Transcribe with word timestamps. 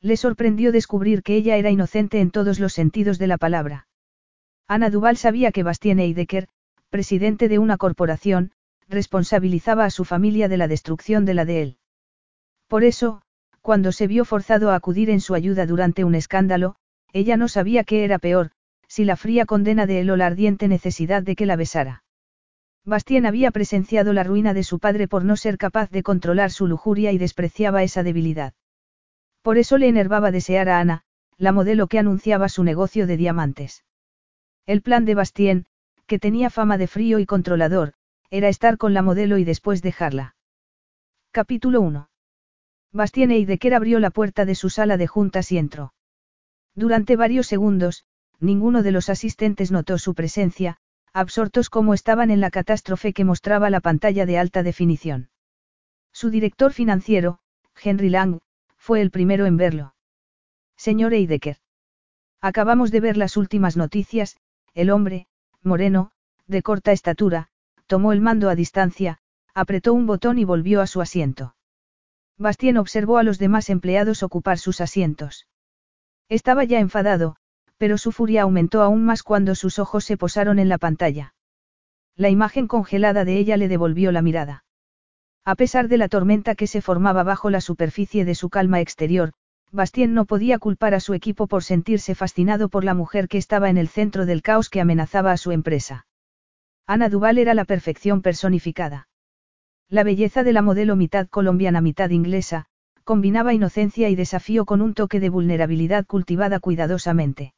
Le 0.00 0.16
sorprendió 0.16 0.70
descubrir 0.70 1.22
que 1.22 1.34
ella 1.34 1.56
era 1.56 1.70
inocente 1.70 2.20
en 2.20 2.30
todos 2.30 2.60
los 2.60 2.72
sentidos 2.72 3.18
de 3.18 3.26
la 3.26 3.38
palabra. 3.38 3.88
Ana 4.68 4.90
Duval 4.90 5.16
sabía 5.16 5.50
que 5.50 5.62
Bastien 5.62 5.98
Eidecker, 5.98 6.48
presidente 6.88 7.48
de 7.48 7.58
una 7.58 7.76
corporación, 7.76 8.52
responsabilizaba 8.88 9.84
a 9.84 9.90
su 9.90 10.04
familia 10.04 10.48
de 10.48 10.56
la 10.56 10.68
destrucción 10.68 11.24
de 11.24 11.34
la 11.34 11.44
de 11.44 11.62
él. 11.62 11.76
Por 12.68 12.84
eso, 12.84 13.22
cuando 13.60 13.92
se 13.92 14.06
vio 14.06 14.24
forzado 14.24 14.70
a 14.70 14.76
acudir 14.76 15.10
en 15.10 15.20
su 15.20 15.34
ayuda 15.34 15.66
durante 15.66 16.04
un 16.04 16.14
escándalo, 16.14 16.76
ella 17.12 17.36
no 17.36 17.48
sabía 17.48 17.84
qué 17.84 18.04
era 18.04 18.18
peor, 18.18 18.50
si 18.86 19.04
la 19.04 19.16
fría 19.16 19.46
condena 19.46 19.86
de 19.86 20.00
él 20.00 20.10
o 20.10 20.16
la 20.16 20.26
ardiente 20.26 20.68
necesidad 20.68 21.22
de 21.22 21.34
que 21.34 21.46
la 21.46 21.56
besara. 21.56 22.04
Bastien 22.84 23.26
había 23.26 23.50
presenciado 23.50 24.12
la 24.12 24.22
ruina 24.22 24.54
de 24.54 24.62
su 24.62 24.78
padre 24.78 25.08
por 25.08 25.24
no 25.24 25.36
ser 25.36 25.58
capaz 25.58 25.90
de 25.90 26.02
controlar 26.02 26.50
su 26.50 26.66
lujuria 26.66 27.12
y 27.12 27.18
despreciaba 27.18 27.82
esa 27.82 28.02
debilidad. 28.02 28.54
Por 29.42 29.58
eso 29.58 29.78
le 29.78 29.88
enervaba 29.88 30.30
desear 30.30 30.68
a 30.68 30.80
Ana, 30.80 31.04
la 31.36 31.52
modelo 31.52 31.86
que 31.86 31.98
anunciaba 31.98 32.48
su 32.48 32.64
negocio 32.64 33.06
de 33.06 33.16
diamantes. 33.16 33.84
El 34.66 34.82
plan 34.82 35.04
de 35.04 35.14
Bastien, 35.14 35.66
que 36.06 36.18
tenía 36.18 36.50
fama 36.50 36.78
de 36.78 36.86
frío 36.86 37.18
y 37.18 37.26
controlador, 37.26 37.94
era 38.30 38.48
estar 38.48 38.76
con 38.76 38.92
la 38.94 39.02
modelo 39.02 39.38
y 39.38 39.44
después 39.44 39.80
dejarla. 39.82 40.34
Capítulo 41.30 41.80
1. 41.80 42.10
Bastien 42.92 43.30
Eidecker 43.30 43.74
abrió 43.74 44.00
la 44.00 44.10
puerta 44.10 44.44
de 44.44 44.54
su 44.54 44.70
sala 44.70 44.96
de 44.96 45.06
juntas 45.06 45.52
y 45.52 45.58
entró. 45.58 45.94
Durante 46.74 47.16
varios 47.16 47.46
segundos, 47.46 48.04
ninguno 48.40 48.82
de 48.82 48.92
los 48.92 49.08
asistentes 49.08 49.70
notó 49.70 49.98
su 49.98 50.14
presencia, 50.14 50.78
absortos 51.12 51.70
como 51.70 51.94
estaban 51.94 52.30
en 52.30 52.40
la 52.40 52.50
catástrofe 52.50 53.12
que 53.12 53.24
mostraba 53.24 53.70
la 53.70 53.80
pantalla 53.80 54.26
de 54.26 54.38
alta 54.38 54.62
definición. 54.62 55.30
Su 56.12 56.30
director 56.30 56.72
financiero, 56.72 57.40
Henry 57.82 58.10
Lang, 58.10 58.40
fue 58.88 59.02
el 59.02 59.10
primero 59.10 59.44
en 59.44 59.58
verlo. 59.58 59.94
Señor 60.74 61.12
Eidecker. 61.12 61.58
Acabamos 62.40 62.90
de 62.90 63.00
ver 63.00 63.18
las 63.18 63.36
últimas 63.36 63.76
noticias, 63.76 64.38
el 64.72 64.88
hombre, 64.88 65.26
moreno, 65.62 66.10
de 66.46 66.62
corta 66.62 66.92
estatura, 66.92 67.48
tomó 67.86 68.14
el 68.14 68.22
mando 68.22 68.48
a 68.48 68.54
distancia, 68.54 69.18
apretó 69.52 69.92
un 69.92 70.06
botón 70.06 70.38
y 70.38 70.44
volvió 70.44 70.80
a 70.80 70.86
su 70.86 71.02
asiento. 71.02 71.54
Bastien 72.38 72.78
observó 72.78 73.18
a 73.18 73.24
los 73.24 73.38
demás 73.38 73.68
empleados 73.68 74.22
ocupar 74.22 74.56
sus 74.56 74.80
asientos. 74.80 75.46
Estaba 76.30 76.64
ya 76.64 76.78
enfadado, 76.78 77.36
pero 77.76 77.98
su 77.98 78.10
furia 78.10 78.44
aumentó 78.44 78.80
aún 78.80 79.04
más 79.04 79.22
cuando 79.22 79.54
sus 79.54 79.78
ojos 79.78 80.06
se 80.06 80.16
posaron 80.16 80.58
en 80.58 80.70
la 80.70 80.78
pantalla. 80.78 81.34
La 82.16 82.30
imagen 82.30 82.66
congelada 82.66 83.26
de 83.26 83.36
ella 83.36 83.58
le 83.58 83.68
devolvió 83.68 84.12
la 84.12 84.22
mirada. 84.22 84.64
A 85.44 85.54
pesar 85.54 85.88
de 85.88 85.98
la 85.98 86.08
tormenta 86.08 86.54
que 86.54 86.66
se 86.66 86.80
formaba 86.80 87.22
bajo 87.22 87.50
la 87.50 87.60
superficie 87.60 88.24
de 88.24 88.34
su 88.34 88.50
calma 88.50 88.80
exterior, 88.80 89.32
Bastien 89.70 90.14
no 90.14 90.24
podía 90.24 90.58
culpar 90.58 90.94
a 90.94 91.00
su 91.00 91.14
equipo 91.14 91.46
por 91.46 91.62
sentirse 91.62 92.14
fascinado 92.14 92.68
por 92.68 92.84
la 92.84 92.94
mujer 92.94 93.28
que 93.28 93.38
estaba 93.38 93.68
en 93.68 93.76
el 93.76 93.88
centro 93.88 94.24
del 94.24 94.42
caos 94.42 94.70
que 94.70 94.80
amenazaba 94.80 95.32
a 95.32 95.36
su 95.36 95.52
empresa. 95.52 96.06
Ana 96.86 97.10
Duval 97.10 97.36
era 97.36 97.52
la 97.52 97.66
perfección 97.66 98.22
personificada. 98.22 99.08
La 99.90 100.04
belleza 100.04 100.42
de 100.42 100.52
la 100.52 100.62
modelo 100.62 100.96
mitad 100.96 101.28
colombiana 101.28 101.80
mitad 101.80 102.10
inglesa, 102.10 102.66
combinaba 103.04 103.54
inocencia 103.54 104.08
y 104.08 104.16
desafío 104.16 104.64
con 104.64 104.82
un 104.82 104.94
toque 104.94 105.20
de 105.20 105.28
vulnerabilidad 105.28 106.06
cultivada 106.06 106.60
cuidadosamente. 106.60 107.54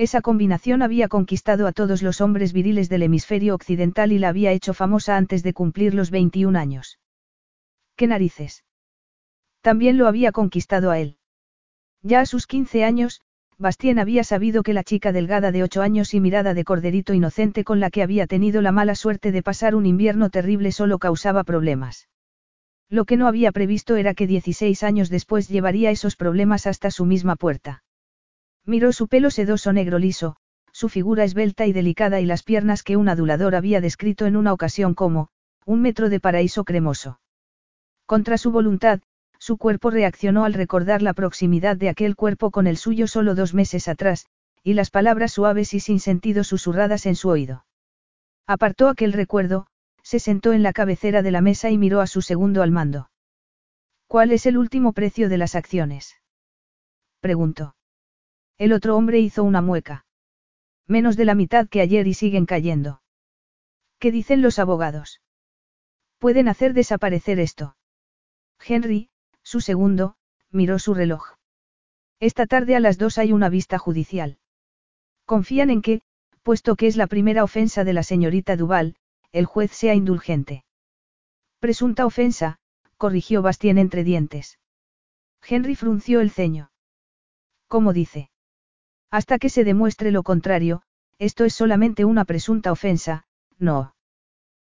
Esa 0.00 0.22
combinación 0.22 0.80
había 0.80 1.08
conquistado 1.08 1.66
a 1.66 1.72
todos 1.72 2.00
los 2.00 2.22
hombres 2.22 2.54
viriles 2.54 2.88
del 2.88 3.02
hemisferio 3.02 3.54
occidental 3.54 4.12
y 4.12 4.18
la 4.18 4.30
había 4.30 4.50
hecho 4.50 4.72
famosa 4.72 5.18
antes 5.18 5.42
de 5.42 5.52
cumplir 5.52 5.92
los 5.92 6.10
21 6.10 6.58
años. 6.58 6.98
¿Qué 7.96 8.06
narices? 8.06 8.64
También 9.60 9.98
lo 9.98 10.06
había 10.06 10.32
conquistado 10.32 10.90
a 10.90 10.98
él. 10.98 11.18
Ya 12.00 12.20
a 12.20 12.24
sus 12.24 12.46
15 12.46 12.82
años, 12.82 13.20
Bastien 13.58 13.98
había 13.98 14.24
sabido 14.24 14.62
que 14.62 14.72
la 14.72 14.84
chica 14.84 15.12
delgada 15.12 15.52
de 15.52 15.64
8 15.64 15.82
años 15.82 16.14
y 16.14 16.20
mirada 16.20 16.54
de 16.54 16.64
corderito 16.64 17.12
inocente 17.12 17.62
con 17.62 17.78
la 17.78 17.90
que 17.90 18.02
había 18.02 18.26
tenido 18.26 18.62
la 18.62 18.72
mala 18.72 18.94
suerte 18.94 19.32
de 19.32 19.42
pasar 19.42 19.74
un 19.74 19.84
invierno 19.84 20.30
terrible 20.30 20.72
solo 20.72 20.98
causaba 20.98 21.44
problemas. 21.44 22.08
Lo 22.88 23.04
que 23.04 23.18
no 23.18 23.26
había 23.26 23.52
previsto 23.52 23.96
era 23.96 24.14
que 24.14 24.26
16 24.26 24.82
años 24.82 25.10
después 25.10 25.46
llevaría 25.48 25.90
esos 25.90 26.16
problemas 26.16 26.66
hasta 26.66 26.90
su 26.90 27.04
misma 27.04 27.36
puerta. 27.36 27.82
Miró 28.66 28.92
su 28.92 29.08
pelo 29.08 29.30
sedoso 29.30 29.72
negro 29.72 29.98
liso, 29.98 30.36
su 30.72 30.88
figura 30.88 31.24
esbelta 31.24 31.66
y 31.66 31.72
delicada 31.72 32.20
y 32.20 32.26
las 32.26 32.42
piernas 32.42 32.82
que 32.82 32.96
un 32.96 33.08
adulador 33.08 33.54
había 33.54 33.80
descrito 33.80 34.26
en 34.26 34.36
una 34.36 34.52
ocasión 34.52 34.94
como, 34.94 35.28
un 35.64 35.82
metro 35.82 36.08
de 36.08 36.20
paraíso 36.20 36.64
cremoso. 36.64 37.20
Contra 38.06 38.38
su 38.38 38.50
voluntad, 38.50 39.00
su 39.38 39.56
cuerpo 39.56 39.90
reaccionó 39.90 40.44
al 40.44 40.52
recordar 40.52 41.00
la 41.00 41.14
proximidad 41.14 41.76
de 41.76 41.88
aquel 41.88 42.14
cuerpo 42.14 42.50
con 42.50 42.66
el 42.66 42.76
suyo 42.76 43.06
solo 43.06 43.34
dos 43.34 43.54
meses 43.54 43.88
atrás, 43.88 44.26
y 44.62 44.74
las 44.74 44.90
palabras 44.90 45.32
suaves 45.32 45.72
y 45.74 45.80
sin 45.80 46.00
sentido 46.00 46.44
susurradas 46.44 47.06
en 47.06 47.16
su 47.16 47.30
oído. 47.30 47.64
Apartó 48.46 48.88
aquel 48.88 49.12
recuerdo, 49.12 49.66
se 50.02 50.18
sentó 50.18 50.52
en 50.52 50.62
la 50.62 50.72
cabecera 50.72 51.22
de 51.22 51.30
la 51.30 51.40
mesa 51.40 51.70
y 51.70 51.78
miró 51.78 52.00
a 52.00 52.06
su 52.06 52.20
segundo 52.20 52.62
al 52.62 52.70
mando. 52.70 53.10
¿Cuál 54.06 54.32
es 54.32 54.44
el 54.44 54.58
último 54.58 54.92
precio 54.92 55.28
de 55.28 55.38
las 55.38 55.54
acciones? 55.54 56.16
preguntó. 57.20 57.74
El 58.60 58.74
otro 58.74 58.94
hombre 58.94 59.18
hizo 59.20 59.42
una 59.42 59.62
mueca. 59.62 60.04
Menos 60.86 61.16
de 61.16 61.24
la 61.24 61.34
mitad 61.34 61.66
que 61.66 61.80
ayer 61.80 62.06
y 62.06 62.12
siguen 62.12 62.44
cayendo. 62.44 63.00
¿Qué 63.98 64.12
dicen 64.12 64.42
los 64.42 64.58
abogados? 64.58 65.22
Pueden 66.18 66.46
hacer 66.46 66.74
desaparecer 66.74 67.40
esto. 67.40 67.78
Henry, 68.62 69.08
su 69.42 69.62
segundo, 69.62 70.16
miró 70.50 70.78
su 70.78 70.92
reloj. 70.92 71.36
Esta 72.18 72.44
tarde 72.44 72.76
a 72.76 72.80
las 72.80 72.98
dos 72.98 73.16
hay 73.16 73.32
una 73.32 73.48
vista 73.48 73.78
judicial. 73.78 74.38
Confían 75.24 75.70
en 75.70 75.80
que, 75.80 76.02
puesto 76.42 76.76
que 76.76 76.86
es 76.86 76.96
la 76.96 77.06
primera 77.06 77.44
ofensa 77.44 77.82
de 77.82 77.94
la 77.94 78.02
señorita 78.02 78.56
Duval, 78.56 78.94
el 79.32 79.46
juez 79.46 79.72
sea 79.72 79.94
indulgente. 79.94 80.66
Presunta 81.60 82.04
ofensa, 82.04 82.58
corrigió 82.98 83.40
Bastien 83.40 83.78
entre 83.78 84.04
dientes. 84.04 84.58
Henry 85.48 85.76
frunció 85.76 86.20
el 86.20 86.30
ceño. 86.30 86.70
¿Cómo 87.66 87.94
dice? 87.94 88.29
Hasta 89.10 89.38
que 89.38 89.48
se 89.48 89.64
demuestre 89.64 90.12
lo 90.12 90.22
contrario, 90.22 90.82
esto 91.18 91.44
es 91.44 91.54
solamente 91.54 92.04
una 92.04 92.24
presunta 92.24 92.72
ofensa, 92.72 93.24
no. 93.58 93.94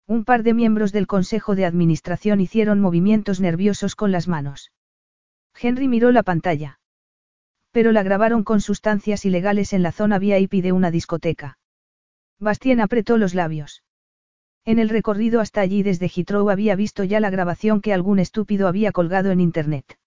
Un 0.06 0.24
par 0.24 0.42
de 0.42 0.54
miembros 0.54 0.90
del 0.90 1.06
Consejo 1.06 1.54
de 1.54 1.64
Administración 1.64 2.40
hicieron 2.40 2.80
movimientos 2.80 3.38
nerviosos 3.38 3.94
con 3.94 4.10
las 4.10 4.26
manos. 4.26 4.72
Henry 5.54 5.86
miró 5.86 6.10
la 6.10 6.24
pantalla. 6.24 6.80
Pero 7.70 7.92
la 7.92 8.02
grabaron 8.02 8.42
con 8.42 8.60
sustancias 8.60 9.24
ilegales 9.24 9.72
en 9.72 9.84
la 9.84 9.92
zona 9.92 10.18
VIP 10.18 10.54
de 10.62 10.72
una 10.72 10.90
discoteca. 10.90 11.58
Bastien 12.40 12.80
apretó 12.80 13.18
los 13.18 13.34
labios. 13.34 13.84
En 14.64 14.80
el 14.80 14.88
recorrido 14.88 15.40
hasta 15.40 15.60
allí 15.60 15.84
desde 15.84 16.08
Heathrow 16.08 16.50
había 16.50 16.74
visto 16.74 17.04
ya 17.04 17.20
la 17.20 17.30
grabación 17.30 17.80
que 17.80 17.92
algún 17.92 18.18
estúpido 18.18 18.66
había 18.66 18.90
colgado 18.90 19.30
en 19.30 19.40
Internet. 19.40 19.99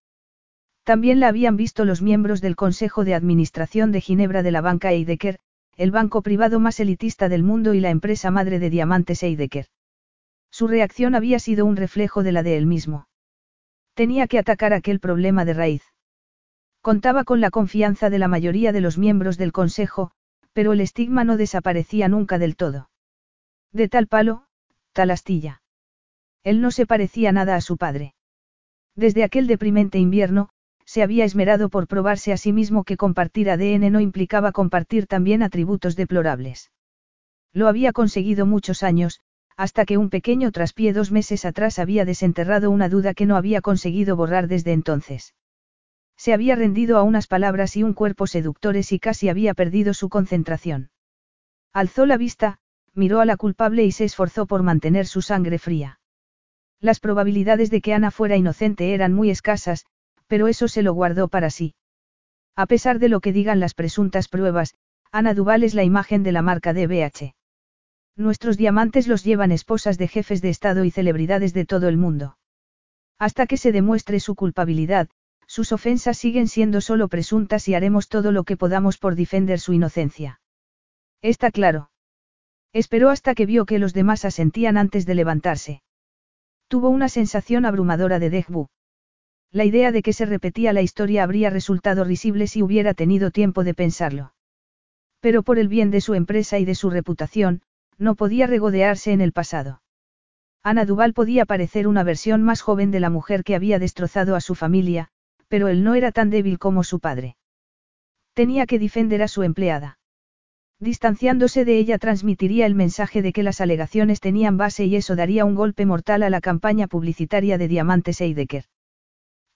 También 0.83 1.19
la 1.19 1.29
habían 1.29 1.55
visto 1.55 1.85
los 1.85 2.01
miembros 2.01 2.41
del 2.41 2.55
Consejo 2.55 3.05
de 3.05 3.15
Administración 3.15 3.91
de 3.91 4.01
Ginebra 4.01 4.43
de 4.43 4.51
la 4.51 4.61
banca 4.61 4.91
Eidecker, 4.91 5.39
el 5.77 5.91
banco 5.91 6.21
privado 6.21 6.59
más 6.59 6.79
elitista 6.79 7.29
del 7.29 7.43
mundo 7.43 7.73
y 7.73 7.79
la 7.79 7.89
empresa 7.89 8.31
madre 8.31 8.59
de 8.59 8.69
diamantes 8.69 9.23
Eidecker. 9.23 9.67
Su 10.51 10.67
reacción 10.67 11.15
había 11.15 11.39
sido 11.39 11.65
un 11.65 11.77
reflejo 11.77 12.21
de 12.21 12.31
la 12.31 12.43
de 12.43 12.57
él 12.57 12.65
mismo. 12.65 13.07
Tenía 13.95 14.27
que 14.27 14.39
atacar 14.39 14.73
aquel 14.73 14.99
problema 14.99 15.45
de 15.45 15.53
raíz. 15.53 15.83
Contaba 16.81 17.23
con 17.23 17.39
la 17.41 17.49
confianza 17.49 18.09
de 18.09 18.19
la 18.19 18.27
mayoría 18.27 18.71
de 18.71 18.81
los 18.81 18.97
miembros 18.97 19.37
del 19.37 19.51
Consejo, 19.51 20.11
pero 20.51 20.73
el 20.73 20.81
estigma 20.81 21.23
no 21.23 21.37
desaparecía 21.37 22.07
nunca 22.09 22.37
del 22.37 22.55
todo. 22.55 22.89
De 23.71 23.87
tal 23.87 24.07
palo, 24.07 24.45
tal 24.91 25.11
astilla. 25.11 25.61
Él 26.43 26.61
no 26.61 26.71
se 26.71 26.85
parecía 26.85 27.31
nada 27.31 27.55
a 27.55 27.61
su 27.61 27.77
padre. 27.77 28.13
Desde 28.95 29.23
aquel 29.23 29.47
deprimente 29.47 29.97
invierno, 29.97 30.49
se 30.93 31.01
había 31.01 31.25
esmerado 31.25 31.69
por 31.69 31.87
probarse 31.87 32.33
a 32.33 32.37
sí 32.37 32.53
mismo 32.53 32.83
que 32.83 32.97
compartir 32.97 33.49
ADN 33.49 33.91
no 33.91 33.99
implicaba 33.99 34.51
compartir 34.51 35.07
también 35.07 35.41
atributos 35.41 35.95
deplorables. 35.95 36.71
Lo 37.51 37.67
había 37.67 37.93
conseguido 37.93 38.45
muchos 38.45 38.83
años, 38.83 39.19
hasta 39.57 39.85
que 39.85 39.97
un 39.97 40.11
pequeño 40.11 40.51
traspié 40.51 40.93
dos 40.93 41.11
meses 41.11 41.45
atrás 41.45 41.79
había 41.79 42.05
desenterrado 42.05 42.69
una 42.69 42.89
duda 42.89 43.15
que 43.15 43.25
no 43.25 43.37
había 43.37 43.59
conseguido 43.59 44.15
borrar 44.15 44.47
desde 44.47 44.71
entonces. 44.71 45.33
Se 46.15 46.31
había 46.31 46.55
rendido 46.55 46.99
a 46.99 47.01
unas 47.01 47.25
palabras 47.25 47.75
y 47.75 47.81
un 47.81 47.93
cuerpo 47.93 48.27
seductores 48.27 48.91
y 48.91 48.99
casi 48.99 49.29
había 49.29 49.55
perdido 49.55 49.95
su 49.95 50.09
concentración. 50.09 50.91
Alzó 51.73 52.05
la 52.05 52.17
vista, 52.17 52.59
miró 52.93 53.19
a 53.19 53.25
la 53.25 53.35
culpable 53.35 53.83
y 53.83 53.91
se 53.91 54.05
esforzó 54.05 54.45
por 54.45 54.61
mantener 54.61 55.07
su 55.07 55.23
sangre 55.23 55.57
fría. 55.57 55.99
Las 56.79 56.99
probabilidades 56.99 57.71
de 57.71 57.81
que 57.81 57.95
Ana 57.95 58.11
fuera 58.11 58.35
inocente 58.35 58.93
eran 58.93 59.11
muy 59.11 59.31
escasas, 59.31 59.87
pero 60.33 60.47
eso 60.47 60.67
se 60.67 60.81
lo 60.81 60.95
guardó 60.95 61.27
para 61.27 61.51
sí. 61.51 61.75
A 62.55 62.65
pesar 62.65 62.97
de 62.97 63.07
lo 63.07 63.19
que 63.19 63.31
digan 63.31 63.59
las 63.59 63.75
presuntas 63.75 64.27
pruebas, 64.27 64.73
Ana 65.11 65.35
Duval 65.35 65.61
es 65.61 65.75
la 65.75 65.83
imagen 65.83 66.23
de 66.23 66.31
la 66.31 66.41
marca 66.41 66.73
DBH. 66.73 67.35
Nuestros 68.15 68.57
diamantes 68.57 69.07
los 69.07 69.23
llevan 69.23 69.51
esposas 69.51 69.99
de 69.99 70.07
jefes 70.07 70.41
de 70.41 70.49
Estado 70.49 70.85
y 70.85 70.89
celebridades 70.89 71.53
de 71.53 71.65
todo 71.65 71.87
el 71.87 71.97
mundo. 71.97 72.35
Hasta 73.19 73.45
que 73.45 73.57
se 73.57 73.71
demuestre 73.71 74.19
su 74.19 74.33
culpabilidad, 74.33 75.07
sus 75.45 75.71
ofensas 75.71 76.17
siguen 76.17 76.47
siendo 76.47 76.81
solo 76.81 77.09
presuntas 77.09 77.67
y 77.67 77.75
haremos 77.75 78.09
todo 78.09 78.31
lo 78.31 78.43
que 78.43 78.57
podamos 78.57 78.97
por 78.97 79.13
defender 79.13 79.59
su 79.59 79.73
inocencia. 79.73 80.41
Está 81.21 81.51
claro. 81.51 81.91
Esperó 82.73 83.11
hasta 83.11 83.35
que 83.35 83.45
vio 83.45 83.67
que 83.67 83.77
los 83.77 83.93
demás 83.93 84.25
asentían 84.25 84.77
antes 84.77 85.05
de 85.05 85.13
levantarse. 85.13 85.83
Tuvo 86.69 86.89
una 86.89 87.07
sensación 87.07 87.65
abrumadora 87.65 88.17
de 88.17 88.31
Degbu. 88.31 88.69
La 89.53 89.65
idea 89.65 89.91
de 89.91 90.01
que 90.01 90.13
se 90.13 90.25
repetía 90.25 90.73
la 90.73 90.81
historia 90.81 91.21
habría 91.21 91.51
resultado 91.51 92.03
risible 92.03 92.47
si 92.47 92.63
hubiera 92.63 92.95
tenido 92.95 93.29
tiempo 93.29 93.63
de 93.63 93.75
pensarlo. 93.75 94.33
Pero 95.19 95.43
por 95.43 95.59
el 95.59 95.67
bien 95.67 95.91
de 95.91 96.01
su 96.01 96.15
empresa 96.15 96.57
y 96.57 96.65
de 96.65 96.73
su 96.73 96.89
reputación, 96.89 97.61
no 97.99 98.15
podía 98.15 98.47
regodearse 98.47 99.11
en 99.11 99.21
el 99.21 99.31
pasado. 99.31 99.83
Ana 100.63 100.85
Duval 100.85 101.13
podía 101.13 101.45
parecer 101.45 101.87
una 101.87 102.03
versión 102.03 102.41
más 102.41 102.61
joven 102.61 102.89
de 102.89 102.99
la 102.99 103.11
mujer 103.11 103.43
que 103.43 103.53
había 103.53 103.77
destrozado 103.77 104.35
a 104.35 104.41
su 104.41 104.55
familia, 104.55 105.09
pero 105.49 105.67
él 105.67 105.83
no 105.83 105.93
era 105.93 106.11
tan 106.11 106.31
débil 106.31 106.57
como 106.57 106.83
su 106.83 106.99
padre. 106.99 107.37
Tenía 108.33 108.65
que 108.65 108.79
defender 108.79 109.21
a 109.21 109.27
su 109.27 109.43
empleada. 109.43 109.99
Distanciándose 110.79 111.63
de 111.63 111.77
ella 111.77 111.99
transmitiría 111.99 112.65
el 112.65 112.73
mensaje 112.73 113.21
de 113.21 113.31
que 113.31 113.43
las 113.43 113.61
alegaciones 113.61 114.19
tenían 114.19 114.57
base 114.57 114.85
y 114.85 114.95
eso 114.95 115.15
daría 115.15 115.45
un 115.45 115.53
golpe 115.53 115.85
mortal 115.85 116.23
a 116.23 116.31
la 116.31 116.41
campaña 116.41 116.87
publicitaria 116.87 117.59
de 117.59 117.67
Diamantes 117.67 118.19
Eidecker. 118.19 118.65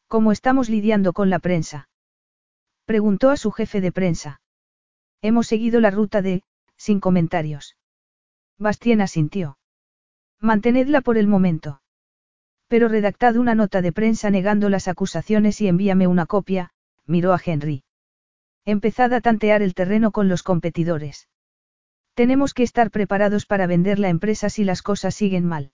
¿Cómo 0.07 0.31
estamos 0.31 0.69
lidiando 0.69 1.11
con 1.11 1.29
la 1.29 1.39
prensa? 1.39 1.89
Preguntó 2.85 3.29
a 3.29 3.35
su 3.35 3.51
jefe 3.51 3.81
de 3.81 3.91
prensa. 3.91 4.39
Hemos 5.21 5.47
seguido 5.47 5.81
la 5.81 5.91
ruta 5.91 6.21
de, 6.21 6.43
sin 6.77 7.01
comentarios. 7.01 7.75
Bastien 8.57 9.01
asintió. 9.01 9.57
Mantenedla 10.39 11.01
por 11.01 11.17
el 11.17 11.27
momento. 11.27 11.81
Pero 12.69 12.87
redactad 12.87 13.35
una 13.35 13.53
nota 13.53 13.81
de 13.81 13.91
prensa 13.91 14.29
negando 14.29 14.69
las 14.69 14.87
acusaciones 14.87 15.59
y 15.59 15.67
envíame 15.67 16.07
una 16.07 16.25
copia, 16.25 16.71
miró 17.05 17.33
a 17.33 17.41
Henry. 17.43 17.83
Empezad 18.63 19.13
a 19.13 19.19
tantear 19.19 19.61
el 19.61 19.73
terreno 19.73 20.11
con 20.11 20.29
los 20.29 20.41
competidores. 20.41 21.27
Tenemos 22.13 22.53
que 22.53 22.63
estar 22.63 22.91
preparados 22.91 23.45
para 23.45 23.67
vender 23.67 23.99
la 23.99 24.09
empresa 24.09 24.49
si 24.49 24.63
las 24.63 24.81
cosas 24.81 25.15
siguen 25.15 25.45
mal. 25.45 25.73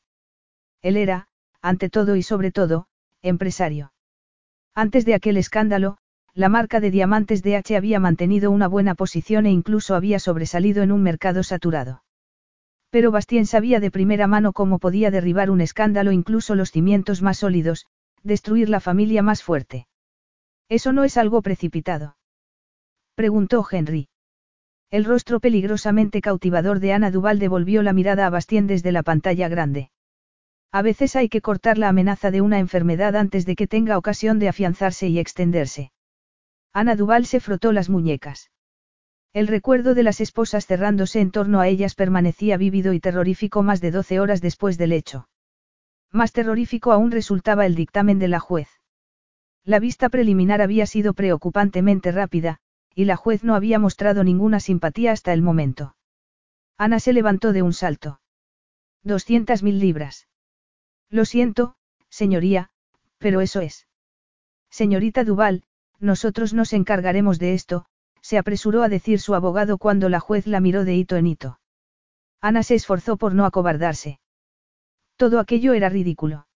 Él 0.81 0.97
era, 0.97 1.27
ante 1.61 1.89
todo 1.89 2.15
y 2.15 2.23
sobre 2.23 2.51
todo, 2.51 2.87
empresario. 3.21 3.93
Antes 4.75 5.05
de 5.05 5.13
aquel 5.13 5.37
escándalo, 5.37 5.97
la 6.33 6.49
marca 6.49 6.79
de 6.79 6.89
diamantes 6.89 7.43
DH 7.43 7.77
había 7.77 7.99
mantenido 7.99 8.49
una 8.49 8.67
buena 8.67 8.95
posición 8.95 9.45
e 9.45 9.51
incluso 9.51 9.93
había 9.93 10.17
sobresalido 10.17 10.81
en 10.81 10.91
un 10.91 11.03
mercado 11.03 11.43
saturado. 11.43 12.03
Pero 12.89 13.11
Bastien 13.11 13.45
sabía 13.45 13.79
de 13.79 13.91
primera 13.91 14.25
mano 14.25 14.51
cómo 14.51 14.79
podía 14.79 15.11
derribar 15.11 15.51
un 15.51 15.61
escándalo 15.61 16.11
incluso 16.11 16.55
los 16.55 16.71
cimientos 16.71 17.21
más 17.21 17.37
sólidos, 17.39 17.85
destruir 18.23 18.69
la 18.69 18.79
familia 18.79 19.21
más 19.21 19.43
fuerte. 19.43 19.87
Eso 20.69 20.91
no 20.91 21.03
es 21.03 21.17
algo 21.17 21.41
precipitado. 21.43 22.17
Preguntó 23.15 23.63
Henry. 23.69 24.09
El 24.89 25.05
rostro 25.05 25.39
peligrosamente 25.39 26.21
cautivador 26.21 26.79
de 26.79 26.93
Ana 26.93 27.11
Duval 27.11 27.37
devolvió 27.37 27.83
la 27.83 27.93
mirada 27.93 28.25
a 28.25 28.29
Bastien 28.31 28.65
desde 28.65 28.91
la 28.91 29.03
pantalla 29.03 29.49
grande. 29.49 29.91
A 30.73 30.81
veces 30.81 31.15
hay 31.15 31.29
que 31.29 31.39
cortar 31.39 31.77
la 31.77 31.87
amenaza 31.87 32.31
de 32.31 32.41
una 32.41 32.57
enfermedad 32.57 33.15
antes 33.15 33.45
de 33.45 33.55
que 33.55 33.67
tenga 33.67 33.95
ocasión 33.95 34.39
de 34.39 34.49
afianzarse 34.49 35.07
y 35.07 35.19
extenderse. 35.19 35.91
Ana 36.73 36.95
Duval 36.95 37.27
se 37.27 37.39
frotó 37.39 37.71
las 37.71 37.91
muñecas. 37.91 38.49
El 39.33 39.45
recuerdo 39.45 39.93
de 39.93 40.01
las 40.01 40.19
esposas 40.19 40.65
cerrándose 40.65 41.21
en 41.21 41.29
torno 41.29 41.59
a 41.59 41.67
ellas 41.67 41.93
permanecía 41.93 42.57
vívido 42.57 42.93
y 42.93 42.99
terrorífico 42.99 43.61
más 43.61 43.81
de 43.81 43.91
doce 43.91 44.19
horas 44.19 44.41
después 44.41 44.79
del 44.79 44.93
hecho. 44.93 45.29
Más 46.11 46.31
terrorífico 46.31 46.91
aún 46.91 47.11
resultaba 47.11 47.67
el 47.67 47.75
dictamen 47.75 48.17
de 48.17 48.29
la 48.29 48.39
juez. 48.39 48.69
La 49.63 49.77
vista 49.77 50.09
preliminar 50.09 50.59
había 50.63 50.87
sido 50.87 51.13
preocupantemente 51.13 52.11
rápida, 52.11 52.57
y 52.95 53.05
la 53.05 53.15
juez 53.15 53.43
no 53.43 53.53
había 53.53 53.77
mostrado 53.77 54.23
ninguna 54.23 54.59
simpatía 54.59 55.11
hasta 55.11 55.33
el 55.33 55.43
momento. 55.43 55.95
Ana 56.79 56.99
se 56.99 57.13
levantó 57.13 57.53
de 57.53 57.61
un 57.61 57.73
salto. 57.73 58.21
Doscientas 59.03 59.61
mil 59.61 59.79
libras. 59.79 60.27
Lo 61.13 61.25
siento, 61.25 61.75
señoría, 62.09 62.71
pero 63.19 63.41
eso 63.41 63.61
es. 63.61 63.85
Señorita 64.71 65.23
Duval, 65.23 65.61
nosotros 65.99 66.55
nos 66.55 66.73
encargaremos 66.73 67.37
de 67.37 67.53
esto, 67.53 67.85
se 68.21 68.39
apresuró 68.39 68.81
a 68.81 68.89
decir 68.89 69.19
su 69.19 69.35
abogado 69.35 69.77
cuando 69.77 70.09
la 70.09 70.19
juez 70.19 70.47
la 70.47 70.59
miró 70.59 70.85
de 70.85 70.95
hito 70.95 71.15
en 71.15 71.27
hito. 71.27 71.59
Ana 72.41 72.63
se 72.63 72.73
esforzó 72.73 73.17
por 73.17 73.35
no 73.35 73.45
acobardarse. 73.45 74.19
Todo 75.15 75.39
aquello 75.39 75.73
era 75.73 75.87
ridículo. 75.87 76.47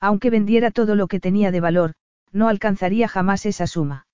Aunque 0.00 0.30
vendiera 0.30 0.70
todo 0.70 0.94
lo 0.94 1.06
que 1.06 1.20
tenía 1.20 1.50
de 1.50 1.60
valor, 1.60 1.92
no 2.32 2.48
alcanzaría 2.48 3.06
jamás 3.06 3.44
esa 3.44 3.66
suma. 3.66 4.06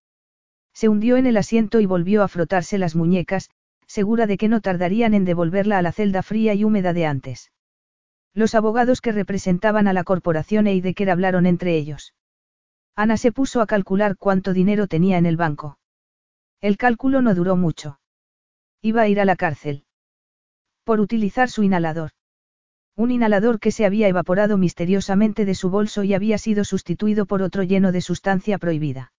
Se 0.75 0.89
hundió 0.89 1.17
en 1.17 1.27
el 1.27 1.37
asiento 1.37 1.79
y 1.79 1.87
volvió 1.87 2.25
a 2.25 2.29
frotarse 2.29 2.77
las 2.77 2.97
muñecas, 2.97 3.51
segura 3.87 4.27
de 4.27 4.37
que 4.37 4.49
no 4.49 4.63
tardarían 4.63 5.15
en 5.15 5.25
devolverla 5.25 5.79
a 5.79 5.83
la 5.83 5.93
celda 5.93 6.25
fría 6.25 6.55
y 6.55 6.65
húmeda 6.65 6.93
de 6.93 7.07
antes. 7.07 7.53
Los 8.35 8.55
abogados 8.55 9.01
que 9.01 9.13
representaban 9.13 9.89
a 9.89 9.93
la 9.93 10.05
corporación 10.05 10.67
Eidecker 10.67 11.11
hablaron 11.11 11.47
entre 11.47 11.77
ellos. 11.77 12.15
Ana 12.95 13.17
se 13.17 13.33
puso 13.33 13.61
a 13.61 13.67
calcular 13.67 14.17
cuánto 14.17 14.53
dinero 14.53 14.87
tenía 14.87 15.19
en 15.19 15.27
el 15.27 15.37
banco. 15.37 15.79
El 16.61 16.77
cálculo 16.77 17.23
no 17.23 17.35
duró 17.35 17.57
mucho. 17.57 17.99
Iba 18.83 19.03
a 19.03 19.09
ir 19.09 19.21
a 19.21 19.25
la 19.25 19.37
cárcel. 19.37 19.85
Por 20.85 21.01
utilizar 21.01 21.49
su 21.51 21.63
inhalador. 21.63 22.11
Un 22.97 23.11
inhalador 23.11 23.61
que 23.61 23.73
se 23.73 23.87
había 23.87 24.09
evaporado 24.09 24.59
misteriosamente 24.59 25.45
de 25.45 25.55
su 25.55 25.71
bolso 25.71 26.05
y 26.05 26.15
había 26.15 26.39
sido 26.39 26.65
sustituido 26.65 27.27
por 27.27 27.43
otro 27.43 27.63
lleno 27.63 27.93
de 27.93 28.01
sustancia 28.01 28.59
prohibida. 28.59 29.13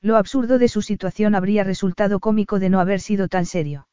Lo 0.00 0.16
absurdo 0.16 0.58
de 0.58 0.68
su 0.68 0.82
situación 0.82 1.34
habría 1.34 1.64
resultado 1.64 2.20
cómico 2.20 2.58
de 2.58 2.68
no 2.68 2.80
haber 2.80 3.00
sido 3.00 3.28
tan 3.28 3.46
serio. 3.46 3.87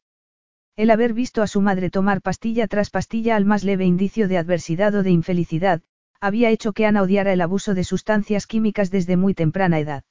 El 0.75 0.89
haber 0.89 1.13
visto 1.13 1.41
a 1.41 1.48
su 1.48 1.62
madre 1.62 1.89
tomar 1.89 2.22
pastilla 2.22 2.67
tras 2.67 2.89
pastilla 2.89 3.38
al 3.38 3.46
más 3.46 3.63
leve 3.63 3.86
indicio 3.86 4.27
de 4.27 4.38
adversidad 4.38 4.94
o 4.96 5.03
de 5.03 5.12
infelicidad, 5.12 5.82
había 6.20 6.50
hecho 6.50 6.74
que 6.74 6.86
Ana 6.86 7.01
odiara 7.01 7.32
el 7.32 7.39
abuso 7.39 7.74
de 7.74 7.86
sustancias 7.86 8.46
químicas 8.46 8.91
desde 8.91 9.15
muy 9.15 9.34
temprana 9.34 9.79
edad. 9.79 10.03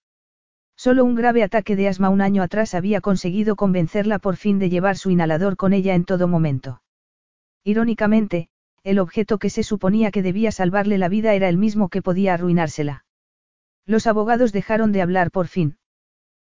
Solo 0.77 1.05
un 1.05 1.15
grave 1.15 1.43
ataque 1.43 1.77
de 1.77 1.89
asma 1.89 2.09
un 2.09 2.21
año 2.23 2.43
atrás 2.43 2.75
había 2.75 3.01
conseguido 3.01 3.57
convencerla 3.57 4.19
por 4.19 4.37
fin 4.37 4.59
de 4.59 4.71
llevar 4.71 4.97
su 4.97 5.11
inhalador 5.11 5.57
con 5.57 5.73
ella 5.73 5.95
en 5.95 6.05
todo 6.05 6.29
momento. 6.29 6.83
Irónicamente, 7.63 8.49
el 8.85 8.99
objeto 8.99 9.39
que 9.39 9.51
se 9.51 9.63
suponía 9.63 10.11
que 10.11 10.23
debía 10.23 10.51
salvarle 10.51 10.99
la 10.99 11.09
vida 11.09 11.35
era 11.35 11.49
el 11.49 11.59
mismo 11.59 11.91
que 11.91 12.03
podía 12.03 12.35
arruinársela. 12.35 13.05
Los 13.87 14.07
abogados 14.07 14.53
dejaron 14.53 14.93
de 14.93 15.03
hablar 15.03 15.31
por 15.31 15.47
fin. 15.47 15.77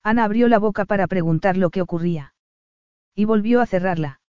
Ana 0.01 0.23
abrió 0.23 0.47
la 0.47 0.59
boca 0.59 0.85
para 0.85 1.07
preguntar 1.07 1.57
lo 1.57 1.69
que 1.69 1.81
ocurría. 1.81 2.33
Y 3.17 3.25
volvió 3.25 3.61
a 3.61 3.65
cerrarla. 3.65 4.21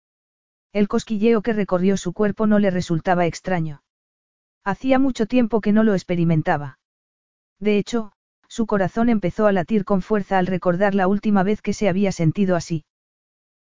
El 0.73 0.89
cosquilleo 0.89 1.43
que 1.43 1.53
recorrió 1.53 1.99
su 1.99 2.15
cuerpo 2.15 2.47
no 2.47 2.59
le 2.59 2.71
resultaba 2.71 3.27
extraño. 3.27 3.83
Hacía 4.65 4.99
mucho 4.99 5.27
tiempo 5.27 5.61
que 5.61 5.73
no 5.73 5.85
lo 5.85 5.93
experimentaba. 5.93 6.79
De 7.61 7.77
hecho, 7.77 8.13
su 8.49 8.65
corazón 8.65 9.11
empezó 9.11 9.47
a 9.47 9.53
latir 9.53 9.85
con 9.85 10.01
fuerza 10.01 10.39
al 10.39 10.47
recordar 10.47 10.95
la 10.95 11.07
última 11.07 11.43
vez 11.43 11.61
que 11.61 11.75
se 11.75 11.91
había 11.91 12.13
sentido 12.13 12.57
así. 12.57 12.87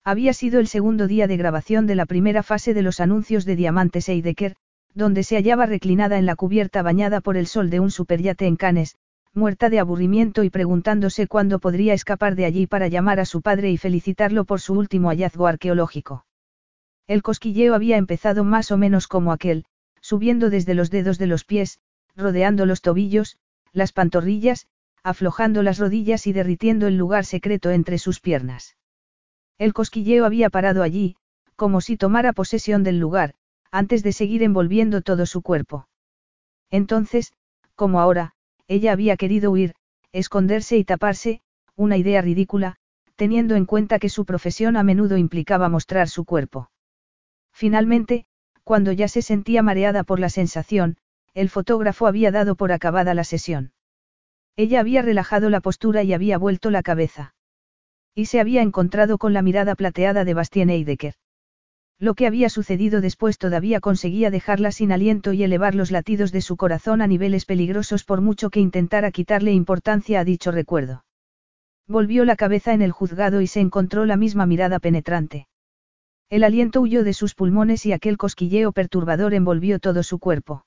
Había 0.04 0.32
sido 0.32 0.60
el 0.60 0.68
segundo 0.68 1.08
día 1.08 1.26
de 1.26 1.36
grabación 1.36 1.88
de 1.88 1.96
la 1.96 2.06
primera 2.06 2.44
fase 2.44 2.72
de 2.72 2.82
los 2.82 3.00
anuncios 3.00 3.44
de 3.44 3.56
Diamantes 3.56 4.08
Eidecker, 4.08 4.54
donde 4.94 5.24
se 5.24 5.34
hallaba 5.34 5.66
reclinada 5.66 6.18
en 6.18 6.26
la 6.26 6.36
cubierta 6.36 6.82
bañada 6.82 7.20
por 7.20 7.36
el 7.36 7.48
sol 7.48 7.68
de 7.68 7.80
un 7.80 7.90
superyate 7.90 8.46
en 8.46 8.54
Cannes, 8.54 8.96
muerta 9.36 9.68
de 9.68 9.78
aburrimiento 9.78 10.44
y 10.44 10.50
preguntándose 10.50 11.26
cuándo 11.26 11.58
podría 11.58 11.92
escapar 11.92 12.34
de 12.34 12.46
allí 12.46 12.66
para 12.66 12.88
llamar 12.88 13.20
a 13.20 13.26
su 13.26 13.42
padre 13.42 13.70
y 13.70 13.76
felicitarlo 13.76 14.46
por 14.46 14.60
su 14.60 14.72
último 14.72 15.10
hallazgo 15.10 15.46
arqueológico. 15.46 16.24
El 17.06 17.22
cosquilleo 17.22 17.74
había 17.74 17.98
empezado 17.98 18.44
más 18.44 18.72
o 18.72 18.78
menos 18.78 19.06
como 19.06 19.32
aquel, 19.32 19.66
subiendo 20.00 20.48
desde 20.48 20.74
los 20.74 20.90
dedos 20.90 21.18
de 21.18 21.26
los 21.26 21.44
pies, 21.44 21.80
rodeando 22.16 22.64
los 22.64 22.80
tobillos, 22.80 23.36
las 23.72 23.92
pantorrillas, 23.92 24.66
aflojando 25.02 25.62
las 25.62 25.78
rodillas 25.78 26.26
y 26.26 26.32
derritiendo 26.32 26.86
el 26.86 26.96
lugar 26.96 27.26
secreto 27.26 27.70
entre 27.70 27.98
sus 27.98 28.20
piernas. 28.20 28.76
El 29.58 29.74
cosquilleo 29.74 30.24
había 30.24 30.48
parado 30.48 30.82
allí, 30.82 31.16
como 31.56 31.80
si 31.80 31.96
tomara 31.96 32.32
posesión 32.32 32.82
del 32.82 32.98
lugar, 32.98 33.34
antes 33.70 34.02
de 34.02 34.12
seguir 34.12 34.42
envolviendo 34.42 35.02
todo 35.02 35.26
su 35.26 35.42
cuerpo. 35.42 35.88
Entonces, 36.70 37.34
como 37.74 38.00
ahora, 38.00 38.34
ella 38.68 38.92
había 38.92 39.16
querido 39.16 39.50
huir, 39.50 39.74
esconderse 40.12 40.76
y 40.76 40.84
taparse, 40.84 41.40
una 41.76 41.96
idea 41.96 42.20
ridícula, 42.22 42.76
teniendo 43.16 43.54
en 43.54 43.64
cuenta 43.66 43.98
que 43.98 44.08
su 44.08 44.24
profesión 44.24 44.76
a 44.76 44.82
menudo 44.82 45.16
implicaba 45.16 45.68
mostrar 45.68 46.08
su 46.08 46.24
cuerpo. 46.24 46.70
Finalmente, 47.52 48.26
cuando 48.64 48.92
ya 48.92 49.08
se 49.08 49.22
sentía 49.22 49.62
mareada 49.62 50.04
por 50.04 50.20
la 50.20 50.28
sensación, 50.28 50.96
el 51.34 51.48
fotógrafo 51.48 52.06
había 52.06 52.30
dado 52.30 52.56
por 52.56 52.72
acabada 52.72 53.14
la 53.14 53.24
sesión. 53.24 53.72
Ella 54.56 54.80
había 54.80 55.02
relajado 55.02 55.50
la 55.50 55.60
postura 55.60 56.02
y 56.02 56.12
había 56.14 56.38
vuelto 56.38 56.70
la 56.70 56.82
cabeza. 56.82 57.34
Y 58.14 58.26
se 58.26 58.40
había 58.40 58.62
encontrado 58.62 59.18
con 59.18 59.34
la 59.34 59.42
mirada 59.42 59.74
plateada 59.74 60.24
de 60.24 60.34
Bastien 60.34 60.70
Eidecker. 60.70 61.14
Lo 61.98 62.14
que 62.14 62.26
había 62.26 62.50
sucedido 62.50 63.00
después 63.00 63.38
todavía 63.38 63.80
conseguía 63.80 64.30
dejarla 64.30 64.70
sin 64.70 64.92
aliento 64.92 65.32
y 65.32 65.42
elevar 65.42 65.74
los 65.74 65.90
latidos 65.90 66.30
de 66.30 66.42
su 66.42 66.56
corazón 66.56 67.00
a 67.00 67.06
niveles 67.06 67.46
peligrosos 67.46 68.04
por 68.04 68.20
mucho 68.20 68.50
que 68.50 68.60
intentara 68.60 69.10
quitarle 69.10 69.52
importancia 69.52 70.20
a 70.20 70.24
dicho 70.24 70.50
recuerdo. 70.50 71.04
Volvió 71.88 72.26
la 72.26 72.36
cabeza 72.36 72.74
en 72.74 72.82
el 72.82 72.92
juzgado 72.92 73.40
y 73.40 73.46
se 73.46 73.60
encontró 73.60 74.04
la 74.04 74.16
misma 74.16 74.44
mirada 74.44 74.78
penetrante. 74.78 75.46
El 76.28 76.44
aliento 76.44 76.80
huyó 76.80 77.02
de 77.02 77.14
sus 77.14 77.34
pulmones 77.34 77.86
y 77.86 77.92
aquel 77.92 78.18
cosquilleo 78.18 78.72
perturbador 78.72 79.32
envolvió 79.32 79.78
todo 79.78 80.02
su 80.02 80.18
cuerpo. 80.18 80.66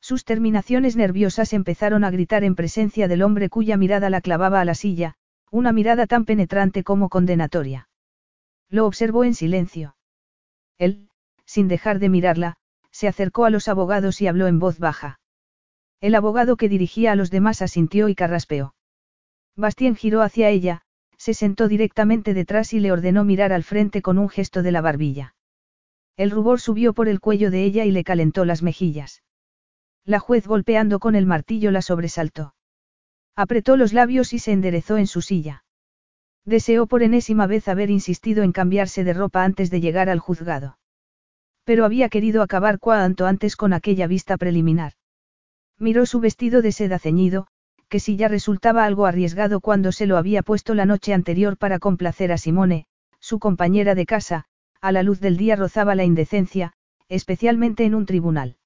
Sus 0.00 0.24
terminaciones 0.24 0.96
nerviosas 0.96 1.52
empezaron 1.52 2.02
a 2.02 2.10
gritar 2.10 2.42
en 2.42 2.56
presencia 2.56 3.06
del 3.06 3.22
hombre 3.22 3.50
cuya 3.50 3.76
mirada 3.76 4.10
la 4.10 4.22
clavaba 4.22 4.60
a 4.60 4.64
la 4.64 4.74
silla, 4.74 5.14
una 5.52 5.72
mirada 5.72 6.06
tan 6.06 6.24
penetrante 6.24 6.82
como 6.82 7.08
condenatoria. 7.08 7.88
Lo 8.70 8.86
observó 8.86 9.24
en 9.24 9.34
silencio. 9.34 9.94
Él, 10.80 11.08
sin 11.44 11.68
dejar 11.68 11.98
de 11.98 12.08
mirarla, 12.08 12.56
se 12.90 13.06
acercó 13.06 13.44
a 13.44 13.50
los 13.50 13.68
abogados 13.68 14.20
y 14.22 14.26
habló 14.26 14.46
en 14.46 14.58
voz 14.58 14.78
baja. 14.78 15.20
El 16.00 16.14
abogado 16.14 16.56
que 16.56 16.70
dirigía 16.70 17.12
a 17.12 17.16
los 17.16 17.30
demás 17.30 17.60
asintió 17.60 18.08
y 18.08 18.14
carraspeó. 18.14 18.74
Bastien 19.56 19.94
giró 19.94 20.22
hacia 20.22 20.48
ella, 20.48 20.80
se 21.18 21.34
sentó 21.34 21.68
directamente 21.68 22.32
detrás 22.32 22.72
y 22.72 22.80
le 22.80 22.92
ordenó 22.92 23.24
mirar 23.24 23.52
al 23.52 23.62
frente 23.62 24.00
con 24.00 24.16
un 24.16 24.30
gesto 24.30 24.62
de 24.62 24.72
la 24.72 24.80
barbilla. 24.80 25.34
El 26.16 26.30
rubor 26.30 26.60
subió 26.60 26.94
por 26.94 27.08
el 27.08 27.20
cuello 27.20 27.50
de 27.50 27.62
ella 27.62 27.84
y 27.84 27.90
le 27.90 28.02
calentó 28.02 28.46
las 28.46 28.62
mejillas. 28.62 29.22
La 30.06 30.18
juez 30.18 30.46
golpeando 30.46 30.98
con 30.98 31.14
el 31.14 31.26
martillo 31.26 31.70
la 31.70 31.82
sobresaltó. 31.82 32.54
Apretó 33.36 33.76
los 33.76 33.92
labios 33.92 34.32
y 34.32 34.38
se 34.38 34.52
enderezó 34.52 34.96
en 34.96 35.06
su 35.06 35.20
silla. 35.20 35.64
Deseó 36.44 36.86
por 36.86 37.02
enésima 37.02 37.46
vez 37.46 37.68
haber 37.68 37.90
insistido 37.90 38.42
en 38.42 38.52
cambiarse 38.52 39.04
de 39.04 39.12
ropa 39.12 39.44
antes 39.44 39.70
de 39.70 39.80
llegar 39.80 40.08
al 40.08 40.18
juzgado. 40.18 40.78
Pero 41.64 41.84
había 41.84 42.08
querido 42.08 42.42
acabar 42.42 42.78
cuanto 42.78 43.26
antes 43.26 43.56
con 43.56 43.72
aquella 43.72 44.06
vista 44.06 44.36
preliminar. 44.36 44.94
Miró 45.78 46.06
su 46.06 46.20
vestido 46.20 46.62
de 46.62 46.72
seda 46.72 46.98
ceñido, 46.98 47.46
que 47.88 48.00
si 48.00 48.16
ya 48.16 48.28
resultaba 48.28 48.84
algo 48.84 49.06
arriesgado 49.06 49.60
cuando 49.60 49.92
se 49.92 50.06
lo 50.06 50.16
había 50.16 50.42
puesto 50.42 50.74
la 50.74 50.86
noche 50.86 51.12
anterior 51.12 51.56
para 51.56 51.78
complacer 51.78 52.32
a 52.32 52.38
Simone, 52.38 52.86
su 53.18 53.38
compañera 53.38 53.94
de 53.94 54.06
casa, 54.06 54.44
a 54.80 54.92
la 54.92 55.02
luz 55.02 55.20
del 55.20 55.36
día 55.36 55.56
rozaba 55.56 55.94
la 55.94 56.04
indecencia, 56.04 56.72
especialmente 57.08 57.84
en 57.84 57.94
un 57.94 58.06
tribunal. 58.06 58.56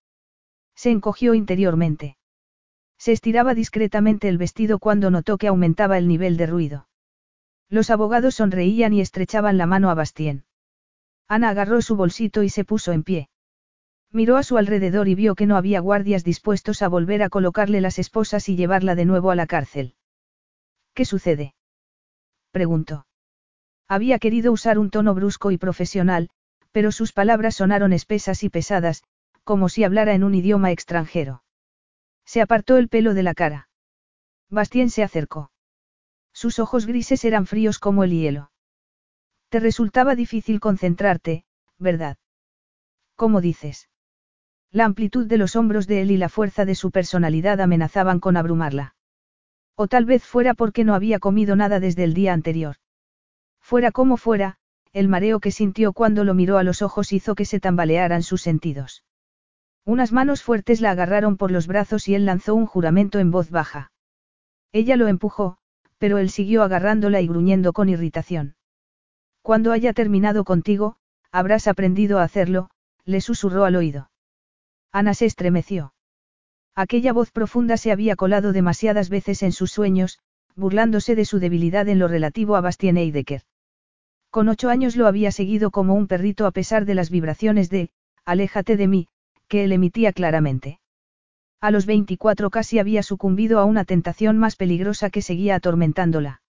Se 0.76 0.90
encogió 0.90 1.34
interiormente. 1.34 2.16
Se 2.98 3.12
estiraba 3.12 3.54
discretamente 3.54 4.28
el 4.28 4.38
vestido 4.38 4.78
cuando 4.78 5.10
notó 5.10 5.38
que 5.38 5.48
aumentaba 5.48 5.98
el 5.98 6.06
nivel 6.06 6.36
de 6.36 6.46
ruido. 6.46 6.88
Los 7.68 7.90
abogados 7.90 8.36
sonreían 8.36 8.92
y 8.92 9.00
estrechaban 9.00 9.58
la 9.58 9.66
mano 9.66 9.90
a 9.90 9.94
Bastien. 9.94 10.44
Ana 11.28 11.50
agarró 11.50 11.80
su 11.82 11.96
bolsito 11.96 12.42
y 12.42 12.48
se 12.48 12.64
puso 12.64 12.92
en 12.92 13.02
pie. 13.02 13.28
Miró 14.10 14.36
a 14.36 14.42
su 14.42 14.58
alrededor 14.58 15.08
y 15.08 15.14
vio 15.14 15.34
que 15.34 15.46
no 15.46 15.56
había 15.56 15.80
guardias 15.80 16.22
dispuestos 16.22 16.82
a 16.82 16.88
volver 16.88 17.22
a 17.22 17.28
colocarle 17.28 17.80
las 17.80 17.98
esposas 17.98 18.48
y 18.48 18.56
llevarla 18.56 18.94
de 18.94 19.06
nuevo 19.06 19.30
a 19.30 19.34
la 19.34 19.46
cárcel. 19.46 19.96
¿Qué 20.94 21.04
sucede? 21.04 21.54
preguntó. 22.52 23.06
Había 23.88 24.18
querido 24.18 24.52
usar 24.52 24.78
un 24.78 24.90
tono 24.90 25.14
brusco 25.14 25.50
y 25.50 25.58
profesional, 25.58 26.30
pero 26.70 26.92
sus 26.92 27.12
palabras 27.12 27.56
sonaron 27.56 27.92
espesas 27.92 28.44
y 28.44 28.50
pesadas, 28.50 29.02
como 29.42 29.68
si 29.68 29.84
hablara 29.84 30.14
en 30.14 30.24
un 30.24 30.34
idioma 30.34 30.70
extranjero. 30.70 31.42
Se 32.24 32.40
apartó 32.40 32.76
el 32.76 32.88
pelo 32.88 33.14
de 33.14 33.22
la 33.22 33.34
cara. 33.34 33.68
Bastien 34.48 34.90
se 34.90 35.02
acercó. 35.02 35.50
Sus 36.34 36.58
ojos 36.58 36.84
grises 36.86 37.24
eran 37.24 37.46
fríos 37.46 37.78
como 37.78 38.04
el 38.04 38.10
hielo. 38.10 38.50
Te 39.48 39.60
resultaba 39.60 40.16
difícil 40.16 40.60
concentrarte, 40.60 41.44
¿verdad? 41.78 42.18
¿Cómo 43.14 43.40
dices? 43.40 43.88
La 44.72 44.84
amplitud 44.84 45.26
de 45.26 45.38
los 45.38 45.54
hombros 45.54 45.86
de 45.86 46.02
él 46.02 46.10
y 46.10 46.16
la 46.16 46.28
fuerza 46.28 46.64
de 46.64 46.74
su 46.74 46.90
personalidad 46.90 47.60
amenazaban 47.60 48.18
con 48.18 48.36
abrumarla. 48.36 48.96
O 49.76 49.86
tal 49.86 50.04
vez 50.04 50.24
fuera 50.24 50.54
porque 50.54 50.82
no 50.82 50.94
había 50.94 51.20
comido 51.20 51.54
nada 51.54 51.78
desde 51.78 52.02
el 52.02 52.12
día 52.12 52.32
anterior. 52.32 52.76
Fuera 53.60 53.92
como 53.92 54.16
fuera, 54.16 54.58
el 54.92 55.06
mareo 55.08 55.38
que 55.38 55.52
sintió 55.52 55.92
cuando 55.92 56.24
lo 56.24 56.34
miró 56.34 56.58
a 56.58 56.64
los 56.64 56.82
ojos 56.82 57.12
hizo 57.12 57.36
que 57.36 57.44
se 57.44 57.60
tambalearan 57.60 58.24
sus 58.24 58.42
sentidos. 58.42 59.04
Unas 59.84 60.12
manos 60.12 60.42
fuertes 60.42 60.80
la 60.80 60.90
agarraron 60.90 61.36
por 61.36 61.52
los 61.52 61.68
brazos 61.68 62.08
y 62.08 62.16
él 62.16 62.26
lanzó 62.26 62.56
un 62.56 62.66
juramento 62.66 63.20
en 63.20 63.30
voz 63.30 63.50
baja. 63.50 63.92
Ella 64.72 64.96
lo 64.96 65.06
empujó, 65.06 65.58
pero 65.98 66.18
él 66.18 66.30
siguió 66.30 66.62
agarrándola 66.62 67.20
y 67.20 67.28
gruñendo 67.28 67.72
con 67.72 67.88
irritación. 67.88 68.56
Cuando 69.42 69.72
haya 69.72 69.92
terminado 69.92 70.44
contigo, 70.44 70.96
habrás 71.30 71.68
aprendido 71.68 72.18
a 72.18 72.22
hacerlo, 72.22 72.70
le 73.04 73.20
susurró 73.20 73.64
al 73.64 73.76
oído. 73.76 74.10
Ana 74.92 75.14
se 75.14 75.26
estremeció. 75.26 75.92
Aquella 76.74 77.12
voz 77.12 77.30
profunda 77.30 77.76
se 77.76 77.92
había 77.92 78.16
colado 78.16 78.52
demasiadas 78.52 79.08
veces 79.08 79.42
en 79.42 79.52
sus 79.52 79.70
sueños, 79.70 80.18
burlándose 80.56 81.14
de 81.14 81.24
su 81.24 81.38
debilidad 81.38 81.88
en 81.88 81.98
lo 81.98 82.08
relativo 82.08 82.56
a 82.56 82.60
Bastien 82.60 82.96
Eidecker. 82.96 83.42
Con 84.30 84.48
ocho 84.48 84.68
años 84.68 84.96
lo 84.96 85.06
había 85.06 85.30
seguido 85.30 85.70
como 85.70 85.94
un 85.94 86.06
perrito 86.06 86.46
a 86.46 86.50
pesar 86.50 86.84
de 86.84 86.94
las 86.94 87.10
vibraciones 87.10 87.70
de, 87.70 87.90
aléjate 88.24 88.76
de 88.76 88.88
mí, 88.88 89.08
que 89.48 89.64
él 89.64 89.72
emitía 89.72 90.12
claramente. 90.12 90.80
A 91.64 91.70
los 91.70 91.86
24 91.86 92.50
casi 92.50 92.78
había 92.78 93.02
sucumbido 93.02 93.58
a 93.58 93.64
una 93.64 93.86
tentación 93.86 94.36
más 94.36 94.54
peligrosa 94.54 95.08
que 95.08 95.22
seguía 95.22 95.54
atormentándola. 95.54 96.42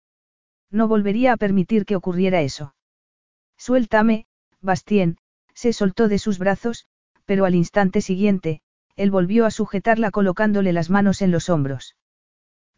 No 0.71 0.89
volvería 0.89 1.35
a 1.35 1.37
permitir 1.37 1.85
que 1.85 1.97
ocurriera 1.97 2.41
eso. 2.41 2.75
Suéltame, 3.59 4.25
Bastien, 4.63 5.19
se 5.53 5.75
soltó 5.75 6.09
de 6.09 6.19
sus 6.19 6.39
brazos, 6.39 6.87
pero 7.27 7.45
al 7.45 7.55
instante 7.55 8.01
siguiente, 8.01 8.63
él 8.97 9.11
volvió 9.11 9.45
a 9.45 9.51
sujetarla 9.51 10.11
colocándole 10.11 10.73
las 10.73 10.89
manos 10.89 11.21
en 11.21 11.31
los 11.31 11.51
hombros. 11.51 11.95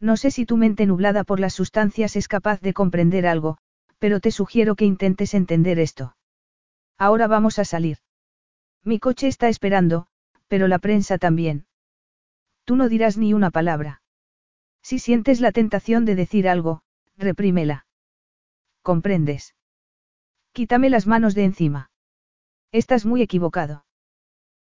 No 0.01 0.17
sé 0.17 0.29
si 0.29 0.45
tu 0.45 0.57
mente 0.57 0.85
nublada 0.85 1.23
por 1.23 1.39
las 1.39 1.53
sustancias 1.53 2.17
es 2.17 2.27
capaz 2.27 2.59
de 2.59 2.73
comprender 2.73 3.27
algo, 3.27 3.59
pero 3.97 4.19
te 4.19 4.31
sugiero 4.31 4.75
que 4.75 4.83
intentes 4.83 5.35
entender 5.35 5.79
esto. 5.79 6.17
Ahora 6.97 7.27
vamos 7.27 7.59
a 7.59 7.63
salir. 7.63 7.99
Mi 8.83 8.99
coche 8.99 9.29
está 9.29 9.47
esperando, 9.47 10.07
pero 10.49 10.67
la 10.67 10.79
prensa 10.79 11.17
también. 11.17 11.65
Tú 12.65 12.75
no 12.75 12.89
dirás 12.89 13.17
ni 13.17 13.33
una 13.33 13.51
palabra. 13.51 14.01
Si 14.81 14.99
sientes 14.99 15.39
la 15.39 15.51
tentación 15.51 16.05
de 16.05 16.15
decir 16.15 16.49
algo, 16.49 16.81
reprímela. 17.17 17.85
¿Comprendes? 18.81 19.55
Quítame 20.51 20.89
las 20.89 21.07
manos 21.07 21.35
de 21.35 21.43
encima. 21.43 21.91
Estás 22.71 23.05
muy 23.05 23.21
equivocado. 23.21 23.85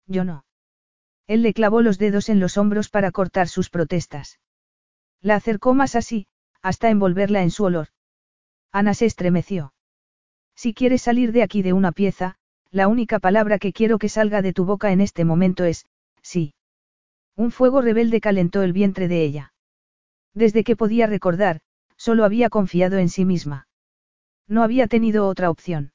Yo 0.06 0.24
no. 0.24 0.44
Él 1.26 1.42
le 1.42 1.54
clavó 1.54 1.80
los 1.80 1.98
dedos 1.98 2.28
en 2.28 2.40
los 2.40 2.58
hombros 2.58 2.88
para 2.90 3.10
cortar 3.10 3.48
sus 3.48 3.70
protestas. 3.70 4.38
La 5.20 5.36
acercó 5.36 5.74
más 5.74 5.96
así, 5.96 6.26
hasta 6.62 6.90
envolverla 6.90 7.42
en 7.42 7.50
su 7.50 7.64
olor. 7.64 7.88
Ana 8.72 8.92
se 8.92 9.06
estremeció. 9.06 9.72
Si 10.54 10.74
quieres 10.74 11.02
salir 11.02 11.32
de 11.32 11.42
aquí 11.42 11.62
de 11.62 11.72
una 11.72 11.92
pieza, 11.92 12.36
la 12.70 12.88
única 12.88 13.18
palabra 13.18 13.58
que 13.58 13.72
quiero 13.72 13.98
que 13.98 14.08
salga 14.08 14.42
de 14.42 14.52
tu 14.52 14.64
boca 14.64 14.92
en 14.92 15.00
este 15.00 15.24
momento 15.24 15.64
es, 15.64 15.86
sí. 16.22 16.54
Un 17.36 17.50
fuego 17.50 17.80
rebelde 17.80 18.20
calentó 18.20 18.62
el 18.62 18.72
vientre 18.72 19.08
de 19.08 19.22
ella. 19.24 19.52
Desde 20.34 20.64
que 20.64 20.76
podía 20.76 21.06
recordar, 21.06 21.60
solo 21.96 22.24
había 22.24 22.48
confiado 22.50 22.98
en 22.98 23.08
sí 23.08 23.24
misma. 23.24 23.68
No 24.46 24.62
había 24.62 24.86
tenido 24.88 25.26
otra 25.26 25.50
opción. 25.50 25.92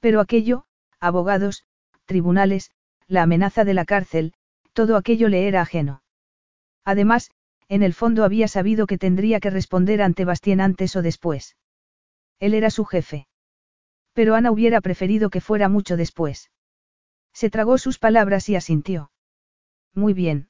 Pero 0.00 0.20
aquello, 0.20 0.66
abogados, 1.00 1.64
tribunales, 2.04 2.70
la 3.06 3.22
amenaza 3.22 3.64
de 3.64 3.74
la 3.74 3.84
cárcel, 3.84 4.34
todo 4.72 4.96
aquello 4.96 5.28
le 5.28 5.48
era 5.48 5.62
ajeno. 5.62 6.02
Además, 6.84 7.30
en 7.68 7.82
el 7.82 7.94
fondo 7.94 8.24
había 8.24 8.48
sabido 8.48 8.86
que 8.86 8.98
tendría 8.98 9.40
que 9.40 9.50
responder 9.50 10.02
ante 10.02 10.24
Bastien 10.24 10.60
antes 10.60 10.94
o 10.96 11.02
después. 11.02 11.56
Él 12.38 12.54
era 12.54 12.70
su 12.70 12.84
jefe. 12.84 13.26
Pero 14.12 14.34
Ana 14.34 14.50
hubiera 14.50 14.80
preferido 14.80 15.30
que 15.30 15.40
fuera 15.40 15.68
mucho 15.68 15.96
después. 15.96 16.50
Se 17.32 17.50
tragó 17.50 17.78
sus 17.78 17.98
palabras 17.98 18.48
y 18.48 18.56
asintió. 18.56 19.10
Muy 19.94 20.12
bien. 20.12 20.48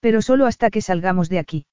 Pero 0.00 0.22
solo 0.22 0.46
hasta 0.46 0.70
que 0.70 0.82
salgamos 0.82 1.28
de 1.28 1.38
aquí. 1.38 1.66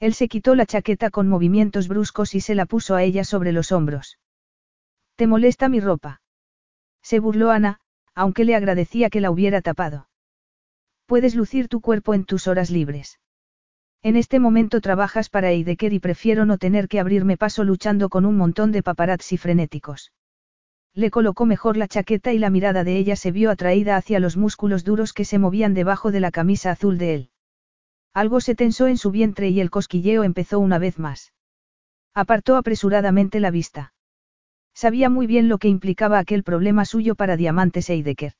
Él 0.00 0.14
se 0.14 0.28
quitó 0.28 0.54
la 0.54 0.66
chaqueta 0.66 1.10
con 1.10 1.28
movimientos 1.28 1.88
bruscos 1.88 2.34
y 2.34 2.40
se 2.40 2.54
la 2.54 2.66
puso 2.66 2.94
a 2.94 3.02
ella 3.02 3.24
sobre 3.24 3.52
los 3.52 3.72
hombros. 3.72 4.18
¿Te 5.16 5.26
molesta 5.26 5.68
mi 5.68 5.80
ropa? 5.80 6.20
Se 7.02 7.18
burló 7.18 7.50
Ana, 7.50 7.80
aunque 8.14 8.44
le 8.44 8.54
agradecía 8.54 9.10
que 9.10 9.20
la 9.20 9.30
hubiera 9.30 9.60
tapado. 9.60 10.08
Puedes 11.06 11.34
lucir 11.34 11.68
tu 11.68 11.80
cuerpo 11.80 12.14
en 12.14 12.24
tus 12.24 12.46
horas 12.46 12.70
libres. 12.70 13.18
En 14.02 14.14
este 14.14 14.38
momento 14.38 14.80
trabajas 14.80 15.28
para 15.28 15.50
Eideker 15.50 15.92
y 15.92 15.98
prefiero 15.98 16.44
no 16.44 16.58
tener 16.58 16.86
que 16.86 17.00
abrirme 17.00 17.36
paso 17.36 17.64
luchando 17.64 18.08
con 18.08 18.24
un 18.24 18.36
montón 18.36 18.70
de 18.70 18.84
paparazzi 18.84 19.36
frenéticos. 19.36 20.12
Le 20.98 21.12
colocó 21.12 21.46
mejor 21.46 21.76
la 21.76 21.86
chaqueta 21.86 22.32
y 22.32 22.40
la 22.40 22.50
mirada 22.50 22.82
de 22.82 22.96
ella 22.96 23.14
se 23.14 23.30
vio 23.30 23.52
atraída 23.52 23.94
hacia 23.94 24.18
los 24.18 24.36
músculos 24.36 24.82
duros 24.82 25.12
que 25.12 25.24
se 25.24 25.38
movían 25.38 25.72
debajo 25.72 26.10
de 26.10 26.18
la 26.18 26.32
camisa 26.32 26.72
azul 26.72 26.98
de 26.98 27.14
él. 27.14 27.30
Algo 28.14 28.40
se 28.40 28.56
tensó 28.56 28.88
en 28.88 28.96
su 28.96 29.12
vientre 29.12 29.48
y 29.48 29.60
el 29.60 29.70
cosquilleo 29.70 30.24
empezó 30.24 30.58
una 30.58 30.80
vez 30.80 30.98
más. 30.98 31.32
Apartó 32.14 32.56
apresuradamente 32.56 33.38
la 33.38 33.52
vista. 33.52 33.92
Sabía 34.74 35.08
muy 35.08 35.28
bien 35.28 35.48
lo 35.48 35.58
que 35.58 35.68
implicaba 35.68 36.18
aquel 36.18 36.42
problema 36.42 36.84
suyo 36.84 37.14
para 37.14 37.36
Diamantes 37.36 37.90
Eideker. 37.90 38.32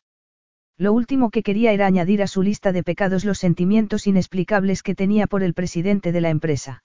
Lo 0.77 0.93
último 0.93 1.31
que 1.31 1.45
quería 1.45 1.71
era 1.71 1.87
añadir 1.87 2.25
a 2.25 2.27
su 2.27 2.43
lista 2.43 2.73
de 2.73 2.83
pecados 2.83 3.25
los 3.25 3.39
sentimientos 3.39 4.09
inexplicables 4.09 4.83
que 4.83 4.97
tenía 4.97 5.29
por 5.29 5.45
el 5.45 5.55
presidente 5.55 6.11
de 6.11 6.21
la 6.23 6.31
empresa. 6.31 6.83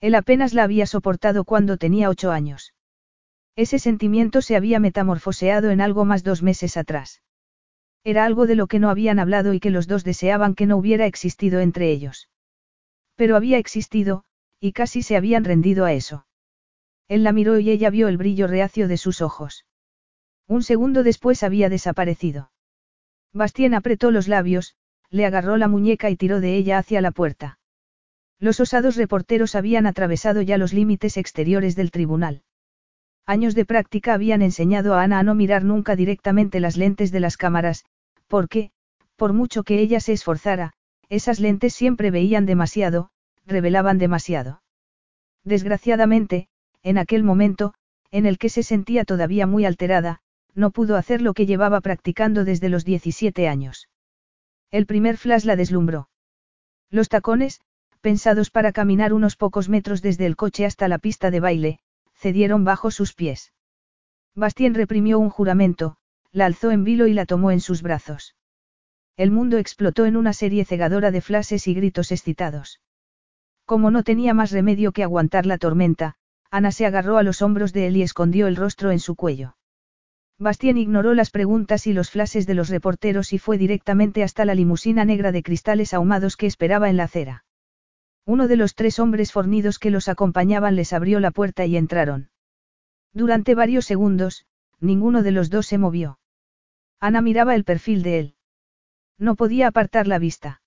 Él 0.00 0.14
apenas 0.14 0.54
la 0.54 0.62
había 0.62 0.86
soportado 0.86 1.42
cuando 1.42 1.78
tenía 1.78 2.10
ocho 2.10 2.30
años. 2.30 2.74
Ese 3.56 3.78
sentimiento 3.78 4.42
se 4.42 4.56
había 4.56 4.80
metamorfoseado 4.80 5.70
en 5.70 5.80
algo 5.80 6.04
más 6.04 6.24
dos 6.24 6.42
meses 6.42 6.76
atrás. 6.76 7.22
Era 8.02 8.24
algo 8.24 8.46
de 8.46 8.56
lo 8.56 8.66
que 8.66 8.80
no 8.80 8.90
habían 8.90 9.18
hablado 9.18 9.54
y 9.54 9.60
que 9.60 9.70
los 9.70 9.86
dos 9.86 10.04
deseaban 10.04 10.54
que 10.54 10.66
no 10.66 10.76
hubiera 10.76 11.06
existido 11.06 11.60
entre 11.60 11.90
ellos. 11.90 12.28
Pero 13.14 13.36
había 13.36 13.58
existido, 13.58 14.24
y 14.60 14.72
casi 14.72 15.02
se 15.02 15.16
habían 15.16 15.44
rendido 15.44 15.84
a 15.84 15.92
eso. 15.92 16.26
Él 17.08 17.22
la 17.22 17.32
miró 17.32 17.58
y 17.58 17.70
ella 17.70 17.90
vio 17.90 18.08
el 18.08 18.16
brillo 18.16 18.46
reacio 18.46 18.88
de 18.88 18.96
sus 18.96 19.22
ojos. 19.22 19.66
Un 20.46 20.62
segundo 20.62 21.02
después 21.02 21.42
había 21.42 21.68
desaparecido. 21.68 22.50
Bastien 23.32 23.74
apretó 23.74 24.10
los 24.10 24.28
labios, 24.28 24.76
le 25.10 25.26
agarró 25.26 25.56
la 25.56 25.68
muñeca 25.68 26.10
y 26.10 26.16
tiró 26.16 26.40
de 26.40 26.56
ella 26.56 26.78
hacia 26.78 27.00
la 27.00 27.12
puerta. 27.12 27.58
Los 28.38 28.58
osados 28.60 28.96
reporteros 28.96 29.54
habían 29.54 29.86
atravesado 29.86 30.42
ya 30.42 30.58
los 30.58 30.72
límites 30.72 31.16
exteriores 31.16 31.76
del 31.76 31.90
tribunal. 31.90 32.42
Años 33.26 33.54
de 33.54 33.64
práctica 33.64 34.12
habían 34.14 34.42
enseñado 34.42 34.94
a 34.94 35.02
Ana 35.02 35.18
a 35.18 35.22
no 35.22 35.34
mirar 35.34 35.64
nunca 35.64 35.96
directamente 35.96 36.60
las 36.60 36.76
lentes 36.76 37.10
de 37.10 37.20
las 37.20 37.36
cámaras, 37.36 37.84
porque, 38.28 38.70
por 39.16 39.32
mucho 39.32 39.62
que 39.62 39.80
ella 39.80 40.00
se 40.00 40.12
esforzara, 40.12 40.74
esas 41.08 41.40
lentes 41.40 41.72
siempre 41.74 42.10
veían 42.10 42.44
demasiado, 42.44 43.10
revelaban 43.46 43.98
demasiado. 43.98 44.62
Desgraciadamente, 45.42 46.48
en 46.82 46.98
aquel 46.98 47.24
momento, 47.24 47.74
en 48.10 48.26
el 48.26 48.38
que 48.38 48.48
se 48.50 48.62
sentía 48.62 49.04
todavía 49.04 49.46
muy 49.46 49.64
alterada, 49.64 50.20
no 50.54 50.70
pudo 50.70 50.96
hacer 50.96 51.22
lo 51.22 51.34
que 51.34 51.46
llevaba 51.46 51.80
practicando 51.80 52.44
desde 52.44 52.68
los 52.68 52.84
17 52.84 53.48
años. 53.48 53.88
El 54.70 54.86
primer 54.86 55.16
flash 55.16 55.44
la 55.44 55.56
deslumbró. 55.56 56.08
Los 56.90 57.08
tacones, 57.08 57.60
pensados 58.00 58.50
para 58.50 58.72
caminar 58.72 59.12
unos 59.12 59.36
pocos 59.36 59.68
metros 59.68 60.02
desde 60.02 60.26
el 60.26 60.36
coche 60.36 60.66
hasta 60.66 60.88
la 60.88 60.98
pista 60.98 61.30
de 61.30 61.40
baile, 61.40 61.78
cedieron 62.24 62.64
bajo 62.64 62.90
sus 62.90 63.12
pies. 63.12 63.52
Bastien 64.34 64.72
reprimió 64.72 65.18
un 65.18 65.28
juramento, 65.28 65.96
la 66.32 66.46
alzó 66.46 66.70
en 66.70 66.82
vilo 66.82 67.06
y 67.06 67.12
la 67.12 67.26
tomó 67.26 67.50
en 67.50 67.60
sus 67.60 67.82
brazos. 67.82 68.34
El 69.18 69.30
mundo 69.30 69.58
explotó 69.58 70.06
en 70.06 70.16
una 70.16 70.32
serie 70.32 70.64
cegadora 70.64 71.10
de 71.10 71.20
flashes 71.20 71.68
y 71.68 71.74
gritos 71.74 72.12
excitados. 72.12 72.80
Como 73.66 73.90
no 73.90 74.02
tenía 74.04 74.32
más 74.32 74.52
remedio 74.52 74.92
que 74.92 75.02
aguantar 75.02 75.44
la 75.44 75.58
tormenta, 75.58 76.14
Ana 76.50 76.72
se 76.72 76.86
agarró 76.86 77.18
a 77.18 77.22
los 77.22 77.42
hombros 77.42 77.74
de 77.74 77.88
él 77.88 77.98
y 77.98 78.02
escondió 78.02 78.46
el 78.46 78.56
rostro 78.56 78.90
en 78.90 79.00
su 79.00 79.16
cuello. 79.16 79.58
Bastien 80.38 80.78
ignoró 80.78 81.12
las 81.12 81.28
preguntas 81.28 81.86
y 81.86 81.92
los 81.92 82.10
flashes 82.10 82.46
de 82.46 82.54
los 82.54 82.70
reporteros 82.70 83.34
y 83.34 83.38
fue 83.38 83.58
directamente 83.58 84.22
hasta 84.22 84.46
la 84.46 84.54
limusina 84.54 85.04
negra 85.04 85.30
de 85.30 85.42
cristales 85.42 85.92
ahumados 85.92 86.38
que 86.38 86.46
esperaba 86.46 86.88
en 86.88 86.96
la 86.96 87.04
acera. 87.04 87.43
Uno 88.26 88.48
de 88.48 88.56
los 88.56 88.74
tres 88.74 88.98
hombres 88.98 89.32
fornidos 89.32 89.78
que 89.78 89.90
los 89.90 90.08
acompañaban 90.08 90.76
les 90.76 90.92
abrió 90.92 91.20
la 91.20 91.30
puerta 91.30 91.66
y 91.66 91.76
entraron. 91.76 92.30
Durante 93.12 93.54
varios 93.54 93.84
segundos, 93.84 94.46
ninguno 94.80 95.22
de 95.22 95.30
los 95.30 95.50
dos 95.50 95.66
se 95.66 95.78
movió. 95.78 96.18
Ana 97.00 97.20
miraba 97.20 97.54
el 97.54 97.64
perfil 97.64 98.02
de 98.02 98.18
él. 98.18 98.34
No 99.18 99.36
podía 99.36 99.68
apartar 99.68 100.08
la 100.08 100.18
vista. 100.18 100.62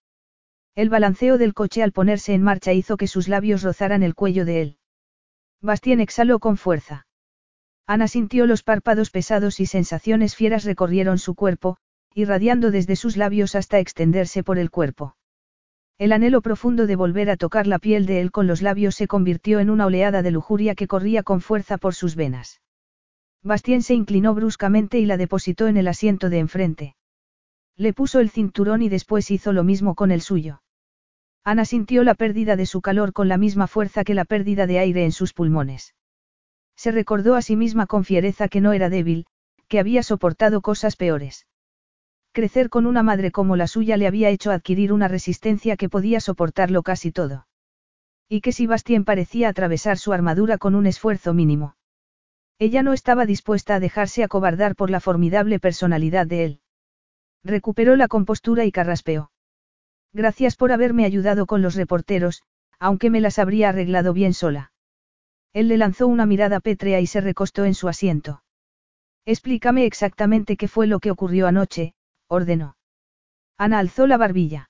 El 0.75 0.89
balanceo 0.89 1.39
del 1.39 1.55
coche 1.55 1.81
al 1.81 1.91
ponerse 1.91 2.35
en 2.35 2.43
marcha 2.43 2.73
hizo 2.73 2.95
que 2.97 3.07
sus 3.07 3.27
labios 3.27 3.63
rozaran 3.63 4.03
el 4.03 4.13
cuello 4.13 4.45
de 4.45 4.61
él. 4.61 4.77
Bastien 5.59 5.99
exhaló 5.99 6.37
con 6.37 6.57
fuerza. 6.57 7.07
Ana 7.87 8.07
sintió 8.07 8.45
los 8.45 8.61
párpados 8.61 9.09
pesados 9.09 9.59
y 9.59 9.65
sensaciones 9.65 10.35
fieras 10.35 10.63
recorrieron 10.63 11.17
su 11.17 11.33
cuerpo, 11.33 11.77
irradiando 12.13 12.69
desde 12.69 12.95
sus 12.95 13.17
labios 13.17 13.55
hasta 13.55 13.79
extenderse 13.79 14.43
por 14.43 14.59
el 14.59 14.69
cuerpo. 14.69 15.16
El 15.97 16.11
anhelo 16.11 16.41
profundo 16.41 16.85
de 16.85 16.95
volver 16.95 17.31
a 17.31 17.37
tocar 17.37 17.65
la 17.65 17.79
piel 17.79 18.05
de 18.05 18.21
él 18.21 18.31
con 18.31 18.45
los 18.45 18.61
labios 18.61 18.93
se 18.93 19.07
convirtió 19.07 19.59
en 19.59 19.71
una 19.71 19.87
oleada 19.87 20.21
de 20.21 20.29
lujuria 20.29 20.75
que 20.75 20.87
corría 20.87 21.23
con 21.23 21.41
fuerza 21.41 21.79
por 21.79 21.95
sus 21.95 22.15
venas. 22.15 22.61
Bastien 23.41 23.81
se 23.81 23.95
inclinó 23.95 24.35
bruscamente 24.35 24.99
y 24.99 25.05
la 25.05 25.17
depositó 25.17 25.67
en 25.67 25.77
el 25.77 25.87
asiento 25.87 26.29
de 26.29 26.37
enfrente. 26.37 26.95
Le 27.75 27.93
puso 27.93 28.19
el 28.19 28.29
cinturón 28.29 28.83
y 28.83 28.89
después 28.89 29.31
hizo 29.31 29.53
lo 29.53 29.63
mismo 29.63 29.95
con 29.95 30.11
el 30.11 30.21
suyo. 30.21 30.61
Ana 31.43 31.65
sintió 31.65 32.03
la 32.03 32.13
pérdida 32.13 32.55
de 32.55 32.67
su 32.67 32.81
calor 32.81 33.11
con 33.11 33.27
la 33.27 33.37
misma 33.37 33.65
fuerza 33.65 34.03
que 34.03 34.13
la 34.13 34.25
pérdida 34.25 34.67
de 34.67 34.77
aire 34.77 35.03
en 35.03 35.11
sus 35.11 35.33
pulmones. 35.33 35.95
Se 36.75 36.91
recordó 36.91 37.33
a 37.33 37.41
sí 37.41 37.55
misma 37.55 37.87
con 37.87 38.03
fiereza 38.03 38.49
que 38.49 38.61
no 38.61 38.73
era 38.73 38.89
débil, 38.89 39.25
que 39.67 39.79
había 39.79 40.03
soportado 40.03 40.61
cosas 40.61 40.95
peores. 40.95 41.46
Crecer 42.37 42.69
con 42.69 42.85
una 42.85 43.01
madre 43.01 43.31
como 43.31 43.55
la 43.55 43.65
suya 43.65 43.97
le 43.97 44.05
había 44.05 44.29
hecho 44.29 44.51
adquirir 44.51 44.93
una 44.93 45.07
resistencia 45.07 45.75
que 45.75 45.89
podía 45.89 46.19
soportarlo 46.19 46.83
casi 46.83 47.11
todo. 47.11 47.47
Y 48.29 48.41
que 48.41 48.51
si 48.51 48.67
Bastien 48.67 49.05
parecía 49.05 49.49
atravesar 49.49 49.97
su 49.97 50.13
armadura 50.13 50.59
con 50.59 50.75
un 50.75 50.85
esfuerzo 50.85 51.33
mínimo. 51.33 51.77
Ella 52.59 52.83
no 52.83 52.93
estaba 52.93 53.25
dispuesta 53.25 53.73
a 53.73 53.79
dejarse 53.79 54.23
acobardar 54.23 54.75
por 54.75 54.91
la 54.91 54.99
formidable 54.99 55.59
personalidad 55.59 56.27
de 56.27 56.45
él. 56.45 56.61
Recuperó 57.43 57.95
la 57.95 58.07
compostura 58.07 58.65
y 58.65 58.71
carraspeó. 58.71 59.31
Gracias 60.13 60.57
por 60.57 60.71
haberme 60.71 61.05
ayudado 61.05 61.47
con 61.47 61.63
los 61.63 61.73
reporteros, 61.73 62.43
aunque 62.77 63.09
me 63.09 63.19
las 63.19 63.39
habría 63.39 63.69
arreglado 63.69 64.13
bien 64.13 64.35
sola. 64.35 64.71
Él 65.53 65.69
le 65.69 65.77
lanzó 65.77 66.05
una 66.05 66.27
mirada 66.27 66.59
pétrea 66.59 66.99
y 66.99 67.07
se 67.07 67.19
recostó 67.19 67.65
en 67.65 67.73
su 67.73 67.87
asiento. 67.87 68.43
Explícame 69.25 69.87
exactamente 69.87 70.55
qué 70.55 70.67
fue 70.67 70.85
lo 70.85 70.99
que 70.99 71.09
ocurrió 71.09 71.47
anoche, 71.47 71.95
ordenó. 72.27 72.75
Ana 73.57 73.79
alzó 73.79 74.07
la 74.07 74.17
barbilla. 74.17 74.69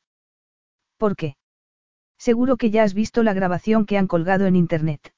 ¿Por 0.98 1.15
qué? 1.15 1.36
Seguro 2.17 2.58
que 2.58 2.72
ya 2.72 2.84
has 2.84 2.93
visto 2.93 3.24
la 3.24 3.34
grabación 3.34 3.86
que 3.86 3.98
han 3.98 4.08
colgado 4.08 4.46
en 4.46 4.56
Internet. 4.56 5.13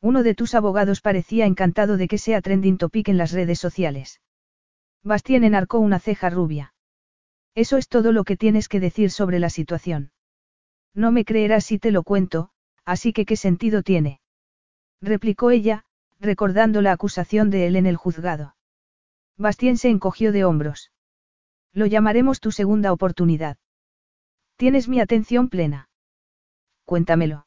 Uno 0.00 0.22
de 0.22 0.34
tus 0.34 0.54
abogados 0.54 1.00
parecía 1.00 1.46
encantado 1.46 1.96
de 1.96 2.08
que 2.08 2.18
sea 2.18 2.40
trending 2.40 2.78
topic 2.78 3.08
en 3.08 3.16
las 3.16 3.32
redes 3.32 3.58
sociales. 3.58 4.20
Bastien 5.02 5.44
enarcó 5.44 5.78
una 5.78 5.98
ceja 5.98 6.30
rubia. 6.30 6.74
Eso 7.54 7.76
es 7.76 7.88
todo 7.88 8.12
lo 8.12 8.24
que 8.24 8.36
tienes 8.36 8.68
que 8.68 8.80
decir 8.80 9.10
sobre 9.10 9.38
la 9.38 9.50
situación. 9.50 10.12
No 10.94 11.10
me 11.10 11.24
creerás 11.24 11.64
si 11.64 11.78
te 11.78 11.90
lo 11.90 12.02
cuento, 12.02 12.50
así 12.84 13.12
que 13.12 13.24
¿qué 13.24 13.36
sentido 13.36 13.82
tiene? 13.82 14.20
replicó 15.00 15.50
ella, 15.50 15.84
recordando 16.20 16.82
la 16.82 16.92
acusación 16.92 17.50
de 17.50 17.66
él 17.66 17.76
en 17.76 17.86
el 17.86 17.96
juzgado. 17.96 18.54
Bastien 19.36 19.76
se 19.76 19.88
encogió 19.88 20.30
de 20.30 20.44
hombros. 20.44 20.91
Lo 21.72 21.86
llamaremos 21.86 22.40
tu 22.40 22.52
segunda 22.52 22.92
oportunidad. 22.92 23.56
Tienes 24.56 24.88
mi 24.88 25.00
atención 25.00 25.48
plena. 25.48 25.88
Cuéntamelo. 26.84 27.46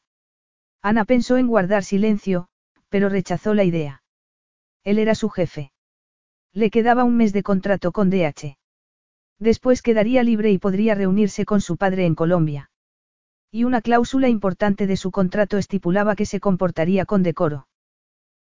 Ana 0.82 1.04
pensó 1.04 1.36
en 1.36 1.46
guardar 1.46 1.84
silencio, 1.84 2.48
pero 2.88 3.08
rechazó 3.08 3.54
la 3.54 3.64
idea. 3.64 4.02
Él 4.84 4.98
era 4.98 5.14
su 5.14 5.28
jefe. 5.28 5.72
Le 6.52 6.70
quedaba 6.70 7.04
un 7.04 7.16
mes 7.16 7.32
de 7.32 7.42
contrato 7.42 7.92
con 7.92 8.10
DH. 8.10 8.56
Después 9.38 9.82
quedaría 9.82 10.22
libre 10.22 10.50
y 10.50 10.58
podría 10.58 10.94
reunirse 10.94 11.44
con 11.44 11.60
su 11.60 11.76
padre 11.76 12.06
en 12.06 12.14
Colombia. 12.14 12.70
Y 13.50 13.64
una 13.64 13.80
cláusula 13.80 14.28
importante 14.28 14.86
de 14.86 14.96
su 14.96 15.10
contrato 15.10 15.58
estipulaba 15.58 16.16
que 16.16 16.26
se 16.26 16.40
comportaría 16.40 17.04
con 17.04 17.22
decoro. 17.22 17.68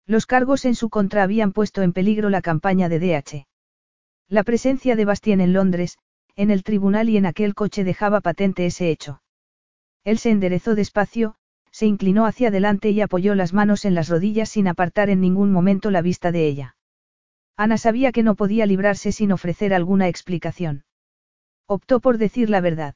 Los 0.05 0.25
cargos 0.25 0.65
en 0.65 0.75
su 0.75 0.89
contra 0.89 1.23
habían 1.23 1.51
puesto 1.53 1.81
en 1.81 1.93
peligro 1.93 2.29
la 2.29 2.41
campaña 2.41 2.89
de 2.89 2.99
DH. 2.99 3.47
La 4.33 4.41
presencia 4.41 4.95
de 4.95 5.05
Bastien 5.05 5.41
en 5.41 5.53
Londres, 5.53 5.99
en 6.35 6.49
el 6.49 6.63
tribunal 6.63 7.07
y 7.07 7.17
en 7.17 7.27
aquel 7.27 7.53
coche 7.53 7.83
dejaba 7.83 8.19
patente 8.19 8.65
ese 8.65 8.89
hecho. 8.89 9.21
Él 10.03 10.17
se 10.17 10.31
enderezó 10.31 10.73
despacio, 10.73 11.35
se 11.69 11.85
inclinó 11.85 12.25
hacia 12.25 12.47
adelante 12.47 12.89
y 12.89 13.01
apoyó 13.01 13.35
las 13.35 13.53
manos 13.53 13.85
en 13.85 13.93
las 13.93 14.09
rodillas 14.09 14.49
sin 14.49 14.67
apartar 14.67 15.11
en 15.11 15.21
ningún 15.21 15.51
momento 15.51 15.91
la 15.91 16.01
vista 16.01 16.31
de 16.31 16.47
ella. 16.47 16.75
Ana 17.57 17.77
sabía 17.77 18.11
que 18.11 18.23
no 18.23 18.33
podía 18.33 18.65
librarse 18.65 19.11
sin 19.11 19.31
ofrecer 19.31 19.71
alguna 19.71 20.07
explicación. 20.07 20.83
Optó 21.67 21.99
por 21.99 22.17
decir 22.17 22.49
la 22.49 22.59
verdad. 22.59 22.95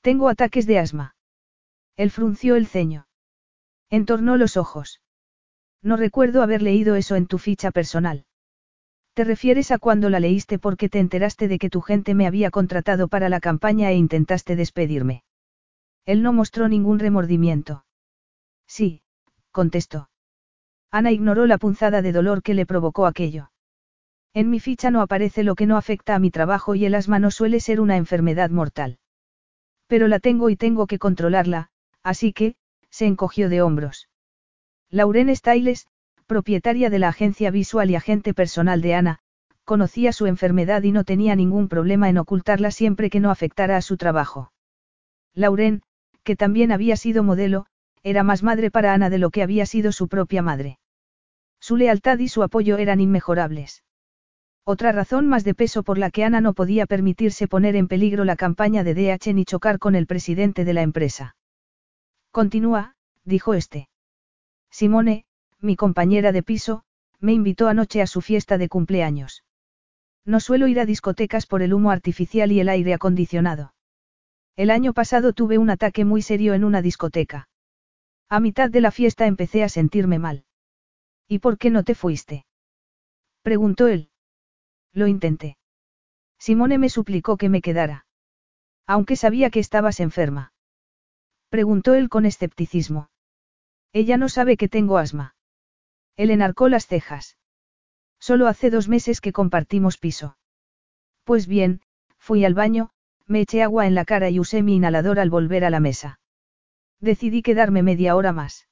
Tengo 0.00 0.30
ataques 0.30 0.66
de 0.66 0.78
asma. 0.78 1.16
Él 1.98 2.10
frunció 2.10 2.56
el 2.56 2.66
ceño. 2.66 3.08
Entornó 3.90 4.38
los 4.38 4.56
ojos. 4.56 5.02
No 5.82 5.98
recuerdo 5.98 6.42
haber 6.42 6.62
leído 6.62 6.96
eso 6.96 7.14
en 7.16 7.26
tu 7.26 7.36
ficha 7.36 7.72
personal. 7.72 8.24
¿Te 9.20 9.24
refieres 9.24 9.70
a 9.70 9.78
cuando 9.78 10.08
la 10.08 10.18
leíste 10.18 10.58
porque 10.58 10.88
te 10.88 10.98
enteraste 10.98 11.46
de 11.46 11.58
que 11.58 11.68
tu 11.68 11.82
gente 11.82 12.14
me 12.14 12.26
había 12.26 12.50
contratado 12.50 13.06
para 13.06 13.28
la 13.28 13.38
campaña 13.38 13.90
e 13.90 13.94
intentaste 13.94 14.56
despedirme? 14.56 15.24
Él 16.06 16.22
no 16.22 16.32
mostró 16.32 16.70
ningún 16.70 16.98
remordimiento. 16.98 17.84
Sí, 18.66 19.02
contestó. 19.50 20.08
Ana 20.90 21.12
ignoró 21.12 21.44
la 21.44 21.58
punzada 21.58 22.00
de 22.00 22.12
dolor 22.12 22.42
que 22.42 22.54
le 22.54 22.64
provocó 22.64 23.04
aquello. 23.04 23.50
En 24.32 24.48
mi 24.48 24.58
ficha 24.58 24.90
no 24.90 25.02
aparece 25.02 25.42
lo 25.44 25.54
que 25.54 25.66
no 25.66 25.76
afecta 25.76 26.14
a 26.14 26.18
mi 26.18 26.30
trabajo 26.30 26.74
y 26.74 26.86
el 26.86 26.94
asma 26.94 27.18
no 27.18 27.30
suele 27.30 27.60
ser 27.60 27.82
una 27.82 27.98
enfermedad 27.98 28.48
mortal. 28.48 29.00
Pero 29.86 30.08
la 30.08 30.18
tengo 30.18 30.48
y 30.48 30.56
tengo 30.56 30.86
que 30.86 30.98
controlarla, 30.98 31.68
así 32.02 32.32
que, 32.32 32.54
se 32.88 33.04
encogió 33.04 33.50
de 33.50 33.60
hombros. 33.60 34.08
Lauren 34.88 35.36
Styles, 35.36 35.88
propietaria 36.30 36.90
de 36.90 37.00
la 37.00 37.08
agencia 37.08 37.50
visual 37.50 37.90
y 37.90 37.96
agente 37.96 38.34
personal 38.34 38.82
de 38.82 38.94
Ana, 38.94 39.18
conocía 39.64 40.12
su 40.12 40.26
enfermedad 40.26 40.84
y 40.84 40.92
no 40.92 41.02
tenía 41.02 41.34
ningún 41.34 41.66
problema 41.66 42.08
en 42.08 42.18
ocultarla 42.18 42.70
siempre 42.70 43.10
que 43.10 43.18
no 43.18 43.32
afectara 43.32 43.76
a 43.76 43.82
su 43.82 43.96
trabajo. 43.96 44.52
Lauren, 45.34 45.82
que 46.22 46.36
también 46.36 46.70
había 46.70 46.96
sido 46.96 47.24
modelo, 47.24 47.66
era 48.04 48.22
más 48.22 48.44
madre 48.44 48.70
para 48.70 48.94
Ana 48.94 49.10
de 49.10 49.18
lo 49.18 49.30
que 49.30 49.42
había 49.42 49.66
sido 49.66 49.90
su 49.90 50.06
propia 50.06 50.40
madre. 50.40 50.78
Su 51.58 51.76
lealtad 51.76 52.20
y 52.20 52.28
su 52.28 52.44
apoyo 52.44 52.78
eran 52.78 53.00
inmejorables. 53.00 53.82
Otra 54.64 54.92
razón 54.92 55.26
más 55.26 55.42
de 55.42 55.54
peso 55.54 55.82
por 55.82 55.98
la 55.98 56.12
que 56.12 56.22
Ana 56.22 56.40
no 56.40 56.52
podía 56.52 56.86
permitirse 56.86 57.48
poner 57.48 57.74
en 57.74 57.88
peligro 57.88 58.24
la 58.24 58.36
campaña 58.36 58.84
de 58.84 58.94
DH 58.94 59.34
ni 59.34 59.44
chocar 59.44 59.80
con 59.80 59.96
el 59.96 60.06
presidente 60.06 60.64
de 60.64 60.74
la 60.74 60.82
empresa. 60.82 61.34
Continúa, 62.30 62.94
dijo 63.24 63.54
este. 63.54 63.88
Simone, 64.70 65.24
mi 65.60 65.76
compañera 65.76 66.32
de 66.32 66.42
piso, 66.42 66.84
me 67.18 67.32
invitó 67.32 67.68
anoche 67.68 68.02
a 68.02 68.06
su 68.06 68.20
fiesta 68.20 68.58
de 68.58 68.68
cumpleaños. 68.68 69.44
No 70.24 70.40
suelo 70.40 70.68
ir 70.68 70.80
a 70.80 70.86
discotecas 70.86 71.46
por 71.46 71.62
el 71.62 71.74
humo 71.74 71.90
artificial 71.90 72.52
y 72.52 72.60
el 72.60 72.68
aire 72.68 72.94
acondicionado. 72.94 73.74
El 74.56 74.70
año 74.70 74.92
pasado 74.92 75.32
tuve 75.32 75.58
un 75.58 75.70
ataque 75.70 76.04
muy 76.04 76.22
serio 76.22 76.54
en 76.54 76.64
una 76.64 76.82
discoteca. 76.82 77.48
A 78.28 78.40
mitad 78.40 78.70
de 78.70 78.80
la 78.80 78.90
fiesta 78.90 79.26
empecé 79.26 79.64
a 79.64 79.68
sentirme 79.68 80.18
mal. 80.18 80.44
¿Y 81.26 81.38
por 81.38 81.58
qué 81.58 81.70
no 81.70 81.84
te 81.84 81.94
fuiste? 81.94 82.44
preguntó 83.42 83.86
él. 83.86 84.10
Lo 84.92 85.06
intenté. 85.06 85.56
Simone 86.38 86.78
me 86.78 86.88
suplicó 86.88 87.36
que 87.36 87.48
me 87.48 87.62
quedara. 87.62 88.06
Aunque 88.86 89.16
sabía 89.16 89.50
que 89.50 89.60
estabas 89.60 90.00
enferma. 90.00 90.52
Preguntó 91.48 91.94
él 91.94 92.08
con 92.08 92.26
escepticismo. 92.26 93.10
Ella 93.92 94.16
no 94.16 94.28
sabe 94.28 94.56
que 94.56 94.68
tengo 94.68 94.98
asma. 94.98 95.34
Él 96.20 96.30
enarcó 96.30 96.68
las 96.68 96.86
cejas. 96.86 97.38
Solo 98.18 98.46
hace 98.46 98.68
dos 98.68 98.90
meses 98.90 99.22
que 99.22 99.32
compartimos 99.32 99.96
piso. 99.96 100.36
Pues 101.24 101.46
bien, 101.46 101.80
fui 102.18 102.44
al 102.44 102.52
baño, 102.52 102.90
me 103.26 103.40
eché 103.40 103.62
agua 103.62 103.86
en 103.86 103.94
la 103.94 104.04
cara 104.04 104.28
y 104.28 104.38
usé 104.38 104.62
mi 104.62 104.76
inhalador 104.76 105.18
al 105.18 105.30
volver 105.30 105.64
a 105.64 105.70
la 105.70 105.80
mesa. 105.80 106.20
Decidí 107.00 107.40
quedarme 107.40 107.82
media 107.82 108.16
hora 108.16 108.34
más. 108.34 108.68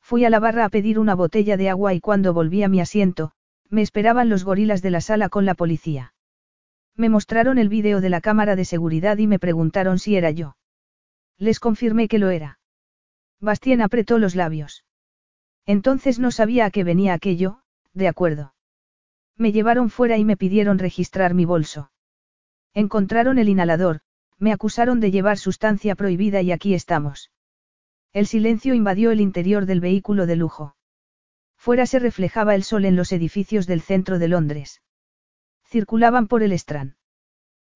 Fui 0.00 0.24
a 0.24 0.30
la 0.30 0.40
barra 0.40 0.64
a 0.64 0.70
pedir 0.70 0.98
una 0.98 1.14
botella 1.14 1.58
de 1.58 1.68
agua 1.68 1.92
y 1.92 2.00
cuando 2.00 2.32
volví 2.32 2.62
a 2.62 2.70
mi 2.70 2.80
asiento, 2.80 3.32
me 3.68 3.82
esperaban 3.82 4.30
los 4.30 4.42
gorilas 4.42 4.80
de 4.80 4.92
la 4.92 5.02
sala 5.02 5.28
con 5.28 5.44
la 5.44 5.52
policía. 5.52 6.14
Me 6.96 7.10
mostraron 7.10 7.58
el 7.58 7.68
vídeo 7.68 8.00
de 8.00 8.08
la 8.08 8.22
cámara 8.22 8.56
de 8.56 8.64
seguridad 8.64 9.18
y 9.18 9.26
me 9.26 9.38
preguntaron 9.38 9.98
si 9.98 10.16
era 10.16 10.30
yo. 10.30 10.56
Les 11.36 11.60
confirmé 11.60 12.08
que 12.08 12.18
lo 12.18 12.30
era. 12.30 12.60
Bastien 13.40 13.82
apretó 13.82 14.18
los 14.18 14.34
labios. 14.34 14.86
Entonces 15.66 16.18
no 16.18 16.30
sabía 16.30 16.66
a 16.66 16.70
qué 16.70 16.84
venía 16.84 17.14
aquello, 17.14 17.62
de 17.92 18.08
acuerdo. 18.08 18.54
Me 19.36 19.52
llevaron 19.52 19.90
fuera 19.90 20.18
y 20.18 20.24
me 20.24 20.36
pidieron 20.36 20.78
registrar 20.78 21.34
mi 21.34 21.44
bolso. 21.44 21.90
Encontraron 22.74 23.38
el 23.38 23.48
inhalador, 23.48 24.00
me 24.38 24.52
acusaron 24.52 25.00
de 25.00 25.10
llevar 25.10 25.38
sustancia 25.38 25.94
prohibida 25.94 26.42
y 26.42 26.52
aquí 26.52 26.74
estamos. 26.74 27.30
El 28.12 28.26
silencio 28.26 28.74
invadió 28.74 29.10
el 29.10 29.20
interior 29.20 29.66
del 29.66 29.80
vehículo 29.80 30.26
de 30.26 30.36
lujo. 30.36 30.76
Fuera 31.56 31.86
se 31.86 31.98
reflejaba 31.98 32.54
el 32.54 32.64
sol 32.64 32.84
en 32.84 32.96
los 32.96 33.12
edificios 33.12 33.66
del 33.66 33.82
centro 33.82 34.18
de 34.18 34.28
Londres. 34.28 34.82
Circulaban 35.64 36.26
por 36.26 36.42
el 36.42 36.52
Strand. 36.52 36.96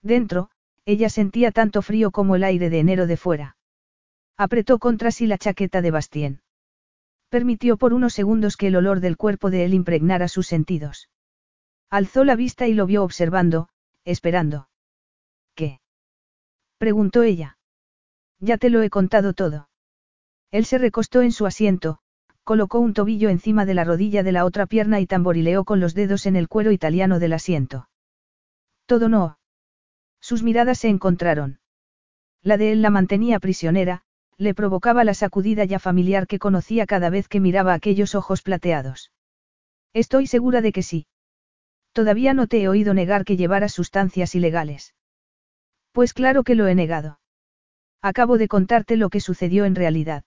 Dentro, 0.02 0.50
ella 0.84 1.08
sentía 1.08 1.52
tanto 1.52 1.82
frío 1.82 2.10
como 2.10 2.36
el 2.36 2.44
aire 2.44 2.68
de 2.68 2.80
enero 2.80 3.06
de 3.06 3.16
fuera. 3.16 3.56
Apretó 4.36 4.78
contra 4.78 5.10
sí 5.10 5.26
la 5.26 5.38
chaqueta 5.38 5.82
de 5.82 5.90
Bastien. 5.90 6.42
Permitió 7.28 7.76
por 7.76 7.92
unos 7.92 8.14
segundos 8.14 8.56
que 8.56 8.68
el 8.68 8.76
olor 8.76 9.00
del 9.00 9.16
cuerpo 9.16 9.50
de 9.50 9.64
él 9.64 9.74
impregnara 9.74 10.28
sus 10.28 10.46
sentidos. 10.46 11.10
Alzó 11.90 12.24
la 12.24 12.36
vista 12.36 12.66
y 12.66 12.74
lo 12.74 12.86
vio 12.86 13.02
observando, 13.02 13.68
esperando. 14.04 14.68
¿Qué? 15.54 15.80
preguntó 16.78 17.22
ella. 17.22 17.58
Ya 18.38 18.58
te 18.58 18.70
lo 18.70 18.82
he 18.82 18.90
contado 18.90 19.32
todo. 19.32 19.68
Él 20.50 20.64
se 20.66 20.78
recostó 20.78 21.22
en 21.22 21.32
su 21.32 21.46
asiento, 21.46 21.98
colocó 22.44 22.78
un 22.78 22.94
tobillo 22.94 23.28
encima 23.28 23.66
de 23.66 23.74
la 23.74 23.84
rodilla 23.84 24.22
de 24.22 24.32
la 24.32 24.44
otra 24.44 24.66
pierna 24.66 25.00
y 25.00 25.06
tamborileó 25.06 25.64
con 25.64 25.80
los 25.80 25.94
dedos 25.94 26.26
en 26.26 26.36
el 26.36 26.48
cuero 26.48 26.70
italiano 26.70 27.18
del 27.18 27.32
asiento. 27.32 27.88
Todo 28.86 29.08
no. 29.08 29.38
Sus 30.20 30.42
miradas 30.42 30.78
se 30.78 30.88
encontraron. 30.88 31.58
La 32.42 32.56
de 32.56 32.72
él 32.72 32.82
la 32.82 32.90
mantenía 32.90 33.40
prisionera, 33.40 34.04
le 34.38 34.54
provocaba 34.54 35.04
la 35.04 35.14
sacudida 35.14 35.64
ya 35.64 35.78
familiar 35.78 36.26
que 36.26 36.38
conocía 36.38 36.86
cada 36.86 37.10
vez 37.10 37.28
que 37.28 37.40
miraba 37.40 37.74
aquellos 37.74 38.14
ojos 38.14 38.42
plateados. 38.42 39.12
Estoy 39.92 40.26
segura 40.26 40.60
de 40.60 40.72
que 40.72 40.82
sí. 40.82 41.06
Todavía 41.92 42.34
no 42.34 42.46
te 42.46 42.60
he 42.60 42.68
oído 42.68 42.92
negar 42.92 43.24
que 43.24 43.36
llevaras 43.36 43.72
sustancias 43.72 44.34
ilegales. 44.34 44.94
Pues 45.92 46.12
claro 46.12 46.44
que 46.44 46.54
lo 46.54 46.66
he 46.66 46.74
negado. 46.74 47.18
Acabo 48.02 48.36
de 48.36 48.48
contarte 48.48 48.96
lo 48.96 49.08
que 49.08 49.20
sucedió 49.20 49.64
en 49.64 49.74
realidad. 49.74 50.24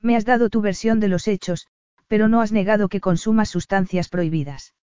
Me 0.00 0.16
has 0.16 0.24
dado 0.24 0.48
tu 0.48 0.62
versión 0.62 1.00
de 1.00 1.08
los 1.08 1.28
hechos, 1.28 1.66
pero 2.06 2.28
no 2.28 2.40
has 2.40 2.52
negado 2.52 2.88
que 2.88 3.00
consumas 3.00 3.50
sustancias 3.50 4.08
prohibidas. 4.08 4.74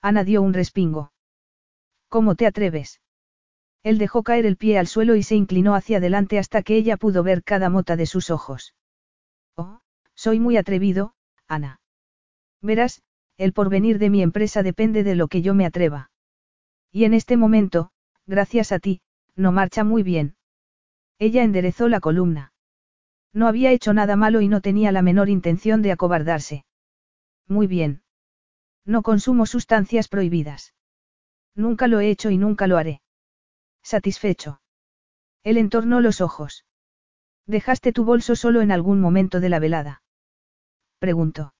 Ana 0.00 0.22
dio 0.22 0.42
un 0.42 0.54
respingo. 0.54 1.12
¿Cómo 2.08 2.36
te 2.36 2.46
atreves? 2.46 3.00
Él 3.84 3.98
dejó 3.98 4.22
caer 4.22 4.46
el 4.46 4.56
pie 4.56 4.78
al 4.78 4.86
suelo 4.86 5.14
y 5.14 5.22
se 5.22 5.36
inclinó 5.36 5.74
hacia 5.74 5.98
adelante 5.98 6.38
hasta 6.38 6.62
que 6.62 6.74
ella 6.74 6.96
pudo 6.96 7.22
ver 7.22 7.44
cada 7.44 7.68
mota 7.68 7.96
de 7.96 8.06
sus 8.06 8.30
ojos. 8.30 8.74
Oh, 9.56 9.82
soy 10.14 10.40
muy 10.40 10.56
atrevido, 10.56 11.14
Ana. 11.46 11.80
Verás, 12.62 13.02
el 13.36 13.52
porvenir 13.52 13.98
de 13.98 14.08
mi 14.08 14.22
empresa 14.22 14.62
depende 14.62 15.04
de 15.04 15.14
lo 15.14 15.28
que 15.28 15.42
yo 15.42 15.52
me 15.54 15.66
atreva. 15.66 16.10
Y 16.90 17.04
en 17.04 17.12
este 17.12 17.36
momento, 17.36 17.90
gracias 18.26 18.72
a 18.72 18.78
ti, 18.78 19.02
no 19.36 19.52
marcha 19.52 19.84
muy 19.84 20.02
bien. 20.02 20.36
Ella 21.18 21.42
enderezó 21.42 21.88
la 21.88 22.00
columna. 22.00 22.54
No 23.34 23.48
había 23.48 23.70
hecho 23.70 23.92
nada 23.92 24.16
malo 24.16 24.40
y 24.40 24.48
no 24.48 24.62
tenía 24.62 24.92
la 24.92 25.02
menor 25.02 25.28
intención 25.28 25.82
de 25.82 25.92
acobardarse. 25.92 26.64
Muy 27.46 27.66
bien. 27.66 28.02
No 28.86 29.02
consumo 29.02 29.44
sustancias 29.44 30.08
prohibidas. 30.08 30.72
Nunca 31.54 31.86
lo 31.86 32.00
he 32.00 32.08
hecho 32.08 32.30
y 32.30 32.38
nunca 32.38 32.66
lo 32.66 32.78
haré. 32.78 33.02
Satisfecho. 33.84 34.60
Él 35.42 35.58
entornó 35.58 36.00
los 36.00 36.22
ojos. 36.22 36.64
¿Dejaste 37.46 37.92
tu 37.92 38.04
bolso 38.04 38.34
solo 38.34 38.62
en 38.62 38.72
algún 38.72 38.98
momento 38.98 39.40
de 39.40 39.50
la 39.50 39.58
velada? 39.58 40.02
Preguntó. 40.98 41.54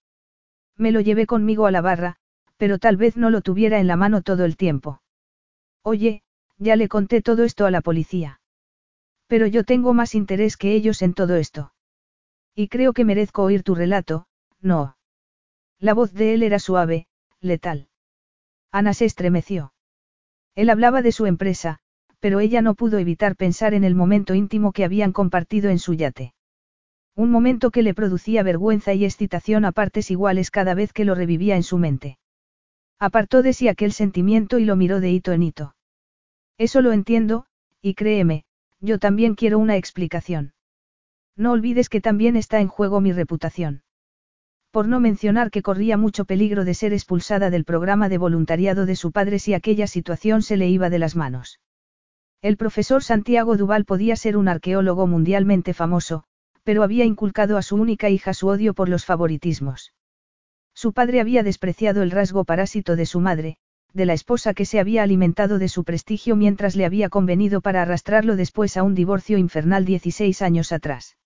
Me 0.77 0.91
lo 0.91 1.01
llevé 1.01 1.27
conmigo 1.27 1.67
a 1.67 1.71
la 1.71 1.83
barra, 1.83 2.17
pero 2.57 2.79
tal 2.79 2.97
vez 2.97 3.19
no 3.19 3.29
lo 3.29 3.43
tuviera 3.43 3.79
en 3.79 3.87
la 3.87 3.97
mano 3.97 4.23
todo 4.23 4.47
el 4.47 4.57
tiempo. 4.57 5.03
Oye, 5.83 6.23
ya 6.57 6.77
le 6.77 6.89
conté 6.89 7.21
todo 7.21 7.45
esto 7.45 7.67
a 7.67 7.71
la 7.71 7.83
policía. 7.83 8.41
Pero 9.27 9.47
yo 9.47 9.63
tengo 9.65 9.93
más 9.93 10.15
interés 10.15 10.57
que 10.57 10.73
ellos 10.73 11.03
en 11.03 11.13
todo 11.13 11.37
esto. 11.37 11.75
Y 12.55 12.69
creo 12.69 12.95
que 12.95 13.05
merezco 13.05 13.43
oír 13.43 13.63
tu 13.63 13.75
relato, 13.75 14.27
no. 14.61 14.97
La 15.79 15.93
voz 15.93 16.15
de 16.15 16.33
él 16.33 16.43
era 16.43 16.59
suave, 16.59 17.07
letal. 17.41 17.89
Ana 18.71 18.95
se 18.95 19.05
estremeció. 19.05 19.75
Él 20.55 20.71
hablaba 20.71 21.03
de 21.03 21.13
su 21.13 21.27
empresa, 21.27 21.81
pero 22.25 22.41
ella 22.41 22.63
no 22.63 22.75
pudo 22.75 22.97
evitar 22.97 23.37
pensar 23.37 23.75
en 23.75 23.85
el 23.85 23.95
momento 23.95 24.33
íntimo 24.33 24.73
que 24.73 24.83
habían 24.83 25.13
compartido 25.13 25.69
en 25.69 25.79
su 25.79 25.93
yate. 25.93 26.33
Un 27.15 27.31
momento 27.31 27.71
que 27.71 27.83
le 27.83 27.93
producía 27.93 28.43
vergüenza 28.43 28.95
y 28.95 29.05
excitación 29.05 29.67
a 29.67 29.73
partes 29.73 30.11
iguales 30.11 30.51
cada 30.51 30.73
vez 30.73 30.95
que 30.95 31.05
lo 31.05 31.15
revivía 31.15 31.55
en 31.55 31.63
su 31.63 31.77
mente. 31.77 32.17
Apartó 32.99 33.43
de 33.43 33.53
sí 33.53 33.69
aquel 33.69 33.93
sentimiento 33.93 34.59
y 34.59 34.65
lo 34.65 34.75
miró 34.75 35.01
de 35.01 35.11
hito 35.11 35.33
en 35.33 35.43
hito. 35.43 35.77
Eso 36.57 36.81
lo 36.81 36.93
entiendo, 36.93 37.45
y 37.83 37.93
créeme, 37.93 38.45
yo 38.81 38.99
también 38.99 39.35
quiero 39.35 39.59
una 39.59 39.77
explicación. 39.77 40.55
No 41.37 41.53
olvides 41.53 41.91
que 41.91 42.01
también 42.01 42.37
está 42.37 42.59
en 42.61 42.69
juego 42.69 43.03
mi 43.03 43.13
reputación. 43.13 43.83
Por 44.71 44.89
no 44.89 44.99
mencionar 44.99 45.51
que 45.51 45.61
corría 45.61 45.99
mucho 45.99 46.25
peligro 46.25 46.65
de 46.65 46.73
ser 46.73 46.95
expulsada 46.95 47.51
del 47.51 47.67
programa 47.67 48.09
de 48.09 48.17
voluntariado 48.17 48.87
de 48.87 48.97
su 48.97 49.13
padre 49.13 49.39
si 49.39 49.53
aquella 49.53 49.87
situación 49.87 50.41
se 50.41 50.57
le 50.57 50.71
iba 50.71 50.89
de 50.89 50.99
las 50.99 51.17
manos. 51.17 51.61
El 52.45 52.59
profesor 52.59 53.03
Santiago 53.03 53.57
Duval 53.57 53.87
podía 53.87 54.17
ser 54.17 54.37
un 54.37 54.49
arqueólogo 54.49 55.07
mundialmente 55.07 55.73
famoso, 55.73 56.25
pero 56.63 56.83
había 56.83 57.07
inculcado 57.07 57.57
a 57.57 57.63
su 57.63 57.75
única 57.75 58.11
hija 58.11 58.35
su 58.35 58.49
odio 58.49 58.75
por 58.75 58.91
los 58.91 59.07
favoritismos. 59.07 59.95
Su 60.75 60.93
padre 60.93 61.21
había 61.23 61.43
despreciado 61.43 62.03
el 62.03 62.11
rasgo 62.11 62.45
parásito 62.45 62.97
de 62.97 63.07
su 63.07 63.21
madre, 63.21 63.57
de 63.95 64.05
la 64.05 64.13
esposa 64.13 64.53
que 64.53 64.67
se 64.67 64.79
había 64.79 65.03
alimentado 65.03 65.59
de 65.59 65.71
su 65.71 65.85
prestigio 65.85 66.37
mientras 66.37 66.77
le 66.77 66.85
había 66.85 67.09
convenido 67.09 67.63
para 67.63 67.81
arrastrarlo 67.81 68.37
después 68.37 68.77
a 68.77 68.83
un 68.83 68.95
divorcio 68.95 69.39
infernal 69.39 69.87
16 69.87 70.43
años 70.43 70.71
atrás. 70.71 71.17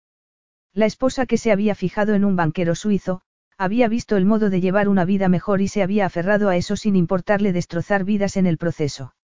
La 0.72 0.86
esposa 0.86 1.26
que 1.26 1.36
se 1.36 1.50
había 1.50 1.74
fijado 1.74 2.14
en 2.14 2.24
un 2.24 2.36
banquero 2.36 2.76
suizo, 2.76 3.22
había 3.56 3.88
visto 3.88 4.16
el 4.16 4.24
modo 4.24 4.50
de 4.50 4.60
llevar 4.60 4.88
una 4.88 5.04
vida 5.04 5.28
mejor 5.28 5.62
y 5.62 5.66
se 5.66 5.82
había 5.82 6.06
aferrado 6.06 6.48
a 6.48 6.56
eso 6.56 6.76
sin 6.76 6.94
importarle 6.94 7.52
destrozar 7.52 8.04
vidas 8.04 8.36
en 8.36 8.46
el 8.46 8.56
proceso. 8.56 9.14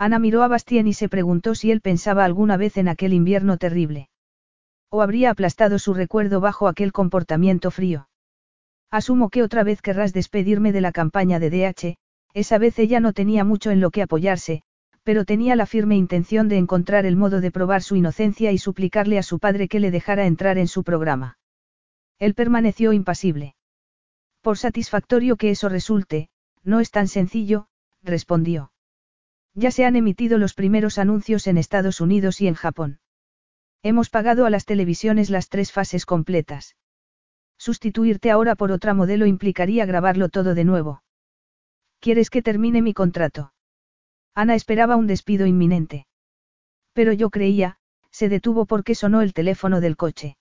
Ana 0.00 0.18
miró 0.18 0.42
a 0.42 0.48
Bastien 0.48 0.88
y 0.88 0.94
se 0.94 1.10
preguntó 1.10 1.54
si 1.54 1.70
él 1.70 1.82
pensaba 1.82 2.24
alguna 2.24 2.56
vez 2.56 2.78
en 2.78 2.88
aquel 2.88 3.12
invierno 3.12 3.58
terrible. 3.58 4.08
O 4.88 5.02
habría 5.02 5.30
aplastado 5.30 5.78
su 5.78 5.92
recuerdo 5.92 6.40
bajo 6.40 6.68
aquel 6.68 6.90
comportamiento 6.90 7.70
frío. 7.70 8.08
Asumo 8.90 9.28
que 9.28 9.42
otra 9.42 9.62
vez 9.62 9.82
querrás 9.82 10.14
despedirme 10.14 10.72
de 10.72 10.80
la 10.80 10.92
campaña 10.92 11.38
de 11.38 11.50
DH, 11.50 11.96
esa 12.32 12.56
vez 12.56 12.78
ella 12.78 13.00
no 13.00 13.12
tenía 13.12 13.44
mucho 13.44 13.70
en 13.70 13.82
lo 13.82 13.90
que 13.90 14.00
apoyarse, 14.00 14.62
pero 15.02 15.26
tenía 15.26 15.54
la 15.54 15.66
firme 15.66 15.96
intención 15.96 16.48
de 16.48 16.56
encontrar 16.56 17.04
el 17.04 17.16
modo 17.16 17.42
de 17.42 17.50
probar 17.50 17.82
su 17.82 17.94
inocencia 17.94 18.52
y 18.52 18.56
suplicarle 18.56 19.18
a 19.18 19.22
su 19.22 19.38
padre 19.38 19.68
que 19.68 19.80
le 19.80 19.90
dejara 19.90 20.24
entrar 20.24 20.56
en 20.56 20.68
su 20.68 20.82
programa. 20.82 21.36
Él 22.18 22.32
permaneció 22.32 22.94
impasible. 22.94 23.54
Por 24.40 24.56
satisfactorio 24.56 25.36
que 25.36 25.50
eso 25.50 25.68
resulte, 25.68 26.30
no 26.64 26.80
es 26.80 26.90
tan 26.90 27.06
sencillo, 27.06 27.66
respondió. 28.02 28.72
Ya 29.54 29.70
se 29.70 29.84
han 29.84 29.96
emitido 29.96 30.38
los 30.38 30.54
primeros 30.54 30.98
anuncios 30.98 31.46
en 31.46 31.58
Estados 31.58 32.00
Unidos 32.00 32.40
y 32.40 32.46
en 32.46 32.54
Japón. 32.54 33.00
Hemos 33.82 34.10
pagado 34.10 34.46
a 34.46 34.50
las 34.50 34.64
televisiones 34.64 35.30
las 35.30 35.48
tres 35.48 35.72
fases 35.72 36.06
completas. 36.06 36.76
Sustituirte 37.58 38.30
ahora 38.30 38.54
por 38.54 38.72
otra 38.72 38.94
modelo 38.94 39.26
implicaría 39.26 39.86
grabarlo 39.86 40.28
todo 40.28 40.54
de 40.54 40.64
nuevo. 40.64 41.02
¿Quieres 41.98 42.30
que 42.30 42.42
termine 42.42 42.82
mi 42.82 42.94
contrato? 42.94 43.52
Ana 44.34 44.54
esperaba 44.54 44.96
un 44.96 45.06
despido 45.06 45.46
inminente. 45.46 46.06
Pero 46.92 47.12
yo 47.12 47.30
creía, 47.30 47.78
se 48.10 48.28
detuvo 48.28 48.66
porque 48.66 48.94
sonó 48.94 49.22
el 49.22 49.32
teléfono 49.34 49.80
del 49.80 49.96
coche. 49.96 50.36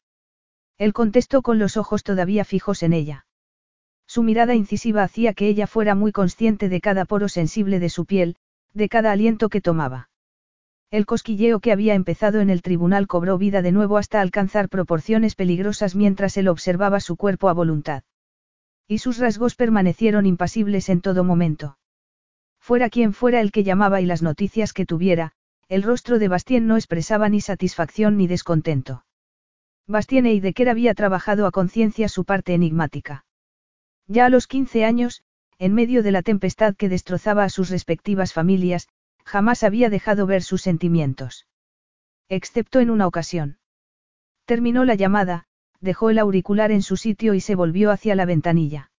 Él 0.77 0.93
contestó 0.93 1.41
con 1.41 1.59
los 1.59 1.75
ojos 1.77 2.03
todavía 2.03 2.45
fijos 2.45 2.83
en 2.83 2.93
ella. 2.93 3.25
Su 4.07 4.23
mirada 4.23 4.55
incisiva 4.55 5.03
hacía 5.03 5.33
que 5.33 5.47
ella 5.47 5.67
fuera 5.67 5.95
muy 5.95 6.11
consciente 6.11 6.69
de 6.69 6.81
cada 6.81 7.05
poro 7.05 7.27
sensible 7.27 7.79
de 7.79 7.89
su 7.89 8.05
piel, 8.05 8.37
de 8.73 8.89
cada 8.89 9.11
aliento 9.11 9.49
que 9.49 9.61
tomaba. 9.61 10.09
El 10.91 11.05
cosquilleo 11.05 11.59
que 11.59 11.71
había 11.71 11.93
empezado 11.93 12.39
en 12.39 12.49
el 12.49 12.61
tribunal 12.63 13.07
cobró 13.07 13.37
vida 13.37 13.61
de 13.61 13.71
nuevo 13.71 13.97
hasta 13.97 14.21
alcanzar 14.21 14.69
proporciones 14.69 15.35
peligrosas 15.35 15.95
mientras 15.95 16.35
él 16.37 16.47
observaba 16.47 16.99
su 16.99 17.15
cuerpo 17.15 17.49
a 17.49 17.53
voluntad. 17.53 18.03
Y 18.87 18.97
sus 18.97 19.19
rasgos 19.19 19.55
permanecieron 19.55 20.25
impasibles 20.25 20.89
en 20.89 21.01
todo 21.01 21.23
momento. 21.23 21.77
Fuera 22.59 22.89
quien 22.89 23.13
fuera 23.13 23.39
el 23.41 23.51
que 23.51 23.63
llamaba 23.63 24.01
y 24.01 24.05
las 24.05 24.23
noticias 24.23 24.73
que 24.73 24.87
tuviera, 24.87 25.33
el 25.67 25.83
rostro 25.83 26.17
de 26.17 26.27
Bastien 26.27 26.65
no 26.65 26.75
expresaba 26.75 27.29
ni 27.29 27.41
satisfacción 27.41 28.17
ni 28.17 28.25
descontento. 28.25 29.05
Bastien 29.85 30.25
Eidecker 30.25 30.69
había 30.69 30.95
trabajado 30.95 31.45
a 31.45 31.51
conciencia 31.51 32.09
su 32.09 32.25
parte 32.25 32.55
enigmática. 32.55 33.25
Ya 34.07 34.25
a 34.25 34.29
los 34.29 34.47
15 34.47 34.85
años, 34.85 35.21
en 35.59 35.73
medio 35.73 36.03
de 36.03 36.11
la 36.11 36.21
tempestad 36.21 36.75
que 36.75 36.87
destrozaba 36.87 37.43
a 37.43 37.49
sus 37.49 37.69
respectivas 37.69 38.31
familias, 38.33 38.87
jamás 39.25 39.63
había 39.63 39.89
dejado 39.89 40.25
ver 40.25 40.41
sus 40.41 40.61
sentimientos. 40.61 41.47
Excepto 42.29 42.79
en 42.79 42.89
una 42.89 43.05
ocasión. 43.05 43.59
Terminó 44.45 44.85
la 44.85 44.95
llamada, 44.95 45.47
dejó 45.81 46.09
el 46.09 46.17
auricular 46.17 46.71
en 46.71 46.81
su 46.81 46.95
sitio 46.95 47.33
y 47.33 47.41
se 47.41 47.55
volvió 47.55 47.91
hacia 47.91 48.15
la 48.15 48.25
ventanilla. 48.25 48.91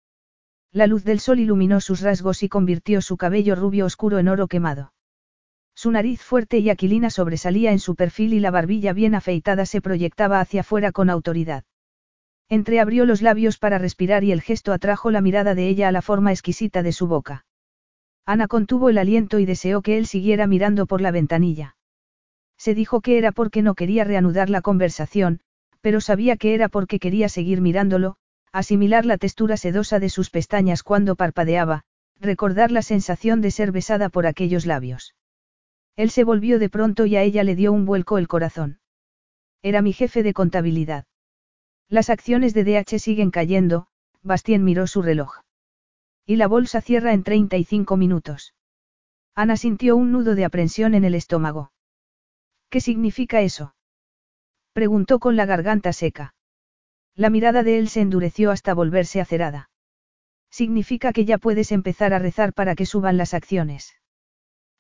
La 0.72 0.86
luz 0.86 1.04
del 1.04 1.20
sol 1.22 1.40
iluminó 1.40 1.80
sus 1.82 2.02
rasgos 2.02 2.44
y 2.44 2.50
convirtió 2.50 3.02
su 3.02 3.18
cabello 3.18 3.56
rubio 3.56 3.86
oscuro 3.86 4.20
en 4.20 4.28
oro 4.28 4.48
quemado. 4.48 4.94
Su 5.74 5.92
nariz 5.92 6.22
fuerte 6.22 6.60
y 6.60 6.70
aquilina 6.70 7.10
sobresalía 7.10 7.72
en 7.72 7.80
su 7.80 7.96
perfil 7.96 8.34
y 8.34 8.40
la 8.42 8.52
barbilla 8.52 8.92
bien 8.92 9.16
afeitada 9.16 9.66
se 9.66 9.82
proyectaba 9.82 10.42
hacia 10.42 10.62
afuera 10.62 10.92
con 10.92 11.10
autoridad. 11.10 11.64
Entreabrió 12.50 13.06
los 13.06 13.22
labios 13.22 13.60
para 13.60 13.78
respirar 13.78 14.24
y 14.24 14.32
el 14.32 14.42
gesto 14.42 14.74
atrajo 14.74 15.12
la 15.12 15.22
mirada 15.22 15.54
de 15.54 15.68
ella 15.68 15.88
a 15.88 15.92
la 15.92 16.02
forma 16.02 16.32
exquisita 16.32 16.82
de 16.82 16.92
su 16.92 17.08
boca. 17.08 17.46
Ana 18.26 18.48
contuvo 18.48 18.90
el 18.90 18.98
aliento 18.98 19.38
y 19.38 19.46
deseó 19.46 19.84
que 19.84 20.00
él 20.00 20.08
siguiera 20.08 20.48
mirando 20.48 20.88
por 20.88 21.00
la 21.00 21.12
ventanilla. 21.12 21.76
Se 22.58 22.74
dijo 22.74 23.02
que 23.02 23.20
era 23.20 23.32
porque 23.32 23.62
no 23.62 23.76
quería 23.76 24.04
reanudar 24.04 24.50
la 24.50 24.62
conversación, 24.62 25.42
pero 25.82 26.02
sabía 26.02 26.38
que 26.38 26.56
era 26.56 26.70
porque 26.70 27.00
quería 27.00 27.30
seguir 27.30 27.62
mirándolo, 27.62 28.18
asimilar 28.52 29.06
la 29.06 29.18
textura 29.18 29.56
sedosa 29.56 30.00
de 30.00 30.10
sus 30.10 30.32
pestañas 30.32 30.82
cuando 30.82 31.16
parpadeaba, 31.16 31.84
recordar 32.20 32.72
la 32.72 32.82
sensación 32.82 33.42
de 33.42 33.52
ser 33.52 33.72
besada 33.72 34.10
por 34.10 34.26
aquellos 34.26 34.66
labios. 34.66 35.16
Él 35.96 36.10
se 36.10 36.24
volvió 36.24 36.60
de 36.60 36.70
pronto 36.70 37.06
y 37.06 37.16
a 37.16 37.22
ella 37.22 37.44
le 37.44 37.56
dio 37.56 37.72
un 37.72 37.86
vuelco 37.86 38.18
el 38.18 38.28
corazón. 38.28 38.80
Era 39.62 39.82
mi 39.82 39.94
jefe 39.94 40.24
de 40.24 40.34
contabilidad. 40.34 41.06
Las 41.90 42.12
acciones 42.12 42.54
de 42.54 42.64
DH 42.64 43.00
siguen 43.00 43.32
cayendo, 43.32 43.88
Bastien 44.22 44.64
miró 44.64 44.86
su 44.86 45.02
reloj. 45.02 45.40
Y 46.24 46.36
la 46.36 46.48
bolsa 46.48 46.82
cierra 46.82 47.14
en 47.14 47.24
35 47.24 47.98
minutos. 47.98 48.54
Ana 49.34 49.58
sintió 49.58 49.96
un 49.96 50.12
nudo 50.12 50.36
de 50.36 50.46
aprensión 50.46 50.94
en 50.94 51.04
el 51.04 51.16
estómago. 51.16 51.72
¿Qué 52.70 52.80
significa 52.80 53.42
eso? 53.42 53.74
Preguntó 54.74 55.18
con 55.18 55.36
la 55.36 55.48
garganta 55.48 55.92
seca. 55.92 56.36
La 57.16 57.32
mirada 57.32 57.64
de 57.64 57.80
él 57.80 57.90
se 57.90 58.02
endureció 58.02 58.52
hasta 58.52 58.76
volverse 58.76 59.20
acerada. 59.20 59.72
Significa 60.52 61.12
que 61.12 61.26
ya 61.26 61.40
puedes 61.40 61.72
empezar 61.72 62.14
a 62.14 62.20
rezar 62.20 62.54
para 62.54 62.76
que 62.76 62.86
suban 62.86 63.18
las 63.18 63.34
acciones. 63.34 63.96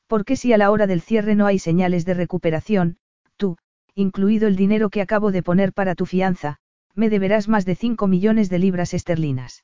Porque 0.06 0.36
si 0.36 0.54
a 0.54 0.58
la 0.58 0.70
hora 0.70 0.86
del 0.86 1.02
cierre 1.02 1.34
no 1.34 1.48
hay 1.48 1.58
señales 1.58 2.06
de 2.06 2.14
recuperación, 2.14 2.98
tú, 3.36 3.58
incluido 3.96 4.48
el 4.48 4.56
dinero 4.56 4.92
que 4.92 5.02
acabo 5.02 5.32
de 5.32 5.42
poner 5.42 5.74
para 5.74 5.96
tu 5.96 6.06
fianza, 6.06 6.60
me 6.96 7.10
deberás 7.10 7.48
más 7.48 7.66
de 7.66 7.76
5 7.76 8.08
millones 8.08 8.50
de 8.50 8.60
libras 8.60 8.94
esterlinas. 8.94 9.64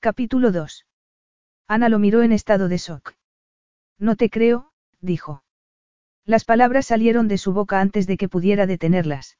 Capítulo 0.00 0.52
2. 0.52 0.86
Ana 1.66 1.88
lo 1.88 1.98
miró 1.98 2.22
en 2.22 2.32
estado 2.32 2.68
de 2.68 2.78
shock. 2.78 3.14
No 3.98 4.16
te 4.16 4.30
creo, 4.30 4.72
dijo. 5.00 5.42
Las 6.24 6.44
palabras 6.44 6.86
salieron 6.86 7.28
de 7.28 7.38
su 7.38 7.52
boca 7.52 7.80
antes 7.80 8.06
de 8.06 8.16
que 8.16 8.28
pudiera 8.28 8.66
detenerlas. 8.66 9.38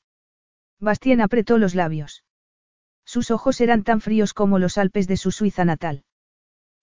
Bastien 0.80 1.20
apretó 1.20 1.58
los 1.58 1.74
labios. 1.74 2.24
Sus 3.04 3.30
ojos 3.30 3.60
eran 3.60 3.84
tan 3.84 4.00
fríos 4.00 4.34
como 4.34 4.58
los 4.58 4.78
Alpes 4.78 5.08
de 5.08 5.16
su 5.16 5.30
Suiza 5.30 5.64
natal. 5.64 6.04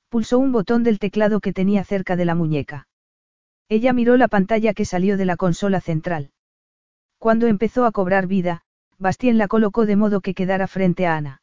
Pulsó 0.09 0.39
un 0.39 0.51
botón 0.51 0.83
del 0.83 0.99
teclado 0.99 1.39
que 1.39 1.53
tenía 1.53 1.83
cerca 1.83 2.15
de 2.15 2.25
la 2.25 2.35
muñeca. 2.35 2.87
Ella 3.69 3.93
miró 3.93 4.17
la 4.17 4.27
pantalla 4.27 4.73
que 4.73 4.85
salió 4.85 5.17
de 5.17 5.25
la 5.25 5.37
consola 5.37 5.81
central. 5.81 6.31
Cuando 7.17 7.47
empezó 7.47 7.85
a 7.85 7.91
cobrar 7.91 8.27
vida, 8.27 8.64
Bastien 8.97 9.37
la 9.37 9.47
colocó 9.47 9.85
de 9.85 9.95
modo 9.95 10.21
que 10.21 10.33
quedara 10.33 10.67
frente 10.67 11.05
a 11.05 11.17
Ana. 11.17 11.41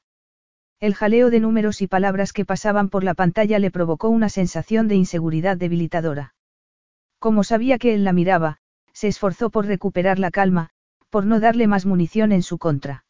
El 0.80 0.94
jaleo 0.94 1.30
de 1.30 1.40
números 1.40 1.82
y 1.82 1.86
palabras 1.86 2.32
que 2.32 2.44
pasaban 2.44 2.88
por 2.88 3.04
la 3.04 3.14
pantalla 3.14 3.58
le 3.58 3.70
provocó 3.70 4.08
una 4.08 4.28
sensación 4.28 4.88
de 4.88 4.96
inseguridad 4.96 5.56
debilitadora. 5.56 6.34
Como 7.18 7.44
sabía 7.44 7.78
que 7.78 7.94
él 7.94 8.02
la 8.04 8.12
miraba, 8.12 8.58
se 8.92 9.08
esforzó 9.08 9.50
por 9.50 9.66
recuperar 9.66 10.18
la 10.18 10.30
calma, 10.30 10.70
por 11.08 11.24
no 11.24 11.40
darle 11.40 11.66
más 11.66 11.86
munición 11.86 12.32
en 12.32 12.42
su 12.42 12.58
contra. 12.58 13.04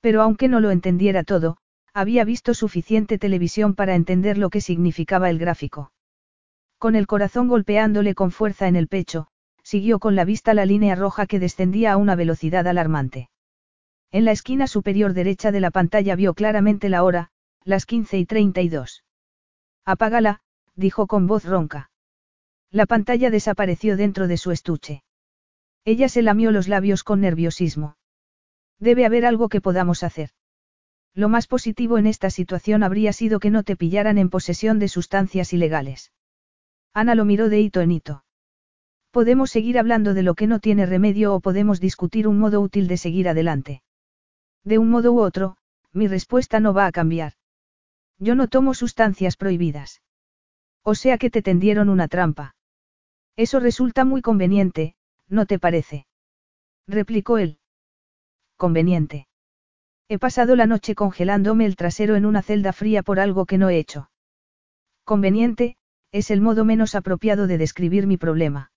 Pero 0.00 0.22
aunque 0.22 0.48
no 0.48 0.60
lo 0.60 0.70
entendiera 0.70 1.22
todo, 1.22 1.56
había 1.94 2.24
visto 2.24 2.52
suficiente 2.52 3.18
televisión 3.18 3.74
para 3.74 3.94
entender 3.94 4.36
lo 4.36 4.50
que 4.50 4.60
significaba 4.60 5.30
el 5.30 5.38
gráfico. 5.38 5.92
Con 6.78 6.96
el 6.96 7.06
corazón 7.06 7.48
golpeándole 7.48 8.14
con 8.14 8.32
fuerza 8.32 8.66
en 8.66 8.76
el 8.76 8.88
pecho, 8.88 9.28
siguió 9.62 9.98
con 9.98 10.16
la 10.16 10.24
vista 10.24 10.52
la 10.52 10.66
línea 10.66 10.94
roja 10.94 11.26
que 11.26 11.38
descendía 11.38 11.92
a 11.92 11.96
una 11.96 12.16
velocidad 12.16 12.66
alarmante. 12.66 13.30
En 14.12 14.26
la 14.26 14.32
esquina 14.32 14.66
superior 14.66 15.14
derecha 15.14 15.52
de 15.52 15.60
la 15.60 15.70
pantalla 15.70 16.14
vio 16.16 16.34
claramente 16.34 16.90
la 16.90 17.02
hora, 17.02 17.30
las 17.64 17.86
15 17.86 18.18
y 18.18 18.26
32. 18.26 19.04
Apágala, 19.86 20.40
dijo 20.76 21.06
con 21.06 21.26
voz 21.26 21.46
ronca. 21.46 21.90
La 22.70 22.84
pantalla 22.84 23.30
desapareció 23.30 23.96
dentro 23.96 24.28
de 24.28 24.36
su 24.36 24.50
estuche. 24.50 25.02
Ella 25.86 26.10
se 26.10 26.20
lamió 26.20 26.52
los 26.52 26.68
labios 26.68 27.04
con 27.04 27.22
nerviosismo. 27.22 27.96
Debe 28.78 29.06
haber 29.06 29.24
algo 29.24 29.48
que 29.48 29.62
podamos 29.62 30.02
hacer. 30.02 30.30
Lo 31.14 31.30
más 31.30 31.46
positivo 31.46 31.96
en 31.96 32.06
esta 32.06 32.28
situación 32.28 32.82
habría 32.82 33.14
sido 33.14 33.40
que 33.40 33.50
no 33.50 33.62
te 33.62 33.76
pillaran 33.76 34.18
en 34.18 34.28
posesión 34.28 34.78
de 34.78 34.88
sustancias 34.88 35.54
ilegales. 35.54 36.12
Ana 36.92 37.14
lo 37.14 37.24
miró 37.24 37.48
de 37.48 37.60
hito 37.60 37.80
en 37.80 37.92
hito. 37.92 38.24
Podemos 39.10 39.50
seguir 39.50 39.78
hablando 39.78 40.12
de 40.12 40.22
lo 40.22 40.34
que 40.34 40.46
no 40.46 40.58
tiene 40.58 40.84
remedio 40.84 41.34
o 41.34 41.40
podemos 41.40 41.80
discutir 41.80 42.28
un 42.28 42.38
modo 42.38 42.60
útil 42.60 42.88
de 42.88 42.98
seguir 42.98 43.28
adelante. 43.28 43.82
De 44.64 44.78
un 44.78 44.90
modo 44.90 45.12
u 45.12 45.20
otro, 45.20 45.56
mi 45.92 46.06
respuesta 46.08 46.60
no 46.60 46.72
va 46.72 46.86
a 46.86 46.92
cambiar. 46.92 47.34
Yo 48.18 48.34
no 48.34 48.48
tomo 48.48 48.74
sustancias 48.74 49.36
prohibidas. 49.36 50.02
O 50.82 50.94
sea 50.94 51.18
que 51.18 51.30
te 51.30 51.42
tendieron 51.42 51.88
una 51.88 52.08
trampa. 52.08 52.54
Eso 53.36 53.60
resulta 53.60 54.04
muy 54.04 54.22
conveniente, 54.22 54.94
¿no 55.28 55.46
te 55.46 55.58
parece? 55.58 56.06
replicó 56.86 57.38
él. 57.38 57.58
Conveniente. 58.56 59.26
He 60.08 60.18
pasado 60.18 60.56
la 60.56 60.66
noche 60.66 60.94
congelándome 60.94 61.64
el 61.64 61.76
trasero 61.76 62.16
en 62.16 62.26
una 62.26 62.42
celda 62.42 62.72
fría 62.72 63.02
por 63.02 63.18
algo 63.18 63.46
que 63.46 63.58
no 63.58 63.70
he 63.70 63.78
hecho. 63.78 64.10
Conveniente, 65.04 65.76
es 66.12 66.30
el 66.30 66.40
modo 66.40 66.64
menos 66.64 66.94
apropiado 66.94 67.46
de 67.46 67.58
describir 67.58 68.06
mi 68.06 68.18
problema. 68.18 68.70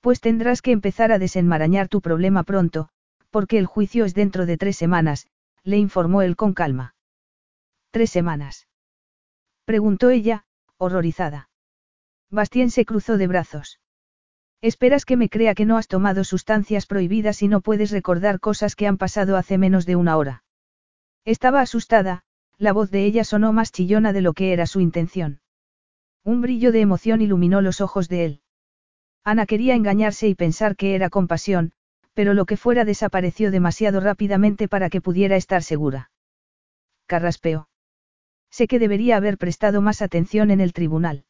Pues 0.00 0.20
tendrás 0.20 0.62
que 0.62 0.72
empezar 0.72 1.12
a 1.12 1.18
desenmarañar 1.18 1.88
tu 1.88 2.00
problema 2.00 2.42
pronto, 2.42 2.88
porque 3.30 3.58
el 3.58 3.66
juicio 3.66 4.04
es 4.04 4.14
dentro 4.14 4.46
de 4.46 4.56
tres 4.56 4.76
semanas, 4.76 5.26
le 5.62 5.78
informó 5.78 6.22
él 6.22 6.36
con 6.36 6.54
calma. 6.54 6.94
¿Tres 7.90 8.10
semanas? 8.10 8.68
Preguntó 9.64 10.10
ella, 10.10 10.44
horrorizada. 10.76 11.48
Bastien 12.30 12.70
se 12.70 12.84
cruzó 12.84 13.16
de 13.16 13.26
brazos. 13.26 13.80
Esperas 14.62 15.04
que 15.04 15.16
me 15.16 15.28
crea 15.28 15.54
que 15.54 15.64
no 15.64 15.76
has 15.76 15.88
tomado 15.88 16.24
sustancias 16.24 16.86
prohibidas 16.86 17.42
y 17.42 17.48
no 17.48 17.60
puedes 17.60 17.90
recordar 17.90 18.40
cosas 18.40 18.74
que 18.74 18.86
han 18.86 18.96
pasado 18.96 19.36
hace 19.36 19.58
menos 19.58 19.86
de 19.86 19.96
una 19.96 20.16
hora. 20.16 20.44
Estaba 21.24 21.60
asustada, 21.60 22.24
la 22.58 22.72
voz 22.72 22.90
de 22.90 23.04
ella 23.04 23.24
sonó 23.24 23.52
más 23.52 23.72
chillona 23.72 24.12
de 24.12 24.22
lo 24.22 24.32
que 24.32 24.52
era 24.52 24.66
su 24.66 24.80
intención. 24.80 25.40
Un 26.24 26.40
brillo 26.40 26.72
de 26.72 26.80
emoción 26.80 27.20
iluminó 27.20 27.60
los 27.60 27.80
ojos 27.80 28.08
de 28.08 28.24
él. 28.24 28.40
Ana 29.22 29.46
quería 29.46 29.74
engañarse 29.74 30.28
y 30.28 30.34
pensar 30.34 30.76
que 30.76 30.94
era 30.94 31.10
compasión, 31.10 31.72
pero 32.16 32.32
lo 32.32 32.46
que 32.46 32.56
fuera 32.56 32.86
desapareció 32.86 33.50
demasiado 33.50 34.00
rápidamente 34.00 34.68
para 34.68 34.88
que 34.88 35.02
pudiera 35.02 35.36
estar 35.36 35.62
segura. 35.62 36.10
Carraspeó. 37.04 37.68
Sé 38.50 38.66
que 38.68 38.78
debería 38.78 39.18
haber 39.18 39.36
prestado 39.36 39.82
más 39.82 40.00
atención 40.00 40.50
en 40.50 40.62
el 40.62 40.72
tribunal. 40.72 41.26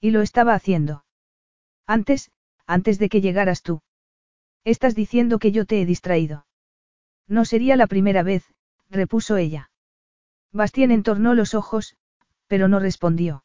Y 0.00 0.10
lo 0.12 0.22
estaba 0.22 0.54
haciendo. 0.54 1.04
Antes, 1.86 2.30
antes 2.66 2.98
de 2.98 3.10
que 3.10 3.20
llegaras 3.20 3.60
tú. 3.60 3.82
Estás 4.64 4.94
diciendo 4.94 5.38
que 5.38 5.52
yo 5.52 5.66
te 5.66 5.82
he 5.82 5.84
distraído. 5.84 6.46
No 7.26 7.44
sería 7.44 7.76
la 7.76 7.86
primera 7.86 8.22
vez, 8.22 8.46
repuso 8.88 9.36
ella. 9.36 9.70
Bastien 10.52 10.90
entornó 10.90 11.34
los 11.34 11.52
ojos, 11.52 11.98
pero 12.46 12.66
no 12.66 12.80
respondió. 12.80 13.44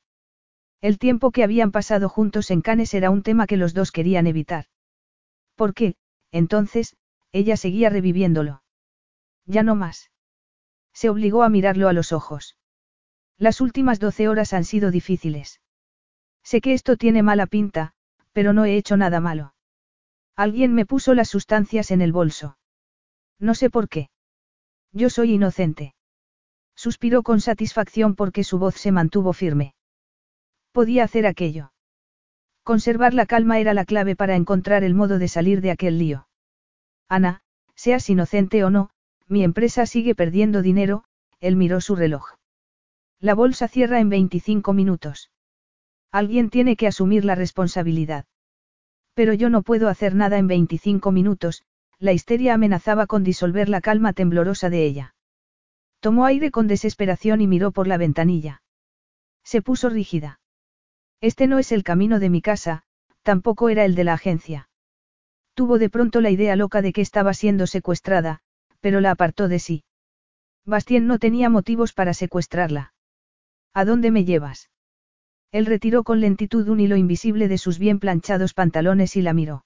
El 0.80 0.98
tiempo 0.98 1.32
que 1.32 1.44
habían 1.44 1.74
pasado 1.74 2.08
juntos 2.08 2.52
en 2.52 2.62
Canes 2.62 2.94
era 2.94 3.10
un 3.10 3.22
tema 3.22 3.48
que 3.48 3.58
los 3.58 3.74
dos 3.74 3.92
querían 3.92 4.28
evitar. 4.28 4.68
¿Por 5.56 5.74
qué, 5.74 5.96
entonces, 6.34 6.98
ella 7.32 7.56
seguía 7.56 7.90
reviviéndolo? 7.90 8.64
Ya 9.46 9.64
no 9.64 9.76
más. 9.76 10.12
Se 10.92 11.10
obligó 11.10 11.44
a 11.44 11.50
mirarlo 11.50 11.88
a 11.88 11.94
los 11.94 12.12
ojos. 12.12 12.58
Las 13.38 13.62
últimas 13.62 14.00
doce 14.00 14.28
horas 14.28 14.52
han 14.54 14.64
sido 14.64 14.92
difíciles. 14.92 15.62
Sé 16.44 16.60
que 16.60 16.74
esto 16.74 16.98
tiene 16.98 17.24
mala 17.24 17.46
pinta, 17.46 17.94
pero 18.32 18.52
no 18.52 18.66
he 18.66 18.76
hecho 18.76 18.98
nada 18.98 19.20
malo. 19.20 19.54
Alguien 20.36 20.74
me 20.74 20.88
puso 20.88 21.14
las 21.14 21.30
sustancias 21.30 21.92
en 21.92 22.02
el 22.02 22.12
bolso. 22.12 22.58
No 23.40 23.54
sé 23.54 23.70
por 23.70 23.88
qué. 23.88 24.10
Yo 24.92 25.12
soy 25.12 25.34
inocente. 25.34 25.94
Suspiró 26.76 27.22
con 27.22 27.42
satisfacción 27.42 28.16
porque 28.16 28.44
su 28.44 28.58
voz 28.58 28.76
se 28.76 28.92
mantuvo 28.92 29.34
firme. 29.34 29.76
Podía 30.72 31.04
hacer 31.04 31.28
aquello. 31.28 31.73
Conservar 32.64 33.14
la 33.14 33.26
calma 33.26 33.60
era 33.60 33.74
la 33.74 33.84
clave 33.84 34.16
para 34.16 34.36
encontrar 34.36 34.84
el 34.84 34.94
modo 34.94 35.20
de 35.20 35.28
salir 35.28 35.60
de 35.60 35.72
aquel 35.72 35.98
lío. 35.98 36.28
Ana, 37.10 37.42
seas 37.76 38.10
inocente 38.10 38.64
o 38.64 38.70
no, 38.70 38.90
mi 39.28 39.44
empresa 39.44 39.86
sigue 39.86 40.16
perdiendo 40.16 40.62
dinero, 40.62 41.04
él 41.42 41.58
miró 41.58 41.82
su 41.82 41.96
reloj. 41.96 42.36
La 43.20 43.36
bolsa 43.36 43.68
cierra 43.68 44.00
en 44.00 44.10
25 44.10 44.74
minutos. 44.74 45.30
Alguien 46.12 46.50
tiene 46.50 46.76
que 46.76 46.88
asumir 46.88 47.26
la 47.26 47.36
responsabilidad. 47.36 48.26
Pero 49.14 49.34
yo 49.34 49.50
no 49.50 49.62
puedo 49.62 49.90
hacer 49.90 50.16
nada 50.16 50.38
en 50.38 50.48
25 50.48 51.12
minutos, 51.12 51.64
la 52.00 52.14
histeria 52.14 52.54
amenazaba 52.54 53.08
con 53.08 53.24
disolver 53.24 53.70
la 53.70 53.82
calma 53.82 54.14
temblorosa 54.14 54.70
de 54.70 54.86
ella. 54.86 55.16
Tomó 56.00 56.26
aire 56.26 56.52
con 56.52 56.68
desesperación 56.68 57.42
y 57.42 57.48
miró 57.48 57.72
por 57.72 57.88
la 57.88 57.98
ventanilla. 57.98 58.62
Se 59.44 59.62
puso 59.62 59.90
rígida. 59.90 60.40
Este 61.24 61.48
no 61.48 61.58
es 61.58 61.72
el 61.72 61.86
camino 61.86 62.20
de 62.20 62.30
mi 62.30 62.42
casa, 62.42 62.84
tampoco 63.22 63.70
era 63.70 63.86
el 63.86 63.96
de 63.96 64.04
la 64.04 64.12
agencia. 64.12 64.68
Tuvo 65.54 65.80
de 65.80 65.90
pronto 65.90 66.20
la 66.20 66.30
idea 66.30 66.58
loca 66.58 66.82
de 66.82 66.92
que 66.92 67.00
estaba 67.00 67.34
siendo 67.34 67.66
secuestrada, 67.66 68.42
pero 68.82 69.00
la 69.00 69.12
apartó 69.12 69.48
de 69.48 69.60
sí. 69.60 69.86
Bastien 70.66 71.08
no 71.08 71.20
tenía 71.20 71.50
motivos 71.50 71.94
para 71.94 72.14
secuestrarla. 72.14 72.94
¿A 73.74 73.86
dónde 73.86 74.12
me 74.12 74.26
llevas? 74.26 74.70
Él 75.54 75.66
retiró 75.66 76.04
con 76.04 76.20
lentitud 76.20 76.68
un 76.68 76.82
hilo 76.82 76.98
invisible 76.98 77.48
de 77.48 77.58
sus 77.58 77.80
bien 77.80 78.00
planchados 78.00 78.54
pantalones 78.54 79.16
y 79.16 79.22
la 79.22 79.32
miró. 79.32 79.64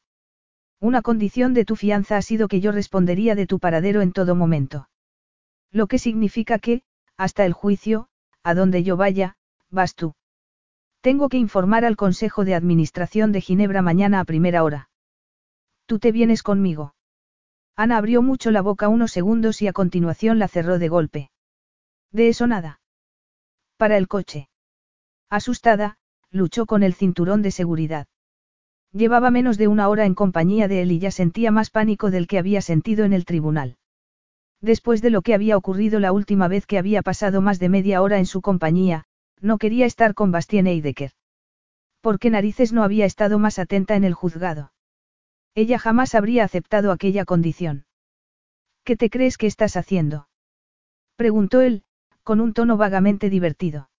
Una 0.79 1.01
condición 1.01 1.55
de 1.55 1.65
tu 1.65 1.75
fianza 1.75 2.17
ha 2.17 2.21
sido 2.21 2.47
que 2.49 2.61
yo 2.61 2.71
respondería 2.71 3.33
de 3.33 3.47
tu 3.47 3.57
paradero 3.57 4.01
en 4.01 4.11
todo 4.11 4.35
momento. 4.35 4.89
Lo 5.71 5.87
que 5.87 5.97
significa 5.97 6.59
que, 6.59 6.83
hasta 7.17 7.47
el 7.47 7.53
juicio, 7.53 8.09
a 8.43 8.53
donde 8.53 8.83
yo 8.83 8.95
vaya, 8.95 9.37
vas 9.71 9.95
tú. 9.95 10.13
Tengo 11.07 11.29
que 11.29 11.37
informar 11.37 11.85
al 11.85 11.95
Consejo 11.95 12.43
de 12.43 12.53
Administración 12.53 13.31
de 13.31 13.39
Ginebra 13.39 13.81
mañana 13.81 14.19
a 14.19 14.25
primera 14.25 14.65
hora. 14.65 14.89
Tú 15.85 15.99
te 15.99 16.11
vienes 16.11 16.43
conmigo. 16.43 16.95
Ana 17.77 17.95
abrió 17.95 18.21
mucho 18.21 18.51
la 18.51 18.61
boca 18.61 18.89
unos 18.89 19.13
segundos 19.13 19.61
y 19.61 19.69
a 19.69 19.71
continuación 19.71 20.37
la 20.37 20.49
cerró 20.49 20.79
de 20.79 20.89
golpe. 20.89 21.31
De 22.11 22.27
eso 22.27 22.45
nada. 22.45 22.81
Para 23.77 23.95
el 23.95 24.09
coche. 24.09 24.49
Asustada, 25.29 25.97
luchó 26.29 26.65
con 26.65 26.83
el 26.83 26.93
cinturón 26.93 27.41
de 27.41 27.51
seguridad. 27.51 28.07
Llevaba 28.91 29.31
menos 29.31 29.57
de 29.57 29.69
una 29.69 29.87
hora 29.87 30.05
en 30.05 30.13
compañía 30.13 30.67
de 30.67 30.81
él 30.81 30.91
y 30.91 30.99
ya 30.99 31.11
sentía 31.11 31.51
más 31.51 31.69
pánico 31.69 32.11
del 32.11 32.27
que 32.27 32.37
había 32.37 32.61
sentido 32.61 33.05
en 33.05 33.13
el 33.13 33.23
tribunal. 33.23 33.77
Después 34.59 35.01
de 35.01 35.11
lo 35.11 35.21
que 35.21 35.33
había 35.33 35.55
ocurrido 35.55 36.01
la 36.01 36.11
última 36.11 36.49
vez 36.49 36.65
que 36.65 36.77
había 36.77 37.01
pasado 37.01 37.41
más 37.41 37.59
de 37.59 37.69
media 37.69 38.01
hora 38.01 38.17
en 38.17 38.25
su 38.25 38.41
compañía, 38.41 39.06
no 39.41 39.57
quería 39.57 39.85
estar 39.85 40.13
con 40.13 40.31
Bastien 40.31 40.67
Eidecker. 40.67 41.11
¿Por 42.01 42.19
qué 42.19 42.29
narices 42.29 42.73
no 42.73 42.83
había 42.83 43.05
estado 43.05 43.39
más 43.39 43.59
atenta 43.59 43.95
en 43.95 44.03
el 44.03 44.13
juzgado? 44.13 44.71
Ella 45.55 45.79
jamás 45.79 46.15
habría 46.15 46.43
aceptado 46.43 46.91
aquella 46.91 47.25
condición. 47.25 47.85
¿Qué 48.83 48.95
te 48.95 49.09
crees 49.09 49.37
que 49.37 49.47
estás 49.47 49.75
haciendo? 49.75 50.29
Preguntó 51.15 51.61
él, 51.61 51.83
con 52.23 52.39
un 52.39 52.53
tono 52.53 52.77
vagamente 52.77 53.29
divertido. 53.29 53.89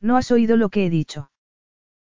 ¿No 0.00 0.16
has 0.16 0.30
oído 0.30 0.56
lo 0.56 0.68
que 0.68 0.86
he 0.86 0.90
dicho? 0.90 1.30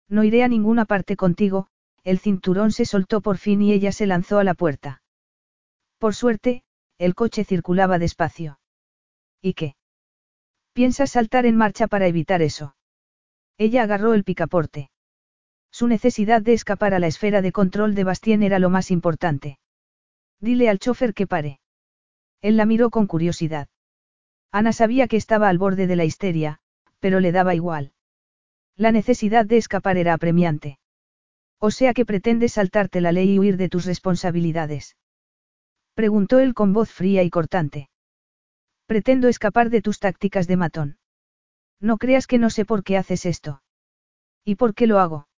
No 0.09 0.25
iré 0.25 0.43
a 0.43 0.49
ninguna 0.49 0.85
parte 0.85 1.17
contigo, 1.17 1.69
el 2.05 2.19
cinturón 2.19 2.73
se 2.73 2.85
soltó 2.85 3.21
por 3.21 3.39
fin 3.39 3.63
y 3.63 3.73
ella 3.73 3.93
se 3.93 4.07
lanzó 4.07 4.39
a 4.39 4.45
la 4.45 4.55
puerta. 4.55 5.03
Por 5.99 6.15
suerte, 6.15 6.65
el 6.99 7.15
coche 7.15 7.45
circulaba 7.45 7.99
despacio. 7.99 8.59
¿Y 9.41 9.55
qué? 9.55 9.77
¿Piensas 10.73 11.11
saltar 11.11 11.45
en 11.45 11.57
marcha 11.57 11.87
para 11.87 12.07
evitar 12.07 12.41
eso? 12.41 12.75
Ella 13.59 13.83
agarró 13.83 14.15
el 14.15 14.25
picaporte. 14.25 14.91
Su 15.71 15.87
necesidad 15.87 16.41
de 16.41 16.55
escapar 16.55 16.95
a 16.95 16.99
la 16.99 17.07
esfera 17.07 17.43
de 17.43 17.53
control 17.53 17.95
de 17.95 18.05
Bastien 18.05 18.43
era 18.43 18.59
lo 18.59 18.71
más 18.71 18.91
importante. 18.91 19.59
Dile 20.41 20.69
al 20.69 20.79
chofer 20.79 21.15
que 21.15 21.27
pare. 21.27 21.61
Él 22.41 22.57
la 22.57 22.67
miró 22.67 22.91
con 22.91 23.07
curiosidad. 23.07 23.69
Ana 24.51 24.73
sabía 24.73 25.09
que 25.09 25.17
estaba 25.17 25.49
al 25.49 25.59
borde 25.59 25.87
de 25.87 25.97
la 25.97 26.05
histeria, 26.05 26.59
pero 27.01 27.21
le 27.21 27.33
daba 27.33 27.55
igual. 27.55 27.93
La 28.77 28.93
necesidad 28.93 29.47
de 29.47 29.59
escapar 29.59 29.97
era 29.99 30.15
apremiante. 30.15 30.79
O 31.59 31.71
sea 31.71 31.95
que 31.95 32.05
pretendes 32.05 32.55
saltarte 32.55 33.01
la 33.01 33.13
ley 33.13 33.35
y 33.35 33.39
huir 33.39 33.57
de 33.57 33.69
tus 33.69 33.85
responsabilidades. 33.85 34.97
Preguntó 35.95 36.41
él 36.41 36.55
con 36.55 36.73
voz 36.73 36.91
fría 36.91 37.23
y 37.23 37.31
cortante. 37.31 37.89
Pretendo 38.93 39.29
escapar 39.29 39.71
de 39.71 39.81
tus 39.81 40.01
tácticas 40.01 40.47
de 40.47 40.59
matón. 40.59 40.99
No 41.81 41.97
creas 41.97 42.27
que 42.27 42.37
no 42.37 42.51
sé 42.51 42.67
por 42.67 42.85
qué 42.85 42.99
haces 42.99 43.25
esto. 43.25 43.63
¿Y 44.45 44.57
por 44.57 44.75
qué 44.75 44.87
lo 44.87 44.99
hago? 44.99 45.29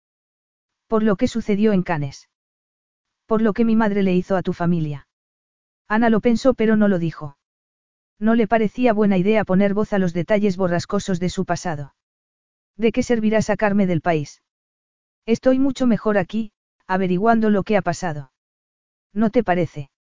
Por 0.89 1.05
lo 1.05 1.15
que 1.15 1.29
sucedió 1.29 1.73
en 1.73 1.85
Canes. 1.85 2.29
Por 3.27 3.43
lo 3.43 3.53
que 3.53 3.65
mi 3.65 3.77
madre 3.77 4.03
le 4.03 4.13
hizo 4.13 4.37
a 4.37 4.43
tu 4.43 4.55
familia. 4.55 5.07
Ana 5.87 6.11
lo 6.11 6.21
pensó 6.21 6.55
pero 6.55 6.75
no 6.75 6.89
lo 6.89 6.99
dijo. 6.99 7.39
No 8.19 8.35
le 8.35 8.49
parecía 8.49 8.93
buena 8.93 9.19
idea 9.19 9.45
poner 9.45 9.73
voz 9.73 9.93
a 9.93 10.01
los 10.01 10.13
detalles 10.13 10.57
borrascosos 10.57 11.21
de 11.21 11.31
su 11.31 11.45
pasado. 11.45 11.95
¿De 12.77 12.91
qué 12.91 13.05
servirá 13.05 13.41
sacarme 13.41 13.87
del 13.87 14.01
país? 14.01 14.43
Estoy 15.27 15.61
mucho 15.61 15.87
mejor 15.87 16.19
aquí, 16.19 16.51
averiguando 16.89 17.51
lo 17.51 17.63
que 17.63 17.77
ha 17.77 17.83
pasado. 17.83 18.33
¿No 19.13 19.31
te 19.31 19.45
parece? 19.45 19.93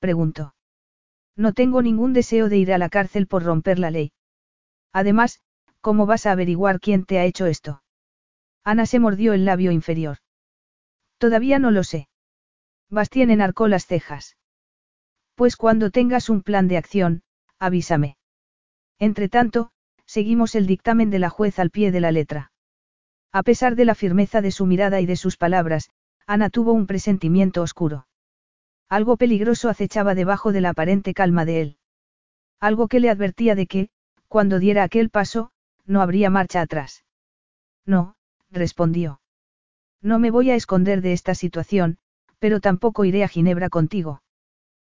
Preguntó. 0.00 0.55
No 1.36 1.52
tengo 1.52 1.82
ningún 1.82 2.12
deseo 2.12 2.48
de 2.48 2.56
ir 2.56 2.72
a 2.72 2.78
la 2.78 2.88
cárcel 2.88 3.26
por 3.26 3.42
romper 3.44 3.78
la 3.78 3.90
ley. 3.90 4.12
Además, 4.92 5.40
¿cómo 5.80 6.06
vas 6.06 6.26
a 6.26 6.32
averiguar 6.32 6.80
quién 6.80 7.04
te 7.04 7.18
ha 7.18 7.24
hecho 7.24 7.46
esto? 7.46 7.82
Ana 8.64 8.86
se 8.86 8.98
mordió 8.98 9.34
el 9.34 9.44
labio 9.44 9.70
inferior. 9.70 10.18
Todavía 11.18 11.58
no 11.58 11.70
lo 11.70 11.84
sé. 11.84 12.08
Bastien 12.90 13.30
enarcó 13.30 13.68
las 13.68 13.86
cejas. 13.86 14.36
Pues 15.34 15.56
cuando 15.56 15.90
tengas 15.90 16.30
un 16.30 16.42
plan 16.42 16.66
de 16.66 16.78
acción, 16.78 17.22
avísame. 17.58 18.16
Entretanto, 18.98 19.70
seguimos 20.06 20.54
el 20.54 20.66
dictamen 20.66 21.10
de 21.10 21.18
la 21.18 21.28
juez 21.28 21.58
al 21.58 21.70
pie 21.70 21.92
de 21.92 22.00
la 22.00 22.12
letra. 22.12 22.52
A 23.32 23.42
pesar 23.42 23.76
de 23.76 23.84
la 23.84 23.94
firmeza 23.94 24.40
de 24.40 24.50
su 24.50 24.64
mirada 24.64 25.00
y 25.00 25.06
de 25.06 25.16
sus 25.16 25.36
palabras, 25.36 25.90
Ana 26.26 26.48
tuvo 26.48 26.72
un 26.72 26.86
presentimiento 26.86 27.60
oscuro. 27.60 28.06
Algo 28.88 29.16
peligroso 29.16 29.68
acechaba 29.68 30.14
debajo 30.14 30.52
de 30.52 30.60
la 30.60 30.70
aparente 30.70 31.12
calma 31.12 31.44
de 31.44 31.60
él. 31.60 31.76
Algo 32.60 32.88
que 32.88 33.00
le 33.00 33.10
advertía 33.10 33.54
de 33.54 33.66
que, 33.66 33.88
cuando 34.28 34.58
diera 34.58 34.84
aquel 34.84 35.10
paso, 35.10 35.50
no 35.86 36.02
habría 36.02 36.30
marcha 36.30 36.60
atrás. 36.60 37.04
No, 37.84 38.16
respondió. 38.50 39.20
No 40.00 40.18
me 40.18 40.30
voy 40.30 40.50
a 40.50 40.54
esconder 40.54 41.00
de 41.00 41.12
esta 41.12 41.34
situación, 41.34 41.98
pero 42.38 42.60
tampoco 42.60 43.04
iré 43.04 43.24
a 43.24 43.28
Ginebra 43.28 43.68
contigo. 43.70 44.22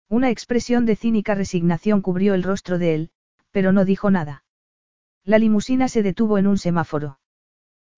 Una 0.09 0.31
expresión 0.31 0.87
de 0.87 0.97
cínica 0.97 1.35
resignación 1.35 2.01
cubrió 2.01 2.35
el 2.35 2.43
rostro 2.43 2.79
de 2.79 2.95
él, 2.95 3.11
pero 3.51 3.73
no 3.73 3.85
dijo 3.85 4.11
nada. 4.11 4.45
La 5.25 5.39
limusina 5.39 5.89
se 5.89 6.03
detuvo 6.03 6.39
en 6.39 6.47
un 6.47 6.59
semáforo. 6.59 7.19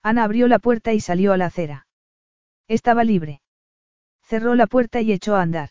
Ana 0.03 0.24
abrió 0.24 0.49
la 0.49 0.59
puerta 0.59 0.93
y 0.93 1.01
salió 1.01 1.32
a 1.32 1.36
la 1.36 1.47
acera. 1.47 1.86
Estaba 2.66 3.05
libre. 3.05 3.43
Cerró 4.22 4.55
la 4.55 4.66
puerta 4.66 5.01
y 5.01 5.12
echó 5.12 5.36
a 5.36 5.43
andar. 5.43 5.70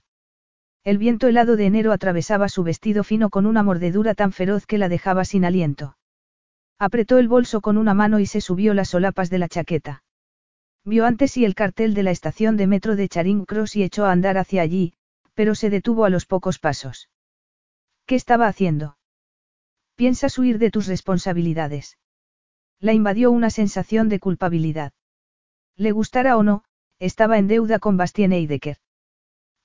El 0.84 0.98
viento 0.98 1.28
helado 1.28 1.58
de 1.58 1.68
enero 1.68 1.92
atravesaba 1.92 2.50
su 2.50 2.64
vestido 2.64 3.04
fino 3.04 3.30
con 3.30 3.46
una 3.46 3.62
mordedura 3.62 4.16
tan 4.16 4.32
feroz 4.32 4.66
que 4.66 4.80
la 4.80 4.90
dejaba 4.90 5.26
sin 5.26 5.46
aliento. 5.46 5.96
Apretó 6.80 7.20
el 7.20 7.28
bolso 7.28 7.62
con 7.62 7.78
una 7.78 7.94
mano 7.94 8.20
y 8.20 8.26
se 8.26 8.42
subió 8.42 8.74
las 8.74 8.90
solapas 8.90 9.30
de 9.30 9.38
la 9.38 9.48
chaqueta. 9.48 10.04
Vio 10.84 11.06
antes 11.06 11.38
y 11.38 11.46
el 11.46 11.54
cartel 11.54 11.94
de 11.94 12.02
la 12.02 12.10
estación 12.10 12.58
de 12.58 12.66
metro 12.66 12.96
de 12.96 13.08
Charing 13.08 13.46
Cross 13.46 13.76
y 13.76 13.84
echó 13.84 14.06
a 14.06 14.12
andar 14.12 14.40
hacia 14.40 14.64
allí, 14.64 14.94
pero 15.36 15.54
se 15.54 15.70
detuvo 15.70 16.06
a 16.06 16.10
los 16.10 16.26
pocos 16.26 16.58
pasos. 16.58 17.10
¿Qué 18.08 18.16
estaba 18.16 18.48
haciendo? 18.48 18.98
Piensas 19.96 20.40
huir 20.40 20.58
de 20.58 20.72
tus 20.72 20.88
responsabilidades. 20.88 22.00
La 22.80 22.94
invadió 22.94 23.30
una 23.30 23.52
sensación 23.52 24.10
de 24.10 24.20
culpabilidad. 24.20 24.94
Le 25.76 25.92
gustara 25.92 26.36
o 26.38 26.42
no, 26.42 26.64
estaba 26.98 27.38
en 27.38 27.48
deuda 27.48 27.78
con 27.78 27.98
Bastien 27.98 28.34
Eidecker. 28.34 28.78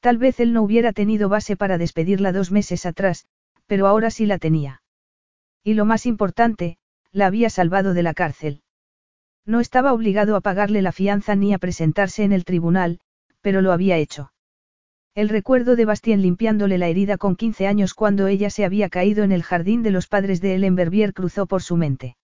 Tal 0.00 0.18
vez 0.18 0.40
él 0.40 0.52
no 0.52 0.62
hubiera 0.62 0.92
tenido 0.92 1.28
base 1.28 1.56
para 1.56 1.78
despedirla 1.78 2.32
dos 2.32 2.50
meses 2.50 2.86
atrás, 2.86 3.26
pero 3.66 3.86
ahora 3.86 4.10
sí 4.10 4.26
la 4.26 4.38
tenía. 4.38 4.82
Y 5.64 5.74
lo 5.74 5.84
más 5.84 6.06
importante, 6.06 6.78
la 7.12 7.26
había 7.26 7.50
salvado 7.50 7.94
de 7.94 8.02
la 8.02 8.14
cárcel. 8.14 8.62
No 9.44 9.60
estaba 9.60 9.92
obligado 9.92 10.36
a 10.36 10.40
pagarle 10.40 10.82
la 10.82 10.92
fianza 10.92 11.34
ni 11.34 11.54
a 11.54 11.58
presentarse 11.58 12.24
en 12.24 12.32
el 12.32 12.44
tribunal, 12.44 13.00
pero 13.40 13.62
lo 13.62 13.72
había 13.72 13.96
hecho. 13.96 14.32
El 15.14 15.28
recuerdo 15.28 15.76
de 15.76 15.86
Bastien 15.86 16.20
limpiándole 16.20 16.78
la 16.78 16.88
herida 16.88 17.16
con 17.16 17.36
15 17.36 17.66
años 17.66 17.94
cuando 17.94 18.26
ella 18.26 18.50
se 18.50 18.64
había 18.64 18.90
caído 18.90 19.24
en 19.24 19.32
el 19.32 19.42
jardín 19.42 19.82
de 19.82 19.90
los 19.90 20.08
padres 20.08 20.40
de 20.40 20.54
Ellen 20.54 20.74
Verbier 20.74 21.14
cruzó 21.14 21.46
por 21.46 21.62
su 21.62 21.76
mente. 21.76 22.16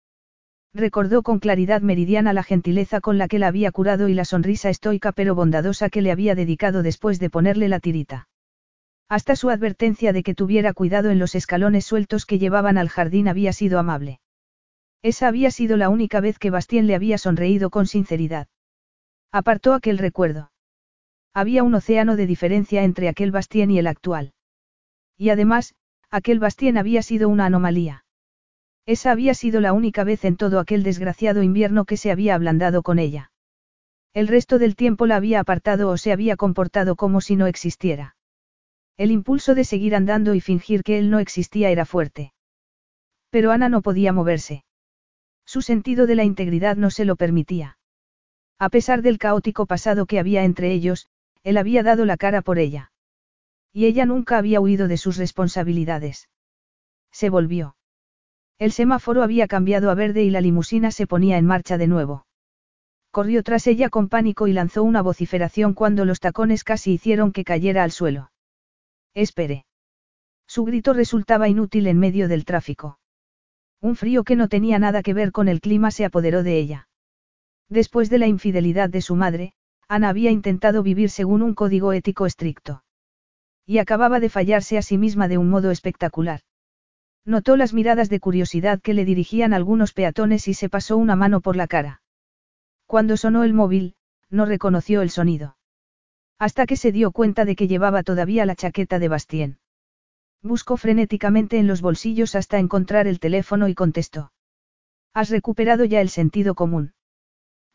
Recordó 0.75 1.23
con 1.23 1.39
claridad 1.39 1.83
meridiana 1.83 2.33
la 2.33 2.43
gentileza 2.43 3.01
con 3.01 3.19
la 3.19 3.29
que 3.29 3.39
la 3.39 3.49
había 3.49 3.71
curado 3.73 4.09
y 4.09 4.15
la 4.15 4.25
sonrisa 4.25 4.71
estoica 4.71 5.13
pero 5.13 5.35
bondadosa 5.35 5.91
que 5.91 6.01
le 6.01 6.11
había 6.11 6.35
dedicado 6.35 6.83
después 6.83 7.19
de 7.21 7.29
ponerle 7.29 7.69
la 7.69 7.79
tirita. 7.79 8.29
Hasta 9.09 9.37
su 9.37 9.51
advertencia 9.51 10.15
de 10.15 10.23
que 10.23 10.35
tuviera 10.35 10.73
cuidado 10.73 11.11
en 11.11 11.19
los 11.19 11.35
escalones 11.35 11.85
sueltos 11.85 12.25
que 12.25 12.39
llevaban 12.39 12.79
al 12.79 12.89
jardín 12.89 13.29
había 13.29 13.53
sido 13.53 13.79
amable. 13.79 14.21
Esa 15.03 15.29
había 15.29 15.51
sido 15.51 15.77
la 15.77 15.91
única 15.91 16.21
vez 16.21 16.39
que 16.39 16.49
Bastien 16.49 16.87
le 16.87 16.95
había 16.95 17.19
sonreído 17.19 17.69
con 17.69 17.87
sinceridad. 17.87 18.49
Apartó 19.31 19.75
aquel 19.75 19.99
recuerdo. 19.99 20.53
Había 21.35 21.65
un 21.65 21.75
océano 21.75 22.17
de 22.17 22.27
diferencia 22.27 22.85
entre 22.85 23.09
aquel 23.09 23.31
Bastien 23.31 23.71
y 23.71 23.79
el 23.79 23.87
actual. 23.87 24.33
Y 25.19 25.29
además, 25.29 25.75
aquel 26.11 26.39
Bastien 26.39 26.79
había 26.79 27.03
sido 27.03 27.29
una 27.29 27.47
anomalía. 27.47 28.02
Esa 28.87 29.13
había 29.13 29.35
sido 29.35 29.61
la 29.61 29.73
única 29.73 30.05
vez 30.05 30.25
en 30.25 30.37
todo 30.37 30.59
aquel 30.59 30.83
desgraciado 30.83 31.43
invierno 31.43 31.85
que 31.85 31.97
se 31.97 32.11
había 32.11 32.35
ablandado 32.35 32.83
con 32.83 32.99
ella. 32.99 33.31
El 34.13 34.29
resto 34.29 34.59
del 34.59 34.77
tiempo 34.77 35.07
la 35.07 35.17
había 35.17 35.41
apartado 35.41 35.89
o 35.89 35.97
se 35.97 36.13
había 36.13 36.37
comportado 36.37 36.97
como 36.97 37.21
si 37.21 37.37
no 37.37 37.47
existiera. 37.47 38.17
El 38.97 39.11
impulso 39.11 39.55
de 39.55 39.65
seguir 39.65 39.95
andando 39.95 40.35
y 40.35 40.41
fingir 40.41 40.83
que 40.83 40.99
él 40.99 41.11
no 41.11 41.19
existía 41.19 41.71
era 41.71 41.87
fuerte. 41.87 42.33
Pero 43.31 43.53
Ana 43.53 43.69
no 43.69 43.81
podía 43.81 44.13
moverse. 44.13 44.65
Su 45.47 45.63
sentido 45.63 46.07
de 46.07 46.15
la 46.15 46.25
integridad 46.25 46.77
no 46.77 46.91
se 46.91 47.05
lo 47.05 47.17
permitía. 47.17 47.79
A 48.59 48.69
pesar 48.69 49.03
del 49.03 49.19
caótico 49.19 49.67
pasado 49.67 50.07
que 50.07 50.19
había 50.19 50.45
entre 50.45 50.73
ellos, 50.73 51.09
él 51.43 51.57
había 51.57 51.83
dado 51.83 52.05
la 52.05 52.17
cara 52.17 52.43
por 52.43 52.59
ella. 52.59 52.93
Y 53.73 53.87
ella 53.87 54.07
nunca 54.07 54.39
había 54.39 54.61
huido 54.61 54.87
de 54.89 54.99
sus 54.99 55.17
responsabilidades. 55.17 56.29
Se 57.11 57.31
volvió. 57.31 57.77
El 58.59 58.73
semáforo 58.73 59.23
había 59.23 59.49
cambiado 59.49 59.91
a 59.91 59.95
verde 59.95 60.23
y 60.23 60.31
la 60.31 60.41
limusina 60.41 60.91
se 60.91 61.07
ponía 61.07 61.39
en 61.39 61.47
marcha 61.47 61.79
de 61.79 61.87
nuevo. 61.87 62.27
Corrió 63.11 63.43
tras 63.43 63.67
ella 63.67 63.91
con 63.91 64.09
pánico 64.09 64.47
y 64.47 64.53
lanzó 64.53 64.83
una 64.83 65.03
vociferación 65.03 65.75
cuando 65.75 66.05
los 66.05 66.21
tacones 66.21 66.65
casi 66.65 66.93
hicieron 66.93 67.33
que 67.33 67.45
cayera 67.45 67.83
al 67.83 67.91
suelo. 67.91 68.31
Espere. 69.15 69.67
Su 70.47 70.65
grito 70.65 70.93
resultaba 70.95 71.49
inútil 71.49 71.87
en 71.87 71.99
medio 71.99 72.29
del 72.29 72.45
tráfico. 72.45 72.99
Un 73.81 73.97
frío 73.97 74.23
que 74.25 74.37
no 74.37 74.49
tenía 74.49 74.79
nada 74.79 75.03
que 75.03 75.13
ver 75.13 75.33
con 75.33 75.49
el 75.49 75.61
clima 75.61 75.91
se 75.91 76.05
apoderó 76.05 76.43
de 76.43 76.59
ella. 76.59 76.89
Después 77.69 78.11
de 78.11 78.19
la 78.19 78.29
infidelidad 78.29 78.89
de 78.89 79.03
su 79.03 79.17
madre, 79.17 79.55
Ana 79.89 80.09
había 80.09 80.31
intentado 80.31 80.83
vivir 80.83 81.11
según 81.11 81.43
un 81.43 81.55
código 81.55 81.93
ético 81.93 82.27
estricto. 82.27 82.85
Y 83.67 83.79
acababa 83.79 84.21
de 84.21 84.29
fallarse 84.29 84.79
a 84.79 84.83
sí 84.83 84.99
misma 84.99 85.29
de 85.29 85.37
un 85.37 85.51
modo 85.51 85.71
espectacular. 85.71 86.41
Notó 87.25 87.57
las 87.57 87.73
miradas 87.73 88.09
de 88.09 88.19
curiosidad 88.19 88.81
que 88.81 88.95
le 88.95 89.05
dirigían 89.05 89.55
algunos 89.55 89.93
peatones 89.93 90.49
y 90.49 90.55
se 90.55 90.69
pasó 90.69 90.97
una 90.97 91.15
mano 91.15 91.41
por 91.41 91.57
la 91.57 91.69
cara. 91.69 92.03
Cuando 92.87 93.17
sonó 93.17 93.45
el 93.45 93.55
móvil, 93.55 93.95
no 94.29 94.45
reconoció 94.45 95.03
el 95.03 95.11
sonido. 95.11 95.57
Hasta 96.39 96.67
que 96.67 96.77
se 96.77 96.91
dio 96.91 97.13
cuenta 97.13 97.45
de 97.45 97.55
que 97.55 97.69
llevaba 97.69 98.03
todavía 98.03 98.45
la 98.45 98.57
chaqueta 98.57 98.99
de 98.99 99.09
Bastien. 99.09 99.59
Buscó 100.43 100.77
frenéticamente 100.77 101.59
en 101.59 101.69
los 101.69 101.81
bolsillos 101.81 102.35
hasta 102.35 102.59
encontrar 102.59 103.07
el 103.07 103.21
teléfono 103.21 103.69
y 103.69 103.75
contestó. 103.75 104.33
Has 105.15 105.31
recuperado 105.31 105.85
ya 105.85 106.01
el 106.01 106.09
sentido 106.09 106.57
común. 106.57 106.95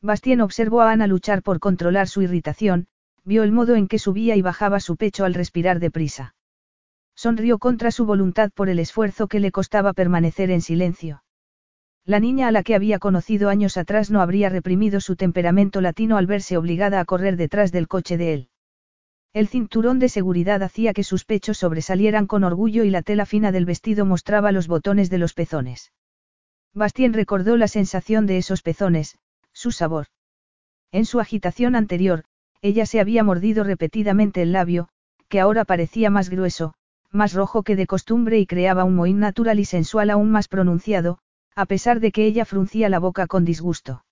Bastien 0.02 0.42
observó 0.42 0.82
a 0.82 0.92
Ana 0.92 1.08
luchar 1.08 1.42
por 1.42 1.60
controlar 1.60 2.10
su 2.10 2.22
irritación, 2.22 2.88
vio 3.24 3.44
el 3.44 3.52
modo 3.52 3.76
en 3.76 3.88
que 3.88 4.00
subía 4.00 4.36
y 4.36 4.42
bajaba 4.42 4.82
su 4.82 4.98
pecho 4.98 5.24
al 5.24 5.34
respirar 5.34 5.80
deprisa. 5.80 6.36
Sonrió 7.18 7.58
contra 7.58 7.90
su 7.90 8.06
voluntad 8.06 8.52
por 8.54 8.70
el 8.70 8.78
esfuerzo 8.78 9.28
que 9.28 9.40
le 9.40 9.52
costaba 9.52 9.94
permanecer 9.94 10.52
en 10.52 10.62
silencio. 10.62 11.24
La 12.06 12.20
niña 12.20 12.48
a 12.48 12.52
la 12.52 12.62
que 12.62 12.76
había 12.76 13.00
conocido 13.00 13.50
años 13.50 13.76
atrás 13.76 14.12
no 14.12 14.22
habría 14.22 14.50
reprimido 14.50 15.02
su 15.02 15.16
temperamento 15.16 15.82
latino 15.82 16.18
al 16.18 16.28
verse 16.28 16.58
obligada 16.58 17.00
a 17.00 17.06
correr 17.06 17.36
detrás 17.36 17.72
del 17.72 17.88
coche 17.88 18.18
de 18.18 18.34
él. 18.34 18.50
El 19.34 19.48
cinturón 19.48 19.98
de 19.98 20.10
seguridad 20.10 20.62
hacía 20.62 20.94
que 20.94 21.04
sus 21.04 21.26
pechos 21.26 21.58
sobresalieran 21.58 22.28
con 22.28 22.44
orgullo 22.44 22.84
y 22.84 22.92
la 22.92 23.02
tela 23.02 23.26
fina 23.26 23.52
del 23.52 23.66
vestido 23.66 24.06
mostraba 24.06 24.52
los 24.52 24.68
botones 24.68 25.10
de 25.10 25.18
los 25.18 25.34
pezones. 25.34 25.92
Bastien 26.76 27.14
recordó 27.14 27.58
la 27.58 27.68
sensación 27.68 28.28
de 28.28 28.38
esos 28.38 28.62
pezones, 28.62 29.18
su 29.54 29.72
sabor. 29.72 30.06
En 30.92 31.06
su 31.06 31.20
agitación 31.20 31.76
anterior, 31.76 32.26
ella 32.62 32.86
se 32.86 33.00
había 33.00 33.24
mordido 33.24 33.64
repetidamente 33.64 34.44
el 34.44 34.52
labio, 34.52 34.90
que 35.30 35.40
ahora 35.40 35.66
parecía 35.66 36.12
más 36.12 36.30
grueso, 36.30 36.76
más 37.12 37.34
rojo 37.34 37.64
que 37.64 37.76
de 37.76 37.88
costumbre 37.88 38.40
y 38.40 38.46
creaba 38.46 38.84
un 38.84 38.96
mohín 38.96 39.20
natural 39.20 39.60
y 39.60 39.66
sensual 39.66 40.10
aún 40.10 40.32
más 40.32 40.48
pronunciado, 40.48 41.20
a 41.56 41.66
pesar 41.66 42.00
de 42.00 42.12
que 42.12 42.26
ella 42.26 42.46
fruncía 42.46 42.90
la 42.90 43.00
boca 43.00 43.28
con 43.28 43.46
disgusto. 43.46 44.04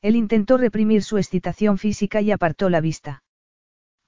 Él 0.00 0.16
intentó 0.16 0.56
reprimir 0.56 1.02
su 1.02 1.18
excitación 1.18 1.78
física 1.78 2.20
y 2.20 2.30
apartó 2.30 2.70
la 2.70 2.80
vista. 2.80 3.22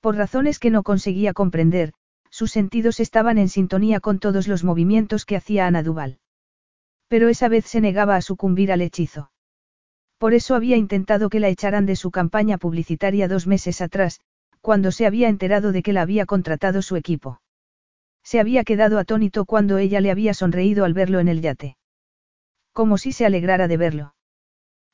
Por 0.01 0.17
razones 0.17 0.59
que 0.59 0.71
no 0.71 0.83
conseguía 0.83 1.33
comprender, 1.33 1.93
sus 2.31 2.51
sentidos 2.51 3.01
estaban 3.01 3.39
en 3.39 3.49
sintonía 3.49 4.01
con 4.01 4.19
todos 4.19 4.49
los 4.49 4.65
movimientos 4.65 5.25
que 5.25 5.37
hacía 5.37 5.67
Ana 5.67 5.83
Duval. 5.83 6.19
Pero 7.09 7.29
esa 7.29 7.49
vez 7.49 7.67
se 7.67 7.81
negaba 7.81 8.17
a 8.17 8.23
sucumbir 8.23 8.73
al 8.73 8.83
hechizo. 8.83 9.31
Por 10.19 10.35
eso 10.35 10.55
había 10.55 10.77
intentado 10.77 11.29
que 11.29 11.39
la 11.39 11.49
echaran 11.49 11.87
de 11.87 11.97
su 11.97 12.11
campaña 12.11 12.59
publicitaria 12.59 13.29
dos 13.29 13.47
meses 13.47 13.81
atrás, 13.81 14.21
cuando 14.61 14.91
se 14.91 15.07
había 15.07 15.29
enterado 15.29 15.71
de 15.71 15.83
que 15.83 15.93
la 15.93 16.03
había 16.03 16.27
contratado 16.27 16.83
su 16.83 16.97
equipo. 16.97 17.41
Se 18.25 18.41
había 18.41 18.65
quedado 18.65 18.99
atónito 18.99 19.45
cuando 19.45 19.79
ella 19.79 20.01
le 20.01 20.11
había 20.11 20.35
sonreído 20.35 20.85
al 20.85 20.95
verlo 20.95 21.21
en 21.21 21.29
el 21.29 21.43
yate. 21.43 21.77
Como 22.73 22.99
si 22.99 23.13
se 23.13 23.27
alegrara 23.27 23.69
de 23.69 23.77
verlo. 23.77 24.15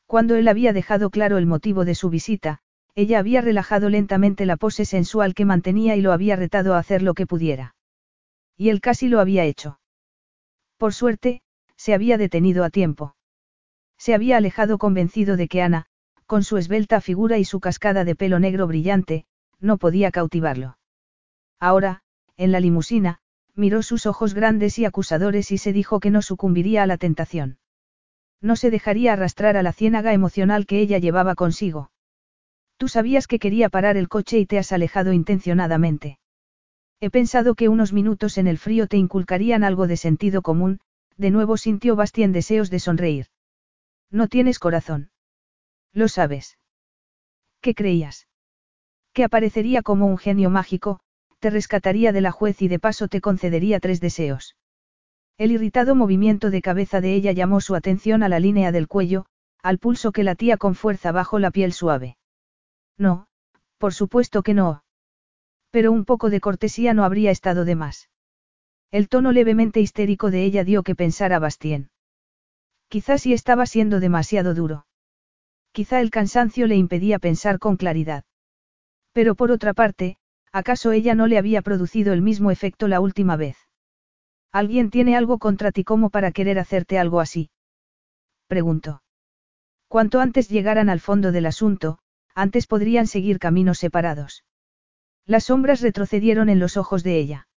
Cuando 0.06 0.34
él 0.34 0.48
había 0.48 0.72
dejado 0.72 1.10
claro 1.10 1.38
el 1.38 1.46
motivo 1.46 1.84
de 1.84 1.94
su 1.94 2.10
visita, 2.10 2.58
ella 2.96 3.20
había 3.20 3.40
relajado 3.40 3.88
lentamente 3.88 4.44
la 4.44 4.56
pose 4.56 4.84
sensual 4.84 5.34
que 5.34 5.44
mantenía 5.44 5.94
y 5.94 6.00
lo 6.00 6.12
había 6.12 6.34
retado 6.34 6.74
a 6.74 6.78
hacer 6.78 7.02
lo 7.02 7.14
que 7.14 7.26
pudiera. 7.26 7.76
Y 8.56 8.70
él 8.70 8.80
casi 8.80 9.08
lo 9.08 9.20
había 9.20 9.44
hecho. 9.44 9.78
Por 10.76 10.92
suerte, 10.92 11.42
se 11.76 11.94
había 11.94 12.18
detenido 12.18 12.64
a 12.64 12.70
tiempo. 12.70 13.14
Se 13.96 14.12
había 14.12 14.36
alejado 14.36 14.76
convencido 14.78 15.36
de 15.36 15.46
que 15.46 15.62
Ana, 15.62 15.86
con 16.26 16.42
su 16.42 16.56
esbelta 16.56 17.00
figura 17.00 17.38
y 17.38 17.44
su 17.44 17.60
cascada 17.60 18.04
de 18.04 18.16
pelo 18.16 18.40
negro 18.40 18.66
brillante, 18.66 19.24
no 19.60 19.78
podía 19.78 20.10
cautivarlo. 20.10 20.76
Ahora, 21.60 22.02
en 22.36 22.52
la 22.52 22.60
limusina, 22.60 23.19
miró 23.54 23.82
sus 23.82 24.06
ojos 24.06 24.34
grandes 24.34 24.78
y 24.78 24.84
acusadores 24.84 25.50
y 25.52 25.58
se 25.58 25.72
dijo 25.72 26.00
que 26.00 26.10
no 26.10 26.22
sucumbiría 26.22 26.82
a 26.82 26.86
la 26.86 26.96
tentación. 26.96 27.58
No 28.40 28.56
se 28.56 28.70
dejaría 28.70 29.12
arrastrar 29.12 29.56
a 29.56 29.62
la 29.62 29.72
ciénaga 29.72 30.12
emocional 30.12 30.66
que 30.66 30.80
ella 30.80 30.98
llevaba 30.98 31.34
consigo. 31.34 31.90
Tú 32.78 32.88
sabías 32.88 33.26
que 33.26 33.38
quería 33.38 33.68
parar 33.68 33.96
el 33.96 34.08
coche 34.08 34.38
y 34.38 34.46
te 34.46 34.58
has 34.58 34.72
alejado 34.72 35.12
intencionadamente. 35.12 36.18
He 37.00 37.10
pensado 37.10 37.54
que 37.54 37.68
unos 37.68 37.92
minutos 37.92 38.38
en 38.38 38.46
el 38.46 38.58
frío 38.58 38.86
te 38.86 38.96
inculcarían 38.96 39.64
algo 39.64 39.86
de 39.86 39.96
sentido 39.96 40.42
común, 40.42 40.80
de 41.16 41.30
nuevo 41.30 41.56
sintió 41.56 41.96
Bastien 41.96 42.32
deseos 42.32 42.70
de 42.70 42.78
sonreír. 42.78 43.26
No 44.10 44.28
tienes 44.28 44.58
corazón. 44.58 45.10
Lo 45.92 46.08
sabes. 46.08 46.58
¿Qué 47.60 47.74
creías? 47.74 48.26
Que 49.12 49.24
aparecería 49.24 49.82
como 49.82 50.06
un 50.06 50.18
genio 50.18 50.50
mágico, 50.50 51.00
te 51.40 51.50
rescataría 51.50 52.12
de 52.12 52.20
la 52.20 52.30
juez 52.30 52.62
y 52.62 52.68
de 52.68 52.78
paso 52.78 53.08
te 53.08 53.20
concedería 53.20 53.80
tres 53.80 54.00
deseos. 54.00 54.56
El 55.38 55.52
irritado 55.52 55.94
movimiento 55.94 56.50
de 56.50 56.60
cabeza 56.60 57.00
de 57.00 57.14
ella 57.14 57.32
llamó 57.32 57.60
su 57.60 57.74
atención 57.74 58.22
a 58.22 58.28
la 58.28 58.38
línea 58.38 58.72
del 58.72 58.88
cuello, 58.88 59.24
al 59.62 59.78
pulso 59.78 60.12
que 60.12 60.22
latía 60.22 60.58
con 60.58 60.74
fuerza 60.74 61.12
bajo 61.12 61.38
la 61.38 61.50
piel 61.50 61.72
suave. 61.72 62.18
No, 62.98 63.26
por 63.78 63.94
supuesto 63.94 64.42
que 64.42 64.52
no. 64.52 64.84
Pero 65.70 65.92
un 65.92 66.04
poco 66.04 66.28
de 66.28 66.40
cortesía 66.40 66.92
no 66.92 67.04
habría 67.04 67.30
estado 67.30 67.64
de 67.64 67.74
más. 67.74 68.10
El 68.90 69.08
tono 69.08 69.32
levemente 69.32 69.80
histérico 69.80 70.30
de 70.30 70.44
ella 70.44 70.64
dio 70.64 70.82
que 70.82 70.94
pensar 70.94 71.32
a 71.32 71.38
Bastien. 71.38 71.90
Quizás 72.88 73.22
sí 73.22 73.32
estaba 73.32 73.64
siendo 73.64 74.00
demasiado 74.00 74.52
duro. 74.52 74.84
Quizá 75.72 76.00
el 76.00 76.10
cansancio 76.10 76.66
le 76.66 76.76
impedía 76.76 77.18
pensar 77.18 77.58
con 77.58 77.76
claridad. 77.76 78.24
Pero 79.12 79.36
por 79.36 79.52
otra 79.52 79.72
parte, 79.72 80.18
¿acaso 80.52 80.92
ella 80.92 81.14
no 81.14 81.26
le 81.26 81.38
había 81.38 81.62
producido 81.62 82.12
el 82.12 82.22
mismo 82.22 82.50
efecto 82.50 82.88
la 82.88 83.00
última 83.00 83.36
vez? 83.36 83.56
¿Alguien 84.52 84.90
tiene 84.90 85.16
algo 85.16 85.38
contra 85.38 85.70
ti 85.70 85.84
como 85.84 86.10
para 86.10 86.32
querer 86.32 86.58
hacerte 86.58 86.98
algo 86.98 87.20
así? 87.20 87.50
Preguntó. 88.48 89.02
Cuanto 89.86 90.20
antes 90.20 90.48
llegaran 90.48 90.88
al 90.88 91.00
fondo 91.00 91.32
del 91.32 91.46
asunto, 91.46 91.98
antes 92.34 92.66
podrían 92.66 93.06
seguir 93.06 93.38
caminos 93.38 93.78
separados. 93.78 94.44
Las 95.26 95.44
sombras 95.44 95.80
retrocedieron 95.80 96.48
en 96.48 96.58
los 96.58 96.76
ojos 96.76 97.04
de 97.04 97.18
ella. 97.18 97.48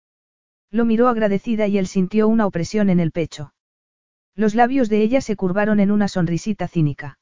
Lo 0.70 0.84
miró 0.84 1.08
agradecida 1.08 1.66
y 1.66 1.78
él 1.78 1.86
sintió 1.86 2.28
una 2.28 2.46
opresión 2.46 2.90
en 2.90 3.00
el 3.00 3.12
pecho. 3.12 3.54
Los 4.34 4.54
labios 4.54 4.88
de 4.88 5.02
ella 5.02 5.20
se 5.20 5.36
curvaron 5.36 5.80
en 5.80 5.90
una 5.90 6.08
sonrisita 6.08 6.68
cínica. 6.68 7.18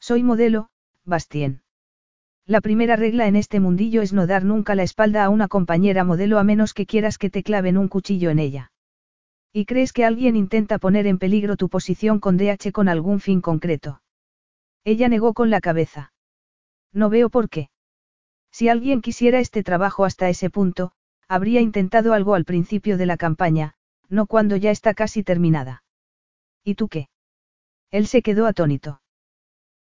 Soy 0.00 0.22
modelo, 0.22 0.70
Bastien. 1.04 1.61
La 2.52 2.60
primera 2.60 2.96
regla 2.96 3.28
en 3.28 3.36
este 3.36 3.60
mundillo 3.60 4.02
es 4.02 4.12
no 4.12 4.26
dar 4.26 4.44
nunca 4.44 4.74
la 4.74 4.82
espalda 4.82 5.24
a 5.24 5.30
una 5.30 5.48
compañera 5.48 6.04
modelo 6.04 6.38
a 6.38 6.44
menos 6.44 6.74
que 6.74 6.84
quieras 6.84 7.16
que 7.16 7.30
te 7.30 7.42
claven 7.42 7.78
un 7.78 7.88
cuchillo 7.88 8.28
en 8.28 8.38
ella. 8.38 8.72
¿Y 9.54 9.64
crees 9.64 9.94
que 9.94 10.04
alguien 10.04 10.36
intenta 10.36 10.78
poner 10.78 11.06
en 11.06 11.18
peligro 11.18 11.56
tu 11.56 11.70
posición 11.70 12.20
con 12.20 12.36
DH 12.36 12.70
con 12.70 12.90
algún 12.90 13.20
fin 13.20 13.40
concreto? 13.40 14.02
Ella 14.84 15.08
negó 15.08 15.32
con 15.32 15.48
la 15.48 15.62
cabeza. 15.62 16.12
No 16.92 17.08
veo 17.08 17.30
por 17.30 17.48
qué. 17.48 17.70
Si 18.50 18.68
alguien 18.68 19.00
quisiera 19.00 19.38
este 19.38 19.62
trabajo 19.62 20.04
hasta 20.04 20.28
ese 20.28 20.50
punto, 20.50 20.92
habría 21.28 21.62
intentado 21.62 22.12
algo 22.12 22.34
al 22.34 22.44
principio 22.44 22.98
de 22.98 23.06
la 23.06 23.16
campaña, 23.16 23.76
no 24.10 24.26
cuando 24.26 24.56
ya 24.56 24.70
está 24.70 24.92
casi 24.92 25.22
terminada. 25.22 25.84
¿Y 26.62 26.74
tú 26.74 26.88
qué? 26.88 27.08
Él 27.90 28.06
se 28.06 28.20
quedó 28.20 28.44
atónito. 28.44 29.00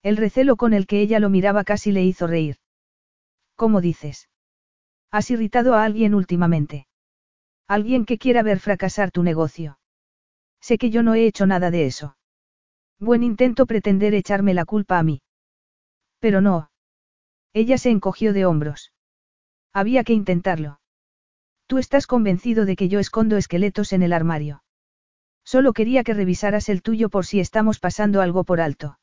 El 0.04 0.18
recelo 0.18 0.56
con 0.56 0.74
el 0.74 0.88
que 0.88 1.02
ella 1.02 1.20
lo 1.20 1.30
miraba 1.30 1.64
casi 1.64 1.91
le 1.91 2.04
hizo 2.04 2.28
reír. 2.28 2.58
¿Cómo 3.56 3.82
dices? 3.82 4.30
¿Has 5.12 5.30
irritado 5.30 5.76
a 5.76 5.84
alguien 5.84 6.16
últimamente? 6.16 6.88
Alguien 7.68 8.06
que 8.06 8.18
quiera 8.18 8.41
ver 8.43 8.60
fracasar 8.60 9.12
tu 9.12 9.24
negocio. 9.24 9.78
Sé 10.60 10.78
que 10.78 10.89
yo 10.89 11.04
no 11.04 11.14
he 11.14 11.26
hecho 11.26 11.45
nada 11.45 11.70
de 11.70 11.86
eso. 11.86 12.18
Buen 12.99 13.24
intento 13.24 13.66
pretender 13.66 14.14
echarme 14.14 14.54
la 14.54 14.66
culpa 14.66 14.99
a 14.99 15.04
mí. 15.04 15.22
Pero 16.20 16.41
no. 16.41 16.72
Ella 17.54 17.78
se 17.78 17.89
encogió 17.89 18.34
de 18.34 18.45
hombros. 18.45 18.93
Había 19.74 20.04
que 20.04 20.14
intentarlo. 20.14 20.80
Tú 21.68 21.78
estás 21.78 22.08
convencido 22.08 22.66
de 22.66 22.76
que 22.76 22.89
yo 22.89 22.99
escondo 22.99 23.38
esqueletos 23.38 23.93
en 23.93 24.04
el 24.04 24.14
armario. 24.14 24.64
Solo 25.43 25.74
quería 25.74 26.04
que 26.04 26.14
revisaras 26.14 26.70
el 26.70 26.82
tuyo 26.82 27.10
por 27.10 27.26
si 27.26 27.39
estamos 27.39 27.80
pasando 27.80 28.22
algo 28.22 28.43
por 28.43 28.62
alto. 28.62 28.99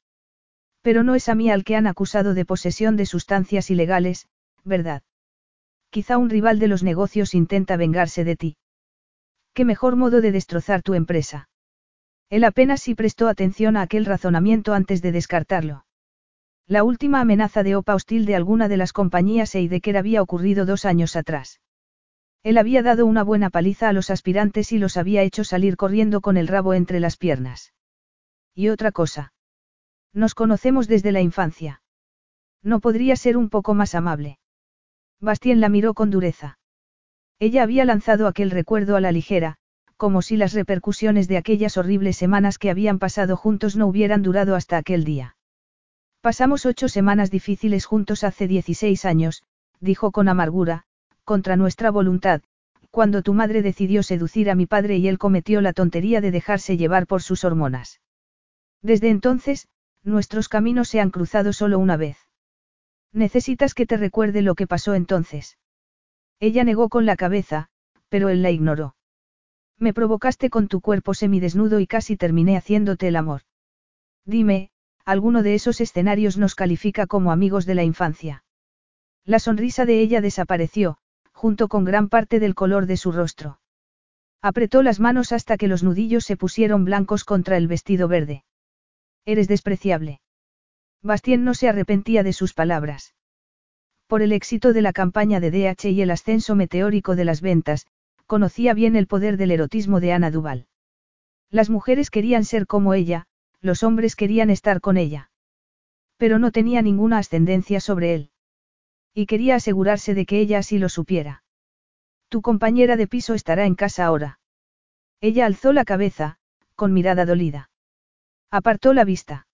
Pero 0.83 1.03
no 1.03 1.15
es 1.15 1.29
a 1.29 1.35
mí 1.35 1.51
al 1.51 1.65
que 1.65 1.77
han 1.77 1.87
acusado 1.87 2.35
de 2.35 2.45
posesión 2.45 2.97
de 2.97 3.07
sustancias 3.07 3.71
ilegales, 3.71 4.29
¿verdad? 4.65 5.03
Quizá 5.91 6.19
un 6.19 6.31
rival 6.31 6.59
de 6.59 6.69
los 6.69 6.83
negocios 6.83 7.35
intenta 7.35 7.77
vengarse 7.77 8.25
de 8.25 8.37
ti. 8.37 8.57
¿Qué 9.55 9.65
mejor 9.65 9.97
modo 9.97 10.21
de 10.21 10.33
destrozar 10.33 10.83
tu 10.83 10.95
empresa? 10.95 11.49
Él 12.31 12.45
apenas 12.45 12.83
sí 12.83 12.95
prestó 12.95 13.29
atención 13.29 13.77
a 13.77 13.83
aquel 13.83 14.05
razonamiento 14.05 14.75
antes 14.75 15.01
de 15.03 15.13
descartarlo. 15.13 15.85
La 16.67 16.85
última 16.85 17.23
amenaza 17.23 17.63
de 17.63 17.77
OPA 17.77 17.95
hostil 17.95 18.27
de 18.27 18.37
alguna 18.37 18.69
de 18.69 18.77
las 18.77 18.93
compañías 18.93 19.55
Eidecker 19.55 19.97
había 19.97 20.21
ocurrido 20.21 20.67
dos 20.67 20.85
años 20.85 21.17
atrás. 21.17 21.61
Él 22.43 22.59
había 22.59 22.83
dado 22.83 23.07
una 23.07 23.25
buena 23.25 23.49
paliza 23.49 23.89
a 23.89 23.93
los 23.95 24.11
aspirantes 24.11 24.73
y 24.73 24.79
los 24.79 24.99
había 24.99 25.23
hecho 25.23 25.45
salir 25.45 25.77
corriendo 25.77 26.21
con 26.21 26.37
el 26.37 26.47
rabo 26.47 26.75
entre 26.75 27.01
las 27.01 27.17
piernas. 27.17 27.73
Y 28.55 28.69
otra 28.69 28.93
cosa. 28.93 29.33
Nos 30.13 30.35
conocemos 30.35 30.89
desde 30.89 31.13
la 31.13 31.21
infancia. 31.21 31.83
No 32.63 32.81
podría 32.81 33.17
ser 33.17 33.37
un 33.37 33.51
poco 33.51 33.75
más 33.75 33.95
amable. 33.95 34.39
Bastien 35.21 35.61
la 35.61 35.69
miró 35.69 35.95
con 35.95 36.11
dureza. 36.11 36.59
Ella 37.39 37.63
había 37.63 37.85
lanzado 37.85 38.27
aquel 38.27 38.51
recuerdo 38.51 38.97
a 38.97 39.01
la 39.01 39.13
ligera, 39.13 39.57
como 39.97 40.23
si 40.23 40.37
las 40.37 40.53
repercusiones 40.53 41.29
de 41.29 41.37
aquellas 41.37 41.77
horribles 41.77 42.17
semanas 42.17 42.59
que 42.59 42.71
habían 42.71 42.99
pasado 42.99 43.37
juntos 43.37 43.77
no 43.77 43.87
hubieran 43.87 44.23
durado 44.23 44.55
hasta 44.55 44.77
aquel 44.77 45.05
día. 45.05 45.37
Pasamos 46.21 46.67
ocho 46.67 46.89
semanas 46.89 47.31
difíciles 47.31 47.85
juntos 47.85 48.25
hace 48.25 48.49
16 48.49 49.05
años, 49.05 49.43
dijo 49.81 50.11
con 50.11 50.29
amargura, 50.29 50.85
contra 51.25 51.57
nuestra 51.57 51.91
voluntad, 51.91 52.43
cuando 52.91 53.23
tu 53.23 53.35
madre 53.35 53.63
decidió 53.63 54.03
seducir 54.03 54.51
a 54.51 54.55
mi 54.55 54.67
padre 54.67 54.97
y 54.97 55.09
él 55.09 55.19
cometió 55.19 55.61
la 55.61 55.73
tontería 55.73 56.21
de 56.21 56.31
dejarse 56.31 56.77
llevar 56.77 57.07
por 57.07 57.23
sus 57.23 57.45
hormonas. 57.45 58.01
Desde 58.83 59.11
entonces, 59.11 59.69
Nuestros 60.05 60.49
caminos 60.49 60.89
se 60.89 61.01
han 61.01 61.11
cruzado 61.11 61.53
solo 61.53 61.79
una 61.79 61.97
vez. 61.97 62.19
Necesitas 63.13 63.75
que 63.75 63.87
te 63.87 63.97
recuerde 63.97 64.43
lo 64.43 64.55
que 64.55 64.67
pasó 64.67 64.95
entonces. 64.95 65.59
Ella 66.41 66.65
negó 66.65 66.89
con 66.89 67.07
la 67.07 67.17
cabeza, 67.17 67.69
pero 68.09 68.29
él 68.29 68.43
la 68.43 68.51
ignoró. 68.51 68.95
Me 69.79 69.93
provocaste 69.93 70.51
con 70.51 70.69
tu 70.69 70.81
cuerpo 70.81 71.15
semidesnudo 71.15 71.81
y 71.81 71.87
casi 71.87 72.17
terminé 72.17 72.57
haciéndote 72.57 73.09
el 73.09 73.17
amor. 73.17 73.43
Dime, 74.25 74.71
¿alguno 75.05 75.43
de 75.43 75.55
esos 75.55 75.81
escenarios 75.81 76.37
nos 76.37 76.55
califica 76.55 77.07
como 77.07 77.33
amigos 77.33 77.65
de 77.65 77.75
la 77.75 77.85
infancia? 77.85 78.45
La 79.25 79.39
sonrisa 79.39 79.85
de 79.85 80.01
ella 80.01 80.21
desapareció, 80.21 80.99
junto 81.33 81.69
con 81.69 81.85
gran 81.85 82.09
parte 82.09 82.41
del 82.41 82.55
color 82.55 82.87
de 82.87 82.97
su 82.97 83.13
rostro. 83.13 83.61
Apretó 84.43 84.83
las 84.83 85.01
manos 85.01 85.33
hasta 85.33 85.57
que 85.57 85.69
los 85.69 85.83
nudillos 85.83 86.25
se 86.25 86.37
pusieron 86.37 86.85
blancos 86.85 87.25
contra 87.25 87.57
el 87.57 87.69
vestido 87.69 88.09
verde. 88.09 88.45
Eres 89.25 89.49
despreciable. 89.49 90.21
Bastien 91.03 91.45
no 91.45 91.55
se 91.55 91.69
arrepentía 91.69 92.23
de 92.23 92.33
sus 92.33 92.55
palabras. 92.55 93.15
Por 94.07 94.23
el 94.23 94.33
éxito 94.33 94.73
de 94.73 94.83
la 94.83 94.93
campaña 94.93 95.39
de 95.39 95.51
DH 95.51 95.91
y 95.91 96.03
el 96.03 96.11
ascenso 96.11 96.55
meteórico 96.55 97.15
de 97.15 97.25
las 97.25 97.41
ventas, 97.41 97.87
conocía 98.27 98.75
bien 98.75 98.97
el 98.97 99.07
poder 99.07 99.37
del 99.37 99.51
erotismo 99.51 100.01
de 100.01 100.13
Ana 100.13 100.31
Duval. 100.31 100.67
Las 101.51 101.71
mujeres 101.71 102.11
querían 102.11 102.45
ser 102.45 102.67
como 102.67 102.95
ella, 102.95 103.27
los 103.61 103.83
hombres 103.83 104.17
querían 104.17 104.51
estar 104.51 104.81
con 104.81 104.97
ella. 104.97 105.31
Pero 106.17 106.39
no 106.39 106.53
tenía 106.53 106.83
ninguna 106.83 107.19
ascendencia 107.19 107.81
sobre 107.81 108.15
él. 108.15 108.31
Y 109.15 109.27
quería 109.27 109.57
asegurarse 109.57 110.15
de 110.15 110.27
que 110.27 110.41
ella 110.41 110.59
así 110.59 110.79
lo 110.79 110.89
supiera. 110.89 111.43
Tu 112.29 112.43
compañera 112.43 112.97
de 112.97 113.07
piso 113.07 113.35
estará 113.35 113.67
en 113.67 113.75
casa 113.75 114.05
ahora. 114.05 114.41
Ella 115.21 115.47
alzó 115.47 115.73
la 115.73 115.85
cabeza, 115.85 116.39
con 116.75 116.93
mirada 116.93 117.25
dolida. 117.25 117.71
Apartó 118.51 118.95
la 118.95 119.05
vista. 119.05 119.47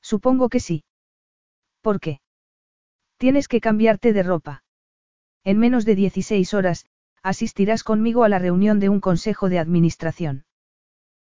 Supongo 0.00 0.48
que 0.48 0.60
sí. 0.60 0.84
¿Por 1.80 1.98
qué? 1.98 2.20
Tienes 3.16 3.48
que 3.48 3.60
cambiarte 3.60 4.12
de 4.12 4.22
ropa. 4.22 4.62
En 5.44 5.58
menos 5.58 5.84
de 5.84 5.96
16 5.96 6.54
horas, 6.54 6.86
asistirás 7.22 7.82
conmigo 7.82 8.24
a 8.24 8.28
la 8.28 8.38
reunión 8.38 8.78
de 8.78 8.88
un 8.88 9.00
consejo 9.00 9.48
de 9.48 9.58
administración. 9.58 10.44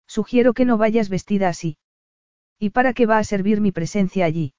Sugiero 0.08 0.54
que 0.54 0.66
no 0.66 0.78
vayas 0.78 1.10
vestida 1.10 1.50
así. 1.50 1.78
¿Y 2.60 2.70
para 2.70 2.94
qué 2.94 3.06
va 3.06 3.18
a 3.18 3.24
servir 3.24 3.62
mi 3.62 3.72
presencia 3.72 4.26
allí? 4.26 4.54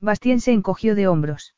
Bastien 0.00 0.40
se 0.40 0.52
encogió 0.52 0.94
de 0.94 1.08
hombros. 1.08 1.54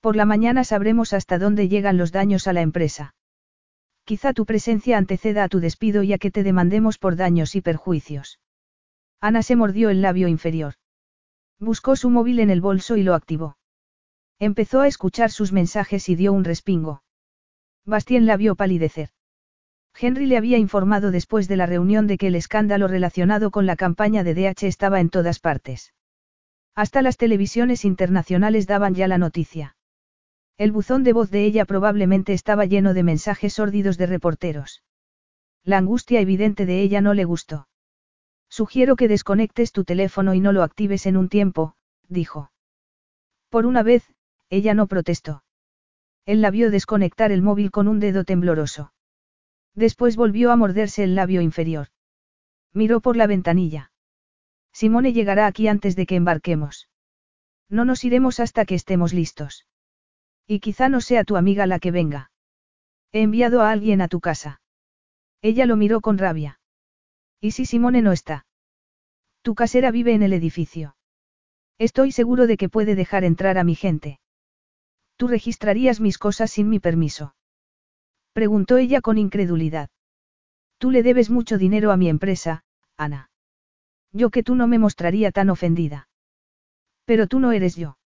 Por 0.00 0.14
la 0.14 0.26
mañana 0.26 0.62
sabremos 0.62 1.12
hasta 1.12 1.38
dónde 1.38 1.68
llegan 1.68 1.96
los 1.96 2.12
daños 2.12 2.46
a 2.46 2.52
la 2.52 2.60
empresa. 2.60 3.14
Quizá 4.04 4.32
tu 4.32 4.46
presencia 4.46 4.98
anteceda 4.98 5.42
a 5.42 5.48
tu 5.48 5.58
despido 5.58 6.04
y 6.04 6.12
a 6.12 6.18
que 6.18 6.30
te 6.30 6.44
demandemos 6.44 6.98
por 6.98 7.16
daños 7.16 7.56
y 7.56 7.60
perjuicios. 7.60 8.38
Ana 9.20 9.42
se 9.42 9.56
mordió 9.56 9.90
el 9.90 10.02
labio 10.02 10.28
inferior. 10.28 10.74
Buscó 11.58 11.96
su 11.96 12.10
móvil 12.10 12.40
en 12.40 12.50
el 12.50 12.60
bolso 12.60 12.96
y 12.96 13.02
lo 13.02 13.14
activó. 13.14 13.56
Empezó 14.38 14.80
a 14.80 14.88
escuchar 14.88 15.30
sus 15.30 15.52
mensajes 15.52 16.08
y 16.08 16.14
dio 16.14 16.32
un 16.32 16.44
respingo. 16.44 17.02
Bastien 17.84 18.26
la 18.26 18.36
vio 18.36 18.56
palidecer. 18.56 19.10
Henry 19.98 20.26
le 20.26 20.36
había 20.36 20.58
informado 20.58 21.10
después 21.10 21.48
de 21.48 21.56
la 21.56 21.64
reunión 21.64 22.06
de 22.06 22.18
que 22.18 22.26
el 22.26 22.34
escándalo 22.34 22.86
relacionado 22.86 23.50
con 23.50 23.64
la 23.64 23.76
campaña 23.76 24.24
de 24.24 24.34
DH 24.34 24.66
estaba 24.66 25.00
en 25.00 25.08
todas 25.08 25.40
partes. 25.40 25.94
Hasta 26.74 27.00
las 27.00 27.16
televisiones 27.16 27.86
internacionales 27.86 28.66
daban 28.66 28.94
ya 28.94 29.08
la 29.08 29.16
noticia. 29.16 29.76
El 30.58 30.72
buzón 30.72 31.04
de 31.04 31.14
voz 31.14 31.30
de 31.30 31.44
ella 31.44 31.64
probablemente 31.64 32.34
estaba 32.34 32.66
lleno 32.66 32.92
de 32.92 33.02
mensajes 33.02 33.54
sórdidos 33.54 33.96
de 33.96 34.06
reporteros. 34.06 34.82
La 35.64 35.78
angustia 35.78 36.20
evidente 36.20 36.66
de 36.66 36.82
ella 36.82 37.00
no 37.00 37.14
le 37.14 37.24
gustó. 37.24 37.68
Sugiero 38.48 38.96
que 38.96 39.08
desconectes 39.08 39.72
tu 39.72 39.84
teléfono 39.84 40.34
y 40.34 40.40
no 40.40 40.52
lo 40.52 40.62
actives 40.62 41.06
en 41.06 41.16
un 41.16 41.28
tiempo, 41.28 41.74
dijo. 42.08 42.50
Por 43.48 43.66
una 43.66 43.82
vez, 43.82 44.04
ella 44.50 44.74
no 44.74 44.86
protestó. 44.86 45.42
Él 46.24 46.40
la 46.42 46.50
vio 46.50 46.70
desconectar 46.70 47.32
el 47.32 47.42
móvil 47.42 47.70
con 47.70 47.88
un 47.88 48.00
dedo 48.00 48.24
tembloroso. 48.24 48.92
Después 49.74 50.16
volvió 50.16 50.50
a 50.50 50.56
morderse 50.56 51.04
el 51.04 51.14
labio 51.14 51.40
inferior. 51.40 51.88
Miró 52.72 53.00
por 53.00 53.16
la 53.16 53.26
ventanilla. 53.26 53.92
Simone 54.72 55.12
llegará 55.12 55.46
aquí 55.46 55.68
antes 55.68 55.96
de 55.96 56.06
que 56.06 56.16
embarquemos. 56.16 56.88
No 57.68 57.84
nos 57.84 58.04
iremos 58.04 58.40
hasta 58.40 58.64
que 58.64 58.74
estemos 58.74 59.12
listos. 59.12 59.66
Y 60.46 60.60
quizá 60.60 60.88
no 60.88 61.00
sea 61.00 61.24
tu 61.24 61.36
amiga 61.36 61.66
la 61.66 61.78
que 61.78 61.90
venga. 61.90 62.30
He 63.12 63.22
enviado 63.22 63.62
a 63.62 63.70
alguien 63.70 64.00
a 64.00 64.08
tu 64.08 64.20
casa. 64.20 64.60
Ella 65.42 65.66
lo 65.66 65.76
miró 65.76 66.00
con 66.00 66.18
rabia. 66.18 66.60
¿Y 67.46 67.52
si 67.52 67.64
Simone 67.64 68.02
no 68.02 68.10
está? 68.10 68.44
Tu 69.42 69.54
casera 69.54 69.92
vive 69.92 70.14
en 70.14 70.24
el 70.24 70.32
edificio. 70.32 70.96
Estoy 71.78 72.10
seguro 72.10 72.48
de 72.48 72.56
que 72.56 72.68
puede 72.68 72.96
dejar 72.96 73.22
entrar 73.22 73.56
a 73.56 73.62
mi 73.62 73.76
gente. 73.76 74.18
¿Tú 75.16 75.28
registrarías 75.28 76.00
mis 76.00 76.18
cosas 76.18 76.50
sin 76.50 76.68
mi 76.68 76.80
permiso? 76.80 77.36
Preguntó 78.32 78.78
ella 78.78 79.00
con 79.00 79.16
incredulidad. 79.16 79.90
Tú 80.78 80.90
le 80.90 81.04
debes 81.04 81.30
mucho 81.30 81.56
dinero 81.56 81.92
a 81.92 81.96
mi 81.96 82.08
empresa, 82.08 82.64
Ana. 82.96 83.30
Yo 84.10 84.30
que 84.30 84.42
tú 84.42 84.56
no 84.56 84.66
me 84.66 84.80
mostraría 84.80 85.30
tan 85.30 85.48
ofendida. 85.48 86.08
Pero 87.04 87.28
tú 87.28 87.38
no 87.38 87.52
eres 87.52 87.76
yo. 87.76 87.96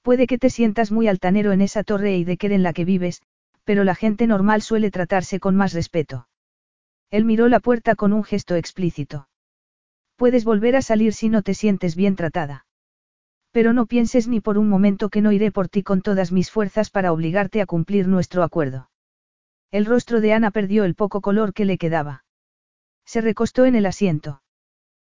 Puede 0.00 0.26
que 0.26 0.38
te 0.38 0.48
sientas 0.48 0.90
muy 0.90 1.06
altanero 1.06 1.52
en 1.52 1.60
esa 1.60 1.84
torre 1.84 2.14
Eidecker 2.14 2.52
en 2.52 2.62
la 2.62 2.72
que 2.72 2.86
vives, 2.86 3.20
pero 3.64 3.84
la 3.84 3.94
gente 3.94 4.26
normal 4.26 4.62
suele 4.62 4.90
tratarse 4.90 5.38
con 5.38 5.54
más 5.54 5.74
respeto. 5.74 6.28
Él 7.14 7.24
miró 7.24 7.46
la 7.46 7.60
puerta 7.60 7.94
con 7.94 8.12
un 8.12 8.24
gesto 8.24 8.56
explícito. 8.56 9.28
Puedes 10.16 10.44
volver 10.44 10.74
a 10.74 10.82
salir 10.82 11.12
si 11.12 11.28
no 11.28 11.42
te 11.42 11.54
sientes 11.54 11.94
bien 11.94 12.16
tratada. 12.16 12.66
Pero 13.52 13.72
no 13.72 13.86
pienses 13.86 14.26
ni 14.26 14.40
por 14.40 14.58
un 14.58 14.68
momento 14.68 15.10
que 15.10 15.20
no 15.20 15.30
iré 15.30 15.52
por 15.52 15.68
ti 15.68 15.84
con 15.84 16.02
todas 16.02 16.32
mis 16.32 16.50
fuerzas 16.50 16.90
para 16.90 17.12
obligarte 17.12 17.60
a 17.60 17.66
cumplir 17.66 18.08
nuestro 18.08 18.42
acuerdo. 18.42 18.90
El 19.70 19.86
rostro 19.86 20.20
de 20.20 20.32
Ana 20.32 20.50
perdió 20.50 20.82
el 20.82 20.96
poco 20.96 21.20
color 21.20 21.54
que 21.54 21.64
le 21.64 21.78
quedaba. 21.78 22.24
Se 23.04 23.20
recostó 23.20 23.64
en 23.64 23.76
el 23.76 23.86
asiento. 23.86 24.42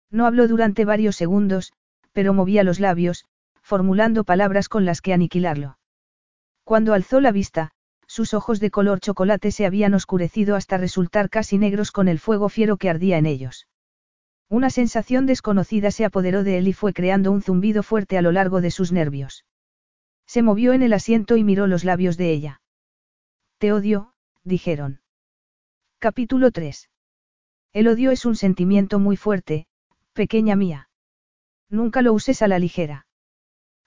No 0.10 0.26
habló 0.26 0.48
durante 0.48 0.86
varios 0.86 1.16
segundos, 1.16 1.72
pero 2.14 2.34
movía 2.34 2.64
los 2.64 2.80
labios, 2.80 3.26
formulando 3.62 4.24
palabras 4.24 4.70
con 4.70 4.86
las 4.86 5.02
que 5.02 5.14
aniquilarlo. 5.14 5.78
Cuando 6.64 6.96
alzó 6.96 7.22
la 7.22 7.32
vista, 7.32 7.74
sus 8.12 8.34
ojos 8.34 8.60
de 8.60 8.72
color 8.72 9.00
chocolate 9.00 9.52
se 9.52 9.66
habían 9.66 9.94
oscurecido 9.94 10.58
hasta 10.58 10.76
resultar 10.78 11.30
casi 11.30 11.58
negros 11.58 11.94
con 11.94 12.10
el 12.10 12.20
fuego 12.20 12.50
fiero 12.50 12.76
que 12.76 12.90
ardía 12.90 13.18
en 13.18 13.26
ellos. 13.26 13.70
Una 14.50 14.70
sensación 14.70 15.26
desconocida 15.26 15.92
se 15.92 16.04
apoderó 16.04 16.44
de 16.44 16.58
él 16.58 16.68
y 16.68 16.74
fue 16.74 16.92
creando 16.92 17.32
un 17.32 17.42
zumbido 17.42 17.84
fuerte 17.84 18.18
a 18.18 18.22
lo 18.22 18.34
largo 18.34 18.60
de 18.60 18.70
sus 18.70 18.92
nervios. 18.92 19.46
Se 20.28 20.42
movió 20.42 20.74
en 20.74 20.82
el 20.82 20.92
asiento 20.92 21.38
y 21.38 21.46
miró 21.46 21.68
los 21.68 21.86
labios 21.86 22.18
de 22.18 22.34
ella. 22.34 22.62
Te 23.60 23.72
odio, 23.72 24.12
dijeron. 24.44 25.00
Capítulo 25.98 26.52
3. 26.52 26.90
El 27.72 27.88
odio 27.88 28.12
es 28.12 28.26
un 28.26 28.36
sentimiento 28.36 29.00
muy 29.00 29.16
fuerte, 29.16 29.68
pequeña 30.12 30.58
mía. 30.58 30.90
Nunca 31.70 32.02
lo 32.02 32.12
uses 32.12 32.42
a 32.42 32.50
la 32.50 32.60
ligera. 32.60 33.06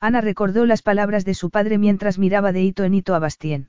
Ana 0.01 0.23
recordó 0.23 0.65
las 0.65 0.81
palabras 0.81 1.27
de 1.27 1.35
su 1.35 1.51
padre 1.51 1.77
mientras 1.77 2.19
miraba 2.19 2.53
de 2.53 2.63
hito 2.63 2.85
en 2.85 2.95
hito 2.95 3.15
a 3.15 3.19
Bastien. 3.19 3.69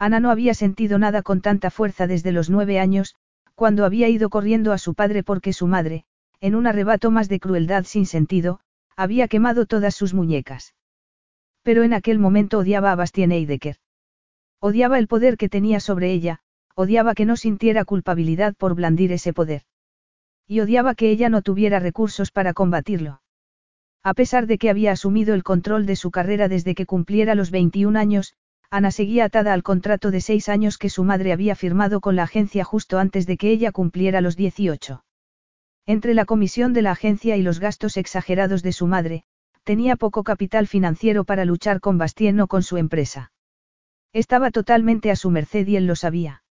Ana 0.00 0.18
no 0.18 0.30
había 0.30 0.54
sentido 0.54 0.98
nada 0.98 1.20
con 1.20 1.42
tanta 1.42 1.70
fuerza 1.70 2.06
desde 2.06 2.32
los 2.32 2.48
nueve 2.48 2.80
años, 2.80 3.16
cuando 3.54 3.84
había 3.84 4.08
ido 4.08 4.30
corriendo 4.30 4.72
a 4.72 4.78
su 4.78 4.94
padre 4.94 5.22
porque 5.22 5.52
su 5.52 5.66
madre, 5.66 6.04
en 6.40 6.54
un 6.54 6.66
arrebato 6.66 7.10
más 7.10 7.28
de 7.28 7.38
crueldad 7.38 7.84
sin 7.84 8.06
sentido, 8.06 8.60
había 8.96 9.28
quemado 9.28 9.66
todas 9.66 9.94
sus 9.94 10.14
muñecas. 10.14 10.74
Pero 11.62 11.82
en 11.82 11.92
aquel 11.92 12.18
momento 12.18 12.60
odiaba 12.60 12.92
a 12.92 12.96
Bastien 12.96 13.30
Eidecker. 13.30 13.76
Odiaba 14.58 14.98
el 14.98 15.06
poder 15.06 15.36
que 15.36 15.50
tenía 15.50 15.80
sobre 15.80 16.10
ella, 16.12 16.40
odiaba 16.74 17.14
que 17.14 17.26
no 17.26 17.36
sintiera 17.36 17.84
culpabilidad 17.84 18.54
por 18.56 18.74
blandir 18.74 19.12
ese 19.12 19.34
poder. 19.34 19.64
Y 20.46 20.60
odiaba 20.60 20.94
que 20.94 21.10
ella 21.10 21.28
no 21.28 21.42
tuviera 21.42 21.78
recursos 21.78 22.30
para 22.30 22.54
combatirlo. 22.54 23.20
A 24.02 24.14
pesar 24.14 24.46
de 24.46 24.56
que 24.56 24.70
había 24.70 24.92
asumido 24.92 25.34
el 25.34 25.42
control 25.42 25.84
de 25.84 25.96
su 25.96 26.10
carrera 26.10 26.48
desde 26.48 26.74
que 26.74 26.86
cumpliera 26.86 27.34
los 27.34 27.50
21 27.50 27.98
años, 27.98 28.34
Ana 28.70 28.92
seguía 28.92 29.24
atada 29.24 29.52
al 29.52 29.64
contrato 29.64 30.12
de 30.12 30.20
seis 30.20 30.48
años 30.48 30.78
que 30.78 30.90
su 30.90 31.02
madre 31.02 31.32
había 31.32 31.56
firmado 31.56 32.00
con 32.00 32.14
la 32.14 32.22
agencia 32.22 32.62
justo 32.62 33.00
antes 33.00 33.26
de 33.26 33.36
que 33.36 33.50
ella 33.50 33.72
cumpliera 33.72 34.20
los 34.20 34.36
18. 34.36 35.04
Entre 35.86 36.14
la 36.14 36.24
comisión 36.24 36.72
de 36.72 36.82
la 36.82 36.92
agencia 36.92 37.36
y 37.36 37.42
los 37.42 37.58
gastos 37.58 37.96
exagerados 37.96 38.62
de 38.62 38.70
su 38.70 38.86
madre, 38.86 39.24
tenía 39.64 39.96
poco 39.96 40.22
capital 40.22 40.68
financiero 40.68 41.24
para 41.24 41.44
luchar 41.44 41.80
con 41.80 41.98
Bastien 41.98 42.38
o 42.38 42.46
con 42.46 42.62
su 42.62 42.76
empresa. 42.76 43.32
Estaba 44.12 44.52
totalmente 44.52 45.10
a 45.10 45.16
su 45.16 45.30
merced 45.30 45.66
y 45.66 45.74
él 45.74 45.88
lo 45.88 45.96
sabía. 45.96 46.44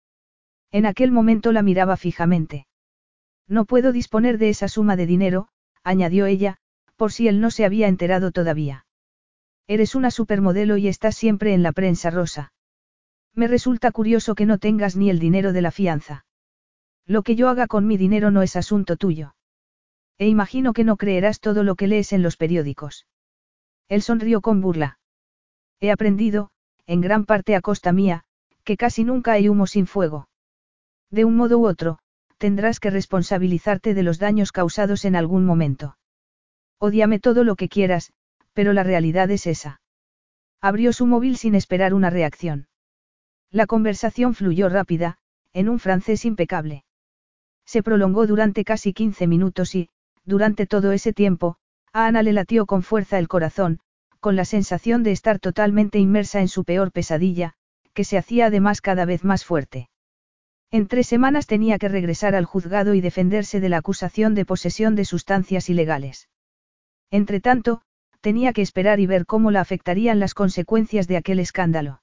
En 0.71 0.87
aquel 0.87 1.11
momento 1.11 1.51
la 1.51 1.61
miraba 1.61 1.97
fijamente. 1.97 2.65
No 3.47 3.65
puedo 3.65 3.91
disponer 3.91 4.39
de 4.39 4.49
esa 4.49 4.67
suma 4.67 4.95
de 4.95 5.05
dinero, 5.05 5.49
añadió 5.83 6.25
ella, 6.25 6.57
por 6.95 7.11
si 7.11 7.27
él 7.27 7.41
no 7.41 7.51
se 7.51 7.63
había 7.63 7.87
enterado 7.87 8.31
todavía. 8.31 8.86
Eres 9.67 9.95
una 9.95 10.11
supermodelo 10.11 10.77
y 10.77 10.87
estás 10.87 11.15
siempre 11.15 11.53
en 11.53 11.61
la 11.61 11.73
prensa 11.73 12.09
rosa. 12.09 12.53
Me 13.33 13.47
resulta 13.47 13.91
curioso 13.91 14.33
que 14.33 14.45
no 14.45 14.57
tengas 14.57 14.95
ni 14.95 15.09
el 15.09 15.19
dinero 15.19 15.51
de 15.51 15.61
la 15.61 15.71
fianza. 15.71 16.25
Lo 17.05 17.21
que 17.21 17.35
yo 17.35 17.49
haga 17.49 17.67
con 17.67 17.85
mi 17.85 17.97
dinero 17.97 18.31
no 18.31 18.41
es 18.41 18.55
asunto 18.55 18.95
tuyo. 18.95 19.35
E 20.17 20.27
imagino 20.27 20.73
que 20.73 20.83
no 20.83 20.97
creerás 20.97 21.39
todo 21.39 21.63
lo 21.63 21.75
que 21.75 21.87
lees 21.87 22.13
en 22.13 22.23
los 22.23 22.37
periódicos. 22.37 23.05
Él 23.89 24.01
sonrió 24.01 24.41
con 24.41 24.61
burla. 24.61 24.99
He 25.79 25.91
aprendido, 25.91 26.49
en 26.85 27.01
gran 27.01 27.25
parte 27.25 27.55
a 27.55 27.61
costa 27.61 27.91
mía, 27.91 28.23
que 28.63 28.77
casi 28.77 29.03
nunca 29.03 29.33
hay 29.33 29.49
humo 29.49 29.67
sin 29.67 29.85
fuego. 29.85 30.27
De 31.11 31.23
un 31.23 31.35
modo 31.35 31.59
u 31.59 31.67
otro, 31.67 31.99
tendrás 32.37 32.79
que 32.79 32.89
responsabilizarte 32.89 33.93
de 33.93 34.03
los 34.03 34.17
daños 34.17 34.51
causados 34.51 35.05
en 35.05 35.15
algún 35.15 35.45
momento. 35.45 35.97
Odiame 36.79 37.19
todo 37.19 37.43
lo 37.43 37.55
que 37.55 37.69
quieras, 37.69 38.11
pero 38.57 38.73
la 38.73 38.81
realidad 38.81 39.29
es 39.29 39.45
esa. 39.45 39.81
Abrió 40.61 40.91
su 40.91 41.05
móvil 41.05 41.37
sin 41.37 41.53
esperar 41.53 41.93
una 41.93 42.09
reacción. 42.09 42.65
La 43.51 43.67
conversación 43.67 44.33
fluyó 44.33 44.67
rápida, 44.67 45.19
en 45.53 45.69
un 45.69 45.77
francés 45.77 46.25
impecable. 46.25 46.83
Se 47.67 47.83
prolongó 47.83 48.25
durante 48.25 48.63
casi 48.63 48.93
15 48.93 49.27
minutos 49.27 49.75
y, 49.75 49.89
durante 50.25 50.65
todo 50.65 50.91
ese 50.91 51.13
tiempo, 51.13 51.57
a 51.93 52.07
Ana 52.07 52.23
le 52.23 52.33
latió 52.33 52.65
con 52.65 52.81
fuerza 52.81 53.19
el 53.19 53.27
corazón, 53.27 53.79
con 54.19 54.35
la 54.35 54.43
sensación 54.43 55.03
de 55.03 55.11
estar 55.11 55.37
totalmente 55.37 55.99
inmersa 55.99 56.41
en 56.41 56.47
su 56.47 56.63
peor 56.63 56.91
pesadilla, 56.91 57.53
que 57.93 58.03
se 58.03 58.17
hacía 58.17 58.47
además 58.47 58.81
cada 58.81 59.05
vez 59.05 59.23
más 59.23 59.45
fuerte. 59.45 59.91
En 60.71 60.87
tres 60.87 61.05
semanas 61.05 61.45
tenía 61.45 61.77
que 61.77 61.89
regresar 61.89 62.33
al 62.33 62.45
juzgado 62.45 62.95
y 62.95 63.01
defenderse 63.01 63.59
de 63.59 63.69
la 63.69 63.77
acusación 63.77 64.33
de 64.33 64.45
posesión 64.45 64.95
de 64.95 65.05
sustancias 65.05 65.69
ilegales. 65.69 66.27
Entretanto, 67.11 67.83
tenía 68.21 68.53
que 68.53 68.61
esperar 68.61 68.99
y 68.99 69.07
ver 69.07 69.25
cómo 69.25 69.51
la 69.51 69.61
afectarían 69.61 70.19
las 70.19 70.33
consecuencias 70.33 71.07
de 71.07 71.17
aquel 71.17 71.39
escándalo. 71.39 72.01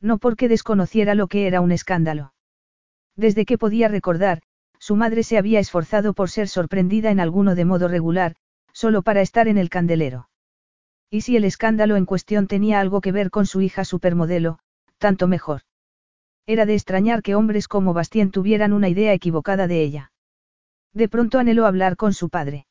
No 0.00 0.18
porque 0.18 0.48
desconociera 0.48 1.14
lo 1.14 1.28
que 1.28 1.46
era 1.46 1.60
un 1.60 1.72
escándalo. 1.72 2.34
Desde 3.16 3.44
que 3.44 3.58
podía 3.58 3.88
recordar, 3.88 4.42
su 4.78 4.96
madre 4.96 5.22
se 5.22 5.38
había 5.38 5.60
esforzado 5.60 6.14
por 6.14 6.30
ser 6.30 6.48
sorprendida 6.48 7.10
en 7.10 7.20
alguno 7.20 7.54
de 7.54 7.64
modo 7.64 7.88
regular, 7.88 8.36
solo 8.72 9.02
para 9.02 9.22
estar 9.22 9.48
en 9.48 9.58
el 9.58 9.70
candelero. 9.70 10.28
Y 11.10 11.22
si 11.22 11.36
el 11.36 11.44
escándalo 11.44 11.96
en 11.96 12.06
cuestión 12.06 12.46
tenía 12.46 12.80
algo 12.80 13.00
que 13.00 13.12
ver 13.12 13.30
con 13.30 13.46
su 13.46 13.60
hija 13.60 13.84
supermodelo, 13.84 14.58
tanto 14.98 15.28
mejor. 15.28 15.62
Era 16.46 16.66
de 16.66 16.74
extrañar 16.74 17.22
que 17.22 17.34
hombres 17.34 17.68
como 17.68 17.94
Bastien 17.94 18.30
tuvieran 18.30 18.72
una 18.72 18.88
idea 18.88 19.12
equivocada 19.12 19.66
de 19.66 19.82
ella. 19.82 20.12
De 20.92 21.08
pronto 21.08 21.38
anheló 21.38 21.66
hablar 21.66 21.96
con 21.96 22.12
su 22.12 22.28
padre. 22.28 22.66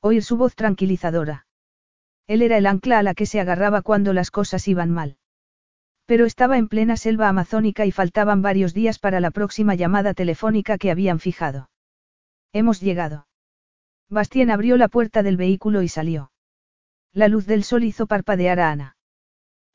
Oír 0.00 0.22
su 0.22 0.36
voz 0.36 0.54
tranquilizadora. 0.54 1.47
Él 2.28 2.42
era 2.42 2.58
el 2.58 2.66
ancla 2.66 2.98
a 2.98 3.02
la 3.02 3.14
que 3.14 3.26
se 3.26 3.40
agarraba 3.40 3.82
cuando 3.82 4.12
las 4.12 4.30
cosas 4.30 4.68
iban 4.68 4.90
mal. 4.90 5.16
Pero 6.06 6.26
estaba 6.26 6.58
en 6.58 6.68
plena 6.68 6.96
selva 6.96 7.28
amazónica 7.28 7.86
y 7.86 7.90
faltaban 7.90 8.42
varios 8.42 8.74
días 8.74 8.98
para 8.98 9.18
la 9.18 9.30
próxima 9.30 9.74
llamada 9.74 10.14
telefónica 10.14 10.78
que 10.78 10.90
habían 10.90 11.20
fijado. 11.20 11.70
Hemos 12.52 12.80
llegado. 12.80 13.26
Bastien 14.10 14.50
abrió 14.50 14.76
la 14.76 14.88
puerta 14.88 15.22
del 15.22 15.36
vehículo 15.36 15.82
y 15.82 15.88
salió. 15.88 16.30
La 17.12 17.28
luz 17.28 17.46
del 17.46 17.64
sol 17.64 17.84
hizo 17.84 18.06
parpadear 18.06 18.60
a 18.60 18.70
Ana. 18.70 18.96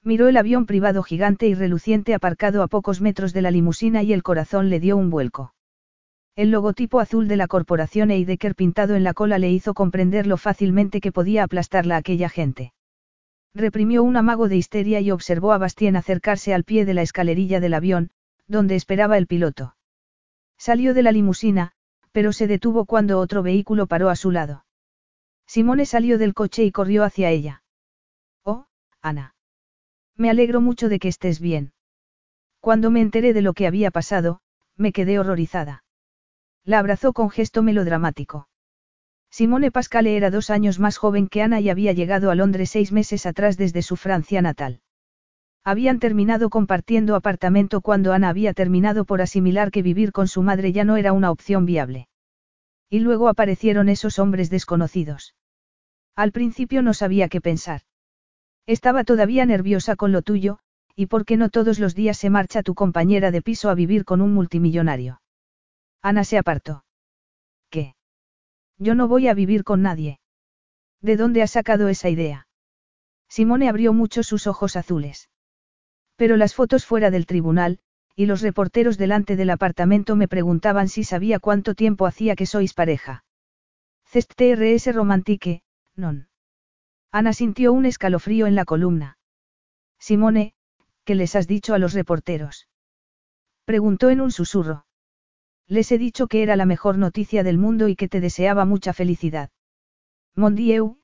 Miró 0.04 0.28
el 0.28 0.38
avión 0.38 0.66
privado 0.66 1.02
gigante 1.02 1.48
y 1.48 1.56
reluciente 1.56 2.14
aparcado 2.14 2.62
a 2.62 2.68
pocos 2.68 3.02
metros 3.02 3.34
de 3.34 3.42
la 3.42 3.52
limusina 3.52 4.04
y 4.04 4.14
el 4.14 4.22
corazón 4.22 4.70
le 4.70 4.80
dio 4.80 4.96
un 4.96 5.10
vuelco. 5.10 5.53
El 6.36 6.50
logotipo 6.50 7.00
azul 7.00 7.28
de 7.28 7.38
la 7.38 7.48
corporación 7.48 8.10
Eidecker 8.10 8.56
pintado 8.56 8.96
en 8.96 9.04
la 9.04 9.14
cola 9.14 9.38
le 9.38 9.52
hizo 9.52 9.76
comprender 9.76 10.26
lo 10.26 10.38
fácilmente 10.38 11.00
que 11.00 11.12
podía 11.12 11.44
aplastarla 11.44 11.96
aquella 11.96 12.28
gente. 12.28 12.74
Reprimió 13.54 14.02
un 14.02 14.18
amago 14.18 14.48
de 14.48 14.58
histeria 14.58 15.00
y 15.00 15.12
observó 15.12 15.52
a 15.52 15.60
Bastien 15.60 15.96
acercarse 15.96 16.56
al 16.56 16.64
pie 16.64 16.86
de 16.86 16.96
la 16.96 17.04
escalerilla 17.04 17.60
del 17.60 17.76
avión, 17.76 18.10
donde 18.48 18.76
esperaba 18.76 19.20
el 19.20 19.28
piloto. 19.28 19.76
Salió 20.58 20.96
de 20.96 21.04
la 21.04 21.12
limusina, 21.12 21.74
pero 22.12 22.34
se 22.34 22.48
detuvo 22.48 22.86
cuando 22.86 23.20
otro 23.20 23.44
vehículo 23.44 23.86
paró 23.86 24.10
a 24.10 24.16
su 24.16 24.32
lado. 24.32 24.66
Simone 25.46 25.86
salió 25.86 26.18
del 26.18 26.34
coche 26.34 26.64
y 26.64 26.72
corrió 26.72 27.04
hacia 27.04 27.30
ella. 27.30 27.64
Oh, 28.44 28.66
Ana. 29.04 29.36
Me 30.18 30.32
alegro 30.32 30.62
mucho 30.62 30.90
de 30.90 30.98
que 30.98 31.10
estés 31.10 31.40
bien. 31.40 31.74
Cuando 32.60 32.90
me 32.90 33.02
enteré 33.02 33.34
de 33.34 33.44
lo 33.44 33.54
que 33.54 33.68
había 33.68 33.92
pasado, 33.92 34.40
me 34.78 34.94
quedé 34.94 35.20
horrorizada. 35.20 35.83
La 36.66 36.80
abrazó 36.80 37.12
con 37.14 37.30
gesto 37.30 37.62
melodramático. 37.62 38.48
Simone 39.30 39.72
Pascale 39.72 40.16
era 40.16 40.30
dos 40.30 40.50
años 40.50 40.80
más 40.80 40.98
joven 40.98 41.28
que 41.28 41.42
Ana 41.42 41.60
y 41.60 41.70
había 41.70 41.92
llegado 41.92 42.32
a 42.32 42.36
Londres 42.36 42.70
seis 42.70 42.92
meses 42.92 43.26
atrás 43.26 43.58
desde 43.58 43.82
su 43.82 43.96
Francia 43.96 44.42
natal. 44.42 44.82
Habían 45.66 46.00
terminado 46.00 46.50
compartiendo 46.50 47.16
apartamento 47.16 47.82
cuando 47.82 48.14
Ana 48.14 48.30
había 48.30 48.54
terminado 48.54 49.06
por 49.06 49.22
asimilar 49.22 49.72
que 49.72 49.82
vivir 49.82 50.12
con 50.12 50.28
su 50.28 50.44
madre 50.44 50.72
ya 50.72 50.84
no 50.84 50.98
era 50.98 51.14
una 51.14 51.32
opción 51.32 51.66
viable. 51.66 52.08
Y 52.90 53.00
luego 53.00 53.28
aparecieron 53.28 53.90
esos 53.90 54.20
hombres 54.20 54.50
desconocidos. 54.50 55.36
Al 56.16 56.32
principio 56.32 56.84
no 56.84 56.94
sabía 56.94 57.28
qué 57.28 57.42
pensar. 57.42 57.82
Estaba 58.68 59.04
todavía 59.04 59.46
nerviosa 59.46 59.96
con 59.96 60.12
lo 60.12 60.22
tuyo, 60.22 60.60
y 60.96 61.08
porque 61.08 61.38
no 61.38 61.50
todos 61.50 61.80
los 61.80 61.96
días 61.96 62.18
se 62.18 62.30
marcha 62.30 62.62
tu 62.62 62.76
compañera 62.76 63.32
de 63.32 63.42
piso 63.42 63.70
a 63.72 63.74
vivir 63.74 64.06
con 64.06 64.22
un 64.22 64.34
multimillonario. 64.34 65.23
Ana 66.04 66.26
se 66.26 66.38
apartó. 66.38 66.84
¿Qué? 67.70 67.96
Yo 68.78 68.94
no 68.94 69.08
voy 69.08 69.30
a 69.30 69.34
vivir 69.34 69.64
con 69.64 69.82
nadie. 69.82 70.20
¿De 71.02 71.16
dónde 71.16 71.42
has 71.42 71.52
sacado 71.52 71.88
esa 71.88 72.10
idea? 72.10 72.48
Simone 73.30 73.70
abrió 73.70 73.94
mucho 73.94 74.22
sus 74.22 74.46
ojos 74.46 74.76
azules. 74.76 75.30
Pero 76.18 76.36
las 76.36 76.54
fotos 76.54 76.86
fuera 76.86 77.10
del 77.10 77.26
tribunal, 77.26 77.80
y 78.16 78.26
los 78.26 78.42
reporteros 78.42 78.98
delante 78.98 79.38
del 79.38 79.50
apartamento 79.50 80.16
me 80.18 80.28
preguntaban 80.28 80.90
si 80.90 81.06
sabía 81.06 81.40
cuánto 81.40 81.74
tiempo 81.74 82.06
hacía 82.06 82.36
que 82.36 82.46
sois 82.46 82.74
pareja. 82.74 83.24
Cest-TRS 84.06 84.94
romantique, 84.94 85.64
non. 85.96 86.28
Ana 87.12 87.32
sintió 87.34 87.72
un 87.74 87.86
escalofrío 87.86 88.46
en 88.46 88.56
la 88.56 88.66
columna. 88.66 89.18
Simone, 90.00 90.54
¿qué 91.06 91.16
les 91.16 91.36
has 91.36 91.48
dicho 91.48 91.74
a 91.74 91.80
los 91.80 91.94
reporteros? 91.94 92.68
Preguntó 93.66 94.10
en 94.10 94.20
un 94.20 94.32
susurro. 94.32 94.86
Les 95.68 95.92
he 95.92 95.98
dicho 95.98 96.28
que 96.28 96.44
era 96.44 96.56
la 96.56 96.66
mejor 96.66 96.98
noticia 96.98 97.44
del 97.44 97.58
mundo 97.58 97.88
y 97.88 97.96
que 97.96 98.10
te 98.10 98.20
deseaba 98.20 98.66
mucha 98.66 98.94
felicidad. 98.94 99.50
Mondieu, 100.36 101.00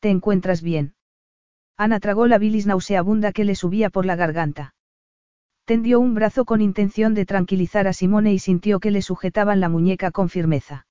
¿te 0.00 0.10
encuentras 0.10 0.62
bien? 0.62 0.94
Ana 1.76 1.98
tragó 1.98 2.26
la 2.26 2.38
bilis 2.38 2.66
nauseabunda 2.66 3.32
que 3.32 3.44
le 3.44 3.54
subía 3.54 3.90
por 3.90 4.06
la 4.06 4.16
garganta. 4.16 4.74
Tendió 5.64 5.98
un 5.98 6.14
brazo 6.14 6.44
con 6.44 6.60
intención 6.60 7.14
de 7.14 7.24
tranquilizar 7.24 7.88
a 7.88 7.92
Simone 7.92 8.32
y 8.32 8.38
sintió 8.38 8.80
que 8.80 8.90
le 8.90 9.02
sujetaban 9.02 9.60
la 9.60 9.68
muñeca 9.68 10.10
con 10.10 10.28
firmeza. 10.28 10.86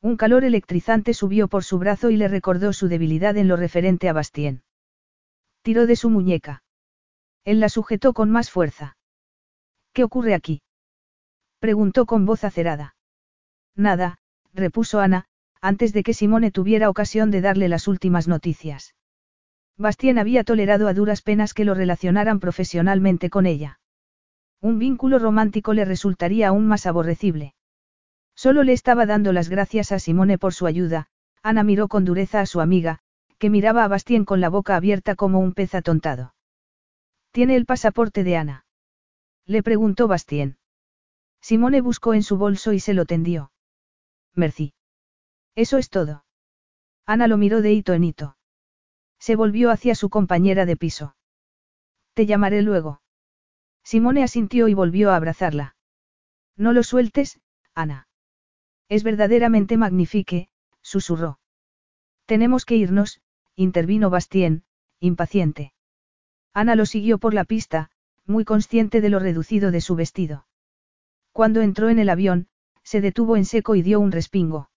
Un 0.00 0.16
calor 0.16 0.44
electrizante 0.44 1.12
subió 1.14 1.48
por 1.48 1.64
su 1.64 1.78
brazo 1.78 2.10
y 2.10 2.16
le 2.16 2.28
recordó 2.28 2.72
su 2.72 2.86
debilidad 2.86 3.36
en 3.36 3.48
lo 3.48 3.56
referente 3.56 4.08
a 4.08 4.12
Bastien. 4.12 4.62
Tiró 5.62 5.86
de 5.86 5.96
su 5.96 6.08
muñeca. 6.08 6.62
Él 7.44 7.58
la 7.58 7.68
sujetó 7.68 8.12
con 8.12 8.30
más 8.30 8.50
fuerza. 8.50 8.96
¿Qué 9.92 10.04
ocurre 10.04 10.34
aquí? 10.34 10.62
Preguntó 11.58 12.06
con 12.06 12.26
voz 12.26 12.44
acerada. 12.44 12.94
Nada, 13.74 14.18
repuso 14.54 15.00
Ana, 15.00 15.26
antes 15.60 15.92
de 15.92 16.02
que 16.02 16.14
Simone 16.14 16.50
tuviera 16.50 16.88
ocasión 16.88 17.30
de 17.30 17.40
darle 17.40 17.68
las 17.68 17.88
últimas 17.88 18.28
noticias. 18.28 18.94
Bastien 19.76 20.18
había 20.18 20.44
tolerado 20.44 20.88
a 20.88 20.94
duras 20.94 21.22
penas 21.22 21.54
que 21.54 21.64
lo 21.64 21.74
relacionaran 21.74 22.40
profesionalmente 22.40 23.30
con 23.30 23.46
ella. 23.46 23.80
Un 24.60 24.78
vínculo 24.78 25.18
romántico 25.18 25.72
le 25.72 25.84
resultaría 25.84 26.48
aún 26.48 26.66
más 26.66 26.86
aborrecible. 26.86 27.54
Solo 28.34 28.62
le 28.64 28.72
estaba 28.72 29.06
dando 29.06 29.32
las 29.32 29.48
gracias 29.48 29.92
a 29.92 29.98
Simone 29.98 30.38
por 30.38 30.54
su 30.54 30.66
ayuda, 30.66 31.08
Ana 31.42 31.62
miró 31.62 31.88
con 31.88 32.04
dureza 32.04 32.40
a 32.40 32.46
su 32.46 32.60
amiga, 32.60 33.00
que 33.38 33.50
miraba 33.50 33.84
a 33.84 33.88
Bastien 33.88 34.24
con 34.24 34.40
la 34.40 34.48
boca 34.48 34.76
abierta 34.76 35.14
como 35.14 35.38
un 35.38 35.54
pez 35.54 35.74
atontado. 35.74 36.34
¿Tiene 37.30 37.54
el 37.54 37.66
pasaporte 37.66 38.24
de 38.24 38.36
Ana? 38.36 38.66
Le 39.46 39.62
preguntó 39.62 40.08
Bastien. 40.08 40.56
Simone 41.40 41.80
buscó 41.80 42.14
en 42.14 42.22
su 42.22 42.36
bolso 42.36 42.72
y 42.72 42.80
se 42.80 42.94
lo 42.94 43.04
tendió. 43.04 43.52
Merci. 44.34 44.74
Eso 45.54 45.78
es 45.78 45.90
todo. 45.90 46.24
Ana 47.06 47.26
lo 47.26 47.36
miró 47.36 47.62
de 47.62 47.72
hito 47.72 47.94
en 47.94 48.04
hito. 48.04 48.36
Se 49.18 49.36
volvió 49.36 49.70
hacia 49.70 49.94
su 49.94 50.10
compañera 50.10 50.66
de 50.66 50.76
piso. 50.76 51.16
Te 52.14 52.26
llamaré 52.26 52.62
luego. 52.62 53.02
Simone 53.82 54.22
asintió 54.22 54.68
y 54.68 54.74
volvió 54.74 55.10
a 55.10 55.16
abrazarla. 55.16 55.76
No 56.56 56.72
lo 56.72 56.82
sueltes, 56.82 57.40
Ana. 57.74 58.08
Es 58.88 59.04
verdaderamente 59.04 59.76
magnifique, 59.76 60.48
susurró. 60.82 61.38
Tenemos 62.26 62.64
que 62.64 62.76
irnos, 62.76 63.20
intervino 63.54 64.10
Bastien, 64.10 64.64
impaciente. 65.00 65.72
Ana 66.52 66.74
lo 66.74 66.86
siguió 66.86 67.18
por 67.18 67.34
la 67.34 67.44
pista, 67.44 67.90
muy 68.26 68.44
consciente 68.44 69.00
de 69.00 69.08
lo 69.08 69.20
reducido 69.20 69.70
de 69.70 69.80
su 69.80 69.94
vestido. 69.94 70.47
Cuando 71.38 71.60
entró 71.60 71.88
en 71.88 72.00
el 72.00 72.08
avión, 72.08 72.48
se 72.82 73.00
detuvo 73.00 73.36
en 73.36 73.44
seco 73.44 73.76
y 73.76 73.82
dio 73.82 74.00
un 74.00 74.10
respingo. 74.10 74.70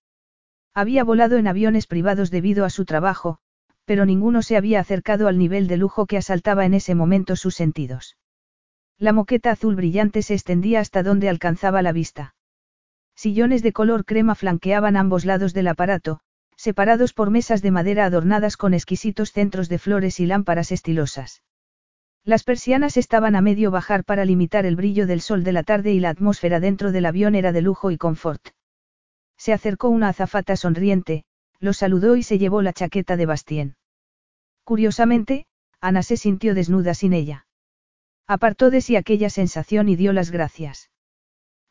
Había 0.76 1.04
volado 1.04 1.38
en 1.38 1.48
aviones 1.48 1.88
privados 1.88 2.30
debido 2.30 2.66
a 2.66 2.70
su 2.70 2.86
trabajo, 2.86 3.40
pero 3.84 4.06
ninguno 4.06 4.44
se 4.44 4.58
había 4.58 4.80
acercado 4.80 5.28
al 5.28 5.40
nivel 5.40 5.68
de 5.68 5.78
lujo 5.78 6.06
que 6.06 6.18
asaltaba 6.18 6.64
en 6.68 6.76
ese 6.76 6.94
momento 6.94 7.36
sus 7.36 7.56
sentidos. 7.56 8.16
La 9.00 9.12
moqueta 9.12 9.50
azul 9.50 9.76
brillante 9.76 10.22
se 10.22 10.36
extendía 10.36 10.82
hasta 10.82 11.02
donde 11.02 11.30
alcanzaba 11.30 11.82
la 11.82 11.94
vista. 11.94 12.36
Sillones 13.16 13.64
de 13.64 13.74
color 13.74 14.06
crema 14.06 14.36
flanqueaban 14.36 14.98
ambos 14.98 15.26
lados 15.26 15.56
del 15.56 15.68
aparato, 15.68 16.20
separados 16.58 17.14
por 17.14 17.32
mesas 17.32 17.64
de 17.64 17.72
madera 17.72 18.06
adornadas 18.06 18.56
con 18.56 18.76
exquisitos 18.76 19.32
centros 19.32 19.68
de 19.68 19.80
flores 19.80 20.20
y 20.20 20.28
lámparas 20.28 20.72
estilosas. 20.72 21.42
Las 22.24 22.44
persianas 22.44 22.98
estaban 22.98 23.36
a 23.36 23.42
medio 23.42 23.72
bajar 23.72 24.04
para 24.04 24.26
limitar 24.26 24.66
el 24.66 24.76
brillo 24.76 25.08
del 25.08 25.22
sol 25.22 25.44
de 25.44 25.52
la 25.52 25.64
tarde 25.64 25.92
y 25.92 26.00
la 26.00 26.10
atmósfera 26.10 26.60
dentro 26.60 26.92
del 26.92 27.08
avión 27.08 27.34
era 27.34 27.52
de 27.52 27.62
lujo 27.62 27.90
y 27.90 27.98
confort. 27.98 28.50
Se 29.38 29.54
acercó 29.54 29.90
una 29.90 30.10
azafata 30.10 30.56
sonriente, 30.56 31.26
lo 31.60 31.74
saludó 31.74 32.16
y 32.16 32.24
se 32.24 32.38
llevó 32.38 32.62
la 32.62 32.74
chaqueta 32.74 33.18
de 33.18 33.26
Bastien. 33.26 33.76
Curiosamente, 34.64 35.48
Ana 35.80 36.04
se 36.04 36.16
sintió 36.16 36.54
desnuda 36.54 36.94
sin 36.94 37.14
ella. 37.14 37.48
Apartó 38.28 38.70
de 38.70 38.82
sí 38.82 38.96
aquella 38.96 39.32
sensación 39.32 39.90
y 39.90 39.96
dio 39.96 40.14
las 40.14 40.30
gracias. 40.30 40.92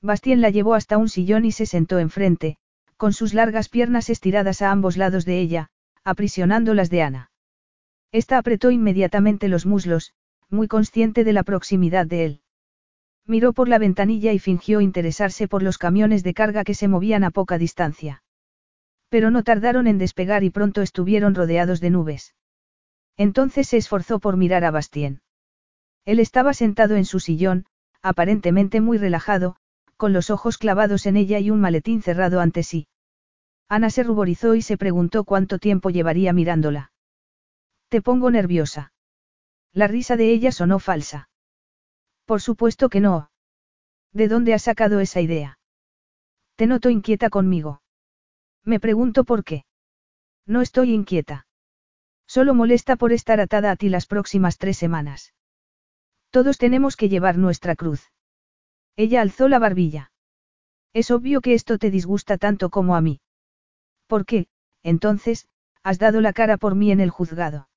Bastien 0.03 0.41
la 0.41 0.51
llevó 0.51 0.75
hasta 0.75 0.99
un 0.99 1.09
sillón 1.09 1.45
y 1.45 1.53
se 1.53 1.65
sentó 1.65 2.01
enfrente, 2.01 2.57
con 2.97 3.13
sus 3.13 3.35
largas 3.35 3.69
piernas 3.69 4.11
estiradas 4.11 4.63
a 4.63 4.73
ambos 4.73 4.97
lados 4.97 5.25
de 5.25 5.39
ella, 5.39 5.71
aprisionando 6.03 6.75
las 6.75 6.91
de 6.91 7.03
Ana. 7.03 7.31
Esta 8.11 8.39
apretó 8.39 8.73
inmediatamente 8.73 9.47
los 9.47 9.65
muslos, 9.65 10.13
muy 10.51 10.69
consciente 10.69 11.25
de 11.25 11.33
la 11.33 11.43
proximidad 11.43 12.07
de 12.07 12.25
él. 12.25 12.41
Miró 13.27 13.53
por 13.53 13.69
la 13.69 13.79
ventanilla 13.79 14.33
y 14.33 14.39
fingió 14.39 14.81
interesarse 14.81 15.47
por 15.47 15.63
los 15.63 15.79
camiones 15.79 16.23
de 16.23 16.35
carga 16.35 16.65
que 16.65 16.75
se 16.75 16.89
movían 16.89 17.25
a 17.25 17.31
poca 17.31 17.59
distancia. 17.59 18.23
Pero 19.09 19.31
no 19.31 19.43
tardaron 19.45 19.87
en 19.87 19.99
despegar 19.99 20.45
y 20.45 20.51
pronto 20.51 20.83
estuvieron 20.83 21.35
rodeados 21.35 21.81
de 21.81 21.91
nubes. 21.91 22.35
Entonces 23.17 23.69
se 23.69 23.77
esforzó 23.77 24.19
por 24.19 24.37
mirar 24.37 24.65
a 24.65 24.71
Bastien. 24.71 25.21
Él 26.05 26.21
estaba 26.21 26.55
sentado 26.55 26.97
en 26.97 27.05
su 27.05 27.21
sillón, 27.21 27.67
aparentemente 28.03 28.81
muy 28.81 28.99
relajado, 28.99 29.57
con 29.97 30.13
los 30.13 30.31
ojos 30.31 30.59
clavados 30.59 31.07
en 31.07 31.17
ella 31.17 31.39
y 31.39 31.51
un 31.51 31.61
maletín 31.61 32.03
cerrado 32.03 32.41
ante 32.41 32.63
sí. 32.63 32.89
Ana 33.69 33.91
se 33.91 34.03
ruborizó 34.03 34.55
y 34.55 34.63
se 34.63 34.77
preguntó 34.77 35.25
cuánto 35.25 35.59
tiempo 35.59 35.91
llevaría 35.91 36.33
mirándola. 36.33 36.93
Te 37.89 38.03
pongo 38.03 38.31
nerviosa. 38.31 38.93
La 39.73 39.87
risa 39.87 40.17
de 40.17 40.33
ella 40.33 40.53
sonó 40.53 40.79
falsa. 40.79 41.29
Por 42.25 42.41
supuesto 42.41 42.89
que 42.89 43.01
no. 43.01 43.31
¿De 44.13 44.29
dónde 44.29 44.55
has 44.55 44.63
sacado 44.63 45.01
esa 45.01 45.21
idea? 45.21 45.59
Te 46.57 46.67
noto 46.67 46.91
inquieta 46.91 47.31
conmigo. 47.31 47.83
Me 48.65 48.81
pregunto 48.81 49.25
por 49.25 49.45
qué. 49.45 49.65
No 50.47 50.61
estoy 50.61 50.93
inquieta. 50.93 51.47
Solo 52.27 52.55
molesta 52.55 52.97
por 52.97 53.13
estar 53.13 53.41
atada 53.41 53.71
a 53.71 53.77
ti 53.77 53.89
las 53.89 54.07
próximas 54.07 54.59
tres 54.59 54.77
semanas. 54.77 55.35
Todos 56.31 56.59
tenemos 56.59 56.97
que 56.97 57.09
llevar 57.09 57.39
nuestra 57.39 57.77
cruz. 57.77 58.11
Ella 58.97 59.21
alzó 59.23 59.49
la 59.49 59.59
barbilla. 59.59 60.13
Es 60.93 61.11
obvio 61.11 61.41
que 61.41 61.55
esto 61.55 61.79
te 61.79 61.91
disgusta 61.91 62.37
tanto 62.37 62.71
como 62.71 62.97
a 62.97 63.01
mí. 63.01 63.21
¿Por 64.07 64.27
qué, 64.27 64.49
entonces, 64.83 65.49
has 65.83 65.99
dado 65.99 66.21
la 66.21 66.33
cara 66.33 66.57
por 66.57 66.75
mí 66.75 66.91
en 66.91 67.01
el 67.01 67.11
juzgado? 67.11 67.70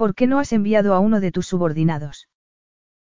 ¿Por 0.00 0.14
qué 0.14 0.26
no 0.26 0.38
has 0.38 0.54
enviado 0.54 0.94
a 0.94 0.98
uno 0.98 1.20
de 1.20 1.30
tus 1.30 1.46
subordinados? 1.46 2.26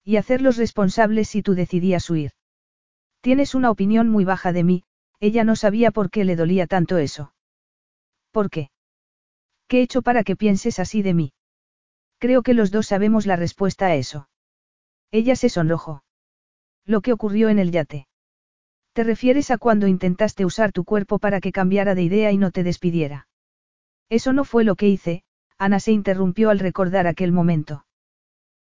Y 0.05 0.15
hacerlos 0.15 0.57
responsables 0.57 1.29
si 1.29 1.43
tú 1.43 1.57
decidías 1.57 2.09
huir. 2.09 2.31
Tienes 3.21 3.57
una 3.57 3.73
opinión 3.73 4.09
muy 4.09 4.25
baja 4.25 4.53
de 4.53 4.63
mí, 4.63 4.85
ella 5.19 5.43
no 5.43 5.57
sabía 5.57 5.91
por 5.91 6.09
qué 6.09 6.25
le 6.25 6.37
dolía 6.37 6.69
tanto 6.69 6.99
eso. 6.99 7.35
¿Por 8.31 8.49
qué? 8.49 8.71
¿Qué 9.67 9.81
he 9.81 9.83
hecho 9.83 10.03
para 10.03 10.23
que 10.23 10.37
pienses 10.37 10.79
así 10.79 11.03
de 11.03 11.15
mí? 11.15 11.33
Creo 12.19 12.45
que 12.45 12.55
los 12.55 12.71
dos 12.71 12.87
sabemos 12.87 13.27
la 13.27 13.35
respuesta 13.35 13.87
a 13.87 13.97
eso. 13.97 14.29
Ella 15.11 15.35
se 15.35 15.49
sonrojó. 15.49 16.05
Lo 16.85 17.01
que 17.01 17.13
ocurrió 17.13 17.49
en 17.49 17.59
el 17.59 17.73
yate. 17.73 18.07
¿Te 18.93 19.03
refieres 19.03 19.51
a 19.51 19.59
cuando 19.59 19.89
intentaste 19.89 20.45
usar 20.45 20.71
tu 20.71 20.85
cuerpo 20.85 21.19
para 21.19 21.41
que 21.41 21.51
cambiara 21.51 21.97
de 21.97 22.05
idea 22.05 22.31
y 22.31 22.39
no 22.39 22.53
te 22.53 22.63
despidiera? 22.63 23.27
Eso 24.11 24.33
no 24.33 24.45
fue 24.45 24.63
lo 24.63 24.77
que 24.77 24.87
hice, 24.87 25.25
Ana 25.59 25.81
se 25.81 25.93
interrumpió 25.93 26.51
al 26.51 26.59
recordar 26.59 27.07
aquel 27.07 27.33
momento. 27.33 27.87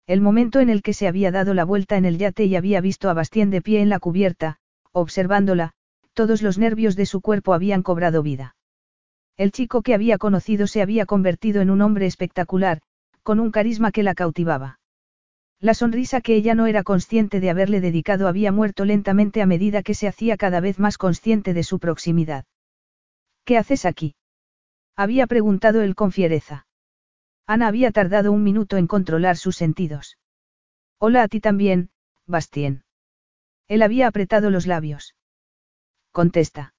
El 0.05 0.21
momento 0.21 0.59
en 0.59 0.69
el 0.69 0.81
que 0.81 0.93
se 0.93 1.07
había 1.07 1.31
dado 1.31 1.53
la 1.53 1.63
vuelta 1.63 1.97
en 1.97 2.05
el 2.05 2.17
yate 2.17 2.45
y 2.45 2.55
había 2.55 2.81
visto 2.81 3.09
a 3.09 3.13
Bastien 3.13 3.49
de 3.49 3.61
pie 3.61 3.81
en 3.81 3.89
la 3.89 3.99
cubierta, 3.99 4.57
observándola, 4.91 5.71
todos 6.13 6.41
los 6.41 6.57
nervios 6.57 6.95
de 6.95 7.05
su 7.05 7.21
cuerpo 7.21 7.53
habían 7.53 7.83
cobrado 7.83 8.21
vida. 8.21 8.55
El 9.37 9.51
chico 9.51 9.81
que 9.81 9.93
había 9.95 10.17
conocido 10.17 10.67
se 10.67 10.81
había 10.81 11.05
convertido 11.05 11.61
en 11.61 11.69
un 11.69 11.81
hombre 11.81 12.05
espectacular, 12.05 12.81
con 13.23 13.39
un 13.39 13.51
carisma 13.51 13.91
que 13.91 14.03
la 14.03 14.13
cautivaba. 14.13 14.79
La 15.59 15.73
sonrisa 15.73 16.19
que 16.19 16.35
ella 16.35 16.55
no 16.55 16.67
era 16.67 16.83
consciente 16.83 17.39
de 17.39 17.49
haberle 17.49 17.79
dedicado 17.79 18.27
había 18.27 18.51
muerto 18.51 18.83
lentamente 18.83 19.41
a 19.41 19.45
medida 19.45 19.81
que 19.81 19.93
se 19.93 20.09
hacía 20.09 20.35
cada 20.35 20.59
vez 20.59 20.77
más 20.77 20.97
consciente 20.97 21.53
de 21.53 21.63
su 21.63 21.79
proximidad. 21.79 22.45
¿Qué 23.45 23.57
haces 23.57 23.85
aquí? 23.85 24.15
Había 24.95 25.25
preguntado 25.25 25.81
él 25.81 25.95
con 25.95 26.11
fiereza. 26.11 26.67
Ana 27.45 27.67
había 27.67 27.91
tardado 27.91 28.31
un 28.31 28.43
minuto 28.43 28.77
en 28.77 28.87
controlar 28.87 29.37
sus 29.37 29.57
sentidos. 29.57 30.17
Hola 30.97 31.23
a 31.23 31.27
ti 31.27 31.41
también, 31.41 31.89
Bastien. 32.25 32.85
Él 33.67 33.81
había 33.81 34.07
apretado 34.07 34.49
los 34.49 34.65
labios. 34.65 35.15
Contesta. 36.11 36.73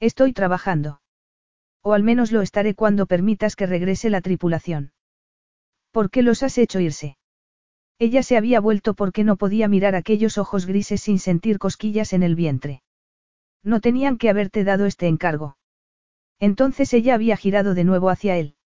Estoy 0.00 0.32
trabajando. 0.32 1.00
O 1.82 1.94
al 1.94 2.02
menos 2.02 2.32
lo 2.32 2.42
estaré 2.42 2.74
cuando 2.74 3.06
permitas 3.06 3.56
que 3.56 3.66
regrese 3.66 4.10
la 4.10 4.20
tripulación. 4.20 4.92
¿Por 5.90 6.10
qué 6.10 6.22
los 6.22 6.42
has 6.42 6.58
hecho 6.58 6.80
irse? 6.80 7.16
Ella 7.98 8.22
se 8.22 8.36
había 8.36 8.60
vuelto 8.60 8.94
porque 8.94 9.24
no 9.24 9.36
podía 9.36 9.68
mirar 9.68 9.94
aquellos 9.94 10.38
ojos 10.38 10.66
grises 10.66 11.00
sin 11.00 11.18
sentir 11.18 11.58
cosquillas 11.58 12.12
en 12.12 12.22
el 12.22 12.34
vientre. 12.34 12.82
No 13.64 13.80
tenían 13.80 14.18
que 14.18 14.28
haberte 14.28 14.64
dado 14.64 14.86
este 14.86 15.08
encargo. 15.08 15.56
Entonces 16.38 16.92
ella 16.92 17.14
había 17.14 17.36
girado 17.36 17.74
de 17.74 17.84
nuevo 17.84 18.10
hacia 18.10 18.36
él. 18.36 18.57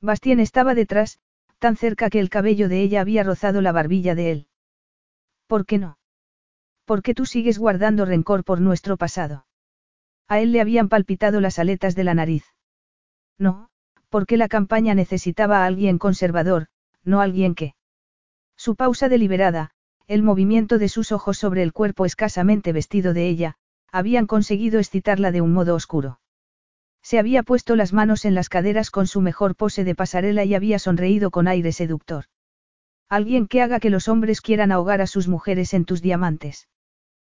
Bastien 0.00 0.40
estaba 0.40 0.74
detrás, 0.74 1.18
tan 1.58 1.76
cerca 1.76 2.08
que 2.08 2.20
el 2.20 2.30
cabello 2.30 2.68
de 2.68 2.80
ella 2.80 3.00
había 3.00 3.22
rozado 3.22 3.60
la 3.60 3.72
barbilla 3.72 4.14
de 4.14 4.32
él. 4.32 4.46
¿Por 5.46 5.66
qué 5.66 5.78
no? 5.78 5.98
¿Por 6.84 7.02
qué 7.02 7.14
tú 7.14 7.26
sigues 7.26 7.58
guardando 7.58 8.04
rencor 8.04 8.44
por 8.44 8.60
nuestro 8.60 8.96
pasado? 8.96 9.46
A 10.26 10.40
él 10.40 10.52
le 10.52 10.60
habían 10.60 10.88
palpitado 10.88 11.40
las 11.40 11.58
aletas 11.58 11.94
de 11.94 12.04
la 12.04 12.14
nariz. 12.14 12.44
No, 13.38 13.68
porque 14.08 14.36
la 14.36 14.48
campaña 14.48 14.94
necesitaba 14.94 15.62
a 15.62 15.66
alguien 15.66 15.98
conservador, 15.98 16.68
no 17.04 17.20
alguien 17.20 17.54
que. 17.54 17.74
Su 18.56 18.76
pausa 18.76 19.08
deliberada, 19.08 19.70
el 20.06 20.22
movimiento 20.22 20.78
de 20.78 20.88
sus 20.88 21.12
ojos 21.12 21.38
sobre 21.38 21.62
el 21.62 21.72
cuerpo 21.72 22.06
escasamente 22.06 22.72
vestido 22.72 23.12
de 23.12 23.28
ella, 23.28 23.56
habían 23.92 24.26
conseguido 24.26 24.78
excitarla 24.78 25.30
de 25.30 25.40
un 25.40 25.52
modo 25.52 25.74
oscuro. 25.74 26.20
Se 27.02 27.18
había 27.18 27.42
puesto 27.42 27.76
las 27.76 27.92
manos 27.92 28.24
en 28.24 28.34
las 28.34 28.48
caderas 28.48 28.90
con 28.90 29.06
su 29.06 29.20
mejor 29.20 29.56
pose 29.56 29.84
de 29.84 29.94
pasarela 29.94 30.44
y 30.44 30.54
había 30.54 30.78
sonreído 30.78 31.30
con 31.30 31.48
aire 31.48 31.72
seductor. 31.72 32.26
Alguien 33.08 33.48
que 33.48 33.62
haga 33.62 33.80
que 33.80 33.90
los 33.90 34.08
hombres 34.08 34.40
quieran 34.40 34.70
ahogar 34.70 35.00
a 35.00 35.06
sus 35.06 35.26
mujeres 35.26 35.74
en 35.74 35.84
tus 35.84 36.02
diamantes. 36.02 36.68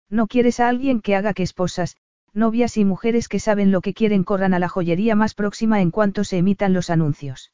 No 0.08 0.26
quieres 0.26 0.58
a 0.58 0.68
alguien 0.68 1.00
que 1.00 1.14
haga 1.14 1.34
que 1.34 1.44
esposas, 1.44 1.96
novias 2.32 2.76
y 2.76 2.84
mujeres 2.84 3.28
que 3.28 3.38
saben 3.38 3.70
lo 3.70 3.80
que 3.80 3.94
quieren 3.94 4.24
corran 4.24 4.54
a 4.54 4.58
la 4.58 4.68
joyería 4.68 5.14
más 5.14 5.34
próxima 5.34 5.80
en 5.80 5.90
cuanto 5.90 6.24
se 6.24 6.38
emitan 6.38 6.72
los 6.72 6.90
anuncios. 6.90 7.52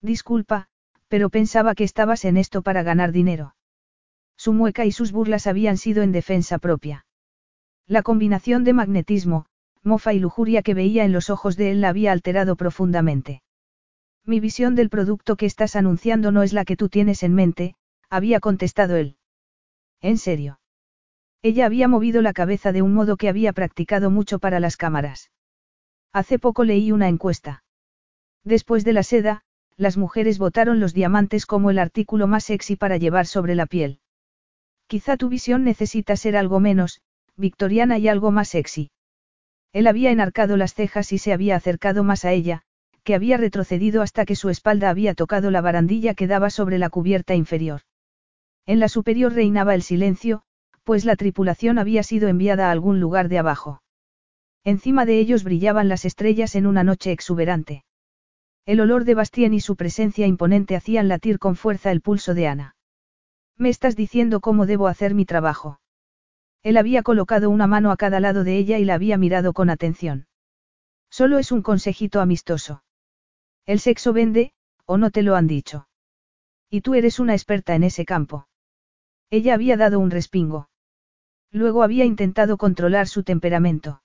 Disculpa, 0.00 0.68
pero 1.08 1.30
pensaba 1.30 1.74
que 1.74 1.84
estabas 1.84 2.24
en 2.24 2.36
esto 2.36 2.62
para 2.62 2.82
ganar 2.82 3.12
dinero. 3.12 3.54
Su 4.36 4.52
mueca 4.52 4.84
y 4.84 4.92
sus 4.92 5.12
burlas 5.12 5.46
habían 5.46 5.76
sido 5.76 6.02
en 6.02 6.12
defensa 6.12 6.58
propia. 6.58 7.06
La 7.86 8.02
combinación 8.02 8.64
de 8.64 8.72
magnetismo, 8.72 9.46
mofa 9.82 10.12
y 10.12 10.18
lujuria 10.18 10.62
que 10.62 10.74
veía 10.74 11.04
en 11.04 11.12
los 11.12 11.30
ojos 11.30 11.56
de 11.56 11.70
él 11.70 11.80
la 11.80 11.88
había 11.90 12.12
alterado 12.12 12.56
profundamente. 12.56 13.42
Mi 14.24 14.40
visión 14.40 14.74
del 14.74 14.90
producto 14.90 15.36
que 15.36 15.46
estás 15.46 15.76
anunciando 15.76 16.32
no 16.32 16.42
es 16.42 16.52
la 16.52 16.64
que 16.64 16.76
tú 16.76 16.88
tienes 16.88 17.22
en 17.22 17.34
mente, 17.34 17.74
había 18.10 18.40
contestado 18.40 18.96
él. 18.96 19.16
¿En 20.00 20.18
serio? 20.18 20.60
Ella 21.42 21.66
había 21.66 21.88
movido 21.88 22.20
la 22.20 22.32
cabeza 22.32 22.72
de 22.72 22.82
un 22.82 22.94
modo 22.94 23.16
que 23.16 23.28
había 23.28 23.52
practicado 23.52 24.10
mucho 24.10 24.38
para 24.38 24.60
las 24.60 24.76
cámaras. 24.76 25.30
Hace 26.12 26.38
poco 26.38 26.64
leí 26.64 26.92
una 26.92 27.08
encuesta. 27.08 27.62
Después 28.44 28.84
de 28.84 28.92
la 28.92 29.02
seda, 29.02 29.42
las 29.76 29.96
mujeres 29.96 30.38
votaron 30.38 30.80
los 30.80 30.92
diamantes 30.92 31.46
como 31.46 31.70
el 31.70 31.78
artículo 31.78 32.26
más 32.26 32.44
sexy 32.44 32.76
para 32.76 32.96
llevar 32.96 33.26
sobre 33.26 33.54
la 33.54 33.66
piel. 33.66 34.00
Quizá 34.88 35.16
tu 35.16 35.28
visión 35.28 35.64
necesita 35.64 36.16
ser 36.16 36.36
algo 36.36 36.60
menos, 36.60 37.00
victoriana 37.36 37.98
y 37.98 38.08
algo 38.08 38.30
más 38.30 38.48
sexy. 38.48 38.90
Él 39.72 39.86
había 39.86 40.10
enarcado 40.10 40.56
las 40.56 40.74
cejas 40.74 41.12
y 41.12 41.18
se 41.18 41.32
había 41.32 41.56
acercado 41.56 42.04
más 42.04 42.24
a 42.24 42.32
ella, 42.32 42.62
que 43.04 43.14
había 43.14 43.36
retrocedido 43.36 44.02
hasta 44.02 44.24
que 44.24 44.36
su 44.36 44.48
espalda 44.48 44.90
había 44.90 45.14
tocado 45.14 45.50
la 45.50 45.60
barandilla 45.60 46.14
que 46.14 46.26
daba 46.26 46.50
sobre 46.50 46.78
la 46.78 46.90
cubierta 46.90 47.34
inferior. 47.34 47.82
En 48.66 48.80
la 48.80 48.88
superior 48.88 49.32
reinaba 49.32 49.74
el 49.74 49.82
silencio, 49.82 50.42
pues 50.84 51.04
la 51.04 51.16
tripulación 51.16 51.78
había 51.78 52.02
sido 52.02 52.28
enviada 52.28 52.68
a 52.68 52.70
algún 52.70 53.00
lugar 53.00 53.28
de 53.28 53.38
abajo. 53.38 53.82
Encima 54.64 55.06
de 55.06 55.18
ellos 55.18 55.44
brillaban 55.44 55.88
las 55.88 56.04
estrellas 56.04 56.54
en 56.54 56.66
una 56.66 56.84
noche 56.84 57.12
exuberante. 57.12 57.84
El 58.66 58.80
olor 58.80 59.04
de 59.04 59.14
Bastien 59.14 59.54
y 59.54 59.60
su 59.60 59.76
presencia 59.76 60.26
imponente 60.26 60.76
hacían 60.76 61.08
latir 61.08 61.38
con 61.38 61.56
fuerza 61.56 61.90
el 61.90 62.02
pulso 62.02 62.34
de 62.34 62.48
Ana. 62.48 62.76
Me 63.56 63.70
estás 63.70 63.96
diciendo 63.96 64.40
cómo 64.40 64.66
debo 64.66 64.88
hacer 64.88 65.14
mi 65.14 65.24
trabajo. 65.24 65.80
Él 66.62 66.76
había 66.76 67.02
colocado 67.02 67.50
una 67.50 67.66
mano 67.66 67.90
a 67.90 67.96
cada 67.96 68.20
lado 68.20 68.44
de 68.44 68.56
ella 68.56 68.78
y 68.78 68.84
la 68.84 68.94
había 68.94 69.16
mirado 69.16 69.52
con 69.52 69.70
atención. 69.70 70.26
Solo 71.10 71.38
es 71.38 71.52
un 71.52 71.62
consejito 71.62 72.20
amistoso. 72.20 72.82
El 73.64 73.80
sexo 73.80 74.12
vende, 74.12 74.52
o 74.84 74.98
no 74.98 75.10
te 75.10 75.22
lo 75.22 75.36
han 75.36 75.46
dicho. 75.46 75.88
Y 76.70 76.82
tú 76.82 76.94
eres 76.94 77.18
una 77.18 77.34
experta 77.34 77.74
en 77.74 77.84
ese 77.84 78.04
campo. 78.04 78.48
Ella 79.30 79.54
había 79.54 79.76
dado 79.76 80.00
un 80.00 80.10
respingo. 80.10 80.68
Luego 81.50 81.82
había 81.82 82.04
intentado 82.04 82.56
controlar 82.56 83.08
su 83.08 83.22
temperamento. 83.22 84.02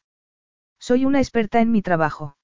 Soy 0.80 1.06
una 1.06 1.20
experta 1.20 1.60
en 1.60 1.72
mi 1.72 1.82
trabajo. 1.82 2.38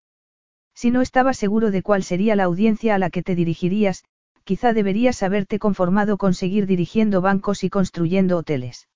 Si 0.74 0.91
no 0.91 1.01
estaba 1.01 1.34
seguro 1.34 1.72
de 1.72 1.84
cuál 1.84 2.03
sería 2.03 2.36
la 2.36 2.45
audiencia 2.45 2.95
a 2.95 2.99
la 2.99 3.10
que 3.10 3.24
te 3.24 3.36
dirigirías, 3.36 4.03
quizá 4.43 4.74
deberías 4.74 5.24
haberte 5.24 5.60
conformado 5.60 6.18
con 6.18 6.34
seguir 6.34 6.66
dirigiendo 6.66 7.22
bancos 7.22 7.64
y 7.64 7.70
construyendo 7.70 8.38
hoteles. 8.38 8.88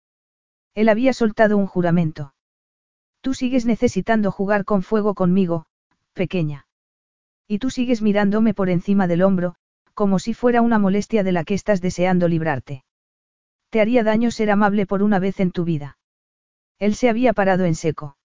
Él 0.76 0.90
había 0.90 1.14
soltado 1.14 1.58
un 1.58 1.68
juramento. 1.68 2.34
Tú 3.22 3.34
sigues 3.34 3.66
necesitando 3.66 4.32
jugar 4.32 4.66
con 4.66 4.84
fuego 4.84 5.14
conmigo, 5.14 5.66
pequeña. 6.14 6.68
Y 7.48 7.60
tú 7.60 7.70
sigues 7.70 8.02
mirándome 8.02 8.54
por 8.54 8.70
encima 8.70 9.08
del 9.08 9.22
hombro, 9.22 9.56
como 9.94 10.20
si 10.20 10.34
fuera 10.34 10.62
una 10.62 10.80
molestia 10.80 11.24
de 11.24 11.32
la 11.32 11.44
que 11.44 11.54
estás 11.54 11.82
deseando 11.82 12.28
librarte. 12.28 12.84
Te 13.70 13.82
haría 13.82 14.04
daño 14.04 14.32
ser 14.32 14.52
amable 14.52 14.86
por 14.86 15.04
una 15.04 15.20
vez 15.20 15.40
en 15.40 15.52
tu 15.52 15.64
vida. 15.64 15.98
Él 16.80 16.96
se 16.96 17.10
había 17.10 17.34
parado 17.34 17.66
en 17.66 17.76
seco. 17.76 18.18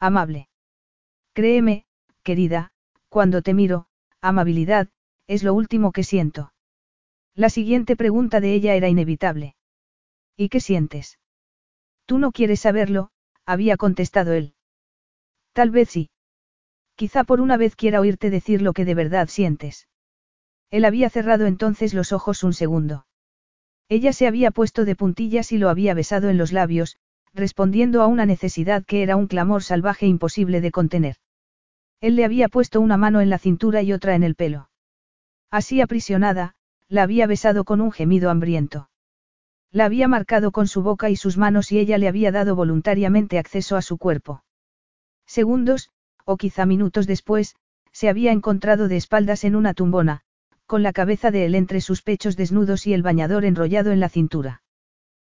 Amable. 0.00 0.48
Créeme, 1.32 1.84
querida, 2.22 2.72
cuando 3.08 3.42
te 3.42 3.54
miro, 3.54 3.86
amabilidad, 4.20 4.88
es 5.26 5.42
lo 5.42 5.54
último 5.54 5.92
que 5.92 6.04
siento. 6.04 6.52
La 7.34 7.50
siguiente 7.50 7.96
pregunta 7.96 8.40
de 8.40 8.54
ella 8.54 8.74
era 8.74 8.88
inevitable. 8.88 9.56
¿Y 10.36 10.48
qué 10.48 10.60
sientes? 10.60 11.18
Tú 12.06 12.18
no 12.18 12.32
quieres 12.32 12.60
saberlo, 12.60 13.10
había 13.46 13.76
contestado 13.76 14.32
él. 14.32 14.54
Tal 15.52 15.70
vez 15.70 15.90
sí. 15.90 16.10
Quizá 16.96 17.24
por 17.24 17.40
una 17.40 17.56
vez 17.56 17.76
quiera 17.76 18.00
oírte 18.00 18.30
decir 18.30 18.62
lo 18.62 18.72
que 18.72 18.84
de 18.84 18.94
verdad 18.94 19.28
sientes. 19.28 19.88
Él 20.70 20.84
había 20.84 21.10
cerrado 21.10 21.46
entonces 21.46 21.94
los 21.94 22.12
ojos 22.12 22.42
un 22.42 22.52
segundo. 22.52 23.06
Ella 23.88 24.12
se 24.12 24.26
había 24.26 24.50
puesto 24.50 24.84
de 24.84 24.96
puntillas 24.96 25.52
y 25.52 25.58
lo 25.58 25.68
había 25.68 25.94
besado 25.94 26.28
en 26.30 26.38
los 26.38 26.52
labios, 26.52 26.96
respondiendo 27.32 28.02
a 28.02 28.06
una 28.06 28.26
necesidad 28.26 28.84
que 28.84 29.02
era 29.02 29.16
un 29.16 29.26
clamor 29.26 29.62
salvaje 29.62 30.06
imposible 30.06 30.60
de 30.60 30.70
contener. 30.70 31.16
Él 32.00 32.16
le 32.16 32.24
había 32.24 32.48
puesto 32.48 32.80
una 32.80 32.96
mano 32.96 33.20
en 33.20 33.30
la 33.30 33.38
cintura 33.38 33.82
y 33.82 33.92
otra 33.92 34.14
en 34.14 34.22
el 34.22 34.34
pelo. 34.34 34.70
Así 35.50 35.80
aprisionada, 35.80 36.54
la 36.88 37.02
había 37.02 37.26
besado 37.26 37.64
con 37.64 37.80
un 37.80 37.92
gemido 37.92 38.30
hambriento. 38.30 38.88
La 39.74 39.86
había 39.86 40.06
marcado 40.06 40.52
con 40.52 40.68
su 40.68 40.82
boca 40.84 41.10
y 41.10 41.16
sus 41.16 41.36
manos 41.36 41.72
y 41.72 41.80
ella 41.80 41.98
le 41.98 42.06
había 42.06 42.30
dado 42.30 42.54
voluntariamente 42.54 43.40
acceso 43.40 43.74
a 43.74 43.82
su 43.82 43.98
cuerpo. 43.98 44.44
Segundos, 45.26 45.90
o 46.24 46.36
quizá 46.36 46.64
minutos 46.64 47.08
después, 47.08 47.56
se 47.90 48.08
había 48.08 48.30
encontrado 48.30 48.86
de 48.86 48.96
espaldas 48.96 49.42
en 49.42 49.56
una 49.56 49.74
tumbona, 49.74 50.20
con 50.66 50.84
la 50.84 50.92
cabeza 50.92 51.32
de 51.32 51.46
él 51.46 51.56
entre 51.56 51.80
sus 51.80 52.02
pechos 52.02 52.36
desnudos 52.36 52.86
y 52.86 52.94
el 52.94 53.02
bañador 53.02 53.44
enrollado 53.44 53.90
en 53.90 53.98
la 53.98 54.08
cintura. 54.08 54.62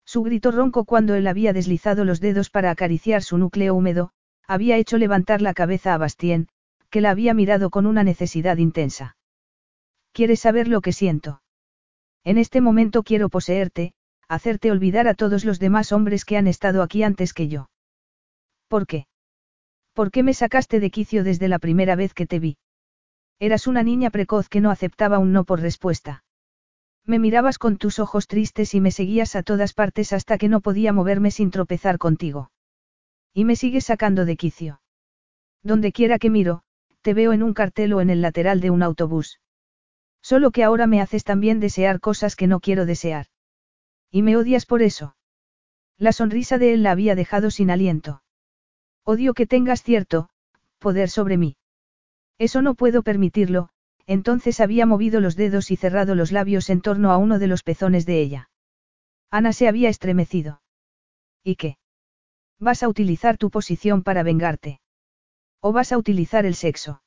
Su 0.04 0.22
grito 0.22 0.50
ronco 0.50 0.84
cuando 0.84 1.14
él 1.14 1.28
había 1.28 1.54
deslizado 1.54 2.04
los 2.04 2.20
dedos 2.20 2.50
para 2.50 2.70
acariciar 2.70 3.22
su 3.22 3.38
núcleo 3.38 3.74
húmedo, 3.74 4.10
había 4.46 4.76
hecho 4.76 4.98
levantar 4.98 5.40
la 5.40 5.54
cabeza 5.54 5.94
a 5.94 5.98
Bastien, 5.98 6.48
que 6.90 7.00
la 7.00 7.08
había 7.08 7.32
mirado 7.32 7.70
con 7.70 7.86
una 7.86 8.04
necesidad 8.04 8.58
intensa. 8.58 9.16
¿Quieres 10.12 10.40
saber 10.40 10.68
lo 10.68 10.82
que 10.82 10.92
siento? 10.92 11.40
En 12.22 12.36
este 12.36 12.60
momento 12.60 13.02
quiero 13.02 13.30
poseerte, 13.30 13.94
hacerte 14.28 14.70
olvidar 14.70 15.08
a 15.08 15.14
todos 15.14 15.44
los 15.44 15.58
demás 15.58 15.92
hombres 15.92 16.24
que 16.24 16.36
han 16.36 16.46
estado 16.46 16.82
aquí 16.82 17.02
antes 17.02 17.32
que 17.32 17.48
yo. 17.48 17.68
¿Por 18.68 18.86
qué? 18.86 19.06
¿Por 19.92 20.10
qué 20.10 20.22
me 20.22 20.34
sacaste 20.34 20.80
de 20.80 20.90
quicio 20.90 21.24
desde 21.24 21.48
la 21.48 21.58
primera 21.58 21.96
vez 21.96 22.12
que 22.12 22.26
te 22.26 22.38
vi? 22.38 22.58
Eras 23.38 23.66
una 23.66 23.82
niña 23.82 24.10
precoz 24.10 24.48
que 24.48 24.60
no 24.60 24.70
aceptaba 24.70 25.18
un 25.18 25.32
no 25.32 25.44
por 25.44 25.60
respuesta. 25.60 26.24
Me 27.04 27.18
mirabas 27.18 27.58
con 27.58 27.76
tus 27.76 27.98
ojos 27.98 28.26
tristes 28.26 28.74
y 28.74 28.80
me 28.80 28.90
seguías 28.90 29.36
a 29.36 29.42
todas 29.42 29.74
partes 29.74 30.12
hasta 30.12 30.38
que 30.38 30.48
no 30.48 30.60
podía 30.60 30.92
moverme 30.92 31.30
sin 31.30 31.50
tropezar 31.50 31.98
contigo. 31.98 32.50
Y 33.32 33.44
me 33.44 33.54
sigues 33.54 33.84
sacando 33.84 34.24
de 34.24 34.36
quicio. 34.36 34.80
Donde 35.62 35.92
quiera 35.92 36.18
que 36.18 36.30
miro, 36.30 36.62
te 37.02 37.14
veo 37.14 37.32
en 37.32 37.42
un 37.42 37.54
cartel 37.54 37.92
o 37.92 38.00
en 38.00 38.10
el 38.10 38.22
lateral 38.22 38.60
de 38.60 38.70
un 38.70 38.82
autobús. 38.82 39.40
Solo 40.20 40.50
que 40.50 40.64
ahora 40.64 40.88
me 40.88 41.00
haces 41.00 41.22
también 41.22 41.60
desear 41.60 42.00
cosas 42.00 42.34
que 42.34 42.48
no 42.48 42.58
quiero 42.58 42.86
desear. 42.86 43.26
Y 44.10 44.22
me 44.22 44.36
odias 44.36 44.66
por 44.66 44.82
eso. 44.82 45.16
La 45.98 46.12
sonrisa 46.12 46.58
de 46.58 46.74
él 46.74 46.82
la 46.82 46.90
había 46.90 47.14
dejado 47.14 47.50
sin 47.50 47.70
aliento. 47.70 48.22
Odio 49.04 49.34
que 49.34 49.46
tengas 49.46 49.82
cierto, 49.82 50.28
poder 50.78 51.08
sobre 51.08 51.36
mí. 51.36 51.56
Eso 52.38 52.60
no 52.60 52.74
puedo 52.74 53.02
permitirlo, 53.02 53.70
entonces 54.06 54.60
había 54.60 54.86
movido 54.86 55.20
los 55.20 55.36
dedos 55.36 55.70
y 55.70 55.76
cerrado 55.76 56.14
los 56.14 56.32
labios 56.32 56.70
en 56.70 56.80
torno 56.80 57.10
a 57.12 57.16
uno 57.16 57.38
de 57.38 57.46
los 57.46 57.62
pezones 57.62 58.06
de 58.06 58.20
ella. 58.20 58.50
Ana 59.30 59.52
se 59.52 59.68
había 59.68 59.88
estremecido. 59.88 60.62
¿Y 61.42 61.56
qué? 61.56 61.78
¿Vas 62.58 62.82
a 62.82 62.88
utilizar 62.88 63.36
tu 63.36 63.50
posición 63.50 64.02
para 64.02 64.22
vengarte? 64.22 64.80
¿O 65.60 65.72
vas 65.72 65.92
a 65.92 65.98
utilizar 65.98 66.46
el 66.46 66.54
sexo? 66.54 67.02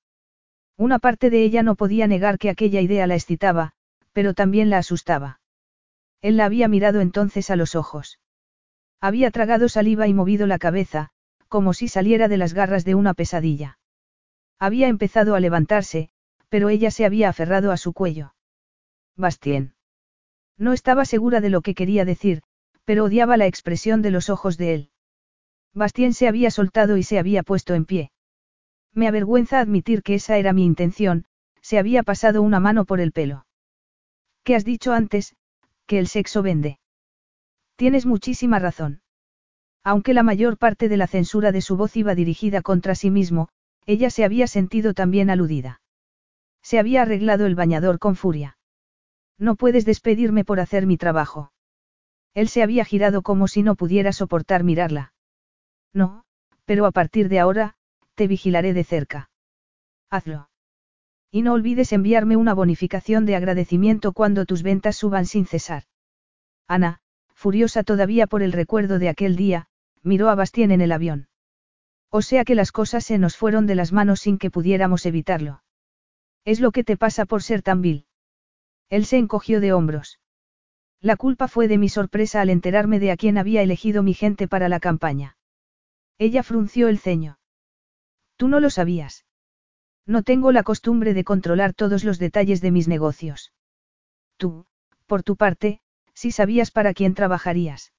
Una 0.78 1.00
parte 1.00 1.30
de 1.30 1.44
ella 1.44 1.64
no 1.64 1.76
podía 1.76 2.08
negar 2.08 2.38
que 2.38 2.50
aquella 2.50 2.82
idea 2.82 3.08
la 3.08 3.16
excitaba, 3.16 3.74
pero 4.14 4.34
también 4.34 4.70
la 4.70 4.78
asustaba. 4.78 5.40
Él 6.22 6.38
la 6.38 6.46
había 6.46 6.68
mirado 6.68 7.02
entonces 7.02 7.50
a 7.50 7.56
los 7.56 7.76
ojos. 7.76 8.20
Había 9.02 9.32
tragado 9.32 9.70
saliva 9.70 10.08
y 10.08 10.14
movido 10.14 10.48
la 10.48 10.60
cabeza, 10.60 11.10
como 11.48 11.74
si 11.74 11.88
saliera 11.88 12.28
de 12.28 12.38
las 12.38 12.54
garras 12.54 12.86
de 12.86 12.96
una 12.96 13.14
pesadilla. 13.14 13.80
Había 14.60 14.88
empezado 14.88 15.36
a 15.36 15.40
levantarse, 15.40 16.10
pero 16.50 16.70
ella 16.70 16.92
se 16.92 17.06
había 17.06 17.30
aferrado 17.30 17.72
a 17.72 17.78
su 17.78 17.94
cuello. 17.94 18.34
Bastien. 19.16 19.74
No 20.58 20.74
estaba 20.74 21.06
segura 21.06 21.40
de 21.40 21.50
lo 21.50 21.62
que 21.62 21.76
quería 21.76 22.04
decir, 22.04 22.42
pero 22.84 23.06
odiaba 23.06 23.38
la 23.38 23.48
expresión 23.48 24.02
de 24.02 24.12
los 24.12 24.30
ojos 24.30 24.58
de 24.58 24.74
él. 24.74 24.90
Bastien 25.74 26.14
se 26.14 26.28
había 26.28 26.52
soltado 26.52 26.98
y 26.98 27.04
se 27.04 27.20
había 27.20 27.44
puesto 27.44 27.74
en 27.74 27.86
pie. 27.86 28.12
Me 28.94 29.08
avergüenza 29.08 29.60
admitir 29.60 30.04
que 30.04 30.16
esa 30.16 30.38
era 30.38 30.52
mi 30.52 30.66
intención, 30.66 31.26
se 31.62 31.78
había 31.78 32.04
pasado 32.04 32.42
una 32.42 32.60
mano 32.60 32.86
por 32.86 33.00
el 33.00 33.12
pelo. 33.12 33.46
¿Qué 34.44 34.56
has 34.56 34.66
dicho 34.66 34.92
antes? 34.92 35.36
Que 35.90 35.98
el 35.98 36.08
sexo 36.08 36.44
vende. 36.44 36.78
Tienes 37.76 38.06
muchísima 38.06 38.60
razón. 38.60 39.02
Aunque 39.84 40.14
la 40.14 40.22
mayor 40.22 40.60
parte 40.60 40.88
de 40.88 40.98
la 40.98 41.08
censura 41.08 41.52
de 41.52 41.62
su 41.62 41.78
voz 41.78 41.98
iba 41.98 42.14
dirigida 42.14 42.62
contra 42.62 42.94
sí 42.94 43.10
mismo, 43.10 43.50
ella 43.88 44.12
se 44.12 44.24
había 44.24 44.46
sentido 44.46 44.94
también 44.94 45.32
aludida. 45.32 45.82
Se 46.62 46.78
había 46.78 47.02
arreglado 47.02 47.48
el 47.48 47.56
bañador 47.56 47.98
con 47.98 48.16
furia. 48.16 48.60
No 49.40 49.56
puedes 49.56 49.84
despedirme 49.84 50.46
por 50.46 50.60
hacer 50.60 50.86
mi 50.86 50.96
trabajo. 50.96 51.54
Él 52.36 52.50
se 52.50 52.62
había 52.62 52.86
girado 52.86 53.24
como 53.24 53.48
si 53.48 53.64
no 53.64 53.74
pudiera 53.74 54.14
soportar 54.14 54.64
mirarla. 54.64 55.14
No, 55.92 56.24
pero 56.66 56.86
a 56.86 56.92
partir 56.92 57.30
de 57.30 57.40
ahora, 57.40 57.78
te 58.14 58.28
vigilaré 58.28 58.74
de 58.74 58.84
cerca. 58.84 59.32
Hazlo. 60.12 60.49
Y 61.32 61.44
no 61.44 61.54
olvides 61.54 61.94
enviarme 61.94 62.36
una 62.36 62.54
bonificación 62.54 63.26
de 63.26 63.36
agradecimiento 63.36 64.14
cuando 64.14 64.46
tus 64.46 64.64
ventas 64.64 64.96
suban 64.96 65.26
sin 65.26 65.46
cesar. 65.46 65.84
Ana, 66.68 67.00
furiosa 67.34 67.84
todavía 67.84 68.28
por 68.28 68.42
el 68.42 68.52
recuerdo 68.52 69.00
de 69.00 69.10
aquel 69.10 69.36
día, 69.36 69.68
miró 70.02 70.30
a 70.30 70.36
Bastien 70.36 70.72
en 70.72 70.82
el 70.82 70.92
avión. 70.92 71.28
O 72.10 72.22
sea 72.22 72.44
que 72.44 72.56
las 72.56 72.72
cosas 72.72 73.06
se 73.06 73.20
nos 73.20 73.38
fueron 73.38 73.68
de 73.68 73.76
las 73.76 73.92
manos 73.92 74.22
sin 74.22 74.40
que 74.40 74.50
pudiéramos 74.50 75.06
evitarlo. 75.06 75.62
Es 76.46 76.60
lo 76.60 76.72
que 76.72 76.84
te 76.84 76.98
pasa 76.98 77.26
por 77.26 77.44
ser 77.44 77.62
tan 77.62 77.82
vil. 77.82 78.08
Él 78.90 79.06
se 79.06 79.18
encogió 79.18 79.62
de 79.62 79.72
hombros. 79.72 80.20
La 81.00 81.16
culpa 81.16 81.48
fue 81.48 81.68
de 81.68 81.78
mi 81.78 81.90
sorpresa 81.90 82.42
al 82.42 82.50
enterarme 82.50 83.00
de 83.00 83.12
a 83.12 83.18
quién 83.18 83.38
había 83.38 83.62
elegido 83.62 84.02
mi 84.02 84.14
gente 84.14 84.48
para 84.48 84.68
la 84.68 84.80
campaña. 84.80 85.38
Ella 86.18 86.42
frunció 86.44 86.88
el 86.88 86.98
ceño. 86.98 87.40
Tú 88.36 88.48
no 88.48 88.60
lo 88.60 88.70
sabías. 88.70 89.26
No 90.10 90.24
tengo 90.24 90.52
la 90.52 90.64
costumbre 90.64 91.14
de 91.14 91.24
controlar 91.24 91.76
todos 91.76 92.04
los 92.04 92.18
detalles 92.18 92.62
de 92.62 92.72
mis 92.72 92.88
negocios. 92.88 93.54
Tú, 94.38 94.66
por 95.06 95.22
tu 95.22 95.36
parte, 95.36 95.82
sí 96.16 96.32
sabías 96.32 96.72
para 96.72 96.96
quién 96.96 97.14
trabajarías. 97.14 97.94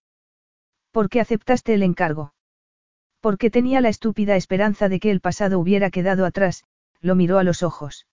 ¿Por 0.91 1.09
qué 1.09 1.21
aceptaste 1.21 1.73
el 1.73 1.85
encargo? 1.85 2.35
Porque 3.21 3.49
tenía 3.49 3.81
la 3.81 3.91
estúpida 3.91 4.35
esperanza 4.35 4.89
de 4.89 4.99
que 4.99 5.13
el 5.13 5.21
pasado 5.21 5.61
hubiera 5.61 5.89
quedado 5.91 6.27
atrás, 6.27 6.65
lo 7.01 7.15
miró 7.15 7.39
a 7.39 7.45
los 7.45 7.63
ojos. 7.63 8.09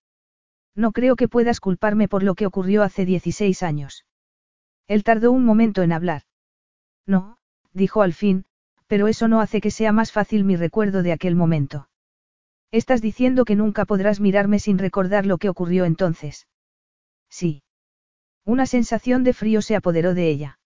No 0.76 0.92
creo 0.92 1.16
que 1.16 1.28
puedas 1.28 1.60
culparme 1.60 2.08
por 2.08 2.22
lo 2.22 2.36
que 2.36 2.46
ocurrió 2.46 2.84
hace 2.84 3.04
16 3.04 3.64
años. 3.64 4.06
Él 4.88 5.04
tardó 5.04 5.32
un 5.32 5.44
momento 5.44 5.82
en 5.82 5.92
hablar. 5.92 6.22
No, 7.08 7.40
dijo 7.74 8.04
al 8.04 8.14
fin, 8.14 8.46
pero 8.86 9.08
eso 9.08 9.28
no 9.28 9.42
hace 9.42 9.60
que 9.60 9.72
sea 9.72 9.92
más 9.92 10.12
fácil 10.12 10.44
mi 10.44 10.56
recuerdo 10.56 11.02
de 11.02 11.14
aquel 11.14 11.36
momento. 11.36 11.90
Estás 12.72 13.02
diciendo 13.02 13.46
que 13.46 13.56
nunca 13.56 13.86
podrás 13.86 14.20
mirarme 14.20 14.60
sin 14.60 14.78
recordar 14.78 15.26
lo 15.26 15.38
que 15.38 15.50
ocurrió 15.50 15.86
entonces. 15.86 16.48
Sí. 17.30 17.64
Una 18.46 18.66
sensación 18.66 19.24
de 19.24 19.34
frío 19.34 19.62
se 19.62 19.76
apoderó 19.76 20.14
de 20.14 20.30
ella. 20.30 20.60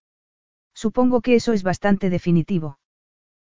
Supongo 0.74 1.22
que 1.22 1.36
eso 1.36 1.54
es 1.54 1.64
bastante 1.64 2.10
definitivo. 2.10 2.80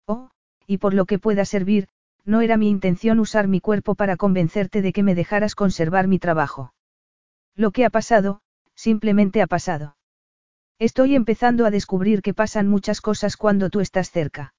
Oh, 0.05 0.29
y 0.65 0.77
por 0.77 0.93
lo 0.93 1.05
que 1.05 1.19
pueda 1.19 1.45
servir, 1.45 1.87
no 2.23 2.41
era 2.41 2.57
mi 2.57 2.69
intención 2.69 3.19
usar 3.19 3.47
mi 3.47 3.61
cuerpo 3.61 3.95
para 3.95 4.17
convencerte 4.17 4.81
de 4.81 4.93
que 4.93 5.03
me 5.03 5.15
dejaras 5.15 5.55
conservar 5.55 6.07
mi 6.07 6.19
trabajo. 6.19 6.73
Lo 7.55 7.71
que 7.71 7.85
ha 7.85 7.89
pasado, 7.89 8.41
simplemente 8.75 9.41
ha 9.41 9.47
pasado. 9.47 9.97
Estoy 10.79 11.15
empezando 11.15 11.65
a 11.65 11.71
descubrir 11.71 12.21
que 12.21 12.33
pasan 12.33 12.67
muchas 12.67 13.01
cosas 13.01 13.35
cuando 13.35 13.69
tú 13.69 13.79
estás 13.79 14.11
cerca. 14.11 14.53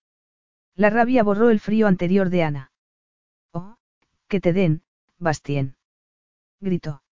La 0.74 0.90
rabia 0.90 1.22
borró 1.22 1.50
el 1.50 1.60
frío 1.60 1.86
anterior 1.86 2.30
de 2.30 2.42
Ana. 2.42 2.72
Que 4.28 4.40
te 4.40 4.52
den, 4.52 4.82
Bastien. 5.18 5.76
Gritó. 6.60 7.02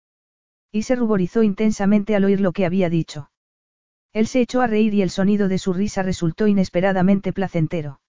Y 0.70 0.82
se 0.82 0.96
ruborizó 0.96 1.42
intensamente 1.42 2.14
al 2.14 2.24
oír 2.24 2.40
lo 2.40 2.52
que 2.52 2.66
había 2.66 2.90
dicho. 2.90 3.30
Él 4.12 4.26
se 4.26 4.40
echó 4.40 4.60
a 4.60 4.66
reír 4.66 4.94
y 4.94 5.02
el 5.02 5.10
sonido 5.10 5.48
de 5.48 5.58
su 5.58 5.72
risa 5.72 6.02
resultó 6.02 6.46
inesperadamente 6.46 7.32
placentero. 7.32 8.00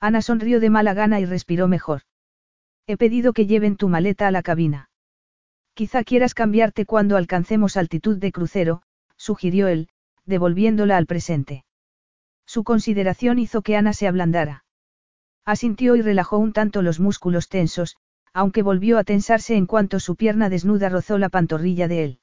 Ana 0.00 0.22
sonrió 0.22 0.60
de 0.60 0.70
mala 0.70 0.94
gana 0.94 1.20
y 1.20 1.24
respiró 1.24 1.68
mejor. 1.68 2.02
He 2.86 2.96
pedido 2.96 3.32
que 3.32 3.46
lleven 3.46 3.76
tu 3.76 3.88
maleta 3.88 4.28
a 4.28 4.30
la 4.30 4.42
cabina. 4.42 4.90
Quizá 5.74 6.04
quieras 6.04 6.34
cambiarte 6.34 6.86
cuando 6.86 7.16
alcancemos 7.16 7.76
altitud 7.76 8.18
de 8.18 8.32
crucero, 8.32 8.82
sugirió 9.16 9.68
él, 9.68 9.88
devolviéndola 10.24 10.96
al 10.96 11.06
presente. 11.06 11.64
Su 12.46 12.62
consideración 12.62 13.38
hizo 13.38 13.62
que 13.62 13.76
Ana 13.76 13.92
se 13.92 14.06
ablandara. 14.06 14.64
Asintió 15.44 15.96
y 15.96 16.02
relajó 16.02 16.38
un 16.38 16.52
tanto 16.52 16.82
los 16.82 17.00
músculos 17.00 17.48
tensos, 17.48 17.96
aunque 18.34 18.62
volvió 18.62 18.98
a 18.98 19.04
tensarse 19.04 19.56
en 19.56 19.66
cuanto 19.66 20.00
su 20.00 20.16
pierna 20.16 20.50
desnuda 20.50 20.88
rozó 20.88 21.18
la 21.18 21.28
pantorrilla 21.28 21.86
de 21.88 22.04
él. 22.04 22.18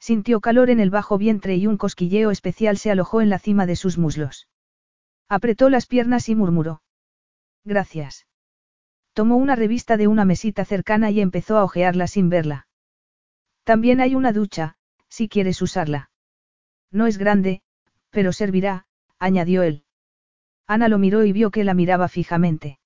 Sintió 0.00 0.40
calor 0.40 0.70
en 0.70 0.80
el 0.80 0.90
bajo 0.90 1.18
vientre 1.18 1.56
y 1.56 1.66
un 1.68 1.76
cosquilleo 1.76 2.30
especial 2.30 2.76
se 2.78 2.90
alojó 2.90 3.20
en 3.20 3.30
la 3.30 3.38
cima 3.38 3.64
de 3.64 3.76
sus 3.76 3.96
muslos. 3.96 4.48
Apretó 5.28 5.70
las 5.70 5.86
piernas 5.86 6.28
y 6.28 6.34
murmuró. 6.34 6.82
Gracias. 7.64 8.26
Tomó 9.12 9.36
una 9.36 9.54
revista 9.54 9.96
de 9.96 10.08
una 10.08 10.24
mesita 10.24 10.64
cercana 10.64 11.10
y 11.10 11.20
empezó 11.20 11.58
a 11.58 11.64
hojearla 11.64 12.08
sin 12.08 12.28
verla. 12.28 12.66
También 13.62 14.00
hay 14.00 14.16
una 14.16 14.32
ducha, 14.32 14.76
si 15.08 15.28
quieres 15.28 15.62
usarla. 15.62 16.10
No 16.90 17.06
es 17.06 17.18
grande, 17.18 17.62
pero 18.10 18.32
servirá, 18.32 18.86
añadió 19.18 19.62
él. 19.62 19.84
Ana 20.66 20.88
lo 20.88 20.98
miró 20.98 21.24
y 21.24 21.32
vio 21.32 21.50
que 21.50 21.62
la 21.62 21.74
miraba 21.74 22.08
fijamente. 22.08 22.80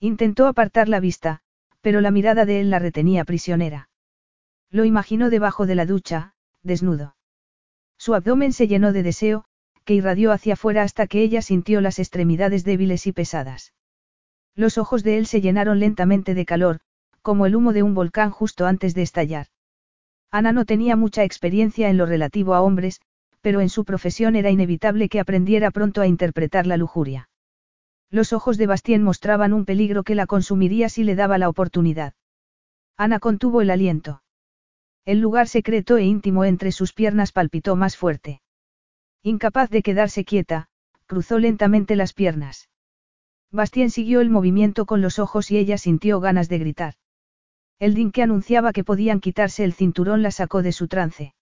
Intentó 0.00 0.46
apartar 0.46 0.88
la 0.88 0.98
vista, 0.98 1.42
pero 1.80 2.00
la 2.00 2.10
mirada 2.10 2.44
de 2.44 2.60
él 2.60 2.70
la 2.70 2.78
retenía 2.78 3.24
prisionera. 3.24 3.88
Lo 4.70 4.84
imaginó 4.84 5.30
debajo 5.30 5.66
de 5.66 5.74
la 5.74 5.86
ducha, 5.86 6.34
desnudo. 6.62 7.16
Su 7.98 8.14
abdomen 8.14 8.52
se 8.52 8.68
llenó 8.68 8.92
de 8.92 9.02
deseo, 9.02 9.44
que 9.84 9.94
irradió 9.94 10.32
hacia 10.32 10.54
afuera 10.54 10.82
hasta 10.82 11.06
que 11.06 11.22
ella 11.22 11.42
sintió 11.42 11.80
las 11.80 11.98
extremidades 11.98 12.64
débiles 12.64 13.06
y 13.06 13.12
pesadas. 13.12 13.72
Los 14.54 14.78
ojos 14.78 15.02
de 15.02 15.18
él 15.18 15.26
se 15.26 15.40
llenaron 15.40 15.80
lentamente 15.80 16.34
de 16.34 16.44
calor, 16.44 16.80
como 17.22 17.46
el 17.46 17.56
humo 17.56 17.72
de 17.72 17.82
un 17.82 17.94
volcán 17.94 18.30
justo 18.30 18.66
antes 18.66 18.94
de 18.94 19.02
estallar. 19.02 19.46
Ana 20.30 20.52
no 20.52 20.64
tenía 20.64 20.96
mucha 20.96 21.24
experiencia 21.24 21.88
en 21.88 21.96
lo 21.96 22.06
relativo 22.06 22.54
a 22.54 22.60
hombres, 22.60 23.00
pero 23.40 23.60
en 23.60 23.68
su 23.68 23.84
profesión 23.84 24.36
era 24.36 24.50
inevitable 24.50 25.08
que 25.08 25.18
aprendiera 25.18 25.70
pronto 25.70 26.02
a 26.02 26.06
interpretar 26.06 26.66
la 26.66 26.76
lujuria. 26.76 27.29
Los 28.10 28.32
ojos 28.32 28.58
de 28.58 28.66
Bastien 28.66 29.02
mostraban 29.02 29.52
un 29.52 29.64
peligro 29.64 30.02
que 30.02 30.16
la 30.16 30.26
consumiría 30.26 30.88
si 30.88 31.04
le 31.04 31.14
daba 31.14 31.38
la 31.38 31.48
oportunidad. 31.48 32.14
Ana 32.96 33.20
contuvo 33.20 33.60
el 33.62 33.70
aliento. 33.70 34.22
El 35.04 35.20
lugar 35.20 35.48
secreto 35.48 35.96
e 35.96 36.04
íntimo 36.04 36.44
entre 36.44 36.72
sus 36.72 36.92
piernas 36.92 37.32
palpitó 37.32 37.76
más 37.76 37.96
fuerte. 37.96 38.42
Incapaz 39.22 39.70
de 39.70 39.82
quedarse 39.82 40.24
quieta, 40.24 40.68
cruzó 41.06 41.38
lentamente 41.38 41.94
las 41.94 42.12
piernas. 42.12 42.68
Bastien 43.52 43.90
siguió 43.90 44.20
el 44.20 44.30
movimiento 44.30 44.86
con 44.86 45.00
los 45.00 45.18
ojos 45.18 45.50
y 45.50 45.58
ella 45.58 45.78
sintió 45.78 46.20
ganas 46.20 46.48
de 46.48 46.58
gritar. 46.58 46.94
El 47.78 47.94
din 47.94 48.12
que 48.12 48.22
anunciaba 48.22 48.72
que 48.72 48.84
podían 48.84 49.20
quitarse 49.20 49.64
el 49.64 49.72
cinturón 49.72 50.22
la 50.22 50.30
sacó 50.30 50.62
de 50.62 50.72
su 50.72 50.86
trance. 50.86 51.34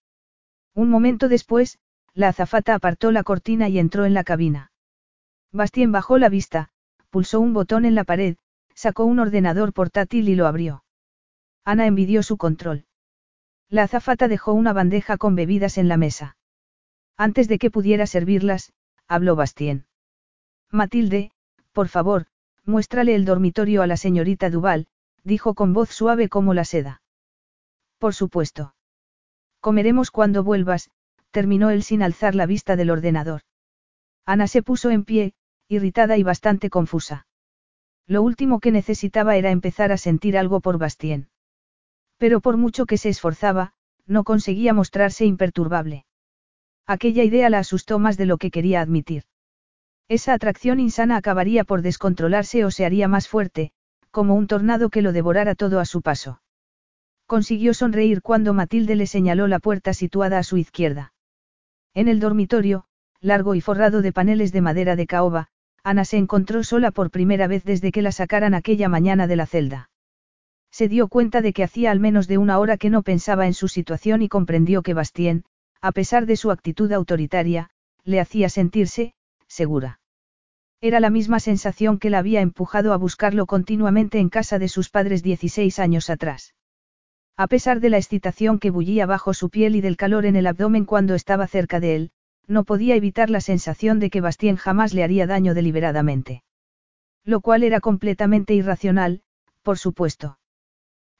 Un 0.73 0.89
momento 0.89 1.27
después, 1.27 1.79
la 2.13 2.29
azafata 2.29 2.75
apartó 2.75 3.11
la 3.11 3.23
cortina 3.23 3.69
y 3.69 3.79
entró 3.79 4.05
en 4.05 4.13
la 4.13 4.23
cabina. 4.23 4.71
Bastien 5.51 5.91
bajó 5.91 6.17
la 6.17 6.29
vista, 6.29 6.69
pulsó 7.09 7.39
un 7.39 7.53
botón 7.53 7.85
en 7.85 7.95
la 7.95 8.03
pared, 8.03 8.37
sacó 8.75 9.05
un 9.05 9.19
ordenador 9.19 9.73
portátil 9.73 10.29
y 10.29 10.35
lo 10.35 10.45
abrió. 10.45 10.83
Ana 11.65 11.87
envidió 11.87 12.23
su 12.23 12.37
control. 12.37 12.85
La 13.67 13.83
azafata 13.83 14.27
dejó 14.27 14.53
una 14.53 14.73
bandeja 14.73 15.17
con 15.17 15.35
bebidas 15.35 15.77
en 15.77 15.87
la 15.87 15.97
mesa. 15.97 16.37
Antes 17.17 17.47
de 17.47 17.59
que 17.59 17.71
pudiera 17.71 18.07
servirlas, 18.07 18.73
habló 19.07 19.35
Bastien. 19.35 19.85
Matilde, 20.71 21.31
por 21.73 21.87
favor, 21.87 22.27
muéstrale 22.63 23.15
el 23.15 23.25
dormitorio 23.25 23.81
a 23.81 23.87
la 23.87 23.97
señorita 23.97 24.49
Duval, 24.49 24.87
dijo 25.23 25.55
con 25.55 25.73
voz 25.73 25.89
suave 25.89 26.29
como 26.29 26.53
la 26.53 26.63
seda. 26.63 27.01
Por 27.97 28.13
supuesto. 28.13 28.75
Comeremos 29.59 30.11
cuando 30.11 30.43
vuelvas, 30.43 30.89
terminó 31.31 31.69
él 31.69 31.83
sin 31.83 32.01
alzar 32.01 32.35
la 32.35 32.45
vista 32.45 32.75
del 32.75 32.91
ordenador. 32.91 33.41
Ana 34.25 34.47
se 34.47 34.61
puso 34.63 34.89
en 34.89 35.03
pie, 35.03 35.33
irritada 35.69 36.17
y 36.17 36.23
bastante 36.23 36.69
confusa. 36.69 37.27
Lo 38.07 38.23
último 38.23 38.59
que 38.59 38.71
necesitaba 38.71 39.37
era 39.37 39.51
empezar 39.51 39.91
a 39.91 39.97
sentir 39.97 40.35
algo 40.35 40.61
por 40.61 40.79
Bastien. 40.79 41.29
Pero 42.17 42.41
por 42.41 42.57
mucho 42.57 42.87
que 42.87 42.97
se 42.97 43.09
esforzaba, 43.09 43.73
no 44.07 44.23
conseguía 44.23 44.73
mostrarse 44.73 45.25
imperturbable. 45.25 46.05
Aquella 46.87 47.23
idea 47.23 47.51
la 47.51 47.59
asustó 47.59 47.99
más 47.99 48.17
de 48.17 48.25
lo 48.25 48.37
que 48.39 48.49
quería 48.49 48.81
admitir. 48.81 49.23
Esa 50.07 50.33
atracción 50.33 50.79
insana 50.79 51.17
acabaría 51.17 51.63
por 51.63 51.83
descontrolarse 51.83 52.65
o 52.65 52.71
se 52.71 52.83
haría 52.83 53.07
más 53.07 53.27
fuerte, 53.27 53.71
como 54.09 54.33
un 54.33 54.47
tornado 54.47 54.89
que 54.89 55.03
lo 55.03 55.11
devorara 55.11 55.53
todo 55.53 55.79
a 55.79 55.85
su 55.85 56.01
paso. 56.01 56.41
Consiguió 57.27 57.75
sonreír 57.75 58.23
cuando 58.23 58.55
Matilde 58.55 58.95
le 58.95 59.05
señaló 59.05 59.45
la 59.45 59.59
puerta 59.59 59.93
situada 59.93 60.39
a 60.39 60.43
su 60.43 60.57
izquierda. 60.57 61.13
En 61.93 62.07
el 62.07 62.19
dormitorio, 62.19 62.85
largo 63.21 63.53
y 63.53 63.61
forrado 63.61 64.01
de 64.01 64.11
paneles 64.11 64.51
de 64.51 64.61
madera 64.61 64.95
de 64.95 65.05
caoba, 65.05 65.49
Ana 65.89 66.05
se 66.05 66.17
encontró 66.17 66.63
sola 66.63 66.91
por 66.91 67.09
primera 67.09 67.47
vez 67.47 67.63
desde 67.63 67.91
que 67.91 68.03
la 68.03 68.11
sacaran 68.11 68.53
aquella 68.53 68.89
mañana 68.89 69.25
de 69.25 69.35
la 69.35 69.47
celda. 69.47 69.89
Se 70.69 70.87
dio 70.87 71.07
cuenta 71.07 71.41
de 71.41 71.51
que 71.51 71.63
hacía 71.63 71.89
al 71.89 71.99
menos 71.99 72.27
de 72.27 72.37
una 72.37 72.59
hora 72.59 72.77
que 72.77 72.91
no 72.91 73.01
pensaba 73.01 73.47
en 73.47 73.55
su 73.55 73.67
situación 73.67 74.21
y 74.21 74.29
comprendió 74.29 74.83
que 74.83 74.93
Bastien, 74.93 75.45
a 75.81 75.91
pesar 75.91 76.27
de 76.27 76.35
su 76.35 76.51
actitud 76.51 76.91
autoritaria, 76.91 77.71
le 78.03 78.19
hacía 78.19 78.49
sentirse, 78.49 79.15
segura. 79.47 79.99
Era 80.79 80.99
la 80.99 81.09
misma 81.09 81.39
sensación 81.39 81.97
que 81.97 82.11
la 82.11 82.19
había 82.19 82.41
empujado 82.41 82.93
a 82.93 82.97
buscarlo 82.97 83.47
continuamente 83.47 84.19
en 84.19 84.29
casa 84.29 84.59
de 84.59 84.67
sus 84.67 84.91
padres 84.91 85.23
16 85.23 85.79
años 85.79 86.11
atrás. 86.11 86.53
A 87.35 87.47
pesar 87.47 87.79
de 87.79 87.89
la 87.89 87.97
excitación 87.97 88.59
que 88.59 88.69
bullía 88.69 89.07
bajo 89.07 89.33
su 89.33 89.49
piel 89.49 89.75
y 89.75 89.81
del 89.81 89.97
calor 89.97 90.27
en 90.27 90.35
el 90.35 90.45
abdomen 90.45 90.85
cuando 90.85 91.15
estaba 91.15 91.47
cerca 91.47 91.79
de 91.79 91.95
él, 91.95 92.11
no 92.49 92.63
podía 92.63 92.95
evitar 92.95 93.29
la 93.29 93.41
sensación 93.41 93.99
de 93.99 94.09
que 94.09 94.21
Bastien 94.21 94.55
jamás 94.55 94.93
le 94.93 95.03
haría 95.03 95.27
daño 95.27 95.53
deliberadamente. 95.53 96.43
Lo 97.23 97.41
cual 97.41 97.63
era 97.63 97.79
completamente 97.79 98.55
irracional, 98.55 99.21
por 99.61 99.77
supuesto. 99.77 100.39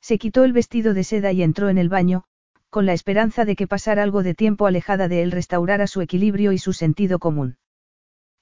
Se 0.02 0.18
quitó 0.18 0.44
el 0.44 0.54
vestido 0.54 0.94
de 0.94 1.04
seda 1.04 1.32
y 1.32 1.44
entró 1.44 1.70
en 1.70 1.78
el 1.78 1.88
baño, 1.88 2.24
con 2.70 2.86
la 2.86 2.94
esperanza 2.94 3.46
de 3.46 3.56
que 3.56 3.68
pasar 3.68 4.00
algo 4.00 4.24
de 4.24 4.34
tiempo 4.34 4.66
alejada 4.66 5.08
de 5.08 5.22
él 5.22 5.32
restaurara 5.32 5.86
su 5.86 6.02
equilibrio 6.02 6.52
y 6.52 6.58
su 6.58 6.74
sentido 6.74 7.20
común. 7.20 7.58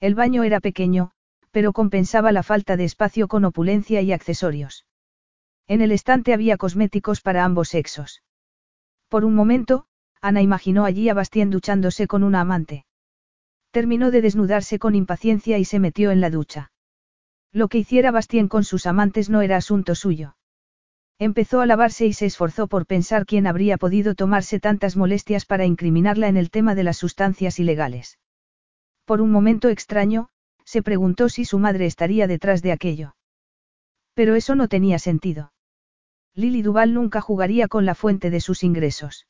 El 0.00 0.14
baño 0.14 0.42
era 0.44 0.60
pequeño, 0.60 1.10
pero 1.50 1.72
compensaba 1.72 2.32
la 2.32 2.42
falta 2.42 2.76
de 2.76 2.84
espacio 2.84 3.28
con 3.28 3.44
opulencia 3.44 4.00
y 4.00 4.12
accesorios. 4.12 4.86
En 5.66 5.82
el 5.82 5.92
estante 5.92 6.32
había 6.32 6.56
cosméticos 6.56 7.20
para 7.20 7.44
ambos 7.44 7.68
sexos. 7.68 8.22
Por 9.08 9.24
un 9.24 9.34
momento, 9.34 9.87
Ana 10.20 10.42
imaginó 10.42 10.84
allí 10.84 11.08
a 11.08 11.14
Bastien 11.14 11.50
duchándose 11.50 12.06
con 12.06 12.22
una 12.22 12.40
amante. 12.40 12.84
Terminó 13.70 14.10
de 14.10 14.22
desnudarse 14.22 14.78
con 14.78 14.94
impaciencia 14.94 15.58
y 15.58 15.64
se 15.64 15.78
metió 15.78 16.10
en 16.10 16.20
la 16.20 16.30
ducha. 16.30 16.72
Lo 17.52 17.68
que 17.68 17.78
hiciera 17.78 18.10
Bastien 18.10 18.48
con 18.48 18.64
sus 18.64 18.86
amantes 18.86 19.30
no 19.30 19.42
era 19.42 19.56
asunto 19.56 19.94
suyo. 19.94 20.36
Empezó 21.18 21.60
a 21.60 21.66
lavarse 21.66 22.06
y 22.06 22.12
se 22.12 22.26
esforzó 22.26 22.68
por 22.68 22.86
pensar 22.86 23.26
quién 23.26 23.46
habría 23.46 23.76
podido 23.76 24.14
tomarse 24.14 24.60
tantas 24.60 24.96
molestias 24.96 25.46
para 25.46 25.64
incriminarla 25.64 26.28
en 26.28 26.36
el 26.36 26.50
tema 26.50 26.74
de 26.74 26.84
las 26.84 26.96
sustancias 26.96 27.58
ilegales. 27.58 28.18
Por 29.04 29.20
un 29.20 29.32
momento 29.32 29.68
extraño, 29.68 30.28
se 30.64 30.82
preguntó 30.82 31.28
si 31.28 31.44
su 31.44 31.58
madre 31.58 31.86
estaría 31.86 32.26
detrás 32.26 32.62
de 32.62 32.72
aquello. 32.72 33.16
Pero 34.14 34.34
eso 34.34 34.54
no 34.54 34.68
tenía 34.68 34.98
sentido. 34.98 35.52
Lily 36.34 36.62
Duval 36.62 36.94
nunca 36.94 37.20
jugaría 37.20 37.66
con 37.68 37.84
la 37.84 37.94
fuente 37.94 38.30
de 38.30 38.40
sus 38.40 38.62
ingresos. 38.62 39.26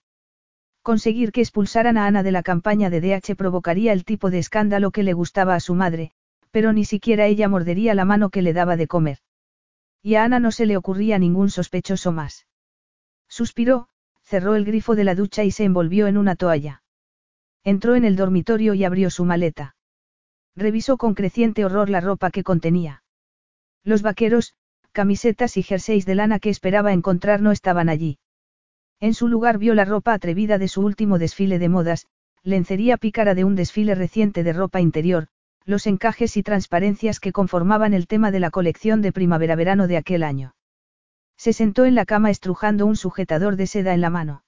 Conseguir 0.89 1.33
que 1.33 1.43
expulsaran 1.43 1.99
a 1.99 2.07
Ana 2.07 2.23
de 2.23 2.33
la 2.33 2.43
campaña 2.43 2.89
de 2.89 3.03
DH 3.03 3.37
provocaría 3.37 3.93
el 3.93 4.07
tipo 4.07 4.31
de 4.31 4.39
escándalo 4.39 4.91
que 4.91 5.03
le 5.03 5.13
gustaba 5.13 5.55
a 5.55 5.61
su 5.61 5.75
madre, 5.75 6.13
pero 6.51 6.73
ni 6.73 6.87
siquiera 6.87 7.27
ella 7.27 7.47
mordería 7.47 7.95
la 7.95 8.07
mano 8.07 8.31
que 8.31 8.41
le 8.41 8.55
daba 8.55 8.79
de 8.79 8.87
comer. 8.87 9.19
Y 10.03 10.15
a 10.15 10.25
Ana 10.25 10.41
no 10.41 10.51
se 10.51 10.65
le 10.65 10.79
ocurría 10.79 11.19
ningún 11.19 11.51
sospechoso 11.51 12.11
más. 12.11 12.47
Suspiró, 13.29 13.91
cerró 14.23 14.55
el 14.55 14.65
grifo 14.65 14.97
de 14.97 15.05
la 15.05 15.15
ducha 15.15 15.45
y 15.45 15.51
se 15.51 15.65
envolvió 15.65 16.07
en 16.07 16.17
una 16.17 16.37
toalla. 16.37 16.83
Entró 17.65 17.95
en 17.95 18.07
el 18.07 18.17
dormitorio 18.17 18.73
y 18.73 18.85
abrió 18.85 19.11
su 19.11 19.27
maleta. 19.27 19.77
Revisó 20.57 20.97
con 20.97 21.13
creciente 21.13 21.67
horror 21.67 21.91
la 21.91 22.01
ropa 22.01 22.31
que 22.31 22.45
contenía. 22.45 23.03
Los 23.85 24.01
vaqueros, 24.01 24.55
camisetas 24.93 25.59
y 25.59 25.63
jerseys 25.63 26.07
de 26.07 26.15
lana 26.15 26.39
que 26.39 26.49
esperaba 26.49 26.95
encontrar 26.95 27.43
no 27.43 27.53
estaban 27.53 27.91
allí. 27.91 28.19
En 29.01 29.15
su 29.15 29.29
lugar 29.29 29.59
vio 29.59 29.75
la 29.75 29.85
ropa 29.85 30.13
atrevida 30.13 30.59
de 30.59 30.67
su 30.67 30.83
último 30.83 31.19
desfile 31.19 31.59
de 31.59 31.69
modas, 31.69 32.07
lencería 32.43 32.97
pícara 32.97 33.35
de 33.35 33.45
un 33.45 33.55
desfile 33.55 33.95
reciente 33.95 34.43
de 34.43 34.53
ropa 34.53 34.81
interior, 34.81 35.29
los 35.65 35.87
encajes 35.87 36.37
y 36.37 36.43
transparencias 36.43 37.21
que 37.21 37.31
conformaban 37.31 37.95
el 37.95 38.07
tema 38.07 38.31
de 38.31 38.41
la 38.41 38.51
colección 38.51 39.03
de 39.03 39.13
primavera-verano 39.13 39.87
de 39.87 39.99
aquel 39.99 40.23
año. 40.23 40.55
Se 41.37 41.53
sentó 41.53 41.85
en 41.85 41.95
la 41.95 42.07
cama 42.07 42.31
estrujando 42.31 42.87
un 42.87 42.97
sujetador 42.97 43.55
de 43.55 43.69
seda 43.69 43.95
en 43.95 44.01
la 44.01 44.11
mano. 44.11 44.43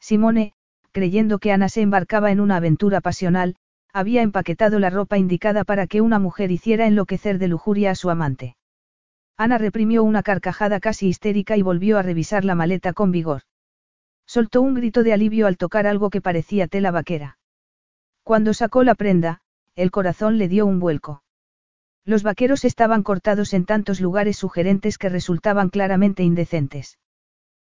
Simone, 0.00 0.52
creyendo 0.90 1.38
que 1.38 1.52
Ana 1.52 1.70
se 1.70 1.80
embarcaba 1.80 2.30
en 2.30 2.40
una 2.40 2.56
aventura 2.56 3.00
pasional, 3.00 3.56
había 3.94 4.20
empaquetado 4.20 4.78
la 4.78 4.90
ropa 4.90 5.16
indicada 5.16 5.64
para 5.64 5.86
que 5.86 6.00
una 6.02 6.18
mujer 6.18 6.50
hiciera 6.50 6.86
enloquecer 6.86 7.38
de 7.38 7.48
lujuria 7.48 7.92
a 7.92 7.94
su 7.94 8.10
amante. 8.10 8.56
Ana 9.38 9.56
reprimió 9.56 10.02
una 10.04 10.22
carcajada 10.22 10.80
casi 10.80 11.08
histérica 11.08 11.56
y 11.56 11.62
volvió 11.62 11.98
a 11.98 12.02
revisar 12.02 12.44
la 12.44 12.54
maleta 12.54 12.92
con 12.92 13.10
vigor. 13.10 13.42
Soltó 14.26 14.62
un 14.62 14.74
grito 14.74 15.02
de 15.02 15.12
alivio 15.12 15.46
al 15.46 15.56
tocar 15.56 15.86
algo 15.86 16.10
que 16.10 16.20
parecía 16.20 16.68
tela 16.68 16.90
vaquera. 16.90 17.38
Cuando 18.22 18.54
sacó 18.54 18.84
la 18.84 18.94
prenda, 18.94 19.42
el 19.74 19.90
corazón 19.90 20.38
le 20.38 20.48
dio 20.48 20.66
un 20.66 20.80
vuelco. 20.80 21.22
Los 22.04 22.22
vaqueros 22.22 22.64
estaban 22.64 23.02
cortados 23.02 23.52
en 23.54 23.64
tantos 23.64 24.00
lugares 24.00 24.36
sugerentes 24.36 24.98
que 24.98 25.08
resultaban 25.08 25.70
claramente 25.70 26.22
indecentes. 26.22 26.98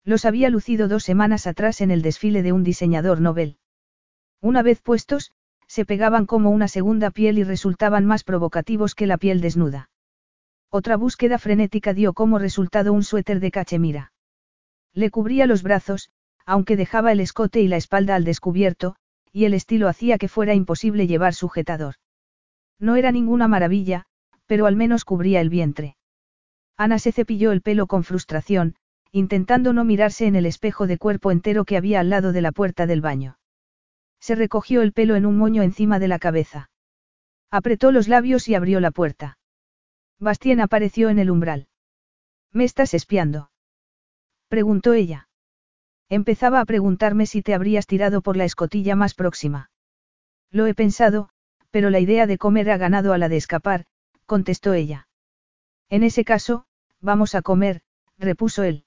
Los 0.05 0.24
había 0.24 0.51
lucido 0.51 0.89
dos 0.89 1.05
semanas 1.05 1.47
atrás 1.47 1.81
en 1.81 1.90
el 1.90 2.02
desfile 2.02 2.43
de 2.43 2.52
un 2.52 2.62
diseñador 2.62 3.20
novel. 3.20 3.59
Una 4.40 4.62
vez 4.62 4.81
puestos, 4.81 5.32
se 5.66 5.85
pegaban 5.85 6.27
como 6.27 6.51
una 6.51 6.68
segunda 6.68 7.10
piel 7.10 7.39
y 7.39 7.44
resultaban 7.44 8.05
más 8.05 8.23
provocativos 8.23 8.94
que 8.94 9.06
la 9.06 9.18
piel 9.18 9.40
desnuda. 9.40 9.90
Otra 10.70 10.97
búsqueda 10.97 11.39
frenética 11.39 11.94
dio 11.94 12.12
como 12.12 12.39
resultado 12.39 12.93
un 12.93 13.02
suéter 13.02 13.40
de 13.40 13.51
cachemira. 13.51 14.12
Le 14.93 15.10
cubría 15.10 15.47
los 15.47 15.62
brazos, 15.62 16.10
aunque 16.47 16.77
dejaba 16.77 17.12
el 17.12 17.20
escote 17.20 17.60
y 17.60 17.68
la 17.68 17.77
espalda 17.77 18.14
al 18.14 18.24
descubierto, 18.24 18.97
y 19.32 19.44
el 19.44 19.52
estilo 19.52 19.89
hacía 19.89 20.16
que 20.16 20.28
fuera 20.28 20.55
imposible 20.55 21.06
llevar 21.06 21.35
sujetador. 21.35 21.97
No 22.78 22.97
era 22.97 23.12
ninguna 23.12 23.48
maravilla, 23.48 24.06
pero 24.47 24.66
al 24.66 24.77
menos 24.77 25.05
cubría 25.05 25.40
el 25.40 25.51
vientre. 25.51 25.97
Ana 26.77 26.98
se 26.98 27.12
cepilló 27.12 27.52
el 27.52 27.62
pelo 27.62 27.86
con 27.86 28.05
frustración, 28.05 28.77
intentando 29.12 29.73
no 29.73 29.85
mirarse 29.85 30.27
en 30.27 30.36
el 30.36 30.47
espejo 30.47 30.86
de 30.86 30.98
cuerpo 30.98 31.31
entero 31.31 31.64
que 31.64 31.77
había 31.77 32.01
al 32.01 32.10
lado 32.10 32.32
de 32.32 32.43
la 32.43 32.52
puerta 32.52 32.86
del 32.86 33.01
baño. 33.01 33.39
Se 34.20 34.35
recogió 34.35 34.82
el 34.82 34.93
pelo 34.93 35.16
en 35.16 35.27
un 35.27 35.36
moño 35.36 35.62
encima 35.62 35.98
de 35.98 36.09
la 36.09 36.18
cabeza. 36.18 36.70
Apretó 37.51 37.93
los 37.93 38.09
labios 38.09 38.48
y 38.48 38.55
abrió 38.55 38.81
la 38.81 38.90
puerta. 38.90 39.39
Bastien 40.18 40.60
apareció 40.60 41.10
en 41.10 41.18
el 41.18 41.31
umbral. 41.31 41.68
¿Me 42.52 42.64
estás 42.64 42.94
espiando? 42.94 43.51
preguntó 44.48 44.93
ella. 44.93 45.28
Empezaba 46.09 46.61
a 46.61 46.65
preguntarme 46.65 47.27
si 47.27 47.43
te 47.43 47.55
habrías 47.55 47.87
tirado 47.87 48.23
por 48.23 48.37
la 48.37 48.45
escotilla 48.45 48.95
más 48.95 49.15
próxima. 49.15 49.70
Lo 50.51 50.66
he 50.66 50.74
pensado, 50.74 51.31
pero 51.70 51.91
la 51.91 51.99
idea 51.99 52.27
de 52.27 52.39
comer 52.39 52.70
ha 52.70 52.77
ganado 52.77 53.12
a 53.12 53.19
la 53.19 53.28
de 53.28 53.37
escapar, 53.37 53.87
contestó 54.24 54.73
ella. 54.73 55.09
En 55.89 56.05
ese 56.05 56.24
caso, 56.24 56.66
vamos 57.01 57.35
a 57.35 57.43
comer, 57.43 57.83
repuso 58.19 58.62
él. 58.62 58.85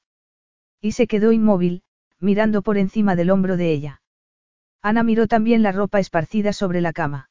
Y 0.81 0.93
se 0.93 1.07
quedó 1.07 1.31
inmóvil, 1.31 1.83
mirando 2.19 2.61
por 2.61 2.77
encima 2.77 3.15
del 3.15 3.31
hombro 3.31 3.57
de 3.57 3.71
ella. 3.71 4.01
Ana 4.81 5.03
miró 5.03 5.27
también 5.27 5.61
la 5.61 5.73
ropa 5.73 5.99
esparcida 5.99 6.53
sobre 6.53 6.79
la 6.79 6.93
cama. 6.93 7.29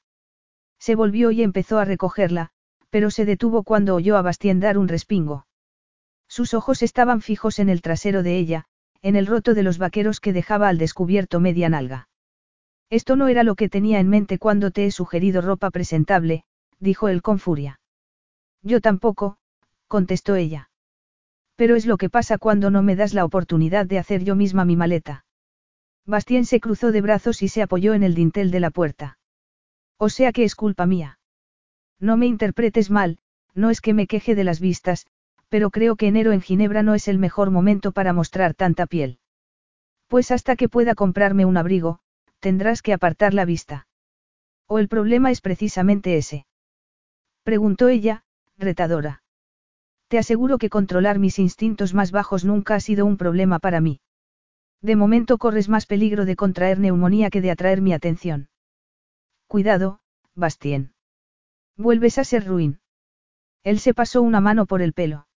Se 0.79 0.95
volvió 0.95 1.31
y 1.31 1.43
empezó 1.43 1.79
a 1.79 1.85
recogerla, 1.85 2.51
pero 2.91 3.11
se 3.11 3.25
detuvo 3.25 3.63
cuando 3.63 3.95
oyó 3.95 4.17
a 4.17 4.23
Bastien 4.23 4.61
dar 4.61 4.77
un 4.79 4.89
respingo. 4.89 5.47
Sus 6.29 6.53
ojos 6.53 6.83
estaban 6.83 7.23
fijos 7.23 7.59
en 7.59 7.71
el 7.71 7.81
trasero 7.81 8.23
de 8.23 8.37
ella, 8.37 8.67
en 9.03 9.17
el 9.17 9.27
roto 9.27 9.55
de 9.55 9.63
los 9.63 9.79
vaqueros 9.79 10.21
que 10.21 10.33
dejaba 10.33 10.69
al 10.69 10.79
descubierto 10.79 11.41
media 11.41 11.69
nalga. 11.69 12.09
Esto 12.91 13.17
no 13.17 13.29
era 13.29 13.43
lo 13.43 13.55
que 13.55 13.69
tenía 13.69 14.01
en 14.01 14.09
mente 14.09 14.39
cuando 14.39 14.71
te 14.71 14.87
he 14.87 14.91
sugerido 14.91 15.41
ropa 15.41 15.71
presentable, 15.71 16.45
dijo 16.81 17.09
él 17.09 17.23
con 17.23 17.39
furia. 17.39 17.81
Yo 18.63 18.81
tampoco, 18.81 19.37
contestó 19.87 20.37
ella. 20.37 20.71
Pero 21.57 21.77
es 21.77 21.87
lo 21.87 21.97
que 21.97 22.09
pasa 22.09 22.39
cuando 22.39 22.71
no 22.71 22.83
me 22.83 22.97
das 22.97 23.15
la 23.15 23.25
oportunidad 23.25 23.87
de 23.87 23.99
hacer 23.99 24.25
yo 24.25 24.37
misma 24.37 24.65
mi 24.65 24.77
maleta. 24.77 25.25
Bastien 26.07 26.47
se 26.47 26.61
cruzó 26.61 26.93
de 26.93 27.03
brazos 27.03 27.43
y 27.43 27.49
se 27.49 27.63
apoyó 27.63 27.95
en 27.95 28.03
el 28.03 28.15
dintel 28.15 28.51
de 28.51 28.61
la 28.61 28.71
puerta. 28.71 29.19
O 29.99 30.09
sea 30.09 30.33
que 30.33 30.45
es 30.45 30.55
culpa 30.55 30.87
mía. 30.87 31.19
No 32.01 32.17
me 32.17 32.27
interpretes 32.27 32.91
mal, 32.91 33.19
no 33.55 33.71
es 33.71 33.81
que 33.81 33.93
me 33.93 34.07
queje 34.07 34.35
de 34.35 34.45
las 34.45 34.61
vistas, 34.61 35.07
pero 35.49 35.71
creo 35.71 35.97
que 35.97 36.09
enero 36.09 36.33
en 36.33 36.41
Ginebra 36.41 36.83
no 36.83 36.95
es 36.95 37.09
el 37.09 37.19
mejor 37.19 37.51
momento 37.51 37.93
para 37.93 38.13
mostrar 38.13 38.55
tanta 38.55 38.87
piel. 38.87 39.19
Pues 40.07 40.31
hasta 40.31 40.57
que 40.57 40.69
pueda 40.69 40.95
comprarme 40.95 41.45
un 41.45 41.57
abrigo, 41.57 42.01
tendrás 42.41 42.83
que 42.83 42.93
apartar 42.93 43.35
la 43.35 43.45
vista. 43.45 43.87
¿O 44.67 44.79
el 44.79 44.89
problema 44.89 45.31
es 45.31 45.41
precisamente 45.41 46.17
ese? 46.17 46.47
Preguntó 47.43 47.89
ella, 47.89 48.25
retadora. 48.57 49.23
Te 50.09 50.19
aseguro 50.19 50.59
que 50.59 50.71
controlar 50.71 51.19
mis 51.19 51.39
instintos 51.39 51.95
más 51.95 52.11
bajos 52.11 52.45
nunca 52.45 52.75
ha 52.75 52.81
sido 52.81 53.07
un 53.07 53.17
problema 53.17 53.59
para 53.59 53.81
mí. 53.81 54.01
De 54.81 54.97
momento 54.97 55.39
corres 55.39 55.69
más 55.69 55.87
peligro 55.87 56.25
de 56.25 56.37
contraer 56.37 56.79
neumonía 56.79 57.31
que 57.31 57.41
de 57.41 57.51
atraer 57.51 57.83
mi 57.83 57.93
atención. 57.93 58.49
Cuidado, 59.47 60.01
Bastien. 60.35 60.93
Vuelves 61.77 62.19
a 62.19 62.25
ser 62.25 62.47
ruin. 62.47 62.81
Él 63.65 63.81
se 63.81 63.95
pasó 63.95 64.23
una 64.23 64.41
mano 64.41 64.67
por 64.67 64.83
el 64.83 64.93
pelo. 64.93 65.28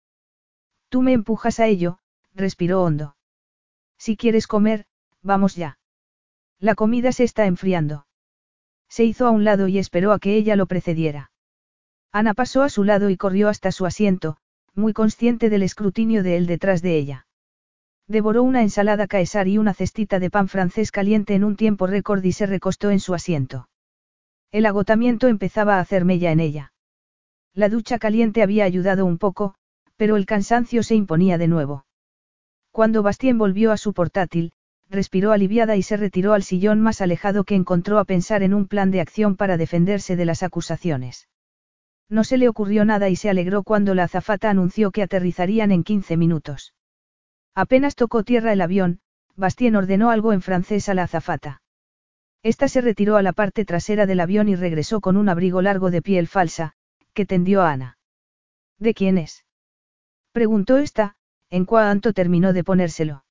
Tú 0.92 1.00
me 1.00 1.14
empujas 1.14 1.58
a 1.58 1.68
ello, 1.68 2.00
respiró 2.34 2.82
hondo. 2.82 3.16
Si 3.96 4.14
quieres 4.14 4.46
comer, 4.46 4.84
vamos 5.22 5.56
ya. 5.56 5.78
La 6.58 6.74
comida 6.74 7.12
se 7.12 7.24
está 7.24 7.46
enfriando. 7.46 8.06
Se 8.90 9.02
hizo 9.02 9.26
a 9.26 9.30
un 9.30 9.42
lado 9.42 9.68
y 9.68 9.78
esperó 9.78 10.12
a 10.12 10.18
que 10.18 10.36
ella 10.36 10.54
lo 10.54 10.66
precediera. 10.66 11.30
Ana 12.12 12.34
pasó 12.34 12.62
a 12.62 12.68
su 12.68 12.84
lado 12.84 13.08
y 13.08 13.16
corrió 13.16 13.48
hasta 13.48 13.72
su 13.72 13.86
asiento, 13.86 14.36
muy 14.74 14.92
consciente 14.92 15.48
del 15.48 15.62
escrutinio 15.62 16.22
de 16.22 16.36
él 16.36 16.46
detrás 16.46 16.82
de 16.82 16.98
ella. 16.98 17.26
Devoró 18.06 18.42
una 18.42 18.60
ensalada 18.60 19.06
caesar 19.06 19.48
y 19.48 19.56
una 19.56 19.72
cestita 19.72 20.18
de 20.18 20.28
pan 20.28 20.48
francés 20.48 20.92
caliente 20.92 21.34
en 21.34 21.44
un 21.44 21.56
tiempo 21.56 21.86
récord 21.86 22.22
y 22.22 22.32
se 22.32 22.44
recostó 22.44 22.90
en 22.90 23.00
su 23.00 23.14
asiento. 23.14 23.66
El 24.50 24.66
agotamiento 24.66 25.28
empezaba 25.28 25.76
a 25.76 25.80
hacer 25.80 26.04
mella 26.04 26.32
en 26.32 26.40
ella. 26.40 26.74
La 27.54 27.70
ducha 27.70 27.98
caliente 27.98 28.42
había 28.42 28.64
ayudado 28.64 29.06
un 29.06 29.16
poco, 29.16 29.54
pero 30.02 30.16
el 30.16 30.26
cansancio 30.26 30.82
se 30.82 30.96
imponía 30.96 31.38
de 31.38 31.46
nuevo. 31.46 31.86
Cuando 32.72 33.04
Bastien 33.04 33.38
volvió 33.38 33.70
a 33.70 33.76
su 33.76 33.92
portátil, 33.92 34.50
respiró 34.90 35.30
aliviada 35.30 35.76
y 35.76 35.84
se 35.84 35.96
retiró 35.96 36.32
al 36.32 36.42
sillón 36.42 36.80
más 36.80 37.00
alejado 37.00 37.44
que 37.44 37.54
encontró 37.54 38.00
a 38.00 38.04
pensar 38.04 38.42
en 38.42 38.52
un 38.52 38.66
plan 38.66 38.90
de 38.90 39.00
acción 39.00 39.36
para 39.36 39.56
defenderse 39.56 40.16
de 40.16 40.24
las 40.24 40.42
acusaciones. 40.42 41.28
No 42.08 42.24
se 42.24 42.36
le 42.36 42.48
ocurrió 42.48 42.84
nada 42.84 43.10
y 43.10 43.14
se 43.14 43.30
alegró 43.30 43.62
cuando 43.62 43.94
la 43.94 44.02
azafata 44.02 44.50
anunció 44.50 44.90
que 44.90 45.04
aterrizarían 45.04 45.70
en 45.70 45.84
15 45.84 46.16
minutos. 46.16 46.74
Apenas 47.54 47.94
tocó 47.94 48.24
tierra 48.24 48.52
el 48.52 48.60
avión, 48.60 48.98
Bastien 49.36 49.76
ordenó 49.76 50.10
algo 50.10 50.32
en 50.32 50.42
francés 50.42 50.88
a 50.88 50.94
la 50.94 51.04
azafata. 51.04 51.62
Esta 52.42 52.66
se 52.66 52.80
retiró 52.80 53.18
a 53.18 53.22
la 53.22 53.34
parte 53.34 53.64
trasera 53.64 54.06
del 54.06 54.18
avión 54.18 54.48
y 54.48 54.56
regresó 54.56 55.00
con 55.00 55.16
un 55.16 55.28
abrigo 55.28 55.62
largo 55.62 55.92
de 55.92 56.02
piel 56.02 56.26
falsa, 56.26 56.72
que 57.14 57.24
tendió 57.24 57.62
a 57.62 57.70
Ana. 57.70 57.98
¿De 58.80 58.94
quién 58.94 59.16
es? 59.16 59.44
Preguntó 60.32 60.78
esta, 60.78 61.14
en 61.50 61.66
cuanto 61.66 62.12
terminó 62.12 62.52
de 62.52 62.64
ponérselo. 62.64 63.24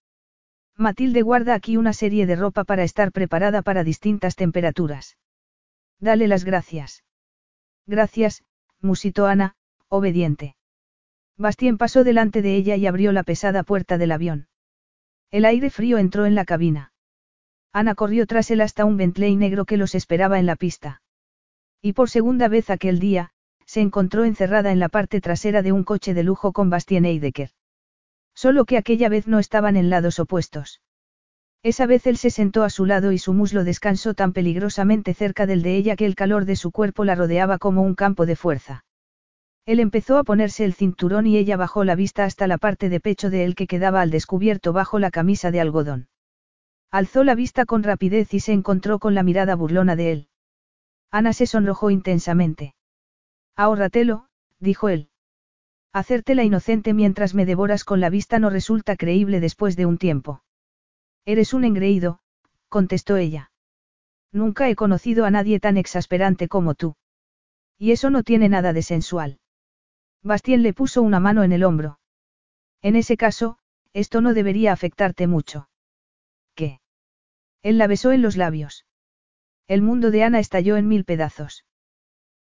Matilde 0.77 1.21
guarda 1.21 1.55
aquí 1.55 1.77
una 1.77 1.93
serie 1.93 2.25
de 2.25 2.35
ropa 2.35 2.63
para 2.63 2.83
estar 2.83 3.11
preparada 3.11 3.61
para 3.61 3.83
distintas 3.83 4.35
temperaturas. 4.35 5.17
Dale 5.99 6.27
las 6.27 6.43
gracias. 6.43 7.03
Gracias, 7.85 8.43
musitó 8.79 9.27
Ana, 9.27 9.55
obediente. 9.89 10.55
Bastien 11.37 11.77
pasó 11.77 12.03
delante 12.03 12.41
de 12.41 12.55
ella 12.55 12.75
y 12.75 12.85
abrió 12.85 13.11
la 13.11 13.23
pesada 13.23 13.63
puerta 13.63 13.97
del 13.97 14.11
avión. 14.11 14.47
El 15.31 15.45
aire 15.45 15.69
frío 15.69 15.97
entró 15.97 16.25
en 16.25 16.35
la 16.35 16.45
cabina. 16.45 16.93
Ana 17.73 17.95
corrió 17.95 18.27
tras 18.27 18.51
él 18.51 18.61
hasta 18.61 18.85
un 18.85 18.97
Bentley 18.97 19.35
negro 19.35 19.65
que 19.65 19.77
los 19.77 19.95
esperaba 19.95 20.39
en 20.39 20.45
la 20.45 20.55
pista. 20.55 21.01
Y 21.81 21.93
por 21.93 22.09
segunda 22.09 22.47
vez 22.47 22.69
aquel 22.69 22.99
día, 22.99 23.31
se 23.71 23.79
encontró 23.79 24.25
encerrada 24.25 24.73
en 24.73 24.79
la 24.79 24.89
parte 24.89 25.21
trasera 25.21 25.61
de 25.61 25.71
un 25.71 25.85
coche 25.85 26.13
de 26.13 26.23
lujo 26.23 26.51
con 26.51 26.69
Bastien 26.69 27.05
Eidecker. 27.05 27.51
Solo 28.35 28.65
que 28.65 28.75
aquella 28.75 29.07
vez 29.07 29.27
no 29.27 29.39
estaban 29.39 29.77
en 29.77 29.89
lados 29.89 30.19
opuestos. 30.19 30.81
Esa 31.63 31.85
vez 31.85 32.05
él 32.05 32.17
se 32.17 32.31
sentó 32.31 32.65
a 32.65 32.69
su 32.69 32.85
lado 32.85 33.13
y 33.13 33.17
su 33.17 33.31
muslo 33.31 33.63
descansó 33.63 34.13
tan 34.13 34.33
peligrosamente 34.33 35.13
cerca 35.13 35.45
del 35.45 35.61
de 35.61 35.77
ella 35.77 35.95
que 35.95 36.05
el 36.05 36.15
calor 36.15 36.43
de 36.43 36.57
su 36.57 36.71
cuerpo 36.71 37.05
la 37.05 37.15
rodeaba 37.15 37.59
como 37.59 37.81
un 37.81 37.95
campo 37.95 38.25
de 38.25 38.35
fuerza. 38.35 38.83
Él 39.65 39.79
empezó 39.79 40.17
a 40.17 40.25
ponerse 40.25 40.65
el 40.65 40.73
cinturón 40.73 41.25
y 41.25 41.37
ella 41.37 41.55
bajó 41.55 41.85
la 41.85 41.95
vista 41.95 42.25
hasta 42.25 42.47
la 42.47 42.57
parte 42.57 42.89
de 42.89 42.99
pecho 42.99 43.29
de 43.29 43.45
él 43.45 43.55
que 43.55 43.67
quedaba 43.67 44.01
al 44.01 44.11
descubierto 44.11 44.73
bajo 44.73 44.99
la 44.99 45.11
camisa 45.11 45.49
de 45.49 45.61
algodón. 45.61 46.09
Alzó 46.91 47.23
la 47.23 47.35
vista 47.35 47.63
con 47.63 47.83
rapidez 47.83 48.33
y 48.33 48.41
se 48.41 48.51
encontró 48.51 48.99
con 48.99 49.15
la 49.15 49.23
mirada 49.23 49.55
burlona 49.55 49.95
de 49.95 50.11
él. 50.11 50.27
Ana 51.09 51.31
se 51.31 51.45
sonrojó 51.45 51.89
intensamente. 51.89 52.75
Ahórratelo, 53.55 54.27
dijo 54.59 54.89
él. 54.89 55.09
Hacerte 55.93 56.35
la 56.35 56.43
inocente 56.43 56.93
mientras 56.93 57.33
me 57.33 57.45
devoras 57.45 57.83
con 57.83 57.99
la 57.99 58.09
vista 58.09 58.39
no 58.39 58.49
resulta 58.49 58.95
creíble 58.95 59.39
después 59.39 59.75
de 59.75 59.85
un 59.85 59.97
tiempo. 59.97 60.43
Eres 61.25 61.53
un 61.53 61.65
engreído, 61.65 62.19
contestó 62.69 63.17
ella. 63.17 63.51
Nunca 64.31 64.69
he 64.69 64.75
conocido 64.75 65.25
a 65.25 65.31
nadie 65.31 65.59
tan 65.59 65.77
exasperante 65.77 66.47
como 66.47 66.73
tú. 66.75 66.95
Y 67.77 67.91
eso 67.91 68.09
no 68.09 68.23
tiene 68.23 68.47
nada 68.47 68.71
de 68.73 68.81
sensual. 68.81 69.39
Bastien 70.23 70.63
le 70.63 70.73
puso 70.73 71.01
una 71.01 71.19
mano 71.19 71.43
en 71.43 71.51
el 71.51 71.63
hombro. 71.63 71.99
En 72.81 72.95
ese 72.95 73.17
caso, 73.17 73.57
esto 73.91 74.21
no 74.21 74.33
debería 74.33 74.71
afectarte 74.71 75.27
mucho. 75.27 75.67
¿Qué? 76.55 76.79
Él 77.61 77.77
la 77.77 77.87
besó 77.87 78.11
en 78.11 78.21
los 78.21 78.37
labios. 78.37 78.85
El 79.67 79.81
mundo 79.81 80.11
de 80.11 80.23
Ana 80.23 80.39
estalló 80.39 80.77
en 80.77 80.87
mil 80.87 81.05
pedazos. 81.05 81.65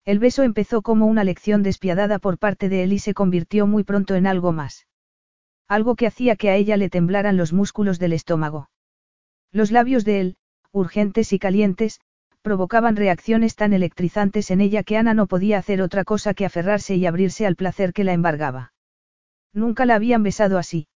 El 0.09 0.17
beso 0.17 0.41
empezó 0.41 0.81
como 0.81 1.05
una 1.05 1.23
lección 1.23 1.61
despiadada 1.61 2.17
por 2.17 2.39
parte 2.39 2.67
de 2.67 2.81
él 2.81 2.93
y 2.93 2.97
se 2.97 3.13
convirtió 3.13 3.67
muy 3.67 3.83
pronto 3.83 4.15
en 4.15 4.25
algo 4.25 4.51
más. 4.51 4.87
Algo 5.67 5.95
que 5.95 6.07
hacía 6.07 6.35
que 6.35 6.49
a 6.49 6.55
ella 6.55 6.77
le 6.77 6.89
temblaran 6.89 7.37
los 7.37 7.53
músculos 7.53 7.99
del 7.99 8.13
estómago. 8.13 8.71
Los 9.51 9.69
labios 9.69 10.05
de 10.05 10.19
él, 10.19 10.37
urgentes 10.71 11.31
y 11.31 11.37
calientes, 11.37 11.99
provocaban 12.41 12.95
reacciones 12.95 13.55
tan 13.55 13.71
electrizantes 13.71 14.49
en 14.49 14.61
ella 14.61 14.81
que 14.81 14.97
Ana 14.97 15.13
no 15.13 15.27
podía 15.27 15.59
hacer 15.59 15.79
otra 15.79 16.03
cosa 16.03 16.33
que 16.33 16.43
aferrarse 16.43 16.95
y 16.95 17.05
abrirse 17.05 17.45
al 17.45 17.55
placer 17.55 17.93
que 17.93 18.03
la 18.03 18.13
embargaba. 18.13 18.73
Nunca 19.53 19.85
la 19.85 19.93
habían 19.93 20.23
besado 20.23 20.57
así. 20.57 20.87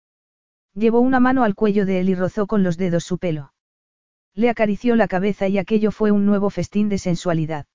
Llevó 0.74 1.02
una 1.02 1.20
mano 1.20 1.44
al 1.44 1.54
cuello 1.54 1.86
de 1.86 2.00
él 2.00 2.10
y 2.10 2.16
rozó 2.16 2.48
con 2.48 2.64
los 2.64 2.78
dedos 2.78 3.04
su 3.04 3.20
pelo. 3.20 3.54
Le 4.34 4.50
acarició 4.50 4.96
la 4.96 5.08
cabeza 5.08 5.48
y 5.48 5.60
aquello 5.60 5.92
fue 5.92 6.10
un 6.10 6.26
nuevo 6.26 6.50
festín 6.50 6.90
de 6.90 6.98
sensualidad. 6.98 7.68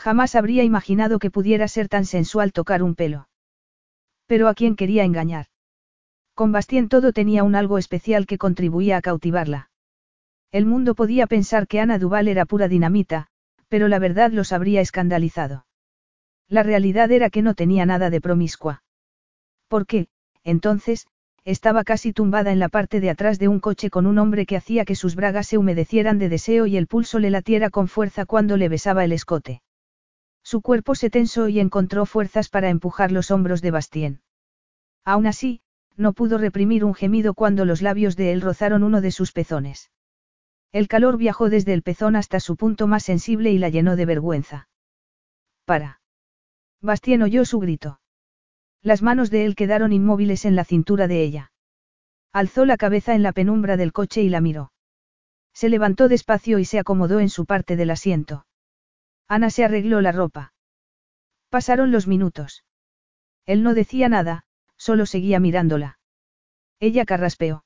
Jamás 0.00 0.34
habría 0.34 0.64
imaginado 0.64 1.18
que 1.18 1.30
pudiera 1.30 1.68
ser 1.68 1.86
tan 1.90 2.06
sensual 2.06 2.52
tocar 2.52 2.82
un 2.82 2.94
pelo. 2.94 3.28
Pero 4.26 4.48
a 4.48 4.54
quién 4.54 4.74
quería 4.74 5.04
engañar. 5.04 5.48
Con 6.32 6.52
Bastien 6.52 6.88
todo 6.88 7.12
tenía 7.12 7.44
un 7.44 7.54
algo 7.54 7.76
especial 7.76 8.24
que 8.24 8.38
contribuía 8.38 8.96
a 8.96 9.02
cautivarla. 9.02 9.68
El 10.52 10.64
mundo 10.64 10.94
podía 10.94 11.26
pensar 11.26 11.66
que 11.66 11.80
Ana 11.80 11.98
Duval 11.98 12.28
era 12.28 12.46
pura 12.46 12.66
dinamita, 12.66 13.26
pero 13.68 13.88
la 13.88 13.98
verdad 13.98 14.30
los 14.30 14.54
habría 14.54 14.80
escandalizado. 14.80 15.66
La 16.48 16.62
realidad 16.62 17.12
era 17.12 17.28
que 17.28 17.42
no 17.42 17.52
tenía 17.54 17.84
nada 17.84 18.08
de 18.08 18.22
promiscua. 18.22 18.82
¿Por 19.68 19.86
qué, 19.86 20.08
entonces, 20.44 21.08
estaba 21.44 21.84
casi 21.84 22.14
tumbada 22.14 22.52
en 22.52 22.58
la 22.58 22.70
parte 22.70 23.00
de 23.00 23.10
atrás 23.10 23.38
de 23.38 23.48
un 23.48 23.60
coche 23.60 23.90
con 23.90 24.06
un 24.06 24.18
hombre 24.18 24.46
que 24.46 24.56
hacía 24.56 24.86
que 24.86 24.94
sus 24.94 25.14
bragas 25.14 25.48
se 25.48 25.58
humedecieran 25.58 26.18
de 26.18 26.30
deseo 26.30 26.64
y 26.64 26.78
el 26.78 26.86
pulso 26.86 27.18
le 27.18 27.28
latiera 27.28 27.68
con 27.68 27.86
fuerza 27.86 28.24
cuando 28.24 28.56
le 28.56 28.70
besaba 28.70 29.04
el 29.04 29.12
escote. 29.12 29.60
Su 30.42 30.62
cuerpo 30.62 30.94
se 30.94 31.10
tensó 31.10 31.48
y 31.48 31.60
encontró 31.60 32.06
fuerzas 32.06 32.48
para 32.48 32.70
empujar 32.70 33.12
los 33.12 33.30
hombros 33.30 33.62
de 33.62 33.70
Bastien. 33.70 34.22
Aún 35.04 35.26
así, 35.26 35.60
no 35.96 36.12
pudo 36.12 36.38
reprimir 36.38 36.84
un 36.84 36.94
gemido 36.94 37.34
cuando 37.34 37.64
los 37.64 37.82
labios 37.82 38.16
de 38.16 38.32
él 38.32 38.40
rozaron 38.40 38.82
uno 38.82 39.00
de 39.00 39.10
sus 39.10 39.32
pezones. 39.32 39.90
El 40.72 40.88
calor 40.88 41.16
viajó 41.16 41.50
desde 41.50 41.72
el 41.72 41.82
pezón 41.82 42.16
hasta 42.16 42.40
su 42.40 42.56
punto 42.56 42.86
más 42.86 43.02
sensible 43.02 43.50
y 43.50 43.58
la 43.58 43.68
llenó 43.68 43.96
de 43.96 44.06
vergüenza. 44.06 44.68
Para. 45.64 46.00
Bastien 46.80 47.22
oyó 47.22 47.44
su 47.44 47.58
grito. 47.58 48.00
Las 48.82 49.02
manos 49.02 49.30
de 49.30 49.44
él 49.44 49.54
quedaron 49.54 49.92
inmóviles 49.92 50.44
en 50.44 50.56
la 50.56 50.64
cintura 50.64 51.06
de 51.06 51.22
ella. 51.22 51.52
Alzó 52.32 52.64
la 52.64 52.76
cabeza 52.76 53.14
en 53.14 53.22
la 53.22 53.32
penumbra 53.32 53.76
del 53.76 53.92
coche 53.92 54.22
y 54.22 54.28
la 54.28 54.40
miró. 54.40 54.72
Se 55.52 55.68
levantó 55.68 56.08
despacio 56.08 56.58
y 56.58 56.64
se 56.64 56.78
acomodó 56.78 57.20
en 57.20 57.28
su 57.28 57.44
parte 57.44 57.76
del 57.76 57.90
asiento. 57.90 58.46
Ana 59.30 59.48
se 59.50 59.64
arregló 59.64 60.00
la 60.00 60.10
ropa. 60.10 60.52
Pasaron 61.50 61.92
los 61.92 62.08
minutos. 62.08 62.64
Él 63.46 63.62
no 63.62 63.74
decía 63.74 64.08
nada, 64.08 64.44
Solo 64.76 65.06
seguía 65.06 65.38
mirándola. 65.38 65.98
Ella 66.80 67.04
carraspeó. 67.04 67.64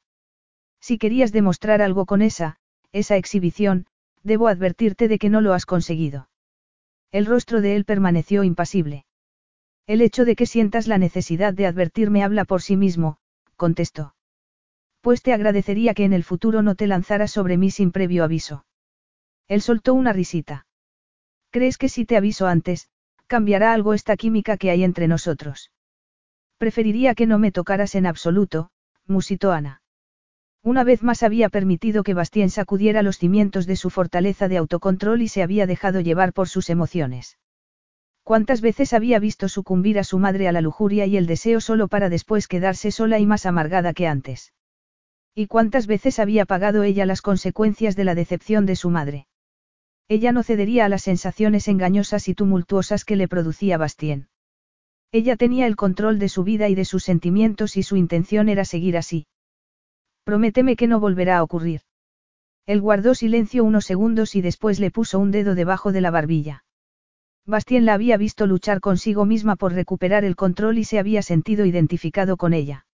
Si 0.81 0.99
querías 0.99 1.33
demostrar 1.33 1.81
algo 1.81 2.05
con 2.05 2.21
esa, 2.21 2.59
esa 2.93 3.17
exhibición, 3.17 3.87
debo 4.25 4.49
advertirte 4.49 5.09
de 5.09 5.19
que 5.19 5.31
no 5.31 5.41
lo 5.41 5.55
has 5.55 5.65
conseguido. 5.65 6.29
El 7.13 7.25
rostro 7.25 7.63
de 7.63 7.77
él 7.77 7.87
permaneció 7.87 8.45
impasible. 8.45 9.07
El 9.87 10.03
hecho 10.03 10.27
de 10.27 10.37
que 10.37 10.45
sientas 10.45 10.87
la 10.87 10.99
necesidad 10.99 11.55
de 11.55 11.67
advertirme 11.67 12.25
habla 12.25 12.45
por 12.45 12.61
sí 12.61 12.77
mismo, 12.77 13.17
contestó. 13.57 14.17
Pues 15.01 15.23
te 15.23 15.33
agradecería 15.33 15.95
que 15.95 16.05
en 16.05 16.13
el 16.13 16.25
futuro 16.25 16.61
no 16.61 16.75
te 16.75 16.89
lanzaras 16.89 17.31
sobre 17.31 17.57
mí 17.57 17.71
sin 17.71 17.91
previo 17.91 18.23
aviso. 18.25 18.67
Él 19.47 19.63
soltó 19.63 19.95
una 19.95 20.13
risita. 20.13 20.67
¿Crees 21.55 21.79
que 21.79 21.89
si 21.89 22.05
te 22.05 22.17
aviso 22.17 22.49
antes, 22.49 22.89
cambiará 23.29 23.73
algo 23.73 23.95
esta 23.95 24.17
química 24.17 24.57
que 24.57 24.71
hay 24.71 24.83
entre 24.83 25.07
nosotros? 25.07 25.71
Preferiría 26.59 27.15
que 27.15 27.29
no 27.29 27.39
me 27.39 27.53
tocaras 27.53 27.95
en 27.95 28.07
absoluto, 28.07 28.71
musitó 29.07 29.53
Ana. 29.53 29.81
Una 30.65 30.83
vez 30.83 31.05
más 31.05 31.23
había 31.23 31.49
permitido 31.51 32.03
que 32.03 32.13
Bastien 32.13 32.51
sacudiera 32.51 33.03
los 33.03 33.19
cimientos 33.19 33.67
de 33.67 33.77
su 33.77 33.91
fortaleza 33.91 34.49
de 34.49 34.57
autocontrol 34.57 35.23
y 35.23 35.29
se 35.29 35.45
había 35.45 35.69
dejado 35.69 36.01
llevar 36.01 36.33
por 36.33 36.49
sus 36.49 36.71
emociones. 36.71 37.39
¿Cuántas 38.25 38.61
veces 38.61 38.93
había 38.93 39.21
visto 39.21 39.49
sucumbir 39.49 40.01
a 40.01 40.03
su 40.03 40.19
madre 40.19 40.49
a 40.49 40.53
la 40.53 40.61
lujuria 40.61 41.07
y 41.07 41.17
el 41.17 41.29
deseo 41.29 41.61
solo 41.61 41.87
para 41.87 42.09
después 42.09 42.49
quedarse 42.49 42.91
sola 42.91 43.21
y 43.21 43.27
más 43.27 43.47
amargada 43.47 43.95
que 43.95 44.09
antes? 44.09 44.53
¿Y 45.37 45.47
cuántas 45.47 45.87
veces 45.87 46.19
había 46.19 46.47
pagado 46.47 46.83
ella 46.83 47.07
las 47.07 47.23
consecuencias 47.23 47.95
de 47.95 48.03
la 48.03 48.17
decepción 48.17 48.67
de 48.67 48.75
su 48.75 48.91
madre? 48.91 49.29
Ella 50.09 50.33
no 50.33 50.43
cedería 50.43 50.85
a 50.85 50.89
las 50.89 51.03
sensaciones 51.03 51.67
engañosas 51.69 52.29
y 52.29 52.35
tumultuosas 52.35 53.05
que 53.05 53.17
le 53.17 53.29
producía 53.29 53.79
Bastien. 53.79 54.29
Ella 55.13 55.37
tenía 55.37 55.67
el 55.67 55.77
control 55.77 56.19
de 56.19 56.29
su 56.29 56.45
vida 56.45 56.69
y 56.69 56.75
de 56.75 56.85
sus 56.85 57.05
sentimientos 57.05 57.77
y 57.77 57.83
su 57.83 57.97
intención 57.97 58.49
era 58.49 58.65
seguir 58.65 58.97
así. 58.97 59.27
Prométeme 60.25 60.77
que 60.77 60.89
no 60.89 61.01
volverá 61.01 61.39
a 61.39 61.43
ocurrir. 61.43 61.83
Él 62.67 62.81
guardó 62.81 63.15
silencio 63.15 63.63
unos 63.63 63.85
segundos 63.85 64.35
y 64.35 64.41
después 64.41 64.81
le 64.81 64.91
puso 64.91 65.19
un 65.19 65.31
dedo 65.31 65.55
debajo 65.55 65.93
de 65.93 66.01
la 66.01 66.11
barbilla. 66.11 66.65
Bastien 67.47 67.85
la 67.85 67.95
había 67.95 68.17
visto 68.17 68.47
luchar 68.47 68.81
consigo 68.81 69.27
misma 69.27 69.57
por 69.57 69.75
recuperar 69.75 70.25
el 70.25 70.35
control 70.35 70.79
y 70.79 70.85
se 70.85 70.99
había 70.99 71.23
sentido 71.23 71.67
identificado 71.67 72.37
con 72.37 72.55
ella. 72.55 72.87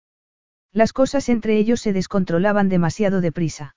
Las 0.72 0.92
cosas 0.92 1.30
entre 1.30 1.58
ellos 1.58 1.82
se 1.82 1.94
descontrolaban 1.94 2.68
demasiado 2.68 3.22
deprisa. 3.22 3.76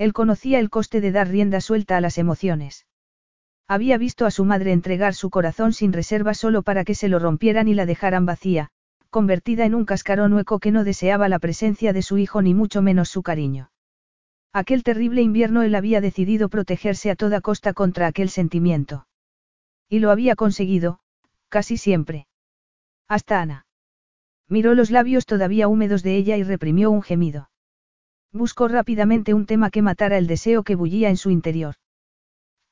Él 0.00 0.14
conocía 0.14 0.60
el 0.60 0.70
coste 0.70 1.02
de 1.02 1.12
dar 1.12 1.28
rienda 1.28 1.60
suelta 1.60 1.98
a 1.98 2.00
las 2.00 2.16
emociones. 2.16 2.86
Había 3.68 3.98
visto 3.98 4.24
a 4.24 4.30
su 4.30 4.46
madre 4.46 4.72
entregar 4.72 5.12
su 5.12 5.28
corazón 5.28 5.74
sin 5.74 5.92
reserva 5.92 6.32
solo 6.32 6.62
para 6.62 6.84
que 6.84 6.94
se 6.94 7.10
lo 7.10 7.18
rompieran 7.18 7.68
y 7.68 7.74
la 7.74 7.84
dejaran 7.84 8.24
vacía, 8.24 8.70
convertida 9.10 9.66
en 9.66 9.74
un 9.74 9.84
cascarón 9.84 10.32
hueco 10.32 10.58
que 10.58 10.70
no 10.70 10.84
deseaba 10.84 11.28
la 11.28 11.38
presencia 11.38 11.92
de 11.92 12.00
su 12.00 12.16
hijo 12.16 12.40
ni 12.40 12.54
mucho 12.54 12.80
menos 12.80 13.10
su 13.10 13.22
cariño. 13.22 13.72
Aquel 14.54 14.84
terrible 14.84 15.20
invierno 15.20 15.60
él 15.64 15.74
había 15.74 16.00
decidido 16.00 16.48
protegerse 16.48 17.10
a 17.10 17.14
toda 17.14 17.42
costa 17.42 17.74
contra 17.74 18.06
aquel 18.06 18.30
sentimiento. 18.30 19.06
Y 19.86 19.98
lo 19.98 20.10
había 20.10 20.34
conseguido, 20.34 21.00
casi 21.50 21.76
siempre. 21.76 22.26
Hasta 23.06 23.42
Ana. 23.42 23.66
Miró 24.48 24.74
los 24.74 24.90
labios 24.90 25.26
todavía 25.26 25.68
húmedos 25.68 26.02
de 26.02 26.16
ella 26.16 26.38
y 26.38 26.42
reprimió 26.42 26.90
un 26.90 27.02
gemido. 27.02 27.49
Buscó 28.32 28.68
rápidamente 28.68 29.34
un 29.34 29.46
tema 29.46 29.70
que 29.70 29.82
matara 29.82 30.16
el 30.16 30.26
deseo 30.26 30.62
que 30.62 30.76
bullía 30.76 31.08
en 31.08 31.16
su 31.16 31.30
interior. 31.30 31.74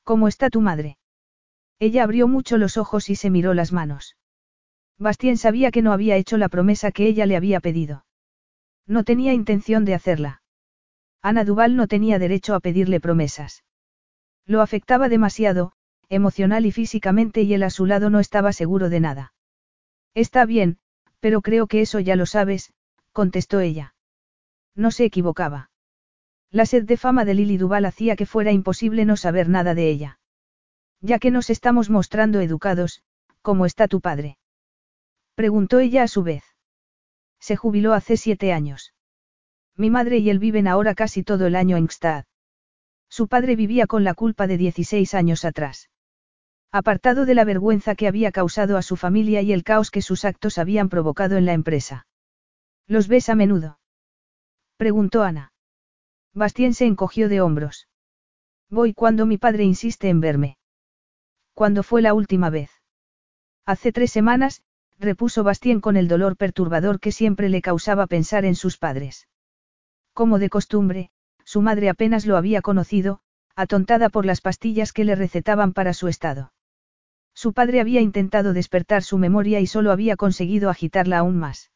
¿Cómo 0.03 0.27
está 0.27 0.49
tu 0.49 0.61
madre? 0.61 0.97
Ella 1.79 2.03
abrió 2.03 2.27
mucho 2.27 2.57
los 2.57 2.77
ojos 2.77 3.09
y 3.09 3.15
se 3.15 3.29
miró 3.29 3.53
las 3.53 3.71
manos. 3.71 4.15
Bastien 4.97 5.37
sabía 5.37 5.71
que 5.71 5.81
no 5.81 5.93
había 5.93 6.17
hecho 6.17 6.37
la 6.37 6.49
promesa 6.49 6.91
que 6.91 7.07
ella 7.07 7.25
le 7.25 7.37
había 7.37 7.59
pedido. 7.59 8.05
No 8.85 9.03
tenía 9.03 9.33
intención 9.33 9.85
de 9.85 9.93
hacerla. 9.93 10.41
Ana 11.21 11.43
Duval 11.45 11.75
no 11.75 11.87
tenía 11.87 12.19
derecho 12.19 12.55
a 12.55 12.59
pedirle 12.59 12.99
promesas. 12.99 13.63
Lo 14.45 14.61
afectaba 14.61 15.09
demasiado, 15.09 15.73
emocional 16.09 16.65
y 16.65 16.71
físicamente 16.71 17.41
y 17.43 17.53
él 17.53 17.63
a 17.63 17.69
su 17.69 17.85
lado 17.85 18.09
no 18.09 18.19
estaba 18.19 18.51
seguro 18.51 18.89
de 18.89 18.99
nada. 18.99 19.33
Está 20.15 20.45
bien, 20.45 20.79
pero 21.19 21.41
creo 21.41 21.67
que 21.67 21.81
eso 21.81 21.99
ya 21.99 22.15
lo 22.15 22.25
sabes, 22.25 22.73
contestó 23.11 23.59
ella. 23.59 23.93
No 24.79 24.91
se 24.91 25.03
equivocaba. 25.03 25.71
La 26.51 26.65
sed 26.65 26.85
de 26.85 26.95
fama 26.95 27.25
de 27.25 27.33
Lily 27.33 27.57
Duval 27.57 27.83
hacía 27.83 28.15
que 28.15 28.25
fuera 28.25 28.53
imposible 28.53 29.03
no 29.03 29.17
saber 29.17 29.49
nada 29.49 29.75
de 29.75 29.89
ella. 29.89 30.19
Ya 31.01 31.19
que 31.19 31.31
nos 31.31 31.49
estamos 31.49 31.89
mostrando 31.89 32.39
educados, 32.39 33.03
¿cómo 33.41 33.65
está 33.65 33.89
tu 33.89 33.99
padre? 33.99 34.37
Preguntó 35.35 35.79
ella 35.79 36.03
a 36.03 36.07
su 36.07 36.23
vez. 36.23 36.45
Se 37.41 37.57
jubiló 37.57 37.91
hace 37.93 38.15
siete 38.15 38.53
años. 38.53 38.93
Mi 39.75 39.89
madre 39.89 40.19
y 40.19 40.29
él 40.29 40.39
viven 40.39 40.65
ahora 40.65 40.95
casi 40.95 41.23
todo 41.23 41.45
el 41.45 41.57
año 41.57 41.75
en 41.75 41.87
Gstad. 41.87 42.23
Su 43.09 43.27
padre 43.27 43.57
vivía 43.57 43.85
con 43.85 44.05
la 44.05 44.13
culpa 44.13 44.47
de 44.47 44.55
16 44.55 45.13
años 45.13 45.43
atrás. 45.43 45.89
Apartado 46.71 47.25
de 47.25 47.35
la 47.35 47.43
vergüenza 47.43 47.95
que 47.95 48.07
había 48.07 48.31
causado 48.31 48.77
a 48.77 48.81
su 48.81 48.95
familia 48.95 49.41
y 49.41 49.51
el 49.51 49.65
caos 49.65 49.91
que 49.91 50.01
sus 50.01 50.23
actos 50.23 50.57
habían 50.57 50.87
provocado 50.87 51.35
en 51.35 51.45
la 51.45 51.51
empresa. 51.51 52.07
¿Los 52.87 53.09
ves 53.09 53.27
a 53.27 53.35
menudo? 53.35 53.78
Preguntó 54.79 55.23
Ana. 55.23 55.51
Bastien 56.33 56.73
se 56.73 56.85
encogió 56.85 57.27
de 57.27 57.41
hombros. 57.41 57.89
Voy 58.69 58.93
cuando 58.93 59.25
mi 59.25 59.37
padre 59.37 59.65
insiste 59.65 60.07
en 60.07 60.21
verme. 60.21 60.57
¿Cuándo 61.53 61.83
fue 61.83 62.01
la 62.01 62.13
última 62.13 62.49
vez? 62.49 62.71
Hace 63.65 63.91
tres 63.91 64.09
semanas, 64.09 64.63
repuso 64.97 65.43
Bastien 65.43 65.81
con 65.81 65.97
el 65.97 66.07
dolor 66.07 66.37
perturbador 66.37 67.01
que 67.01 67.11
siempre 67.11 67.49
le 67.49 67.61
causaba 67.61 68.07
pensar 68.07 68.45
en 68.45 68.55
sus 68.55 68.77
padres. 68.77 69.27
Como 70.13 70.39
de 70.39 70.49
costumbre, 70.49 71.11
su 71.43 71.61
madre 71.61 71.89
apenas 71.89 72.25
lo 72.25 72.37
había 72.37 72.61
conocido, 72.61 73.19
atontada 73.57 74.07
por 74.07 74.25
las 74.25 74.39
pastillas 74.39 74.93
que 74.93 75.03
le 75.03 75.15
recetaban 75.15 75.73
para 75.73 75.93
su 75.93 76.07
estado. 76.07 76.53
Su 77.33 77.51
padre 77.51 77.81
había 77.81 77.99
intentado 77.99 78.53
despertar 78.53 79.03
su 79.03 79.17
memoria 79.17 79.59
y 79.59 79.67
solo 79.67 79.91
había 79.91 80.15
conseguido 80.15 80.69
agitarla 80.69 81.17
aún 81.17 81.37
más. 81.37 81.69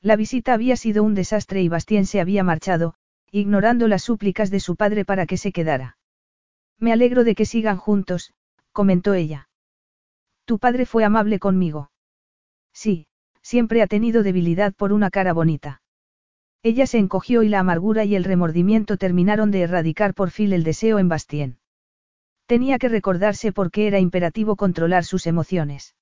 La 0.00 0.16
visita 0.16 0.54
había 0.54 0.76
sido 0.76 1.02
un 1.02 1.14
desastre 1.14 1.62
y 1.62 1.68
Bastien 1.68 2.06
se 2.06 2.20
había 2.20 2.44
marchado, 2.44 2.94
ignorando 3.30 3.88
las 3.88 4.02
súplicas 4.02 4.50
de 4.50 4.60
su 4.60 4.76
padre 4.76 5.04
para 5.04 5.26
que 5.26 5.36
se 5.36 5.52
quedara. 5.52 5.98
Me 6.78 6.92
alegro 6.92 7.24
de 7.24 7.34
que 7.34 7.44
sigan 7.44 7.76
juntos, 7.76 8.32
comentó 8.72 9.14
ella. 9.14 9.48
Tu 10.44 10.58
padre 10.58 10.86
fue 10.86 11.04
amable 11.04 11.38
conmigo. 11.38 11.90
Sí, 12.72 13.06
siempre 13.42 13.82
ha 13.82 13.86
tenido 13.86 14.22
debilidad 14.22 14.72
por 14.74 14.92
una 14.92 15.10
cara 15.10 15.32
bonita. 15.32 15.82
Ella 16.62 16.86
se 16.86 16.98
encogió 16.98 17.42
y 17.42 17.48
la 17.48 17.60
amargura 17.60 18.04
y 18.04 18.14
el 18.14 18.24
remordimiento 18.24 18.96
terminaron 18.96 19.50
de 19.50 19.62
erradicar 19.62 20.14
por 20.14 20.30
fin 20.30 20.52
el 20.52 20.64
deseo 20.64 20.98
en 20.98 21.08
Bastien. 21.08 21.58
Tenía 22.46 22.78
que 22.78 22.88
recordarse 22.88 23.52
por 23.52 23.70
qué 23.70 23.88
era 23.88 23.98
imperativo 23.98 24.56
controlar 24.56 25.04
sus 25.04 25.26
emociones. 25.26 25.96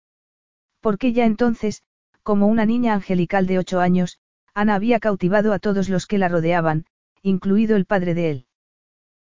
Porque 0.81 1.13
ya 1.13 1.25
entonces, 1.25 1.83
como 2.27 2.49
una 2.49 2.67
niña 2.67 2.93
angelical 2.93 3.47
de 3.47 3.57
ocho 3.57 3.79
años, 3.79 4.19
Ana 4.53 4.75
había 4.75 4.99
cautivado 4.99 5.53
a 5.53 5.61
todos 5.61 5.89
los 5.89 6.09
que 6.09 6.19
la 6.19 6.29
rodeaban, 6.29 6.85
incluido 7.23 7.77
el 7.77 7.87
padre 7.87 8.15
de 8.15 8.31
él. 8.33 8.47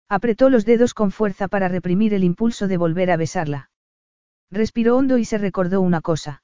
Apretó 0.10 0.49
los 0.49 0.65
dedos 0.65 0.95
con 0.95 1.11
fuerza 1.11 1.48
para 1.48 1.68
reprimir 1.68 2.15
el 2.15 2.23
impulso 2.23 2.68
de 2.68 2.77
volver 2.77 3.11
a 3.11 3.18
besarla. 3.18 3.69
Respiró 4.49 4.98
hondo 4.98 5.19
y 5.19 5.26
se 5.26 5.38
recordó 5.38 5.82
una 5.82 6.02
cosa. 6.02 6.41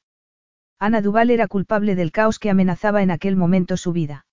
Ana 0.77 1.01
Duval 1.01 1.31
era 1.31 1.47
culpable 1.47 1.95
del 1.95 2.11
caos 2.11 2.37
que 2.37 2.51
amenazaba 2.51 3.01
en 3.01 3.09
aquel 3.09 3.35
momento 3.35 3.75
su 3.75 3.91
vida. 3.91 4.27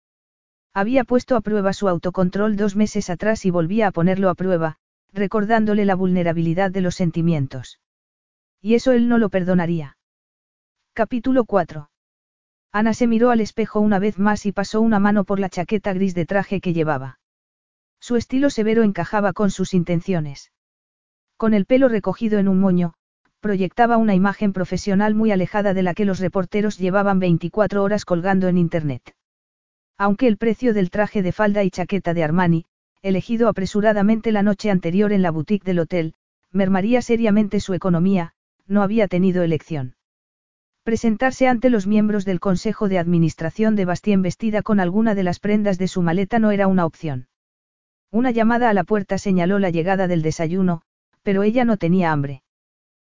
Había 0.74 1.04
puesto 1.04 1.34
a 1.34 1.40
prueba 1.40 1.72
su 1.72 1.88
autocontrol 1.88 2.56
dos 2.56 2.76
meses 2.76 3.08
atrás 3.08 3.46
y 3.46 3.50
volvía 3.50 3.86
a 3.86 3.90
ponerlo 3.90 4.28
a 4.28 4.34
prueba, 4.34 4.76
recordándole 5.14 5.86
la 5.86 5.94
vulnerabilidad 5.94 6.70
de 6.70 6.82
los 6.82 6.94
sentimientos. 6.94 7.80
Y 8.60 8.74
eso 8.74 8.92
él 8.92 9.08
no 9.08 9.16
lo 9.16 9.30
perdonaría. 9.30 9.96
Capítulo 10.92 11.46
4. 11.46 11.88
Ana 12.72 12.92
se 12.92 13.06
miró 13.06 13.30
al 13.30 13.40
espejo 13.40 13.80
una 13.80 13.98
vez 13.98 14.18
más 14.18 14.44
y 14.46 14.52
pasó 14.52 14.80
una 14.80 14.98
mano 14.98 15.24
por 15.24 15.40
la 15.40 15.48
chaqueta 15.48 15.92
gris 15.92 16.14
de 16.14 16.26
traje 16.26 16.60
que 16.60 16.72
llevaba. 16.72 17.18
Su 18.00 18.16
estilo 18.16 18.50
severo 18.50 18.82
encajaba 18.82 19.32
con 19.32 19.50
sus 19.50 19.74
intenciones. 19.74 20.52
Con 21.36 21.54
el 21.54 21.66
pelo 21.66 21.88
recogido 21.88 22.38
en 22.38 22.48
un 22.48 22.60
moño, 22.60 22.94
proyectaba 23.40 23.96
una 23.96 24.14
imagen 24.14 24.52
profesional 24.52 25.14
muy 25.14 25.30
alejada 25.30 25.72
de 25.72 25.82
la 25.82 25.94
que 25.94 26.04
los 26.04 26.18
reporteros 26.18 26.78
llevaban 26.78 27.18
24 27.20 27.82
horas 27.82 28.04
colgando 28.04 28.48
en 28.48 28.58
Internet. 28.58 29.14
Aunque 29.96 30.26
el 30.28 30.36
precio 30.36 30.74
del 30.74 30.90
traje 30.90 31.22
de 31.22 31.32
falda 31.32 31.64
y 31.64 31.70
chaqueta 31.70 32.14
de 32.14 32.24
Armani, 32.24 32.66
elegido 33.02 33.48
apresuradamente 33.48 34.32
la 34.32 34.42
noche 34.42 34.70
anterior 34.70 35.12
en 35.12 35.22
la 35.22 35.30
boutique 35.30 35.64
del 35.64 35.78
hotel, 35.78 36.14
mermaría 36.52 37.02
seriamente 37.02 37.60
su 37.60 37.74
economía, 37.74 38.32
no 38.66 38.82
había 38.82 39.08
tenido 39.08 39.42
elección. 39.42 39.94
Presentarse 40.88 41.46
ante 41.46 41.68
los 41.68 41.86
miembros 41.86 42.24
del 42.24 42.40
Consejo 42.40 42.88
de 42.88 42.98
Administración 42.98 43.76
de 43.76 43.84
Bastien 43.84 44.22
vestida 44.22 44.62
con 44.62 44.80
alguna 44.80 45.14
de 45.14 45.22
las 45.22 45.38
prendas 45.38 45.76
de 45.76 45.86
su 45.86 46.00
maleta 46.00 46.38
no 46.38 46.50
era 46.50 46.66
una 46.66 46.86
opción. 46.86 47.28
Una 48.10 48.30
llamada 48.30 48.70
a 48.70 48.72
la 48.72 48.84
puerta 48.84 49.18
señaló 49.18 49.58
la 49.58 49.68
llegada 49.68 50.08
del 50.08 50.22
desayuno, 50.22 50.80
pero 51.22 51.42
ella 51.42 51.66
no 51.66 51.76
tenía 51.76 52.10
hambre. 52.10 52.42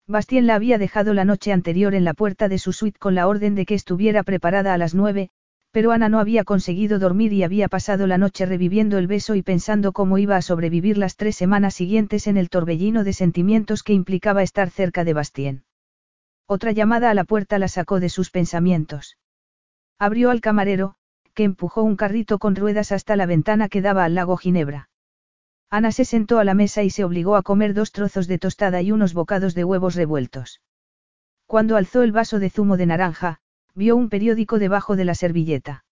Bastien 0.06 0.48
la 0.48 0.56
había 0.56 0.78
dejado 0.80 1.14
la 1.14 1.24
noche 1.24 1.54
anterior 1.54 1.96
en 1.96 2.04
la 2.04 2.14
puerta 2.14 2.50
de 2.50 2.58
su 2.58 2.74
suite 2.74 3.00
con 3.00 3.16
la 3.16 3.26
orden 3.26 3.56
de 3.56 3.66
que 3.66 3.76
estuviera 3.76 4.24
preparada 4.24 4.74
a 4.74 4.78
las 4.78 4.94
nueve, 4.94 5.30
pero 5.72 5.94
Ana 5.94 6.10
no 6.10 6.20
había 6.20 6.44
conseguido 6.44 7.00
dormir 7.00 7.32
y 7.32 7.44
había 7.44 7.70
pasado 7.70 8.06
la 8.06 8.18
noche 8.18 8.46
reviviendo 8.46 8.98
el 8.98 9.08
beso 9.08 9.34
y 9.36 9.44
pensando 9.44 9.94
cómo 9.94 10.18
iba 10.18 10.36
a 10.36 10.42
sobrevivir 10.42 10.98
las 10.98 11.16
tres 11.16 11.38
semanas 11.38 11.76
siguientes 11.76 12.28
en 12.28 12.36
el 12.36 12.50
torbellino 12.50 13.06
de 13.06 13.14
sentimientos 13.14 13.84
que 13.84 13.94
implicaba 13.94 14.44
estar 14.44 14.70
cerca 14.70 15.06
de 15.06 15.14
Bastien. 15.14 15.64
Otra 16.54 16.74
llamada 16.74 17.10
a 17.10 17.14
la 17.14 17.24
puerta 17.24 17.60
la 17.60 17.70
sacó 17.70 18.02
de 18.02 18.10
sus 18.10 18.30
pensamientos. 18.30 19.18
Abrió 19.98 20.32
al 20.32 20.42
camarero, 20.42 20.96
que 21.34 21.46
empujó 21.46 21.82
un 21.82 21.96
carrito 21.96 22.40
con 22.40 22.58
ruedas 22.58 22.92
hasta 22.92 23.16
la 23.16 23.26
ventana 23.26 23.70
que 23.70 23.82
daba 23.82 24.04
al 24.04 24.16
lago 24.16 24.36
Ginebra. 24.36 24.90
Ana 25.70 25.94
se 25.94 26.04
sentó 26.04 26.40
a 26.40 26.44
la 26.44 26.54
mesa 26.54 26.84
y 26.84 26.90
se 26.90 27.06
obligó 27.06 27.38
a 27.38 27.42
comer 27.42 27.74
dos 27.74 27.94
trozos 27.94 28.28
de 28.28 28.38
tostada 28.38 28.82
y 28.82 28.92
unos 28.92 29.14
bocados 29.14 29.56
de 29.56 29.64
huevos 29.64 29.96
revueltos. 29.96 30.60
Cuando 31.46 31.78
alzó 31.78 32.04
el 32.04 32.12
vaso 32.12 32.38
de 32.38 32.50
zumo 32.50 32.76
de 32.76 32.88
naranja, 32.88 33.40
vio 33.74 33.96
un 33.96 34.10
periódico 34.10 34.60
debajo 34.60 34.98
de 34.98 35.06
la 35.06 35.16
servilleta. 35.16 35.86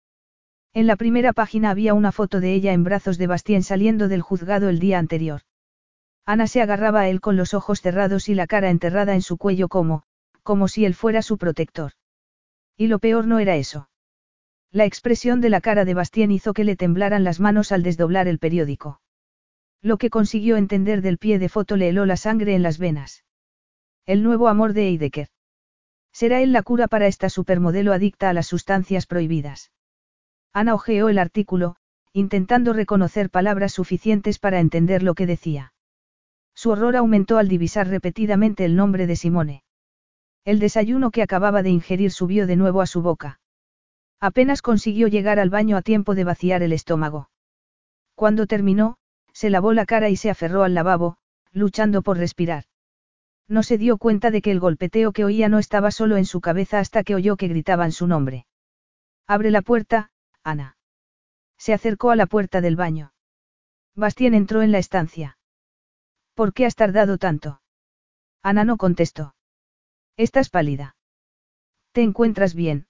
En 0.73 0.87
la 0.87 0.97
primera 0.97 1.31
página 1.31 1.69
había 1.69 1.93
una 1.93 2.11
foto 2.11 2.41
de 2.41 2.53
ella 2.53 2.73
en 2.73 2.83
brazos 2.83 3.17
de 3.17 3.27
Bastien 3.27 3.63
saliendo 3.63 4.09
del 4.09 4.21
juzgado 4.21 4.67
el 4.67 4.79
día 4.79 4.99
anterior. 4.99 5.43
Ana 6.25 6.47
se 6.47 6.61
agarraba 6.61 6.99
a 6.99 7.07
él 7.07 7.21
con 7.21 7.37
los 7.37 7.53
ojos 7.53 7.79
cerrados 7.79 8.27
y 8.27 8.35
la 8.35 8.45
cara 8.45 8.69
enterrada 8.69 9.13
en 9.15 9.21
su 9.21 9.37
cuello 9.37 9.69
como, 9.69 10.03
como 10.49 10.67
si 10.67 10.83
él 10.83 10.95
fuera 10.95 11.21
su 11.21 11.37
protector. 11.37 11.91
Y 12.75 12.87
lo 12.87 12.97
peor 12.97 13.27
no 13.27 13.37
era 13.37 13.55
eso. 13.55 13.87
La 14.71 14.85
expresión 14.85 15.41
de 15.41 15.51
la 15.51 15.61
cara 15.61 15.85
de 15.85 15.93
Bastien 15.93 16.31
hizo 16.31 16.53
que 16.53 16.63
le 16.63 16.75
temblaran 16.75 17.23
las 17.23 17.39
manos 17.39 17.71
al 17.71 17.83
desdoblar 17.83 18.27
el 18.27 18.39
periódico. 18.39 18.99
Lo 19.83 19.99
que 19.99 20.09
consiguió 20.09 20.57
entender 20.57 21.03
del 21.03 21.19
pie 21.19 21.37
de 21.37 21.49
foto 21.49 21.77
le 21.77 21.89
heló 21.89 22.07
la 22.07 22.17
sangre 22.17 22.55
en 22.55 22.63
las 22.63 22.79
venas. 22.79 23.23
El 24.07 24.23
nuevo 24.23 24.47
amor 24.47 24.73
de 24.73 24.87
Eidecker. 24.87 25.27
¿Será 26.11 26.41
él 26.41 26.51
la 26.51 26.63
cura 26.63 26.87
para 26.87 27.05
esta 27.05 27.29
supermodelo 27.29 27.93
adicta 27.93 28.31
a 28.31 28.33
las 28.33 28.47
sustancias 28.47 29.05
prohibidas? 29.05 29.71
Ana 30.51 30.73
ojeó 30.73 31.09
el 31.09 31.19
artículo, 31.19 31.75
intentando 32.11 32.73
reconocer 32.73 33.29
palabras 33.29 33.73
suficientes 33.73 34.39
para 34.39 34.59
entender 34.59 35.03
lo 35.03 35.13
que 35.13 35.27
decía. 35.27 35.73
Su 36.55 36.71
horror 36.71 36.95
aumentó 36.95 37.37
al 37.37 37.47
divisar 37.47 37.87
repetidamente 37.87 38.65
el 38.65 38.75
nombre 38.75 39.05
de 39.05 39.15
Simone. 39.15 39.63
El 40.45 40.59
desayuno 40.59 41.11
que 41.11 41.21
acababa 41.21 41.63
de 41.63 41.69
ingerir 41.69 42.11
subió 42.11 42.47
de 42.47 42.55
nuevo 42.55 42.81
a 42.81 42.87
su 42.87 43.01
boca. 43.01 43.39
Apenas 44.19 44.61
consiguió 44.61 45.07
llegar 45.07 45.39
al 45.39 45.49
baño 45.49 45.77
a 45.77 45.81
tiempo 45.81 46.15
de 46.15 46.23
vaciar 46.23 46.61
el 46.63 46.73
estómago. 46.73 47.29
Cuando 48.15 48.47
terminó, 48.47 48.97
se 49.31 49.49
lavó 49.49 49.73
la 49.73 49.85
cara 49.85 50.09
y 50.09 50.17
se 50.17 50.29
aferró 50.29 50.63
al 50.63 50.73
lavabo, 50.73 51.17
luchando 51.51 52.01
por 52.01 52.17
respirar. 52.17 52.65
No 53.47 53.63
se 53.63 53.77
dio 53.77 53.97
cuenta 53.97 54.29
de 54.29 54.41
que 54.41 54.51
el 54.51 54.59
golpeteo 54.59 55.11
que 55.11 55.25
oía 55.25 55.49
no 55.49 55.57
estaba 55.57 55.91
solo 55.91 56.17
en 56.17 56.25
su 56.25 56.41
cabeza 56.41 56.79
hasta 56.79 57.03
que 57.03 57.15
oyó 57.15 57.37
que 57.37 57.47
gritaban 57.47 57.91
su 57.91 58.07
nombre. 58.07 58.45
Abre 59.25 59.51
la 59.51 59.61
puerta, 59.61 60.11
Ana. 60.43 60.77
Se 61.57 61.73
acercó 61.73 62.11
a 62.11 62.15
la 62.15 62.25
puerta 62.25 62.61
del 62.61 62.75
baño. 62.75 63.13
Bastien 63.95 64.33
entró 64.33 64.61
en 64.61 64.71
la 64.71 64.77
estancia. 64.77 65.37
¿Por 66.33 66.53
qué 66.53 66.65
has 66.65 66.75
tardado 66.75 67.17
tanto? 67.17 67.61
Ana 68.43 68.63
no 68.63 68.77
contestó. 68.77 69.33
Estás 70.19 70.49
pálida. 70.49 70.97
¿Te 71.93 72.01
encuentras 72.01 72.53
bien? 72.53 72.87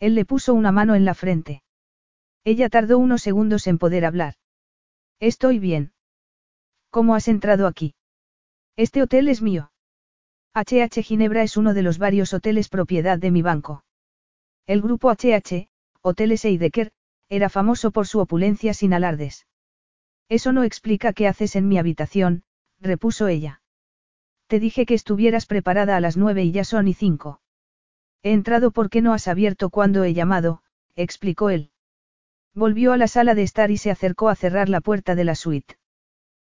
Él 0.00 0.14
le 0.14 0.24
puso 0.24 0.54
una 0.54 0.72
mano 0.72 0.94
en 0.94 1.04
la 1.04 1.12
frente. 1.12 1.62
Ella 2.42 2.70
tardó 2.70 2.98
unos 2.98 3.20
segundos 3.20 3.66
en 3.66 3.76
poder 3.76 4.06
hablar. 4.06 4.32
Estoy 5.20 5.58
bien. 5.58 5.92
¿Cómo 6.88 7.14
has 7.14 7.28
entrado 7.28 7.66
aquí? 7.66 7.94
Este 8.76 9.02
hotel 9.02 9.28
es 9.28 9.42
mío. 9.42 9.72
HH 10.54 11.02
Ginebra 11.02 11.42
es 11.42 11.58
uno 11.58 11.74
de 11.74 11.82
los 11.82 11.98
varios 11.98 12.32
hoteles 12.32 12.70
propiedad 12.70 13.18
de 13.18 13.30
mi 13.30 13.42
banco. 13.42 13.84
El 14.66 14.80
grupo 14.80 15.10
HH, 15.10 15.68
Hoteles 16.00 16.46
Eidecker, 16.46 16.92
era 17.28 17.50
famoso 17.50 17.90
por 17.90 18.06
su 18.06 18.20
opulencia 18.20 18.72
sin 18.72 18.94
alardes. 18.94 19.46
Eso 20.30 20.52
no 20.52 20.62
explica 20.62 21.12
qué 21.12 21.28
haces 21.28 21.56
en 21.56 21.68
mi 21.68 21.76
habitación, 21.76 22.42
repuso 22.80 23.28
ella. 23.28 23.60
Te 24.48 24.60
dije 24.60 24.86
que 24.86 24.94
estuvieras 24.94 25.44
preparada 25.44 25.96
a 25.96 26.00
las 26.00 26.16
nueve 26.16 26.42
y 26.42 26.52
ya 26.52 26.64
son 26.64 26.88
y 26.88 26.94
cinco. 26.94 27.40
He 28.22 28.32
entrado 28.32 28.70
porque 28.70 29.02
no 29.02 29.12
has 29.12 29.28
abierto 29.28 29.68
cuando 29.68 30.04
he 30.04 30.14
llamado, 30.14 30.62
explicó 30.96 31.50
él. 31.50 31.70
Volvió 32.54 32.92
a 32.92 32.96
la 32.96 33.08
sala 33.08 33.34
de 33.34 33.42
estar 33.42 33.70
y 33.70 33.76
se 33.76 33.90
acercó 33.90 34.30
a 34.30 34.34
cerrar 34.34 34.70
la 34.70 34.80
puerta 34.80 35.14
de 35.14 35.24
la 35.24 35.34
suite. 35.34 35.76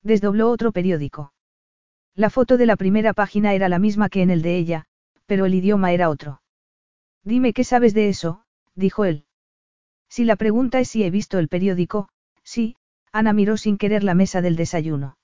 Desdobló 0.03 0.51
otro 0.51 0.71
periódico. 0.71 1.33
La 2.15 2.31
foto 2.31 2.57
de 2.57 2.67
la 2.67 2.77
primera 2.77 3.13
página 3.13 3.55
era 3.55 3.69
la 3.69 3.81
misma 3.81 4.09
que 4.09 4.23
en 4.23 4.31
el 4.31 4.41
de 4.41 4.57
ella, 4.57 4.87
pero 5.27 5.45
el 5.45 5.55
idioma 5.55 5.93
era 5.93 6.11
otro. 6.11 6.43
Dime 7.25 7.53
qué 7.53 7.65
sabes 7.65 7.93
de 7.93 8.09
eso, 8.09 8.45
dijo 8.77 9.05
él. 9.05 9.27
Si 10.09 10.25
la 10.25 10.37
pregunta 10.37 10.79
es 10.79 10.89
si 10.89 11.03
he 11.03 11.11
visto 11.11 11.39
el 11.39 11.49
periódico, 11.49 12.09
sí, 12.45 12.77
Ana 13.11 13.33
miró 13.33 13.57
sin 13.57 13.79
querer 13.79 14.05
la 14.05 14.15
mesa 14.15 14.41
del 14.43 14.55
desayuno. 14.55 15.19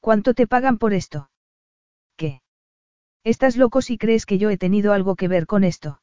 ¿Cuánto 0.00 0.32
te 0.32 0.46
pagan 0.46 0.78
por 0.78 0.94
esto? 0.94 1.28
¿Qué? 2.16 2.42
Estás 3.24 3.56
loco 3.56 3.82
si 3.82 3.98
crees 3.98 4.26
que 4.26 4.38
yo 4.38 4.50
he 4.50 4.58
tenido 4.58 4.92
algo 4.92 5.16
que 5.16 5.28
ver 5.28 5.46
con 5.46 5.64
esto. 5.64 6.00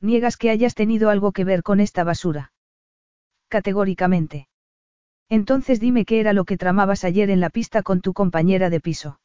Niegas 0.00 0.36
que 0.36 0.50
hayas 0.50 0.74
tenido 0.74 1.10
algo 1.10 1.32
que 1.32 1.44
ver 1.44 1.62
con 1.62 1.80
esta 1.80 2.04
basura 2.04 2.52
categóricamente. 3.54 4.48
Entonces 5.28 5.78
dime 5.78 6.04
qué 6.04 6.18
era 6.18 6.32
lo 6.32 6.44
que 6.44 6.56
tramabas 6.56 7.04
ayer 7.04 7.30
en 7.30 7.38
la 7.38 7.50
pista 7.50 7.84
con 7.84 8.00
tu 8.00 8.12
compañera 8.12 8.68
de 8.68 8.80
piso. 8.80 9.20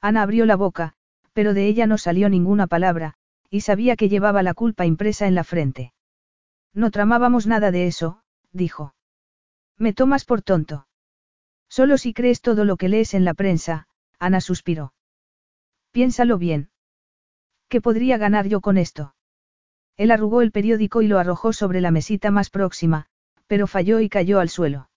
Ana 0.00 0.22
abrió 0.22 0.44
la 0.44 0.56
boca, 0.56 0.94
pero 1.32 1.54
de 1.54 1.68
ella 1.68 1.86
no 1.86 1.96
salió 1.96 2.28
ninguna 2.28 2.66
palabra, 2.66 3.14
y 3.50 3.60
sabía 3.60 3.94
que 3.94 4.08
llevaba 4.08 4.42
la 4.42 4.54
culpa 4.54 4.86
impresa 4.86 5.28
en 5.28 5.36
la 5.36 5.44
frente. 5.44 5.92
No 6.72 6.90
tramábamos 6.90 7.46
nada 7.46 7.70
de 7.70 7.86
eso, 7.86 8.22
dijo. 8.52 8.96
Me 9.78 9.92
tomas 9.92 10.24
por 10.24 10.42
tonto. 10.42 10.88
Solo 11.68 11.96
si 11.96 12.12
crees 12.12 12.40
todo 12.40 12.64
lo 12.64 12.76
que 12.76 12.88
lees 12.88 13.14
en 13.14 13.24
la 13.24 13.34
prensa, 13.34 13.86
Ana 14.18 14.40
suspiró. 14.40 14.92
Piénsalo 15.94 16.38
bien. 16.38 16.70
¿Qué 17.68 17.80
podría 17.80 18.18
ganar 18.18 18.48
yo 18.48 18.60
con 18.60 18.78
esto? 18.78 19.14
Él 19.96 20.10
arrugó 20.10 20.42
el 20.42 20.50
periódico 20.50 21.02
y 21.02 21.06
lo 21.06 21.20
arrojó 21.20 21.52
sobre 21.52 21.80
la 21.80 21.92
mesita 21.92 22.32
más 22.32 22.50
próxima, 22.50 23.06
pero 23.46 23.68
falló 23.68 24.00
y 24.00 24.08
cayó 24.08 24.40
al 24.40 24.48
suelo. 24.48 24.90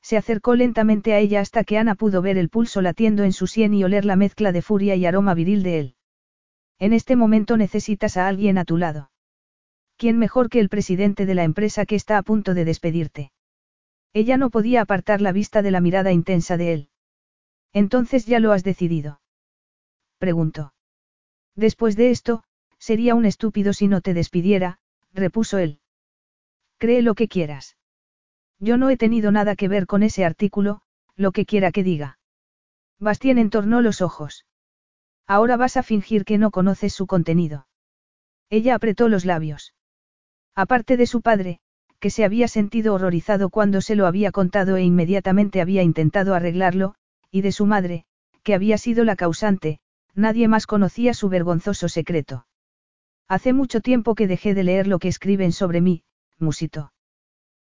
Se 0.00 0.16
acercó 0.16 0.54
lentamente 0.54 1.12
a 1.12 1.18
ella 1.18 1.42
hasta 1.42 1.62
que 1.62 1.76
Ana 1.76 1.94
pudo 1.94 2.22
ver 2.22 2.38
el 2.38 2.48
pulso 2.48 2.80
latiendo 2.80 3.22
en 3.22 3.34
su 3.34 3.46
sien 3.46 3.74
y 3.74 3.84
oler 3.84 4.06
la 4.06 4.16
mezcla 4.16 4.50
de 4.50 4.62
furia 4.62 4.96
y 4.96 5.04
aroma 5.04 5.34
viril 5.34 5.62
de 5.62 5.78
él. 5.78 5.94
En 6.78 6.94
este 6.94 7.16
momento 7.16 7.58
necesitas 7.58 8.16
a 8.16 8.26
alguien 8.26 8.56
a 8.56 8.64
tu 8.64 8.78
lado. 8.78 9.10
¿Quién 9.98 10.18
mejor 10.18 10.48
que 10.48 10.60
el 10.60 10.70
presidente 10.70 11.26
de 11.26 11.34
la 11.34 11.44
empresa 11.44 11.84
que 11.84 11.96
está 11.96 12.16
a 12.16 12.22
punto 12.22 12.54
de 12.54 12.64
despedirte? 12.64 13.30
Ella 14.14 14.38
no 14.38 14.48
podía 14.48 14.80
apartar 14.80 15.20
la 15.20 15.32
vista 15.32 15.60
de 15.60 15.70
la 15.70 15.82
mirada 15.82 16.12
intensa 16.12 16.56
de 16.56 16.72
él. 16.72 16.88
Entonces 17.74 18.24
ya 18.24 18.40
lo 18.40 18.52
has 18.52 18.64
decidido. 18.64 19.20
Preguntó. 20.18 20.72
Después 21.54 21.96
de 21.96 22.10
esto, 22.10 22.44
sería 22.78 23.14
un 23.14 23.24
estúpido 23.24 23.72
si 23.72 23.88
no 23.88 24.00
te 24.00 24.14
despidiera, 24.14 24.78
repuso 25.12 25.58
él. 25.58 25.80
Cree 26.78 27.02
lo 27.02 27.14
que 27.14 27.28
quieras. 27.28 27.76
Yo 28.58 28.76
no 28.76 28.90
he 28.90 28.96
tenido 28.96 29.30
nada 29.30 29.56
que 29.56 29.68
ver 29.68 29.86
con 29.86 30.02
ese 30.02 30.24
artículo, 30.24 30.80
lo 31.16 31.32
que 31.32 31.46
quiera 31.46 31.72
que 31.72 31.82
diga. 31.82 32.18
Bastien 32.98 33.38
entornó 33.38 33.82
los 33.82 34.00
ojos. 34.02 34.46
Ahora 35.26 35.56
vas 35.56 35.76
a 35.76 35.82
fingir 35.82 36.24
que 36.24 36.38
no 36.38 36.50
conoces 36.50 36.92
su 36.92 37.06
contenido. 37.06 37.66
Ella 38.50 38.74
apretó 38.74 39.08
los 39.08 39.24
labios. 39.24 39.74
Aparte 40.54 40.96
de 40.96 41.06
su 41.06 41.22
padre, 41.22 41.60
que 41.98 42.10
se 42.10 42.24
había 42.24 42.48
sentido 42.48 42.94
horrorizado 42.94 43.48
cuando 43.48 43.80
se 43.80 43.96
lo 43.96 44.06
había 44.06 44.30
contado 44.30 44.76
e 44.76 44.82
inmediatamente 44.82 45.60
había 45.60 45.82
intentado 45.82 46.34
arreglarlo, 46.34 46.94
y 47.30 47.40
de 47.40 47.52
su 47.52 47.66
madre, 47.66 48.04
que 48.42 48.54
había 48.54 48.76
sido 48.76 49.04
la 49.04 49.16
causante, 49.16 49.80
nadie 50.14 50.48
más 50.48 50.66
conocía 50.66 51.14
su 51.14 51.28
vergonzoso 51.28 51.88
secreto. 51.88 52.46
Hace 53.28 53.52
mucho 53.52 53.80
tiempo 53.80 54.14
que 54.14 54.26
dejé 54.26 54.54
de 54.54 54.64
leer 54.64 54.86
lo 54.86 54.98
que 54.98 55.08
escriben 55.08 55.52
sobre 55.52 55.80
mí, 55.80 56.04
musito. 56.38 56.92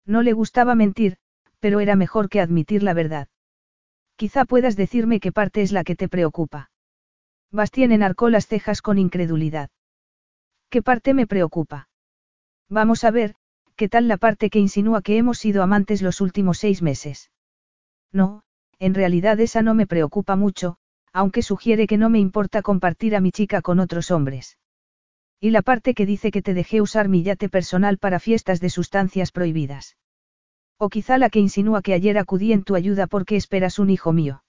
No 0.05 0.23
le 0.23 0.33
gustaba 0.33 0.75
mentir, 0.75 1.17
pero 1.61 1.81
era 1.81 1.97
mejor 1.97 2.29
que 2.29 2.41
admitir 2.41 2.83
la 2.83 2.95
verdad. 2.95 3.29
Quizá 4.17 4.45
puedas 4.45 4.77
decirme 4.77 5.21
qué 5.21 5.33
parte 5.33 5.63
es 5.63 5.73
la 5.73 5.85
que 5.85 5.97
te 5.97 6.09
preocupa. 6.09 6.71
Bastien 7.51 7.93
enarcó 7.93 8.29
las 8.31 8.47
cejas 8.47 8.83
con 8.83 8.99
incredulidad. 8.99 9.71
¿Qué 10.69 10.83
parte 10.83 11.15
me 11.15 11.27
preocupa? 11.27 11.89
Vamos 12.69 13.05
a 13.05 13.11
ver, 13.11 13.35
¿qué 13.77 13.89
tal 13.89 14.09
la 14.09 14.17
parte 14.17 14.51
que 14.51 14.59
insinúa 14.59 15.03
que 15.03 15.17
hemos 15.17 15.39
sido 15.39 15.63
amantes 15.63 16.03
los 16.03 16.21
últimos 16.21 16.59
seis 16.59 16.83
meses? 16.83 17.31
No, 18.13 18.43
en 18.79 18.95
realidad 18.95 19.39
esa 19.41 19.63
no 19.63 19.75
me 19.75 19.87
preocupa 19.87 20.37
mucho, 20.37 20.79
aunque 21.17 21.41
sugiere 21.41 21.87
que 21.87 21.97
no 21.97 22.11
me 22.11 22.19
importa 22.19 22.61
compartir 22.61 23.17
a 23.17 23.21
mi 23.21 23.33
chica 23.33 23.63
con 23.63 23.81
otros 23.81 24.11
hombres. 24.11 24.59
Y 25.41 25.49
la 25.49 25.63
parte 25.63 25.95
que 25.95 26.05
dice 26.05 26.31
que 26.31 26.43
te 26.43 26.53
dejé 26.53 26.83
usar 26.83 27.09
mi 27.09 27.23
yate 27.23 27.49
personal 27.49 27.97
para 27.97 28.19
fiestas 28.19 28.61
de 28.61 28.69
sustancias 28.69 29.33
prohibidas. 29.33 29.97
O 30.77 30.91
quizá 30.91 31.17
la 31.17 31.31
que 31.31 31.41
insinúa 31.41 31.81
que 31.81 31.95
ayer 31.95 32.19
acudí 32.19 32.53
en 32.53 32.65
tu 32.65 32.75
ayuda 32.75 33.07
porque 33.07 33.37
esperas 33.37 33.79
un 33.79 33.89
hijo 33.89 34.13
mío. 34.13 34.45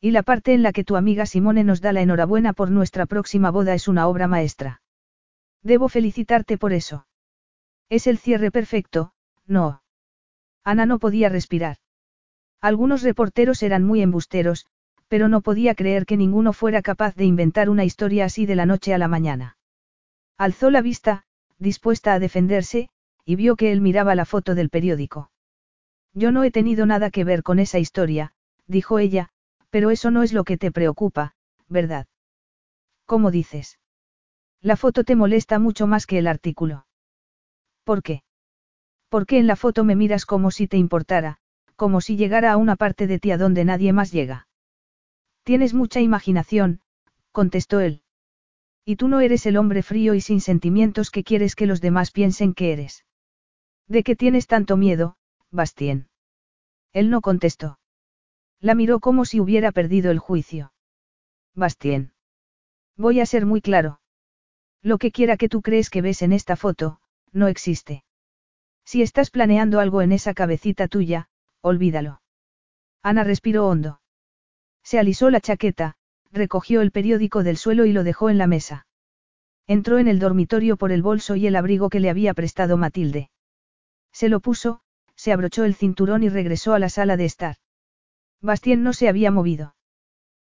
Y 0.00 0.12
la 0.12 0.22
parte 0.22 0.54
en 0.54 0.62
la 0.62 0.72
que 0.72 0.82
tu 0.82 0.96
amiga 0.96 1.26
Simone 1.26 1.62
nos 1.62 1.82
da 1.82 1.92
la 1.92 2.00
enhorabuena 2.00 2.54
por 2.54 2.70
nuestra 2.70 3.04
próxima 3.04 3.50
boda 3.50 3.74
es 3.74 3.86
una 3.86 4.08
obra 4.08 4.26
maestra. 4.26 4.80
Debo 5.62 5.90
felicitarte 5.90 6.56
por 6.56 6.72
eso. 6.72 7.06
Es 7.90 8.06
el 8.06 8.16
cierre 8.16 8.50
perfecto, 8.50 9.12
no. 9.46 9.82
Ana 10.64 10.86
no 10.86 10.98
podía 10.98 11.28
respirar. 11.28 11.76
Algunos 12.62 13.02
reporteros 13.02 13.62
eran 13.62 13.84
muy 13.84 14.00
embusteros, 14.00 14.64
pero 15.12 15.28
no 15.28 15.42
podía 15.42 15.74
creer 15.74 16.06
que 16.06 16.16
ninguno 16.16 16.54
fuera 16.54 16.80
capaz 16.80 17.14
de 17.16 17.26
inventar 17.26 17.68
una 17.68 17.84
historia 17.84 18.24
así 18.24 18.46
de 18.46 18.54
la 18.54 18.64
noche 18.64 18.94
a 18.94 18.98
la 18.98 19.08
mañana. 19.08 19.58
Alzó 20.38 20.70
la 20.70 20.80
vista, 20.80 21.24
dispuesta 21.58 22.14
a 22.14 22.18
defenderse, 22.18 22.88
y 23.26 23.36
vio 23.36 23.56
que 23.56 23.72
él 23.72 23.82
miraba 23.82 24.14
la 24.14 24.24
foto 24.24 24.54
del 24.54 24.70
periódico. 24.70 25.30
Yo 26.14 26.32
no 26.32 26.44
he 26.44 26.50
tenido 26.50 26.86
nada 26.86 27.10
que 27.10 27.24
ver 27.24 27.42
con 27.42 27.58
esa 27.58 27.78
historia, 27.78 28.32
dijo 28.66 28.98
ella, 28.98 29.28
pero 29.68 29.90
eso 29.90 30.10
no 30.10 30.22
es 30.22 30.32
lo 30.32 30.44
que 30.44 30.56
te 30.56 30.72
preocupa, 30.72 31.34
¿verdad? 31.68 32.06
¿Cómo 33.04 33.30
dices? 33.30 33.78
La 34.62 34.76
foto 34.76 35.04
te 35.04 35.14
molesta 35.14 35.58
mucho 35.58 35.86
más 35.86 36.06
que 36.06 36.20
el 36.20 36.26
artículo. 36.26 36.86
¿Por 37.84 38.02
qué? 38.02 38.22
Porque 39.10 39.38
en 39.38 39.46
la 39.46 39.56
foto 39.56 39.84
me 39.84 39.94
miras 39.94 40.24
como 40.24 40.50
si 40.50 40.68
te 40.68 40.78
importara, 40.78 41.36
como 41.76 42.00
si 42.00 42.16
llegara 42.16 42.50
a 42.50 42.56
una 42.56 42.76
parte 42.76 43.06
de 43.06 43.18
ti 43.18 43.30
a 43.30 43.36
donde 43.36 43.66
nadie 43.66 43.92
más 43.92 44.10
llega. 44.10 44.46
Tienes 45.44 45.74
mucha 45.74 46.00
imaginación, 46.00 46.80
contestó 47.32 47.80
él. 47.80 48.02
Y 48.84 48.96
tú 48.96 49.08
no 49.08 49.20
eres 49.20 49.46
el 49.46 49.56
hombre 49.56 49.82
frío 49.82 50.14
y 50.14 50.20
sin 50.20 50.40
sentimientos 50.40 51.10
que 51.10 51.24
quieres 51.24 51.54
que 51.54 51.66
los 51.66 51.80
demás 51.80 52.10
piensen 52.10 52.54
que 52.54 52.72
eres. 52.72 53.04
¿De 53.88 54.02
qué 54.02 54.16
tienes 54.16 54.46
tanto 54.46 54.76
miedo, 54.76 55.16
Bastien? 55.50 56.08
Él 56.92 57.10
no 57.10 57.20
contestó. 57.20 57.78
La 58.60 58.74
miró 58.74 59.00
como 59.00 59.24
si 59.24 59.40
hubiera 59.40 59.72
perdido 59.72 60.10
el 60.10 60.18
juicio. 60.18 60.72
Bastien. 61.54 62.12
Voy 62.96 63.20
a 63.20 63.26
ser 63.26 63.46
muy 63.46 63.60
claro. 63.60 64.00
Lo 64.82 64.98
que 64.98 65.10
quiera 65.10 65.36
que 65.36 65.48
tú 65.48 65.62
crees 65.62 65.90
que 65.90 66.02
ves 66.02 66.22
en 66.22 66.32
esta 66.32 66.56
foto, 66.56 67.00
no 67.32 67.48
existe. 67.48 68.04
Si 68.84 69.02
estás 69.02 69.30
planeando 69.30 69.80
algo 69.80 70.02
en 70.02 70.12
esa 70.12 70.34
cabecita 70.34 70.88
tuya, 70.88 71.28
olvídalo. 71.60 72.20
Ana 73.02 73.24
respiró 73.24 73.66
hondo. 73.68 74.01
Se 74.82 74.98
alisó 74.98 75.30
la 75.30 75.40
chaqueta, 75.40 75.96
recogió 76.32 76.80
el 76.80 76.90
periódico 76.90 77.42
del 77.42 77.56
suelo 77.56 77.84
y 77.84 77.92
lo 77.92 78.04
dejó 78.04 78.30
en 78.30 78.38
la 78.38 78.46
mesa. 78.46 78.86
Entró 79.66 79.98
en 79.98 80.08
el 80.08 80.18
dormitorio 80.18 80.76
por 80.76 80.92
el 80.92 81.02
bolso 81.02 81.36
y 81.36 81.46
el 81.46 81.56
abrigo 81.56 81.88
que 81.88 82.00
le 82.00 82.10
había 82.10 82.34
prestado 82.34 82.76
Matilde. 82.76 83.30
Se 84.12 84.28
lo 84.28 84.40
puso, 84.40 84.80
se 85.14 85.32
abrochó 85.32 85.64
el 85.64 85.74
cinturón 85.74 86.22
y 86.22 86.28
regresó 86.28 86.74
a 86.74 86.78
la 86.78 86.88
sala 86.88 87.16
de 87.16 87.24
estar. 87.24 87.56
Bastien 88.40 88.82
no 88.82 88.92
se 88.92 89.08
había 89.08 89.30
movido. 89.30 89.76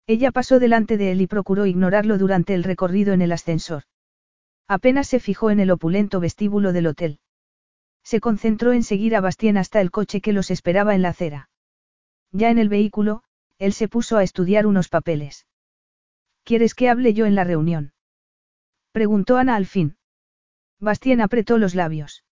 Ella 0.07 0.31
pasó 0.31 0.59
delante 0.59 0.97
de 0.97 1.11
él 1.11 1.21
y 1.21 1.27
procuró 1.27 1.65
ignorarlo 1.65 2.17
durante 2.17 2.53
el 2.53 2.63
recorrido 2.63 3.13
en 3.13 3.21
el 3.21 3.31
ascensor. 3.31 3.83
Apenas 4.67 5.07
se 5.07 5.19
fijó 5.19 5.51
en 5.51 5.59
el 5.59 5.71
opulento 5.71 6.19
vestíbulo 6.19 6.71
del 6.71 6.87
hotel. 6.87 7.19
Se 8.03 8.19
concentró 8.19 8.71
en 8.71 8.83
seguir 8.83 9.15
a 9.15 9.21
Bastien 9.21 9.57
hasta 9.57 9.81
el 9.81 9.91
coche 9.91 10.21
que 10.21 10.33
los 10.33 10.49
esperaba 10.49 10.95
en 10.95 11.01
la 11.01 11.09
acera. 11.09 11.49
Ya 12.31 12.49
en 12.49 12.57
el 12.57 12.69
vehículo, 12.69 13.23
él 13.61 13.73
se 13.73 13.87
puso 13.87 14.17
a 14.17 14.23
estudiar 14.23 14.65
unos 14.65 14.89
papeles. 14.89 15.45
¿Quieres 16.43 16.73
que 16.73 16.89
hable 16.89 17.13
yo 17.13 17.27
en 17.27 17.35
la 17.35 17.43
reunión? 17.43 17.93
Preguntó 18.91 19.37
Ana 19.37 19.55
al 19.55 19.67
fin. 19.67 19.97
Bastien 20.79 21.21
apretó 21.21 21.59
los 21.59 21.75
labios. 21.75 22.25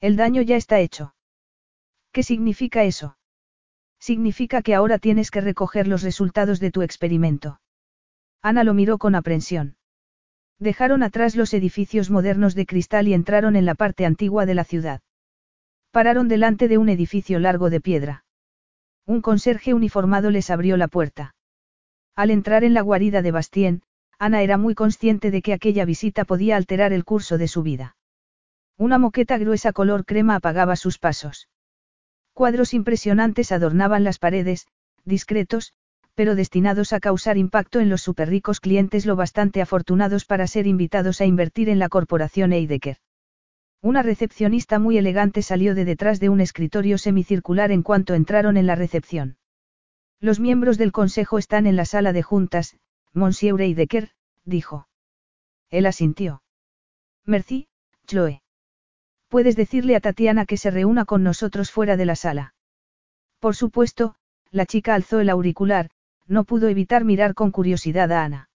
El 0.00 0.16
daño 0.16 0.40
ya 0.40 0.56
está 0.56 0.80
hecho. 0.80 1.14
¿Qué 2.10 2.22
significa 2.22 2.84
eso? 2.84 3.18
Significa 3.98 4.62
que 4.62 4.74
ahora 4.74 4.98
tienes 4.98 5.30
que 5.30 5.42
recoger 5.42 5.86
los 5.88 6.02
resultados 6.02 6.58
de 6.58 6.70
tu 6.70 6.80
experimento. 6.80 7.60
Ana 8.40 8.64
lo 8.64 8.72
miró 8.72 8.96
con 8.96 9.14
aprensión. 9.14 9.76
Dejaron 10.58 11.02
atrás 11.02 11.36
los 11.36 11.52
edificios 11.52 12.08
modernos 12.08 12.54
de 12.54 12.64
cristal 12.64 13.08
y 13.08 13.12
entraron 13.12 13.56
en 13.56 13.66
la 13.66 13.74
parte 13.74 14.06
antigua 14.06 14.46
de 14.46 14.54
la 14.54 14.64
ciudad. 14.64 15.02
Pararon 15.90 16.28
delante 16.28 16.66
de 16.66 16.78
un 16.78 16.88
edificio 16.88 17.40
largo 17.40 17.68
de 17.68 17.82
piedra. 17.82 18.25
Un 19.06 19.22
conserje 19.22 19.72
uniformado 19.72 20.30
les 20.30 20.50
abrió 20.50 20.76
la 20.76 20.88
puerta. 20.88 21.34
Al 22.16 22.30
entrar 22.30 22.64
en 22.64 22.74
la 22.74 22.80
guarida 22.80 23.22
de 23.22 23.30
Bastien, 23.30 23.82
Ana 24.18 24.42
era 24.42 24.58
muy 24.58 24.74
consciente 24.74 25.30
de 25.30 25.42
que 25.42 25.52
aquella 25.52 25.84
visita 25.84 26.24
podía 26.24 26.56
alterar 26.56 26.92
el 26.92 27.04
curso 27.04 27.38
de 27.38 27.46
su 27.46 27.62
vida. 27.62 27.96
Una 28.76 28.98
moqueta 28.98 29.38
gruesa 29.38 29.72
color 29.72 30.04
crema 30.04 30.34
apagaba 30.34 30.74
sus 30.74 30.98
pasos. 30.98 31.48
Cuadros 32.32 32.74
impresionantes 32.74 33.52
adornaban 33.52 34.04
las 34.04 34.18
paredes, 34.18 34.66
discretos, 35.04 35.72
pero 36.14 36.34
destinados 36.34 36.92
a 36.92 37.00
causar 37.00 37.36
impacto 37.36 37.78
en 37.78 37.90
los 37.90 38.02
superricos 38.02 38.60
clientes 38.60 39.06
lo 39.06 39.16
bastante 39.16 39.62
afortunados 39.62 40.24
para 40.24 40.46
ser 40.46 40.66
invitados 40.66 41.20
a 41.20 41.26
invertir 41.26 41.68
en 41.68 41.78
la 41.78 41.88
corporación 41.88 42.52
Eidecker. 42.52 42.98
Una 43.86 44.02
recepcionista 44.02 44.80
muy 44.80 44.98
elegante 44.98 45.42
salió 45.42 45.76
de 45.76 45.84
detrás 45.84 46.18
de 46.18 46.28
un 46.28 46.40
escritorio 46.40 46.98
semicircular 46.98 47.70
en 47.70 47.84
cuanto 47.84 48.14
entraron 48.14 48.56
en 48.56 48.66
la 48.66 48.74
recepción. 48.74 49.36
Los 50.18 50.40
miembros 50.40 50.76
del 50.76 50.90
consejo 50.90 51.38
están 51.38 51.68
en 51.68 51.76
la 51.76 51.84
sala 51.84 52.12
de 52.12 52.24
juntas, 52.24 52.76
Monsieur 53.12 53.60
Eidecker, 53.60 54.10
dijo. 54.44 54.88
Él 55.70 55.86
asintió. 55.86 56.42
Merci, 57.24 57.68
Chloe. 58.08 58.42
Puedes 59.28 59.54
decirle 59.54 59.94
a 59.94 60.00
Tatiana 60.00 60.46
que 60.46 60.56
se 60.56 60.72
reúna 60.72 61.04
con 61.04 61.22
nosotros 61.22 61.70
fuera 61.70 61.96
de 61.96 62.06
la 62.06 62.16
sala. 62.16 62.54
Por 63.38 63.54
supuesto, 63.54 64.16
la 64.50 64.66
chica 64.66 64.96
alzó 64.96 65.20
el 65.20 65.30
auricular, 65.30 65.90
no 66.26 66.42
pudo 66.42 66.66
evitar 66.66 67.04
mirar 67.04 67.34
con 67.34 67.52
curiosidad 67.52 68.10
a 68.10 68.24
Ana. 68.24 68.50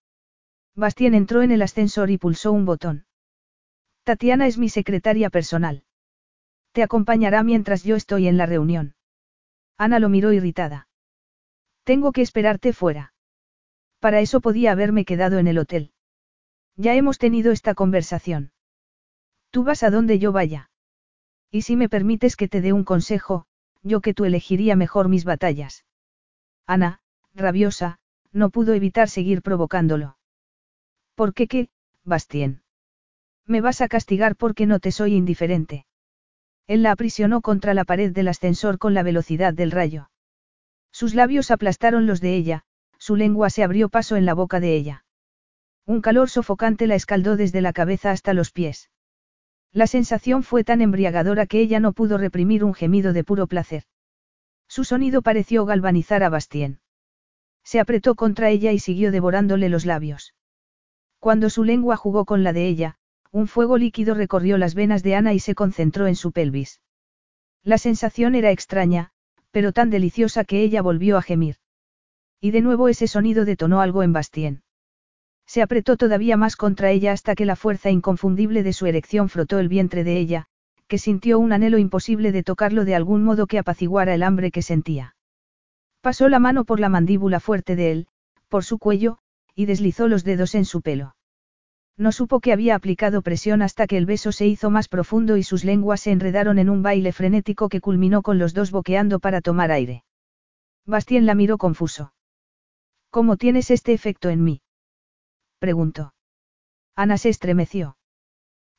Bastien 0.76 1.14
entró 1.14 1.42
en 1.42 1.52
el 1.52 1.62
ascensor 1.62 2.10
y 2.10 2.18
pulsó 2.18 2.52
un 2.52 2.66
botón. 2.66 3.06
Tatiana 4.04 4.48
es 4.48 4.58
mi 4.58 4.70
secretaria 4.70 5.30
personal. 5.30 5.84
Te 6.72 6.84
acompañará 6.84 7.44
mientras 7.44 7.84
yo 7.84 7.96
estoy 7.96 8.28
en 8.28 8.38
la 8.38 8.46
reunión. 8.46 8.96
Ana 9.78 10.00
lo 10.00 10.10
miró 10.10 10.32
irritada. 10.34 10.88
Tengo 11.84 12.12
que 12.12 12.22
esperarte 12.22 12.74
fuera. 12.74 13.14
Para 14.00 14.20
eso 14.20 14.42
podía 14.42 14.72
haberme 14.72 15.06
quedado 15.06 15.38
en 15.38 15.48
el 15.48 15.58
hotel. 15.58 15.92
Ya 16.76 16.96
hemos 16.96 17.18
tenido 17.18 17.52
esta 17.52 17.76
conversación. 17.76 18.52
Tú 19.52 19.64
vas 19.64 19.84
a 19.84 19.92
donde 19.92 20.18
yo 20.18 20.32
vaya. 20.32 20.72
Y 21.52 21.64
si 21.64 21.76
me 21.76 21.90
permites 21.90 22.36
que 22.36 22.48
te 22.48 22.62
dé 22.62 22.74
un 22.74 22.84
consejo, 22.84 23.46
yo 23.84 24.02
que 24.02 24.14
tú 24.14 24.26
elegiría 24.26 24.76
mejor 24.76 25.10
mis 25.10 25.26
batallas. 25.26 25.86
Ana, 26.66 27.02
rabiosa, 27.34 28.00
no 28.32 28.50
pudo 28.50 28.74
evitar 28.74 29.10
seguir 29.10 29.42
provocándolo. 29.42 30.18
¿Por 31.16 31.34
qué 31.34 31.48
qué, 31.48 31.70
Bastien? 32.04 32.64
Me 33.52 33.60
vas 33.60 33.82
a 33.82 33.90
castigar 33.90 34.38
porque 34.38 34.66
no 34.66 34.80
te 34.80 34.94
soy 34.94 35.14
indiferente. 35.14 35.86
Él 36.68 36.84
la 36.84 36.92
aprisionó 36.94 37.42
contra 37.42 37.74
la 37.74 37.84
pared 37.84 38.14
del 38.14 38.30
ascensor 38.30 38.78
con 38.78 38.94
la 38.94 39.04
velocidad 39.04 39.54
del 39.54 39.72
rayo. 39.72 40.10
Sus 40.90 41.16
labios 41.16 41.52
aplastaron 41.52 42.08
los 42.08 42.22
de 42.22 42.34
ella, 42.38 42.64
su 42.98 43.18
lengua 43.18 43.50
se 43.50 43.66
abrió 43.66 43.90
paso 43.90 44.16
en 44.16 44.26
la 44.26 44.34
boca 44.34 44.62
de 44.62 44.74
ella. 44.78 45.04
Un 45.86 46.00
calor 46.00 46.30
sofocante 46.30 46.88
la 46.88 46.96
escaldó 46.96 47.36
desde 47.36 47.60
la 47.60 47.74
cabeza 47.74 48.12
hasta 48.12 48.34
los 48.34 48.52
pies. 48.52 48.90
La 49.74 49.86
sensación 49.86 50.44
fue 50.44 50.64
tan 50.64 50.80
embriagadora 50.80 51.46
que 51.46 51.60
ella 51.60 51.82
no 51.82 51.92
pudo 51.92 52.18
reprimir 52.18 52.64
un 52.64 52.74
gemido 52.74 53.12
de 53.12 53.26
puro 53.26 53.48
placer. 53.48 53.84
Su 54.70 54.86
sonido 54.86 55.22
pareció 55.22 55.66
galvanizar 55.66 56.24
a 56.24 56.30
Bastien. 56.30 56.80
Se 57.66 57.82
apretó 57.82 58.16
contra 58.16 58.50
ella 58.50 58.72
y 58.72 58.80
siguió 58.80 59.12
devorándole 59.12 59.68
los 59.68 59.86
labios. 59.86 60.36
Cuando 61.20 61.50
su 61.50 61.66
lengua 61.66 61.98
jugó 61.98 62.24
con 62.24 62.46
la 62.46 62.54
de 62.54 62.70
ella, 62.70 62.98
un 63.32 63.48
fuego 63.48 63.78
líquido 63.78 64.14
recorrió 64.14 64.58
las 64.58 64.76
venas 64.76 65.04
de 65.04 65.16
Ana 65.16 65.34
y 65.34 65.40
se 65.40 65.56
concentró 65.56 66.08
en 66.08 66.16
su 66.16 66.32
pelvis. 66.32 66.82
La 67.64 67.78
sensación 67.78 68.36
era 68.36 68.52
extraña, 68.52 69.12
pero 69.52 69.72
tan 69.72 69.90
deliciosa 69.90 70.44
que 70.44 70.62
ella 70.62 70.82
volvió 70.82 71.18
a 71.18 71.22
gemir. 71.22 71.58
Y 72.40 72.52
de 72.52 72.62
nuevo 72.62 72.90
ese 72.90 73.08
sonido 73.08 73.46
detonó 73.46 73.82
algo 73.82 74.04
en 74.04 74.14
Bastien. 74.14 74.64
Se 75.46 75.62
apretó 75.62 75.98
todavía 75.98 76.38
más 76.38 76.56
contra 76.56 76.92
ella 76.92 77.12
hasta 77.12 77.36
que 77.36 77.46
la 77.46 77.56
fuerza 77.56 77.90
inconfundible 77.90 78.64
de 78.64 78.74
su 78.74 78.86
erección 78.86 79.30
frotó 79.30 79.60
el 79.60 79.70
vientre 79.70 80.04
de 80.04 80.18
ella, 80.18 80.48
que 80.88 80.98
sintió 80.98 81.40
un 81.40 81.54
anhelo 81.54 81.78
imposible 81.78 82.32
de 82.32 82.44
tocarlo 82.44 82.84
de 82.84 82.96
algún 82.96 83.24
modo 83.24 83.48
que 83.48 83.60
apaciguara 83.60 84.14
el 84.14 84.24
hambre 84.24 84.52
que 84.52 84.62
sentía. 84.62 85.16
Pasó 86.02 86.30
la 86.30 86.40
mano 86.40 86.66
por 86.66 86.80
la 86.80 86.90
mandíbula 86.90 87.40
fuerte 87.40 87.76
de 87.76 87.92
él, 87.92 88.08
por 88.50 88.64
su 88.64 88.80
cuello, 88.80 89.20
y 89.56 89.66
deslizó 89.68 90.08
los 90.08 90.24
dedos 90.24 90.56
en 90.56 90.66
su 90.66 90.82
pelo. 90.82 91.16
No 92.02 92.12
supo 92.12 92.40
que 92.40 92.52
había 92.52 92.74
aplicado 92.74 93.22
presión 93.22 93.62
hasta 93.62 93.86
que 93.86 93.96
el 93.96 94.08
beso 94.08 94.32
se 94.32 94.48
hizo 94.48 94.72
más 94.72 94.88
profundo 94.88 95.38
y 95.38 95.44
sus 95.44 95.64
lenguas 95.64 96.02
se 96.02 96.12
enredaron 96.12 96.58
en 96.58 96.72
un 96.72 96.82
baile 96.82 97.12
frenético 97.12 97.70
que 97.70 97.80
culminó 97.80 98.24
con 98.24 98.40
los 98.40 98.56
dos 98.56 98.72
boqueando 98.72 99.20
para 99.20 99.40
tomar 99.40 99.72
aire. 99.72 100.04
Bastien 100.84 101.28
la 101.28 101.36
miró 101.36 101.60
confuso. 101.60 102.12
¿Cómo 103.12 103.38
tienes 103.38 103.70
este 103.70 103.94
efecto 103.94 104.30
en 104.30 104.44
mí? 104.44 104.64
preguntó. 105.60 106.16
Ana 106.96 107.20
se 107.20 107.30
estremeció. 107.30 107.98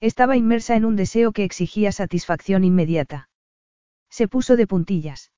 Estaba 0.01 0.37
inmersa 0.37 0.75
en 0.75 0.85
un 0.85 0.97
deseo 0.97 1.31
que 1.31 1.45
exigía 1.45 1.93
satisfacción 1.93 2.65
inmediata. 2.65 3.29
Se 4.11 4.27
puso 4.27 4.57
de 4.57 4.67
puntillas. 4.67 5.31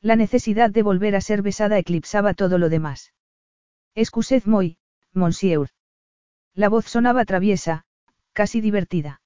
La 0.00 0.14
necesidad 0.14 0.70
de 0.70 0.84
volver 0.84 1.16
a 1.16 1.20
ser 1.20 1.42
besada 1.42 1.76
eclipsaba 1.76 2.34
todo 2.34 2.56
lo 2.56 2.68
demás. 2.68 3.12
Excusez-moi, 3.96 4.78
monsieur. 5.12 5.70
La 6.54 6.68
voz 6.68 6.86
sonaba 6.86 7.24
traviesa, 7.24 7.84
casi 8.32 8.60
divertida. 8.60 9.20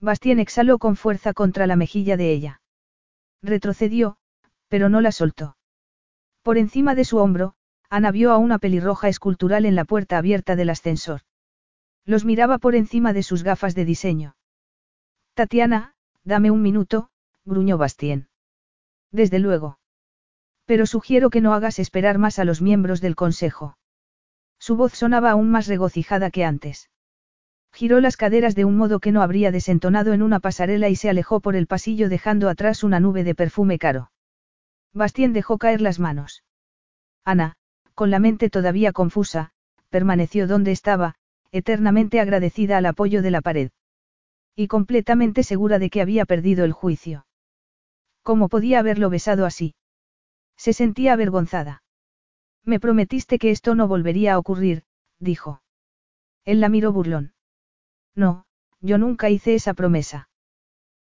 Bastien 0.00 0.38
exhaló 0.38 0.78
con 0.78 0.96
fuerza 0.96 1.32
contra 1.32 1.66
la 1.66 1.76
mejilla 1.76 2.16
de 2.16 2.32
ella. 2.32 2.60
Retrocedió, 3.42 4.16
pero 4.68 4.88
no 4.88 5.00
la 5.00 5.12
soltó. 5.12 5.56
Por 6.42 6.58
encima 6.58 6.94
de 6.94 7.04
su 7.04 7.18
hombro, 7.18 7.54
Ana 7.90 8.10
vio 8.10 8.32
a 8.32 8.38
una 8.38 8.58
pelirroja 8.58 9.08
escultural 9.08 9.64
en 9.64 9.74
la 9.74 9.84
puerta 9.84 10.18
abierta 10.18 10.56
del 10.56 10.70
ascensor. 10.70 11.22
Los 12.04 12.24
miraba 12.24 12.58
por 12.58 12.74
encima 12.74 13.12
de 13.12 13.22
sus 13.22 13.42
gafas 13.42 13.74
de 13.74 13.84
diseño. 13.84 14.36
Tatiana, 15.34 15.94
dame 16.24 16.50
un 16.50 16.62
minuto, 16.62 17.10
gruñó 17.44 17.78
Bastien. 17.78 18.28
Desde 19.10 19.38
luego. 19.38 19.78
Pero 20.64 20.86
sugiero 20.86 21.30
que 21.30 21.40
no 21.40 21.54
hagas 21.54 21.78
esperar 21.78 22.18
más 22.18 22.38
a 22.38 22.44
los 22.44 22.60
miembros 22.60 23.00
del 23.00 23.16
consejo. 23.16 23.78
Su 24.58 24.76
voz 24.76 24.92
sonaba 24.94 25.30
aún 25.30 25.50
más 25.50 25.66
regocijada 25.66 26.30
que 26.30 26.44
antes. 26.44 26.90
Giró 27.72 28.00
las 28.00 28.16
caderas 28.16 28.54
de 28.54 28.64
un 28.64 28.76
modo 28.76 28.98
que 28.98 29.12
no 29.12 29.22
habría 29.22 29.52
desentonado 29.52 30.12
en 30.12 30.22
una 30.22 30.40
pasarela 30.40 30.88
y 30.88 30.96
se 30.96 31.10
alejó 31.10 31.40
por 31.40 31.54
el 31.54 31.66
pasillo 31.66 32.08
dejando 32.08 32.48
atrás 32.48 32.82
una 32.82 33.00
nube 33.00 33.24
de 33.24 33.34
perfume 33.34 33.78
caro. 33.78 34.10
Bastien 34.92 35.32
dejó 35.32 35.58
caer 35.58 35.80
las 35.80 35.98
manos. 35.98 36.42
Ana, 37.24 37.56
con 37.94 38.10
la 38.10 38.18
mente 38.18 38.50
todavía 38.50 38.92
confusa, 38.92 39.52
permaneció 39.90 40.46
donde 40.46 40.72
estaba, 40.72 41.14
eternamente 41.52 42.20
agradecida 42.20 42.78
al 42.78 42.86
apoyo 42.86 43.22
de 43.22 43.30
la 43.30 43.42
pared. 43.42 43.70
Y 44.56 44.66
completamente 44.66 45.42
segura 45.44 45.78
de 45.78 45.90
que 45.90 46.00
había 46.00 46.24
perdido 46.24 46.64
el 46.64 46.72
juicio. 46.72 47.26
¿Cómo 48.22 48.48
podía 48.48 48.80
haberlo 48.80 49.08
besado 49.08 49.46
así? 49.46 49.74
Se 50.56 50.72
sentía 50.72 51.12
avergonzada. 51.12 51.82
Me 52.68 52.80
prometiste 52.80 53.38
que 53.38 53.50
esto 53.50 53.74
no 53.74 53.88
volvería 53.88 54.34
a 54.34 54.38
ocurrir, 54.38 54.82
dijo. 55.18 55.62
Él 56.44 56.60
la 56.60 56.68
miró 56.68 56.92
burlón. 56.92 57.32
No, 58.14 58.44
yo 58.82 58.98
nunca 58.98 59.30
hice 59.30 59.54
esa 59.54 59.72
promesa. 59.72 60.28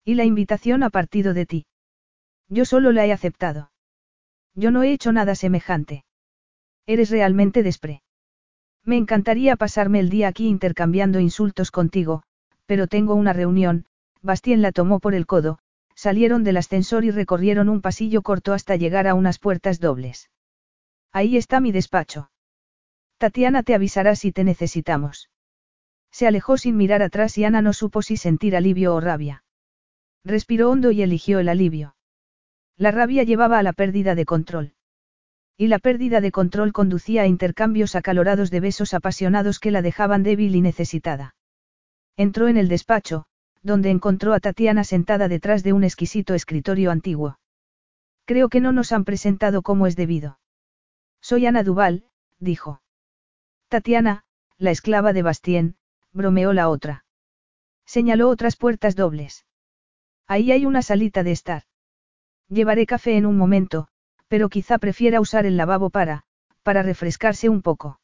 Y 0.04 0.16
la 0.16 0.26
invitación 0.26 0.84
ha 0.84 0.90
partido 0.90 1.34
de 1.34 1.46
ti. 1.46 1.66
Yo 2.50 2.66
solo 2.66 2.92
la 2.92 3.06
he 3.06 3.14
aceptado. 3.14 3.72
Yo 4.54 4.72
no 4.72 4.84
he 4.84 4.92
hecho 4.92 5.14
nada 5.14 5.36
semejante. 5.36 6.04
Eres 6.86 7.10
realmente 7.10 7.64
despre. 7.64 8.04
Me 8.84 8.98
encantaría 8.98 9.56
pasarme 9.56 10.02
el 10.02 10.10
día 10.10 10.28
aquí 10.28 10.50
intercambiando 10.50 11.22
insultos 11.22 11.72
contigo, 11.72 12.24
pero 12.66 12.88
tengo 12.88 13.16
una 13.16 13.32
reunión, 13.32 13.86
Bastien 14.22 14.62
la 14.62 14.74
tomó 14.74 15.00
por 15.00 15.16
el 15.16 15.26
codo, 15.26 15.60
salieron 15.96 16.44
del 16.44 16.58
ascensor 16.58 17.06
y 17.06 17.12
recorrieron 17.12 17.70
un 17.70 17.80
pasillo 17.80 18.22
corto 18.22 18.52
hasta 18.52 18.76
llegar 18.76 19.08
a 19.08 19.14
unas 19.14 19.40
puertas 19.40 19.80
dobles. 19.80 20.30
Ahí 21.14 21.38
está 21.38 21.60
mi 21.60 21.72
despacho. 21.72 22.32
Tatiana 23.20 23.62
te 23.62 23.76
avisará 23.76 24.16
si 24.16 24.32
te 24.32 24.44
necesitamos. 24.44 25.30
Se 26.12 26.28
alejó 26.28 26.58
sin 26.58 26.76
mirar 26.76 27.02
atrás 27.04 27.38
y 27.38 27.46
Ana 27.46 27.62
no 27.62 27.72
supo 27.72 28.02
si 28.02 28.18
sentir 28.18 28.56
alivio 28.56 28.96
o 28.96 29.00
rabia. 29.00 29.44
Respiró 30.26 30.72
hondo 30.72 30.92
y 30.92 31.04
eligió 31.04 31.40
el 31.40 31.50
alivio. 31.50 31.96
La 32.78 32.92
rabia 32.92 33.24
llevaba 33.24 33.60
a 33.60 33.64
la 33.64 33.74
pérdida 33.74 34.16
de 34.16 34.26
control. 34.26 34.74
Y 35.56 35.68
la 35.68 35.78
pérdida 35.80 36.20
de 36.20 36.32
control 36.32 36.74
conducía 36.74 37.22
a 37.22 37.28
intercambios 37.28 37.96
acalorados 37.96 38.50
de 38.50 38.60
besos 38.60 38.96
apasionados 38.96 39.60
que 39.60 39.70
la 39.72 39.84
dejaban 39.84 40.24
débil 40.24 40.56
y 40.56 40.62
necesitada. 40.62 41.36
Entró 42.18 42.48
en 42.48 42.58
el 42.58 42.68
despacho, 42.68 43.26
donde 43.62 43.92
encontró 43.92 44.34
a 44.34 44.40
Tatiana 44.40 44.84
sentada 44.84 45.28
detrás 45.28 45.64
de 45.64 45.74
un 45.74 45.84
exquisito 45.84 46.34
escritorio 46.34 46.90
antiguo. 46.90 47.38
Creo 48.26 48.50
que 48.50 48.62
no 48.62 48.72
nos 48.72 48.92
han 48.92 49.04
presentado 49.04 49.62
como 49.62 49.86
es 49.86 49.96
debido. 49.96 50.40
Soy 51.24 51.46
Ana 51.46 51.64
Duval, 51.64 52.04
dijo. 52.40 52.82
Tatiana, 53.70 54.26
la 54.58 54.72
esclava 54.72 55.14
de 55.14 55.22
Bastien, 55.22 55.78
bromeó 56.12 56.52
la 56.52 56.68
otra. 56.68 57.06
Señaló 57.86 58.28
otras 58.28 58.58
puertas 58.58 58.98
dobles. 58.98 59.46
Ahí 60.28 60.52
hay 60.52 60.66
una 60.66 60.82
salita 60.82 61.24
de 61.24 61.32
estar. 61.32 61.64
Llevaré 62.50 62.86
café 62.86 63.16
en 63.16 63.26
un 63.26 63.38
momento, 63.38 63.88
pero 64.28 64.50
quizá 64.50 64.80
prefiera 64.80 65.22
usar 65.22 65.46
el 65.46 65.56
lavabo 65.56 65.90
para, 65.90 66.26
para 66.62 66.84
refrescarse 66.84 67.48
un 67.48 67.62
poco. 67.62 68.02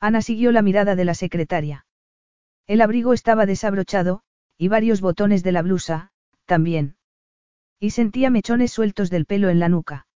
Ana 0.00 0.20
siguió 0.20 0.50
la 0.50 0.62
mirada 0.62 0.96
de 0.96 1.04
la 1.04 1.14
secretaria. 1.14 1.86
El 2.66 2.80
abrigo 2.80 3.12
estaba 3.12 3.46
desabrochado, 3.46 4.24
y 4.58 4.66
varios 4.66 5.00
botones 5.00 5.44
de 5.44 5.52
la 5.52 5.62
blusa, 5.62 6.10
también. 6.46 6.96
Y 7.78 7.90
sentía 7.90 8.30
mechones 8.30 8.72
sueltos 8.72 9.10
del 9.10 9.26
pelo 9.26 9.48
en 9.48 9.60
la 9.60 9.68
nuca. 9.68 10.08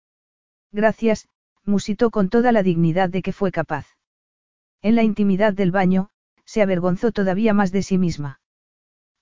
Gracias, 0.73 1.29
musitó 1.67 2.11
con 2.11 2.29
toda 2.29 2.53
la 2.53 2.63
dignidad 2.63 3.09
de 3.09 3.23
que 3.23 3.33
fue 3.33 3.53
capaz. 3.53 3.87
En 4.83 4.95
la 4.95 5.03
intimidad 5.03 5.53
del 5.53 5.73
baño, 5.73 6.09
se 6.45 6.63
avergonzó 6.63 7.13
todavía 7.13 7.53
más 7.53 7.73
de 7.73 7.83
sí 7.83 7.99
misma. 7.99 8.41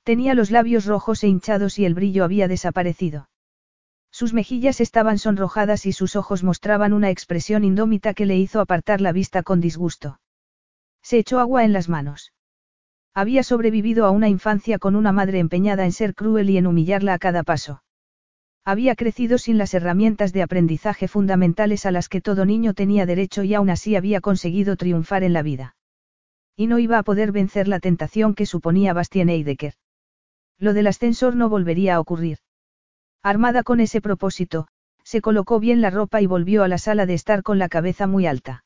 Tenía 0.03 0.35
los 0.35 0.51
labios 0.51 0.85
rojos 0.85 1.25
e 1.25 1.29
hinchados 1.29 1.79
y 1.79 1.87
el 1.87 1.95
brillo 1.95 2.25
había 2.25 2.47
desaparecido. 2.47 3.29
Sus 4.11 4.33
mejillas 4.33 4.81
estaban 4.81 5.19
sonrojadas 5.19 5.87
y 5.87 5.93
sus 5.93 6.15
ojos 6.15 6.45
mostraban 6.45 6.93
una 6.93 7.11
expresión 7.11 7.65
indómita 7.65 8.15
que 8.15 8.27
le 8.27 8.37
hizo 8.37 8.61
apartar 8.61 9.01
la 9.01 9.13
vista 9.13 9.43
con 9.43 9.61
disgusto. 9.61 10.21
Se 11.03 11.19
echó 11.19 11.41
agua 11.41 11.65
en 11.65 11.73
las 11.73 11.89
manos. 11.89 12.33
Había 13.15 13.43
sobrevivido 13.43 14.05
a 14.07 14.11
una 14.11 14.29
infancia 14.29 14.79
con 14.79 14.97
una 14.97 15.13
madre 15.13 15.39
empeñada 15.39 15.85
en 15.85 15.93
ser 15.93 16.15
cruel 16.15 16.51
y 16.51 16.59
en 16.59 16.67
humillarla 16.67 17.15
a 17.15 17.19
cada 17.19 17.43
paso. 17.43 17.83
Había 18.67 18.97
crecido 18.97 19.37
sin 19.37 19.59
las 19.59 19.75
herramientas 19.75 20.33
de 20.33 20.43
aprendizaje 20.43 21.07
fundamentales 21.07 21.85
a 21.85 21.91
las 21.91 22.09
que 22.09 22.23
todo 22.23 22.47
niño 22.47 22.73
tenía 22.73 23.05
derecho 23.05 23.43
y 23.43 23.53
aún 23.53 23.69
así 23.69 23.95
había 23.95 24.23
conseguido 24.23 24.77
triunfar 24.77 25.23
en 25.23 25.35
la 25.35 25.43
vida. 25.43 25.77
Y 26.57 26.67
no 26.67 26.79
iba 26.79 26.99
a 26.99 27.03
poder 27.03 27.31
vencer 27.31 27.69
la 27.69 27.79
tentación 27.79 28.35
que 28.35 28.47
suponía 28.47 28.95
Bastien 28.95 29.29
Eidecker. 29.29 29.75
Lo 30.59 30.73
del 30.73 30.87
ascensor 30.87 31.37
no 31.37 31.51
volvería 31.51 31.97
a 31.97 32.01
ocurrir. 32.01 32.39
Armada 33.23 33.65
con 33.65 33.81
ese 33.81 34.01
propósito, 34.01 34.69
se 35.03 35.21
colocó 35.21 35.61
bien 35.61 35.83
la 35.83 35.91
ropa 35.91 36.23
y 36.23 36.27
volvió 36.27 36.63
a 36.63 36.69
la 36.69 36.79
sala 36.79 37.05
de 37.05 37.15
estar 37.15 37.43
con 37.43 37.59
la 37.59 37.69
cabeza 37.69 38.07
muy 38.07 38.27
alta. 38.27 38.65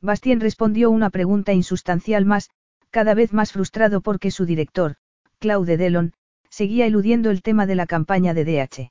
Bastien 0.00 0.40
respondió 0.40 0.90
una 0.90 1.10
pregunta 1.10 1.52
insustancial 1.52 2.24
más, 2.24 2.48
cada 2.88 3.12
vez 3.12 3.34
más 3.34 3.52
frustrado 3.52 4.00
porque 4.00 4.30
su 4.30 4.46
director, 4.46 4.96
Claude 5.38 5.76
Delon, 5.76 6.14
seguía 6.48 6.86
eludiendo 6.86 7.30
el 7.30 7.42
tema 7.42 7.66
de 7.66 7.74
la 7.74 7.86
campaña 7.86 8.32
de 8.32 8.44
DH. 8.44 8.90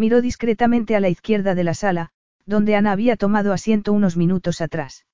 Miró 0.00 0.22
discretamente 0.22 0.96
a 0.96 1.00
la 1.00 1.10
izquierda 1.10 1.54
de 1.54 1.62
la 1.62 1.74
sala, 1.74 2.08
donde 2.46 2.74
Ana 2.74 2.92
había 2.92 3.16
tomado 3.16 3.52
asiento 3.52 3.92
unos 3.92 4.16
minutos 4.16 4.62
atrás. 4.62 5.04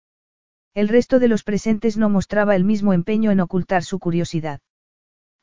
El 0.74 0.86
resto 0.86 1.18
de 1.18 1.26
los 1.26 1.42
presentes 1.42 1.96
no 1.96 2.08
mostraba 2.08 2.54
el 2.54 2.62
mismo 2.62 2.92
empeño 2.92 3.32
en 3.32 3.40
ocultar 3.40 3.82
su 3.82 3.98
curiosidad. 3.98 4.60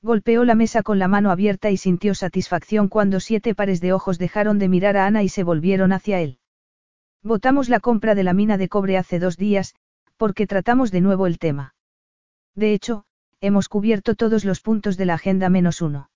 Golpeó 0.01 0.45
la 0.45 0.55
mesa 0.55 0.81
con 0.81 0.97
la 0.97 1.09
mano 1.09 1.29
abierta 1.29 1.71
y 1.71 1.75
sintió 1.75 2.15
satisfacción 2.15 2.87
cuando 2.87 3.19
siete 3.19 3.53
pares 3.53 3.81
de 3.81 3.91
ojos 3.91 4.17
dejaron 4.17 4.59
de 4.59 4.69
mirar 4.69 4.95
a 4.95 5.07
Ana 5.07 5.23
y 5.23 5.27
se 5.27 5.43
volvieron 5.43 5.91
hacia 5.91 6.21
él. 6.21 6.39
Votamos 7.21 7.67
la 7.67 7.81
compra 7.81 8.15
de 8.15 8.23
la 8.23 8.31
mina 8.31 8.57
de 8.57 8.69
cobre 8.69 8.97
hace 8.97 9.19
dos 9.19 9.35
días, 9.35 9.75
porque 10.15 10.47
tratamos 10.47 10.89
de 10.89 11.01
nuevo 11.01 11.27
el 11.27 11.37
tema. 11.37 11.75
De 12.55 12.73
hecho, 12.73 13.03
hemos 13.41 13.67
cubierto 13.67 14.15
todos 14.15 14.45
los 14.45 14.61
puntos 14.61 14.95
de 14.95 15.05
la 15.05 15.15
agenda 15.15 15.49
menos 15.49 15.81
uno. 15.81 16.11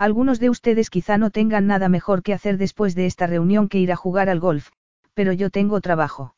Algunos 0.00 0.40
de 0.40 0.48
ustedes 0.48 0.88
quizá 0.88 1.18
no 1.18 1.30
tengan 1.30 1.66
nada 1.66 1.90
mejor 1.90 2.22
que 2.22 2.32
hacer 2.32 2.56
después 2.56 2.94
de 2.94 3.04
esta 3.04 3.26
reunión 3.26 3.68
que 3.68 3.78
ir 3.78 3.92
a 3.92 3.96
jugar 3.96 4.30
al 4.30 4.40
golf, 4.40 4.70
pero 5.12 5.34
yo 5.34 5.50
tengo 5.50 5.82
trabajo. 5.82 6.34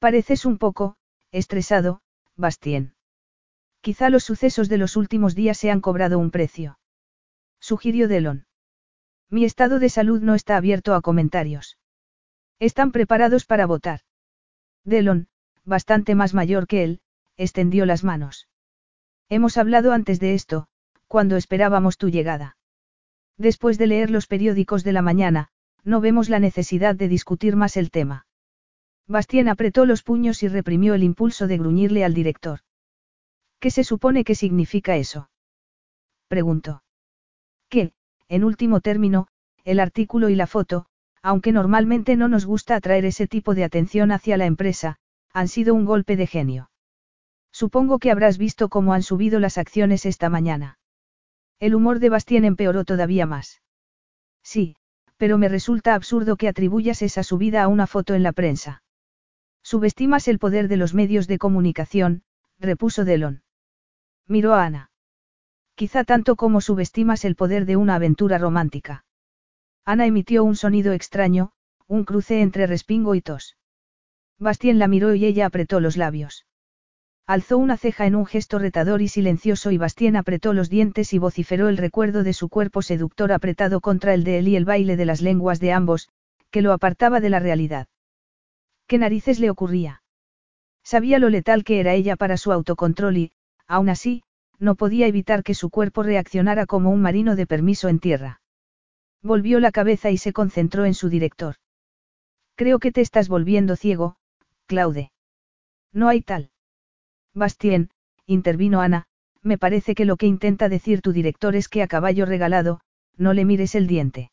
Pareces 0.00 0.44
un 0.44 0.58
poco, 0.58 0.96
estresado, 1.30 2.00
Bastien. 2.34 2.96
Quizá 3.82 4.10
los 4.10 4.24
sucesos 4.24 4.68
de 4.68 4.78
los 4.78 4.96
últimos 4.96 5.36
días 5.36 5.58
se 5.58 5.70
han 5.70 5.80
cobrado 5.80 6.18
un 6.18 6.32
precio. 6.32 6.80
Sugirió 7.60 8.08
Delon. 8.08 8.46
Mi 9.30 9.44
estado 9.44 9.78
de 9.78 9.88
salud 9.88 10.20
no 10.20 10.34
está 10.34 10.56
abierto 10.56 10.96
a 10.96 11.02
comentarios. 11.02 11.78
Están 12.58 12.90
preparados 12.90 13.44
para 13.44 13.66
votar. 13.66 14.00
Delon, 14.82 15.28
bastante 15.64 16.16
más 16.16 16.34
mayor 16.34 16.66
que 16.66 16.82
él, 16.82 17.00
extendió 17.36 17.86
las 17.86 18.02
manos. 18.02 18.48
Hemos 19.28 19.56
hablado 19.56 19.92
antes 19.92 20.18
de 20.18 20.34
esto, 20.34 20.66
cuando 21.06 21.36
esperábamos 21.36 21.98
tu 21.98 22.08
llegada. 22.10 22.56
Después 23.38 23.78
de 23.78 23.86
leer 23.86 24.10
los 24.10 24.26
periódicos 24.26 24.84
de 24.84 24.92
la 24.92 25.02
mañana, 25.02 25.48
no 25.84 26.00
vemos 26.00 26.28
la 26.28 26.40
necesidad 26.40 26.94
de 26.94 27.08
discutir 27.08 27.54
más 27.56 27.76
el 27.76 27.90
tema. 27.90 28.26
Bastien 29.06 29.48
apretó 29.48 29.86
los 29.86 30.02
puños 30.02 30.42
y 30.42 30.48
reprimió 30.48 30.94
el 30.94 31.04
impulso 31.04 31.46
de 31.46 31.58
gruñirle 31.58 32.04
al 32.04 32.14
director. 32.14 32.60
¿Qué 33.60 33.70
se 33.70 33.84
supone 33.84 34.24
que 34.24 34.34
significa 34.34 34.96
eso? 34.96 35.30
preguntó. 36.28 36.82
Que, 37.68 37.92
en 38.28 38.42
último 38.42 38.80
término, 38.80 39.28
el 39.64 39.80
artículo 39.80 40.28
y 40.28 40.34
la 40.34 40.46
foto, 40.46 40.86
aunque 41.22 41.52
normalmente 41.52 42.16
no 42.16 42.28
nos 42.28 42.46
gusta 42.46 42.76
atraer 42.76 43.04
ese 43.04 43.26
tipo 43.26 43.54
de 43.54 43.64
atención 43.64 44.12
hacia 44.12 44.36
la 44.36 44.46
empresa, 44.46 44.96
han 45.32 45.48
sido 45.48 45.74
un 45.74 45.84
golpe 45.84 46.16
de 46.16 46.26
genio. 46.26 46.70
Supongo 47.52 47.98
que 47.98 48.10
habrás 48.10 48.38
visto 48.38 48.68
cómo 48.68 48.92
han 48.92 49.02
subido 49.02 49.40
las 49.40 49.58
acciones 49.58 50.06
esta 50.06 50.28
mañana. 50.28 50.75
El 51.58 51.74
humor 51.74 52.00
de 52.00 52.10
Bastien 52.10 52.44
empeoró 52.44 52.84
todavía 52.84 53.26
más. 53.26 53.62
Sí, 54.42 54.76
pero 55.16 55.38
me 55.38 55.48
resulta 55.48 55.94
absurdo 55.94 56.36
que 56.36 56.48
atribuyas 56.48 57.02
esa 57.02 57.22
subida 57.22 57.62
a 57.62 57.68
una 57.68 57.86
foto 57.86 58.14
en 58.14 58.22
la 58.22 58.32
prensa. 58.32 58.82
Subestimas 59.62 60.28
el 60.28 60.38
poder 60.38 60.68
de 60.68 60.76
los 60.76 60.94
medios 60.94 61.26
de 61.26 61.38
comunicación, 61.38 62.22
repuso 62.58 63.04
Delon. 63.04 63.42
Miró 64.28 64.54
a 64.54 64.64
Ana. 64.64 64.90
Quizá 65.74 66.04
tanto 66.04 66.36
como 66.36 66.60
subestimas 66.60 67.24
el 67.24 67.36
poder 67.36 67.66
de 67.66 67.76
una 67.76 67.96
aventura 67.96 68.38
romántica. 68.38 69.04
Ana 69.84 70.06
emitió 70.06 70.44
un 70.44 70.56
sonido 70.56 70.92
extraño, 70.92 71.52
un 71.86 72.04
cruce 72.04 72.40
entre 72.40 72.66
respingo 72.66 73.14
y 73.14 73.22
tos. 73.22 73.56
Bastien 74.38 74.78
la 74.78 74.88
miró 74.88 75.14
y 75.14 75.24
ella 75.24 75.46
apretó 75.46 75.80
los 75.80 75.96
labios. 75.96 76.45
Alzó 77.26 77.58
una 77.58 77.76
ceja 77.76 78.06
en 78.06 78.14
un 78.14 78.24
gesto 78.24 78.60
retador 78.60 79.02
y 79.02 79.08
silencioso 79.08 79.72
y 79.72 79.78
Bastien 79.78 80.14
apretó 80.14 80.52
los 80.52 80.70
dientes 80.70 81.12
y 81.12 81.18
vociferó 81.18 81.68
el 81.68 81.76
recuerdo 81.76 82.22
de 82.22 82.32
su 82.32 82.48
cuerpo 82.48 82.82
seductor 82.82 83.32
apretado 83.32 83.80
contra 83.80 84.14
el 84.14 84.22
de 84.22 84.38
él 84.38 84.46
y 84.46 84.54
el 84.54 84.64
baile 84.64 84.96
de 84.96 85.06
las 85.06 85.20
lenguas 85.20 85.58
de 85.58 85.72
ambos, 85.72 86.08
que 86.52 86.62
lo 86.62 86.72
apartaba 86.72 87.18
de 87.18 87.30
la 87.30 87.40
realidad. 87.40 87.88
¿Qué 88.86 88.98
narices 88.98 89.40
le 89.40 89.50
ocurría? 89.50 90.02
Sabía 90.84 91.18
lo 91.18 91.28
letal 91.28 91.64
que 91.64 91.80
era 91.80 91.94
ella 91.94 92.14
para 92.14 92.36
su 92.36 92.52
autocontrol 92.52 93.16
y, 93.16 93.32
aún 93.66 93.88
así, 93.88 94.22
no 94.60 94.76
podía 94.76 95.08
evitar 95.08 95.42
que 95.42 95.54
su 95.54 95.68
cuerpo 95.68 96.04
reaccionara 96.04 96.64
como 96.64 96.90
un 96.90 97.02
marino 97.02 97.34
de 97.34 97.48
permiso 97.48 97.88
en 97.88 97.98
tierra. 97.98 98.40
Volvió 99.20 99.58
la 99.58 99.72
cabeza 99.72 100.12
y 100.12 100.18
se 100.18 100.32
concentró 100.32 100.84
en 100.84 100.94
su 100.94 101.08
director. 101.08 101.56
Creo 102.54 102.78
que 102.78 102.92
te 102.92 103.00
estás 103.00 103.28
volviendo 103.28 103.74
ciego, 103.74 104.16
Claude. 104.66 105.10
No 105.92 106.06
hay 106.06 106.22
tal. 106.22 106.50
Bastien, 107.36 107.90
intervino 108.24 108.80
Ana, 108.80 109.04
me 109.42 109.58
parece 109.58 109.94
que 109.94 110.06
lo 110.06 110.16
que 110.16 110.26
intenta 110.26 110.70
decir 110.70 111.02
tu 111.02 111.12
director 111.12 111.54
es 111.54 111.68
que 111.68 111.82
a 111.82 111.86
caballo 111.86 112.24
regalado, 112.24 112.80
no 113.18 113.34
le 113.34 113.44
mires 113.44 113.74
el 113.74 113.86
diente. 113.86 114.30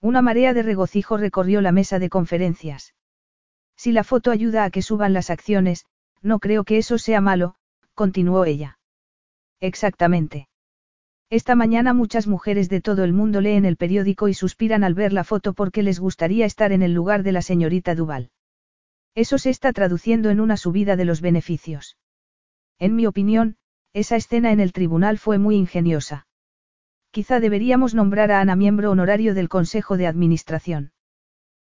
Una 0.00 0.22
marea 0.22 0.54
de 0.54 0.62
regocijo 0.62 1.18
recorrió 1.18 1.60
la 1.60 1.70
mesa 1.70 1.98
de 1.98 2.08
conferencias. 2.08 2.94
Si 3.76 3.92
la 3.92 4.04
foto 4.04 4.30
ayuda 4.30 4.64
a 4.64 4.70
que 4.70 4.80
suban 4.80 5.12
las 5.12 5.28
acciones, 5.28 5.84
no 6.22 6.38
creo 6.38 6.64
que 6.64 6.78
eso 6.78 6.96
sea 6.96 7.20
malo, 7.20 7.56
continuó 7.94 8.46
ella. 8.46 8.78
Exactamente. 9.60 10.48
Esta 11.28 11.54
mañana 11.54 11.92
muchas 11.92 12.26
mujeres 12.26 12.70
de 12.70 12.80
todo 12.80 13.04
el 13.04 13.12
mundo 13.12 13.42
leen 13.42 13.66
el 13.66 13.76
periódico 13.76 14.28
y 14.28 14.34
suspiran 14.34 14.82
al 14.82 14.94
ver 14.94 15.12
la 15.12 15.24
foto 15.24 15.52
porque 15.52 15.82
les 15.82 16.00
gustaría 16.00 16.46
estar 16.46 16.72
en 16.72 16.82
el 16.82 16.94
lugar 16.94 17.22
de 17.22 17.32
la 17.32 17.42
señorita 17.42 17.94
Duval. 17.94 18.30
Eso 19.14 19.36
se 19.36 19.50
está 19.50 19.74
traduciendo 19.74 20.30
en 20.30 20.40
una 20.40 20.56
subida 20.56 20.96
de 20.96 21.04
los 21.04 21.20
beneficios. 21.20 21.98
En 22.84 22.96
mi 22.96 23.06
opinión, 23.06 23.56
esa 23.94 24.14
escena 24.16 24.52
en 24.52 24.60
el 24.60 24.74
tribunal 24.74 25.16
fue 25.16 25.38
muy 25.38 25.56
ingeniosa. 25.56 26.26
Quizá 27.12 27.40
deberíamos 27.40 27.94
nombrar 27.94 28.30
a 28.30 28.42
Ana 28.42 28.56
miembro 28.56 28.90
honorario 28.90 29.32
del 29.32 29.48
Consejo 29.48 29.96
de 29.96 30.06
Administración. 30.06 30.92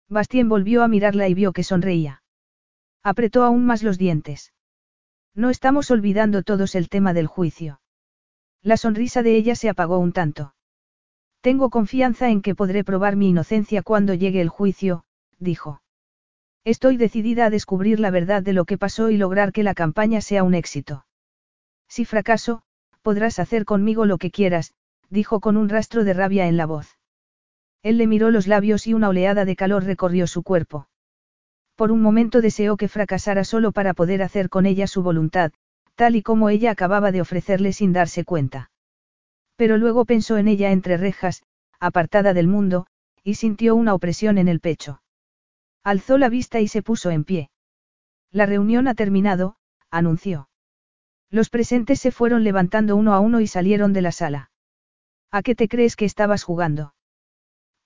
Bastien 0.07 0.47
volvió 0.47 0.83
a 0.83 0.87
mirarla 0.87 1.27
y 1.27 1.33
vio 1.33 1.53
que 1.53 1.63
sonreía. 1.63 2.21
Apretó 3.01 3.43
aún 3.43 3.65
más 3.65 3.81
los 3.81 3.97
dientes. 3.97 4.53
No 5.33 5.49
estamos 5.49 5.89
olvidando 5.89 6.43
todos 6.43 6.75
el 6.75 6.87
tema 6.87 7.15
del 7.15 7.25
juicio. 7.25 7.81
La 8.61 8.77
sonrisa 8.77 9.23
de 9.23 9.37
ella 9.37 9.55
se 9.55 9.69
apagó 9.69 9.97
un 9.97 10.11
tanto. 10.11 10.53
Tengo 11.41 11.71
confianza 11.71 12.29
en 12.29 12.43
que 12.43 12.53
podré 12.53 12.83
probar 12.83 13.15
mi 13.15 13.29
inocencia 13.29 13.81
cuando 13.81 14.13
llegue 14.13 14.39
el 14.39 14.49
juicio, 14.49 15.03
dijo. 15.39 15.81
Estoy 16.63 16.95
decidida 16.95 17.45
a 17.45 17.49
descubrir 17.49 17.99
la 17.99 18.11
verdad 18.11 18.43
de 18.43 18.53
lo 18.53 18.65
que 18.65 18.77
pasó 18.77 19.09
y 19.09 19.17
lograr 19.17 19.51
que 19.51 19.63
la 19.63 19.73
campaña 19.73 20.21
sea 20.21 20.43
un 20.43 20.53
éxito. 20.53 21.06
Si 21.87 22.05
fracaso, 22.05 22.61
podrás 23.01 23.39
hacer 23.39 23.65
conmigo 23.65 24.05
lo 24.05 24.17
que 24.17 24.31
quieras, 24.31 24.73
dijo 25.09 25.39
con 25.39 25.57
un 25.57 25.69
rastro 25.69 26.03
de 26.03 26.13
rabia 26.13 26.47
en 26.47 26.57
la 26.57 26.65
voz. 26.65 26.97
Él 27.83 27.97
le 27.97 28.07
miró 28.07 28.31
los 28.31 28.47
labios 28.47 28.87
y 28.87 28.93
una 28.93 29.09
oleada 29.09 29.45
de 29.45 29.55
calor 29.55 29.83
recorrió 29.83 30.27
su 30.27 30.43
cuerpo. 30.43 30.89
Por 31.75 31.91
un 31.91 32.01
momento 32.01 32.41
deseó 32.41 32.75
que 32.75 32.87
fracasara 32.87 33.43
solo 33.43 33.71
para 33.71 33.93
poder 33.93 34.23
hacer 34.23 34.49
con 34.49 34.65
ella 34.65 34.87
su 34.87 35.03
voluntad, 35.03 35.51
tal 35.95 36.15
y 36.15 36.23
como 36.23 36.49
ella 36.49 36.71
acababa 36.71 37.11
de 37.11 37.21
ofrecerle 37.21 37.71
sin 37.71 37.93
darse 37.93 38.25
cuenta. 38.25 38.71
Pero 39.55 39.77
luego 39.77 40.05
pensó 40.05 40.37
en 40.37 40.47
ella 40.47 40.71
entre 40.71 40.97
rejas, 40.97 41.43
apartada 41.79 42.33
del 42.33 42.47
mundo, 42.47 42.87
y 43.23 43.35
sintió 43.35 43.75
una 43.75 43.93
opresión 43.93 44.37
en 44.37 44.47
el 44.47 44.59
pecho. 44.59 45.01
Alzó 45.83 46.17
la 46.17 46.29
vista 46.29 46.59
y 46.59 46.67
se 46.67 46.81
puso 46.81 47.11
en 47.11 47.23
pie. 47.23 47.49
La 48.31 48.45
reunión 48.45 48.87
ha 48.87 48.93
terminado, 48.93 49.55
anunció. 49.89 50.49
Los 51.29 51.49
presentes 51.49 51.99
se 51.99 52.11
fueron 52.11 52.43
levantando 52.43 52.95
uno 52.95 53.13
a 53.13 53.19
uno 53.19 53.41
y 53.41 53.47
salieron 53.47 53.93
de 53.93 54.01
la 54.01 54.11
sala. 54.11 54.51
¿A 55.31 55.41
qué 55.41 55.55
te 55.55 55.67
crees 55.67 55.95
que 55.95 56.05
estabas 56.05 56.43
jugando? 56.43 56.93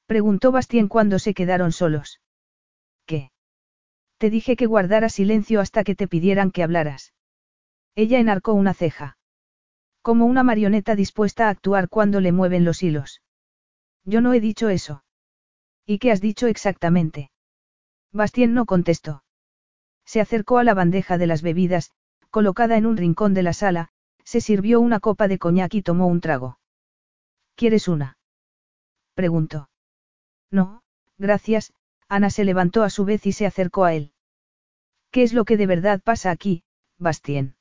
Preguntó 0.05 0.51
Bastien 0.51 0.88
cuando 0.88 1.19
se 1.19 1.34
quedaron 1.34 1.72
solos. 1.72 2.22
¿Qué? 3.05 3.31
Te 4.18 4.30
dije 4.30 4.55
que 4.55 4.68
guardaras 4.68 5.13
silencio 5.13 5.59
hasta 5.59 5.84
que 5.84 5.95
te 5.95 6.07
pidieran 6.07 6.51
que 6.51 6.63
hablaras. 6.63 7.13
Ella 7.95 8.19
enarcó 8.19 8.53
una 8.53 8.73
ceja. 8.73 9.18
Como 10.01 10.26
una 10.26 10.43
marioneta 10.43 10.95
dispuesta 10.95 11.47
a 11.47 11.49
actuar 11.49 11.89
cuando 11.89 12.22
le 12.22 12.31
mueven 12.31 12.65
los 12.65 12.84
hilos. 12.84 13.22
Yo 14.03 14.22
no 14.22 14.34
he 14.34 14.39
dicho 14.39 14.69
eso. 14.69 15.03
¿Y 15.85 15.99
qué 15.99 16.11
has 16.11 16.22
dicho 16.22 16.47
exactamente? 16.47 17.31
Bastien 18.11 18.53
no 18.53 18.65
contestó. 18.65 19.23
Se 20.05 20.22
acercó 20.22 20.57
a 20.57 20.63
la 20.63 20.73
bandeja 20.73 21.18
de 21.18 21.27
las 21.27 21.41
bebidas, 21.41 21.91
colocada 22.31 22.77
en 22.77 22.85
un 22.85 22.97
rincón 22.97 23.33
de 23.33 23.43
la 23.43 23.53
sala, 23.53 23.89
se 24.23 24.41
sirvió 24.41 24.79
una 24.79 24.99
copa 24.99 25.27
de 25.27 25.37
coñac 25.37 25.73
y 25.75 25.81
tomó 25.81 26.07
un 26.07 26.21
trago. 26.21 26.57
¿Quieres 27.55 27.87
una? 27.87 28.17
preguntó. 29.13 29.69
No, 30.49 30.81
gracias, 31.17 31.73
Ana 32.07 32.29
se 32.29 32.45
levantó 32.45 32.83
a 32.83 32.89
su 32.89 33.05
vez 33.05 33.25
y 33.25 33.33
se 33.33 33.45
acercó 33.45 33.83
a 33.83 33.93
él. 33.93 34.13
¿Qué 35.11 35.23
es 35.23 35.33
lo 35.33 35.45
que 35.45 35.57
de 35.57 35.67
verdad 35.67 36.01
pasa 36.01 36.31
aquí, 36.31 36.63
Bastien? 36.97 37.55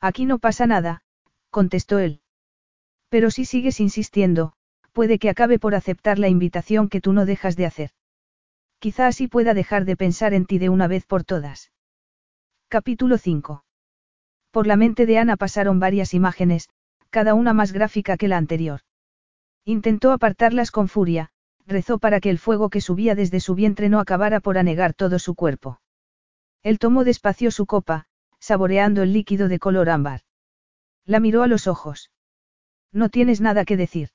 Aquí 0.00 0.24
no 0.24 0.38
pasa 0.38 0.66
nada, 0.66 1.02
contestó 1.50 1.98
él. 1.98 2.22
Pero 3.10 3.30
si 3.30 3.44
sigues 3.44 3.78
insistiendo, 3.78 4.54
puede 4.92 5.18
que 5.18 5.28
acabe 5.28 5.58
por 5.58 5.74
aceptar 5.74 6.18
la 6.18 6.28
invitación 6.28 6.88
que 6.88 7.00
tú 7.00 7.12
no 7.12 7.26
dejas 7.26 7.56
de 7.56 7.66
hacer. 7.66 7.90
Quizá 8.78 9.06
así 9.06 9.28
pueda 9.28 9.54
dejar 9.54 9.84
de 9.84 9.96
pensar 9.96 10.34
en 10.34 10.46
ti 10.46 10.58
de 10.58 10.70
una 10.70 10.88
vez 10.88 11.04
por 11.06 11.24
todas. 11.24 11.70
Capítulo 12.68 13.18
5. 13.18 13.64
Por 14.52 14.66
la 14.66 14.76
mente 14.76 15.06
de 15.06 15.18
Ana 15.18 15.36
pasaron 15.36 15.80
varias 15.80 16.12
imágenes, 16.12 16.68
cada 17.08 17.34
una 17.34 17.54
más 17.54 17.72
gráfica 17.72 18.18
que 18.18 18.28
la 18.28 18.36
anterior. 18.36 18.82
Intentó 19.64 20.12
apartarlas 20.12 20.70
con 20.70 20.88
furia, 20.88 21.30
rezó 21.66 21.98
para 21.98 22.20
que 22.20 22.28
el 22.28 22.38
fuego 22.38 22.68
que 22.68 22.82
subía 22.82 23.14
desde 23.14 23.40
su 23.40 23.54
vientre 23.54 23.88
no 23.88 23.98
acabara 23.98 24.40
por 24.40 24.58
anegar 24.58 24.92
todo 24.92 25.18
su 25.18 25.34
cuerpo. 25.34 25.80
Él 26.62 26.78
tomó 26.78 27.02
despacio 27.02 27.50
su 27.50 27.64
copa, 27.64 28.06
saboreando 28.40 29.02
el 29.02 29.14
líquido 29.14 29.48
de 29.48 29.58
color 29.58 29.88
ámbar. 29.88 30.20
La 31.06 31.18
miró 31.18 31.42
a 31.42 31.46
los 31.46 31.66
ojos. 31.66 32.10
¿No 32.92 33.08
tienes 33.08 33.40
nada 33.40 33.64
que 33.64 33.78
decir? 33.78 34.10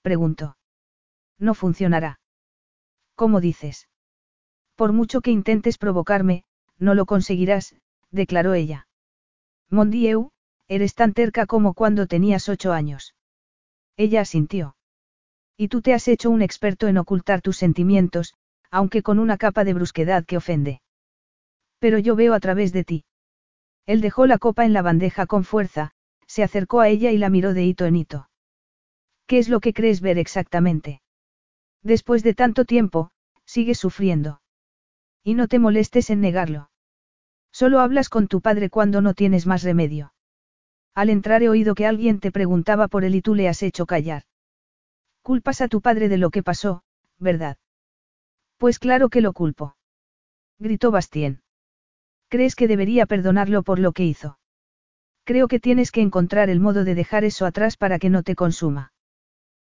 Preguntó. 0.00 0.56
No 1.38 1.52
funcionará. 1.52 2.18
¿Cómo 3.14 3.40
dices? 3.40 3.88
Por 4.74 4.92
mucho 4.92 5.20
que 5.20 5.30
intentes 5.30 5.76
provocarme, 5.76 6.44
no 6.78 6.94
lo 6.94 7.04
conseguirás, 7.04 7.76
declaró 8.10 8.54
ella. 8.54 8.88
Mondieu, 9.70 10.30
eres 10.68 10.94
tan 10.94 11.12
terca 11.12 11.46
como 11.46 11.74
cuando 11.74 12.06
tenías 12.06 12.48
ocho 12.48 12.72
años. 12.72 13.14
Ella 13.96 14.20
asintió. 14.22 14.76
Y 15.56 15.68
tú 15.68 15.82
te 15.82 15.94
has 15.94 16.08
hecho 16.08 16.30
un 16.30 16.42
experto 16.42 16.88
en 16.88 16.98
ocultar 16.98 17.40
tus 17.40 17.56
sentimientos, 17.56 18.34
aunque 18.70 19.02
con 19.02 19.18
una 19.18 19.36
capa 19.36 19.64
de 19.64 19.74
brusquedad 19.74 20.24
que 20.24 20.36
ofende. 20.36 20.82
Pero 21.78 21.98
yo 21.98 22.16
veo 22.16 22.34
a 22.34 22.40
través 22.40 22.72
de 22.72 22.84
ti. 22.84 23.04
Él 23.86 24.00
dejó 24.00 24.26
la 24.26 24.38
copa 24.38 24.64
en 24.64 24.72
la 24.72 24.82
bandeja 24.82 25.26
con 25.26 25.44
fuerza, 25.44 25.92
se 26.26 26.42
acercó 26.42 26.80
a 26.80 26.88
ella 26.88 27.12
y 27.12 27.18
la 27.18 27.30
miró 27.30 27.54
de 27.54 27.64
hito 27.64 27.84
en 27.84 27.96
hito. 27.96 28.28
¿Qué 29.26 29.38
es 29.38 29.48
lo 29.48 29.60
que 29.60 29.72
crees 29.72 30.00
ver 30.00 30.18
exactamente? 30.18 31.02
Después 31.82 32.22
de 32.22 32.34
tanto 32.34 32.64
tiempo, 32.64 33.10
sigues 33.44 33.78
sufriendo. 33.78 34.40
Y 35.22 35.34
no 35.34 35.48
te 35.48 35.58
molestes 35.58 36.10
en 36.10 36.20
negarlo. 36.20 36.70
Solo 37.54 37.78
hablas 37.78 38.08
con 38.08 38.26
tu 38.26 38.40
padre 38.40 38.68
cuando 38.68 39.00
no 39.00 39.14
tienes 39.14 39.46
más 39.46 39.62
remedio. 39.62 40.12
Al 40.92 41.08
entrar 41.08 41.44
he 41.44 41.48
oído 41.48 41.76
que 41.76 41.86
alguien 41.86 42.18
te 42.18 42.32
preguntaba 42.32 42.88
por 42.88 43.04
él 43.04 43.14
y 43.14 43.22
tú 43.22 43.36
le 43.36 43.48
has 43.48 43.62
hecho 43.62 43.86
callar. 43.86 44.24
Culpas 45.22 45.60
a 45.60 45.68
tu 45.68 45.80
padre 45.80 46.08
de 46.08 46.18
lo 46.18 46.30
que 46.30 46.42
pasó, 46.42 46.82
¿verdad? 47.20 47.56
Pues 48.58 48.80
claro 48.80 49.08
que 49.08 49.20
lo 49.20 49.32
culpo. 49.32 49.76
Gritó 50.58 50.90
Bastien. 50.90 51.42
¿Crees 52.28 52.56
que 52.56 52.66
debería 52.66 53.06
perdonarlo 53.06 53.62
por 53.62 53.78
lo 53.78 53.92
que 53.92 54.04
hizo? 54.04 54.36
Creo 55.22 55.46
que 55.46 55.60
tienes 55.60 55.92
que 55.92 56.00
encontrar 56.00 56.50
el 56.50 56.58
modo 56.58 56.82
de 56.82 56.96
dejar 56.96 57.22
eso 57.22 57.46
atrás 57.46 57.76
para 57.76 58.00
que 58.00 58.10
no 58.10 58.24
te 58.24 58.34
consuma. 58.34 58.92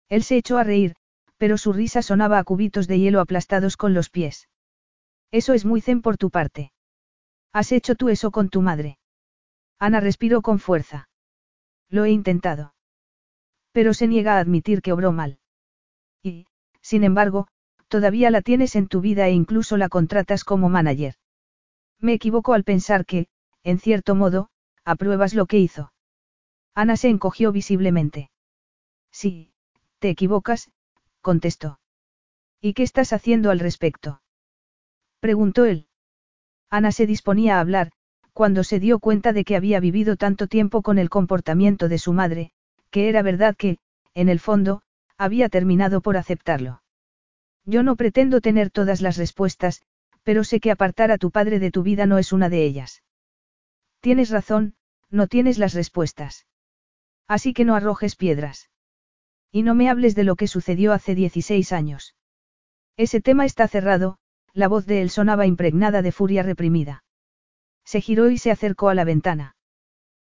Él 0.09 0.21
se 0.21 0.37
echó 0.37 0.59
a 0.59 0.63
reír, 0.63 0.95
pero 1.37 1.57
su 1.57 1.73
risa 1.73 2.03
sonaba 2.03 2.37
a 2.37 2.43
cubitos 2.43 2.87
de 2.87 2.99
hielo 2.99 3.19
aplastados 3.19 3.77
con 3.77 3.95
los 3.95 4.11
pies. 4.11 4.47
Eso 5.31 5.53
es 5.53 5.65
muy 5.65 5.81
zen 5.81 6.03
por 6.03 6.17
tu 6.17 6.29
parte. 6.29 6.71
¿Has 7.51 7.71
hecho 7.71 7.95
tú 7.95 8.09
eso 8.09 8.31
con 8.31 8.49
tu 8.49 8.61
madre? 8.61 8.99
Ana 9.79 9.99
respiró 9.99 10.41
con 10.41 10.59
fuerza. 10.59 11.09
Lo 11.89 12.05
he 12.05 12.11
intentado. 12.11 12.75
Pero 13.71 13.93
se 13.93 14.07
niega 14.07 14.37
a 14.37 14.39
admitir 14.39 14.81
que 14.81 14.91
obró 14.91 15.11
mal. 15.11 15.39
Y, 16.21 16.45
Sin 16.81 17.03
embargo, 17.03 17.47
todavía 17.87 18.29
la 18.29 18.41
tienes 18.41 18.75
en 18.75 18.87
tu 18.87 19.01
vida 19.01 19.27
e 19.27 19.31
incluso 19.31 19.77
la 19.77 19.89
contratas 19.89 20.43
como 20.43 20.69
manager. 20.69 21.15
Me 21.99 22.13
equivoco 22.13 22.53
al 22.53 22.63
pensar 22.63 23.05
que, 23.05 23.27
en 23.63 23.79
cierto 23.79 24.15
modo, 24.15 24.49
apruebas 24.85 25.33
lo 25.33 25.45
que 25.45 25.59
hizo. 25.59 25.91
Ana 26.73 26.95
se 26.95 27.09
encogió 27.09 27.51
visiblemente. 27.51 28.31
Sí, 29.11 29.53
te 29.99 30.09
equivocas, 30.09 30.71
contestó. 31.21 31.79
¿Y 32.61 32.73
qué 32.73 32.83
estás 32.83 33.11
haciendo 33.11 33.51
al 33.51 33.59
respecto? 33.59 34.21
preguntó 35.19 35.65
él. 35.65 35.88
Ana 36.69 36.91
se 36.91 37.07
disponía 37.07 37.57
a 37.57 37.59
hablar, 37.61 37.91
cuando 38.33 38.63
se 38.63 38.79
dio 38.79 38.99
cuenta 38.99 39.33
de 39.33 39.43
que 39.43 39.55
había 39.55 39.79
vivido 39.79 40.15
tanto 40.15 40.47
tiempo 40.47 40.81
con 40.81 40.99
el 40.99 41.09
comportamiento 41.09 41.89
de 41.89 41.97
su 41.97 42.13
madre, 42.13 42.51
que 42.91 43.09
era 43.09 43.21
verdad 43.21 43.55
que, 43.55 43.79
en 44.13 44.29
el 44.29 44.39
fondo, 44.39 44.81
había 45.17 45.49
terminado 45.49 46.01
por 46.01 46.15
aceptarlo. 46.15 46.81
Yo 47.65 47.83
no 47.83 47.95
pretendo 47.95 48.39
tener 48.39 48.69
todas 48.69 49.01
las 49.01 49.17
respuestas, 49.17 49.81
pero 50.23 50.43
sé 50.43 50.59
que 50.59 50.71
apartar 50.71 51.11
a 51.11 51.17
tu 51.17 51.31
padre 51.31 51.59
de 51.59 51.71
tu 51.71 51.83
vida 51.83 52.05
no 52.05 52.17
es 52.17 52.31
una 52.31 52.49
de 52.49 52.63
ellas. 52.63 53.03
Tienes 53.99 54.29
razón, 54.29 54.75
no 55.09 55.27
tienes 55.27 55.57
las 55.57 55.73
respuestas. 55.73 56.45
Así 57.27 57.53
que 57.53 57.65
no 57.65 57.75
arrojes 57.75 58.15
piedras. 58.15 58.69
Y 59.51 59.63
no 59.63 59.75
me 59.75 59.89
hables 59.89 60.15
de 60.15 60.23
lo 60.23 60.35
que 60.35 60.47
sucedió 60.47 60.93
hace 60.93 61.15
16 61.15 61.71
años. 61.73 62.15
Ese 62.95 63.21
tema 63.21 63.45
está 63.45 63.67
cerrado, 63.67 64.18
la 64.53 64.67
voz 64.67 64.85
de 64.85 65.01
él 65.01 65.09
sonaba 65.09 65.45
impregnada 65.45 66.01
de 66.01 66.11
furia 66.11 66.43
reprimida. 66.43 67.03
Se 67.85 68.01
giró 68.01 68.29
y 68.29 68.37
se 68.37 68.51
acercó 68.51 68.89
a 68.89 68.95
la 68.95 69.03
ventana. 69.03 69.55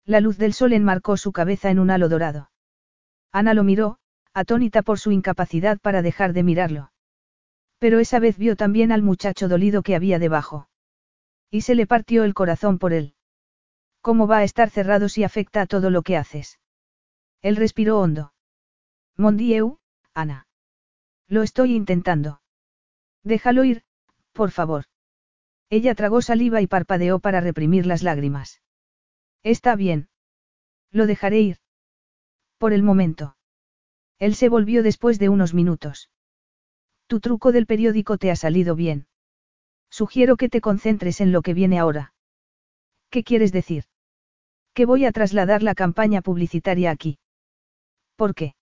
La 0.04 0.20
luz 0.20 0.38
del 0.38 0.54
sol 0.54 0.72
enmarcó 0.72 1.16
su 1.16 1.32
cabeza 1.32 1.70
en 1.70 1.78
un 1.78 1.90
halo 1.90 2.08
dorado. 2.08 2.50
Ana 3.32 3.54
lo 3.54 3.64
miró, 3.64 3.98
atónita 4.32 4.82
por 4.82 4.98
su 4.98 5.12
incapacidad 5.12 5.78
para 5.78 6.02
dejar 6.02 6.32
de 6.32 6.42
mirarlo. 6.42 6.92
Pero 7.78 7.98
esa 7.98 8.18
vez 8.18 8.38
vio 8.38 8.56
también 8.56 8.92
al 8.92 9.02
muchacho 9.02 9.48
dolido 9.48 9.82
que 9.82 9.94
había 9.94 10.18
debajo. 10.18 10.68
Y 11.50 11.62
se 11.62 11.74
le 11.74 11.86
partió 11.86 12.24
el 12.24 12.34
corazón 12.34 12.78
por 12.78 12.92
él. 12.92 13.14
¿Cómo 14.00 14.26
va 14.26 14.38
a 14.38 14.44
estar 14.44 14.70
cerrado 14.70 15.08
si 15.08 15.24
afecta 15.24 15.62
a 15.62 15.66
todo 15.66 15.90
lo 15.90 16.02
que 16.02 16.16
haces? 16.16 16.58
Él 17.42 17.56
respiró 17.56 18.00
hondo. 18.00 18.32
Mondieu, 19.16 19.78
Ana. 20.14 20.46
Lo 21.28 21.42
estoy 21.42 21.74
intentando. 21.74 22.40
Déjalo 23.22 23.64
ir, 23.64 23.82
por 24.38 24.52
favor. 24.52 24.84
Ella 25.68 25.96
tragó 25.96 26.22
saliva 26.22 26.62
y 26.62 26.68
parpadeó 26.68 27.18
para 27.18 27.40
reprimir 27.40 27.86
las 27.86 28.04
lágrimas. 28.04 28.62
Está 29.42 29.74
bien. 29.74 30.10
Lo 30.92 31.08
dejaré 31.08 31.40
ir. 31.40 31.56
Por 32.56 32.72
el 32.72 32.84
momento. 32.84 33.36
Él 34.20 34.36
se 34.36 34.48
volvió 34.48 34.84
después 34.84 35.18
de 35.18 35.28
unos 35.28 35.54
minutos. 35.54 36.08
Tu 37.08 37.18
truco 37.18 37.50
del 37.50 37.66
periódico 37.66 38.16
te 38.16 38.30
ha 38.30 38.36
salido 38.36 38.76
bien. 38.76 39.08
Sugiero 39.90 40.36
que 40.36 40.48
te 40.48 40.60
concentres 40.60 41.20
en 41.20 41.32
lo 41.32 41.42
que 41.42 41.54
viene 41.54 41.80
ahora. 41.80 42.14
¿Qué 43.10 43.24
quieres 43.24 43.50
decir? 43.50 43.86
Que 44.72 44.86
voy 44.86 45.04
a 45.04 45.10
trasladar 45.10 45.64
la 45.64 45.74
campaña 45.74 46.22
publicitaria 46.22 46.92
aquí. 46.92 47.18
¿Por 48.14 48.36
qué? 48.36 48.54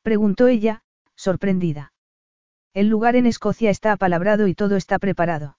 Preguntó 0.00 0.46
ella, 0.46 0.82
sorprendida. 1.14 1.92
El 2.74 2.88
lugar 2.88 3.16
en 3.16 3.26
Escocia 3.26 3.70
está 3.70 3.92
apalabrado 3.92 4.46
y 4.46 4.54
todo 4.54 4.76
está 4.76 4.98
preparado. 4.98 5.58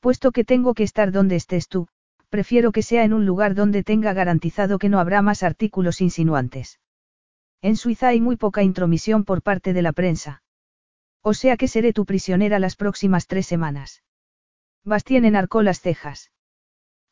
Puesto 0.00 0.32
que 0.32 0.44
tengo 0.44 0.74
que 0.74 0.82
estar 0.82 1.12
donde 1.12 1.36
estés 1.36 1.68
tú, 1.68 1.88
prefiero 2.28 2.72
que 2.72 2.82
sea 2.82 3.04
en 3.04 3.12
un 3.12 3.26
lugar 3.26 3.54
donde 3.54 3.84
tenga 3.84 4.12
garantizado 4.12 4.78
que 4.78 4.88
no 4.88 4.98
habrá 4.98 5.22
más 5.22 5.42
artículos 5.42 6.00
insinuantes. 6.00 6.80
En 7.62 7.76
Suiza 7.76 8.08
hay 8.08 8.20
muy 8.20 8.36
poca 8.36 8.62
intromisión 8.62 9.24
por 9.24 9.40
parte 9.40 9.72
de 9.72 9.82
la 9.82 9.92
prensa. 9.92 10.42
O 11.22 11.32
sea 11.32 11.56
que 11.56 11.68
seré 11.68 11.92
tu 11.92 12.04
prisionera 12.04 12.58
las 12.58 12.76
próximas 12.76 13.26
tres 13.26 13.46
semanas. 13.46 14.02
Bastien 14.84 15.24
enarcó 15.24 15.62
las 15.62 15.80
cejas. 15.80 16.30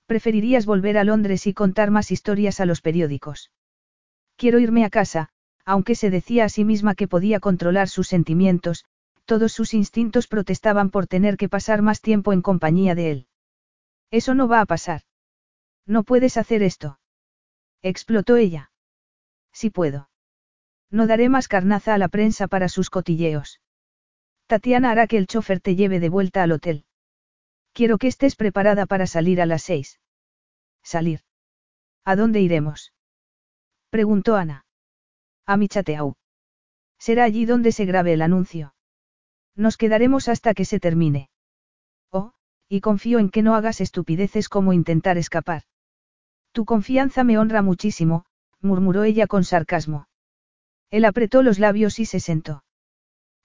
Preferirías 0.05 0.67
volver 0.67 0.99
a 0.99 1.05
Londres 1.05 1.47
y 1.47 1.55
contar 1.55 1.91
más 1.91 2.11
historias 2.11 2.61
a 2.61 2.67
los 2.67 2.83
periódicos. 2.83 3.51
Quiero 4.37 4.59
irme 4.59 4.85
a 4.85 4.91
casa, 4.91 5.31
aunque 5.65 5.95
se 5.95 6.11
decía 6.11 6.45
a 6.45 6.49
sí 6.51 6.65
misma 6.65 6.95
que 6.95 7.09
podía 7.09 7.41
controlar 7.41 7.89
sus 7.89 8.09
sentimientos, 8.09 8.85
todos 9.33 9.55
sus 9.55 9.73
instintos 9.73 10.27
protestaban 10.27 10.91
por 10.91 11.07
tener 11.07 11.39
que 11.39 11.49
pasar 11.49 11.81
más 11.81 12.03
tiempo 12.03 12.35
en 12.35 12.43
compañía 12.43 12.95
de 12.95 13.11
él. 13.11 13.27
Eso 14.11 14.35
no 14.35 14.47
va 14.47 14.61
a 14.61 14.67
pasar. 14.67 15.01
No 15.87 16.05
puedes 16.05 16.37
hacer 16.37 16.63
esto. 16.63 17.01
Explotó 17.81 18.37
ella. 18.37 18.73
Sí 19.51 19.71
puedo. 19.71 20.11
No 20.91 21.07
daré 21.07 21.31
más 21.31 21.49
carnaza 21.49 21.95
a 21.95 21.99
la 21.99 22.09
prensa 22.09 22.47
para 22.47 22.69
sus 22.69 22.91
cotilleos. 22.91 23.63
Tatiana 24.49 24.91
hará 24.91 25.07
que 25.07 25.17
el 25.17 25.27
chofer 25.27 25.61
te 25.61 25.77
lleve 25.77 25.99
de 25.99 26.11
vuelta 26.11 26.43
al 26.43 26.53
hotel. 26.53 26.85
Quiero 27.73 27.97
que 27.97 28.09
estés 28.09 28.37
preparada 28.37 28.85
para 28.85 29.07
salir 29.07 29.41
a 29.41 29.47
las 29.47 29.63
seis. 29.63 29.99
Salir. 30.83 31.23
¿A 32.05 32.17
dónde 32.17 32.43
iremos? 32.43 32.93
Preguntó 33.89 34.37
Ana. 34.37 34.67
A 35.47 35.57
Michateau. 35.57 36.17
Será 36.99 37.25
allí 37.25 37.47
donde 37.47 37.73
se 37.73 37.87
grabe 37.87 38.13
el 38.13 38.21
anuncio. 38.21 38.75
Nos 39.55 39.77
quedaremos 39.77 40.29
hasta 40.29 40.55
que 40.55 40.65
se 40.65 40.81
termine. 40.81 41.29
Oh, 42.11 42.33
y 42.69 42.81
confío 42.81 43.19
en 43.19 43.31
que 43.31 43.43
no 43.43 43.55
hagas 43.55 43.81
estupideces 43.81 44.49
como 44.49 44.73
intentar 44.73 45.19
escapar. 45.19 45.63
Tu 46.53 46.65
confianza 46.65 47.25
me 47.25 47.39
honra 47.39 47.63
muchísimo, 47.63 48.25
murmuró 48.61 49.05
ella 49.05 49.27
con 49.27 49.45
sarcasmo. 49.45 50.07
Él 50.91 51.05
apretó 51.05 51.43
los 51.43 51.59
labios 51.59 51.99
y 51.99 52.07
se 52.07 52.21
sentó. 52.21 52.65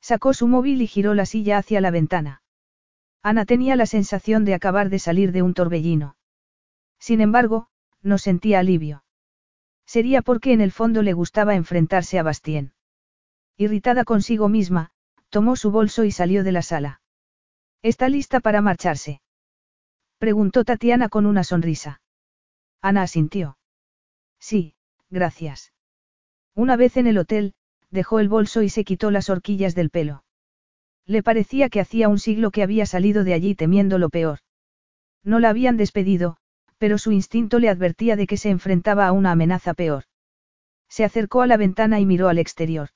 Sacó 0.01 0.33
su 0.33 0.47
móvil 0.47 0.81
y 0.81 0.87
giró 0.87 1.13
la 1.13 1.25
silla 1.25 1.57
hacia 1.57 1.81
la 1.81 1.91
ventana. 1.91 2.41
Ana 3.23 3.45
tenía 3.45 3.75
la 3.75 3.85
sensación 3.85 4.45
de 4.45 4.53
acabar 4.53 4.89
de 4.89 4.99
salir 4.99 5.31
de 5.31 5.41
un 5.41 5.53
torbellino. 5.53 6.15
Sin 6.99 7.21
embargo, 7.21 7.67
no 8.01 8.17
sentía 8.17 8.59
alivio. 8.59 9.03
Sería 9.85 10.21
porque 10.21 10.53
en 10.53 10.61
el 10.61 10.71
fondo 10.71 11.01
le 11.01 11.13
gustaba 11.13 11.55
enfrentarse 11.55 12.19
a 12.19 12.23
Bastien. 12.23 12.73
Irritada 13.57 14.03
consigo 14.03 14.49
misma, 14.49 14.91
tomó 15.37 15.55
su 15.55 15.69
bolso 15.69 16.03
y 16.03 16.09
salió 16.09 16.43
de 16.43 16.51
la 16.51 16.63
sala. 16.63 16.99
¿Está 17.83 18.09
lista 18.09 18.39
para 18.39 18.59
marcharse? 18.59 19.21
Preguntó 20.17 20.63
Tatiana 20.63 21.09
con 21.09 21.27
una 21.27 21.43
sonrisa. 21.43 22.01
Ana 22.81 23.03
asintió. 23.03 23.59
Sí, 24.39 24.73
gracias. 25.11 25.73
Una 26.55 26.75
vez 26.75 26.97
en 26.97 27.05
el 27.05 27.19
hotel, 27.19 27.53
dejó 27.91 28.19
el 28.19 28.29
bolso 28.29 28.63
y 28.63 28.69
se 28.69 28.83
quitó 28.83 29.11
las 29.11 29.29
horquillas 29.29 29.75
del 29.75 29.91
pelo. 29.91 30.23
Le 31.05 31.21
parecía 31.21 31.69
que 31.69 31.81
hacía 31.81 32.09
un 32.09 32.17
siglo 32.17 32.49
que 32.49 32.63
había 32.63 32.87
salido 32.87 33.23
de 33.23 33.35
allí 33.35 33.53
temiendo 33.53 33.99
lo 33.99 34.09
peor. 34.09 34.39
No 35.23 35.39
la 35.39 35.49
habían 35.49 35.77
despedido, 35.77 36.37
pero 36.79 36.97
su 36.97 37.11
instinto 37.11 37.59
le 37.59 37.69
advertía 37.69 38.15
de 38.15 38.25
que 38.25 38.37
se 38.37 38.49
enfrentaba 38.49 39.05
a 39.05 39.11
una 39.11 39.33
amenaza 39.33 39.75
peor. 39.75 40.05
Se 40.89 41.03
acercó 41.03 41.43
a 41.43 41.47
la 41.47 41.57
ventana 41.57 41.99
y 41.99 42.07
miró 42.07 42.27
al 42.27 42.39
exterior. 42.39 42.89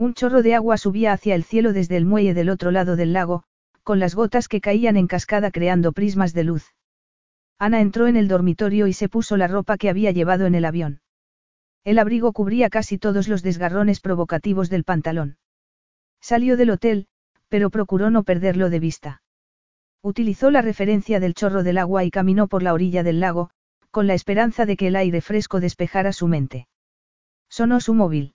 Un 0.00 0.14
chorro 0.14 0.40
de 0.40 0.54
agua 0.54 0.78
subía 0.78 1.12
hacia 1.12 1.34
el 1.34 1.44
cielo 1.44 1.74
desde 1.74 1.98
el 1.98 2.06
muelle 2.06 2.32
del 2.32 2.48
otro 2.48 2.70
lado 2.70 2.96
del 2.96 3.12
lago, 3.12 3.42
con 3.82 3.98
las 3.98 4.14
gotas 4.14 4.48
que 4.48 4.62
caían 4.62 4.96
en 4.96 5.06
cascada 5.06 5.50
creando 5.50 5.92
prismas 5.92 6.32
de 6.32 6.42
luz. 6.42 6.72
Ana 7.58 7.82
entró 7.82 8.06
en 8.06 8.16
el 8.16 8.26
dormitorio 8.26 8.86
y 8.86 8.94
se 8.94 9.10
puso 9.10 9.36
la 9.36 9.46
ropa 9.46 9.76
que 9.76 9.90
había 9.90 10.10
llevado 10.10 10.46
en 10.46 10.54
el 10.54 10.64
avión. 10.64 11.02
El 11.84 11.98
abrigo 11.98 12.32
cubría 12.32 12.70
casi 12.70 12.96
todos 12.96 13.28
los 13.28 13.42
desgarrones 13.42 14.00
provocativos 14.00 14.70
del 14.70 14.84
pantalón. 14.84 15.36
Salió 16.22 16.56
del 16.56 16.70
hotel, 16.70 17.06
pero 17.50 17.68
procuró 17.68 18.08
no 18.08 18.22
perderlo 18.22 18.70
de 18.70 18.80
vista. 18.80 19.22
Utilizó 20.00 20.50
la 20.50 20.62
referencia 20.62 21.20
del 21.20 21.34
chorro 21.34 21.62
del 21.62 21.76
agua 21.76 22.04
y 22.04 22.10
caminó 22.10 22.48
por 22.48 22.62
la 22.62 22.72
orilla 22.72 23.02
del 23.02 23.20
lago, 23.20 23.50
con 23.90 24.06
la 24.06 24.14
esperanza 24.14 24.64
de 24.64 24.78
que 24.78 24.86
el 24.86 24.96
aire 24.96 25.20
fresco 25.20 25.60
despejara 25.60 26.14
su 26.14 26.26
mente. 26.26 26.68
Sonó 27.50 27.80
su 27.80 27.92
móvil. 27.92 28.32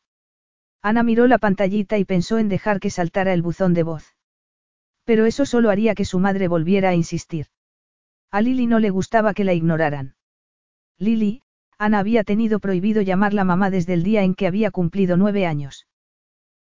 Ana 0.82 1.04
miró 1.04 1.28
la 1.28 1.38
pantallita 1.38 1.98
y 1.98 2.06
pensó 2.06 2.38
en 2.38 2.50
dejar 2.50 2.80
que 2.80 2.90
saltara 2.90 3.34
el 3.34 3.42
buzón 3.42 3.74
de 3.74 3.84
voz. 3.84 4.16
Pero 5.04 5.26
eso 5.26 5.46
solo 5.46 5.70
haría 5.70 5.96
que 5.96 6.06
su 6.06 6.20
madre 6.20 6.48
volviera 6.48 6.90
a 6.90 6.96
insistir. 6.96 7.48
A 8.32 8.42
Lily 8.42 8.68
no 8.68 8.80
le 8.80 8.90
gustaba 8.90 9.34
que 9.34 9.44
la 9.44 9.54
ignoraran. 9.54 10.16
Lily, 10.98 11.42
Ana 11.78 12.00
había 12.00 12.24
tenido 12.24 12.60
prohibido 12.60 13.02
llamarla 13.02 13.44
mamá 13.44 13.70
desde 13.70 13.94
el 13.94 14.04
día 14.04 14.24
en 14.24 14.36
que 14.36 14.48
había 14.48 14.72
cumplido 14.72 15.18
nueve 15.18 15.46
años. 15.46 15.88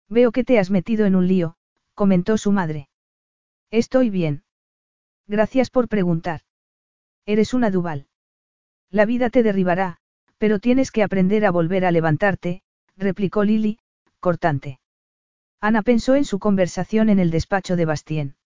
Veo 0.09 0.31
que 0.31 0.43
te 0.43 0.59
has 0.59 0.69
metido 0.69 1.05
en 1.05 1.15
un 1.15 1.27
lío, 1.27 1.55
comentó 1.93 2.37
su 2.37 2.51
madre. 2.51 2.89
Estoy 3.71 4.09
bien. 4.09 4.43
Gracias 5.27 5.69
por 5.69 5.87
preguntar. 5.87 6.41
Eres 7.25 7.53
una 7.53 7.71
Duval. 7.71 8.07
La 8.91 9.05
vida 9.05 9.29
te 9.29 9.41
derribará, 9.41 9.97
pero 10.37 10.59
tienes 10.59 10.91
que 10.91 11.01
aprender 11.01 11.45
a 11.45 11.51
volver 11.51 11.85
a 11.85 11.91
levantarte, 11.91 12.61
replicó 12.95 13.43
Lily, 13.43 13.79
cortante. 14.25 14.79
Ana 15.61 15.83
pensó 15.83 16.15
en 16.15 16.25
su 16.25 16.39
conversación 16.39 17.09
en 17.09 17.19
el 17.19 17.29
despacho 17.29 17.75
de 17.75 17.85
Bastien. 17.85 18.37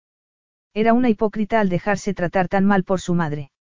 Era 0.74 0.92
una 0.92 1.08
hipócrita 1.08 1.62
al 1.62 1.70
dejarse 1.70 2.14
tratar 2.14 2.50
tan 2.50 2.66
mal 2.66 2.84
por 2.84 3.00
su 3.00 3.16
madre. 3.16 3.54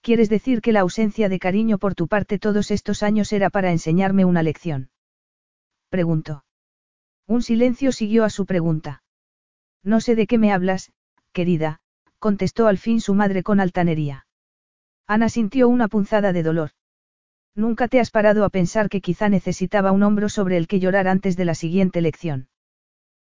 ¿Quieres 0.00 0.30
decir 0.30 0.62
que 0.62 0.72
la 0.72 0.80
ausencia 0.80 1.28
de 1.28 1.38
cariño 1.38 1.76
por 1.76 1.94
tu 1.94 2.08
parte 2.08 2.38
todos 2.38 2.70
estos 2.70 3.02
años 3.02 3.30
era 3.30 3.50
para 3.50 3.72
enseñarme 3.72 4.24
una 4.24 4.42
lección? 4.42 4.88
Preguntó. 5.90 6.46
Un 7.26 7.42
silencio 7.42 7.92
siguió 7.92 8.24
a 8.24 8.30
su 8.30 8.46
pregunta. 8.46 9.02
No 9.82 10.00
sé 10.00 10.14
de 10.14 10.26
qué 10.26 10.38
me 10.38 10.50
hablas, 10.50 10.92
querida, 11.32 11.82
contestó 12.18 12.68
al 12.68 12.78
fin 12.78 13.02
su 13.02 13.12
madre 13.12 13.42
con 13.42 13.60
altanería. 13.60 14.26
Ana 15.06 15.28
sintió 15.28 15.68
una 15.68 15.88
punzada 15.88 16.32
de 16.32 16.42
dolor. 16.42 16.70
Nunca 17.54 17.86
te 17.88 18.00
has 18.00 18.10
parado 18.10 18.44
a 18.44 18.50
pensar 18.50 18.88
que 18.88 19.00
quizá 19.00 19.28
necesitaba 19.28 19.92
un 19.92 20.02
hombro 20.02 20.28
sobre 20.28 20.56
el 20.56 20.66
que 20.66 20.80
llorar 20.80 21.06
antes 21.06 21.36
de 21.36 21.44
la 21.44 21.54
siguiente 21.54 22.00
lección. 22.00 22.48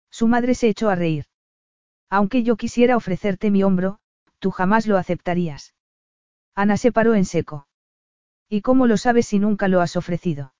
Su 0.09 0.27
madre 0.27 0.55
se 0.55 0.69
echó 0.69 0.89
a 0.89 0.95
reír. 0.95 1.25
Aunque 2.09 2.43
yo 2.43 2.55
quisiera 2.55 2.97
ofrecerte 2.97 3.51
mi 3.51 3.63
hombro, 3.63 3.99
tú 4.39 4.51
jamás 4.51 4.87
lo 4.87 4.97
aceptarías. 4.97 5.73
Ana 6.55 6.77
se 6.77 6.91
paró 6.91 7.15
en 7.15 7.25
seco. 7.25 7.67
¿Y 8.49 8.61
cómo 8.61 8.87
lo 8.87 8.97
sabes 8.97 9.27
si 9.27 9.39
nunca 9.39 9.67
lo 9.67 9.81
has 9.81 9.95
ofrecido? 9.95 10.53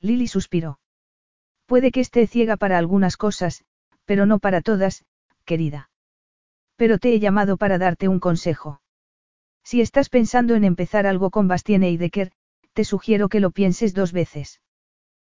Lily 0.00 0.28
suspiró. 0.28 0.78
Puede 1.66 1.90
que 1.90 2.00
esté 2.00 2.26
ciega 2.26 2.56
para 2.56 2.78
algunas 2.78 3.16
cosas, 3.16 3.64
pero 4.04 4.26
no 4.26 4.38
para 4.38 4.60
todas, 4.60 5.04
querida. 5.44 5.90
Pero 6.76 6.98
te 6.98 7.12
he 7.12 7.20
llamado 7.20 7.56
para 7.56 7.78
darte 7.78 8.08
un 8.08 8.20
consejo. 8.20 8.80
Si 9.64 9.80
estás 9.80 10.08
pensando 10.08 10.54
en 10.54 10.64
empezar 10.64 11.06
algo 11.06 11.30
con 11.30 11.48
Bastien 11.48 11.82
Eidecker, 11.82 12.30
te 12.78 12.84
sugiero 12.84 13.28
que 13.28 13.40
lo 13.40 13.50
pienses 13.50 13.92
dos 13.92 14.12
veces. 14.12 14.62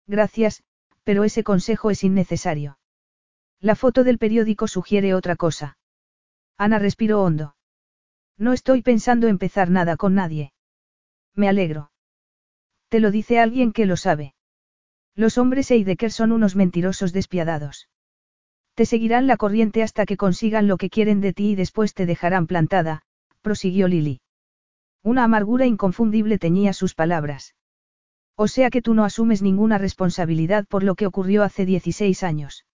Gracias, 0.05 0.61
pero 1.03 1.23
ese 1.23 1.43
consejo 1.43 1.89
es 1.89 2.03
innecesario. 2.03 2.77
La 3.59 3.73
foto 3.73 4.03
del 4.03 4.19
periódico 4.19 4.67
sugiere 4.67 5.15
otra 5.15 5.35
cosa. 5.35 5.79
Ana 6.55 6.77
respiró 6.77 7.23
hondo. 7.23 7.55
No 8.37 8.53
estoy 8.53 8.83
pensando 8.83 9.27
empezar 9.27 9.71
nada 9.71 9.97
con 9.97 10.13
nadie. 10.13 10.53
Me 11.33 11.49
alegro. 11.49 11.91
Te 12.89 12.99
lo 12.99 13.09
dice 13.09 13.39
alguien 13.39 13.73
que 13.73 13.87
lo 13.87 13.97
sabe. 13.97 14.35
Los 15.15 15.39
hombres 15.39 15.71
Eidecker 15.71 16.11
son 16.11 16.31
unos 16.31 16.55
mentirosos 16.55 17.11
despiadados. 17.11 17.89
Te 18.75 18.85
seguirán 18.85 19.25
la 19.25 19.37
corriente 19.37 19.81
hasta 19.81 20.05
que 20.05 20.15
consigan 20.15 20.67
lo 20.67 20.77
que 20.77 20.91
quieren 20.91 21.21
de 21.21 21.33
ti 21.33 21.53
y 21.53 21.55
después 21.55 21.95
te 21.95 22.05
dejarán 22.05 22.45
plantada, 22.45 23.01
prosiguió 23.41 23.87
Lily. 23.87 24.20
Una 25.03 25.23
amargura 25.23 25.65
inconfundible 25.65 26.37
teñía 26.37 26.73
sus 26.73 26.93
palabras. 26.93 27.55
O 28.35 28.47
sea 28.47 28.69
que 28.69 28.81
tú 28.81 28.93
no 28.93 29.03
asumes 29.03 29.41
ninguna 29.41 29.77
responsabilidad 29.77 30.65
por 30.67 30.83
lo 30.83 30.95
que 30.95 31.07
ocurrió 31.07 31.43
hace 31.43 31.65
16 31.65 32.23
años. 32.23 32.65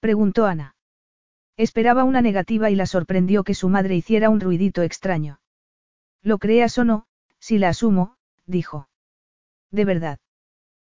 Preguntó 0.00 0.46
Ana. 0.46 0.76
Esperaba 1.56 2.04
una 2.04 2.22
negativa 2.22 2.70
y 2.70 2.76
la 2.76 2.86
sorprendió 2.86 3.42
que 3.44 3.54
su 3.54 3.68
madre 3.68 3.96
hiciera 3.96 4.30
un 4.30 4.40
ruidito 4.40 4.82
extraño. 4.82 5.40
Lo 6.22 6.38
creas 6.38 6.78
o 6.78 6.84
no, 6.84 7.06
si 7.40 7.58
la 7.58 7.70
asumo, 7.70 8.16
dijo. 8.46 8.88
¿De 9.70 9.84
verdad? 9.84 10.18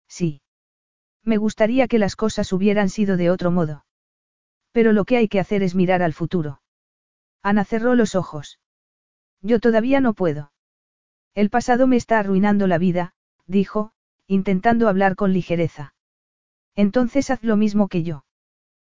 Sí. 0.07 0.41
Me 1.24 1.38
gustaría 1.38 1.88
que 1.88 1.99
las 1.99 2.15
cosas 2.15 2.52
hubieran 2.53 2.90
sido 2.90 3.18
de 3.18 3.30
otro 3.30 3.52
modo. 3.52 3.86
Pero 4.72 4.91
lo 4.94 5.06
que 5.06 5.18
hay 5.18 5.28
que 5.28 5.40
hacer 5.40 5.64
es 5.64 5.76
mirar 5.76 6.02
al 6.02 6.14
futuro. 6.14 6.61
Ana 7.41 7.65
cerró 7.65 7.95
los 7.95 8.15
ojos. 8.15 8.60
Yo 9.44 9.60
todavía 9.60 9.99
no 9.99 10.14
puedo. 10.14 10.52
El 11.36 11.49
pasado 11.49 11.86
me 11.86 11.98
está 11.98 12.18
arruinando 12.18 12.65
la 12.65 12.78
vida, 12.78 13.14
dijo, 13.45 13.91
intentando 14.26 14.88
hablar 14.88 15.15
con 15.15 15.34
ligereza. 15.34 15.94
Entonces 16.76 17.30
haz 17.30 17.44
lo 17.44 17.57
mismo 17.57 17.90
que 17.90 18.03
yo. 18.03 18.26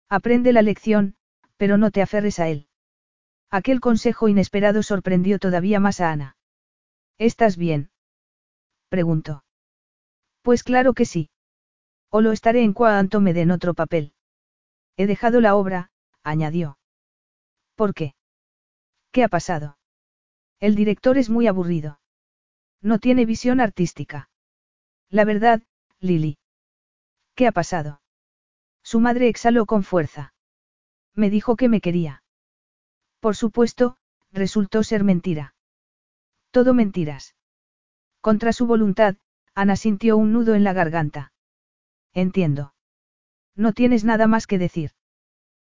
Aprende 0.08 0.52
la 0.52 0.62
lección, 0.62 1.16
pero 1.56 1.76
no 1.78 1.90
te 1.90 2.00
aferres 2.00 2.38
a 2.38 2.48
él. 2.48 2.68
Aquel 3.50 3.80
consejo 3.80 4.28
inesperado 4.28 4.82
sorprendió 4.82 5.38
todavía 5.38 5.80
más 5.80 6.00
a 6.00 6.12
Ana. 6.12 6.36
¿Estás 7.18 7.56
bien? 7.56 7.90
preguntó. 8.88 9.44
Pues 10.42 10.62
claro 10.62 10.94
que 10.94 11.06
sí. 11.06 11.28
O 12.10 12.20
lo 12.20 12.30
estaré 12.30 12.62
en 12.62 12.72
cuanto 12.72 13.20
me 13.20 13.34
den 13.34 13.50
otro 13.50 13.74
papel. 13.74 14.12
He 14.96 15.06
dejado 15.06 15.40
la 15.40 15.56
obra, 15.56 15.90
añadió. 16.22 16.78
¿Por 17.74 17.94
qué? 17.94 18.14
¿Qué 19.10 19.24
ha 19.24 19.28
pasado? 19.28 19.76
El 20.60 20.74
director 20.74 21.18
es 21.18 21.28
muy 21.28 21.46
aburrido. 21.46 22.00
No 22.80 22.98
tiene 22.98 23.26
visión 23.26 23.60
artística. 23.60 24.30
La 25.10 25.24
verdad, 25.24 25.62
Lily. 26.00 26.38
¿Qué 27.34 27.46
ha 27.46 27.52
pasado? 27.52 28.00
Su 28.82 29.00
madre 29.00 29.28
exhaló 29.28 29.66
con 29.66 29.82
fuerza. 29.82 30.32
Me 31.14 31.30
dijo 31.30 31.56
que 31.56 31.68
me 31.68 31.80
quería. 31.80 32.22
Por 33.20 33.36
supuesto, 33.36 33.96
resultó 34.32 34.82
ser 34.82 35.04
mentira. 35.04 35.54
Todo 36.50 36.74
mentiras. 36.74 37.34
Contra 38.20 38.52
su 38.52 38.66
voluntad, 38.66 39.16
Ana 39.54 39.76
sintió 39.76 40.16
un 40.16 40.32
nudo 40.32 40.54
en 40.54 40.64
la 40.64 40.72
garganta. 40.72 41.32
Entiendo. 42.12 42.74
No 43.54 43.72
tienes 43.72 44.04
nada 44.04 44.26
más 44.26 44.46
que 44.46 44.58
decir. 44.58 44.92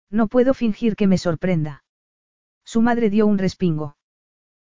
No 0.09 0.27
puedo 0.27 0.53
fingir 0.53 0.95
que 0.95 1.07
me 1.07 1.17
sorprenda. 1.17 1.83
Su 2.63 2.81
madre 2.81 3.09
dio 3.09 3.25
un 3.27 3.37
respingo. 3.37 3.95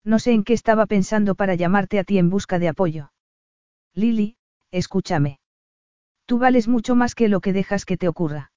No 0.04 0.20
sé 0.20 0.32
en 0.34 0.44
qué 0.44 0.54
estaba 0.54 0.86
pensando 0.86 1.36
para 1.36 1.56
llamarte 1.56 2.00
a 2.00 2.04
ti 2.04 2.18
en 2.18 2.30
busca 2.30 2.60
de 2.60 2.70
apoyo. 2.70 3.12
Lily, 3.94 4.38
escúchame. 4.72 5.40
Tú 6.26 6.40
vales 6.40 6.68
mucho 6.68 6.96
más 6.96 7.16
que 7.16 7.30
lo 7.30 7.42
que 7.42 7.54
dejas 7.54 7.86
que 7.86 7.98
te 7.98 8.08
ocurra. 8.08 8.52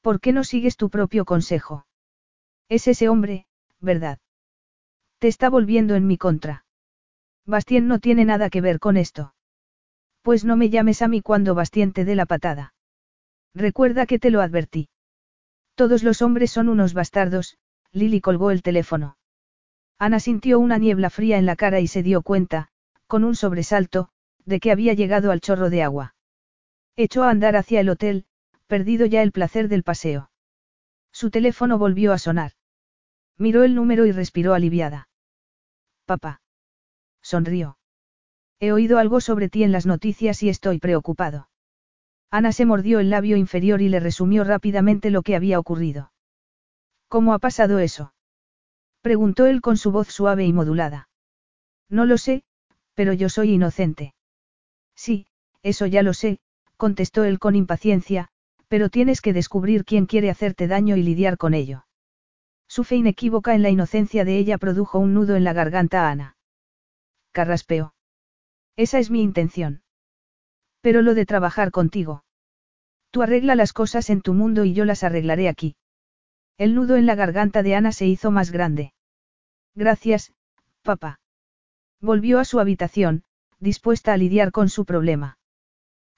¿Por 0.00 0.20
qué 0.20 0.32
no 0.32 0.44
sigues 0.44 0.76
tu 0.76 0.90
propio 0.90 1.24
consejo? 1.24 1.86
Es 2.68 2.88
ese 2.88 3.08
hombre, 3.08 3.46
¿verdad? 3.80 4.18
Te 5.18 5.28
está 5.28 5.50
volviendo 5.50 5.94
en 5.94 6.06
mi 6.06 6.16
contra. 6.16 6.64
Bastien 7.46 7.86
no 7.86 7.98
tiene 7.98 8.24
nada 8.24 8.48
que 8.48 8.60
ver 8.60 8.78
con 8.78 8.96
esto. 8.96 9.34
Pues 10.22 10.44
no 10.44 10.56
me 10.56 10.70
llames 10.70 11.02
a 11.02 11.08
mí 11.08 11.20
cuando 11.20 11.54
Bastien 11.54 11.92
te 11.92 12.04
dé 12.04 12.14
la 12.14 12.26
patada. 12.26 12.74
Recuerda 13.54 14.06
que 14.06 14.18
te 14.18 14.30
lo 14.30 14.40
advertí. 14.40 14.88
Todos 15.74 16.02
los 16.02 16.22
hombres 16.22 16.50
son 16.50 16.68
unos 16.68 16.94
bastardos, 16.94 17.58
Lily 17.92 18.20
colgó 18.20 18.50
el 18.50 18.62
teléfono. 18.62 19.16
Ana 20.00 20.18
sintió 20.18 20.58
una 20.58 20.78
niebla 20.78 21.10
fría 21.10 21.36
en 21.36 21.44
la 21.44 21.56
cara 21.56 21.78
y 21.78 21.86
se 21.86 22.02
dio 22.02 22.22
cuenta, 22.22 22.68
con 23.06 23.22
un 23.22 23.36
sobresalto, 23.36 24.08
de 24.46 24.58
que 24.58 24.72
había 24.72 24.94
llegado 24.94 25.30
al 25.30 25.42
chorro 25.42 25.68
de 25.68 25.82
agua. 25.82 26.14
Echó 26.96 27.22
a 27.22 27.28
andar 27.28 27.54
hacia 27.54 27.80
el 27.80 27.90
hotel, 27.90 28.24
perdido 28.66 29.04
ya 29.04 29.22
el 29.22 29.30
placer 29.30 29.68
del 29.68 29.82
paseo. 29.82 30.30
Su 31.12 31.30
teléfono 31.30 31.76
volvió 31.76 32.14
a 32.14 32.18
sonar. 32.18 32.52
Miró 33.36 33.62
el 33.62 33.74
número 33.74 34.06
y 34.06 34.12
respiró 34.12 34.54
aliviada. 34.54 35.10
Papá. 36.06 36.40
Sonrió. 37.20 37.76
He 38.58 38.72
oído 38.72 38.98
algo 38.98 39.20
sobre 39.20 39.50
ti 39.50 39.64
en 39.64 39.72
las 39.72 39.84
noticias 39.84 40.42
y 40.42 40.48
estoy 40.48 40.78
preocupado. 40.78 41.50
Ana 42.30 42.52
se 42.52 42.64
mordió 42.64 43.00
el 43.00 43.10
labio 43.10 43.36
inferior 43.36 43.82
y 43.82 43.90
le 43.90 44.00
resumió 44.00 44.44
rápidamente 44.44 45.10
lo 45.10 45.20
que 45.20 45.36
había 45.36 45.58
ocurrido. 45.58 46.10
¿Cómo 47.08 47.34
ha 47.34 47.38
pasado 47.38 47.80
eso? 47.80 48.14
Preguntó 49.02 49.46
él 49.46 49.60
con 49.60 49.76
su 49.76 49.92
voz 49.92 50.08
suave 50.08 50.44
y 50.44 50.52
modulada. 50.52 51.08
No 51.88 52.04
lo 52.04 52.18
sé, 52.18 52.44
pero 52.94 53.12
yo 53.12 53.28
soy 53.28 53.52
inocente. 53.52 54.14
Sí, 54.94 55.26
eso 55.62 55.86
ya 55.86 56.02
lo 56.02 56.12
sé, 56.12 56.40
contestó 56.76 57.24
él 57.24 57.38
con 57.38 57.56
impaciencia, 57.56 58.28
pero 58.68 58.88
tienes 58.88 59.20
que 59.20 59.32
descubrir 59.32 59.84
quién 59.84 60.06
quiere 60.06 60.30
hacerte 60.30 60.68
daño 60.68 60.96
y 60.96 61.02
lidiar 61.02 61.38
con 61.38 61.54
ello. 61.54 61.86
Su 62.68 62.84
fe 62.84 62.96
inequívoca 62.96 63.54
en 63.54 63.62
la 63.62 63.70
inocencia 63.70 64.24
de 64.24 64.38
ella 64.38 64.58
produjo 64.58 64.98
un 64.98 65.12
nudo 65.14 65.34
en 65.34 65.44
la 65.44 65.52
garganta 65.52 66.06
a 66.06 66.10
Ana. 66.10 66.36
Carraspeó. 67.32 67.94
Esa 68.76 68.98
es 68.98 69.10
mi 69.10 69.22
intención. 69.22 69.82
Pero 70.80 71.02
lo 71.02 71.14
de 71.14 71.26
trabajar 71.26 71.70
contigo. 71.70 72.22
Tú 73.10 73.22
arregla 73.22 73.56
las 73.56 73.72
cosas 73.72 74.08
en 74.08 74.22
tu 74.22 74.34
mundo 74.34 74.64
y 74.64 74.72
yo 74.72 74.84
las 74.84 75.02
arreglaré 75.02 75.48
aquí. 75.48 75.74
El 76.60 76.74
nudo 76.74 76.96
en 76.96 77.06
la 77.06 77.14
garganta 77.14 77.62
de 77.62 77.74
Ana 77.74 77.90
se 77.90 78.06
hizo 78.06 78.30
más 78.30 78.50
grande. 78.50 78.92
Gracias, 79.74 80.34
papá. 80.82 81.18
Volvió 82.02 82.38
a 82.38 82.44
su 82.44 82.60
habitación, 82.60 83.24
dispuesta 83.60 84.12
a 84.12 84.18
lidiar 84.18 84.52
con 84.52 84.68
su 84.68 84.84
problema. 84.84 85.38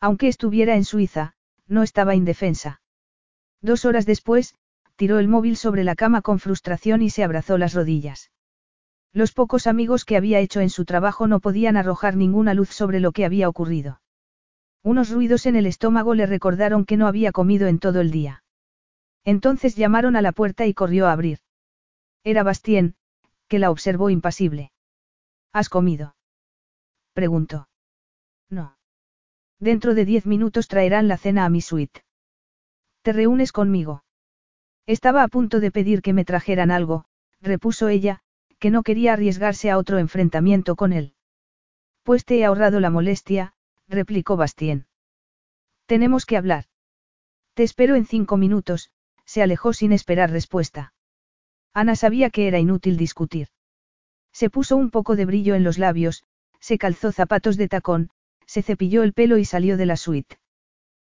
Aunque 0.00 0.26
estuviera 0.26 0.74
en 0.74 0.84
Suiza, 0.84 1.34
no 1.68 1.84
estaba 1.84 2.16
indefensa. 2.16 2.80
Dos 3.60 3.84
horas 3.84 4.04
después, 4.04 4.56
tiró 4.96 5.20
el 5.20 5.28
móvil 5.28 5.56
sobre 5.56 5.84
la 5.84 5.94
cama 5.94 6.22
con 6.22 6.40
frustración 6.40 7.02
y 7.02 7.10
se 7.10 7.22
abrazó 7.22 7.56
las 7.56 7.72
rodillas. 7.72 8.32
Los 9.12 9.30
pocos 9.30 9.68
amigos 9.68 10.04
que 10.04 10.16
había 10.16 10.40
hecho 10.40 10.58
en 10.58 10.70
su 10.70 10.84
trabajo 10.84 11.28
no 11.28 11.38
podían 11.38 11.76
arrojar 11.76 12.16
ninguna 12.16 12.52
luz 12.52 12.70
sobre 12.70 12.98
lo 12.98 13.12
que 13.12 13.24
había 13.24 13.48
ocurrido. 13.48 14.00
Unos 14.82 15.08
ruidos 15.10 15.46
en 15.46 15.54
el 15.54 15.66
estómago 15.66 16.16
le 16.16 16.26
recordaron 16.26 16.84
que 16.84 16.96
no 16.96 17.06
había 17.06 17.30
comido 17.30 17.68
en 17.68 17.78
todo 17.78 18.00
el 18.00 18.10
día. 18.10 18.42
Entonces 19.24 19.76
llamaron 19.76 20.16
a 20.16 20.22
la 20.22 20.32
puerta 20.32 20.66
y 20.66 20.74
corrió 20.74 21.06
a 21.06 21.12
abrir. 21.12 21.38
Era 22.24 22.42
Bastien, 22.42 22.96
que 23.48 23.58
la 23.58 23.70
observó 23.70 24.10
impasible. 24.10 24.72
¿Has 25.52 25.68
comido? 25.68 26.16
preguntó. 27.12 27.68
No. 28.48 28.76
Dentro 29.58 29.94
de 29.94 30.04
diez 30.04 30.26
minutos 30.26 30.66
traerán 30.66 31.08
la 31.08 31.18
cena 31.18 31.44
a 31.44 31.48
mi 31.48 31.60
suite. 31.60 32.04
¿Te 33.02 33.12
reúnes 33.12 33.52
conmigo? 33.52 34.04
Estaba 34.86 35.22
a 35.22 35.28
punto 35.28 35.60
de 35.60 35.70
pedir 35.70 36.02
que 36.02 36.12
me 36.12 36.24
trajeran 36.24 36.70
algo, 36.70 37.04
repuso 37.40 37.88
ella, 37.88 38.20
que 38.58 38.70
no 38.70 38.82
quería 38.82 39.12
arriesgarse 39.12 39.70
a 39.70 39.78
otro 39.78 39.98
enfrentamiento 39.98 40.76
con 40.76 40.92
él. 40.92 41.14
Pues 42.02 42.24
te 42.24 42.38
he 42.38 42.44
ahorrado 42.44 42.80
la 42.80 42.90
molestia, 42.90 43.54
replicó 43.88 44.36
Bastien. 44.36 44.86
Tenemos 45.86 46.26
que 46.26 46.36
hablar. 46.36 46.64
Te 47.54 47.62
espero 47.62 47.94
en 47.94 48.06
cinco 48.06 48.36
minutos, 48.36 48.90
se 49.24 49.42
alejó 49.42 49.72
sin 49.72 49.92
esperar 49.92 50.30
respuesta. 50.30 50.92
Ana 51.74 51.96
sabía 51.96 52.30
que 52.30 52.48
era 52.48 52.58
inútil 52.58 52.96
discutir. 52.96 53.48
Se 54.32 54.50
puso 54.50 54.76
un 54.76 54.90
poco 54.90 55.16
de 55.16 55.24
brillo 55.24 55.54
en 55.54 55.64
los 55.64 55.78
labios, 55.78 56.24
se 56.60 56.78
calzó 56.78 57.12
zapatos 57.12 57.56
de 57.56 57.68
tacón, 57.68 58.10
se 58.46 58.62
cepilló 58.62 59.02
el 59.02 59.12
pelo 59.12 59.38
y 59.38 59.44
salió 59.44 59.76
de 59.76 59.86
la 59.86 59.96
suite. 59.96 60.38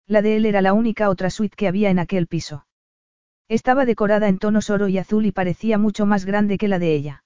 La 0.07 0.21
de 0.21 0.37
él 0.37 0.45
era 0.45 0.61
la 0.61 0.73
única 0.73 1.09
otra 1.09 1.29
suite 1.29 1.55
que 1.55 1.67
había 1.67 1.89
en 1.89 1.99
aquel 1.99 2.27
piso. 2.27 2.65
Estaba 3.49 3.85
decorada 3.85 4.27
en 4.27 4.39
tonos 4.39 4.69
oro 4.69 4.87
y 4.87 4.97
azul 4.97 5.25
y 5.25 5.31
parecía 5.31 5.77
mucho 5.77 6.05
más 6.05 6.25
grande 6.25 6.57
que 6.57 6.67
la 6.67 6.79
de 6.79 6.93
ella. 6.93 7.23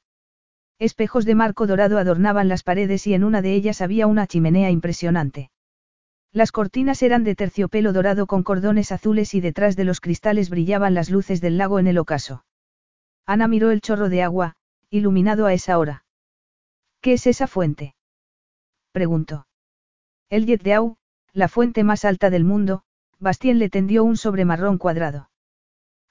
Espejos 0.80 1.26
de 1.26 1.36
marco 1.36 1.68
dorado 1.68 2.00
adornaban 2.00 2.48
las 2.48 2.64
paredes 2.64 3.06
y 3.06 3.14
en 3.14 3.24
una 3.24 3.42
de 3.42 3.54
ellas 3.54 3.82
había 3.82 4.08
una 4.08 4.26
chimenea 4.26 4.72
impresionante. 4.72 5.51
Las 6.34 6.54
cortinas 6.54 7.04
eran 7.04 7.26
de 7.26 7.36
terciopelo 7.36 7.92
dorado 7.92 8.26
con 8.26 8.44
cordones 8.44 8.94
azules 8.94 9.34
y 9.34 9.42
detrás 9.42 9.76
de 9.76 9.84
los 9.84 10.00
cristales 10.00 10.50
brillaban 10.50 10.94
las 10.94 11.10
luces 11.10 11.42
del 11.42 11.58
lago 11.58 11.78
en 11.78 11.88
el 11.88 11.98
ocaso. 11.98 12.46
Ana 13.26 13.48
miró 13.48 13.70
el 13.72 13.82
chorro 13.82 14.08
de 14.08 14.24
agua, 14.24 14.56
iluminado 14.90 15.46
a 15.46 15.54
esa 15.54 15.78
hora. 15.78 16.06
¿Qué 17.02 17.14
es 17.14 17.28
esa 17.28 17.48
fuente? 17.48 17.96
preguntó. 18.94 19.48
El 20.30 20.46
Yetdeau, 20.46 20.96
la 21.34 21.50
fuente 21.50 21.84
más 21.84 22.06
alta 22.06 22.30
del 22.30 22.46
mundo, 22.46 22.84
Bastien 23.20 23.60
le 23.60 23.70
tendió 23.70 24.04
un 24.04 24.16
sobre 24.16 24.46
marrón 24.46 24.78
cuadrado. 24.78 25.30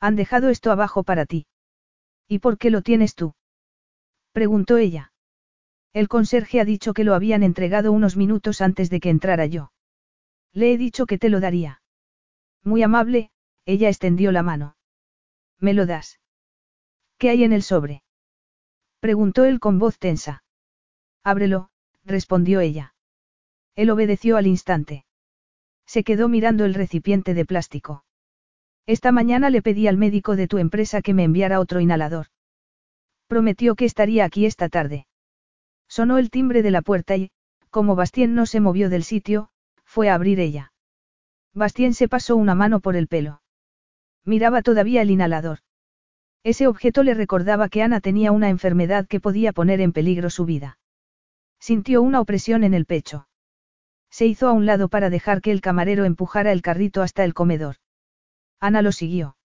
Han 0.01 0.17
dejado 0.17 0.51
esto 0.51 0.71
abajo 0.71 1.03
para 1.03 1.25
ti. 1.25 1.47
¿Y 2.29 2.39
por 2.41 2.59
qué 2.59 2.71
lo 2.71 2.83
tienes 2.83 3.15
tú? 3.15 3.35
Preguntó 4.33 4.77
ella. 4.77 5.13
El 5.93 6.09
conserje 6.09 6.61
ha 6.61 6.65
dicho 6.65 6.93
que 6.93 7.05
lo 7.05 7.15
habían 7.15 7.43
entregado 7.43 7.91
unos 7.91 8.17
minutos 8.17 8.61
antes 8.61 8.91
de 8.91 9.01
que 9.01 9.11
entrara 9.11 9.47
yo. 9.47 9.73
Le 10.53 10.73
he 10.73 10.79
dicho 10.79 11.07
que 11.07 11.19
te 11.19 11.29
lo 11.29 11.41
daría. 11.41 11.83
Muy 12.65 12.83
amable, 12.83 13.31
ella 13.65 13.89
extendió 13.89 14.33
la 14.33 14.43
mano. 14.43 14.77
¿Me 15.59 15.75
lo 15.75 15.87
das? 15.87 16.21
¿Qué 17.19 17.31
hay 17.31 17.45
en 17.45 17.53
el 17.53 17.63
sobre? 17.63 18.03
Preguntó 19.01 19.45
él 19.45 19.61
con 19.61 19.79
voz 19.79 19.99
tensa. 19.99 20.43
Ábrelo, 21.23 21.71
respondió 22.05 22.61
ella. 22.61 22.95
Él 23.77 23.91
obedeció 23.91 24.37
al 24.37 24.47
instante. 24.47 25.05
Se 25.87 26.05
quedó 26.05 26.29
mirando 26.29 26.65
el 26.65 26.75
recipiente 26.75 27.35
de 27.35 27.45
plástico. 27.45 28.05
Esta 28.87 29.13
mañana 29.13 29.51
le 29.51 29.63
pedí 29.63 29.87
al 29.87 29.97
médico 29.97 30.37
de 30.37 30.49
tu 30.49 30.59
empresa 30.59 31.03
que 31.03 31.15
me 31.15 31.25
enviara 31.25 31.61
otro 31.61 31.81
inhalador. 31.81 32.27
Prometió 33.27 33.77
que 33.77 33.85
estaría 33.85 34.25
aquí 34.25 34.47
esta 34.47 34.69
tarde. 34.69 35.07
Sonó 35.89 36.19
el 36.19 36.31
timbre 36.31 36.63
de 36.63 36.71
la 36.71 36.83
puerta 36.83 37.17
y, 37.17 37.31
como 37.71 37.95
Bastien 37.95 38.35
no 38.35 38.47
se 38.47 38.61
movió 38.61 38.89
del 38.89 39.05
sitio, 39.05 39.51
fue 39.91 40.09
a 40.09 40.15
abrir 40.15 40.39
ella. 40.39 40.73
Bastien 41.53 41.95
se 41.95 42.07
pasó 42.07 42.37
una 42.37 42.55
mano 42.55 42.79
por 42.79 42.95
el 42.95 43.09
pelo. 43.09 43.43
Miraba 44.25 44.63
todavía 44.63 45.03
el 45.03 45.11
inhalador. 45.11 45.59
Ese 46.45 46.69
objeto 46.69 47.03
le 47.03 47.13
recordaba 47.13 47.69
que 47.69 47.83
Ana 47.83 48.01
tenía 48.01 48.31
una 48.31 48.51
enfermedad 48.51 49.09
que 49.09 49.19
podía 49.19 49.53
poner 49.53 49.81
en 49.81 49.93
peligro 49.93 50.31
su 50.31 50.45
vida. 50.45 50.79
Sintió 51.59 52.03
una 52.03 52.21
opresión 52.21 52.63
en 52.63 52.73
el 52.73 52.87
pecho. 52.87 53.27
Se 54.11 54.27
hizo 54.27 54.47
a 54.47 54.53
un 54.53 54.65
lado 54.65 54.89
para 54.89 55.11
dejar 55.11 55.41
que 55.41 55.51
el 55.51 55.61
camarero 55.61 56.05
empujara 56.05 56.53
el 56.53 56.63
carrito 56.63 57.03
hasta 57.03 57.25
el 57.25 57.35
comedor. 57.35 57.77
Ana 58.61 58.83
lo 58.83 58.93
siguió. 58.93 59.37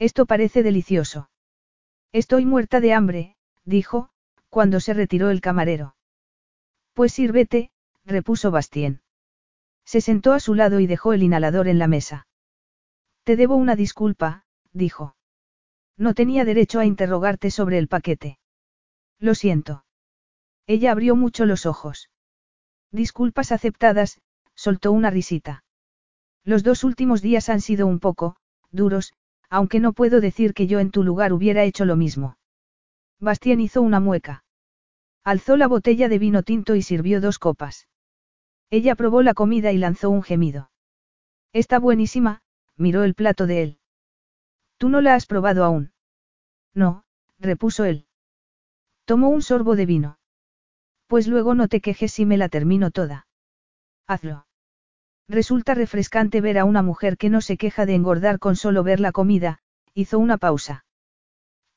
Esto 0.00 0.26
parece 0.26 0.64
delicioso. 0.64 1.30
Estoy 2.10 2.44
muerta 2.44 2.80
de 2.80 2.92
hambre, 2.92 3.36
dijo, 3.64 4.10
cuando 4.48 4.80
se 4.80 4.94
retiró 4.94 5.30
el 5.30 5.40
camarero. 5.40 5.94
Pues 6.92 7.12
sírvete, 7.12 7.70
repuso 8.04 8.50
Bastien. 8.50 9.00
Se 9.90 10.00
sentó 10.00 10.34
a 10.34 10.38
su 10.38 10.54
lado 10.54 10.78
y 10.78 10.86
dejó 10.86 11.14
el 11.14 11.24
inhalador 11.24 11.66
en 11.66 11.80
la 11.80 11.88
mesa. 11.88 12.28
Te 13.24 13.34
debo 13.34 13.56
una 13.56 13.74
disculpa, 13.74 14.44
dijo. 14.72 15.16
No 15.96 16.14
tenía 16.14 16.44
derecho 16.44 16.78
a 16.78 16.84
interrogarte 16.84 17.50
sobre 17.50 17.76
el 17.76 17.88
paquete. 17.88 18.38
Lo 19.18 19.34
siento. 19.34 19.84
Ella 20.68 20.92
abrió 20.92 21.16
mucho 21.16 21.44
los 21.44 21.66
ojos. 21.66 22.08
Disculpas 22.92 23.50
aceptadas, 23.50 24.20
soltó 24.54 24.92
una 24.92 25.10
risita. 25.10 25.64
Los 26.44 26.62
dos 26.62 26.84
últimos 26.84 27.20
días 27.20 27.48
han 27.48 27.60
sido 27.60 27.88
un 27.88 27.98
poco, 27.98 28.36
duros, 28.70 29.12
aunque 29.48 29.80
no 29.80 29.92
puedo 29.92 30.20
decir 30.20 30.54
que 30.54 30.68
yo 30.68 30.78
en 30.78 30.92
tu 30.92 31.02
lugar 31.02 31.32
hubiera 31.32 31.64
hecho 31.64 31.84
lo 31.84 31.96
mismo. 31.96 32.36
Bastien 33.18 33.60
hizo 33.60 33.82
una 33.82 33.98
mueca. 33.98 34.44
Alzó 35.24 35.56
la 35.56 35.66
botella 35.66 36.08
de 36.08 36.20
vino 36.20 36.44
tinto 36.44 36.76
y 36.76 36.82
sirvió 36.82 37.20
dos 37.20 37.40
copas. 37.40 37.88
Ella 38.70 38.94
probó 38.94 39.22
la 39.22 39.34
comida 39.34 39.72
y 39.72 39.78
lanzó 39.78 40.10
un 40.10 40.22
gemido. 40.22 40.70
Está 41.52 41.78
buenísima, 41.78 42.42
miró 42.76 43.02
el 43.02 43.14
plato 43.14 43.46
de 43.46 43.62
él. 43.62 43.78
¿Tú 44.78 44.88
no 44.88 45.00
la 45.00 45.14
has 45.14 45.26
probado 45.26 45.64
aún? 45.64 45.92
No, 46.72 47.04
repuso 47.38 47.84
él. 47.84 48.06
Tomó 49.04 49.28
un 49.28 49.42
sorbo 49.42 49.74
de 49.74 49.86
vino. 49.86 50.18
Pues 51.08 51.26
luego 51.26 51.54
no 51.54 51.66
te 51.66 51.80
quejes 51.80 52.12
si 52.12 52.24
me 52.24 52.36
la 52.36 52.48
termino 52.48 52.92
toda. 52.92 53.26
Hazlo. 54.06 54.46
Resulta 55.28 55.74
refrescante 55.74 56.40
ver 56.40 56.58
a 56.58 56.64
una 56.64 56.82
mujer 56.82 57.16
que 57.16 57.28
no 57.28 57.40
se 57.40 57.56
queja 57.56 57.86
de 57.86 57.94
engordar 57.94 58.38
con 58.38 58.54
solo 58.56 58.84
ver 58.84 59.00
la 59.00 59.10
comida, 59.10 59.58
hizo 59.94 60.18
una 60.18 60.38
pausa. 60.38 60.84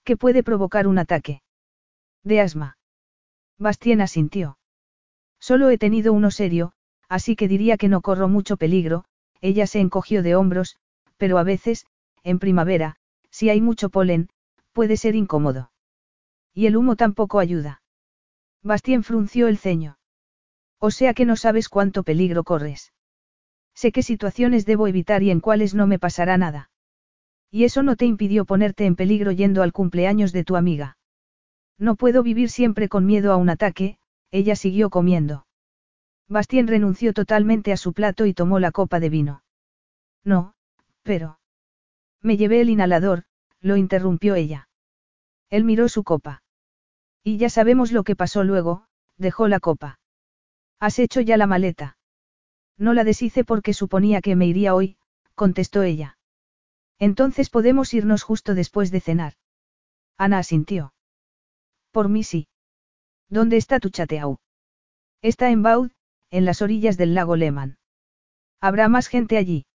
¿Qué 0.03 0.15
puede 0.17 0.43
provocar 0.43 0.87
un 0.87 0.99
ataque? 0.99 1.41
De 2.23 2.41
asma. 2.41 2.77
Bastien 3.57 4.01
asintió. 4.01 4.57
Solo 5.39 5.69
he 5.69 5.77
tenido 5.77 6.13
uno 6.13 6.31
serio, 6.31 6.73
así 7.09 7.35
que 7.35 7.47
diría 7.47 7.77
que 7.77 7.87
no 7.87 8.01
corro 8.01 8.27
mucho 8.27 8.57
peligro, 8.57 9.05
ella 9.41 9.67
se 9.67 9.79
encogió 9.79 10.23
de 10.23 10.35
hombros, 10.35 10.77
pero 11.17 11.37
a 11.37 11.43
veces, 11.43 11.85
en 12.23 12.39
primavera, 12.39 12.95
si 13.29 13.49
hay 13.49 13.61
mucho 13.61 13.89
polen, 13.89 14.29
puede 14.71 14.97
ser 14.97 15.15
incómodo. 15.15 15.71
Y 16.53 16.67
el 16.67 16.77
humo 16.77 16.95
tampoco 16.95 17.39
ayuda. 17.39 17.81
Bastien 18.61 19.03
frunció 19.03 19.47
el 19.47 19.57
ceño. 19.57 19.97
O 20.79 20.91
sea 20.91 21.13
que 21.13 21.25
no 21.25 21.35
sabes 21.35 21.69
cuánto 21.69 22.03
peligro 22.03 22.43
corres. 22.43 22.93
Sé 23.73 23.91
qué 23.91 24.03
situaciones 24.03 24.65
debo 24.65 24.87
evitar 24.87 25.23
y 25.23 25.31
en 25.31 25.39
cuáles 25.39 25.73
no 25.73 25.87
me 25.87 25.99
pasará 25.99 26.37
nada. 26.37 26.69
Y 27.51 27.65
eso 27.65 27.83
no 27.83 27.95
te 27.95 28.05
impidió 28.05 28.45
ponerte 28.45 28.85
en 28.85 28.95
peligro 28.95 29.31
yendo 29.31 29.63
al 29.63 29.73
cumpleaños 29.73 30.31
de 30.31 30.43
tu 30.43 30.55
amiga. 30.55 30.97
No 31.77 31.95
puedo 31.95 32.23
vivir 32.23 32.49
siempre 32.49 32.89
con 32.89 33.05
miedo 33.05 33.31
a 33.31 33.37
un 33.37 33.49
ataque, 33.49 33.97
ella 34.31 34.55
siguió 34.55 34.89
comiendo. 34.89 35.45
Bastien 36.27 36.67
renunció 36.67 37.13
totalmente 37.13 37.71
a 37.71 37.77
su 37.77 37.93
plato 37.93 38.25
y 38.25 38.33
tomó 38.33 38.59
la 38.59 38.71
copa 38.71 38.99
de 38.99 39.09
vino. 39.09 39.43
No, 40.23 40.53
pero... 41.03 41.39
Me 42.21 42.37
llevé 42.37 42.61
el 42.61 42.69
inhalador, 42.69 43.23
lo 43.59 43.75
interrumpió 43.77 44.35
ella. 44.35 44.69
Él 45.49 45.63
miró 45.63 45.89
su 45.89 46.03
copa. 46.03 46.41
Y 47.23 47.37
ya 47.37 47.49
sabemos 47.49 47.91
lo 47.91 48.03
que 48.03 48.15
pasó 48.15 48.43
luego, 48.43 48.85
dejó 49.17 49.47
la 49.47 49.59
copa. 49.59 49.99
¿Has 50.79 50.99
hecho 50.99 51.21
ya 51.21 51.37
la 51.37 51.47
maleta? 51.47 51.97
No 52.77 52.93
la 52.93 53.03
deshice 53.03 53.43
porque 53.43 53.73
suponía 53.73 54.21
que 54.21 54.35
me 54.35 54.45
iría 54.45 54.73
hoy, 54.73 54.97
contestó 55.35 55.83
ella. 55.83 56.17
Entonces 56.99 57.49
podemos 57.49 57.93
irnos 57.93 58.23
justo 58.23 58.55
después 58.55 58.91
de 58.91 59.01
cenar. 59.01 59.33
Ana 60.17 60.39
asintió. 60.39 60.93
Por 61.91 62.09
mí 62.09 62.23
sí. 62.23 62.47
¿Dónde 63.29 63.57
está 63.57 63.79
tu 63.79 63.89
chateau? 63.89 64.39
Está 65.21 65.49
en 65.49 65.63
Baud, 65.63 65.91
en 66.33 66.45
las 66.45 66.63
orillas 66.63 66.97
del 66.97 67.13
lago 67.13 67.35
Lehmann. 67.35 67.77
Habrá 68.59 68.89
más 68.89 69.07
gente 69.07 69.37
allí. 69.37 69.67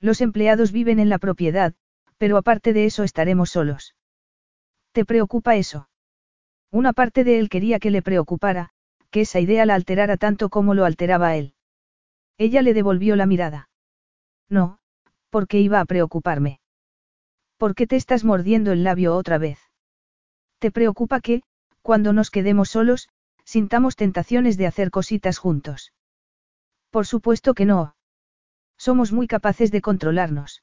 Los 0.00 0.20
empleados 0.20 0.72
viven 0.72 0.98
en 0.98 1.08
la 1.08 1.18
propiedad, 1.18 1.74
pero 2.18 2.36
aparte 2.38 2.72
de 2.72 2.86
eso 2.86 3.04
estaremos 3.04 3.50
solos. 3.50 3.94
¿Te 4.90 5.04
preocupa 5.04 5.54
eso? 5.54 5.88
Una 6.72 6.92
parte 6.92 7.22
de 7.22 7.38
él 7.38 7.48
quería 7.48 7.78
que 7.78 7.92
le 7.92 8.02
preocupara, 8.02 8.70
que 9.10 9.20
esa 9.20 9.38
idea 9.38 9.64
la 9.64 9.76
alterara 9.76 10.16
tanto 10.16 10.48
como 10.48 10.74
lo 10.74 10.84
alteraba 10.84 11.28
a 11.28 11.36
él. 11.36 11.54
Ella 12.36 12.62
le 12.62 12.74
devolvió 12.74 13.14
la 13.14 13.26
mirada. 13.26 13.68
No, 14.48 14.78
porque 15.30 15.60
iba 15.60 15.78
a 15.80 15.84
preocuparme. 15.84 16.58
¿Por 17.58 17.76
qué 17.76 17.86
te 17.86 17.94
estás 17.94 18.24
mordiendo 18.24 18.72
el 18.72 18.82
labio 18.82 19.14
otra 19.14 19.38
vez? 19.38 19.60
¿Te 20.58 20.72
preocupa 20.72 21.20
que, 21.20 21.42
cuando 21.80 22.12
nos 22.12 22.30
quedemos 22.30 22.70
solos, 22.70 23.08
sintamos 23.46 23.96
tentaciones 23.96 24.58
de 24.58 24.66
hacer 24.66 24.90
cositas 24.90 25.38
juntos? 25.38 25.92
Por 26.90 27.06
supuesto 27.06 27.54
que 27.54 27.64
no. 27.64 27.96
Somos 28.76 29.12
muy 29.12 29.26
capaces 29.26 29.70
de 29.70 29.80
controlarnos. 29.80 30.62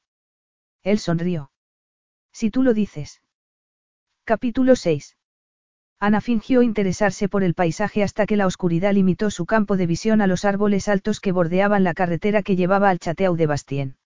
Él 0.82 0.98
sonrió. 0.98 1.50
Si 2.32 2.50
tú 2.50 2.62
lo 2.62 2.74
dices. 2.74 3.22
Capítulo 4.24 4.76
6. 4.76 5.16
Ana 5.98 6.20
fingió 6.20 6.62
interesarse 6.62 7.28
por 7.28 7.42
el 7.42 7.54
paisaje 7.54 8.02
hasta 8.02 8.26
que 8.26 8.36
la 8.36 8.46
oscuridad 8.46 8.92
limitó 8.92 9.30
su 9.30 9.46
campo 9.46 9.76
de 9.76 9.86
visión 9.86 10.20
a 10.20 10.26
los 10.26 10.44
árboles 10.44 10.88
altos 10.88 11.20
que 11.20 11.32
bordeaban 11.32 11.84
la 11.84 11.94
carretera 11.94 12.42
que 12.42 12.56
llevaba 12.56 12.90
al 12.90 12.98
Chateau 12.98 13.36
de 13.36 13.46
Bastien. 13.46 13.96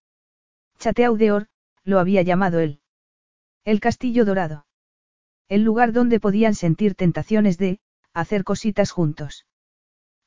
Chateau 0.79 1.17
de 1.17 1.33
Or, 1.33 1.47
lo 1.83 1.99
había 1.99 2.23
llamado 2.23 2.61
él. 2.61 2.81
El 3.65 3.81
castillo 3.81 4.25
dorado. 4.25 4.67
El 5.49 5.65
lugar 5.65 5.93
donde 5.93 6.21
podían 6.21 6.55
sentir 6.55 6.95
tentaciones 6.95 7.59
de, 7.59 7.81
hacer 8.21 8.45
cositas 8.45 8.91
juntos. 8.91 9.47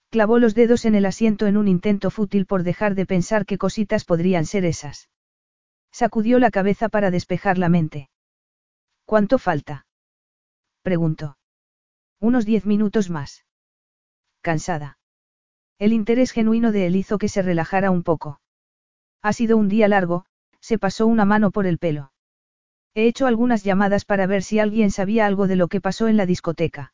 Clavó 0.09 0.39
los 0.39 0.55
dedos 0.55 0.85
en 0.85 0.95
el 0.95 1.05
asiento 1.05 1.47
en 1.47 1.57
un 1.57 1.67
intento 1.67 2.11
fútil 2.11 2.45
por 2.45 2.63
dejar 2.63 2.95
de 2.95 3.05
pensar 3.05 3.45
qué 3.45 3.57
cositas 3.57 4.03
podrían 4.03 4.45
ser 4.45 4.65
esas. 4.65 5.09
Sacudió 5.91 6.39
la 6.39 6.51
cabeza 6.51 6.89
para 6.89 7.11
despejar 7.11 7.57
la 7.57 7.69
mente. 7.69 8.09
¿Cuánto 9.05 9.37
falta? 9.37 9.85
preguntó. 10.81 11.37
Unos 12.19 12.45
diez 12.45 12.65
minutos 12.65 13.09
más. 13.09 13.45
Cansada. 14.41 14.97
El 15.79 15.93
interés 15.93 16.31
genuino 16.31 16.71
de 16.71 16.87
él 16.87 16.95
hizo 16.95 17.17
que 17.17 17.29
se 17.29 17.41
relajara 17.41 17.91
un 17.91 18.03
poco. 18.03 18.41
Ha 19.21 19.33
sido 19.33 19.57
un 19.57 19.67
día 19.67 19.87
largo, 19.87 20.25
se 20.59 20.77
pasó 20.77 21.07
una 21.07 21.25
mano 21.25 21.51
por 21.51 21.65
el 21.65 21.77
pelo. 21.77 22.11
He 22.93 23.07
hecho 23.07 23.27
algunas 23.27 23.63
llamadas 23.63 24.05
para 24.05 24.27
ver 24.27 24.43
si 24.43 24.59
alguien 24.59 24.91
sabía 24.91 25.25
algo 25.25 25.47
de 25.47 25.55
lo 25.55 25.67
que 25.67 25.81
pasó 25.81 26.07
en 26.07 26.17
la 26.17 26.25
discoteca. 26.25 26.93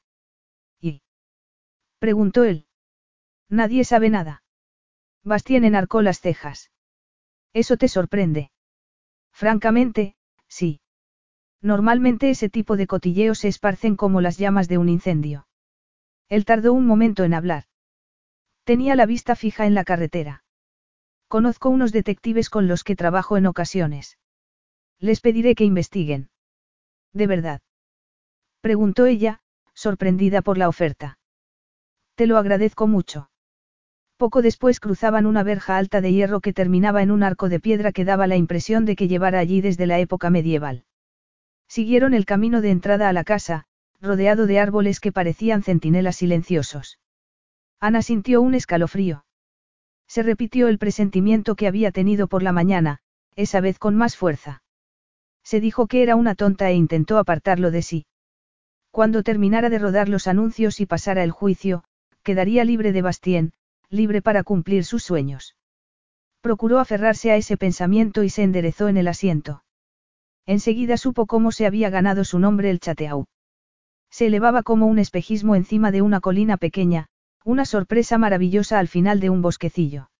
Preguntó 1.99 2.43
él. 2.43 2.65
Nadie 3.49 3.83
sabe 3.83 4.09
nada. 4.09 4.43
Bastien 5.23 5.63
enarcó 5.63 6.01
las 6.01 6.19
cejas. 6.19 6.71
¿Eso 7.53 7.77
te 7.77 7.87
sorprende? 7.87 8.51
Francamente, 9.31 10.15
sí. 10.47 10.81
Normalmente 11.61 12.29
ese 12.29 12.49
tipo 12.49 12.77
de 12.77 12.87
cotilleos 12.87 13.39
se 13.39 13.47
esparcen 13.47 13.95
como 13.95 14.21
las 14.21 14.37
llamas 14.37 14.67
de 14.67 14.77
un 14.77 14.89
incendio. 14.89 15.47
Él 16.29 16.45
tardó 16.45 16.73
un 16.73 16.85
momento 16.85 17.23
en 17.23 17.33
hablar. 17.33 17.63
Tenía 18.63 18.95
la 18.95 19.05
vista 19.05 19.35
fija 19.35 19.65
en 19.65 19.73
la 19.73 19.83
carretera. 19.83 20.43
Conozco 21.27 21.69
unos 21.69 21.91
detectives 21.91 22.49
con 22.49 22.67
los 22.67 22.83
que 22.83 22.95
trabajo 22.95 23.37
en 23.37 23.47
ocasiones. 23.47 24.17
Les 24.99 25.21
pediré 25.21 25.55
que 25.55 25.63
investiguen. 25.63 26.29
¿De 27.13 27.27
verdad? 27.27 27.61
Preguntó 28.61 29.05
ella, 29.05 29.41
sorprendida 29.73 30.41
por 30.41 30.57
la 30.57 30.69
oferta. 30.69 31.17
Te 32.17 32.25
lo 32.25 32.39
agradezco 32.39 32.87
mucho. 32.87 33.29
Poco 34.17 34.41
después 34.41 34.79
cruzaban 34.79 35.27
una 35.27 35.43
verja 35.43 35.77
alta 35.77 36.01
de 36.01 36.11
hierro 36.11 36.41
que 36.41 36.51
terminaba 36.51 37.03
en 37.03 37.11
un 37.11 37.21
arco 37.21 37.47
de 37.47 37.59
piedra 37.59 37.91
que 37.91 38.05
daba 38.05 38.25
la 38.25 38.35
impresión 38.35 38.85
de 38.85 38.95
que 38.95 39.07
llevara 39.07 39.37
allí 39.37 39.61
desde 39.61 39.85
la 39.85 39.99
época 39.99 40.31
medieval. 40.31 40.83
Siguieron 41.67 42.15
el 42.15 42.25
camino 42.25 42.61
de 42.61 42.71
entrada 42.71 43.07
a 43.07 43.13
la 43.13 43.23
casa, 43.23 43.65
rodeado 44.01 44.47
de 44.47 44.59
árboles 44.59 44.99
que 44.99 45.11
parecían 45.11 45.61
centinelas 45.61 46.15
silenciosos. 46.15 46.97
Ana 47.79 48.01
sintió 48.01 48.41
un 48.41 48.55
escalofrío. 48.55 49.23
Se 50.07 50.23
repitió 50.23 50.69
el 50.69 50.79
presentimiento 50.79 51.55
que 51.55 51.67
había 51.67 51.91
tenido 51.91 52.25
por 52.25 52.41
la 52.41 52.51
mañana, 52.51 52.97
esa 53.35 53.61
vez 53.61 53.77
con 53.77 53.95
más 53.95 54.17
fuerza. 54.17 54.63
Se 55.43 55.59
dijo 55.59 55.85
que 55.85 56.01
era 56.01 56.15
una 56.15 56.33
tonta 56.33 56.67
e 56.71 56.73
intentó 56.73 57.19
apartarlo 57.19 57.69
de 57.69 57.83
sí. 57.83 58.07
Cuando 58.89 59.21
terminara 59.21 59.69
de 59.69 59.77
rodar 59.77 60.09
los 60.09 60.25
anuncios 60.25 60.79
y 60.79 60.87
pasara 60.87 61.23
el 61.23 61.29
juicio, 61.29 61.83
quedaría 62.27 62.65
libre 62.65 62.91
de 62.91 63.01
Bastien, 63.01 63.53
libre 63.89 64.21
para 64.21 64.43
cumplir 64.43 64.83
sus 64.83 65.01
sueños. 65.01 65.55
Procuró 66.41 66.79
aferrarse 66.79 67.31
a 67.31 67.37
ese 67.37 67.55
pensamiento 67.55 68.21
y 68.21 68.29
se 68.29 68.43
enderezó 68.43 68.89
en 68.89 68.97
el 68.97 69.07
asiento. 69.07 69.63
Enseguida 70.45 70.97
supo 70.97 71.25
cómo 71.25 71.53
se 71.53 71.65
había 71.65 71.89
ganado 71.89 72.25
su 72.25 72.37
nombre 72.37 72.69
el 72.69 72.81
Chateau. 72.81 73.27
Se 74.09 74.25
elevaba 74.25 74.61
como 74.61 74.87
un 74.87 74.99
espejismo 74.99 75.55
encima 75.55 75.89
de 75.89 76.01
una 76.01 76.19
colina 76.19 76.57
pequeña, 76.57 77.07
una 77.45 77.63
sorpresa 77.63 78.17
maravillosa 78.17 78.77
al 78.77 78.89
final 78.89 79.21
de 79.21 79.29
un 79.29 79.41
bosquecillo. 79.41 80.11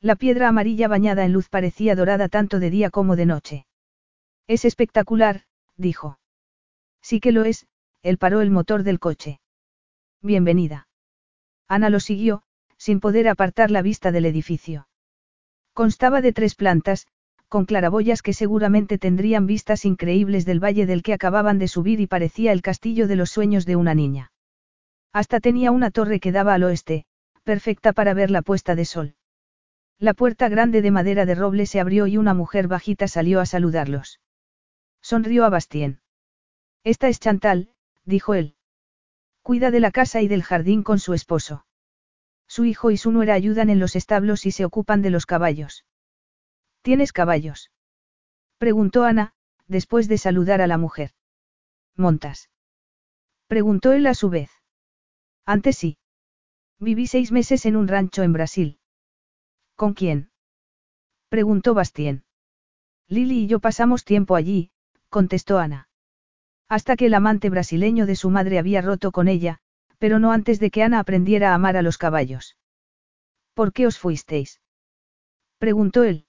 La 0.00 0.16
piedra 0.16 0.48
amarilla 0.48 0.88
bañada 0.88 1.26
en 1.26 1.34
luz 1.34 1.50
parecía 1.50 1.94
dorada 1.94 2.30
tanto 2.30 2.60
de 2.60 2.70
día 2.70 2.88
como 2.88 3.14
de 3.14 3.26
noche. 3.26 3.66
Es 4.46 4.64
espectacular, 4.64 5.42
dijo. 5.76 6.18
Sí 7.02 7.20
que 7.20 7.32
lo 7.32 7.44
es, 7.44 7.66
él 8.00 8.16
paró 8.16 8.40
el 8.40 8.50
motor 8.50 8.84
del 8.84 9.00
coche. 9.00 9.38
Bienvenida. 10.22 10.88
Ana 11.68 11.90
lo 11.90 12.00
siguió, 12.00 12.42
sin 12.76 13.00
poder 13.00 13.28
apartar 13.28 13.70
la 13.70 13.82
vista 13.82 14.12
del 14.12 14.26
edificio. 14.26 14.88
Constaba 15.72 16.20
de 16.20 16.32
tres 16.32 16.54
plantas, 16.54 17.06
con 17.48 17.64
claraboyas 17.64 18.22
que 18.22 18.32
seguramente 18.32 18.98
tendrían 18.98 19.46
vistas 19.46 19.84
increíbles 19.84 20.44
del 20.44 20.62
valle 20.62 20.86
del 20.86 21.02
que 21.02 21.12
acababan 21.12 21.58
de 21.58 21.68
subir 21.68 22.00
y 22.00 22.06
parecía 22.06 22.52
el 22.52 22.62
castillo 22.62 23.06
de 23.06 23.16
los 23.16 23.30
sueños 23.30 23.66
de 23.66 23.76
una 23.76 23.94
niña. 23.94 24.32
Hasta 25.12 25.40
tenía 25.40 25.70
una 25.70 25.90
torre 25.90 26.20
que 26.20 26.32
daba 26.32 26.54
al 26.54 26.64
oeste, 26.64 27.06
perfecta 27.44 27.92
para 27.92 28.14
ver 28.14 28.30
la 28.30 28.42
puesta 28.42 28.74
de 28.74 28.84
sol. 28.84 29.14
La 29.98 30.12
puerta 30.12 30.48
grande 30.48 30.82
de 30.82 30.90
madera 30.90 31.24
de 31.24 31.34
roble 31.34 31.66
se 31.66 31.80
abrió 31.80 32.06
y 32.06 32.18
una 32.18 32.34
mujer 32.34 32.68
bajita 32.68 33.08
salió 33.08 33.40
a 33.40 33.46
saludarlos. 33.46 34.20
Sonrió 35.00 35.44
a 35.44 35.48
Bastien. 35.48 36.00
Esta 36.84 37.08
es 37.08 37.20
Chantal, 37.20 37.70
dijo 38.04 38.34
él. 38.34 38.55
Cuida 39.46 39.70
de 39.70 39.78
la 39.78 39.92
casa 39.92 40.22
y 40.22 40.26
del 40.26 40.42
jardín 40.42 40.82
con 40.82 40.98
su 40.98 41.14
esposo. 41.14 41.64
Su 42.48 42.64
hijo 42.64 42.90
y 42.90 42.96
su 42.96 43.12
nuera 43.12 43.34
ayudan 43.34 43.70
en 43.70 43.78
los 43.78 43.94
establos 43.94 44.44
y 44.44 44.50
se 44.50 44.64
ocupan 44.64 45.02
de 45.02 45.10
los 45.10 45.24
caballos. 45.24 45.84
¿Tienes 46.82 47.12
caballos? 47.12 47.70
Preguntó 48.58 49.04
Ana, 49.04 49.34
después 49.68 50.08
de 50.08 50.18
saludar 50.18 50.62
a 50.62 50.66
la 50.66 50.78
mujer. 50.78 51.12
¿Montas? 51.94 52.50
Preguntó 53.46 53.92
él 53.92 54.08
a 54.08 54.14
su 54.14 54.30
vez. 54.30 54.50
Antes 55.44 55.76
sí. 55.76 55.98
Viví 56.80 57.06
seis 57.06 57.30
meses 57.30 57.66
en 57.66 57.76
un 57.76 57.86
rancho 57.86 58.24
en 58.24 58.32
Brasil. 58.32 58.80
¿Con 59.76 59.94
quién? 59.94 60.32
Preguntó 61.28 61.72
Bastien. 61.72 62.24
Lili 63.06 63.44
y 63.44 63.46
yo 63.46 63.60
pasamos 63.60 64.04
tiempo 64.04 64.34
allí, 64.34 64.72
contestó 65.08 65.60
Ana. 65.60 65.85
Hasta 66.68 66.96
que 66.96 67.06
el 67.06 67.14
amante 67.14 67.50
brasileño 67.50 68.06
de 68.06 68.16
su 68.16 68.30
madre 68.30 68.58
había 68.58 68.82
roto 68.82 69.12
con 69.12 69.28
ella, 69.28 69.58
pero 69.98 70.18
no 70.18 70.32
antes 70.32 70.58
de 70.58 70.70
que 70.70 70.82
Ana 70.82 70.98
aprendiera 70.98 71.52
a 71.52 71.54
amar 71.54 71.76
a 71.76 71.82
los 71.82 71.98
caballos. 71.98 72.56
¿Por 73.54 73.72
qué 73.72 73.86
os 73.86 73.98
fuisteis? 73.98 74.60
Preguntó 75.58 76.02
él. 76.02 76.26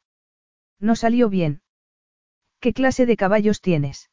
No 0.79 0.95
salió 0.95 1.29
bien. 1.29 1.61
¿Qué 2.59 2.73
clase 2.73 3.05
de 3.05 3.17
caballos 3.17 3.61
tienes? 3.61 4.09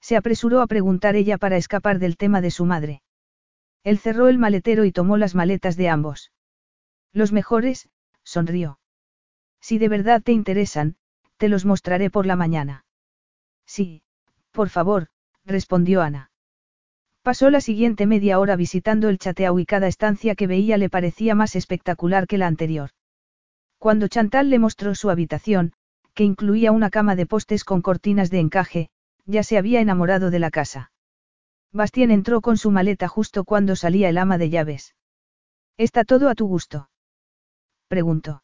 Se 0.00 0.16
apresuró 0.16 0.60
a 0.60 0.66
preguntar 0.66 1.16
ella 1.16 1.38
para 1.38 1.56
escapar 1.56 1.98
del 1.98 2.16
tema 2.16 2.40
de 2.40 2.50
su 2.50 2.64
madre. 2.64 3.02
Él 3.82 3.98
cerró 3.98 4.28
el 4.28 4.38
maletero 4.38 4.84
y 4.84 4.92
tomó 4.92 5.16
las 5.16 5.34
maletas 5.34 5.76
de 5.76 5.88
ambos. 5.88 6.32
Los 7.12 7.32
mejores, 7.32 7.88
sonrió. 8.24 8.78
Si 9.60 9.78
de 9.78 9.88
verdad 9.88 10.22
te 10.22 10.32
interesan, 10.32 10.96
te 11.36 11.48
los 11.48 11.64
mostraré 11.64 12.10
por 12.10 12.26
la 12.26 12.36
mañana. 12.36 12.84
Sí, 13.64 14.02
por 14.52 14.68
favor, 14.68 15.08
respondió 15.46 16.02
Ana. 16.02 16.30
Pasó 17.22 17.50
la 17.50 17.60
siguiente 17.60 18.06
media 18.06 18.38
hora 18.38 18.56
visitando 18.56 19.08
el 19.08 19.18
chateau 19.18 19.58
y 19.58 19.66
cada 19.66 19.86
estancia 19.88 20.34
que 20.34 20.46
veía 20.46 20.76
le 20.76 20.90
parecía 20.90 21.34
más 21.34 21.56
espectacular 21.56 22.26
que 22.26 22.38
la 22.38 22.46
anterior. 22.46 22.90
Cuando 23.78 24.08
Chantal 24.08 24.50
le 24.50 24.58
mostró 24.58 24.94
su 24.94 25.10
habitación, 25.10 25.72
que 26.14 26.24
incluía 26.24 26.72
una 26.72 26.90
cama 26.90 27.16
de 27.16 27.26
postes 27.26 27.64
con 27.64 27.82
cortinas 27.82 28.30
de 28.30 28.40
encaje, 28.40 28.90
ya 29.24 29.42
se 29.42 29.58
había 29.58 29.80
enamorado 29.80 30.30
de 30.30 30.38
la 30.38 30.50
casa. 30.50 30.92
Bastien 31.72 32.10
entró 32.10 32.40
con 32.40 32.56
su 32.56 32.70
maleta 32.70 33.08
justo 33.08 33.44
cuando 33.44 33.76
salía 33.76 34.08
el 34.08 34.18
ama 34.18 34.38
de 34.38 34.50
llaves. 34.50 34.94
¿Está 35.76 36.04
todo 36.04 36.28
a 36.28 36.34
tu 36.34 36.46
gusto? 36.46 36.88
preguntó. 37.88 38.42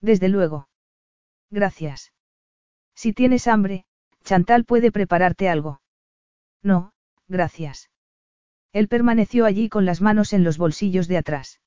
Desde 0.00 0.28
luego. 0.28 0.68
Gracias. 1.50 2.12
Si 2.94 3.12
tienes 3.12 3.46
hambre, 3.46 3.86
Chantal 4.24 4.64
puede 4.64 4.92
prepararte 4.92 5.48
algo. 5.48 5.80
No, 6.62 6.92
gracias. 7.28 7.90
Él 8.72 8.88
permaneció 8.88 9.44
allí 9.44 9.68
con 9.68 9.84
las 9.84 10.00
manos 10.00 10.32
en 10.32 10.44
los 10.44 10.58
bolsillos 10.58 11.08
de 11.08 11.18
atrás. 11.18 11.60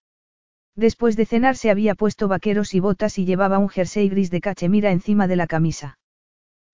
Después 0.75 1.15
de 1.15 1.25
cenar 1.25 1.55
se 1.55 1.69
había 1.69 1.95
puesto 1.95 2.27
vaqueros 2.27 2.73
y 2.73 2.79
botas 2.79 3.17
y 3.17 3.25
llevaba 3.25 3.59
un 3.59 3.69
jersey 3.69 4.09
gris 4.09 4.31
de 4.31 4.41
cachemira 4.41 4.91
encima 4.91 5.27
de 5.27 5.35
la 5.35 5.47
camisa. 5.47 5.97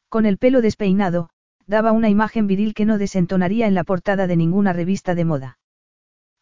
Con 0.09 0.25
el 0.25 0.37
pelo 0.37 0.61
despeinado, 0.61 1.29
daba 1.67 1.91
una 1.91 2.09
imagen 2.09 2.47
viril 2.47 2.73
que 2.73 2.85
no 2.85 2.97
desentonaría 2.97 3.67
en 3.67 3.75
la 3.75 3.83
portada 3.83 4.27
de 4.27 4.35
ninguna 4.35 4.73
revista 4.73 5.15
de 5.15 5.25
moda. 5.25 5.59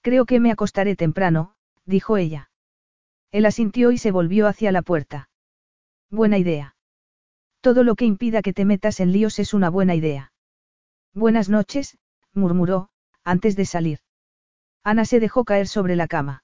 Creo 0.02 0.26
que 0.26 0.40
me 0.40 0.52
acostaré 0.52 0.96
temprano, 0.96 1.54
dijo 1.86 2.18
ella. 2.18 2.50
Él 3.32 3.46
asintió 3.46 3.92
y 3.92 3.98
se 3.98 4.12
volvió 4.12 4.48
hacia 4.48 4.72
la 4.72 4.82
puerta. 4.82 5.30
Buena 6.10 6.38
idea. 6.38 6.76
Todo 7.62 7.84
lo 7.84 7.96
que 7.96 8.06
impida 8.06 8.42
que 8.42 8.54
te 8.54 8.66
metas 8.66 9.00
en 9.00 9.12
líos 9.12 9.38
es 9.40 9.54
una 9.54 9.70
buena 9.70 9.94
idea. 9.94 10.32
Buenas 11.16 11.50
noches, 11.50 11.98
murmuró, 12.34 12.90
antes 13.24 13.56
de 13.56 13.66
salir. 13.66 14.00
Ana 14.84 15.06
se 15.06 15.20
dejó 15.20 15.44
caer 15.44 15.68
sobre 15.68 15.96
la 15.96 16.08
cama. 16.08 16.44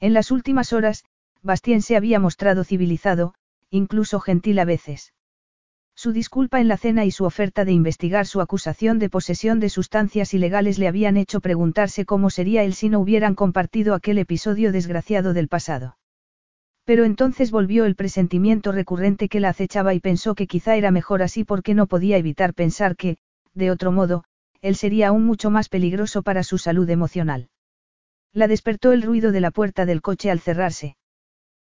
En 0.00 0.14
las 0.14 0.30
últimas 0.30 0.72
horas, 0.72 1.04
Bastien 1.42 1.82
se 1.82 1.96
había 1.96 2.18
mostrado 2.18 2.64
civilizado, 2.64 3.34
incluso 3.70 4.20
gentil 4.20 4.58
a 4.58 4.64
veces. 4.64 5.12
Su 5.94 6.12
disculpa 6.12 6.60
en 6.60 6.68
la 6.68 6.78
cena 6.78 7.04
y 7.04 7.10
su 7.10 7.24
oferta 7.24 7.64
de 7.64 7.72
investigar 7.72 8.26
su 8.26 8.40
acusación 8.40 8.98
de 8.98 9.10
posesión 9.10 9.60
de 9.60 9.68
sustancias 9.68 10.34
ilegales 10.34 10.78
le 10.78 10.88
habían 10.88 11.16
hecho 11.16 11.40
preguntarse 11.40 12.04
cómo 12.04 12.30
sería 12.30 12.64
él 12.64 12.74
si 12.74 12.88
no 12.88 13.00
hubieran 13.00 13.34
compartido 13.34 13.94
aquel 13.94 14.18
episodio 14.18 14.72
desgraciado 14.72 15.34
del 15.34 15.48
pasado. 15.48 15.98
Pero 16.84 17.04
entonces 17.04 17.50
volvió 17.50 17.84
el 17.84 17.94
presentimiento 17.94 18.72
recurrente 18.72 19.28
que 19.28 19.40
la 19.40 19.50
acechaba 19.50 19.94
y 19.94 20.00
pensó 20.00 20.34
que 20.34 20.46
quizá 20.46 20.74
era 20.76 20.90
mejor 20.90 21.22
así 21.22 21.44
porque 21.44 21.74
no 21.74 21.86
podía 21.86 22.16
evitar 22.16 22.54
pensar 22.54 22.96
que, 22.96 23.18
de 23.54 23.70
otro 23.70 23.92
modo, 23.92 24.24
él 24.60 24.76
sería 24.76 25.08
aún 25.08 25.24
mucho 25.24 25.50
más 25.50 25.68
peligroso 25.68 26.22
para 26.22 26.42
su 26.42 26.58
salud 26.58 26.88
emocional. 26.90 27.48
La 28.32 28.48
despertó 28.48 28.92
el 28.92 29.02
ruido 29.02 29.30
de 29.30 29.40
la 29.40 29.50
puerta 29.50 29.86
del 29.86 30.02
coche 30.02 30.30
al 30.30 30.40
cerrarse. 30.40 30.96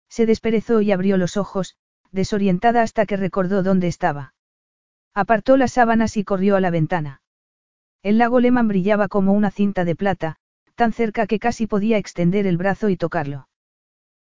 Se 0.10 0.26
desperezó 0.26 0.82
y 0.82 0.92
abrió 0.92 1.18
los 1.18 1.38
ojos, 1.38 1.76
desorientada 2.12 2.82
hasta 2.82 3.06
que 3.06 3.18
recordó 3.18 3.64
dónde 3.64 3.88
estaba. 3.88 4.34
Apartó 5.14 5.58
las 5.58 5.74
sábanas 5.74 6.18
y 6.18 6.24
corrió 6.24 6.56
a 6.56 6.62
la 6.62 6.72
ventana. 6.72 7.22
El 8.02 8.18
lago 8.18 8.40
Lehmann 8.40 8.68
brillaba 8.68 9.08
como 9.08 9.34
una 9.34 9.52
cinta 9.52 9.86
de 9.86 9.96
plata, 9.96 10.38
tan 10.76 10.94
cerca 10.94 11.28
que 11.28 11.40
casi 11.40 11.68
podía 11.68 11.98
extender 11.98 12.48
el 12.48 12.58
brazo 12.58 12.90
y 12.90 12.98
tocarlo. 12.98 13.48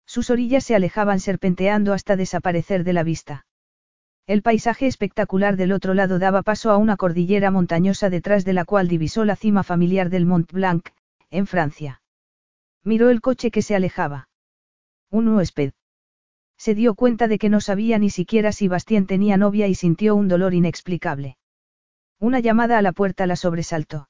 Sus 0.05 0.29
orillas 0.29 0.63
se 0.63 0.75
alejaban 0.75 1.19
serpenteando 1.19 1.93
hasta 1.93 2.15
desaparecer 2.15 2.83
de 2.83 2.93
la 2.93 3.03
vista. 3.03 3.45
El 4.31 4.43
paisaje 4.43 4.87
espectacular 4.87 5.57
del 5.57 5.73
otro 5.73 5.93
lado 5.93 6.17
daba 6.17 6.41
paso 6.41 6.71
a 6.71 6.77
una 6.77 6.95
cordillera 6.95 7.51
montañosa 7.51 8.09
detrás 8.09 8.45
de 8.45 8.53
la 8.53 8.63
cual 8.63 8.87
divisó 8.87 9.25
la 9.25 9.35
cima 9.35 9.61
familiar 9.61 10.09
del 10.09 10.25
Mont 10.25 10.49
Blanc, 10.53 10.87
en 11.31 11.47
Francia. 11.47 12.01
Miró 12.81 13.09
el 13.09 13.19
coche 13.19 13.51
que 13.51 13.61
se 13.61 13.75
alejaba. 13.75 14.29
Un 15.09 15.27
huésped. 15.27 15.73
Se 16.57 16.75
dio 16.75 16.95
cuenta 16.95 17.27
de 17.27 17.39
que 17.39 17.49
no 17.49 17.59
sabía 17.59 17.99
ni 17.99 18.09
siquiera 18.09 18.53
si 18.53 18.69
Bastien 18.69 19.05
tenía 19.05 19.35
novia 19.35 19.67
y 19.67 19.75
sintió 19.75 20.15
un 20.15 20.29
dolor 20.29 20.53
inexplicable. 20.53 21.35
Una 22.17 22.39
llamada 22.39 22.77
a 22.77 22.81
la 22.81 22.93
puerta 22.93 23.27
la 23.27 23.35
sobresaltó. 23.35 24.07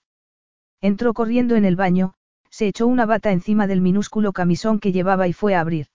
Entró 0.81 1.15
corriendo 1.15 1.55
en 1.55 1.65
el 1.65 1.75
baño, 1.75 2.13
se 2.51 2.67
echó 2.67 2.85
una 2.85 3.07
bata 3.07 3.31
encima 3.31 3.65
del 3.65 3.81
minúsculo 3.81 4.33
camisón 4.33 4.79
que 4.79 4.91
llevaba 4.91 5.27
y 5.27 5.33
fue 5.33 5.55
a 5.55 5.61
abrir. 5.61 5.87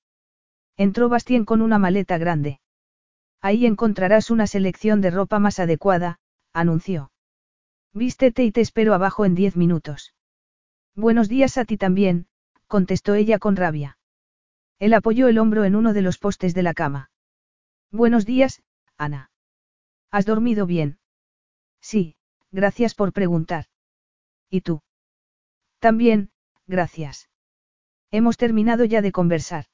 Entró 0.77 1.09
Bastien 1.09 1.45
con 1.45 1.63
una 1.63 1.79
maleta 1.79 2.19
grande. 2.19 2.59
Ahí 3.41 3.67
encontrarás 3.67 4.31
una 4.31 4.47
selección 4.47 5.01
de 5.01 5.11
ropa 5.11 5.39
más 5.39 5.59
adecuada, 5.59 6.19
anunció. 6.53 7.13
Vístete 7.93 8.45
y 8.45 8.53
te 8.53 8.61
espero 8.61 8.95
abajo 8.95 9.25
en 9.25 9.35
diez 9.35 9.57
minutos. 9.57 10.15
Buenos 10.95 11.29
días 11.29 11.59
a 11.59 11.65
ti 11.65 11.77
también, 11.77 12.27
contestó 12.67 13.15
ella 13.15 13.39
con 13.39 13.57
rabia. 13.57 13.99
Él 14.79 14.95
apoyó 14.95 15.29
el 15.29 15.39
hombro 15.39 15.65
en 15.65 15.77
uno 15.77 15.93
de 15.93 16.03
los 16.03 16.19
postes 16.19 16.55
de 16.55 16.63
la 16.63 16.75
cama. 16.75 17.11
Buenos 17.91 18.27
días, 18.27 18.63
Ana. 18.99 19.31
¿Has 20.11 20.27
dormido 20.27 20.67
bien? 20.67 20.99
Sí, 21.81 22.17
gracias 22.51 22.95
por 22.95 23.13
preguntar. 23.13 23.67
¿Y 24.51 24.61
tú? 24.61 24.83
También, 25.79 26.31
gracias. 26.67 27.31
Hemos 28.11 28.37
terminado 28.37 28.85
ya 28.85 29.03
de 29.03 29.13
conversar. 29.13 29.67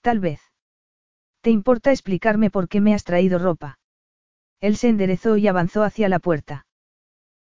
Tal 0.00 0.20
vez. 0.20 0.51
¿Te 1.42 1.50
importa 1.50 1.90
explicarme 1.90 2.50
por 2.50 2.68
qué 2.68 2.80
me 2.80 2.94
has 2.94 3.02
traído 3.02 3.38
ropa? 3.38 3.80
Él 4.60 4.76
se 4.76 4.88
enderezó 4.88 5.36
y 5.36 5.48
avanzó 5.48 5.82
hacia 5.82 6.08
la 6.08 6.20
puerta. 6.20 6.66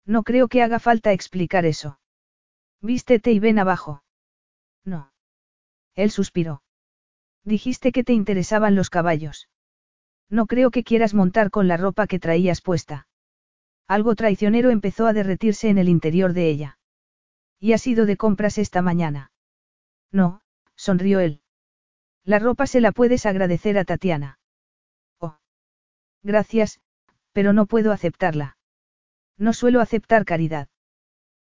No 0.05 0.23
creo 0.23 0.47
que 0.47 0.63
haga 0.63 0.79
falta 0.79 1.11
explicar 1.11 1.65
eso. 1.65 1.99
Vístete 2.81 3.31
y 3.31 3.39
ven 3.39 3.59
abajo. 3.59 4.03
No. 4.83 5.13
Él 5.93 6.09
suspiró. 6.09 6.63
Dijiste 7.43 7.91
que 7.91 8.03
te 8.03 8.13
interesaban 8.13 8.75
los 8.75 8.89
caballos. 8.89 9.49
No 10.29 10.47
creo 10.47 10.71
que 10.71 10.83
quieras 10.83 11.13
montar 11.13 11.51
con 11.51 11.67
la 11.67 11.77
ropa 11.77 12.07
que 12.07 12.19
traías 12.19 12.61
puesta. 12.61 13.07
Algo 13.87 14.15
traicionero 14.15 14.71
empezó 14.71 15.05
a 15.05 15.13
derretirse 15.13 15.69
en 15.69 15.77
el 15.77 15.89
interior 15.89 16.33
de 16.33 16.49
ella. 16.49 16.79
¿Y 17.59 17.73
has 17.73 17.85
ido 17.85 18.07
de 18.07 18.17
compras 18.17 18.57
esta 18.57 18.81
mañana? 18.81 19.31
No, 20.11 20.41
sonrió 20.75 21.19
él. 21.19 21.40
La 22.23 22.39
ropa 22.39 22.67
se 22.67 22.81
la 22.81 22.91
puedes 22.91 23.25
agradecer 23.25 23.77
a 23.77 23.85
Tatiana. 23.85 24.39
Oh. 25.19 25.37
Gracias, 26.23 26.79
pero 27.31 27.53
no 27.53 27.65
puedo 27.65 27.91
aceptarla. 27.91 28.57
No 29.37 29.53
suelo 29.53 29.81
aceptar 29.81 30.25
caridad. 30.25 30.67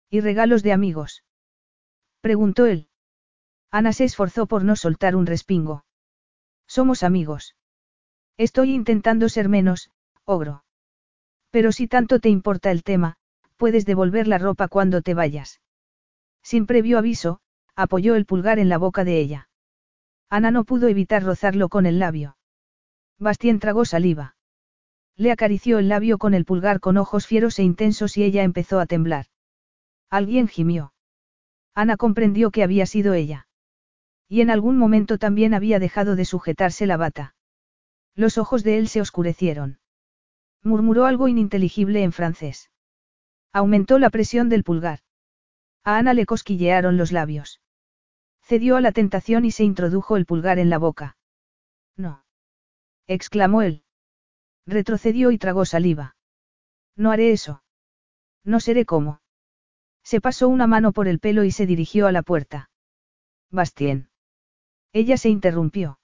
¿Y 0.10 0.22
regalos 0.22 0.64
de 0.64 0.72
amigos? 0.72 1.24
Preguntó 2.22 2.66
él. 2.66 2.88
Ana 3.72 3.94
se 3.94 4.06
esforzó 4.06 4.48
por 4.48 4.64
no 4.64 4.76
soltar 4.76 5.16
un 5.16 5.26
respingo. 5.26 5.86
Somos 6.66 7.04
amigos. 7.04 7.56
Estoy 8.38 8.74
intentando 8.74 9.28
ser 9.28 9.50
menos, 9.50 9.92
ogro. 10.24 10.64
Pero 11.52 11.72
si 11.72 11.88
tanto 11.88 12.20
te 12.20 12.30
importa 12.30 12.72
el 12.72 12.84
tema, 12.84 13.18
puedes 13.58 13.86
devolver 13.86 14.28
la 14.28 14.38
ropa 14.38 14.70
cuando 14.70 15.02
te 15.02 15.14
vayas. 15.14 15.62
Sin 16.42 16.66
previo 16.66 16.98
aviso, 16.98 17.42
apoyó 17.76 18.16
el 18.16 18.26
pulgar 18.26 18.60
en 18.60 18.70
la 18.70 18.78
boca 18.78 19.04
de 19.04 19.20
ella. 19.20 19.49
Ana 20.30 20.52
no 20.52 20.64
pudo 20.64 20.88
evitar 20.88 21.24
rozarlo 21.24 21.70
con 21.70 21.86
el 21.86 22.00
labio. 22.00 22.38
Bastien 23.18 23.60
tragó 23.60 23.86
saliva. 23.86 24.36
Le 25.16 25.32
acarició 25.32 25.80
el 25.80 25.90
labio 25.90 26.18
con 26.18 26.34
el 26.34 26.46
pulgar 26.46 26.80
con 26.80 26.98
ojos 26.98 27.28
fieros 27.28 27.60
e 27.60 27.64
intensos 27.64 28.16
y 28.16 28.24
ella 28.24 28.44
empezó 28.44 28.80
a 28.80 28.86
temblar. 28.86 29.26
Alguien 30.10 30.48
gimió. 30.48 30.94
Ana 31.74 31.98
comprendió 31.98 32.52
que 32.52 32.64
había 32.64 32.86
sido 32.86 33.14
ella. 33.14 33.48
Y 34.28 34.42
en 34.42 34.50
algún 34.50 34.78
momento 34.78 35.18
también 35.18 35.54
había 35.54 35.80
dejado 35.80 36.16
de 36.16 36.26
sujetarse 36.26 36.86
la 36.86 36.98
bata. 36.98 37.36
Los 38.16 38.38
ojos 38.38 38.64
de 38.64 38.78
él 38.78 38.88
se 38.88 39.02
oscurecieron. 39.02 39.80
Murmuró 40.64 41.06
algo 41.06 41.28
ininteligible 41.28 42.04
en 42.04 42.12
francés. 42.12 42.70
Aumentó 43.52 43.98
la 43.98 44.10
presión 44.10 44.50
del 44.50 44.64
pulgar. 44.64 45.00
A 45.84 45.98
Ana 45.98 46.14
le 46.14 46.26
cosquillearon 46.26 46.98
los 46.98 47.12
labios. 47.12 47.62
Cedió 48.50 48.78
a 48.78 48.82
la 48.82 48.92
tentación 48.92 49.46
y 49.46 49.52
se 49.52 49.64
introdujo 49.64 50.18
el 50.18 50.26
pulgar 50.26 50.58
en 50.58 50.72
la 50.72 50.80
boca. 50.80 51.18
No. 51.96 52.26
exclamó 53.06 53.62
él. 53.62 53.84
Retrocedió 54.66 55.30
y 55.30 55.38
tragó 55.38 55.66
saliva. 55.66 56.16
No 56.96 57.12
haré 57.12 57.32
eso. 57.32 57.62
No 58.44 58.60
seré 58.60 58.88
como. 58.88 59.22
Se 60.04 60.20
pasó 60.20 60.50
una 60.50 60.66
mano 60.66 60.94
por 60.94 61.08
el 61.08 61.20
pelo 61.20 61.44
y 61.44 61.52
se 61.52 61.68
dirigió 61.68 62.08
a 62.08 62.12
la 62.12 62.24
puerta. 62.24 62.72
Bastien. 63.52 64.10
Ella 64.94 65.18
se 65.18 65.30
interrumpió. 65.30 66.00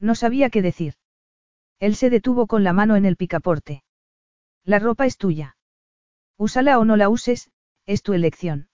No 0.00 0.14
sabía 0.14 0.48
qué 0.48 0.62
decir. 0.62 0.94
Él 1.80 1.96
se 1.96 2.08
detuvo 2.08 2.46
con 2.46 2.64
la 2.64 2.72
mano 2.72 2.96
en 2.96 3.04
el 3.04 3.16
picaporte. 3.16 3.84
La 4.64 4.78
ropa 4.78 5.04
es 5.04 5.18
tuya. 5.18 5.58
Úsala 6.38 6.78
o 6.78 6.86
no 6.86 6.96
la 6.96 7.10
uses, 7.10 7.50
es 7.84 8.02
tu 8.02 8.14
elección. 8.14 8.70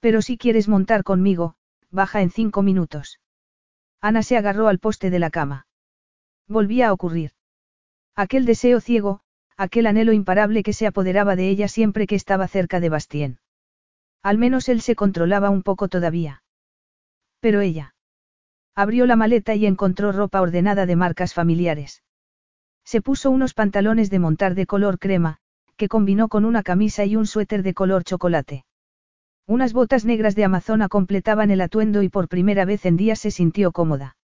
Pero 0.00 0.20
si 0.20 0.36
quieres 0.36 0.68
montar 0.68 1.04
conmigo, 1.04 1.56
baja 1.92 2.22
en 2.22 2.30
cinco 2.30 2.62
minutos. 2.62 3.20
Ana 4.00 4.22
se 4.22 4.36
agarró 4.36 4.66
al 4.66 4.80
poste 4.80 5.10
de 5.10 5.20
la 5.20 5.30
cama. 5.30 5.66
Volvía 6.48 6.88
a 6.88 6.92
ocurrir. 6.92 7.32
Aquel 8.16 8.46
deseo 8.46 8.80
ciego, 8.80 9.20
aquel 9.56 9.86
anhelo 9.86 10.12
imparable 10.12 10.62
que 10.62 10.72
se 10.72 10.86
apoderaba 10.86 11.36
de 11.36 11.48
ella 11.48 11.68
siempre 11.68 12.06
que 12.06 12.16
estaba 12.16 12.48
cerca 12.48 12.80
de 12.80 12.88
Bastien. 12.88 13.38
Al 14.22 14.38
menos 14.38 14.68
él 14.68 14.80
se 14.80 14.96
controlaba 14.96 15.50
un 15.50 15.62
poco 15.62 15.88
todavía. 15.88 16.42
Pero 17.40 17.60
ella. 17.60 17.94
Abrió 18.74 19.06
la 19.06 19.16
maleta 19.16 19.54
y 19.54 19.66
encontró 19.66 20.12
ropa 20.12 20.40
ordenada 20.40 20.86
de 20.86 20.96
marcas 20.96 21.34
familiares. 21.34 22.02
Se 22.84 23.02
puso 23.02 23.30
unos 23.30 23.54
pantalones 23.54 24.10
de 24.10 24.18
montar 24.18 24.54
de 24.54 24.66
color 24.66 24.98
crema, 24.98 25.38
que 25.76 25.88
combinó 25.88 26.28
con 26.28 26.44
una 26.44 26.62
camisa 26.62 27.04
y 27.04 27.16
un 27.16 27.26
suéter 27.26 27.62
de 27.62 27.74
color 27.74 28.02
chocolate. 28.04 28.64
Unas 29.46 29.72
botas 29.72 30.04
negras 30.04 30.34
de 30.34 30.44
Amazona 30.44 30.88
completaban 30.88 31.50
el 31.50 31.60
atuendo 31.60 32.02
y 32.02 32.08
por 32.08 32.28
primera 32.28 32.64
vez 32.64 32.86
en 32.86 32.96
días 32.96 33.18
se 33.18 33.30
sintió 33.30 33.72
cómoda. 33.72 34.16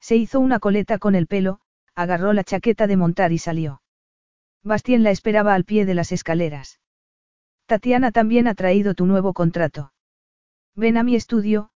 Se 0.00 0.16
hizo 0.16 0.38
una 0.40 0.58
coleta 0.60 0.98
con 0.98 1.14
el 1.14 1.26
pelo, 1.26 1.60
agarró 1.94 2.32
la 2.32 2.44
chaqueta 2.44 2.86
de 2.86 2.96
montar 2.96 3.32
y 3.32 3.38
salió. 3.38 3.82
Bastien 4.62 5.02
la 5.02 5.10
esperaba 5.10 5.54
al 5.54 5.64
pie 5.64 5.86
de 5.86 5.94
las 5.94 6.12
escaleras. 6.12 6.80
Tatiana 7.66 8.12
también 8.12 8.46
ha 8.46 8.54
traído 8.54 8.94
tu 8.94 9.06
nuevo 9.06 9.32
contrato. 9.32 9.92
Ven 10.74 10.98
a 10.98 11.02
mi 11.02 11.16
estudio, 11.16 11.70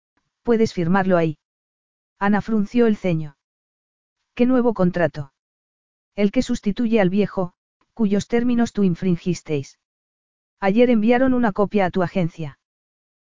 puedes 0.43 0.73
firmarlo 0.73 1.17
ahí. 1.17 1.39
Ana 2.19 2.41
frunció 2.41 2.87
el 2.87 2.97
ceño. 2.97 3.37
¿Qué 4.35 4.47
nuevo 4.47 4.75
contrato? 4.75 5.33
El 6.15 6.33
que 6.33 6.43
sustituye 6.43 7.01
al 7.01 7.11
viejo, 7.11 7.53
cuyos 7.95 8.27
términos 8.27 8.73
tú 8.73 8.83
infringisteis. 8.83 9.79
Ayer 10.69 10.91
enviaron 10.91 11.33
una 11.33 11.53
copia 11.53 11.87
a 11.87 11.91
tu 11.91 12.03
agencia. 12.03 12.59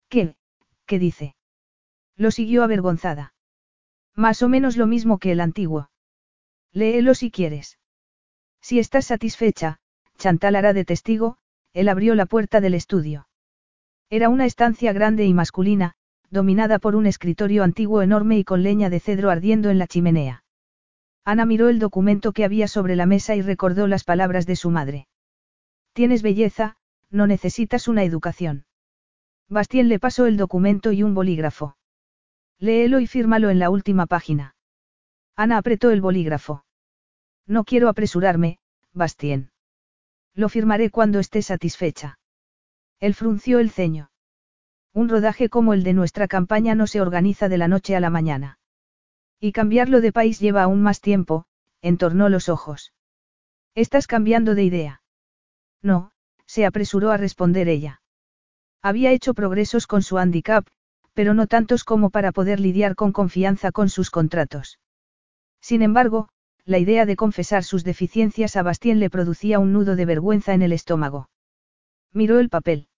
¿Qué? 0.10 0.36
¿Qué 0.86 1.00
dice? 1.00 1.34
Lo 2.18 2.30
siguió 2.30 2.62
avergonzada. 2.62 3.34
Más 4.14 4.44
o 4.44 4.50
menos 4.50 4.76
lo 4.76 4.86
mismo 4.86 5.18
que 5.18 5.32
el 5.32 5.40
antiguo. 5.40 5.90
Léelo 6.74 7.16
si 7.16 7.32
quieres. 7.32 7.80
Si 8.60 8.80
estás 8.80 9.06
satisfecha, 9.06 9.80
Chantal 10.18 10.58
hará 10.58 10.74
de 10.74 10.84
testigo, 10.84 11.38
él 11.72 11.88
abrió 11.88 12.16
la 12.16 12.26
puerta 12.26 12.60
del 12.60 12.74
estudio. 12.74 13.30
Era 14.10 14.28
una 14.28 14.46
estancia 14.46 14.92
grande 14.92 15.24
y 15.24 15.34
masculina, 15.34 15.94
dominada 16.32 16.80
por 16.80 16.98
un 16.98 17.06
escritorio 17.06 17.64
antiguo 17.64 18.02
enorme 18.02 18.40
y 18.40 18.44
con 18.44 18.62
leña 18.62 18.90
de 18.90 19.00
cedro 19.00 19.30
ardiendo 19.30 19.70
en 19.70 19.78
la 19.78 19.88
chimenea. 19.88 20.44
Ana 21.24 21.46
miró 21.46 21.70
el 21.70 21.80
documento 21.80 22.34
que 22.34 22.44
había 22.44 22.68
sobre 22.68 22.98
la 22.98 23.06
mesa 23.06 23.38
y 23.38 23.42
recordó 23.42 23.88
las 23.88 24.04
palabras 24.04 24.46
de 24.46 24.58
su 24.58 24.70
madre. 24.70 25.08
Tienes 25.94 26.24
belleza, 26.24 26.76
no 27.12 27.28
necesitas 27.28 27.88
una 27.88 28.04
educación. 28.04 28.66
Bastien 29.50 29.90
le 29.90 30.00
pasó 30.00 30.26
el 30.26 30.38
documento 30.38 30.92
y 30.92 31.04
un 31.04 31.14
bolígrafo. 31.14 31.76
Léelo 32.58 33.00
y 33.00 33.08
fírmalo 33.08 33.50
en 33.50 33.60
la 33.60 33.70
última 33.70 34.06
página. 34.06 34.56
Ana 35.36 35.58
apretó 35.58 35.92
el 35.92 36.02
bolígrafo. 36.02 36.64
No 37.46 37.66
quiero 37.66 37.90
apresurarme, 37.90 38.60
Bastien. 38.94 39.52
Lo 40.34 40.48
firmaré 40.48 40.90
cuando 40.90 41.20
esté 41.20 41.42
satisfecha. 41.42 42.20
Él 43.00 43.14
frunció 43.14 43.60
el 43.60 43.72
ceño. 43.72 44.12
Un 44.94 45.10
rodaje 45.10 45.50
como 45.50 45.74
el 45.74 45.84
de 45.84 45.94
nuestra 45.94 46.28
campaña 46.28 46.76
no 46.76 46.88
se 46.88 47.02
organiza 47.02 47.50
de 47.50 47.58
la 47.58 47.68
noche 47.68 47.96
a 47.96 48.00
la 48.00 48.10
mañana. 48.10 48.60
Y 49.40 49.52
cambiarlo 49.52 50.02
de 50.02 50.12
país 50.14 50.40
lleva 50.40 50.64
aún 50.64 50.82
más 50.82 51.02
tiempo, 51.02 51.46
entornó 51.82 52.30
los 52.30 52.48
ojos. 52.48 52.94
¿Estás 53.74 54.06
cambiando 54.06 54.54
de 54.54 54.64
idea? 54.64 55.02
No, 55.82 56.12
se 56.52 56.66
apresuró 56.66 57.12
a 57.12 57.18
responder 57.18 57.70
ella. 57.70 58.02
Había 58.82 59.14
hecho 59.14 59.34
progresos 59.34 59.88
con 59.88 60.02
su 60.02 60.18
handicap, 60.18 60.68
pero 61.14 61.34
no 61.34 61.48
tantos 61.48 61.86
como 61.86 62.10
para 62.10 62.34
poder 62.34 62.60
lidiar 62.60 62.96
con 62.96 63.14
confianza 63.14 63.72
con 63.72 63.88
sus 63.88 64.10
contratos. 64.10 64.78
Sin 65.62 65.82
embargo, 65.82 66.28
la 66.66 66.78
idea 66.78 67.06
de 67.06 67.16
confesar 67.16 67.64
sus 67.64 67.86
deficiencias 67.86 68.58
a 68.58 68.64
Bastien 68.64 69.00
le 69.00 69.10
producía 69.10 69.60
un 69.60 69.72
nudo 69.72 69.96
de 69.96 70.04
vergüenza 70.04 70.54
en 70.54 70.62
el 70.62 70.74
estómago. 70.74 71.30
Miró 72.12 72.38
el 72.40 72.50
papel. 72.50 72.90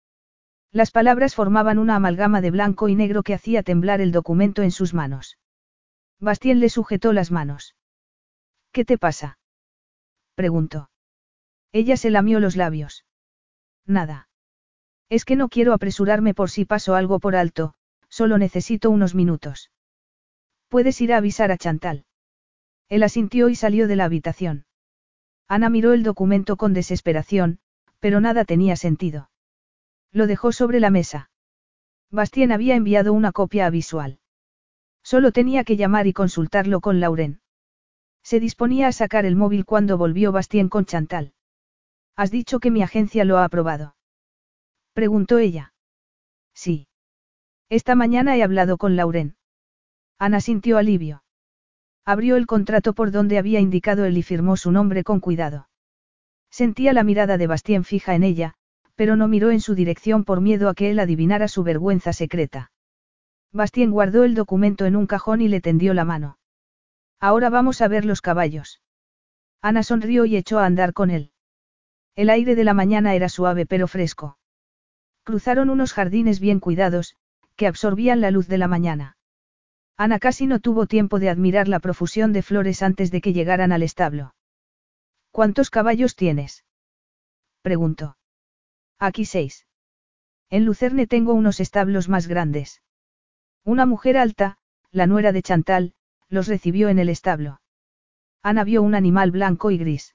Las 0.71 0.91
palabras 0.91 1.35
formaban 1.35 1.79
una 1.79 1.97
amalgama 1.97 2.41
de 2.41 2.53
blanco 2.53 2.89
y 2.89 2.95
negro 2.95 3.23
que 3.23 3.35
hacía 3.35 3.63
temblar 3.63 4.01
el 4.01 4.13
documento 4.13 4.63
en 4.63 4.71
sus 4.71 4.95
manos. 4.95 5.37
Bastien 6.21 6.59
le 6.59 6.71
sujetó 6.71 7.13
las 7.13 7.31
manos. 7.31 7.77
¿Qué 8.73 8.87
te 8.87 8.97
pasa? 8.97 9.37
preguntó. 10.37 10.89
Ella 11.71 11.99
se 11.99 12.09
lamió 12.09 12.41
los 12.41 12.57
labios. 12.57 13.05
Nada. 13.87 14.29
Es 15.09 15.25
que 15.25 15.37
no 15.37 15.49
quiero 15.49 15.73
apresurarme 15.73 16.35
por 16.35 16.51
si 16.51 16.65
paso 16.65 16.95
algo 16.95 17.21
por 17.21 17.37
alto, 17.37 17.75
solo 18.09 18.39
necesito 18.39 18.91
unos 18.91 19.15
minutos. 19.15 19.71
Puedes 20.69 21.01
ir 21.01 21.13
a 21.13 21.19
avisar 21.19 21.53
a 21.53 21.59
Chantal. 21.59 22.07
Él 22.89 23.03
asintió 23.03 23.49
y 23.49 23.55
salió 23.55 23.89
de 23.89 23.97
la 23.97 24.05
habitación. 24.05 24.65
Ana 25.49 25.69
miró 25.69 25.93
el 25.93 26.03
documento 26.03 26.57
con 26.57 26.73
desesperación, 26.73 27.59
pero 28.01 28.21
nada 28.21 28.45
tenía 28.45 28.77
sentido. 28.77 29.31
Lo 30.13 30.27
dejó 30.27 30.53
sobre 30.53 30.81
la 30.81 30.91
mesa. 30.91 31.31
Bastien 32.11 32.53
había 32.53 32.75
enviado 32.75 33.13
una 33.13 33.33
copia 33.33 33.67
a 33.67 33.71
Visual. 33.71 34.19
Solo 35.03 35.33
tenía 35.33 35.65
que 35.65 35.77
llamar 35.77 36.07
y 36.07 36.13
consultarlo 36.13 36.81
con 36.81 37.01
Lauren. 37.01 37.41
Se 38.23 38.41
disponía 38.41 38.89
a 38.89 38.93
sacar 38.93 39.25
el 39.25 39.37
móvil 39.37 39.65
cuando 39.65 39.99
volvió 39.99 40.33
Bastien 40.33 40.69
con 40.69 40.85
Chantal. 40.85 41.33
¿Has 42.17 42.31
dicho 42.31 42.61
que 42.61 42.71
mi 42.71 42.83
agencia 42.83 43.25
lo 43.25 43.39
ha 43.39 43.45
aprobado? 43.45 43.97
Preguntó 44.93 45.39
ella. 45.39 45.73
Sí. 46.55 46.89
Esta 47.69 47.95
mañana 47.95 48.37
he 48.37 48.43
hablado 48.43 48.77
con 48.77 48.97
Lauren. 48.97 49.37
Ana 50.19 50.41
sintió 50.41 50.79
alivio. 50.79 51.25
Abrió 52.05 52.37
el 52.37 52.47
contrato 52.47 52.93
por 52.93 53.11
donde 53.11 53.39
había 53.39 53.61
indicado 53.61 54.05
él 54.05 54.19
y 54.19 54.23
firmó 54.23 54.57
su 54.57 54.71
nombre 54.73 55.05
con 55.05 55.21
cuidado. 55.21 55.69
Sentía 56.51 56.93
la 56.93 57.03
mirada 57.03 57.39
de 57.39 57.47
Bastien 57.47 57.85
fija 57.85 58.15
en 58.15 58.23
ella, 58.23 58.55
pero 58.95 59.17
no 59.17 59.27
miró 59.27 59.51
en 59.51 59.61
su 59.61 59.75
dirección 59.75 60.25
por 60.25 60.41
miedo 60.41 60.69
a 60.69 60.75
que 60.75 60.91
él 60.91 60.99
adivinara 60.99 61.49
su 61.49 61.63
vergüenza 61.63 62.13
secreta. 62.13 62.71
Bastien 63.53 63.91
guardó 63.91 64.25
el 64.25 64.35
documento 64.35 64.85
en 64.85 64.97
un 64.97 65.07
cajón 65.07 65.41
y 65.41 65.49
le 65.49 65.61
tendió 65.61 65.95
la 65.95 66.05
mano. 66.05 66.39
Ahora 67.19 67.51
vamos 67.51 67.81
a 67.81 67.89
ver 67.89 68.05
los 68.05 68.21
caballos. 68.21 68.83
Ana 69.61 69.83
sonrió 69.83 70.25
y 70.25 70.37
echó 70.37 70.59
a 70.59 70.67
andar 70.67 70.93
con 70.93 71.11
él. 71.11 71.32
El 72.15 72.31
aire 72.31 72.55
de 72.55 72.65
la 72.65 72.75
mañana 72.75 73.15
era 73.15 73.29
suave 73.29 73.67
pero 73.67 73.89
fresco. 73.89 74.39
Cruzaron 75.25 75.71
unos 75.71 75.93
jardines 75.93 76.41
bien 76.41 76.61
cuidados, 76.61 77.17
que 77.57 77.67
absorbían 77.67 78.21
la 78.21 78.31
luz 78.31 78.49
de 78.49 78.59
la 78.59 78.69
mañana. 78.69 79.17
Ana 79.97 80.19
casi 80.19 80.47
no 80.47 80.59
tuvo 80.59 80.87
tiempo 80.87 81.19
de 81.19 81.31
admirar 81.31 81.69
la 81.69 81.81
profusión 81.81 82.33
de 82.33 82.43
flores 82.43 82.83
antes 82.83 83.11
de 83.11 83.21
que 83.21 83.33
llegaran 83.33 83.73
al 83.73 83.83
establo. 83.83 84.35
¿Cuántos 85.31 85.71
caballos 85.71 86.17
tienes? 86.17 86.65
preguntó. 87.63 88.17
Aquí 88.99 89.25
seis. 89.25 89.67
En 90.51 90.65
Lucerne 90.65 91.07
tengo 91.07 91.33
unos 91.33 91.61
establos 91.61 92.09
más 92.09 92.27
grandes. 92.27 92.83
Una 93.65 93.87
mujer 93.87 94.19
alta, 94.19 94.59
la 94.91 95.07
nuera 95.07 95.33
de 95.33 95.43
Chantal, 95.43 95.95
los 96.29 96.49
recibió 96.49 96.89
en 96.89 96.99
el 96.99 97.09
establo. 97.09 97.61
Ana 98.43 98.65
vio 98.65 98.83
un 98.83 98.95
animal 98.95 99.31
blanco 99.31 99.71
y 99.71 99.79
gris. 99.79 100.15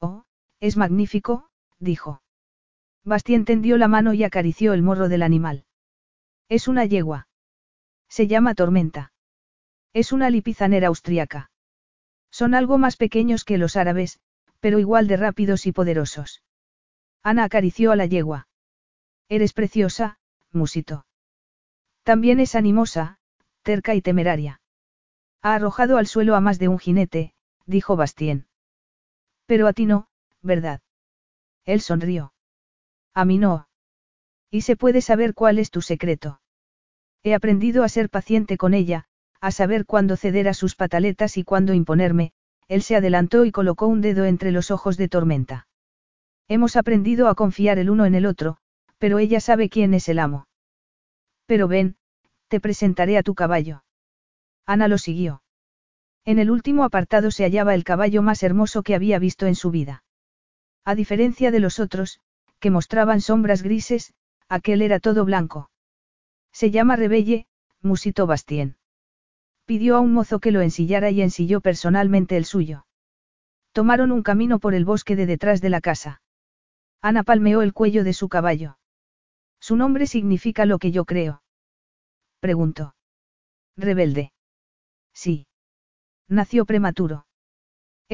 Oh, 0.00 0.24
es 0.64 0.78
magnífico, 0.78 1.50
dijo. 1.78 2.22
Bastien 3.04 3.44
tendió 3.44 3.76
la 3.76 3.86
mano 3.86 4.14
y 4.14 4.24
acarició 4.24 4.72
el 4.72 4.80
morro 4.80 5.10
del 5.10 5.22
animal. 5.22 5.66
Es 6.48 6.68
una 6.68 6.86
yegua. 6.86 7.28
Se 8.08 8.28
llama 8.28 8.54
Tormenta. 8.54 9.12
Es 9.92 10.10
una 10.10 10.30
lipizanera 10.30 10.88
austriaca. 10.88 11.50
Son 12.30 12.54
algo 12.54 12.78
más 12.78 12.96
pequeños 12.96 13.44
que 13.44 13.58
los 13.58 13.76
árabes, 13.76 14.20
pero 14.58 14.78
igual 14.78 15.06
de 15.06 15.18
rápidos 15.18 15.66
y 15.66 15.72
poderosos. 15.72 16.42
Ana 17.22 17.44
acarició 17.44 17.92
a 17.92 17.96
la 17.96 18.06
yegua. 18.06 18.48
Eres 19.28 19.52
preciosa, 19.52 20.18
musito. 20.50 21.04
También 22.04 22.40
es 22.40 22.54
animosa, 22.54 23.18
terca 23.60 23.94
y 23.94 24.00
temeraria. 24.00 24.62
Ha 25.42 25.56
arrojado 25.56 25.98
al 25.98 26.06
suelo 26.06 26.34
a 26.36 26.40
más 26.40 26.58
de 26.58 26.68
un 26.68 26.78
jinete, 26.78 27.34
dijo 27.66 27.96
Bastien. 27.96 28.46
Pero 29.44 29.66
a 29.66 29.74
ti 29.74 29.84
no, 29.84 30.08
¿verdad? 30.44 30.80
Él 31.64 31.80
sonrió. 31.80 32.32
A 33.14 33.24
mí 33.24 33.38
no. 33.38 33.66
Y 34.50 34.60
se 34.60 34.76
puede 34.76 35.00
saber 35.00 35.34
cuál 35.34 35.58
es 35.58 35.70
tu 35.70 35.80
secreto. 35.82 36.40
He 37.24 37.34
aprendido 37.34 37.82
a 37.82 37.88
ser 37.88 38.10
paciente 38.10 38.56
con 38.56 38.74
ella, 38.74 39.06
a 39.40 39.50
saber 39.50 39.86
cuándo 39.86 40.16
ceder 40.16 40.46
a 40.46 40.54
sus 40.54 40.76
pataletas 40.76 41.36
y 41.38 41.44
cuándo 41.44 41.72
imponerme, 41.74 42.32
él 42.68 42.82
se 42.82 42.96
adelantó 42.96 43.44
y 43.44 43.52
colocó 43.52 43.86
un 43.86 44.00
dedo 44.00 44.24
entre 44.26 44.52
los 44.52 44.70
ojos 44.70 44.96
de 44.96 45.08
tormenta. 45.08 45.66
Hemos 46.48 46.76
aprendido 46.76 47.28
a 47.28 47.34
confiar 47.34 47.78
el 47.78 47.90
uno 47.90 48.04
en 48.04 48.14
el 48.14 48.26
otro, 48.26 48.58
pero 48.98 49.18
ella 49.18 49.40
sabe 49.40 49.68
quién 49.70 49.94
es 49.94 50.08
el 50.08 50.18
amo. 50.18 50.46
Pero 51.46 51.68
ven, 51.68 51.96
te 52.48 52.60
presentaré 52.60 53.16
a 53.18 53.22
tu 53.22 53.34
caballo. 53.34 53.84
Ana 54.66 54.88
lo 54.88 54.98
siguió. 54.98 55.42
En 56.24 56.38
el 56.38 56.50
último 56.50 56.84
apartado 56.84 57.30
se 57.30 57.44
hallaba 57.44 57.74
el 57.74 57.84
caballo 57.84 58.22
más 58.22 58.42
hermoso 58.42 58.82
que 58.82 58.94
había 58.94 59.18
visto 59.18 59.46
en 59.46 59.54
su 59.54 59.70
vida. 59.70 60.03
A 60.84 60.94
diferencia 60.94 61.50
de 61.50 61.60
los 61.60 61.80
otros, 61.80 62.20
que 62.60 62.70
mostraban 62.70 63.20
sombras 63.20 63.62
grises, 63.62 64.12
aquel 64.48 64.82
era 64.82 65.00
todo 65.00 65.24
blanco. 65.24 65.70
Se 66.52 66.70
llama 66.70 66.96
Rebelle, 66.96 67.46
musitó 67.80 68.26
Bastien. 68.26 68.76
Pidió 69.64 69.96
a 69.96 70.00
un 70.00 70.12
mozo 70.12 70.40
que 70.40 70.52
lo 70.52 70.60
ensillara 70.60 71.10
y 71.10 71.22
ensilló 71.22 71.60
personalmente 71.60 72.36
el 72.36 72.44
suyo. 72.44 72.86
Tomaron 73.72 74.12
un 74.12 74.22
camino 74.22 74.58
por 74.58 74.74
el 74.74 74.84
bosque 74.84 75.16
de 75.16 75.26
detrás 75.26 75.60
de 75.60 75.70
la 75.70 75.80
casa. 75.80 76.22
Ana 77.00 77.22
palmeó 77.22 77.62
el 77.62 77.72
cuello 77.72 78.04
de 78.04 78.12
su 78.12 78.28
caballo. 78.28 78.78
¿Su 79.60 79.76
nombre 79.76 80.06
significa 80.06 80.66
lo 80.66 80.78
que 80.78 80.92
yo 80.92 81.04
creo? 81.04 81.42
Preguntó. 82.40 82.94
Rebelde. 83.76 84.32
Sí. 85.12 85.46
Nació 86.28 86.66
prematuro. 86.66 87.26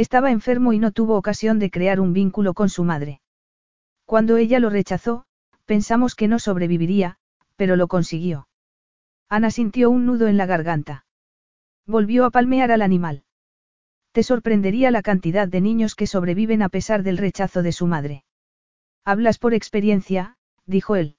Estaba 0.01 0.31
enfermo 0.31 0.73
y 0.73 0.79
no 0.79 0.93
tuvo 0.93 1.15
ocasión 1.15 1.59
de 1.59 1.71
crear 1.71 2.01
un 2.01 2.15
vínculo 2.15 2.55
con 2.55 2.71
su 2.71 2.85
madre. 2.85 3.21
Cuando 4.07 4.39
ella 4.39 4.59
lo 4.59 4.71
rechazó, 4.71 5.27
pensamos 5.67 6.15
que 6.15 6.27
no 6.27 6.39
sobreviviría, 6.39 7.19
pero 7.57 7.77
lo 7.77 7.87
consiguió. 7.87 8.49
Ana 9.29 9.51
sintió 9.51 9.91
un 9.91 10.07
nudo 10.07 10.27
en 10.27 10.39
la 10.39 10.47
garganta. 10.47 11.05
Volvió 11.87 12.25
a 12.25 12.31
palmear 12.31 12.73
al 12.73 12.81
animal. 12.81 13.25
Te 14.13 14.23
sorprendería 14.23 14.91
la 14.91 15.03
cantidad 15.03 15.47
de 15.47 15.61
niños 15.61 15.95
que 15.95 16.07
sobreviven 16.07 16.63
a 16.63 16.71
pesar 16.71 17.03
del 17.03 17.19
rechazo 17.19 17.63
de 17.63 17.73
su 17.73 17.87
madre. 17.87 18.25
Hablas 19.05 19.37
por 19.37 19.53
experiencia, 19.53 20.39
dijo 20.65 20.97
él. 20.97 21.17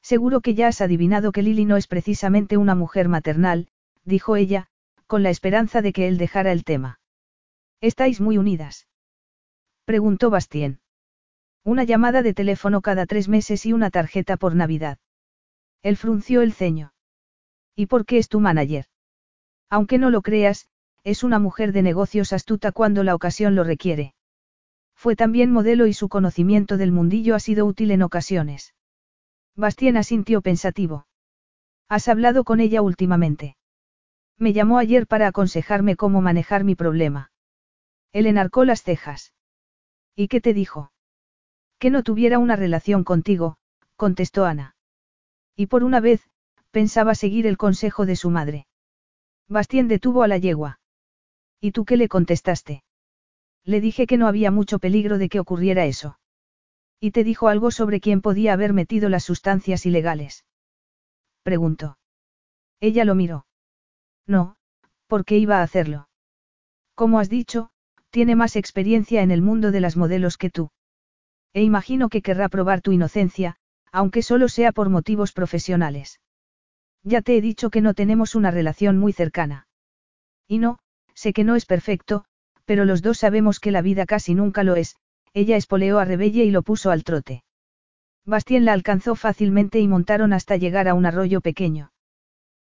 Seguro 0.00 0.40
que 0.40 0.54
ya 0.54 0.66
has 0.66 0.80
adivinado 0.80 1.30
que 1.30 1.42
Lily 1.42 1.66
no 1.66 1.76
es 1.76 1.86
precisamente 1.86 2.56
una 2.56 2.74
mujer 2.74 3.08
maternal, 3.08 3.68
dijo 4.04 4.34
ella, 4.34 4.66
con 5.06 5.22
la 5.22 5.30
esperanza 5.30 5.82
de 5.82 5.92
que 5.92 6.08
él 6.08 6.18
dejara 6.18 6.50
el 6.50 6.64
tema. 6.64 6.98
¿Estáis 7.82 8.20
muy 8.20 8.38
unidas? 8.38 8.86
Preguntó 9.84 10.30
Bastien. 10.30 10.78
Una 11.64 11.82
llamada 11.82 12.22
de 12.22 12.32
teléfono 12.32 12.80
cada 12.80 13.06
tres 13.06 13.28
meses 13.28 13.66
y 13.66 13.72
una 13.72 13.90
tarjeta 13.90 14.36
por 14.36 14.54
Navidad. 14.54 14.98
Él 15.82 15.96
frunció 15.96 16.42
el 16.42 16.52
ceño. 16.52 16.94
¿Y 17.74 17.86
por 17.86 18.06
qué 18.06 18.18
es 18.18 18.28
tu 18.28 18.38
manager? 18.38 18.86
Aunque 19.68 19.98
no 19.98 20.10
lo 20.10 20.22
creas, 20.22 20.68
es 21.02 21.24
una 21.24 21.40
mujer 21.40 21.72
de 21.72 21.82
negocios 21.82 22.32
astuta 22.32 22.70
cuando 22.70 23.02
la 23.02 23.16
ocasión 23.16 23.56
lo 23.56 23.64
requiere. 23.64 24.14
Fue 24.94 25.16
también 25.16 25.50
modelo 25.50 25.88
y 25.88 25.92
su 25.92 26.08
conocimiento 26.08 26.76
del 26.76 26.92
mundillo 26.92 27.34
ha 27.34 27.40
sido 27.40 27.66
útil 27.66 27.90
en 27.90 28.02
ocasiones. 28.02 28.76
Bastien 29.56 29.96
asintió 29.96 30.40
pensativo. 30.40 31.08
¿Has 31.88 32.06
hablado 32.06 32.44
con 32.44 32.60
ella 32.60 32.80
últimamente? 32.80 33.56
Me 34.38 34.52
llamó 34.52 34.78
ayer 34.78 35.08
para 35.08 35.26
aconsejarme 35.26 35.96
cómo 35.96 36.20
manejar 36.20 36.62
mi 36.62 36.76
problema. 36.76 37.31
Él 38.12 38.26
enarcó 38.26 38.64
las 38.64 38.82
cejas. 38.82 39.32
¿Y 40.14 40.28
qué 40.28 40.40
te 40.40 40.52
dijo? 40.54 40.92
Que 41.78 41.90
no 41.90 42.02
tuviera 42.02 42.38
una 42.38 42.56
relación 42.56 43.04
contigo, 43.04 43.56
contestó 43.96 44.44
Ana. 44.44 44.76
Y 45.56 45.66
por 45.66 45.84
una 45.84 46.00
vez, 46.00 46.28
pensaba 46.70 47.14
seguir 47.14 47.46
el 47.46 47.56
consejo 47.56 48.06
de 48.06 48.16
su 48.16 48.30
madre. 48.30 48.66
Bastien 49.48 49.88
detuvo 49.88 50.22
a 50.22 50.28
la 50.28 50.38
yegua. 50.38 50.80
¿Y 51.60 51.72
tú 51.72 51.84
qué 51.84 51.96
le 51.96 52.08
contestaste? 52.08 52.84
Le 53.64 53.80
dije 53.80 54.06
que 54.06 54.16
no 54.16 54.26
había 54.26 54.50
mucho 54.50 54.78
peligro 54.78 55.18
de 55.18 55.28
que 55.28 55.40
ocurriera 55.40 55.84
eso. 55.84 56.18
¿Y 57.00 57.10
te 57.10 57.24
dijo 57.24 57.48
algo 57.48 57.70
sobre 57.70 58.00
quién 58.00 58.20
podía 58.20 58.52
haber 58.52 58.72
metido 58.72 59.08
las 59.08 59.24
sustancias 59.24 59.86
ilegales? 59.86 60.44
Preguntó. 61.42 61.98
Ella 62.80 63.04
lo 63.04 63.14
miró. 63.14 63.46
No, 64.26 64.56
¿por 65.06 65.24
qué 65.24 65.36
iba 65.38 65.58
a 65.58 65.62
hacerlo? 65.62 66.08
Como 66.94 67.18
has 67.18 67.28
dicho, 67.28 67.71
tiene 68.12 68.36
más 68.36 68.56
experiencia 68.56 69.22
en 69.22 69.30
el 69.30 69.40
mundo 69.40 69.72
de 69.72 69.80
las 69.80 69.96
modelos 69.96 70.36
que 70.36 70.50
tú. 70.50 70.70
E 71.54 71.62
imagino 71.62 72.10
que 72.10 72.20
querrá 72.20 72.50
probar 72.50 72.82
tu 72.82 72.92
inocencia, 72.92 73.56
aunque 73.90 74.22
solo 74.22 74.48
sea 74.48 74.70
por 74.70 74.90
motivos 74.90 75.32
profesionales. 75.32 76.20
Ya 77.02 77.22
te 77.22 77.36
he 77.36 77.40
dicho 77.40 77.70
que 77.70 77.80
no 77.80 77.94
tenemos 77.94 78.34
una 78.34 78.50
relación 78.50 78.98
muy 78.98 79.14
cercana. 79.14 79.66
Y 80.46 80.58
no, 80.58 80.78
sé 81.14 81.32
que 81.32 81.42
no 81.42 81.56
es 81.56 81.64
perfecto, 81.64 82.26
pero 82.66 82.84
los 82.84 83.00
dos 83.00 83.16
sabemos 83.16 83.58
que 83.60 83.72
la 83.72 83.80
vida 83.80 84.04
casi 84.04 84.34
nunca 84.34 84.62
lo 84.62 84.76
es, 84.76 84.96
ella 85.32 85.56
espoleó 85.56 85.98
a 85.98 86.04
Rebelle 86.04 86.44
y 86.44 86.50
lo 86.50 86.62
puso 86.62 86.90
al 86.90 87.04
trote. 87.04 87.44
Bastien 88.26 88.66
la 88.66 88.74
alcanzó 88.74 89.16
fácilmente 89.16 89.80
y 89.80 89.88
montaron 89.88 90.34
hasta 90.34 90.58
llegar 90.58 90.86
a 90.86 90.94
un 90.94 91.06
arroyo 91.06 91.40
pequeño. 91.40 91.92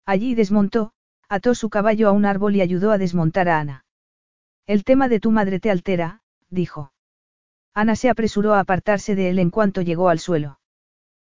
Allí 0.07 0.35
desmontó, 0.35 0.93
ató 1.29 1.55
su 1.55 1.69
caballo 1.69 2.09
a 2.09 2.13
un 2.13 2.25
árbol 2.25 2.57
y 2.57 2.63
ayudó 2.63 2.93
a 2.93 2.99
desmontar 2.99 3.51
a 3.51 3.61
Ana. 3.61 3.84
El 4.67 4.85
tema 4.85 5.09
de 5.09 5.21
tu 5.21 5.31
madre 5.31 5.61
te 5.61 5.71
altera, 5.71 6.23
dijo. 6.49 6.93
Ana 7.75 7.97
se 7.97 8.09
apresuró 8.09 8.55
a 8.55 8.61
apartarse 8.61 9.15
de 9.15 9.29
él 9.29 9.39
en 9.39 9.51
cuanto 9.51 9.83
llegó 9.83 10.09
al 10.09 10.19
suelo. 10.19 10.59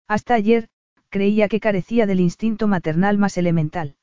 Hasta 0.07 0.33
ayer, 0.33 0.69
creía 1.09 1.47
que 1.47 1.61
carecía 1.61 2.05
del 2.05 2.19
instinto 2.19 2.67
maternal 2.67 3.17
más 3.17 3.37
elemental. 3.37 3.95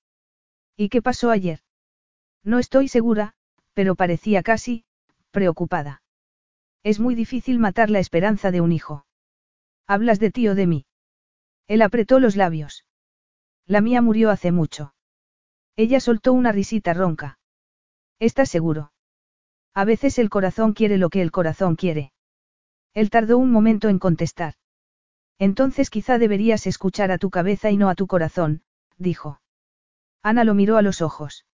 ¿Y 0.77 0.89
qué 0.89 1.03
pasó 1.03 1.31
ayer? 1.31 1.61
No 2.43 2.59
estoy 2.59 2.89
segura, 2.89 3.35
pero 3.75 3.97
parecía 3.97 4.43
casi, 4.43 4.85
preocupada. 5.31 6.03
Es 6.83 6.99
muy 6.99 7.15
difícil 7.15 7.59
matar 7.59 7.91
la 7.91 7.99
esperanza 7.99 8.51
de 8.51 8.63
un 8.63 8.73
hijo. 8.73 9.05
¿Hablas 9.87 10.21
de 10.21 10.31
ti 10.31 10.49
o 10.49 10.55
de 10.55 10.67
mí? 10.67 10.87
Él 11.67 11.83
apretó 11.83 12.19
los 12.21 12.37
labios. 12.37 12.87
La 13.67 13.83
mía 13.83 14.01
murió 14.01 14.31
hace 14.31 14.53
mucho. 14.53 14.95
Ella 15.77 16.01
soltó 16.01 16.33
una 16.33 16.53
risita 16.53 16.95
ronca. 16.95 17.39
¿Estás 18.19 18.49
seguro? 18.49 18.93
A 19.75 19.85
veces 19.85 20.19
el 20.19 20.31
corazón 20.31 20.73
quiere 20.73 20.99
lo 20.99 21.11
que 21.11 21.23
el 21.23 21.31
corazón 21.31 21.77
quiere. 21.77 22.13
Él 22.95 23.11
tardó 23.11 23.39
un 23.39 23.51
momento 23.51 23.89
en 23.89 23.99
contestar. 23.99 24.55
Entonces 25.39 25.91
quizá 25.91 26.19
deberías 26.19 26.67
escuchar 26.67 27.11
a 27.11 27.19
tu 27.19 27.31
cabeza 27.31 27.71
y 27.71 27.77
no 27.77 27.89
a 27.89 27.95
tu 27.95 28.07
corazón, 28.07 28.63
dijo. 28.97 29.41
Ana 30.23 30.45
lo 30.45 30.55
miró 30.55 30.77
a 30.77 30.83
los 30.83 31.01
ojos. 31.01 31.47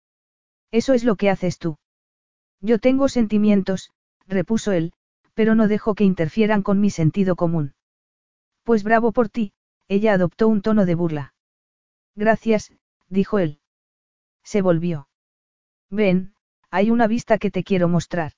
Eso 0.70 0.94
es 0.94 1.04
lo 1.04 1.16
que 1.16 1.30
haces 1.30 1.58
tú. 1.58 1.78
Yo 2.60 2.78
tengo 2.78 3.08
sentimientos, 3.08 3.90
repuso 4.26 4.72
él, 4.72 4.92
pero 5.34 5.54
no 5.54 5.66
dejo 5.66 5.94
que 5.94 6.04
interfieran 6.04 6.62
con 6.62 6.80
mi 6.80 6.90
sentido 6.90 7.34
común. 7.34 7.74
Pues 8.62 8.84
bravo 8.84 9.12
por 9.12 9.28
ti, 9.28 9.52
ella 9.88 10.14
adoptó 10.14 10.46
un 10.46 10.62
tono 10.62 10.86
de 10.86 10.94
burla. 10.94 11.34
Gracias, 12.14 12.72
dijo 13.08 13.38
él. 13.38 13.58
Se 14.44 14.62
volvió. 14.62 15.08
Ven, 15.90 16.34
hay 16.72 16.90
una 16.90 17.06
vista 17.06 17.36
que 17.36 17.50
te 17.50 17.62
quiero 17.62 17.86
mostrar. 17.86 18.32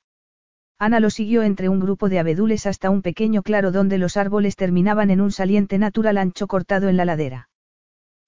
Ana 0.76 0.98
lo 0.98 1.08
siguió 1.08 1.44
entre 1.44 1.68
un 1.68 1.78
grupo 1.78 2.08
de 2.08 2.18
abedules 2.18 2.66
hasta 2.66 2.90
un 2.90 3.00
pequeño 3.00 3.44
claro 3.44 3.70
donde 3.70 3.96
los 3.96 4.16
árboles 4.16 4.56
terminaban 4.56 5.10
en 5.10 5.20
un 5.20 5.30
saliente 5.30 5.78
natural 5.78 6.18
ancho 6.18 6.48
cortado 6.48 6.88
en 6.88 6.96
la 6.96 7.04
ladera. 7.04 7.48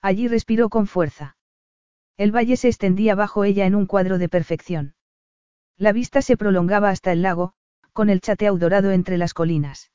Allí 0.00 0.28
respiró 0.28 0.68
con 0.68 0.86
fuerza. 0.86 1.36
El 2.16 2.30
valle 2.30 2.56
se 2.56 2.68
extendía 2.68 3.16
bajo 3.16 3.42
ella 3.42 3.66
en 3.66 3.74
un 3.74 3.86
cuadro 3.86 4.18
de 4.18 4.28
perfección. 4.28 4.94
La 5.76 5.90
vista 5.90 6.22
se 6.22 6.36
prolongaba 6.36 6.90
hasta 6.90 7.10
el 7.10 7.22
lago, 7.22 7.54
con 7.92 8.08
el 8.08 8.20
chateau 8.20 8.56
dorado 8.58 8.92
entre 8.92 9.18
las 9.18 9.34
colinas. 9.34 9.90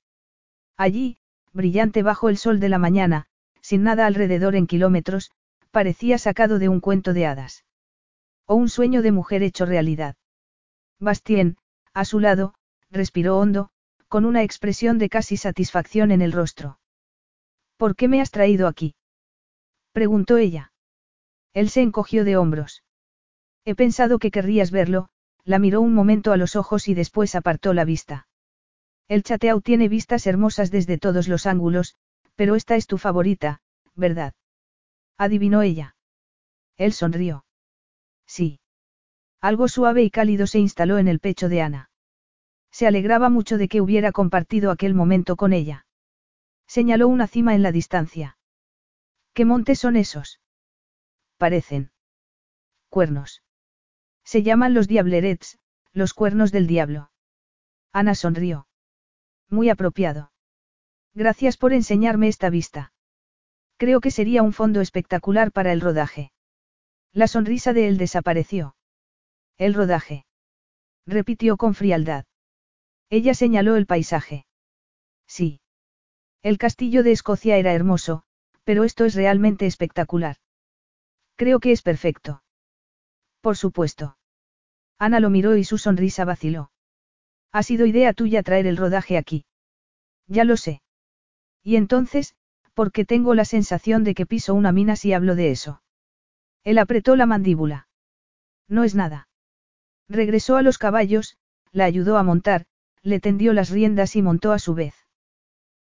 Allí, 0.76 1.20
brillante 1.54 2.04
bajo 2.04 2.28
el 2.28 2.36
sol 2.36 2.60
de 2.60 2.68
la 2.68 2.80
mañana, 2.80 3.28
sin 3.62 3.84
nada 3.84 4.08
alrededor 4.08 4.58
en 4.58 4.68
kilómetros, 4.68 5.32
parecía 5.72 6.18
sacado 6.18 6.60
de 6.60 6.68
un 6.68 6.82
cuento 6.82 7.14
de 7.14 7.28
hadas. 7.28 7.64
O 8.52 8.56
un 8.56 8.68
sueño 8.68 9.02
de 9.02 9.14
mujer 9.14 9.44
hecho 9.44 9.66
realidad. 9.66 10.18
Bastien, 11.00 11.56
a 11.94 12.04
su 12.04 12.20
lado, 12.20 12.54
respiró 12.90 13.40
hondo, 13.40 13.70
con 14.10 14.26
una 14.26 14.44
expresión 14.44 14.98
de 14.98 15.08
casi 15.08 15.38
satisfacción 15.38 16.12
en 16.12 16.22
el 16.22 16.34
rostro. 16.34 16.78
¿Por 17.78 17.96
qué 17.96 18.10
me 18.10 18.20
has 18.20 18.30
traído 18.30 18.68
aquí? 18.68 18.94
preguntó 19.94 20.36
ella. 20.36 20.74
Él 21.54 21.70
se 21.70 21.82
encogió 21.82 22.26
de 22.26 22.36
hombros. 22.36 22.84
He 23.64 23.74
pensado 23.74 24.20
que 24.20 24.32
querrías 24.32 24.70
verlo, 24.70 25.08
la 25.46 25.58
miró 25.58 25.80
un 25.80 25.94
momento 25.94 26.34
a 26.34 26.38
los 26.38 26.58
ojos 26.58 26.90
y 26.90 26.94
después 26.94 27.36
apartó 27.36 27.74
la 27.74 27.86
vista. 27.86 28.28
El 29.08 29.24
chateau 29.24 29.62
tiene 29.62 29.88
vistas 29.88 30.28
hermosas 30.28 30.72
desde 30.72 30.98
todos 30.98 31.30
los 31.30 31.46
ángulos, 31.46 31.96
pero 32.36 32.56
esta 32.56 32.76
es 32.76 32.86
tu 32.86 32.98
favorita, 32.98 33.62
¿verdad? 33.96 34.34
Adivinó 35.18 35.62
ella. 35.62 35.96
Él 36.76 36.92
sonrió. 36.92 37.46
Sí. 38.32 38.62
Algo 39.42 39.68
suave 39.68 40.04
y 40.04 40.10
cálido 40.10 40.48
se 40.48 40.58
instaló 40.58 41.00
en 41.00 41.10
el 41.10 41.20
pecho 41.20 41.50
de 41.50 41.62
Ana. 41.62 41.90
Se 42.72 42.88
alegraba 42.88 43.28
mucho 43.28 43.58
de 43.58 43.68
que 43.68 43.82
hubiera 43.82 44.14
compartido 44.14 44.72
aquel 44.72 44.94
momento 44.94 45.36
con 45.36 45.52
ella. 45.52 45.86
Señaló 46.66 47.10
una 47.10 47.28
cima 47.28 47.56
en 47.56 47.62
la 47.62 47.74
distancia. 47.74 48.38
¿Qué 49.34 49.44
montes 49.44 49.80
son 49.80 49.98
esos? 49.98 50.40
Parecen. 51.36 51.92
Cuernos. 52.88 53.44
Se 54.24 54.44
llaman 54.44 54.74
los 54.74 54.88
diablerets, 54.88 55.60
los 55.92 56.14
cuernos 56.14 56.54
del 56.54 56.68
diablo. 56.68 57.12
Ana 57.92 58.16
sonrió. 58.16 58.66
Muy 59.50 59.68
apropiado. 59.70 60.32
Gracias 61.14 61.58
por 61.58 61.74
enseñarme 61.74 62.30
esta 62.30 62.50
vista. 62.50 62.94
Creo 63.76 64.00
que 64.00 64.10
sería 64.10 64.42
un 64.42 64.54
fondo 64.54 64.80
espectacular 64.80 65.52
para 65.52 65.74
el 65.74 65.82
rodaje. 65.82 66.32
La 67.14 67.28
sonrisa 67.28 67.74
de 67.74 67.88
él 67.88 67.98
desapareció. 67.98 68.76
El 69.58 69.74
rodaje. 69.74 70.26
Repitió 71.06 71.58
con 71.58 71.74
frialdad. 71.74 72.26
Ella 73.10 73.34
señaló 73.34 73.76
el 73.76 73.86
paisaje. 73.86 74.46
Sí. 75.28 75.60
El 76.42 76.58
castillo 76.58 77.04
de 77.04 77.12
Escocia 77.12 77.58
era 77.58 77.74
hermoso, 77.74 78.24
pero 78.64 78.86
esto 78.86 79.04
es 79.04 79.16
realmente 79.16 79.66
espectacular. 79.66 80.38
Creo 81.36 81.60
que 81.60 81.74
es 81.74 81.82
perfecto. 81.82 82.44
Por 83.42 83.58
supuesto. 83.58 84.18
Ana 84.98 85.20
lo 85.20 85.30
miró 85.30 85.58
y 85.58 85.66
su 85.66 85.78
sonrisa 85.78 86.24
vaciló. 86.24 86.72
Ha 87.52 87.64
sido 87.64 87.86
idea 87.86 88.14
tuya 88.14 88.44
traer 88.44 88.68
el 88.68 88.78
rodaje 88.78 89.18
aquí. 89.18 89.46
Ya 90.28 90.46
lo 90.46 90.56
sé. 90.56 90.82
Y 91.62 91.76
entonces, 91.76 92.36
¿por 92.74 92.94
qué 92.94 93.04
tengo 93.04 93.36
la 93.36 93.44
sensación 93.44 94.06
de 94.06 94.14
que 94.14 94.26
piso 94.26 94.54
una 94.54 94.72
mina 94.72 94.96
si 94.96 95.12
hablo 95.12 95.36
de 95.36 95.52
eso? 95.52 95.82
Él 96.64 96.78
apretó 96.78 97.16
la 97.16 97.26
mandíbula. 97.26 97.88
No 98.68 98.84
es 98.84 98.96
nada. 98.96 99.28
Regresó 100.08 100.58
a 100.58 100.62
los 100.62 100.78
caballos, 100.78 101.38
la 101.72 101.86
ayudó 101.86 102.18
a 102.18 102.24
montar, 102.24 102.66
le 103.02 103.20
tendió 103.20 103.54
las 103.54 103.70
riendas 103.70 104.16
y 104.16 104.22
montó 104.22 104.52
a 104.52 104.60
su 104.60 104.74
vez. 104.74 104.94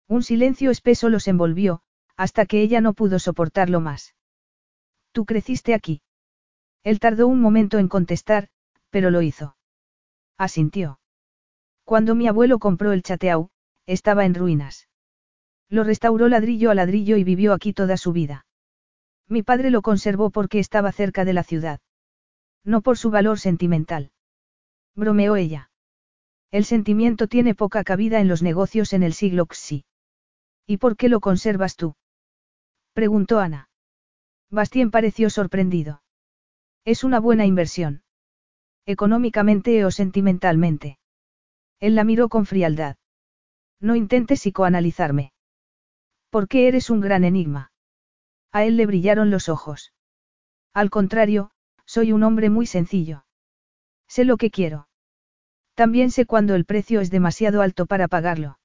Un 0.06 0.22
silencio 0.22 0.70
espeso 0.70 1.09
los 1.09 1.28
envolvió, 1.28 1.82
hasta 2.16 2.46
que 2.46 2.62
ella 2.62 2.80
no 2.80 2.94
pudo 2.94 3.18
soportarlo 3.18 3.80
más. 3.80 4.14
Tú 5.12 5.24
creciste 5.24 5.74
aquí. 5.74 6.02
Él 6.84 7.00
tardó 7.00 7.26
un 7.26 7.40
momento 7.40 7.78
en 7.78 7.88
contestar, 7.88 8.48
pero 8.90 9.10
lo 9.10 9.22
hizo. 9.22 9.56
Asintió. 10.36 11.00
Cuando 11.84 12.14
mi 12.14 12.28
abuelo 12.28 12.59
compró 12.59 12.92
el 12.92 13.02
chateau, 13.02 13.50
estaba 13.86 14.24
en 14.24 14.34
ruinas. 14.34 14.88
Lo 15.68 15.84
restauró 15.84 16.28
ladrillo 16.28 16.70
a 16.70 16.74
ladrillo 16.74 17.16
y 17.16 17.24
vivió 17.24 17.52
aquí 17.52 17.72
toda 17.72 17.96
su 17.96 18.12
vida. 18.12 18.46
Mi 19.28 19.42
padre 19.42 19.70
lo 19.70 19.82
conservó 19.82 20.30
porque 20.30 20.59
estaba 20.59 20.92
cerca 20.92 21.24
de 21.24 21.32
la 21.32 21.44
ciudad. 21.44 21.80
No 22.64 22.80
por 22.80 22.98
su 22.98 23.10
valor 23.10 23.38
sentimental 23.38 24.12
bromeó 24.98 25.36
ella. 25.36 25.70
El 26.50 26.64
sentimiento 26.64 27.28
tiene 27.28 27.55
poca 27.55 27.84
cabida 27.84 28.20
en 28.20 28.28
los 28.28 28.42
negocios 28.42 28.92
en 28.92 29.02
el 29.02 29.12
siglo 29.12 29.46
XI. 29.50 29.84
¿Y 30.66 30.78
por 30.78 30.96
qué 30.96 31.09
lo 31.09 31.20
conservas 31.20 31.76
tú? 31.76 31.94
preguntó 32.94 33.38
Ana. 33.38 33.70
Bastien 34.50 34.90
pareció 34.90 35.30
sorprendido. 35.30 36.02
Es 36.84 37.05
una 37.05 37.20
buena 37.20 37.46
inversión. 37.46 38.02
Económicamente 38.86 39.84
o 39.84 39.90
sentimentalmente. 39.90 40.98
Él 41.78 41.94
la 41.94 42.02
miró 42.02 42.28
con 42.28 42.44
frialdad. 42.44 42.96
No 43.80 43.94
intentes 43.94 44.40
psicoanalizarme. 44.40 45.32
¿Por 46.30 46.48
qué 46.48 46.66
eres 46.66 46.90
un 46.90 47.00
gran 47.00 47.24
enigma? 47.24 47.70
A 48.52 48.64
él 48.64 48.76
le 48.76 48.86
brillaron 48.86 49.30
los 49.30 49.48
ojos. 49.48 49.92
Al 50.74 50.90
contrario, 50.90 51.50
soy 51.84 52.12
un 52.12 52.22
hombre 52.22 52.50
muy 52.50 52.66
sencillo. 52.66 53.24
Sé 54.08 54.24
lo 54.24 54.36
que 54.36 54.50
quiero. 54.50 54.88
También 55.74 56.10
sé 56.10 56.26
cuando 56.26 56.54
el 56.54 56.64
precio 56.64 57.00
es 57.00 57.10
demasiado 57.10 57.62
alto 57.62 57.86
para 57.86 58.08
pagarlo. 58.08 58.58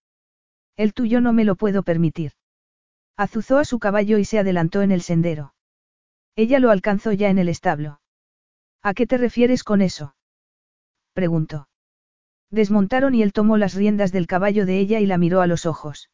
El 0.76 0.94
tuyo 0.94 1.22
no 1.22 1.34
me 1.34 1.44
lo 1.44 1.56
puedo 1.56 1.84
permitir. 1.84 2.32
Azuzó 3.16 3.60
a 3.60 3.66
su 3.66 3.78
caballo 3.78 4.18
y 4.18 4.26
se 4.26 4.40
adelantó 4.40 4.82
en 4.82 4.92
el 4.92 5.02
sendero. 5.02 5.54
Ella 6.36 6.60
lo 6.60 6.72
alcanzó 6.72 7.12
ya 7.12 7.30
en 7.30 7.38
el 7.38 7.50
establo. 7.50 8.02
¿A 8.82 8.94
qué 8.94 9.06
te 9.06 9.18
refieres 9.18 9.64
con 9.64 9.82
eso? 9.82 10.16
preguntó. 11.14 11.68
Desmontaron 12.50 13.14
y 13.14 13.22
él 13.22 13.34
tomó 13.34 13.58
las 13.58 13.76
riendas 13.76 14.12
del 14.12 14.28
caballo 14.28 14.66
de 14.66 14.80
ella 14.80 15.00
y 15.00 15.06
la 15.06 15.18
miró 15.18 15.42
a 15.42 15.48
los 15.48 15.66
ojos. 15.66 16.10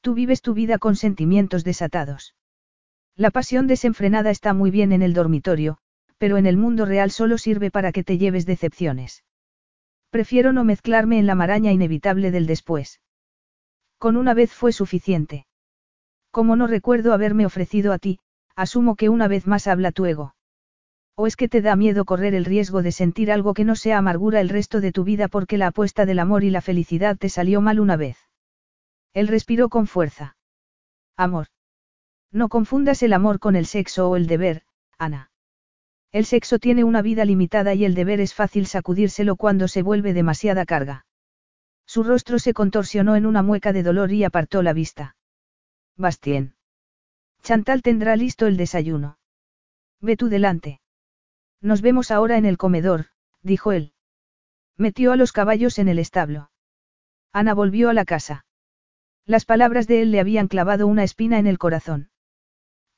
Tú 0.00 0.14
vives 0.14 0.42
tu 0.42 0.54
vida 0.54 0.78
con 0.78 0.96
sentimientos 0.96 1.64
desatados. 1.64 2.34
La 3.18 3.32
pasión 3.32 3.66
desenfrenada 3.66 4.30
está 4.30 4.54
muy 4.54 4.70
bien 4.70 4.92
en 4.92 5.02
el 5.02 5.12
dormitorio, 5.12 5.78
pero 6.18 6.36
en 6.36 6.46
el 6.46 6.56
mundo 6.56 6.86
real 6.86 7.10
solo 7.10 7.36
sirve 7.36 7.68
para 7.68 7.90
que 7.90 8.04
te 8.04 8.16
lleves 8.16 8.46
decepciones. 8.46 9.24
Prefiero 10.10 10.52
no 10.52 10.62
mezclarme 10.62 11.18
en 11.18 11.26
la 11.26 11.34
maraña 11.34 11.72
inevitable 11.72 12.30
del 12.30 12.46
después. 12.46 13.00
Con 13.98 14.16
una 14.16 14.34
vez 14.34 14.52
fue 14.52 14.70
suficiente. 14.70 15.46
Como 16.30 16.54
no 16.54 16.68
recuerdo 16.68 17.12
haberme 17.12 17.44
ofrecido 17.44 17.92
a 17.92 17.98
ti, 17.98 18.20
asumo 18.54 18.94
que 18.94 19.08
una 19.08 19.26
vez 19.26 19.48
más 19.48 19.66
habla 19.66 19.90
tu 19.90 20.06
ego. 20.06 20.36
¿O 21.16 21.26
es 21.26 21.34
que 21.34 21.48
te 21.48 21.60
da 21.60 21.74
miedo 21.74 22.04
correr 22.04 22.36
el 22.36 22.44
riesgo 22.44 22.82
de 22.82 22.92
sentir 22.92 23.32
algo 23.32 23.52
que 23.52 23.64
no 23.64 23.74
sea 23.74 23.98
amargura 23.98 24.40
el 24.40 24.48
resto 24.48 24.80
de 24.80 24.92
tu 24.92 25.02
vida 25.02 25.26
porque 25.26 25.58
la 25.58 25.66
apuesta 25.66 26.06
del 26.06 26.20
amor 26.20 26.44
y 26.44 26.50
la 26.50 26.60
felicidad 26.60 27.16
te 27.16 27.28
salió 27.28 27.60
mal 27.60 27.80
una 27.80 27.96
vez? 27.96 28.16
Él 29.12 29.26
respiró 29.26 29.68
con 29.68 29.88
fuerza. 29.88 30.36
Amor. 31.16 31.48
No 32.30 32.48
confundas 32.48 33.02
el 33.02 33.12
amor 33.12 33.38
con 33.38 33.56
el 33.56 33.66
sexo 33.66 34.10
o 34.10 34.16
el 34.16 34.26
deber, 34.26 34.62
Ana. 34.98 35.30
El 36.12 36.24
sexo 36.24 36.58
tiene 36.58 36.84
una 36.84 37.02
vida 37.02 37.24
limitada 37.24 37.74
y 37.74 37.84
el 37.84 37.94
deber 37.94 38.20
es 38.20 38.34
fácil 38.34 38.66
sacudírselo 38.66 39.36
cuando 39.36 39.68
se 39.68 39.82
vuelve 39.82 40.14
demasiada 40.14 40.64
carga. 40.64 41.06
Su 41.86 42.02
rostro 42.02 42.38
se 42.38 42.54
contorsionó 42.54 43.16
en 43.16 43.26
una 43.26 43.42
mueca 43.42 43.72
de 43.72 43.82
dolor 43.82 44.12
y 44.12 44.24
apartó 44.24 44.62
la 44.62 44.72
vista. 44.72 45.16
Bastien. 45.96 46.54
Chantal 47.42 47.82
tendrá 47.82 48.16
listo 48.16 48.46
el 48.46 48.56
desayuno. 48.56 49.18
Ve 50.00 50.16
tú 50.16 50.28
delante. 50.28 50.80
Nos 51.60 51.82
vemos 51.82 52.10
ahora 52.10 52.36
en 52.36 52.44
el 52.44 52.58
comedor, 52.58 53.06
dijo 53.42 53.72
él. 53.72 53.92
Metió 54.76 55.12
a 55.12 55.16
los 55.16 55.32
caballos 55.32 55.78
en 55.78 55.88
el 55.88 55.98
establo. 55.98 56.50
Ana 57.32 57.54
volvió 57.54 57.88
a 57.88 57.94
la 57.94 58.04
casa. 58.04 58.44
Las 59.24 59.44
palabras 59.44 59.86
de 59.86 60.02
él 60.02 60.10
le 60.10 60.20
habían 60.20 60.48
clavado 60.48 60.86
una 60.86 61.04
espina 61.04 61.38
en 61.38 61.46
el 61.46 61.58
corazón. 61.58 62.10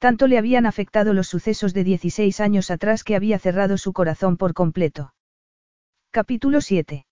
Tanto 0.00 0.28
le 0.28 0.38
habían 0.38 0.64
afectado 0.64 1.12
los 1.12 1.28
sucesos 1.28 1.74
de 1.74 1.84
16 1.84 2.40
años 2.40 2.70
atrás 2.70 3.04
que 3.04 3.16
había 3.16 3.38
cerrado 3.38 3.76
su 3.76 3.92
corazón 3.92 4.38
por 4.38 4.54
completo. 4.54 5.12
Capítulo 6.10 6.62
7. 6.62 7.04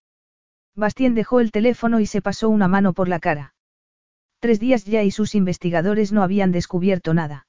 Bastien 0.75 1.15
dejó 1.15 1.41
el 1.41 1.51
teléfono 1.51 2.01
y 2.01 2.07
se 2.07 2.23
pasó 2.23 2.49
una 2.49 2.67
mano 2.67 2.95
por 2.95 3.09
la 3.09 3.21
cara. 3.21 3.53
Tres 4.41 4.59
días 4.59 4.87
ya 4.87 5.03
y 5.03 5.11
sus 5.11 5.35
investigadores 5.35 6.13
no 6.13 6.23
habían 6.23 6.51
descubierto 6.51 7.13
nada. 7.13 7.47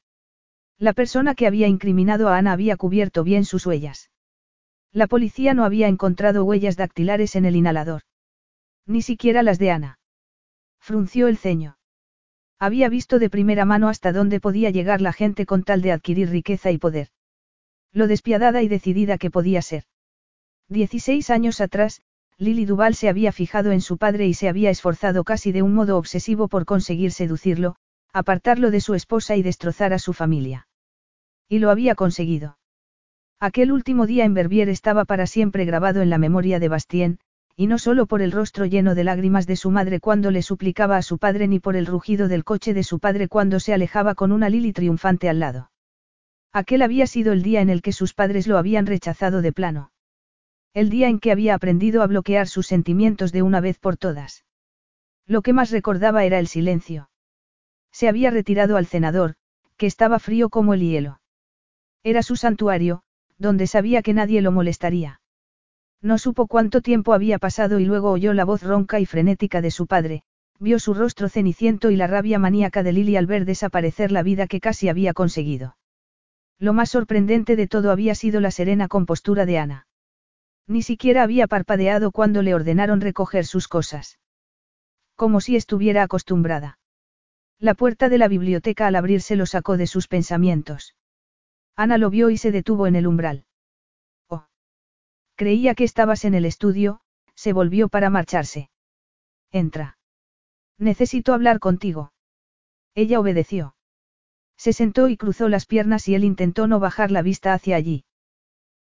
La 0.78 0.92
persona 0.92 1.36
que 1.36 1.48
había 1.48 1.68
incriminado 1.68 2.28
a 2.28 2.38
Ana 2.38 2.52
había 2.52 2.76
cubierto 2.76 3.24
bien 3.24 3.46
sus 3.46 3.66
huellas. 3.66 4.12
La 4.92 5.08
policía 5.08 5.54
no 5.54 5.64
había 5.64 5.88
encontrado 5.88 6.44
huellas 6.44 6.76
dactilares 6.76 7.38
en 7.38 7.46
el 7.46 7.56
inhalador. 7.56 8.02
Ni 8.86 9.02
siquiera 9.02 9.42
las 9.42 9.58
de 9.58 9.72
Ana. 9.72 10.00
Frunció 10.82 11.30
el 11.30 11.38
ceño. 11.38 11.79
Había 12.60 12.90
visto 12.90 13.20
de 13.20 13.30
primera 13.30 13.64
mano 13.64 13.88
hasta 13.88 14.12
dónde 14.12 14.42
podía 14.42 14.70
llegar 14.70 15.00
la 15.00 15.14
gente 15.14 15.46
con 15.46 15.64
tal 15.64 15.82
de 15.82 15.94
adquirir 15.94 16.30
riqueza 16.30 16.72
y 16.72 16.78
poder. 16.78 17.08
Lo 17.94 18.08
despiadada 18.08 18.62
y 18.62 18.68
decidida 18.68 19.18
que 19.18 19.32
podía 19.32 19.62
ser. 19.62 19.86
Dieciséis 20.68 21.30
años 21.30 21.62
atrás, 21.62 22.02
Lily 22.38 22.66
Duval 22.66 22.96
se 22.96 23.10
había 23.10 23.32
fijado 23.32 23.72
en 23.72 23.82
su 23.82 23.98
padre 23.98 24.28
y 24.28 24.34
se 24.34 24.50
había 24.50 24.70
esforzado 24.70 25.24
casi 25.24 25.52
de 25.52 25.62
un 25.62 25.74
modo 25.74 25.98
obsesivo 25.98 26.48
por 26.48 26.66
conseguir 26.66 27.12
seducirlo, 27.12 27.76
apartarlo 28.14 28.72
de 28.72 28.82
su 28.82 28.94
esposa 28.94 29.36
y 29.36 29.42
destrozar 29.42 29.94
a 29.94 30.00
su 30.00 30.14
familia. 30.14 30.68
Y 31.48 31.60
lo 31.60 31.70
había 31.70 31.96
conseguido. 31.96 32.58
Aquel 33.40 33.72
último 33.72 34.06
día 34.06 34.26
en 34.26 34.34
Verbier 34.34 34.68
estaba 34.68 35.06
para 35.06 35.26
siempre 35.26 35.64
grabado 35.64 36.02
en 36.02 36.10
la 36.10 36.18
memoria 36.18 36.60
de 36.60 36.68
Bastien, 36.68 37.20
y 37.60 37.68
no 37.68 37.78
solo 37.78 38.06
por 38.06 38.22
el 38.22 38.32
rostro 38.32 38.66
lleno 38.66 38.96
de 38.96 39.04
lágrimas 39.04 39.46
de 39.46 39.58
su 39.58 39.70
madre 39.70 40.00
cuando 40.00 40.32
le 40.32 40.42
suplicaba 40.42 40.96
a 40.96 41.02
su 41.02 41.18
padre 41.18 41.46
ni 41.50 41.60
por 41.60 41.76
el 41.76 41.88
rugido 41.88 42.30
del 42.30 42.46
coche 42.46 42.74
de 42.74 42.84
su 42.84 43.00
padre 43.00 43.28
cuando 43.28 43.60
se 43.60 43.74
alejaba 43.74 44.16
con 44.16 44.32
una 44.32 44.48
Lili 44.48 44.72
triunfante 44.72 45.28
al 45.28 45.42
lado. 45.42 45.70
Aquel 46.54 46.82
había 46.82 47.06
sido 47.06 47.34
el 47.34 47.44
día 47.44 47.60
en 47.60 47.70
el 47.70 47.82
que 47.82 47.92
sus 47.92 48.14
padres 48.14 48.48
lo 48.48 48.58
habían 48.58 48.86
rechazado 48.86 49.42
de 49.42 49.52
plano. 49.52 49.92
El 50.74 50.90
día 50.90 51.10
en 51.10 51.20
que 51.20 51.34
había 51.34 51.54
aprendido 51.54 52.02
a 52.02 52.08
bloquear 52.08 52.48
sus 52.48 52.66
sentimientos 52.66 53.34
de 53.34 53.42
una 53.42 53.60
vez 53.60 53.78
por 53.78 53.98
todas. 53.98 54.46
Lo 55.26 55.42
que 55.42 55.52
más 55.52 55.70
recordaba 55.70 56.24
era 56.24 56.40
el 56.40 56.48
silencio. 56.48 57.10
Se 57.92 58.08
había 58.08 58.32
retirado 58.32 58.78
al 58.78 58.86
cenador, 58.86 59.36
que 59.76 59.86
estaba 59.86 60.20
frío 60.20 60.48
como 60.48 60.76
el 60.76 60.80
hielo. 60.80 61.20
Era 62.04 62.24
su 62.24 62.38
santuario, 62.38 63.02
donde 63.38 63.68
sabía 63.68 64.02
que 64.02 64.14
nadie 64.14 64.42
lo 64.42 64.54
molestaría. 64.54 65.19
No 66.02 66.18
supo 66.18 66.48
cuánto 66.48 66.82
tiempo 66.82 67.14
había 67.14 67.40
pasado 67.40 67.80
y 67.80 67.86
luego 67.86 68.12
oyó 68.12 68.34
la 68.34 68.46
voz 68.46 68.64
ronca 68.64 69.00
y 69.00 69.06
frenética 69.06 69.62
de 69.62 69.72
su 69.72 69.86
padre, 69.86 70.24
vio 70.60 70.80
su 70.80 70.94
rostro 70.94 71.28
ceniciento 71.30 71.92
y 71.92 71.96
la 71.96 72.08
rabia 72.08 72.40
maníaca 72.40 72.84
de 72.84 72.94
Lily 72.94 73.18
al 73.18 73.26
ver 73.26 73.46
desaparecer 73.46 74.12
la 74.12 74.24
vida 74.24 74.48
que 74.48 74.60
casi 74.60 74.90
había 74.90 75.14
conseguido. 75.14 75.76
Lo 76.58 76.74
más 76.74 76.90
sorprendente 76.90 77.56
de 77.56 77.68
todo 77.68 77.92
había 77.92 78.16
sido 78.16 78.40
la 78.42 78.52
serena 78.52 78.88
compostura 78.88 79.46
de 79.46 79.58
Ana. 79.58 79.88
Ni 80.68 80.84
siquiera 80.84 81.24
había 81.24 81.48
parpadeado 81.48 82.12
cuando 82.12 82.42
le 82.44 82.54
ordenaron 82.54 83.02
recoger 83.02 83.46
sus 83.46 83.68
cosas. 83.68 84.20
Como 85.16 85.42
si 85.42 85.56
estuviera 85.56 86.04
acostumbrada. 86.04 86.80
La 87.60 87.74
puerta 87.74 88.08
de 88.08 88.18
la 88.18 88.28
biblioteca 88.28 88.88
al 88.88 88.96
abrirse 88.96 89.36
lo 89.36 89.46
sacó 89.46 89.76
de 89.76 89.88
sus 89.88 90.08
pensamientos. 90.08 90.96
Ana 91.76 91.98
lo 91.98 92.10
vio 92.10 92.30
y 92.30 92.38
se 92.38 92.52
detuvo 92.52 92.88
en 92.88 92.96
el 92.96 93.08
umbral. 93.08 93.46
Creía 95.40 95.74
que 95.74 95.86
estabas 95.86 96.26
en 96.26 96.34
el 96.34 96.44
estudio, 96.44 97.00
se 97.34 97.54
volvió 97.54 97.88
para 97.88 98.10
marcharse. 98.10 98.70
Entra. 99.54 99.98
Necesito 100.78 101.34
hablar 101.34 101.60
contigo. 101.60 102.12
Ella 102.94 103.22
obedeció. 103.22 103.74
Se 104.58 104.74
sentó 104.74 105.08
y 105.08 105.16
cruzó 105.16 105.48
las 105.48 105.66
piernas 105.66 106.10
y 106.10 106.16
él 106.16 106.26
intentó 106.26 106.68
no 106.68 106.82
bajar 106.82 107.10
la 107.10 107.22
vista 107.22 107.54
hacia 107.54 107.78
allí. 107.78 108.04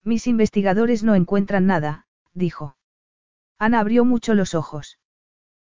Mis 0.02 0.26
investigadores 0.26 1.02
no 1.04 1.14
encuentran 1.14 1.66
nada, 1.66 2.06
dijo. 2.32 2.78
Ana 3.58 3.80
abrió 3.80 4.06
mucho 4.06 4.32
los 4.32 4.54
ojos. 4.54 4.98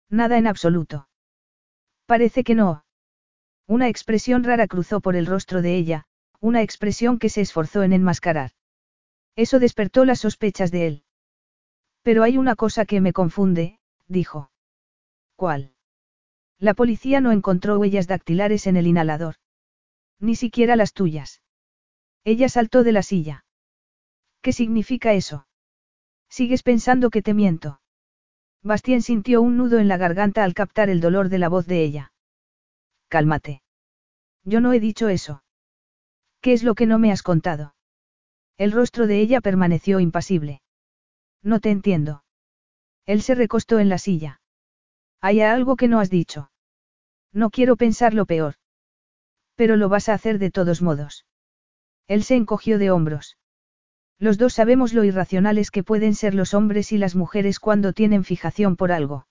Nada 0.09 0.39
en 0.39 0.47
absoluto. 0.47 1.09
Parece 2.07 2.45
que 2.45 2.55
no. 2.55 2.85
Una 3.67 3.89
expresión 3.89 4.45
rara 4.45 4.69
cruzó 4.69 5.01
por 5.01 5.17
el 5.17 5.27
rostro 5.27 5.63
de 5.63 5.75
ella, 5.75 6.07
una 6.39 6.63
expresión 6.63 7.19
que 7.19 7.29
se 7.29 7.41
esforzó 7.41 7.83
en 7.83 7.93
enmascarar. 7.93 8.53
Eso 9.37 9.59
despertó 9.59 10.05
las 10.05 10.21
sospechas 10.21 10.71
de 10.71 10.87
él. 10.87 11.05
Pero 12.03 12.23
hay 12.23 12.39
una 12.39 12.57
cosa 12.57 12.87
que 12.87 13.01
me 13.01 13.13
confunde, 13.13 13.79
dijo. 14.09 14.51
¿Cuál? 15.37 15.75
La 16.59 16.73
policía 16.73 17.21
no 17.21 17.33
encontró 17.33 17.79
huellas 17.79 18.07
dactilares 18.07 18.67
en 18.67 18.77
el 18.77 18.87
inhalador. 18.87 19.37
Ni 20.19 20.35
siquiera 20.35 20.75
las 20.75 20.95
tuyas. 20.95 21.43
Ella 22.25 22.49
saltó 22.49 22.83
de 22.83 22.93
la 22.93 23.03
silla. 23.03 23.45
¿Qué 24.41 24.53
significa 24.53 25.13
eso? 25.13 25.47
¿Sigues 26.31 26.63
pensando 26.63 27.11
que 27.11 27.23
te 27.23 27.35
miento? 27.35 27.81
Bastien 28.63 29.03
sintió 29.03 29.43
un 29.43 29.59
nudo 29.59 29.79
en 29.79 29.87
la 29.87 29.99
garganta 29.99 30.43
al 30.43 30.55
captar 30.55 30.89
el 30.89 31.01
dolor 31.01 31.29
de 31.29 31.39
la 31.39 31.49
voz 31.49 31.67
de 31.67 31.85
ella. 31.85 32.13
Cálmate. 33.09 33.63
Yo 34.45 34.61
no 34.61 34.73
he 34.73 34.81
dicho 34.81 35.09
eso. 35.09 35.45
¿Qué 36.41 36.53
es 36.53 36.65
lo 36.65 36.75
que 36.75 36.87
no 36.87 36.99
me 36.99 37.13
has 37.13 37.23
contado? 37.23 37.76
El 38.59 38.73
rostro 38.73 39.07
de 39.07 39.21
ella 39.21 39.41
permaneció 39.41 40.01
impasible. 40.01 40.63
No 41.43 41.61
te 41.61 41.71
entiendo. 41.71 42.25
Él 43.05 43.23
se 43.23 43.35
recostó 43.35 43.79
en 43.79 43.89
la 43.89 43.99
silla. 43.99 44.41
Hay 45.21 45.41
algo 45.41 45.77
que 45.77 45.89
no 45.89 46.01
has 46.01 46.11
dicho. 46.11 46.51
No 47.33 47.51
quiero 47.51 47.77
pensar 47.77 48.15
lo 48.15 48.27
peor. 48.27 48.55
Pero 49.55 49.77
lo 49.77 49.89
vas 49.89 50.09
a 50.09 50.15
hacer 50.15 50.39
de 50.39 50.51
todos 50.51 50.83
modos. 50.83 51.27
Él 52.09 52.25
se 52.25 52.35
encogió 52.35 52.79
de 52.79 52.91
hombros. 52.91 53.37
Los 54.19 54.39
dos 54.39 54.55
sabemos 54.55 54.95
lo 54.95 55.05
irracionales 55.05 55.71
que 55.71 55.83
pueden 55.83 56.15
ser 56.15 56.35
los 56.35 56.55
hombres 56.55 56.93
y 56.93 56.99
las 56.99 57.15
mujeres 57.15 57.61
cuando 57.61 57.93
tienen 57.93 58.25
fijación 58.25 58.77
por 58.77 58.91
algo. 58.91 59.27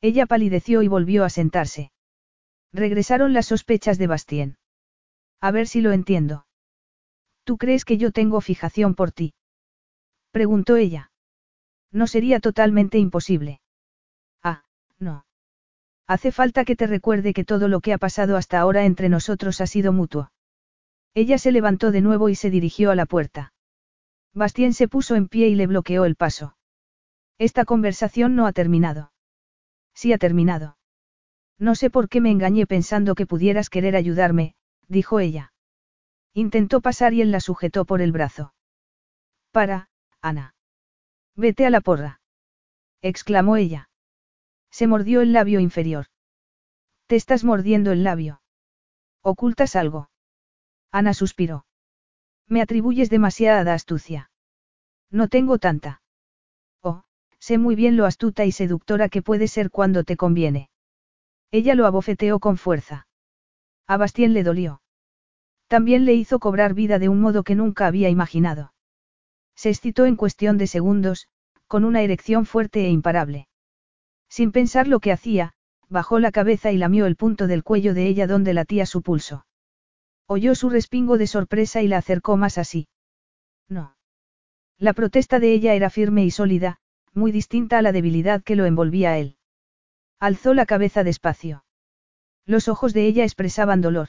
Ella 0.00 0.26
palideció 0.26 0.82
y 0.82 0.88
volvió 0.88 1.24
a 1.24 1.30
sentarse. 1.30 1.92
Regresaron 2.72 3.32
las 3.32 3.46
sospechas 3.46 3.98
de 3.98 4.06
Bastien. 4.06 4.58
A 5.40 5.50
ver 5.50 5.66
si 5.66 5.80
lo 5.80 5.92
entiendo. 5.92 6.46
¿Tú 7.48 7.56
crees 7.56 7.86
que 7.86 7.96
yo 7.96 8.12
tengo 8.12 8.42
fijación 8.42 8.94
por 8.94 9.10
ti? 9.10 9.32
Preguntó 10.32 10.76
ella. 10.76 11.10
No 11.90 12.06
sería 12.06 12.40
totalmente 12.40 12.98
imposible. 12.98 13.62
Ah, 14.42 14.64
no. 14.98 15.24
Hace 16.06 16.30
falta 16.30 16.66
que 16.66 16.76
te 16.76 16.86
recuerde 16.86 17.32
que 17.32 17.46
todo 17.46 17.68
lo 17.68 17.80
que 17.80 17.94
ha 17.94 17.96
pasado 17.96 18.36
hasta 18.36 18.60
ahora 18.60 18.84
entre 18.84 19.08
nosotros 19.08 19.62
ha 19.62 19.66
sido 19.66 19.94
mutuo. 19.94 20.30
Ella 21.14 21.38
se 21.38 21.50
levantó 21.50 21.90
de 21.90 22.02
nuevo 22.02 22.28
y 22.28 22.34
se 22.34 22.50
dirigió 22.50 22.90
a 22.90 22.94
la 22.94 23.06
puerta. 23.06 23.54
Bastien 24.34 24.74
se 24.74 24.86
puso 24.86 25.14
en 25.14 25.26
pie 25.26 25.48
y 25.48 25.54
le 25.54 25.66
bloqueó 25.66 26.04
el 26.04 26.16
paso. 26.16 26.54
Esta 27.38 27.64
conversación 27.64 28.36
no 28.36 28.46
ha 28.46 28.52
terminado. 28.52 29.10
Sí 29.94 30.12
ha 30.12 30.18
terminado. 30.18 30.76
No 31.58 31.74
sé 31.74 31.88
por 31.88 32.10
qué 32.10 32.20
me 32.20 32.30
engañé 32.30 32.66
pensando 32.66 33.14
que 33.14 33.24
pudieras 33.24 33.70
querer 33.70 33.96
ayudarme, 33.96 34.54
dijo 34.86 35.18
ella. 35.18 35.54
Intentó 36.34 36.80
pasar 36.80 37.14
y 37.14 37.22
él 37.22 37.32
la 37.32 37.40
sujetó 37.40 37.84
por 37.84 38.00
el 38.00 38.12
brazo. 38.12 38.54
Para, 39.50 39.90
Ana. 40.20 40.54
Vete 41.34 41.66
a 41.66 41.70
la 41.70 41.80
porra. 41.80 42.20
exclamó 43.02 43.56
ella. 43.56 43.88
Se 44.70 44.86
mordió 44.86 45.20
el 45.20 45.32
labio 45.32 45.60
inferior. 45.60 46.06
Te 47.06 47.16
estás 47.16 47.44
mordiendo 47.44 47.92
el 47.92 48.04
labio. 48.04 48.42
¿Ocultas 49.22 49.76
algo? 49.76 50.10
Ana 50.90 51.14
suspiró. 51.14 51.66
Me 52.46 52.62
atribuyes 52.62 53.10
demasiada 53.10 53.74
astucia. 53.74 54.30
No 55.10 55.28
tengo 55.28 55.58
tanta. 55.58 56.02
Oh, 56.82 57.04
sé 57.38 57.58
muy 57.58 57.74
bien 57.74 57.96
lo 57.96 58.04
astuta 58.04 58.44
y 58.44 58.52
seductora 58.52 59.08
que 59.08 59.22
puede 59.22 59.48
ser 59.48 59.70
cuando 59.70 60.04
te 60.04 60.16
conviene. 60.16 60.70
Ella 61.50 61.74
lo 61.74 61.86
abofeteó 61.86 62.40
con 62.40 62.56
fuerza. 62.58 63.06
A 63.86 63.96
Bastien 63.96 64.34
le 64.34 64.42
dolió. 64.42 64.82
También 65.68 66.06
le 66.06 66.14
hizo 66.14 66.38
cobrar 66.38 66.74
vida 66.74 66.98
de 66.98 67.08
un 67.08 67.20
modo 67.20 67.44
que 67.44 67.54
nunca 67.54 67.86
había 67.86 68.08
imaginado. 68.08 68.72
Se 69.54 69.68
excitó 69.68 70.06
en 70.06 70.16
cuestión 70.16 70.56
de 70.56 70.66
segundos, 70.66 71.28
con 71.66 71.84
una 71.84 72.00
erección 72.02 72.46
fuerte 72.46 72.86
e 72.86 72.90
imparable. 72.90 73.48
Sin 74.30 74.50
pensar 74.50 74.88
lo 74.88 75.00
que 75.00 75.12
hacía, 75.12 75.52
bajó 75.88 76.18
la 76.18 76.32
cabeza 76.32 76.72
y 76.72 76.78
lamió 76.78 77.06
el 77.06 77.16
punto 77.16 77.46
del 77.46 77.62
cuello 77.62 77.92
de 77.92 78.06
ella 78.06 78.26
donde 78.26 78.54
latía 78.54 78.86
su 78.86 79.02
pulso. 79.02 79.46
Oyó 80.26 80.54
su 80.54 80.70
respingo 80.70 81.18
de 81.18 81.26
sorpresa 81.26 81.82
y 81.82 81.88
la 81.88 81.98
acercó 81.98 82.36
más 82.36 82.56
así. 82.58 82.88
No. 83.68 83.96
La 84.78 84.92
protesta 84.94 85.38
de 85.38 85.52
ella 85.52 85.74
era 85.74 85.90
firme 85.90 86.24
y 86.24 86.30
sólida, 86.30 86.78
muy 87.12 87.32
distinta 87.32 87.78
a 87.78 87.82
la 87.82 87.92
debilidad 87.92 88.42
que 88.42 88.56
lo 88.56 88.64
envolvía 88.64 89.10
a 89.10 89.18
él. 89.18 89.36
Alzó 90.18 90.54
la 90.54 90.66
cabeza 90.66 91.04
despacio. 91.04 91.64
Los 92.46 92.68
ojos 92.68 92.94
de 92.94 93.06
ella 93.06 93.24
expresaban 93.24 93.80
dolor. 93.80 94.08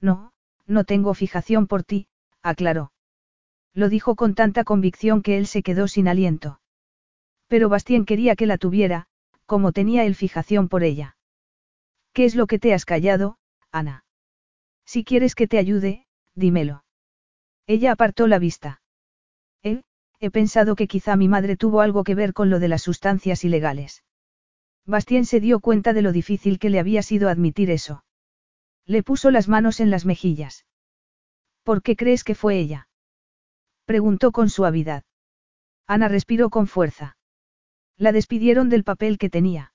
No, 0.00 0.32
no 0.66 0.84
tengo 0.84 1.14
fijación 1.14 1.66
por 1.66 1.84
ti, 1.84 2.08
aclaró. 2.42 2.92
Lo 3.74 3.88
dijo 3.88 4.16
con 4.16 4.34
tanta 4.34 4.64
convicción 4.64 5.22
que 5.22 5.36
él 5.36 5.46
se 5.46 5.62
quedó 5.62 5.88
sin 5.88 6.08
aliento. 6.08 6.60
Pero 7.46 7.68
Bastien 7.68 8.04
quería 8.04 8.34
que 8.34 8.46
la 8.46 8.58
tuviera, 8.58 9.06
como 9.44 9.72
tenía 9.72 10.04
él 10.04 10.14
fijación 10.14 10.68
por 10.68 10.82
ella. 10.82 11.16
¿Qué 12.12 12.24
es 12.24 12.34
lo 12.34 12.46
que 12.46 12.58
te 12.58 12.72
has 12.72 12.84
callado, 12.84 13.38
Ana? 13.70 14.04
Si 14.86 15.04
quieres 15.04 15.34
que 15.34 15.46
te 15.46 15.58
ayude, 15.58 16.06
dímelo. 16.34 16.84
Ella 17.66 17.92
apartó 17.92 18.26
la 18.26 18.38
vista. 18.38 18.80
Él, 19.62 19.84
he 20.20 20.30
pensado 20.30 20.76
que 20.76 20.88
quizá 20.88 21.16
mi 21.16 21.28
madre 21.28 21.56
tuvo 21.56 21.82
algo 21.82 22.04
que 22.04 22.14
ver 22.14 22.32
con 22.32 22.48
lo 22.48 22.58
de 22.58 22.68
las 22.68 22.82
sustancias 22.82 23.44
ilegales. 23.44 24.02
Bastien 24.86 25.26
se 25.26 25.40
dio 25.40 25.60
cuenta 25.60 25.92
de 25.92 26.02
lo 26.02 26.12
difícil 26.12 26.58
que 26.58 26.70
le 26.70 26.78
había 26.78 27.02
sido 27.02 27.28
admitir 27.28 27.70
eso. 27.70 28.05
Le 28.86 29.02
puso 29.02 29.30
las 29.30 29.48
manos 29.48 29.80
en 29.80 29.90
las 29.90 30.04
mejillas. 30.04 30.64
¿Por 31.64 31.82
qué 31.82 31.96
crees 31.96 32.22
que 32.22 32.36
fue 32.36 32.58
ella? 32.58 32.88
Preguntó 33.84 34.30
con 34.30 34.48
suavidad. 34.48 35.04
Ana 35.86 36.08
respiró 36.08 36.50
con 36.50 36.66
fuerza. 36.66 37.16
La 37.96 38.12
despidieron 38.12 38.68
del 38.68 38.84
papel 38.84 39.18
que 39.18 39.30
tenía. 39.30 39.72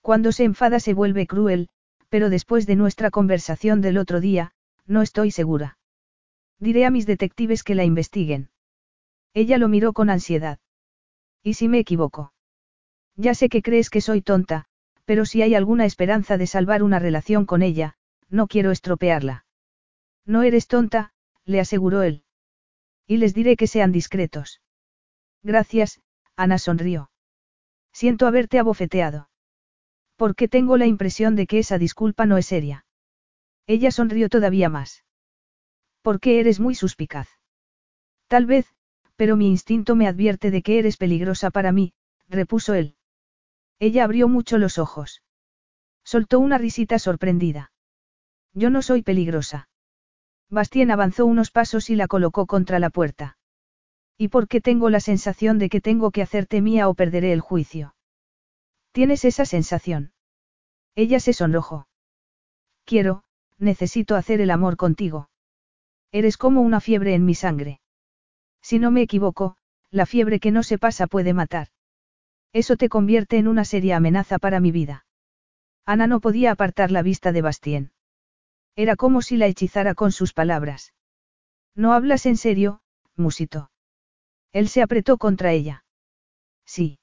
Cuando 0.00 0.32
se 0.32 0.44
enfada 0.44 0.78
se 0.80 0.94
vuelve 0.94 1.26
cruel, 1.26 1.68
pero 2.08 2.30
después 2.30 2.66
de 2.66 2.76
nuestra 2.76 3.10
conversación 3.10 3.80
del 3.80 3.98
otro 3.98 4.20
día, 4.20 4.52
no 4.86 5.02
estoy 5.02 5.30
segura. 5.30 5.78
Diré 6.58 6.84
a 6.84 6.90
mis 6.90 7.06
detectives 7.06 7.62
que 7.62 7.74
la 7.74 7.84
investiguen. 7.84 8.50
Ella 9.34 9.58
lo 9.58 9.68
miró 9.68 9.92
con 9.92 10.10
ansiedad. 10.10 10.58
¿Y 11.42 11.54
si 11.54 11.68
me 11.68 11.78
equivoco? 11.78 12.32
Ya 13.16 13.34
sé 13.34 13.48
que 13.48 13.62
crees 13.62 13.90
que 13.90 14.00
soy 14.00 14.22
tonta, 14.22 14.66
pero 15.04 15.24
si 15.24 15.42
hay 15.42 15.54
alguna 15.54 15.84
esperanza 15.84 16.36
de 16.36 16.46
salvar 16.46 16.82
una 16.82 16.98
relación 16.98 17.46
con 17.46 17.62
ella, 17.62 17.96
no 18.30 18.46
quiero 18.46 18.70
estropearla. 18.70 19.44
No 20.24 20.42
eres 20.42 20.66
tonta, 20.66 21.12
le 21.44 21.60
aseguró 21.60 22.02
él. 22.02 22.24
Y 23.06 23.16
les 23.16 23.34
diré 23.34 23.56
que 23.56 23.66
sean 23.66 23.92
discretos. 23.92 24.62
Gracias, 25.42 26.00
Ana 26.36 26.58
sonrió. 26.58 27.10
Siento 27.92 28.26
haberte 28.26 28.58
abofeteado. 28.58 29.28
Porque 30.16 30.48
tengo 30.48 30.76
la 30.76 30.86
impresión 30.86 31.34
de 31.34 31.46
que 31.46 31.58
esa 31.58 31.78
disculpa 31.78 32.26
no 32.26 32.36
es 32.36 32.46
seria. 32.46 32.84
Ella 33.66 33.90
sonrió 33.90 34.28
todavía 34.28 34.68
más. 34.68 35.04
Porque 36.02 36.40
eres 36.40 36.60
muy 36.60 36.74
suspicaz. 36.74 37.28
Tal 38.28 38.46
vez, 38.46 38.66
pero 39.16 39.36
mi 39.36 39.48
instinto 39.48 39.96
me 39.96 40.06
advierte 40.06 40.50
de 40.50 40.62
que 40.62 40.78
eres 40.78 40.96
peligrosa 40.96 41.50
para 41.50 41.72
mí, 41.72 41.92
repuso 42.28 42.74
él. 42.74 42.96
Ella 43.78 44.04
abrió 44.04 44.28
mucho 44.28 44.56
los 44.58 44.78
ojos. 44.78 45.22
Soltó 46.04 46.38
una 46.38 46.58
risita 46.58 46.98
sorprendida. 46.98 47.72
Yo 48.54 48.70
no 48.70 48.82
soy 48.82 49.02
peligrosa. 49.02 49.68
Bastien 50.48 50.90
avanzó 50.90 51.26
unos 51.26 51.50
pasos 51.50 51.90
y 51.90 51.96
la 51.96 52.08
colocó 52.08 52.46
contra 52.46 52.78
la 52.78 52.90
puerta. 52.90 53.38
¿Y 54.18 54.28
por 54.28 54.48
qué 54.48 54.60
tengo 54.60 54.90
la 54.90 55.00
sensación 55.00 55.58
de 55.58 55.68
que 55.68 55.80
tengo 55.80 56.10
que 56.10 56.22
hacerte 56.22 56.60
mía 56.60 56.88
o 56.88 56.94
perderé 56.94 57.32
el 57.32 57.40
juicio? 57.40 57.94
¿Tienes 58.92 59.24
esa 59.24 59.44
sensación? 59.44 60.12
Ella 60.96 61.20
se 61.20 61.32
sonrojó. 61.32 61.86
Quiero, 62.84 63.22
necesito 63.58 64.16
hacer 64.16 64.40
el 64.40 64.50
amor 64.50 64.76
contigo. 64.76 65.30
Eres 66.12 66.36
como 66.36 66.60
una 66.60 66.80
fiebre 66.80 67.14
en 67.14 67.24
mi 67.24 67.34
sangre. 67.34 67.80
Si 68.60 68.78
no 68.78 68.90
me 68.90 69.02
equivoco, 69.02 69.56
la 69.90 70.06
fiebre 70.06 70.40
que 70.40 70.50
no 70.50 70.64
se 70.64 70.76
pasa 70.76 71.06
puede 71.06 71.32
matar. 71.32 71.68
Eso 72.52 72.76
te 72.76 72.88
convierte 72.88 73.38
en 73.38 73.46
una 73.46 73.64
seria 73.64 73.96
amenaza 73.96 74.38
para 74.38 74.58
mi 74.58 74.72
vida. 74.72 75.06
Ana 75.86 76.08
no 76.08 76.20
podía 76.20 76.50
apartar 76.50 76.90
la 76.90 77.02
vista 77.02 77.30
de 77.30 77.42
Bastien. 77.42 77.92
Era 78.76 78.96
como 78.96 79.22
si 79.22 79.36
la 79.36 79.46
hechizara 79.46 79.94
con 79.94 80.12
sus 80.12 80.32
palabras. 80.32 80.94
No 81.74 81.92
hablas 81.92 82.26
en 82.26 82.36
serio, 82.36 82.80
musito. 83.16 83.70
Él 84.52 84.68
se 84.68 84.82
apretó 84.82 85.18
contra 85.18 85.52
ella. 85.52 85.84
Sí. 86.64 86.98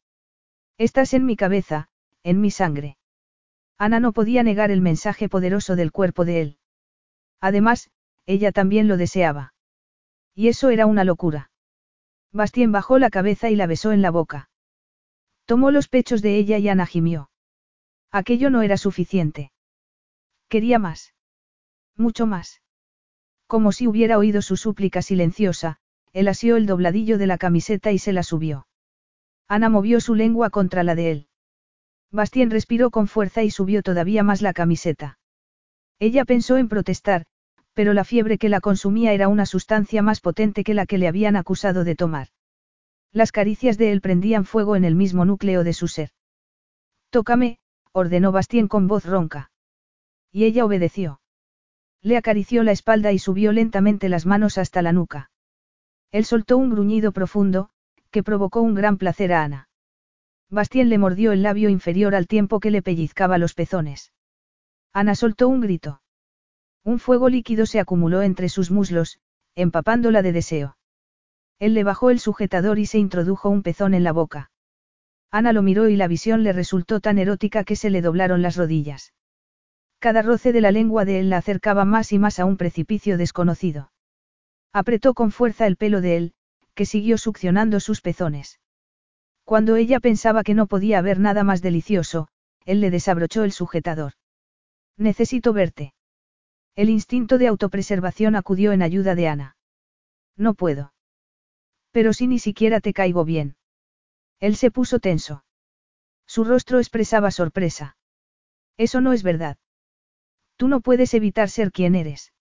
Estás 0.78 1.14
en 1.14 1.26
mi 1.26 1.36
cabeza, 1.36 1.90
en 2.24 2.42
mi 2.42 2.52
sangre. 2.52 2.98
Ana 3.78 4.00
no 4.00 4.12
podía 4.12 4.44
negar 4.44 4.72
el 4.72 4.82
mensaje 4.82 5.30
poderoso 5.30 5.76
del 5.76 5.92
cuerpo 5.92 6.26
de 6.26 6.42
él. 6.42 6.58
Además, 7.40 7.90
ella 8.26 8.52
también 8.52 8.88
lo 8.88 8.98
deseaba. 8.98 9.54
Y 10.36 10.50
eso 10.50 10.70
era 10.70 10.86
una 10.86 11.04
locura. 11.04 11.52
Bastien 12.32 12.72
bajó 12.72 13.00
la 13.00 13.10
cabeza 13.10 13.50
y 13.50 13.56
la 13.56 13.68
besó 13.68 13.92
en 13.92 14.02
la 14.02 14.12
boca. 14.12 14.50
Tomó 15.46 15.72
los 15.72 15.88
pechos 15.88 16.22
de 16.22 16.38
ella 16.38 16.58
y 16.58 16.68
Ana 16.70 16.86
gimió. 16.86 17.30
Aquello 18.12 18.50
no 18.50 18.62
era 18.62 18.78
suficiente. 18.78 19.52
Quería 20.50 20.80
más. 20.80 21.14
Mucho 21.98 22.28
más. 22.28 22.62
Como 23.48 23.72
si 23.72 23.88
hubiera 23.88 24.18
oído 24.18 24.42
su 24.42 24.56
súplica 24.56 25.02
silenciosa, 25.02 25.78
él 26.14 26.28
asió 26.28 26.56
el 26.56 26.66
dobladillo 26.66 27.18
de 27.18 27.28
la 27.28 27.38
camiseta 27.38 27.92
y 27.92 27.98
se 27.98 28.14
la 28.14 28.24
subió. 28.24 28.68
Ana 29.48 29.70
movió 29.70 30.00
su 30.00 30.14
lengua 30.14 30.50
contra 30.50 30.84
la 30.84 30.96
de 30.96 31.12
él. 31.12 31.28
Bastien 32.12 32.52
respiró 32.52 32.92
con 32.92 33.08
fuerza 33.08 33.44
y 33.44 33.52
subió 33.52 33.82
todavía 33.82 34.24
más 34.24 34.42
la 34.42 34.54
camiseta. 34.54 35.20
Ella 36.00 36.26
pensó 36.26 36.58
en 36.58 36.70
protestar, 36.70 37.26
pero 37.74 37.94
la 37.94 38.04
fiebre 38.04 38.38
que 38.38 38.50
la 38.50 38.62
consumía 38.62 39.14
era 39.14 39.28
una 39.28 39.46
sustancia 39.46 40.02
más 40.02 40.20
potente 40.20 40.64
que 40.64 40.74
la 40.74 40.86
que 40.86 40.98
le 40.98 41.08
habían 41.08 41.36
acusado 41.36 41.84
de 41.84 41.96
tomar. 41.96 42.28
Las 43.12 43.32
caricias 43.32 43.78
de 43.78 43.92
él 43.92 44.02
prendían 44.02 44.46
fuego 44.46 44.76
en 44.76 44.84
el 44.84 44.96
mismo 44.96 45.26
núcleo 45.26 45.64
de 45.64 45.74
su 45.74 45.88
ser. 45.88 46.12
Tócame, 47.10 47.60
ordenó 47.92 48.32
Bastien 48.32 48.68
con 48.68 48.88
voz 48.88 49.06
ronca. 49.06 49.52
Y 50.32 50.44
ella 50.44 50.66
obedeció. 50.66 51.20
Le 52.02 52.18
acarició 52.18 52.64
la 52.64 52.72
espalda 52.72 53.12
y 53.12 53.20
subió 53.20 53.52
lentamente 53.52 54.10
las 54.10 54.26
manos 54.26 54.58
hasta 54.58 54.82
la 54.82 54.92
nuca. 54.92 55.32
Él 56.12 56.26
soltó 56.26 56.58
un 56.58 56.70
gruñido 56.70 57.12
profundo, 57.12 57.70
que 58.12 58.24
provocó 58.24 58.62
un 58.62 58.76
gran 58.76 58.98
placer 58.98 59.34
a 59.34 59.44
Ana. 59.44 59.70
Bastien 60.50 60.90
le 60.90 60.98
mordió 60.98 61.34
el 61.34 61.44
labio 61.44 61.70
inferior 61.70 62.16
al 62.16 62.28
tiempo 62.28 62.60
que 62.60 62.72
le 62.72 62.82
pellizcaba 62.82 63.38
los 63.38 63.54
pezones. 63.54 64.14
Ana 64.94 65.16
soltó 65.16 65.50
un 65.50 65.60
grito. 65.60 66.02
Un 66.84 67.00
fuego 67.00 67.28
líquido 67.28 67.66
se 67.66 67.80
acumuló 67.80 68.22
entre 68.22 68.48
sus 68.48 68.72
muslos, 68.72 69.20
empapándola 69.56 70.22
de 70.22 70.32
deseo. 70.32 70.78
Él 71.60 71.74
le 71.74 71.84
bajó 71.84 72.12
el 72.12 72.20
sujetador 72.20 72.80
y 72.80 72.86
se 72.86 72.98
introdujo 72.98 73.50
un 73.50 73.64
pezón 73.64 73.94
en 73.94 74.04
la 74.04 74.14
boca. 74.14 74.52
Ana 75.30 75.52
lo 75.52 75.62
miró 75.64 75.90
y 75.90 75.98
la 75.98 76.08
visión 76.08 76.44
le 76.44 76.54
resultó 76.54 77.02
tan 77.02 77.18
erótica 77.18 77.64
que 77.66 77.76
se 77.76 77.90
le 77.90 78.02
doblaron 78.02 78.42
las 78.42 78.56
rodillas. 78.56 79.14
Cada 80.00 80.22
roce 80.22 80.52
de 80.52 80.62
la 80.62 80.72
lengua 80.72 81.06
de 81.06 81.20
él 81.20 81.30
la 81.30 81.38
acercaba 81.38 81.86
más 81.86 82.12
y 82.12 82.20
más 82.20 82.40
a 82.40 82.46
un 82.46 82.58
precipicio 82.58 83.18
desconocido. 83.18 83.92
Apretó 84.72 85.14
con 85.14 85.32
fuerza 85.32 85.66
el 85.66 85.76
pelo 85.76 86.02
de 86.02 86.18
él, 86.18 86.34
que 86.76 86.86
siguió 86.86 87.18
succionando 87.18 87.80
sus 87.80 88.02
pezones. 88.02 88.60
Cuando 89.44 89.76
ella 89.76 90.00
pensaba 90.00 90.44
que 90.44 90.54
no 90.54 90.68
podía 90.68 91.00
haber 91.00 91.20
nada 91.20 91.44
más 91.44 91.62
delicioso, 91.62 92.28
él 92.66 92.82
le 92.82 92.92
desabrochó 92.92 93.44
el 93.44 93.52
sujetador. 93.52 94.14
Necesito 94.98 95.54
verte. 95.54 95.94
El 96.76 96.90
instinto 96.90 97.38
de 97.38 97.48
autopreservación 97.48 98.36
acudió 98.36 98.74
en 98.74 98.84
ayuda 98.84 99.16
de 99.16 99.28
Ana. 99.28 99.58
No 100.36 100.54
puedo. 100.54 100.94
Pero 101.92 102.14
si 102.14 102.28
ni 102.28 102.38
siquiera 102.38 102.82
te 102.82 102.94
caigo 102.94 103.26
bien. 103.26 103.56
Él 104.40 104.56
se 104.56 104.70
puso 104.70 105.00
tenso. 105.00 105.44
Su 106.28 106.44
rostro 106.44 106.78
expresaba 106.78 107.32
sorpresa. 107.32 107.98
Eso 108.78 109.02
no 109.02 109.14
es 109.14 109.24
verdad. 109.24 109.58
Tú 110.58 110.68
no 110.68 110.82
puedes 110.82 111.14
evitar 111.14 111.50
ser 111.50 111.72
quien 111.72 111.96
eres. 111.96 112.34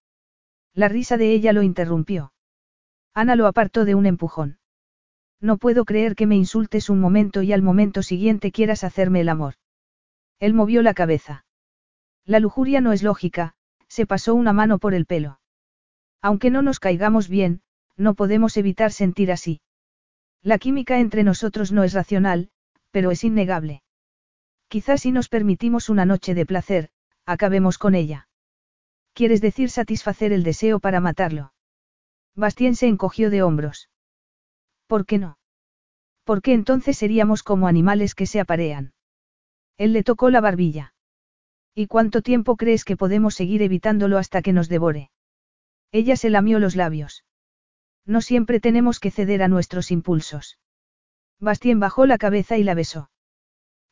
La 0.74 0.88
risa 0.88 1.16
de 1.16 1.32
ella 1.32 1.52
lo 1.52 1.62
interrumpió. 1.62 2.32
Ana 3.14 3.36
lo 3.36 3.46
apartó 3.46 3.84
de 3.84 3.94
un 3.94 4.06
empujón. 4.06 4.58
No 5.40 5.58
puedo 5.58 5.84
creer 5.84 6.16
que 6.16 6.26
me 6.26 6.36
insultes 6.36 6.90
un 6.90 6.98
momento 6.98 7.42
y 7.42 7.52
al 7.52 7.62
momento 7.62 8.02
siguiente 8.02 8.52
quieras 8.52 8.84
hacerme 8.84 9.20
el 9.20 9.28
amor. 9.28 9.54
Él 10.38 10.54
movió 10.54 10.82
la 10.82 10.94
cabeza. 10.94 11.44
La 12.24 12.40
lujuria 12.40 12.80
no 12.80 12.92
es 12.92 13.02
lógica, 13.02 13.54
se 13.86 14.06
pasó 14.06 14.34
una 14.34 14.52
mano 14.52 14.78
por 14.78 14.94
el 14.94 15.06
pelo. 15.06 15.40
Aunque 16.22 16.50
no 16.50 16.62
nos 16.62 16.80
caigamos 16.80 17.28
bien, 17.28 17.60
no 17.96 18.14
podemos 18.14 18.56
evitar 18.56 18.92
sentir 18.92 19.30
así. 19.30 19.60
La 20.42 20.58
química 20.58 20.98
entre 20.98 21.22
nosotros 21.22 21.72
no 21.72 21.84
es 21.84 21.92
racional, 21.92 22.50
pero 22.90 23.10
es 23.10 23.24
innegable. 23.24 23.82
Quizás 24.68 25.02
si 25.02 25.12
nos 25.12 25.28
permitimos 25.28 25.88
una 25.88 26.04
noche 26.04 26.34
de 26.34 26.46
placer, 26.46 26.90
acabemos 27.26 27.76
con 27.78 27.94
ella. 27.94 28.28
¿Quieres 29.12 29.40
decir 29.40 29.70
satisfacer 29.70 30.32
el 30.32 30.42
deseo 30.42 30.78
para 30.78 31.00
matarlo? 31.00 31.52
Bastien 32.34 32.74
se 32.74 32.86
encogió 32.86 33.30
de 33.30 33.42
hombros. 33.42 33.90
¿Por 34.86 35.06
qué 35.06 35.18
no? 35.18 35.38
Porque 36.24 36.52
entonces 36.52 36.98
seríamos 36.98 37.42
como 37.42 37.66
animales 37.66 38.14
que 38.14 38.26
se 38.26 38.40
aparean. 38.40 38.92
Él 39.78 39.92
le 39.92 40.02
tocó 40.02 40.30
la 40.30 40.40
barbilla. 40.40 40.94
¿Y 41.74 41.86
cuánto 41.86 42.22
tiempo 42.22 42.56
crees 42.56 42.84
que 42.84 42.96
podemos 42.96 43.34
seguir 43.34 43.62
evitándolo 43.62 44.18
hasta 44.18 44.42
que 44.42 44.52
nos 44.52 44.68
devore? 44.68 45.10
Ella 45.92 46.16
se 46.16 46.30
lamió 46.30 46.58
los 46.58 46.76
labios. 46.76 47.24
No 48.04 48.20
siempre 48.20 48.60
tenemos 48.60 49.00
que 49.00 49.10
ceder 49.10 49.42
a 49.42 49.48
nuestros 49.48 49.90
impulsos. 49.90 50.58
Bastien 51.40 51.80
bajó 51.80 52.06
la 52.06 52.18
cabeza 52.18 52.56
y 52.56 52.64
la 52.64 52.74
besó. 52.74 53.10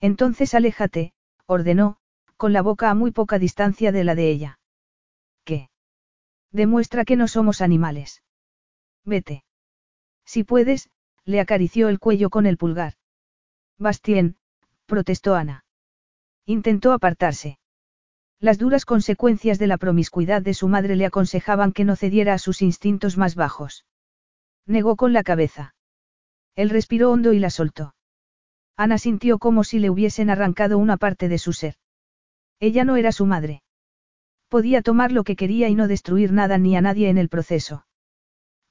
Entonces 0.01 0.55
aléjate, 0.55 1.13
ordenó, 1.47 1.99
con 2.45 2.53
la 2.53 2.61
boca 2.61 2.91
a 2.91 2.95
muy 2.95 3.11
poca 3.11 3.39
distancia 3.39 3.91
de 3.91 4.05
la 4.05 4.15
de 4.15 4.29
ella. 4.29 4.59
¿Qué? 5.47 5.71
Demuestra 6.53 7.07
que 7.07 7.17
no 7.17 7.27
somos 7.27 7.63
animales. 7.63 8.23
Vete. 9.03 9.45
Si 10.27 10.45
puedes, 10.45 10.91
le 11.25 11.41
acarició 11.41 11.89
el 11.89 11.99
cuello 11.99 12.29
con 12.29 12.45
el 12.45 12.59
pulgar. 12.59 12.97
Bastien, 13.79 14.37
protestó 14.85 15.35
Ana. 15.35 15.65
Intentó 16.45 16.93
apartarse. 16.93 17.59
Las 18.41 18.59
duras 18.59 18.85
consecuencias 18.85 19.59
de 19.59 19.67
la 19.67 19.79
promiscuidad 19.79 20.43
de 20.43 20.53
su 20.53 20.69
madre 20.69 20.97
le 20.97 21.07
aconsejaban 21.07 21.73
que 21.73 21.87
no 21.87 21.97
cediera 21.97 22.35
a 22.35 22.39
sus 22.39 22.61
instintos 22.61 23.17
más 23.17 23.37
bajos. 23.37 23.87
Negó 24.67 24.97
con 24.97 25.15
la 25.15 25.23
cabeza. 25.23 25.75
Él 26.57 26.69
respiró 26.69 27.11
hondo 27.11 27.33
y 27.33 27.39
la 27.39 27.49
soltó. 27.49 27.95
Ana 28.77 28.99
sintió 28.99 29.39
como 29.39 29.65
si 29.65 29.79
le 29.79 29.89
hubiesen 29.89 30.29
arrancado 30.29 30.77
una 30.77 30.99
parte 30.99 31.31
de 31.31 31.39
su 31.39 31.55
ser. 31.55 31.77
Ella 32.65 32.85
no 32.85 32.97
era 32.97 33.13
su 33.13 33.27
madre. 33.27 33.61
Podía 34.49 34.81
tomar 34.81 35.13
lo 35.13 35.23
que 35.23 35.37
quería 35.37 35.69
y 35.69 35.75
no 35.75 35.87
destruir 35.87 36.33
nada 36.33 36.57
ni 36.57 36.77
a 36.77 36.81
nadie 36.81 37.11
en 37.11 37.19
el 37.19 37.29
proceso. 37.29 37.85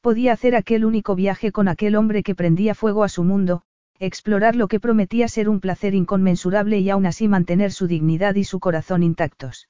Podía 0.02 0.34
hacer 0.34 0.56
aquel 0.56 0.84
único 0.84 1.14
viaje 1.14 1.52
con 1.52 1.68
aquel 1.68 1.96
hombre 1.96 2.24
que 2.24 2.34
prendía 2.34 2.74
fuego 2.74 3.04
a 3.04 3.10
su 3.10 3.24
mundo, 3.24 3.62
explorar 4.00 4.56
lo 4.56 4.68
que 4.68 4.80
prometía 4.80 5.28
ser 5.28 5.48
un 5.48 5.60
placer 5.60 5.94
inconmensurable 5.94 6.80
y 6.80 6.90
aún 6.90 7.06
así 7.06 7.28
mantener 7.28 7.72
su 7.72 7.86
dignidad 7.86 8.34
y 8.34 8.46
su 8.46 8.60
corazón 8.60 9.04
intactos. 9.04 9.70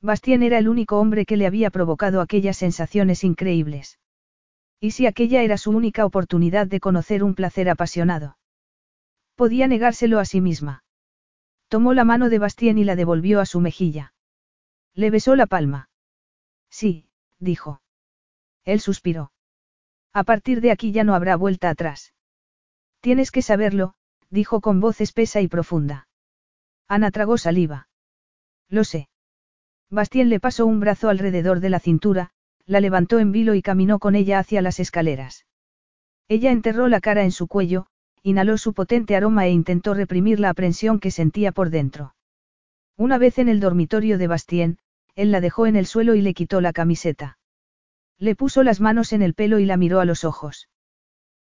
Bastien 0.00 0.42
era 0.42 0.56
el 0.56 0.66
único 0.66 0.98
hombre 0.98 1.26
que 1.26 1.36
le 1.36 1.46
había 1.46 1.68
provocado 1.68 2.22
aquellas 2.22 2.56
sensaciones 2.56 3.24
increíbles. 3.24 3.98
¿Y 4.80 4.92
si 4.92 5.04
aquella 5.04 5.42
era 5.42 5.58
su 5.58 5.70
única 5.70 6.06
oportunidad 6.06 6.66
de 6.66 6.80
conocer 6.80 7.22
un 7.22 7.34
placer 7.34 7.68
apasionado? 7.68 8.38
Podía 9.34 9.68
negárselo 9.68 10.18
a 10.18 10.24
sí 10.24 10.40
misma. 10.40 10.83
Tomó 11.74 11.92
la 11.92 12.04
mano 12.04 12.28
de 12.28 12.38
Bastien 12.38 12.78
y 12.78 12.84
la 12.84 12.94
devolvió 12.94 13.40
a 13.40 13.46
su 13.46 13.58
mejilla. 13.58 14.14
Le 14.94 15.10
besó 15.10 15.34
la 15.34 15.46
palma. 15.46 15.88
Sí, 16.70 17.08
dijo. 17.40 17.82
Él 18.64 18.78
suspiró. 18.78 19.32
A 20.12 20.22
partir 20.22 20.60
de 20.60 20.70
aquí 20.70 20.92
ya 20.92 21.02
no 21.02 21.16
habrá 21.16 21.34
vuelta 21.34 21.70
atrás. 21.70 22.14
Tienes 23.00 23.32
que 23.32 23.42
saberlo, 23.42 23.94
dijo 24.30 24.60
con 24.60 24.78
voz 24.78 25.00
espesa 25.00 25.40
y 25.40 25.48
profunda. 25.48 26.06
Ana 26.86 27.10
tragó 27.10 27.38
saliva. 27.38 27.88
Lo 28.68 28.84
sé. 28.84 29.08
Bastien 29.90 30.28
le 30.28 30.38
pasó 30.38 30.66
un 30.66 30.78
brazo 30.78 31.08
alrededor 31.08 31.58
de 31.58 31.70
la 31.70 31.80
cintura, 31.80 32.30
la 32.66 32.78
levantó 32.78 33.18
en 33.18 33.32
vilo 33.32 33.56
y 33.56 33.62
caminó 33.62 33.98
con 33.98 34.14
ella 34.14 34.38
hacia 34.38 34.62
las 34.62 34.78
escaleras. 34.78 35.44
Ella 36.28 36.52
enterró 36.52 36.86
la 36.86 37.00
cara 37.00 37.24
en 37.24 37.32
su 37.32 37.48
cuello, 37.48 37.88
inhaló 38.24 38.56
su 38.56 38.72
potente 38.72 39.14
aroma 39.14 39.46
e 39.46 39.50
intentó 39.50 39.92
reprimir 39.92 40.40
la 40.40 40.48
aprensión 40.48 40.98
que 40.98 41.10
sentía 41.10 41.52
por 41.52 41.68
dentro. 41.68 42.16
Una 42.96 43.18
vez 43.18 43.38
en 43.38 43.48
el 43.48 43.60
dormitorio 43.60 44.16
de 44.16 44.26
Bastien, 44.26 44.78
él 45.14 45.30
la 45.30 45.42
dejó 45.42 45.66
en 45.66 45.76
el 45.76 45.84
suelo 45.84 46.14
y 46.14 46.22
le 46.22 46.32
quitó 46.32 46.62
la 46.62 46.72
camiseta. 46.72 47.38
Le 48.18 48.34
puso 48.34 48.62
las 48.62 48.80
manos 48.80 49.12
en 49.12 49.20
el 49.20 49.34
pelo 49.34 49.58
y 49.58 49.66
la 49.66 49.76
miró 49.76 50.00
a 50.00 50.06
los 50.06 50.24
ojos. 50.24 50.70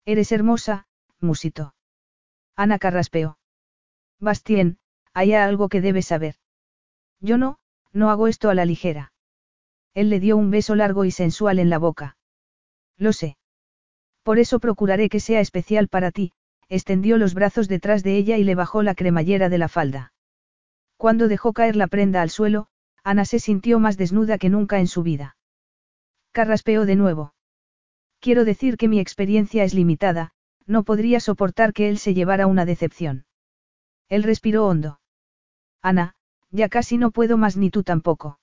Eres 0.06 0.32
hermosa, 0.32 0.88
musito. 1.20 1.76
Ana 2.56 2.80
carraspeó. 2.80 3.38
Bastien, 4.22 4.78
hay 5.14 5.34
algo 5.34 5.68
que 5.68 5.82
debes 5.82 6.08
saber. 6.08 6.36
Yo 7.20 7.38
no, 7.38 7.60
no 7.92 8.10
hago 8.10 8.28
esto 8.28 8.50
a 8.50 8.56
la 8.56 8.64
ligera. 8.64 9.12
Él 9.94 10.10
le 10.10 10.22
dio 10.22 10.38
un 10.38 10.50
beso 10.50 10.76
largo 10.76 11.04
y 11.04 11.12
sensual 11.12 11.60
en 11.60 11.70
la 11.70 11.78
boca. 11.78 12.16
Lo 12.98 13.12
sé. 13.12 13.36
Por 14.24 14.40
eso 14.40 14.60
procuraré 14.60 15.10
que 15.10 15.20
sea 15.20 15.42
especial 15.42 15.90
para 15.90 16.12
ti, 16.12 16.32
extendió 16.70 17.18
los 17.18 17.34
brazos 17.34 17.68
detrás 17.68 18.04
de 18.04 18.16
ella 18.16 18.38
y 18.38 18.44
le 18.44 18.56
bajó 18.56 18.84
la 18.84 18.96
cremallera 18.96 19.50
de 19.50 19.58
la 19.58 19.68
falda. 19.68 20.14
Cuando 20.98 21.28
dejó 21.28 21.54
caer 21.54 21.76
la 21.76 21.88
prenda 21.88 22.22
al 22.22 22.30
suelo, 22.30 22.68
Ana 23.04 23.26
se 23.26 23.40
sintió 23.40 23.80
más 23.80 23.98
desnuda 23.98 24.38
que 24.38 24.50
nunca 24.50 24.80
en 24.80 24.88
su 24.88 25.02
vida. 25.02 25.38
Carraspeó 26.32 26.86
de 26.86 26.96
nuevo. 26.96 27.34
Quiero 28.20 28.46
decir 28.46 28.78
que 28.78 28.88
mi 28.88 29.00
experiencia 29.00 29.64
es 29.64 29.74
limitada, 29.74 30.32
no 30.66 30.84
podría 30.84 31.20
soportar 31.20 31.74
que 31.74 31.90
él 31.90 31.98
se 31.98 32.14
llevara 32.14 32.48
una 32.48 32.66
decepción. 32.66 33.26
Él 34.10 34.24
respiró 34.24 34.68
hondo. 34.68 35.00
Ana, 35.82 36.16
ya 36.52 36.68
casi 36.68 36.98
no 36.98 37.12
puedo 37.12 37.38
más 37.38 37.56
ni 37.56 37.70
tú 37.70 37.84
tampoco. 37.84 38.40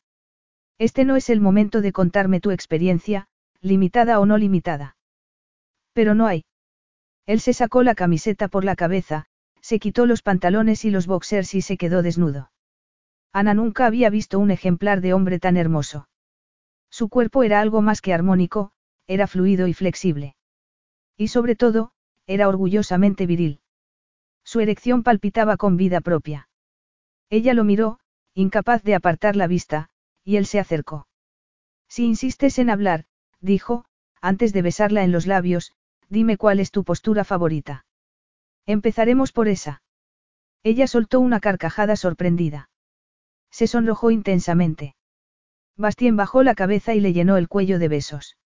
Este 0.79 1.05
no 1.05 1.17
es 1.17 1.29
el 1.29 1.41
momento 1.41 1.83
de 1.83 1.93
contarme 1.93 2.41
tu 2.41 2.51
experiencia, 2.51 3.29
limitada 3.61 4.19
o 4.19 4.27
no 4.27 4.39
limitada. 4.39 4.97
Pero 5.93 6.15
no 6.15 6.27
hay. 6.27 6.46
Él 7.27 7.41
se 7.41 7.53
sacó 7.53 7.83
la 7.83 7.95
camiseta 7.95 8.49
por 8.49 8.65
la 8.65 8.77
cabeza, 8.77 9.27
se 9.61 9.79
quitó 9.81 10.07
los 10.07 10.23
pantalones 10.23 10.85
y 10.85 10.91
los 10.91 11.07
boxers 11.07 11.55
y 11.55 11.61
se 11.61 11.77
quedó 11.77 12.03
desnudo. 12.03 12.53
Ana 13.33 13.53
nunca 13.53 13.87
había 13.87 14.11
visto 14.11 14.39
un 14.39 14.51
ejemplar 14.51 15.01
de 15.01 15.13
hombre 15.13 15.39
tan 15.39 15.57
hermoso. 15.57 16.09
Su 16.89 17.09
cuerpo 17.09 17.43
era 17.43 17.61
algo 17.61 17.83
más 17.83 18.01
que 18.01 18.15
armónico, 18.15 18.71
era 19.07 19.27
fluido 19.27 19.67
y 19.67 19.75
flexible. 19.75 20.37
Y 21.17 21.29
sobre 21.29 21.57
todo, 21.57 21.91
era 22.27 22.49
orgullosamente 22.49 23.27
viril. 23.27 23.61
Su 24.45 24.61
erección 24.61 25.03
palpitaba 25.03 25.57
con 25.57 25.77
vida 25.77 26.01
propia. 26.01 26.49
Ella 27.29 27.53
lo 27.55 27.65
miró, 27.65 27.99
incapaz 28.35 28.83
de 28.85 28.95
apartar 28.95 29.35
la 29.35 29.49
vista, 29.49 29.91
y 30.25 30.37
él 30.37 30.47
se 30.47 30.61
acercó. 30.61 31.09
Si 31.89 32.05
insistes 32.05 32.59
en 32.59 32.71
hablar, 32.71 33.05
dijo, 33.41 33.85
antes 34.21 34.53
de 34.53 34.63
besarla 34.63 35.05
en 35.05 35.13
los 35.13 35.27
labios, 35.27 35.73
dime 36.09 36.37
cuál 36.37 36.61
es 36.61 36.71
tu 36.71 36.85
postura 36.85 37.25
favorita. 37.25 37.85
Empezaremos 38.67 39.33
por 39.33 39.49
esa. 39.49 39.83
Ella 40.63 40.87
soltó 40.87 41.21
una 41.21 41.41
carcajada 41.41 41.97
sorprendida. 41.97 42.69
Se 43.51 43.67
sonrojó 43.67 44.11
intensamente. 44.11 44.97
Bastien 45.77 46.17
bajó 46.17 46.43
la 46.43 46.55
cabeza 46.55 46.95
y 46.95 47.01
le 47.01 47.13
llenó 47.13 47.37
el 47.37 47.49
cuello 47.49 47.79
de 47.79 47.89
besos. 47.89 48.37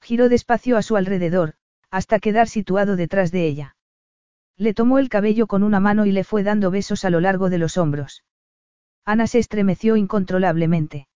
Giró 0.00 0.28
despacio 0.28 0.76
a 0.76 0.82
su 0.82 0.96
alrededor, 0.96 1.54
hasta 1.90 2.18
quedar 2.18 2.48
situado 2.48 2.96
detrás 2.96 3.30
de 3.30 3.46
ella. 3.46 3.76
Le 4.56 4.74
tomó 4.74 4.98
el 4.98 5.08
cabello 5.08 5.46
con 5.46 5.62
una 5.62 5.80
mano 5.80 6.04
y 6.04 6.12
le 6.12 6.24
fue 6.24 6.42
dando 6.42 6.70
besos 6.70 7.04
a 7.04 7.10
lo 7.10 7.20
largo 7.20 7.48
de 7.48 7.58
los 7.58 7.76
hombros. 7.76 8.24
Ana 9.04 9.26
se 9.26 9.38
estremeció 9.38 9.96
incontrolablemente. 9.96 11.08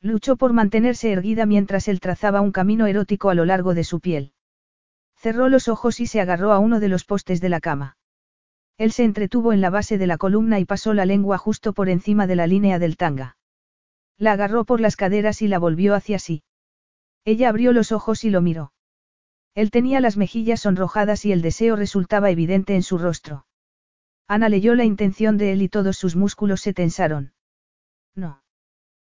Luchó 0.00 0.36
por 0.36 0.52
mantenerse 0.52 1.12
erguida 1.12 1.44
mientras 1.44 1.88
él 1.88 2.00
trazaba 2.00 2.40
un 2.40 2.52
camino 2.52 2.86
erótico 2.86 3.28
a 3.28 3.34
lo 3.34 3.44
largo 3.44 3.74
de 3.74 3.84
su 3.84 4.00
piel. 4.00 4.32
Cerró 5.20 5.50
los 5.50 5.68
ojos 5.68 6.00
y 6.00 6.06
se 6.06 6.18
agarró 6.22 6.50
a 6.50 6.58
uno 6.58 6.80
de 6.80 6.88
los 6.88 7.04
postes 7.04 7.42
de 7.42 7.50
la 7.50 7.60
cama. 7.60 7.98
Él 8.78 8.90
se 8.90 9.04
entretuvo 9.04 9.52
en 9.52 9.60
la 9.60 9.68
base 9.68 9.98
de 9.98 10.06
la 10.06 10.16
columna 10.16 10.58
y 10.60 10.64
pasó 10.64 10.94
la 10.94 11.04
lengua 11.04 11.36
justo 11.36 11.74
por 11.74 11.90
encima 11.90 12.26
de 12.26 12.36
la 12.36 12.46
línea 12.46 12.78
del 12.78 12.96
tanga. 12.96 13.36
La 14.16 14.32
agarró 14.32 14.64
por 14.64 14.80
las 14.80 14.96
caderas 14.96 15.42
y 15.42 15.48
la 15.48 15.58
volvió 15.58 15.94
hacia 15.94 16.18
sí. 16.18 16.42
Ella 17.26 17.50
abrió 17.50 17.74
los 17.74 17.92
ojos 17.92 18.24
y 18.24 18.30
lo 18.30 18.40
miró. 18.40 18.72
Él 19.54 19.70
tenía 19.70 20.00
las 20.00 20.16
mejillas 20.16 20.60
sonrojadas 20.60 21.26
y 21.26 21.32
el 21.32 21.42
deseo 21.42 21.76
resultaba 21.76 22.30
evidente 22.30 22.74
en 22.74 22.82
su 22.82 22.96
rostro. 22.96 23.44
Ana 24.26 24.48
leyó 24.48 24.74
la 24.74 24.84
intención 24.86 25.36
de 25.36 25.52
él 25.52 25.60
y 25.60 25.68
todos 25.68 25.98
sus 25.98 26.16
músculos 26.16 26.62
se 26.62 26.72
tensaron. 26.72 27.34
No. 28.14 28.42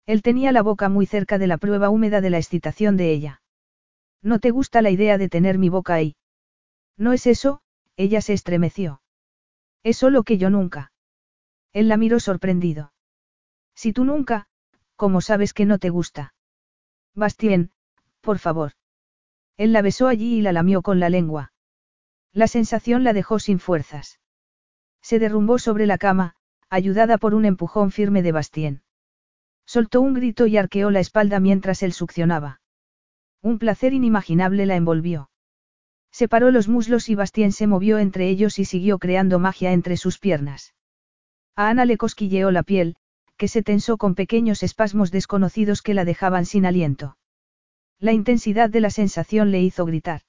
Él 0.07 0.23
tenía 0.23 0.51
la 0.51 0.63
boca 0.63 0.89
muy 0.89 1.05
cerca 1.05 1.38
de 1.38 1.45
la 1.45 1.57
prueba 1.57 1.91
húmeda 1.91 2.21
de 2.21 2.31
la 2.31 2.39
excitación 2.39 2.97
de 2.97 3.11
ella. 3.11 3.41
¿No 4.22 4.40
te 4.40 4.51
gusta 4.51 4.82
la 4.82 4.91
idea 4.91 5.17
de 5.17 5.30
tener 5.30 5.58
mi 5.58 5.69
boca 5.69 5.95
ahí? 5.95 6.16
No 6.98 7.14
es 7.14 7.25
eso, 7.25 7.61
ella 7.98 8.22
se 8.22 8.33
estremeció. 8.33 9.01
Es 9.83 9.98
solo 9.98 10.24
que 10.24 10.38
yo 10.38 10.50
nunca. 10.50 10.91
Él 11.74 11.88
la 11.88 11.98
miró 11.98 12.19
sorprendido. 12.19 12.93
Si 13.74 13.93
tú 13.93 14.03
nunca, 14.03 14.48
¿cómo 14.95 15.22
sabes 15.22 15.53
que 15.53 15.66
no 15.66 15.80
te 15.80 15.90
gusta? 15.90 16.35
Bastien, 17.16 17.72
por 18.22 18.38
favor. 18.38 18.74
Él 19.58 19.74
la 19.74 19.82
besó 19.82 20.08
allí 20.08 20.38
y 20.38 20.41
la 20.41 20.53
lamió 20.53 20.82
con 20.82 21.00
la 21.00 21.09
lengua. 21.09 21.51
La 22.32 22.48
sensación 22.48 23.03
la 23.03 23.14
dejó 23.14 23.40
sin 23.40 23.59
fuerzas. 23.59 24.19
Se 25.01 25.19
derrumbó 25.19 25.58
sobre 25.58 25.85
la 25.88 25.98
cama, 25.98 26.35
ayudada 26.69 27.17
por 27.17 27.33
un 27.33 27.45
empujón 27.45 27.91
firme 27.91 28.22
de 28.22 28.32
Bastien. 28.32 28.83
Soltó 29.66 30.01
un 30.01 30.14
grito 30.14 30.48
y 30.48 30.58
arqueó 30.58 30.91
la 30.91 31.00
espalda 31.00 31.40
mientras 31.40 31.83
él 31.83 31.93
succionaba. 31.93 32.60
Un 33.41 33.57
placer 33.57 33.93
inimaginable 33.93 34.65
la 34.65 34.75
envolvió. 34.75 35.29
Separó 36.11 36.51
los 36.51 36.67
muslos 36.67 37.09
y 37.09 37.15
Bastien 37.15 37.51
se 37.51 37.67
movió 37.67 37.97
entre 37.97 38.29
ellos 38.29 38.59
y 38.59 38.65
siguió 38.65 38.99
creando 38.99 39.39
magia 39.39 39.71
entre 39.71 39.97
sus 39.97 40.19
piernas. 40.19 40.75
A 41.55 41.69
Ana 41.69 41.85
le 41.85 41.97
cosquilleó 41.97 42.51
la 42.51 42.63
piel, 42.63 42.97
que 43.37 43.47
se 43.47 43.63
tensó 43.63 43.97
con 43.97 44.13
pequeños 44.13 44.61
espasmos 44.61 45.09
desconocidos 45.09 45.81
que 45.81 45.93
la 45.93 46.05
dejaban 46.05 46.45
sin 46.45 46.65
aliento. 46.65 47.17
La 47.99 48.13
intensidad 48.13 48.69
de 48.69 48.81
la 48.81 48.89
sensación 48.89 49.51
le 49.51 49.61
hizo 49.61 49.85
gritar. 49.85 50.21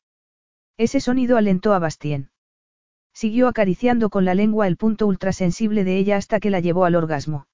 Ese 0.79 1.01
sonido 1.01 1.37
alentó 1.37 1.75
a 1.75 1.79
Bastien. 1.79 2.31
Siguió 3.13 3.49
acariciando 3.49 4.09
con 4.09 4.25
la 4.25 4.35
lengua 4.35 4.67
el 4.67 4.79
punto 4.79 5.07
ultrasensible 5.07 5.85
de 5.85 5.99
ella 5.99 6.17
hasta 6.17 6.41
que 6.41 6.49
la 6.49 6.61
llevó 6.61 6.87
al 6.87 6.95
orgasmo. 6.95 7.47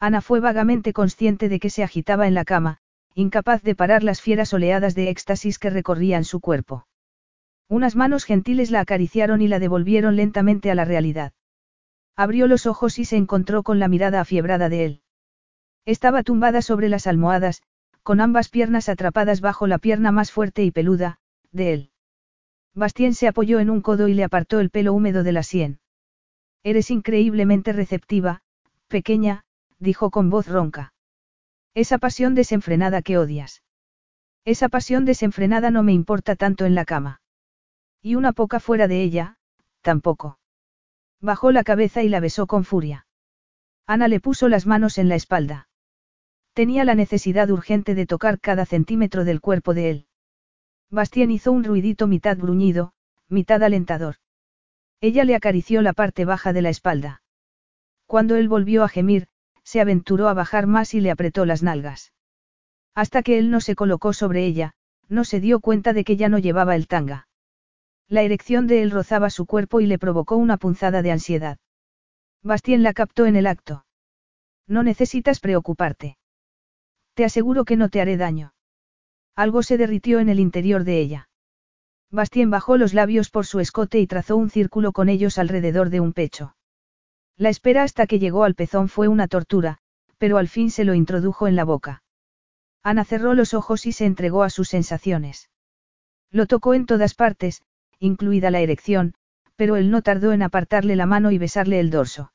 Ana 0.00 0.20
fue 0.20 0.40
vagamente 0.40 0.92
consciente 0.92 1.48
de 1.48 1.60
que 1.60 1.70
se 1.70 1.84
agitaba 1.84 2.26
en 2.26 2.34
la 2.34 2.44
cama, 2.44 2.81
incapaz 3.14 3.62
de 3.62 3.74
parar 3.74 4.02
las 4.02 4.20
fieras 4.20 4.52
oleadas 4.54 4.94
de 4.94 5.10
éxtasis 5.10 5.58
que 5.58 5.70
recorrían 5.70 6.24
su 6.24 6.40
cuerpo. 6.40 6.86
Unas 7.68 7.96
manos 7.96 8.24
gentiles 8.24 8.70
la 8.70 8.80
acariciaron 8.80 9.40
y 9.40 9.48
la 9.48 9.58
devolvieron 9.58 10.16
lentamente 10.16 10.70
a 10.70 10.74
la 10.74 10.84
realidad. 10.84 11.32
Abrió 12.16 12.46
los 12.46 12.66
ojos 12.66 12.98
y 12.98 13.04
se 13.04 13.16
encontró 13.16 13.62
con 13.62 13.78
la 13.78 13.88
mirada 13.88 14.20
afiebrada 14.20 14.68
de 14.68 14.84
él. 14.84 15.02
Estaba 15.84 16.22
tumbada 16.22 16.62
sobre 16.62 16.88
las 16.88 17.06
almohadas, 17.06 17.62
con 18.02 18.20
ambas 18.20 18.48
piernas 18.48 18.88
atrapadas 18.88 19.40
bajo 19.40 19.66
la 19.66 19.78
pierna 19.78 20.12
más 20.12 20.30
fuerte 20.30 20.64
y 20.64 20.70
peluda, 20.70 21.18
de 21.50 21.72
él. 21.72 21.90
Bastien 22.74 23.14
se 23.14 23.28
apoyó 23.28 23.60
en 23.60 23.70
un 23.70 23.80
codo 23.80 24.08
y 24.08 24.14
le 24.14 24.24
apartó 24.24 24.60
el 24.60 24.70
pelo 24.70 24.92
húmedo 24.92 25.22
de 25.22 25.32
la 25.32 25.42
sien. 25.42 25.80
Eres 26.62 26.90
increíblemente 26.90 27.72
receptiva, 27.72 28.40
pequeña, 28.88 29.44
dijo 29.78 30.10
con 30.10 30.30
voz 30.30 30.46
ronca. 30.46 30.92
Esa 31.74 31.98
pasión 31.98 32.34
desenfrenada 32.34 33.00
que 33.00 33.16
odias. 33.16 33.62
Esa 34.44 34.68
pasión 34.68 35.04
desenfrenada 35.04 35.70
no 35.70 35.82
me 35.82 35.92
importa 35.92 36.36
tanto 36.36 36.66
en 36.66 36.74
la 36.74 36.84
cama. 36.84 37.22
Y 38.02 38.16
una 38.16 38.32
poca 38.32 38.60
fuera 38.60 38.88
de 38.88 39.02
ella, 39.02 39.38
tampoco. 39.80 40.38
Bajó 41.20 41.52
la 41.52 41.64
cabeza 41.64 42.02
y 42.02 42.08
la 42.08 42.20
besó 42.20 42.46
con 42.46 42.64
furia. 42.64 43.06
Ana 43.86 44.08
le 44.08 44.20
puso 44.20 44.48
las 44.48 44.66
manos 44.66 44.98
en 44.98 45.08
la 45.08 45.14
espalda. 45.14 45.68
Tenía 46.52 46.84
la 46.84 46.94
necesidad 46.94 47.50
urgente 47.50 47.94
de 47.94 48.06
tocar 48.06 48.38
cada 48.38 48.66
centímetro 48.66 49.24
del 49.24 49.40
cuerpo 49.40 49.72
de 49.72 49.90
él. 49.90 50.06
Bastien 50.90 51.30
hizo 51.30 51.52
un 51.52 51.64
ruidito 51.64 52.06
mitad 52.06 52.36
bruñido, 52.36 52.92
mitad 53.28 53.62
alentador. 53.62 54.16
Ella 55.00 55.24
le 55.24 55.34
acarició 55.34 55.80
la 55.80 55.94
parte 55.94 56.26
baja 56.26 56.52
de 56.52 56.62
la 56.62 56.68
espalda. 56.68 57.22
Cuando 58.06 58.36
él 58.36 58.48
volvió 58.48 58.84
a 58.84 58.88
gemir, 58.88 59.28
se 59.64 59.80
aventuró 59.80 60.28
a 60.28 60.34
bajar 60.34 60.66
más 60.66 60.94
y 60.94 61.00
le 61.00 61.10
apretó 61.10 61.44
las 61.46 61.62
nalgas. 61.62 62.12
Hasta 62.94 63.22
que 63.22 63.38
él 63.38 63.50
no 63.50 63.60
se 63.60 63.74
colocó 63.74 64.12
sobre 64.12 64.44
ella, 64.44 64.74
no 65.08 65.24
se 65.24 65.40
dio 65.40 65.60
cuenta 65.60 65.92
de 65.92 66.04
que 66.04 66.16
ya 66.16 66.28
no 66.28 66.38
llevaba 66.38 66.76
el 66.76 66.86
tanga. 66.86 67.28
La 68.08 68.22
erección 68.22 68.66
de 68.66 68.82
él 68.82 68.90
rozaba 68.90 69.30
su 69.30 69.46
cuerpo 69.46 69.80
y 69.80 69.86
le 69.86 69.98
provocó 69.98 70.36
una 70.36 70.58
punzada 70.58 71.02
de 71.02 71.12
ansiedad. 71.12 71.58
Bastien 72.42 72.82
la 72.82 72.92
captó 72.92 73.26
en 73.26 73.36
el 73.36 73.46
acto. 73.46 73.86
No 74.66 74.82
necesitas 74.82 75.40
preocuparte. 75.40 76.18
Te 77.14 77.24
aseguro 77.24 77.64
que 77.64 77.76
no 77.76 77.88
te 77.88 78.00
haré 78.00 78.16
daño. 78.16 78.54
Algo 79.34 79.62
se 79.62 79.78
derritió 79.78 80.18
en 80.20 80.28
el 80.28 80.40
interior 80.40 80.84
de 80.84 81.00
ella. 81.00 81.28
Bastien 82.10 82.50
bajó 82.50 82.76
los 82.76 82.92
labios 82.92 83.30
por 83.30 83.46
su 83.46 83.60
escote 83.60 83.98
y 83.98 84.06
trazó 84.06 84.36
un 84.36 84.50
círculo 84.50 84.92
con 84.92 85.08
ellos 85.08 85.38
alrededor 85.38 85.88
de 85.88 86.00
un 86.00 86.12
pecho. 86.12 86.54
La 87.42 87.48
espera 87.48 87.82
hasta 87.82 88.06
que 88.06 88.20
llegó 88.20 88.44
al 88.44 88.54
pezón 88.54 88.88
fue 88.88 89.08
una 89.08 89.26
tortura, 89.26 89.78
pero 90.16 90.38
al 90.38 90.46
fin 90.46 90.70
se 90.70 90.84
lo 90.84 90.94
introdujo 90.94 91.48
en 91.48 91.56
la 91.56 91.64
boca. 91.64 92.04
Ana 92.84 93.04
cerró 93.04 93.34
los 93.34 93.52
ojos 93.52 93.84
y 93.84 93.90
se 93.90 94.04
entregó 94.04 94.44
a 94.44 94.48
sus 94.48 94.68
sensaciones. 94.68 95.50
Lo 96.30 96.46
tocó 96.46 96.72
en 96.72 96.86
todas 96.86 97.14
partes, 97.14 97.62
incluida 97.98 98.52
la 98.52 98.60
erección, 98.60 99.14
pero 99.56 99.74
él 99.74 99.90
no 99.90 100.02
tardó 100.02 100.32
en 100.32 100.42
apartarle 100.42 100.94
la 100.94 101.06
mano 101.06 101.32
y 101.32 101.38
besarle 101.38 101.80
el 101.80 101.90
dorso. 101.90 102.32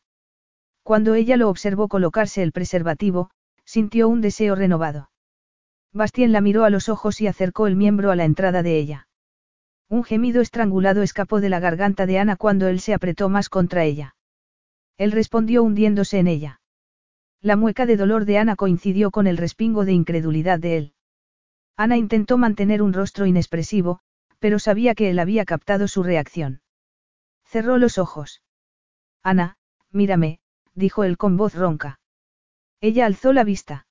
Cuando 0.84 1.16
ella 1.16 1.38
lo 1.38 1.48
observó 1.48 1.88
colocarse 1.88 2.44
el 2.44 2.52
preservativo, 2.52 3.30
sintió 3.64 4.10
un 4.10 4.20
deseo 4.20 4.56
renovado. 4.56 5.10
Bastien 5.94 6.34
la 6.34 6.42
miró 6.42 6.66
a 6.66 6.70
los 6.70 6.90
ojos 6.90 7.22
y 7.22 7.28
acercó 7.28 7.68
el 7.68 7.78
miembro 7.78 8.12
a 8.12 8.18
la 8.18 8.26
entrada 8.26 8.62
de 8.62 8.78
ella. 8.78 9.08
Un 9.88 10.04
gemido 10.04 10.42
estrangulado 10.42 11.02
escapó 11.02 11.40
de 11.40 11.48
la 11.48 11.62
garganta 11.62 12.06
de 12.06 12.20
Ana 12.20 12.36
cuando 12.36 12.68
él 12.68 12.82
se 12.82 12.94
apretó 12.94 13.30
más 13.30 13.48
contra 13.48 13.86
ella. 13.86 14.17
Él 14.98 15.12
respondió 15.12 15.64
hundiéndose 15.64 16.20
en 16.20 16.28
ella. 16.28 16.62
La 17.42 17.56
mueca 17.56 17.86
de 17.86 17.98
dolor 17.98 18.26
de 18.26 18.40
Ana 18.40 18.56
coincidió 18.56 19.12
con 19.12 19.28
el 19.28 19.38
respingo 19.38 19.86
de 19.86 19.94
incredulidad 19.94 20.60
de 20.60 20.78
él. 20.78 20.94
Ana 21.76 21.98
intentó 21.98 22.38
mantener 22.38 22.82
un 22.82 22.94
rostro 22.94 23.28
inexpresivo, 23.28 24.00
pero 24.40 24.58
sabía 24.58 24.96
que 24.96 25.10
él 25.10 25.20
había 25.20 25.46
captado 25.46 25.88
su 25.88 26.02
reacción. 26.02 26.62
Cerró 27.46 27.78
los 27.78 27.98
ojos. 27.98 28.42
Ana, 29.24 29.58
mírame, 29.92 30.40
dijo 30.74 31.04
él 31.04 31.18
con 31.18 31.38
voz 31.38 31.54
ronca. 31.54 32.00
Ella 32.82 33.06
alzó 33.06 33.34
la 33.34 33.44
vista. 33.44 33.88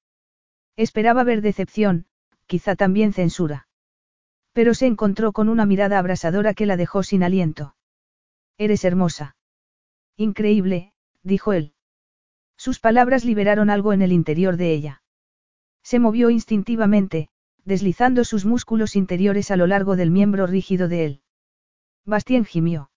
Esperaba 0.76 1.24
ver 1.24 1.40
decepción, 1.40 2.06
quizá 2.46 2.76
también 2.76 3.12
censura. 3.12 3.68
Pero 4.52 4.74
se 4.74 4.86
encontró 4.86 5.32
con 5.32 5.48
una 5.48 5.66
mirada 5.66 5.98
abrasadora 5.98 6.54
que 6.54 6.66
la 6.66 6.76
dejó 6.76 7.02
sin 7.02 7.22
aliento. 7.22 7.76
Eres 8.58 8.84
hermosa. 8.84 9.36
Increíble, 10.16 10.92
dijo 11.26 11.52
él. 11.52 11.72
Sus 12.56 12.80
palabras 12.80 13.24
liberaron 13.24 13.68
algo 13.68 13.92
en 13.92 14.02
el 14.02 14.12
interior 14.12 14.56
de 14.56 14.72
ella. 14.72 15.02
Se 15.82 15.98
movió 15.98 16.30
instintivamente, 16.30 17.28
deslizando 17.64 18.24
sus 18.24 18.44
músculos 18.44 18.96
interiores 18.96 19.50
a 19.50 19.56
lo 19.56 19.66
largo 19.66 19.96
del 19.96 20.10
miembro 20.10 20.46
rígido 20.46 20.88
de 20.88 21.04
él. 21.04 21.20
Bastien 22.04 22.44
gimió. 22.44 22.90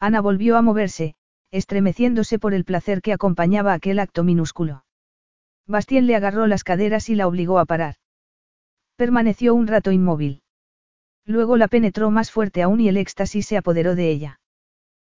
Ana 0.00 0.20
volvió 0.20 0.56
a 0.56 0.62
moverse, 0.62 1.14
estremeciéndose 1.50 2.38
por 2.38 2.52
el 2.52 2.64
placer 2.64 3.00
que 3.00 3.12
acompañaba 3.12 3.72
aquel 3.72 4.00
acto 4.00 4.24
minúsculo. 4.24 4.84
Bastien 5.66 6.06
le 6.06 6.16
agarró 6.16 6.46
las 6.46 6.64
caderas 6.64 7.08
y 7.08 7.14
la 7.14 7.26
obligó 7.26 7.58
a 7.58 7.64
parar. 7.64 7.94
Permaneció 8.96 9.54
un 9.54 9.66
rato 9.66 9.92
inmóvil. 9.92 10.42
Luego 11.24 11.56
la 11.56 11.68
penetró 11.68 12.10
más 12.10 12.30
fuerte 12.30 12.62
aún 12.62 12.80
y 12.80 12.88
el 12.88 12.96
éxtasis 12.96 13.46
se 13.46 13.56
apoderó 13.56 13.94
de 13.94 14.10
ella. 14.10 14.40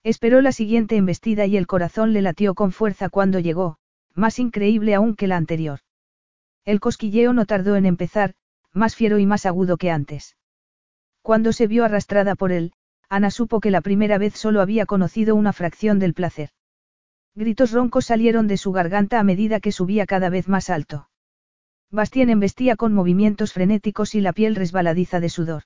Esperó 0.06 0.40
la 0.40 0.52
siguiente 0.52 0.94
embestida 0.94 1.46
y 1.46 1.56
el 1.56 1.66
corazón 1.66 2.12
le 2.12 2.22
latió 2.22 2.54
con 2.54 2.70
fuerza 2.70 3.08
cuando 3.08 3.40
llegó, 3.40 3.78
más 4.14 4.38
increíble 4.38 4.94
aún 4.94 5.16
que 5.16 5.26
la 5.26 5.36
anterior. 5.36 5.80
El 6.64 6.78
cosquilleo 6.78 7.32
no 7.32 7.44
tardó 7.44 7.74
en 7.74 7.86
empezar, 7.86 8.34
más 8.72 8.94
fiero 8.94 9.18
y 9.18 9.26
más 9.26 9.46
agudo 9.46 9.78
que 9.78 9.90
antes. 9.90 10.36
Cuando 11.22 11.52
se 11.52 11.66
vio 11.66 11.84
arrastrada 11.84 12.36
por 12.36 12.52
él, 12.52 12.72
Ana 13.08 13.32
supo 13.32 13.58
que 13.58 13.72
la 13.72 13.80
primera 13.80 14.16
vez 14.16 14.34
solo 14.34 14.60
había 14.60 14.86
conocido 14.86 15.34
una 15.34 15.52
fracción 15.52 15.98
del 15.98 16.14
placer. 16.14 16.50
Gritos 17.34 17.72
roncos 17.72 18.06
salieron 18.06 18.46
de 18.46 18.58
su 18.58 18.70
garganta 18.70 19.18
a 19.18 19.24
medida 19.24 19.58
que 19.58 19.72
subía 19.72 20.06
cada 20.06 20.28
vez 20.28 20.46
más 20.46 20.70
alto. 20.70 21.08
Bastien 21.90 22.30
embestía 22.30 22.76
con 22.76 22.94
movimientos 22.94 23.52
frenéticos 23.52 24.14
y 24.14 24.20
la 24.20 24.32
piel 24.32 24.54
resbaladiza 24.54 25.18
de 25.18 25.30
sudor. 25.30 25.64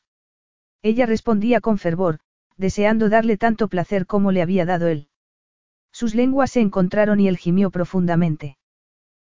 Ella 0.81 1.05
respondía 1.05 1.60
con 1.60 1.77
fervor, 1.77 2.20
deseando 2.60 3.08
darle 3.08 3.39
tanto 3.39 3.68
placer 3.68 4.06
como 4.06 4.32
le 4.32 4.42
había 4.42 4.66
dado 4.66 4.86
él. 4.86 5.08
Sus 5.92 6.14
lenguas 6.14 6.50
se 6.50 6.60
encontraron 6.60 7.18
y 7.18 7.26
él 7.26 7.39
gimió 7.39 7.70
profundamente. 7.70 8.58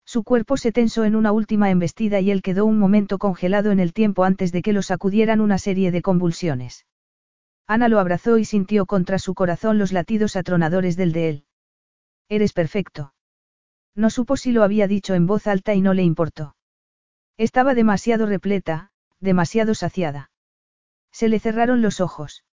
Su 0.05 0.23
cuerpo 0.23 0.55
se 0.55 0.71
tensó 0.71 1.03
en 1.03 1.17
una 1.17 1.33
última 1.33 1.69
embestida 1.69 2.21
y 2.21 2.31
él 2.31 2.41
quedó 2.41 2.65
un 2.65 2.79
momento 2.79 3.17
congelado 3.17 3.71
en 3.71 3.81
el 3.81 3.91
tiempo 3.91 4.23
antes 4.23 4.53
de 4.53 4.61
que 4.61 4.71
lo 4.71 4.81
sacudieran 4.81 5.41
una 5.41 5.57
serie 5.57 5.91
de 5.91 6.01
convulsiones. 6.01 6.85
Ana 7.67 7.89
lo 7.89 7.99
abrazó 7.99 8.37
y 8.37 8.45
sintió 8.45 8.85
contra 8.85 9.19
su 9.19 9.33
corazón 9.33 9.77
los 9.77 9.91
latidos 9.91 10.37
atronadores 10.37 10.95
del 10.95 11.11
de 11.11 11.29
él. 11.29 11.45
Eres 12.29 12.53
perfecto. 12.53 13.13
No 13.93 14.09
supo 14.09 14.37
si 14.37 14.53
lo 14.53 14.63
había 14.63 14.87
dicho 14.87 15.15
en 15.15 15.27
voz 15.27 15.47
alta 15.47 15.73
y 15.73 15.81
no 15.81 15.93
le 15.93 16.03
importó. 16.03 16.55
Estaba 17.35 17.73
demasiado 17.73 18.25
repleta, 18.25 18.91
demasiado 19.19 19.75
saciada. 19.75 20.31
Se 21.11 21.27
le 21.27 21.39
cerraron 21.39 21.81
los 21.81 21.99
ojos. 21.99 22.45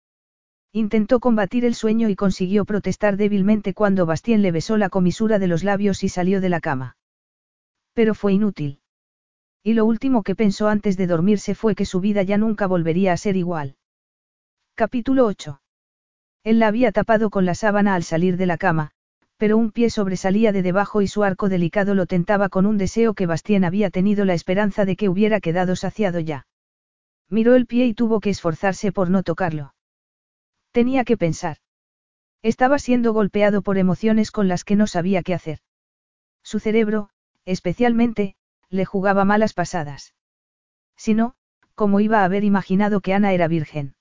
Intentó 0.76 1.20
combatir 1.20 1.64
el 1.64 1.76
sueño 1.76 2.08
y 2.08 2.16
consiguió 2.16 2.64
protestar 2.64 3.16
débilmente 3.16 3.74
cuando 3.74 4.06
Bastien 4.06 4.42
le 4.42 4.50
besó 4.50 4.76
la 4.76 4.88
comisura 4.88 5.38
de 5.38 5.46
los 5.46 5.62
labios 5.62 6.02
y 6.02 6.08
salió 6.08 6.40
de 6.40 6.48
la 6.48 6.58
cama. 6.58 6.96
Pero 7.92 8.12
fue 8.12 8.32
inútil. 8.32 8.80
Y 9.62 9.74
lo 9.74 9.84
último 9.84 10.24
que 10.24 10.34
pensó 10.34 10.66
antes 10.66 10.96
de 10.96 11.06
dormirse 11.06 11.54
fue 11.54 11.76
que 11.76 11.84
su 11.84 12.00
vida 12.00 12.24
ya 12.24 12.38
nunca 12.38 12.66
volvería 12.66 13.12
a 13.12 13.16
ser 13.16 13.36
igual. 13.36 13.76
Capítulo 14.74 15.26
8. 15.26 15.60
Él 16.42 16.58
la 16.58 16.66
había 16.66 16.90
tapado 16.90 17.30
con 17.30 17.44
la 17.44 17.54
sábana 17.54 17.94
al 17.94 18.02
salir 18.02 18.36
de 18.36 18.46
la 18.46 18.58
cama, 18.58 18.90
pero 19.36 19.56
un 19.56 19.70
pie 19.70 19.90
sobresalía 19.90 20.50
de 20.50 20.62
debajo 20.62 21.02
y 21.02 21.06
su 21.06 21.22
arco 21.22 21.48
delicado 21.48 21.94
lo 21.94 22.06
tentaba 22.06 22.48
con 22.48 22.66
un 22.66 22.78
deseo 22.78 23.14
que 23.14 23.26
Bastien 23.26 23.64
había 23.64 23.90
tenido 23.90 24.24
la 24.24 24.34
esperanza 24.34 24.84
de 24.84 24.96
que 24.96 25.08
hubiera 25.08 25.38
quedado 25.38 25.76
saciado 25.76 26.18
ya. 26.18 26.48
Miró 27.30 27.54
el 27.54 27.66
pie 27.66 27.86
y 27.86 27.94
tuvo 27.94 28.18
que 28.18 28.30
esforzarse 28.30 28.90
por 28.90 29.08
no 29.08 29.22
tocarlo. 29.22 29.72
Tenía 30.74 31.04
que 31.04 31.16
pensar. 31.16 31.58
Estaba 32.42 32.80
siendo 32.80 33.12
golpeado 33.12 33.62
por 33.62 33.78
emociones 33.78 34.32
con 34.32 34.48
las 34.48 34.64
que 34.64 34.74
no 34.74 34.88
sabía 34.88 35.22
qué 35.22 35.32
hacer. 35.32 35.60
Su 36.42 36.58
cerebro, 36.58 37.10
especialmente, 37.44 38.34
le 38.70 38.84
jugaba 38.84 39.24
malas 39.24 39.54
pasadas. 39.54 40.14
Si 40.96 41.14
no, 41.14 41.36
¿cómo 41.76 42.00
iba 42.00 42.22
a 42.22 42.24
haber 42.24 42.42
imaginado 42.42 43.00
que 43.02 43.14
Ana 43.14 43.32
era 43.32 43.46
virgen? 43.46 43.94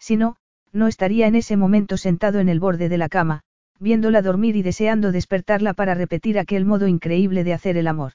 Si 0.00 0.16
no, 0.16 0.36
no 0.72 0.88
estaría 0.88 1.28
en 1.28 1.36
ese 1.36 1.56
momento 1.56 1.96
sentado 1.96 2.40
en 2.40 2.48
el 2.48 2.58
borde 2.58 2.88
de 2.88 2.98
la 2.98 3.08
cama, 3.08 3.44
viéndola 3.78 4.20
dormir 4.20 4.56
y 4.56 4.62
deseando 4.62 5.12
despertarla 5.12 5.74
para 5.74 5.94
repetir 5.94 6.40
aquel 6.40 6.64
modo 6.64 6.88
increíble 6.88 7.44
de 7.44 7.52
hacer 7.52 7.76
el 7.76 7.86
amor. 7.86 8.14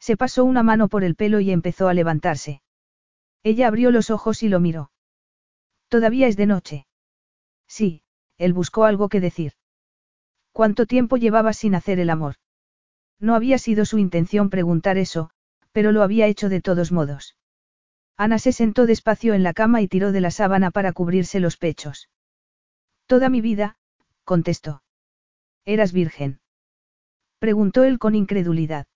Se 0.00 0.16
pasó 0.16 0.46
una 0.46 0.62
mano 0.62 0.88
por 0.88 1.04
el 1.04 1.14
pelo 1.14 1.40
y 1.40 1.50
empezó 1.50 1.88
a 1.88 1.94
levantarse. 1.94 2.62
Ella 3.42 3.68
abrió 3.68 3.90
los 3.90 4.08
ojos 4.08 4.42
y 4.42 4.48
lo 4.48 4.60
miró. 4.60 4.90
Todavía 5.88 6.26
es 6.26 6.36
de 6.36 6.46
noche. 6.46 6.86
Sí, 7.68 8.02
él 8.38 8.52
buscó 8.52 8.84
algo 8.84 9.08
que 9.08 9.20
decir. 9.20 9.52
¿Cuánto 10.52 10.86
tiempo 10.86 11.16
llevaba 11.16 11.52
sin 11.52 11.74
hacer 11.74 12.00
el 12.00 12.10
amor? 12.10 12.36
No 13.18 13.34
había 13.34 13.58
sido 13.58 13.84
su 13.84 13.98
intención 13.98 14.50
preguntar 14.50 14.98
eso, 14.98 15.30
pero 15.72 15.92
lo 15.92 16.02
había 16.02 16.26
hecho 16.26 16.48
de 16.48 16.60
todos 16.60 16.92
modos. 16.92 17.36
Ana 18.16 18.38
se 18.38 18.52
sentó 18.52 18.86
despacio 18.86 19.34
en 19.34 19.42
la 19.42 19.52
cama 19.52 19.82
y 19.82 19.88
tiró 19.88 20.12
de 20.12 20.22
la 20.22 20.30
sábana 20.30 20.70
para 20.70 20.92
cubrirse 20.92 21.40
los 21.40 21.56
pechos. 21.56 22.08
Toda 23.06 23.28
mi 23.28 23.40
vida, 23.40 23.76
contestó. 24.24 24.82
¿Eras 25.64 25.92
virgen? 25.92 26.40
Preguntó 27.38 27.84
él 27.84 27.98
con 27.98 28.14
incredulidad. 28.14 28.86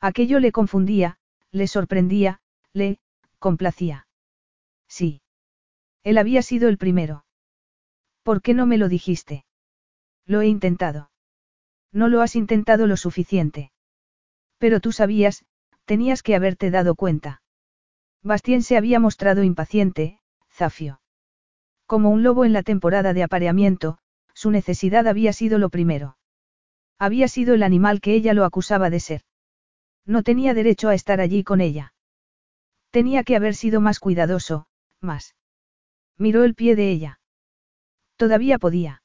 Aquello 0.00 0.38
le 0.38 0.52
confundía, 0.52 1.18
le 1.50 1.66
sorprendía, 1.66 2.40
le, 2.72 3.00
complacía. 3.38 4.06
Sí. 4.88 5.22
Él 6.06 6.18
había 6.18 6.40
sido 6.42 6.68
el 6.68 6.78
primero. 6.78 7.24
¿Por 8.22 8.40
qué 8.40 8.54
no 8.54 8.64
me 8.64 8.78
lo 8.78 8.88
dijiste? 8.88 9.44
Lo 10.24 10.40
he 10.40 10.46
intentado. 10.46 11.10
No 11.90 12.06
lo 12.06 12.22
has 12.22 12.36
intentado 12.36 12.86
lo 12.86 12.96
suficiente. 12.96 13.72
Pero 14.58 14.78
tú 14.78 14.92
sabías, 14.92 15.44
tenías 15.84 16.22
que 16.22 16.36
haberte 16.36 16.70
dado 16.70 16.94
cuenta. 16.94 17.42
Bastien 18.22 18.62
se 18.62 18.76
había 18.76 19.00
mostrado 19.00 19.42
impaciente, 19.42 20.20
Zafio. 20.48 21.00
Como 21.86 22.10
un 22.10 22.22
lobo 22.22 22.44
en 22.44 22.52
la 22.52 22.62
temporada 22.62 23.12
de 23.12 23.24
apareamiento, 23.24 23.98
su 24.32 24.52
necesidad 24.52 25.08
había 25.08 25.32
sido 25.32 25.58
lo 25.58 25.70
primero. 25.70 26.18
Había 27.00 27.26
sido 27.26 27.52
el 27.52 27.64
animal 27.64 28.00
que 28.00 28.14
ella 28.14 28.32
lo 28.32 28.44
acusaba 28.44 28.90
de 28.90 29.00
ser. 29.00 29.22
No 30.04 30.22
tenía 30.22 30.54
derecho 30.54 30.88
a 30.88 30.94
estar 30.94 31.20
allí 31.20 31.42
con 31.42 31.60
ella. 31.60 31.94
Tenía 32.92 33.24
que 33.24 33.34
haber 33.34 33.56
sido 33.56 33.80
más 33.80 33.98
cuidadoso, 33.98 34.68
más. 35.00 35.35
Miró 36.18 36.44
el 36.44 36.54
pie 36.54 36.76
de 36.76 36.90
ella. 36.90 37.20
Todavía 38.16 38.58
podía. 38.58 39.02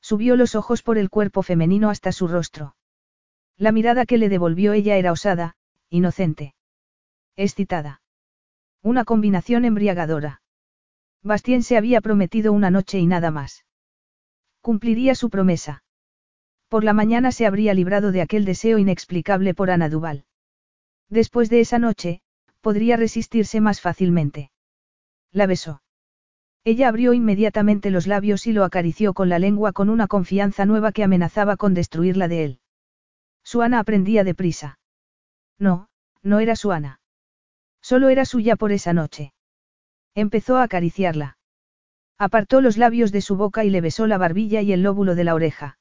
Subió 0.00 0.36
los 0.36 0.54
ojos 0.54 0.82
por 0.82 0.98
el 0.98 1.08
cuerpo 1.10 1.42
femenino 1.42 1.90
hasta 1.90 2.12
su 2.12 2.28
rostro. 2.28 2.76
La 3.56 3.72
mirada 3.72 4.04
que 4.04 4.18
le 4.18 4.28
devolvió 4.28 4.72
ella 4.72 4.96
era 4.96 5.12
osada, 5.12 5.54
inocente. 5.90 6.54
Excitada. 7.36 8.02
Una 8.82 9.04
combinación 9.04 9.64
embriagadora. 9.64 10.42
Bastien 11.22 11.62
se 11.62 11.76
había 11.76 12.00
prometido 12.00 12.52
una 12.52 12.70
noche 12.70 12.98
y 12.98 13.06
nada 13.06 13.30
más. 13.30 13.64
Cumpliría 14.60 15.14
su 15.14 15.30
promesa. 15.30 15.84
Por 16.68 16.84
la 16.84 16.92
mañana 16.92 17.30
se 17.30 17.46
habría 17.46 17.74
librado 17.74 18.10
de 18.10 18.20
aquel 18.20 18.44
deseo 18.44 18.78
inexplicable 18.78 19.54
por 19.54 19.70
Ana 19.70 19.88
Duval. 19.88 20.24
Después 21.08 21.48
de 21.48 21.60
esa 21.60 21.78
noche, 21.78 22.20
podría 22.60 22.96
resistirse 22.96 23.60
más 23.60 23.80
fácilmente. 23.80 24.50
La 25.30 25.46
besó. 25.46 25.83
Ella 26.66 26.88
abrió 26.88 27.12
inmediatamente 27.12 27.90
los 27.90 28.06
labios 28.06 28.46
y 28.46 28.52
lo 28.52 28.64
acarició 28.64 29.12
con 29.12 29.28
la 29.28 29.38
lengua 29.38 29.72
con 29.72 29.90
una 29.90 30.06
confianza 30.06 30.64
nueva 30.64 30.92
que 30.92 31.04
amenazaba 31.04 31.58
con 31.58 31.74
destruirla 31.74 32.26
de 32.26 32.44
él. 32.44 32.60
Su 33.42 33.60
Ana 33.60 33.80
aprendía 33.80 34.24
deprisa. 34.24 34.78
No, 35.58 35.88
no 36.22 36.40
era 36.40 36.56
su 36.56 36.72
Ana. 36.72 37.00
Solo 37.82 38.08
era 38.08 38.24
suya 38.24 38.56
por 38.56 38.72
esa 38.72 38.94
noche. 38.94 39.34
Empezó 40.14 40.56
a 40.56 40.62
acariciarla. 40.62 41.36
Apartó 42.16 42.62
los 42.62 42.78
labios 42.78 43.12
de 43.12 43.20
su 43.20 43.36
boca 43.36 43.64
y 43.64 43.70
le 43.70 43.82
besó 43.82 44.06
la 44.06 44.16
barbilla 44.16 44.62
y 44.62 44.72
el 44.72 44.82
lóbulo 44.82 45.14
de 45.14 45.24
la 45.24 45.34
oreja. 45.34 45.78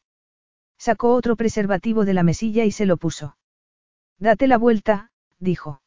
Sacó 0.78 1.14
otro 1.14 1.38
preservativo 1.38 2.04
de 2.04 2.14
la 2.14 2.24
mesilla 2.24 2.66
y 2.66 2.72
se 2.72 2.86
lo 2.86 2.98
puso. 2.98 3.38
Date 4.20 4.48
la 4.48 4.58
vuelta, 4.58 5.12
dijo. 5.40 5.82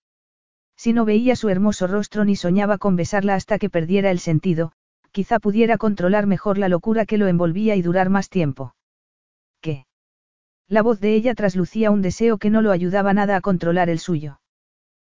Si 0.74 0.94
no 0.94 1.04
veía 1.04 1.36
su 1.36 1.50
hermoso 1.50 1.86
rostro 1.86 2.24
ni 2.24 2.34
soñaba 2.34 2.78
con 2.78 2.96
besarla 2.96 3.34
hasta 3.34 3.58
que 3.58 3.68
perdiera 3.68 4.10
el 4.10 4.20
sentido, 4.20 4.72
quizá 5.16 5.38
pudiera 5.38 5.78
controlar 5.78 6.26
mejor 6.26 6.58
la 6.58 6.68
locura 6.68 7.06
que 7.06 7.16
lo 7.16 7.26
envolvía 7.26 7.74
y 7.74 7.80
durar 7.80 8.10
más 8.10 8.28
tiempo. 8.28 8.74
¿Qué? 9.62 9.86
La 10.68 10.82
voz 10.82 11.00
de 11.00 11.14
ella 11.14 11.34
traslucía 11.34 11.90
un 11.90 12.02
deseo 12.02 12.36
que 12.36 12.50
no 12.50 12.60
lo 12.60 12.70
ayudaba 12.70 13.14
nada 13.14 13.34
a 13.36 13.40
controlar 13.40 13.88
el 13.88 13.98
suyo. 13.98 14.40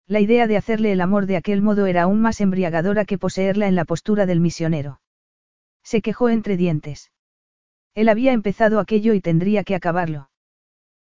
La 0.08 0.20
idea 0.20 0.48
de 0.48 0.58
hacerle 0.58 0.92
el 0.92 1.02
amor 1.02 1.28
de 1.28 1.38
aquel 1.38 1.62
modo 1.62 1.86
era 1.86 2.02
aún 2.02 2.20
más 2.20 2.42
embriagadora 2.42 3.06
que 3.06 3.20
poseerla 3.20 3.68
en 3.68 3.76
la 3.76 3.86
postura 3.86 4.26
del 4.26 4.40
misionero. 4.40 5.02
Se 5.84 6.02
quejó 6.02 6.30
entre 6.30 6.58
dientes. 6.58 7.12
Él 7.94 8.10
había 8.10 8.34
empezado 8.34 8.80
aquello 8.80 9.14
y 9.14 9.22
tendría 9.22 9.64
que 9.64 9.76
acabarlo. 9.76 10.32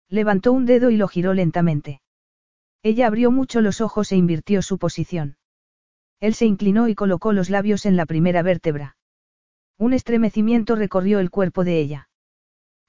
Levantó 0.09 0.51
un 0.51 0.67
dedo 0.67 0.91
y 0.91 0.97
lo 0.97 1.07
giró 1.07 1.35
lentamente. 1.35 2.01
Ella 2.83 3.07
abrió 3.07 3.31
mucho 3.31 3.61
los 3.61 3.81
ojos 3.81 4.11
e 4.11 4.17
invirtió 4.17 4.61
su 4.61 4.77
posición. 4.77 5.37
Él 6.21 6.35
se 6.35 6.47
inclinó 6.47 6.89
y 6.89 6.95
colocó 6.95 7.33
los 7.33 7.51
labios 7.51 7.87
en 7.87 7.97
la 7.97 8.07
primera 8.07 8.43
vértebra. 8.43 8.97
Un 9.79 9.93
estremecimiento 9.93 10.75
recorrió 10.75 11.21
el 11.21 11.31
cuerpo 11.31 11.65
de 11.65 11.79
ella. 11.79 12.09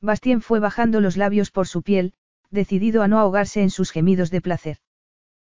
Bastien 0.02 0.42
fue 0.42 0.60
bajando 0.60 1.02
los 1.02 1.18
labios 1.18 1.52
por 1.52 1.68
su 1.68 1.84
piel, 1.84 2.14
decidido 2.50 3.04
a 3.04 3.08
no 3.08 3.20
ahogarse 3.20 3.62
en 3.62 3.70
sus 3.70 3.92
gemidos 3.92 4.32
de 4.32 4.42
placer. 4.42 4.78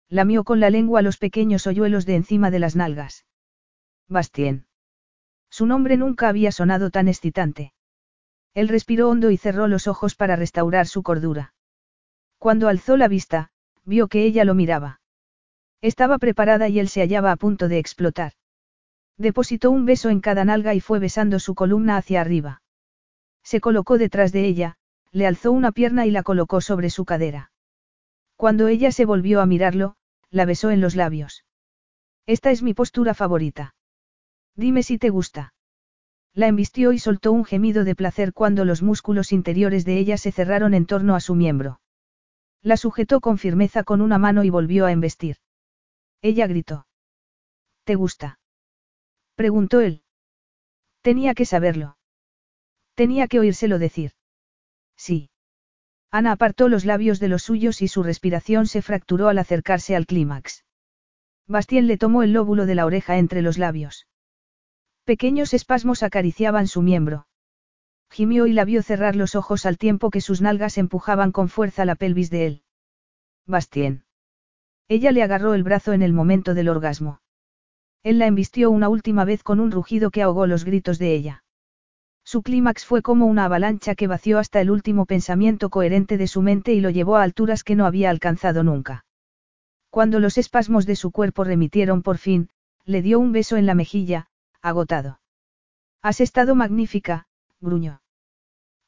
Lamió 0.08 0.44
con 0.44 0.60
la 0.60 0.70
lengua 0.70 1.02
los 1.02 1.18
pequeños 1.18 1.66
hoyuelos 1.66 2.06
de 2.06 2.14
encima 2.14 2.50
de 2.50 2.60
las 2.60 2.76
nalgas. 2.76 3.26
Bastien. 4.08 4.66
Su 5.50 5.66
nombre 5.66 5.96
nunca 5.96 6.28
había 6.28 6.52
sonado 6.52 6.90
tan 6.90 7.08
excitante. 7.08 7.72
Él 8.54 8.68
respiró 8.68 9.10
hondo 9.10 9.30
y 9.30 9.36
cerró 9.36 9.68
los 9.68 9.86
ojos 9.86 10.14
para 10.14 10.36
restaurar 10.36 10.86
su 10.86 11.02
cordura. 11.02 11.54
Cuando 12.38 12.68
alzó 12.68 12.96
la 12.96 13.08
vista, 13.08 13.50
vio 13.84 14.08
que 14.08 14.24
ella 14.24 14.44
lo 14.44 14.54
miraba. 14.54 15.00
Estaba 15.86 16.18
preparada 16.18 16.68
y 16.68 16.80
él 16.80 16.88
se 16.88 17.00
hallaba 17.00 17.30
a 17.30 17.36
punto 17.36 17.68
de 17.68 17.78
explotar. 17.78 18.32
Depositó 19.18 19.70
un 19.70 19.86
beso 19.86 20.10
en 20.10 20.20
cada 20.20 20.44
nalga 20.44 20.74
y 20.74 20.80
fue 20.80 20.98
besando 20.98 21.38
su 21.38 21.54
columna 21.54 21.96
hacia 21.96 22.20
arriba. 22.20 22.60
Se 23.44 23.60
colocó 23.60 23.96
detrás 23.96 24.32
de 24.32 24.46
ella, 24.46 24.78
le 25.12 25.28
alzó 25.28 25.52
una 25.52 25.70
pierna 25.70 26.04
y 26.04 26.10
la 26.10 26.24
colocó 26.24 26.60
sobre 26.60 26.90
su 26.90 27.04
cadera. 27.04 27.52
Cuando 28.34 28.66
ella 28.66 28.90
se 28.90 29.04
volvió 29.04 29.40
a 29.40 29.46
mirarlo, 29.46 29.94
la 30.28 30.44
besó 30.44 30.72
en 30.72 30.80
los 30.80 30.96
labios. 30.96 31.44
Esta 32.26 32.50
es 32.50 32.64
mi 32.64 32.74
postura 32.74 33.14
favorita. 33.14 33.76
Dime 34.56 34.82
si 34.82 34.98
te 34.98 35.10
gusta. 35.10 35.54
La 36.34 36.48
embistió 36.48 36.90
y 36.94 36.98
soltó 36.98 37.30
un 37.30 37.44
gemido 37.44 37.84
de 37.84 37.94
placer 37.94 38.32
cuando 38.32 38.64
los 38.64 38.82
músculos 38.82 39.30
interiores 39.30 39.84
de 39.84 39.98
ella 39.98 40.18
se 40.18 40.32
cerraron 40.32 40.74
en 40.74 40.86
torno 40.86 41.14
a 41.14 41.20
su 41.20 41.36
miembro. 41.36 41.80
La 42.60 42.76
sujetó 42.76 43.20
con 43.20 43.38
firmeza 43.38 43.84
con 43.84 44.00
una 44.00 44.18
mano 44.18 44.42
y 44.42 44.50
volvió 44.50 44.86
a 44.86 44.90
embestir. 44.90 45.36
Ella 46.26 46.48
gritó. 46.48 46.88
¿Te 47.84 47.94
gusta? 47.94 48.40
preguntó 49.36 49.80
él. 49.80 50.02
Tenía 51.00 51.34
que 51.34 51.44
saberlo. 51.44 51.98
Tenía 52.94 53.28
que 53.28 53.38
oírselo 53.38 53.78
decir. 53.78 54.10
Sí. 54.96 55.30
Ana 56.10 56.32
apartó 56.32 56.68
los 56.68 56.84
labios 56.84 57.20
de 57.20 57.28
los 57.28 57.44
suyos 57.44 57.80
y 57.80 57.86
su 57.86 58.02
respiración 58.02 58.66
se 58.66 58.82
fracturó 58.82 59.28
al 59.28 59.38
acercarse 59.38 59.94
al 59.94 60.06
clímax. 60.06 60.64
Bastien 61.46 61.86
le 61.86 61.96
tomó 61.96 62.24
el 62.24 62.32
lóbulo 62.32 62.66
de 62.66 62.74
la 62.74 62.86
oreja 62.86 63.18
entre 63.18 63.40
los 63.40 63.56
labios. 63.56 64.08
Pequeños 65.04 65.54
espasmos 65.54 66.02
acariciaban 66.02 66.66
su 66.66 66.82
miembro. 66.82 67.28
Gimió 68.10 68.48
y 68.48 68.52
la 68.52 68.64
vio 68.64 68.82
cerrar 68.82 69.14
los 69.14 69.36
ojos 69.36 69.64
al 69.64 69.78
tiempo 69.78 70.10
que 70.10 70.20
sus 70.20 70.40
nalgas 70.40 70.76
empujaban 70.76 71.30
con 71.30 71.48
fuerza 71.48 71.84
la 71.84 71.94
pelvis 71.94 72.30
de 72.30 72.46
él. 72.46 72.62
Bastien. 73.46 74.05
Ella 74.88 75.10
le 75.12 75.22
agarró 75.22 75.54
el 75.54 75.64
brazo 75.64 75.92
en 75.92 76.02
el 76.02 76.12
momento 76.12 76.54
del 76.54 76.68
orgasmo. 76.68 77.20
Él 78.02 78.18
la 78.18 78.26
embistió 78.26 78.70
una 78.70 78.88
última 78.88 79.24
vez 79.24 79.42
con 79.42 79.58
un 79.58 79.72
rugido 79.72 80.10
que 80.10 80.22
ahogó 80.22 80.46
los 80.46 80.64
gritos 80.64 80.98
de 80.98 81.14
ella. 81.14 81.42
Su 82.24 82.42
clímax 82.42 82.84
fue 82.84 83.02
como 83.02 83.26
una 83.26 83.44
avalancha 83.44 83.94
que 83.94 84.06
vació 84.06 84.38
hasta 84.38 84.60
el 84.60 84.70
último 84.70 85.06
pensamiento 85.06 85.70
coherente 85.70 86.16
de 86.16 86.26
su 86.26 86.42
mente 86.42 86.72
y 86.72 86.80
lo 86.80 86.90
llevó 86.90 87.16
a 87.16 87.22
alturas 87.22 87.64
que 87.64 87.76
no 87.76 87.86
había 87.86 88.10
alcanzado 88.10 88.62
nunca. 88.62 89.04
Cuando 89.90 90.20
los 90.20 90.38
espasmos 90.38 90.86
de 90.86 90.96
su 90.96 91.10
cuerpo 91.10 91.44
remitieron 91.44 92.02
por 92.02 92.18
fin, 92.18 92.48
le 92.84 93.02
dio 93.02 93.18
un 93.18 93.32
beso 93.32 93.56
en 93.56 93.66
la 93.66 93.74
mejilla, 93.74 94.28
agotado. 94.62 95.20
Has 96.02 96.20
estado 96.20 96.54
magnífica, 96.54 97.26
gruñó. 97.60 98.02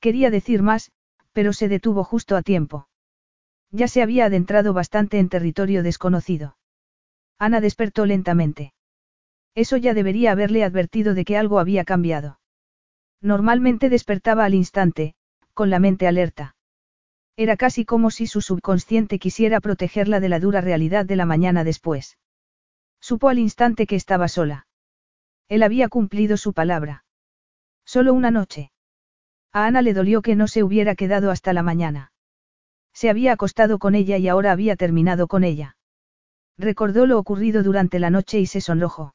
Quería 0.00 0.30
decir 0.30 0.62
más, 0.62 0.92
pero 1.32 1.52
se 1.52 1.68
detuvo 1.68 2.04
justo 2.04 2.36
a 2.36 2.42
tiempo. 2.42 2.88
Ya 3.70 3.88
se 3.88 4.02
había 4.02 4.26
adentrado 4.26 4.72
bastante 4.72 5.18
en 5.18 5.28
territorio 5.28 5.82
desconocido. 5.82 6.56
Ana 7.38 7.60
despertó 7.60 8.06
lentamente. 8.06 8.72
Eso 9.54 9.76
ya 9.76 9.94
debería 9.94 10.32
haberle 10.32 10.64
advertido 10.64 11.14
de 11.14 11.24
que 11.24 11.36
algo 11.36 11.58
había 11.58 11.84
cambiado. 11.84 12.40
Normalmente 13.20 13.88
despertaba 13.88 14.44
al 14.44 14.54
instante, 14.54 15.14
con 15.52 15.70
la 15.70 15.80
mente 15.80 16.06
alerta. 16.06 16.56
Era 17.36 17.56
casi 17.56 17.84
como 17.84 18.10
si 18.10 18.26
su 18.26 18.40
subconsciente 18.40 19.18
quisiera 19.18 19.60
protegerla 19.60 20.20
de 20.20 20.28
la 20.28 20.40
dura 20.40 20.60
realidad 20.60 21.04
de 21.04 21.16
la 21.16 21.26
mañana 21.26 21.64
después. 21.64 22.18
Supo 23.00 23.28
al 23.28 23.38
instante 23.38 23.86
que 23.86 23.96
estaba 23.96 24.28
sola. 24.28 24.66
Él 25.48 25.62
había 25.62 25.88
cumplido 25.88 26.36
su 26.36 26.52
palabra. 26.52 27.04
Solo 27.84 28.12
una 28.12 28.30
noche. 28.30 28.70
A 29.52 29.66
Ana 29.66 29.82
le 29.82 29.94
dolió 29.94 30.20
que 30.20 30.36
no 30.36 30.46
se 30.46 30.62
hubiera 30.62 30.94
quedado 30.94 31.30
hasta 31.30 31.52
la 31.52 31.62
mañana. 31.62 32.12
Se 32.98 33.08
había 33.08 33.32
acostado 33.32 33.78
con 33.78 33.94
ella 33.94 34.16
y 34.16 34.26
ahora 34.26 34.50
había 34.50 34.74
terminado 34.74 35.28
con 35.28 35.44
ella. 35.44 35.76
Recordó 36.58 37.06
lo 37.06 37.16
ocurrido 37.16 37.62
durante 37.62 38.00
la 38.00 38.10
noche 38.10 38.40
y 38.40 38.46
se 38.46 38.60
sonrojó. 38.60 39.14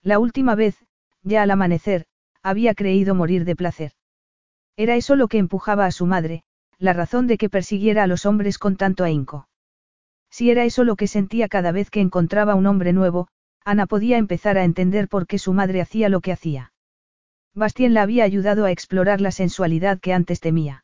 La 0.00 0.18
última 0.18 0.54
vez, 0.54 0.82
ya 1.22 1.42
al 1.42 1.50
amanecer, 1.50 2.06
había 2.42 2.72
creído 2.72 3.14
morir 3.14 3.44
de 3.44 3.56
placer. 3.56 3.92
Era 4.78 4.96
eso 4.96 5.16
lo 5.16 5.28
que 5.28 5.36
empujaba 5.36 5.84
a 5.84 5.90
su 5.90 6.06
madre, 6.06 6.44
la 6.78 6.94
razón 6.94 7.26
de 7.26 7.36
que 7.36 7.50
persiguiera 7.50 8.04
a 8.04 8.06
los 8.06 8.24
hombres 8.24 8.56
con 8.56 8.78
tanto 8.78 9.04
ahínco. 9.04 9.48
Si 10.30 10.50
era 10.50 10.64
eso 10.64 10.82
lo 10.82 10.96
que 10.96 11.06
sentía 11.06 11.48
cada 11.48 11.72
vez 11.72 11.90
que 11.90 12.00
encontraba 12.00 12.54
un 12.54 12.64
hombre 12.64 12.94
nuevo, 12.94 13.28
Ana 13.66 13.84
podía 13.84 14.16
empezar 14.16 14.56
a 14.56 14.64
entender 14.64 15.08
por 15.08 15.26
qué 15.26 15.38
su 15.38 15.52
madre 15.52 15.82
hacía 15.82 16.08
lo 16.08 16.22
que 16.22 16.32
hacía. 16.32 16.72
Bastien 17.52 17.92
la 17.92 18.00
había 18.00 18.24
ayudado 18.24 18.64
a 18.64 18.70
explorar 18.70 19.20
la 19.20 19.30
sensualidad 19.30 20.00
que 20.00 20.14
antes 20.14 20.40
temía. 20.40 20.83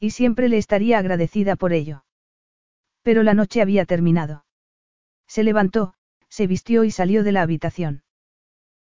Y 0.00 0.10
siempre 0.10 0.48
le 0.48 0.58
estaría 0.58 0.98
agradecida 0.98 1.56
por 1.56 1.72
ello. 1.72 2.04
Pero 3.02 3.22
la 3.22 3.34
noche 3.34 3.62
había 3.62 3.84
terminado. 3.84 4.44
Se 5.26 5.42
levantó, 5.42 5.94
se 6.28 6.46
vistió 6.46 6.84
y 6.84 6.90
salió 6.90 7.24
de 7.24 7.32
la 7.32 7.42
habitación. 7.42 8.02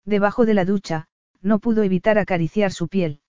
Debajo 0.06 0.46
de 0.46 0.54
la 0.54 0.66
ducha, 0.66 1.08
no 1.42 1.60
pudo 1.60 1.84
evitar 1.84 2.18
acariciar 2.18 2.72
su 2.72 2.88
piel. 2.88 3.22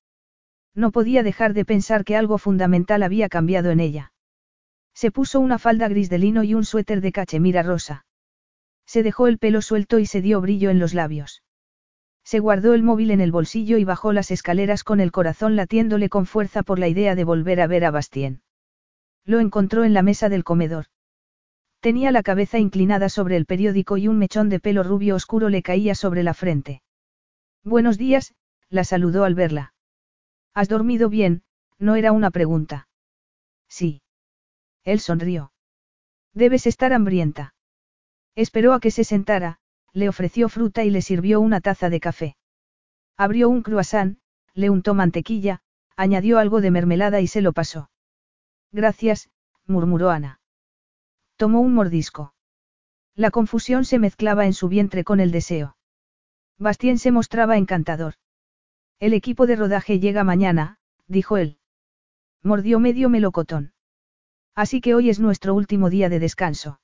No 0.75 0.93
podía 0.93 1.23
dejar 1.23 1.55
de 1.55 1.65
pensar 1.65 2.05
que 2.05 2.17
algo 2.17 2.39
fundamental 2.39 3.03
había 3.03 3.29
cambiado 3.29 3.71
en 3.71 3.81
ella. 3.81 4.13
Se 4.95 5.11
puso 5.11 5.41
una 5.41 5.59
falda 5.59 5.89
gris 5.89 6.11
de 6.11 6.19
lino 6.19 6.45
y 6.45 6.55
un 6.55 6.65
suéter 6.65 7.01
de 7.01 7.13
cachemira 7.13 7.63
rosa. 7.63 8.07
Se 8.87 9.03
dejó 9.03 9.27
el 9.27 9.39
pelo 9.39 9.63
suelto 9.63 9.99
y 9.99 10.07
se 10.07 10.23
dio 10.23 10.41
brillo 10.41 10.71
en 10.71 10.79
los 10.79 10.95
labios. 10.95 11.43
Se 12.29 12.41
guardó 12.41 12.75
el 12.75 12.83
móvil 12.83 13.11
en 13.11 13.23
el 13.23 13.33
bolsillo 13.33 13.79
y 13.79 13.85
bajó 13.85 14.13
las 14.13 14.31
escaleras 14.31 14.85
con 14.85 15.01
el 15.01 15.13
corazón 15.13 15.57
latiéndole 15.57 16.11
con 16.11 16.27
fuerza 16.27 16.63
por 16.63 16.79
la 16.79 16.87
idea 16.87 17.15
de 17.15 17.25
volver 17.25 17.59
a 17.59 17.67
ver 17.67 17.87
a 17.87 17.91
Bastien. 17.91 18.43
Lo 19.25 19.41
encontró 19.41 19.83
en 19.83 19.95
la 19.95 20.03
mesa 20.03 20.29
del 20.29 20.45
comedor. 20.45 20.89
Tenía 21.81 22.13
la 22.13 22.23
cabeza 22.23 22.59
inclinada 22.59 23.09
sobre 23.09 23.39
el 23.39 23.47
periódico 23.47 23.97
y 23.97 24.09
un 24.09 24.19
mechón 24.19 24.51
de 24.51 24.61
pelo 24.61 24.83
rubio 24.83 25.15
oscuro 25.15 25.49
le 25.49 25.63
caía 25.63 25.95
sobre 25.95 26.23
la 26.23 26.35
frente. 26.35 26.83
Buenos 27.65 27.97
días, 27.97 28.35
la 28.69 28.85
saludó 28.85 29.25
al 29.25 29.35
verla. 29.35 29.73
¿Has 30.53 30.69
dormido 30.69 31.09
bien? 31.09 31.45
No 31.79 31.97
era 31.97 32.13
una 32.13 32.31
pregunta. 32.31 32.89
Sí. 33.69 34.03
Él 34.85 35.01
sonrió. 35.01 35.51
Debes 36.35 36.67
estar 36.67 36.93
hambrienta. 36.93 37.55
Esperó 38.35 38.75
a 38.75 38.81
que 38.81 38.91
se 38.91 39.05
sentara, 39.05 39.61
le 39.99 40.09
ofreció 40.09 40.49
fruta 40.49 40.85
y 40.85 40.91
le 40.91 41.03
sirvió 41.03 41.41
una 41.41 41.61
taza 41.61 41.91
de 41.91 41.99
café. 41.99 42.37
Abrió 43.17 43.49
un 43.49 43.63
croissant, 43.63 44.19
le 44.55 44.71
untó 44.71 44.95
mantequilla, 44.95 45.61
añadió 45.97 46.39
algo 46.39 46.61
de 46.61 46.71
mermelada 46.71 47.21
y 47.21 47.27
se 47.27 47.41
lo 47.41 47.53
pasó. 47.53 47.91
Gracias, 48.71 49.29
murmuró 49.67 50.11
Ana. 50.11 50.41
Tomó 51.37 51.61
un 51.61 51.75
mordisco. 51.75 52.33
La 53.17 53.33
confusión 53.33 53.85
se 53.85 53.99
mezclaba 53.99 54.47
en 54.47 54.53
su 54.53 54.69
vientre 54.69 55.03
con 55.03 55.19
el 55.19 55.33
deseo. 55.33 55.77
Bastien 56.59 56.99
se 56.99 57.11
mostraba 57.11 57.57
encantador. 57.57 58.15
El 59.01 59.13
equipo 59.13 59.47
de 59.47 59.57
rodaje 59.57 59.99
llega 59.99 60.23
mañana, 60.23 60.79
dijo 61.09 61.37
él. 61.37 61.59
Mordió 62.43 62.79
medio 62.79 63.09
melocotón. 63.09 63.73
Así 64.55 64.81
que 64.81 64.95
hoy 64.95 65.11
es 65.11 65.19
nuestro 65.19 65.55
último 65.55 65.91
día 65.91 66.09
de 66.09 66.21
descanso. 66.21 66.81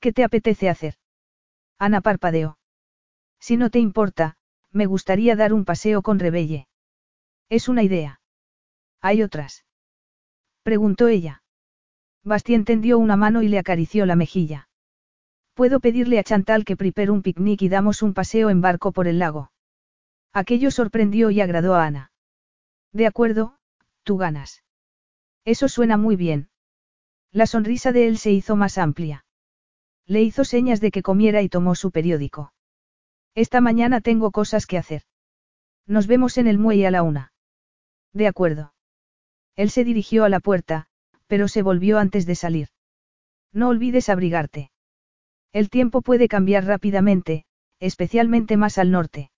¿Qué 0.00 0.12
te 0.12 0.24
apetece 0.24 0.68
hacer? 0.68 0.99
Ana 1.80 2.02
parpadeó. 2.02 2.58
Si 3.40 3.56
no 3.56 3.70
te 3.70 3.78
importa, 3.78 4.36
me 4.70 4.84
gustaría 4.84 5.34
dar 5.34 5.54
un 5.54 5.64
paseo 5.64 6.02
con 6.02 6.18
Rebelle. 6.18 6.68
Es 7.48 7.68
una 7.68 7.82
idea. 7.82 8.20
¿Hay 9.00 9.22
otras? 9.22 9.64
Preguntó 10.62 11.08
ella. 11.08 11.42
Bastien 12.22 12.66
tendió 12.66 12.98
una 12.98 13.16
mano 13.16 13.40
y 13.40 13.48
le 13.48 13.58
acarició 13.58 14.04
la 14.04 14.14
mejilla. 14.14 14.68
Puedo 15.54 15.80
pedirle 15.80 16.18
a 16.18 16.22
Chantal 16.22 16.66
que 16.66 16.76
prepare 16.76 17.10
un 17.10 17.22
picnic 17.22 17.62
y 17.62 17.70
damos 17.70 18.02
un 18.02 18.12
paseo 18.12 18.50
en 18.50 18.60
barco 18.60 18.92
por 18.92 19.08
el 19.08 19.18
lago. 19.18 19.50
Aquello 20.34 20.70
sorprendió 20.70 21.30
y 21.30 21.40
agradó 21.40 21.74
a 21.76 21.86
Ana. 21.86 22.12
De 22.92 23.06
acuerdo, 23.06 23.56
tú 24.02 24.18
ganas. 24.18 24.62
Eso 25.46 25.66
suena 25.66 25.96
muy 25.96 26.14
bien. 26.14 26.50
La 27.32 27.46
sonrisa 27.46 27.90
de 27.90 28.06
él 28.06 28.18
se 28.18 28.32
hizo 28.32 28.54
más 28.54 28.76
amplia. 28.76 29.24
Le 30.06 30.22
hizo 30.22 30.44
señas 30.44 30.80
de 30.80 30.90
que 30.90 31.02
comiera 31.02 31.42
y 31.42 31.48
tomó 31.48 31.74
su 31.74 31.90
periódico. 31.90 32.52
Esta 33.34 33.60
mañana 33.60 34.00
tengo 34.00 34.30
cosas 34.30 34.66
que 34.66 34.78
hacer. 34.78 35.02
Nos 35.86 36.06
vemos 36.06 36.38
en 36.38 36.46
el 36.46 36.58
muelle 36.58 36.86
a 36.86 36.90
la 36.90 37.02
una. 37.02 37.32
De 38.12 38.26
acuerdo. 38.26 38.74
Él 39.56 39.70
se 39.70 39.84
dirigió 39.84 40.24
a 40.24 40.28
la 40.28 40.40
puerta, 40.40 40.86
pero 41.26 41.48
se 41.48 41.62
volvió 41.62 41.98
antes 41.98 42.26
de 42.26 42.34
salir. 42.34 42.68
No 43.52 43.68
olvides 43.68 44.08
abrigarte. 44.08 44.70
El 45.52 45.70
tiempo 45.70 46.02
puede 46.02 46.28
cambiar 46.28 46.64
rápidamente, 46.64 47.44
especialmente 47.78 48.56
más 48.56 48.78
al 48.78 48.90
norte. 48.90 49.30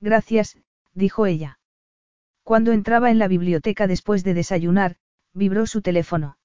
Gracias, 0.00 0.58
dijo 0.94 1.26
ella. 1.26 1.58
Cuando 2.42 2.72
entraba 2.72 3.10
en 3.10 3.18
la 3.18 3.28
biblioteca 3.28 3.86
después 3.86 4.24
de 4.24 4.34
desayunar, 4.34 4.96
vibró 5.34 5.66
su 5.66 5.82
teléfono. 5.82 6.38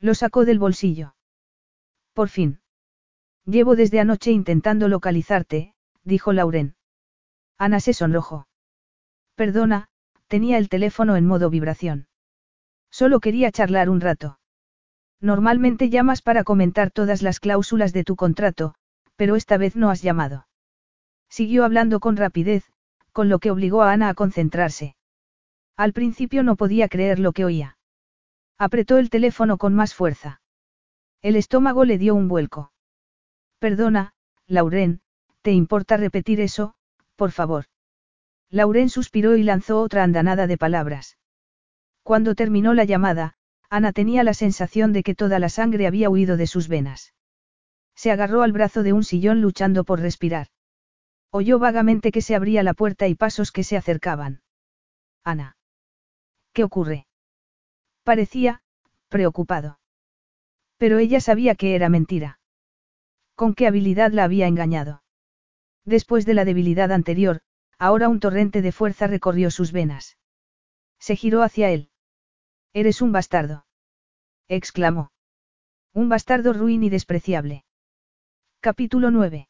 Lo 0.00 0.14
sacó 0.14 0.44
del 0.44 0.58
bolsillo. 0.58 1.14
Por 2.18 2.30
fin. 2.30 2.58
Llevo 3.44 3.76
desde 3.76 4.00
anoche 4.00 4.32
intentando 4.32 4.88
localizarte, 4.88 5.74
dijo 6.02 6.32
Lauren. 6.32 6.74
Ana 7.58 7.78
se 7.78 7.92
sonrojó. 7.92 8.48
Perdona, 9.36 9.86
tenía 10.26 10.58
el 10.58 10.68
teléfono 10.68 11.14
en 11.14 11.26
modo 11.26 11.48
vibración. 11.48 12.08
Solo 12.90 13.20
quería 13.20 13.52
charlar 13.52 13.88
un 13.88 14.00
rato. 14.00 14.40
Normalmente 15.20 15.90
llamas 15.90 16.20
para 16.20 16.42
comentar 16.42 16.90
todas 16.90 17.22
las 17.22 17.38
cláusulas 17.38 17.92
de 17.92 18.02
tu 18.02 18.16
contrato, 18.16 18.74
pero 19.14 19.36
esta 19.36 19.56
vez 19.56 19.76
no 19.76 19.88
has 19.88 20.02
llamado. 20.02 20.48
Siguió 21.28 21.64
hablando 21.64 22.00
con 22.00 22.16
rapidez, 22.16 22.64
con 23.12 23.28
lo 23.28 23.38
que 23.38 23.52
obligó 23.52 23.82
a 23.82 23.92
Ana 23.92 24.08
a 24.08 24.14
concentrarse. 24.14 24.96
Al 25.76 25.92
principio 25.92 26.42
no 26.42 26.56
podía 26.56 26.88
creer 26.88 27.20
lo 27.20 27.30
que 27.30 27.44
oía. 27.44 27.78
Apretó 28.58 28.98
el 28.98 29.08
teléfono 29.08 29.56
con 29.56 29.72
más 29.72 29.94
fuerza. 29.94 30.40
El 31.20 31.36
estómago 31.36 31.84
le 31.84 31.98
dio 31.98 32.14
un 32.14 32.28
vuelco. 32.28 32.72
Perdona, 33.58 34.14
Lauren, 34.46 35.00
¿te 35.42 35.52
importa 35.52 35.96
repetir 35.96 36.40
eso, 36.40 36.74
por 37.16 37.32
favor? 37.32 37.64
Lauren 38.50 38.88
suspiró 38.88 39.36
y 39.36 39.42
lanzó 39.42 39.80
otra 39.80 40.04
andanada 40.04 40.46
de 40.46 40.56
palabras. 40.56 41.18
Cuando 42.02 42.34
terminó 42.34 42.72
la 42.72 42.84
llamada, 42.84 43.34
Ana 43.68 43.92
tenía 43.92 44.22
la 44.22 44.32
sensación 44.32 44.92
de 44.92 45.02
que 45.02 45.14
toda 45.14 45.38
la 45.38 45.48
sangre 45.48 45.86
había 45.86 46.08
huido 46.08 46.36
de 46.36 46.46
sus 46.46 46.68
venas. 46.68 47.12
Se 47.94 48.10
agarró 48.10 48.42
al 48.42 48.52
brazo 48.52 48.82
de 48.82 48.92
un 48.92 49.04
sillón 49.04 49.42
luchando 49.42 49.84
por 49.84 50.00
respirar. 50.00 50.46
Oyó 51.30 51.58
vagamente 51.58 52.12
que 52.12 52.22
se 52.22 52.34
abría 52.34 52.62
la 52.62 52.72
puerta 52.72 53.08
y 53.08 53.14
pasos 53.14 53.52
que 53.52 53.64
se 53.64 53.76
acercaban. 53.76 54.40
Ana. 55.24 55.56
¿Qué 56.54 56.64
ocurre? 56.64 57.06
Parecía, 58.04 58.62
preocupado. 59.08 59.77
Pero 60.78 60.98
ella 60.98 61.20
sabía 61.20 61.54
que 61.54 61.74
era 61.74 61.88
mentira. 61.88 62.40
¿Con 63.34 63.54
qué 63.54 63.66
habilidad 63.66 64.12
la 64.12 64.24
había 64.24 64.46
engañado? 64.46 65.02
Después 65.84 66.24
de 66.26 66.34
la 66.34 66.44
debilidad 66.44 66.92
anterior, 66.92 67.40
ahora 67.78 68.08
un 68.08 68.20
torrente 68.20 68.62
de 68.62 68.72
fuerza 68.72 69.06
recorrió 69.06 69.50
sus 69.50 69.72
venas. 69.72 70.18
Se 70.98 71.16
giró 71.16 71.42
hacia 71.42 71.70
él. 71.70 71.90
Eres 72.72 73.02
un 73.02 73.12
bastardo. 73.12 73.66
exclamó. 74.48 75.12
Un 75.92 76.08
bastardo 76.08 76.52
ruin 76.52 76.82
y 76.82 76.90
despreciable. 76.90 77.64
Capítulo 78.60 79.10
9. 79.10 79.48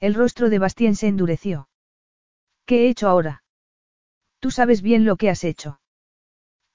El 0.00 0.14
rostro 0.14 0.48
de 0.50 0.58
Bastien 0.58 0.94
se 0.94 1.08
endureció. 1.08 1.68
¿Qué 2.66 2.84
he 2.84 2.88
hecho 2.90 3.08
ahora? 3.08 3.42
Tú 4.38 4.50
sabes 4.50 4.82
bien 4.82 5.04
lo 5.04 5.16
que 5.16 5.30
has 5.30 5.44
hecho. 5.44 5.80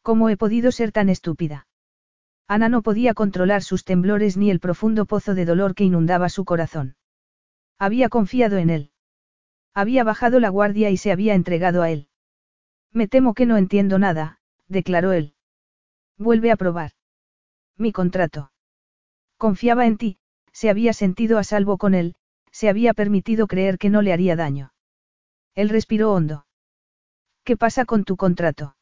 ¿Cómo 0.01 0.29
he 0.29 0.37
podido 0.37 0.71
ser 0.71 0.91
tan 0.91 1.09
estúpida? 1.09 1.67
Ana 2.47 2.69
no 2.69 2.81
podía 2.81 3.13
controlar 3.13 3.63
sus 3.63 3.85
temblores 3.85 4.37
ni 4.37 4.51
el 4.51 4.59
profundo 4.59 5.05
pozo 5.05 5.33
de 5.33 5.45
dolor 5.45 5.75
que 5.75 5.83
inundaba 5.83 6.29
su 6.29 6.45
corazón. 6.45 6.95
Había 7.79 8.09
confiado 8.09 8.57
en 8.57 8.69
él. 8.69 8.91
Había 9.73 10.03
bajado 10.03 10.39
la 10.39 10.49
guardia 10.49 10.89
y 10.89 10.97
se 10.97 11.11
había 11.11 11.33
entregado 11.33 11.81
a 11.81 11.89
él. 11.89 12.07
Me 12.91 13.07
temo 13.07 13.33
que 13.33 13.45
no 13.45 13.57
entiendo 13.57 13.97
nada, 13.97 14.39
declaró 14.67 15.13
él. 15.13 15.33
Vuelve 16.17 16.51
a 16.51 16.55
probar. 16.55 16.91
Mi 17.77 17.91
contrato. 17.91 18.51
Confiaba 19.37 19.87
en 19.87 19.97
ti, 19.97 20.17
se 20.51 20.69
había 20.69 20.93
sentido 20.93 21.39
a 21.39 21.43
salvo 21.43 21.77
con 21.77 21.95
él, 21.95 22.15
se 22.51 22.69
había 22.69 22.93
permitido 22.93 23.47
creer 23.47 23.79
que 23.79 23.89
no 23.89 24.01
le 24.01 24.13
haría 24.13 24.35
daño. 24.35 24.73
Él 25.55 25.69
respiró 25.69 26.13
hondo. 26.13 26.45
¿Qué 27.43 27.57
pasa 27.57 27.85
con 27.85 28.03
tu 28.03 28.15
contrato? 28.15 28.75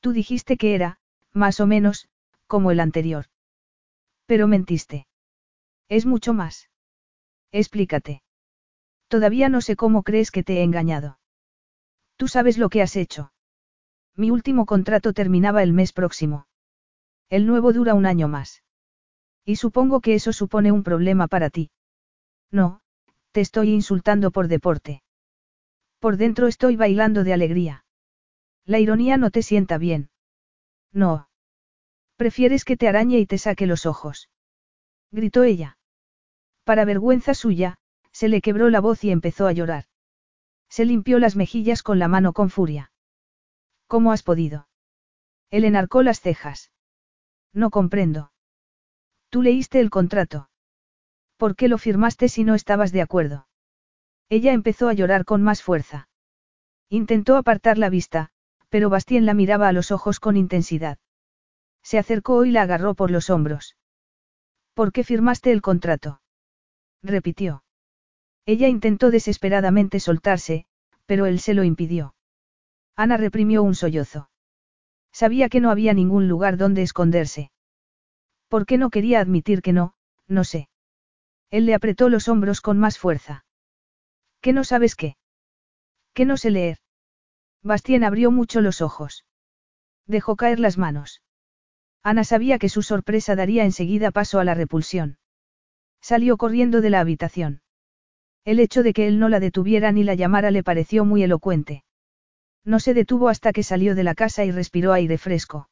Tú 0.00 0.12
dijiste 0.12 0.56
que 0.56 0.74
era, 0.74 0.98
más 1.32 1.60
o 1.60 1.66
menos, 1.66 2.08
como 2.50 2.72
el 2.72 2.80
anterior. 2.80 3.26
Pero 4.26 4.48
mentiste. 4.48 5.06
Es 5.88 6.04
mucho 6.04 6.34
más. 6.34 6.68
Explícate. 7.52 8.22
Todavía 9.06 9.48
no 9.48 9.60
sé 9.60 9.76
cómo 9.76 10.02
crees 10.02 10.30
que 10.32 10.42
te 10.42 10.58
he 10.58 10.62
engañado. 10.64 11.18
Tú 12.16 12.26
sabes 12.26 12.58
lo 12.58 12.68
que 12.68 12.82
has 12.82 12.96
hecho. 12.96 13.32
Mi 14.16 14.30
último 14.30 14.66
contrato 14.66 15.12
terminaba 15.12 15.62
el 15.62 15.72
mes 15.72 15.92
próximo. 15.92 16.46
El 17.28 17.46
nuevo 17.46 17.72
dura 17.72 17.94
un 17.94 18.04
año 18.04 18.26
más. 18.26 18.64
Y 19.44 19.56
supongo 19.56 20.00
que 20.00 20.14
eso 20.14 20.32
supone 20.32 20.72
un 20.72 20.82
problema 20.82 21.28
para 21.28 21.50
ti. 21.50 21.70
No, 22.50 22.80
te 23.30 23.40
estoy 23.40 23.70
insultando 23.70 24.32
por 24.32 24.48
deporte. 24.48 25.02
Por 26.00 26.16
dentro 26.16 26.48
estoy 26.48 26.74
bailando 26.74 27.22
de 27.22 27.32
alegría. 27.32 27.84
La 28.66 28.80
ironía 28.80 29.16
no 29.16 29.30
te 29.30 29.42
sienta 29.42 29.78
bien. 29.78 30.10
No. 30.92 31.29
Prefieres 32.20 32.66
que 32.66 32.76
te 32.76 32.86
arañe 32.86 33.18
y 33.18 33.24
te 33.24 33.38
saque 33.38 33.66
los 33.66 33.86
ojos. 33.86 34.28
Gritó 35.10 35.42
ella. 35.42 35.78
Para 36.64 36.84
vergüenza 36.84 37.32
suya, 37.32 37.78
se 38.12 38.28
le 38.28 38.42
quebró 38.42 38.68
la 38.68 38.80
voz 38.80 39.02
y 39.04 39.10
empezó 39.10 39.46
a 39.46 39.52
llorar. 39.52 39.86
Se 40.68 40.84
limpió 40.84 41.18
las 41.18 41.34
mejillas 41.34 41.82
con 41.82 41.98
la 41.98 42.08
mano 42.08 42.34
con 42.34 42.50
furia. 42.50 42.92
¿Cómo 43.86 44.12
has 44.12 44.22
podido? 44.22 44.68
Él 45.48 45.64
enarcó 45.64 46.02
las 46.02 46.20
cejas. 46.20 46.70
No 47.54 47.70
comprendo. 47.70 48.32
Tú 49.30 49.40
leíste 49.40 49.80
el 49.80 49.88
contrato. 49.88 50.50
¿Por 51.38 51.56
qué 51.56 51.68
lo 51.68 51.78
firmaste 51.78 52.28
si 52.28 52.44
no 52.44 52.54
estabas 52.54 52.92
de 52.92 53.00
acuerdo? 53.00 53.48
Ella 54.28 54.52
empezó 54.52 54.90
a 54.90 54.92
llorar 54.92 55.24
con 55.24 55.42
más 55.42 55.62
fuerza. 55.62 56.10
Intentó 56.90 57.38
apartar 57.38 57.78
la 57.78 57.88
vista, 57.88 58.28
pero 58.68 58.90
Bastien 58.90 59.24
la 59.24 59.32
miraba 59.32 59.68
a 59.68 59.72
los 59.72 59.90
ojos 59.90 60.20
con 60.20 60.36
intensidad. 60.36 60.98
Se 61.82 61.98
acercó 61.98 62.44
y 62.44 62.50
la 62.50 62.62
agarró 62.62 62.94
por 62.94 63.10
los 63.10 63.30
hombros. 63.30 63.76
¿Por 64.74 64.92
qué 64.92 65.04
firmaste 65.04 65.52
el 65.52 65.62
contrato? 65.62 66.20
repitió. 67.02 67.64
Ella 68.46 68.68
intentó 68.68 69.10
desesperadamente 69.10 70.00
soltarse, 70.00 70.66
pero 71.06 71.26
él 71.26 71.40
se 71.40 71.54
lo 71.54 71.64
impidió. 71.64 72.14
Ana 72.96 73.16
reprimió 73.16 73.62
un 73.62 73.74
sollozo. 73.74 74.30
Sabía 75.12 75.48
que 75.48 75.60
no 75.60 75.70
había 75.70 75.94
ningún 75.94 76.28
lugar 76.28 76.56
donde 76.56 76.82
esconderse. 76.82 77.50
¿Por 78.48 78.66
qué 78.66 78.78
no 78.78 78.90
quería 78.90 79.20
admitir 79.20 79.62
que 79.62 79.72
no? 79.72 79.94
No 80.28 80.44
sé. 80.44 80.68
Él 81.50 81.66
le 81.66 81.74
apretó 81.74 82.08
los 82.08 82.28
hombros 82.28 82.60
con 82.60 82.78
más 82.78 82.98
fuerza. 82.98 83.44
¿Qué 84.40 84.52
no 84.52 84.64
sabes 84.64 84.94
qué? 84.94 85.16
¿Qué 86.14 86.24
no 86.24 86.36
sé 86.36 86.50
leer? 86.50 86.78
Bastien 87.62 88.04
abrió 88.04 88.30
mucho 88.30 88.60
los 88.60 88.80
ojos. 88.80 89.24
Dejó 90.06 90.36
caer 90.36 90.60
las 90.60 90.78
manos. 90.78 91.22
Ana 92.02 92.24
sabía 92.24 92.58
que 92.58 92.68
su 92.68 92.82
sorpresa 92.82 93.36
daría 93.36 93.64
enseguida 93.64 94.10
paso 94.10 94.38
a 94.38 94.44
la 94.44 94.54
repulsión. 94.54 95.18
Salió 96.00 96.36
corriendo 96.38 96.80
de 96.80 96.90
la 96.90 97.00
habitación. 97.00 97.62
El 98.44 98.58
hecho 98.58 98.82
de 98.82 98.94
que 98.94 99.06
él 99.06 99.18
no 99.18 99.28
la 99.28 99.38
detuviera 99.38 99.92
ni 99.92 100.02
la 100.02 100.14
llamara 100.14 100.50
le 100.50 100.62
pareció 100.62 101.04
muy 101.04 101.22
elocuente. 101.22 101.84
No 102.64 102.80
se 102.80 102.94
detuvo 102.94 103.28
hasta 103.28 103.52
que 103.52 103.62
salió 103.62 103.94
de 103.94 104.04
la 104.04 104.14
casa 104.14 104.44
y 104.44 104.50
respiró 104.50 104.92
aire 104.92 105.18
fresco. 105.18 105.68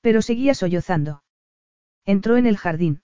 Pero 0.00 0.22
seguía 0.22 0.54
sollozando. 0.54 1.24
Entró 2.04 2.36
en 2.36 2.46
el 2.46 2.56
jardín. 2.56 3.02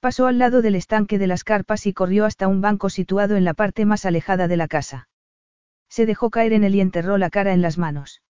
Pasó 0.00 0.26
al 0.26 0.38
lado 0.38 0.62
del 0.62 0.76
estanque 0.76 1.18
de 1.18 1.26
las 1.26 1.44
carpas 1.44 1.86
y 1.86 1.92
corrió 1.92 2.24
hasta 2.24 2.48
un 2.48 2.60
banco 2.60 2.88
situado 2.88 3.36
en 3.36 3.44
la 3.44 3.54
parte 3.54 3.84
más 3.84 4.04
alejada 4.04 4.48
de 4.48 4.56
la 4.56 4.68
casa. 4.68 5.08
Se 5.88 6.06
dejó 6.06 6.30
caer 6.30 6.52
en 6.52 6.64
él 6.64 6.74
y 6.74 6.80
enterró 6.80 7.18
la 7.18 7.30
cara 7.30 7.52
en 7.52 7.62
las 7.62 7.78
manos. 7.78 8.23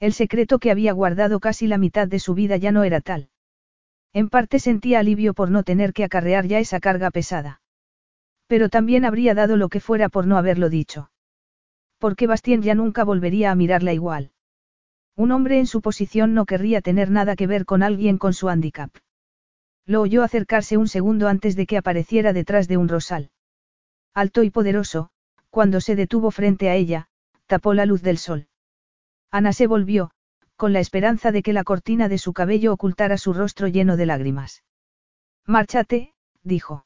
El 0.00 0.12
secreto 0.12 0.58
que 0.58 0.72
había 0.72 0.92
guardado 0.92 1.38
casi 1.38 1.68
la 1.68 1.78
mitad 1.78 2.08
de 2.08 2.18
su 2.18 2.34
vida 2.34 2.56
ya 2.56 2.72
no 2.72 2.82
era 2.82 3.00
tal. 3.00 3.28
En 4.12 4.28
parte 4.28 4.58
sentía 4.58 4.98
alivio 4.98 5.34
por 5.34 5.50
no 5.50 5.62
tener 5.62 5.92
que 5.92 6.02
acarrear 6.02 6.46
ya 6.46 6.58
esa 6.58 6.80
carga 6.80 7.12
pesada. 7.12 7.60
Pero 8.48 8.68
también 8.68 9.04
habría 9.04 9.34
dado 9.34 9.56
lo 9.56 9.68
que 9.68 9.78
fuera 9.78 10.08
por 10.08 10.26
no 10.26 10.36
haberlo 10.36 10.68
dicho 10.68 11.10
porque 12.00 12.26
Bastien 12.26 12.62
ya 12.62 12.74
nunca 12.74 13.04
volvería 13.04 13.50
a 13.50 13.54
mirarla 13.54 13.92
igual. 13.92 14.32
Un 15.16 15.32
hombre 15.32 15.58
en 15.58 15.66
su 15.66 15.82
posición 15.82 16.32
no 16.32 16.46
querría 16.46 16.80
tener 16.80 17.10
nada 17.10 17.36
que 17.36 17.46
ver 17.46 17.66
con 17.66 17.82
alguien 17.82 18.16
con 18.16 18.32
su 18.32 18.48
handicap. 18.48 18.90
Lo 19.84 20.00
oyó 20.00 20.22
acercarse 20.22 20.78
un 20.78 20.88
segundo 20.88 21.28
antes 21.28 21.56
de 21.56 21.66
que 21.66 21.76
apareciera 21.76 22.32
detrás 22.32 22.68
de 22.68 22.78
un 22.78 22.88
rosal. 22.88 23.30
Alto 24.14 24.42
y 24.42 24.50
poderoso, 24.50 25.10
cuando 25.50 25.82
se 25.82 25.94
detuvo 25.94 26.30
frente 26.30 26.70
a 26.70 26.74
ella, 26.74 27.08
tapó 27.46 27.74
la 27.74 27.84
luz 27.84 28.00
del 28.00 28.16
sol. 28.16 28.48
Ana 29.30 29.52
se 29.52 29.66
volvió, 29.66 30.10
con 30.56 30.72
la 30.72 30.80
esperanza 30.80 31.32
de 31.32 31.42
que 31.42 31.52
la 31.52 31.64
cortina 31.64 32.08
de 32.08 32.18
su 32.18 32.32
cabello 32.32 32.72
ocultara 32.72 33.16
su 33.16 33.32
rostro 33.32 33.68
lleno 33.68 33.96
de 33.96 34.06
lágrimas. 34.06 34.64
Márchate, 35.46 36.14
dijo. 36.42 36.84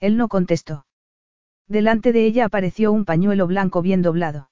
Él 0.00 0.16
no 0.16 0.28
contestó. 0.28 0.86
Delante 1.68 2.12
de 2.12 2.26
ella 2.26 2.44
apareció 2.44 2.92
un 2.92 3.04
pañuelo 3.04 3.46
blanco 3.46 3.80
bien 3.80 4.02
doblado. 4.02 4.50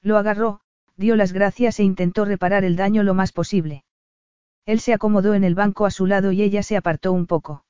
Lo 0.00 0.16
agarró, 0.16 0.60
dio 0.96 1.14
las 1.16 1.32
gracias 1.32 1.78
e 1.78 1.84
intentó 1.84 2.24
reparar 2.24 2.64
el 2.64 2.76
daño 2.76 3.02
lo 3.02 3.14
más 3.14 3.32
posible. 3.32 3.84
Él 4.64 4.80
se 4.80 4.94
acomodó 4.94 5.34
en 5.34 5.44
el 5.44 5.54
banco 5.54 5.86
a 5.86 5.90
su 5.90 6.06
lado 6.06 6.32
y 6.32 6.42
ella 6.42 6.62
se 6.62 6.76
apartó 6.76 7.12
un 7.12 7.26
poco. 7.26 7.64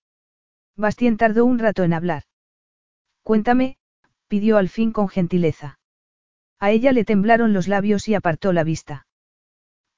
Bastien 0.76 1.16
tardó 1.16 1.44
un 1.44 1.58
rato 1.58 1.82
en 1.82 1.92
hablar. 1.92 2.24
Cuéntame, 3.23 3.76
pidió 4.28 4.57
al 4.57 4.68
fin 4.68 4.92
con 4.92 5.08
gentileza. 5.08 5.78
A 6.62 6.70
ella 6.70 6.92
le 6.92 7.05
temblaron 7.05 7.52
los 7.52 7.66
labios 7.66 8.07
y 8.07 8.15
apartó 8.15 8.52
la 8.52 8.62
vista. 8.62 9.08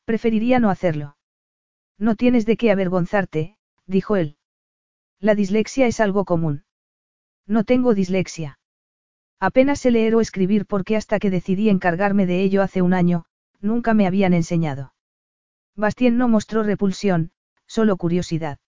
Preferiría 0.07 0.61
no 0.61 0.71
hacerlo. 0.71 1.19
No 1.99 2.17
tienes 2.17 2.47
de 2.47 2.57
qué 2.57 2.71
avergonzarte, 2.71 3.59
dijo 3.85 4.17
él. 4.17 4.39
La 5.21 5.35
dislexia 5.35 5.87
es 5.87 6.01
algo 6.01 6.25
común. 6.25 6.65
No 7.47 7.65
tengo 7.65 7.93
dislexia. 7.93 8.59
Apenas 9.39 9.81
sé 9.81 9.91
leer 9.91 10.15
o 10.15 10.23
escribir 10.23 10.65
porque 10.65 10.97
hasta 10.97 11.19
que 11.19 11.29
decidí 11.29 11.69
encargarme 11.69 12.25
de 12.25 12.43
ello 12.43 12.63
hace 12.63 12.81
un 12.81 12.95
año, 12.95 13.27
nunca 13.61 13.93
me 13.93 14.07
habían 14.07 14.33
enseñado. 14.33 14.95
Bastien 15.77 16.17
no 16.17 16.29
mostró 16.29 16.63
repulsión, 16.63 17.33
solo 17.67 17.99
curiosidad. 17.99 18.59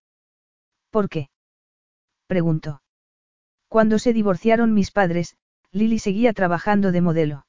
¿Por 0.91 1.09
qué? 1.09 1.31
preguntó. 2.27 2.83
Cuando 3.69 3.99
se 3.99 4.13
divorciaron 4.13 4.75
mis 4.75 4.91
padres, 4.91 5.39
Lily 5.73 5.99
seguía 5.99 6.35
trabajando 6.35 6.93
de 6.93 7.01
modelo. 7.01 7.46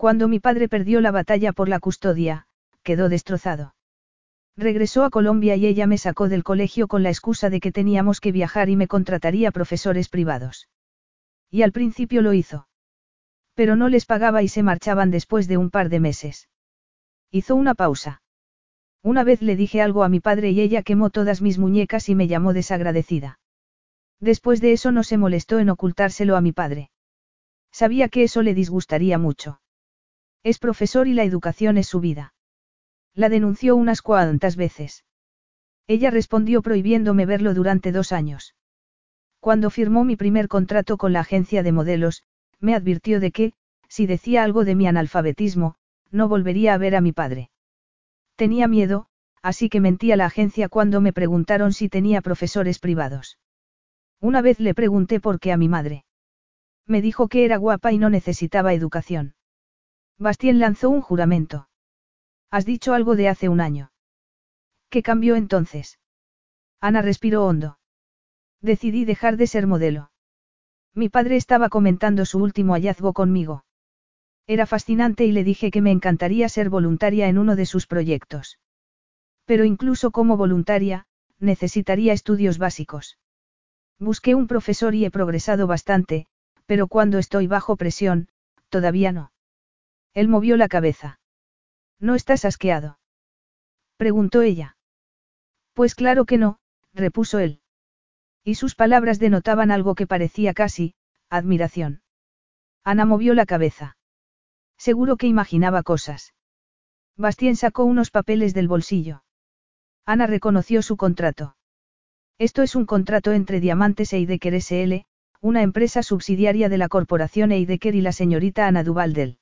Cuando 0.00 0.28
mi 0.28 0.40
padre 0.40 0.66
perdió 0.66 1.02
la 1.02 1.10
batalla 1.10 1.52
por 1.52 1.68
la 1.68 1.78
custodia, 1.78 2.46
quedó 2.82 3.10
destrozado. 3.10 3.74
Regresó 4.56 5.04
a 5.04 5.10
Colombia 5.10 5.56
y 5.56 5.66
ella 5.66 5.86
me 5.86 5.98
sacó 5.98 6.30
del 6.30 6.42
colegio 6.42 6.88
con 6.88 7.02
la 7.02 7.10
excusa 7.10 7.50
de 7.50 7.60
que 7.60 7.70
teníamos 7.70 8.18
que 8.18 8.32
viajar 8.32 8.70
y 8.70 8.76
me 8.76 8.88
contrataría 8.88 9.50
profesores 9.50 10.08
privados. 10.08 10.70
Y 11.50 11.60
al 11.60 11.72
principio 11.72 12.22
lo 12.22 12.32
hizo. 12.32 12.66
Pero 13.52 13.76
no 13.76 13.90
les 13.90 14.06
pagaba 14.06 14.42
y 14.42 14.48
se 14.48 14.62
marchaban 14.62 15.10
después 15.10 15.48
de 15.48 15.58
un 15.58 15.68
par 15.68 15.90
de 15.90 16.00
meses. 16.00 16.48
Hizo 17.30 17.54
una 17.54 17.74
pausa. 17.74 18.22
Una 19.02 19.22
vez 19.22 19.42
le 19.42 19.54
dije 19.54 19.82
algo 19.82 20.02
a 20.02 20.08
mi 20.08 20.20
padre 20.20 20.50
y 20.50 20.62
ella 20.62 20.82
quemó 20.82 21.10
todas 21.10 21.42
mis 21.42 21.58
muñecas 21.58 22.08
y 22.08 22.14
me 22.14 22.26
llamó 22.26 22.54
desagradecida. 22.54 23.38
Después 24.18 24.62
de 24.62 24.72
eso 24.72 24.92
no 24.92 25.02
se 25.02 25.18
molestó 25.18 25.58
en 25.58 25.68
ocultárselo 25.68 26.36
a 26.36 26.40
mi 26.40 26.52
padre. 26.52 26.90
Sabía 27.70 28.08
que 28.08 28.22
eso 28.22 28.40
le 28.40 28.54
disgustaría 28.54 29.18
mucho. 29.18 29.60
Es 30.42 30.58
profesor 30.58 31.06
y 31.06 31.12
la 31.12 31.24
educación 31.24 31.76
es 31.76 31.86
su 31.86 32.00
vida. 32.00 32.34
La 33.14 33.28
denunció 33.28 33.76
unas 33.76 34.00
cuantas 34.00 34.56
veces. 34.56 35.04
Ella 35.86 36.10
respondió 36.10 36.62
prohibiéndome 36.62 37.26
verlo 37.26 37.52
durante 37.52 37.92
dos 37.92 38.12
años. 38.12 38.54
Cuando 39.40 39.70
firmó 39.70 40.04
mi 40.04 40.16
primer 40.16 40.48
contrato 40.48 40.96
con 40.96 41.12
la 41.12 41.20
agencia 41.20 41.62
de 41.62 41.72
modelos, 41.72 42.24
me 42.58 42.74
advirtió 42.74 43.20
de 43.20 43.32
que, 43.32 43.52
si 43.88 44.06
decía 44.06 44.44
algo 44.44 44.64
de 44.64 44.74
mi 44.74 44.86
analfabetismo, 44.86 45.74
no 46.10 46.28
volvería 46.28 46.74
a 46.74 46.78
ver 46.78 46.94
a 46.94 47.00
mi 47.00 47.12
padre. 47.12 47.50
Tenía 48.36 48.68
miedo, 48.68 49.06
así 49.42 49.68
que 49.68 49.80
mentí 49.80 50.12
a 50.12 50.16
la 50.16 50.26
agencia 50.26 50.68
cuando 50.68 51.00
me 51.00 51.12
preguntaron 51.12 51.72
si 51.72 51.88
tenía 51.88 52.20
profesores 52.20 52.78
privados. 52.78 53.38
Una 54.20 54.42
vez 54.42 54.60
le 54.60 54.74
pregunté 54.74 55.20
por 55.20 55.40
qué 55.40 55.52
a 55.52 55.56
mi 55.56 55.68
madre. 55.68 56.04
Me 56.86 57.02
dijo 57.02 57.28
que 57.28 57.44
era 57.44 57.56
guapa 57.56 57.92
y 57.92 57.98
no 57.98 58.10
necesitaba 58.10 58.74
educación. 58.74 59.34
Bastien 60.20 60.58
lanzó 60.58 60.90
un 60.90 61.00
juramento. 61.00 61.66
Has 62.50 62.66
dicho 62.66 62.92
algo 62.92 63.16
de 63.16 63.30
hace 63.30 63.48
un 63.48 63.58
año. 63.58 63.90
¿Qué 64.90 65.02
cambió 65.02 65.34
entonces? 65.34 65.98
Ana 66.78 67.00
respiró 67.00 67.46
hondo. 67.46 67.78
Decidí 68.60 69.06
dejar 69.06 69.38
de 69.38 69.46
ser 69.46 69.66
modelo. 69.66 70.12
Mi 70.94 71.08
padre 71.08 71.36
estaba 71.36 71.70
comentando 71.70 72.26
su 72.26 72.38
último 72.38 72.74
hallazgo 72.74 73.14
conmigo. 73.14 73.64
Era 74.46 74.66
fascinante 74.66 75.24
y 75.24 75.32
le 75.32 75.42
dije 75.42 75.70
que 75.70 75.80
me 75.80 75.90
encantaría 75.90 76.50
ser 76.50 76.68
voluntaria 76.68 77.28
en 77.28 77.38
uno 77.38 77.56
de 77.56 77.64
sus 77.64 77.86
proyectos. 77.86 78.58
Pero 79.46 79.64
incluso 79.64 80.10
como 80.10 80.36
voluntaria, 80.36 81.06
necesitaría 81.38 82.12
estudios 82.12 82.58
básicos. 82.58 83.16
Busqué 83.98 84.34
un 84.34 84.48
profesor 84.48 84.94
y 84.94 85.06
he 85.06 85.10
progresado 85.10 85.66
bastante, 85.66 86.26
pero 86.66 86.88
cuando 86.88 87.16
estoy 87.16 87.46
bajo 87.46 87.76
presión, 87.76 88.28
todavía 88.68 89.12
no. 89.12 89.32
Él 90.14 90.28
movió 90.28 90.56
la 90.56 90.68
cabeza. 90.68 91.20
¿No 91.98 92.14
estás 92.14 92.44
asqueado? 92.44 92.98
Preguntó 93.96 94.42
ella. 94.42 94.76
Pues 95.74 95.94
claro 95.94 96.24
que 96.24 96.38
no, 96.38 96.58
repuso 96.94 97.38
él. 97.38 97.60
Y 98.42 98.54
sus 98.54 98.74
palabras 98.74 99.18
denotaban 99.18 99.70
algo 99.70 99.94
que 99.94 100.06
parecía 100.06 100.54
casi, 100.54 100.94
admiración. 101.28 102.02
Ana 102.82 103.04
movió 103.04 103.34
la 103.34 103.46
cabeza. 103.46 103.96
Seguro 104.78 105.16
que 105.16 105.26
imaginaba 105.26 105.82
cosas. 105.82 106.32
Bastien 107.16 107.56
sacó 107.56 107.84
unos 107.84 108.10
papeles 108.10 108.54
del 108.54 108.66
bolsillo. 108.66 109.22
Ana 110.06 110.26
reconoció 110.26 110.80
su 110.80 110.96
contrato. 110.96 111.56
Esto 112.38 112.62
es 112.62 112.74
un 112.74 112.86
contrato 112.86 113.32
entre 113.32 113.60
Diamantes 113.60 114.14
e 114.14 114.26
SL, 114.26 115.04
una 115.42 115.62
empresa 115.62 116.02
subsidiaria 116.02 116.70
de 116.70 116.78
la 116.78 116.88
corporación 116.88 117.52
Eideker 117.52 117.94
y 117.94 118.00
la 118.00 118.12
señorita 118.12 118.66
Ana 118.66 118.82
Duvaldel. 118.82 119.39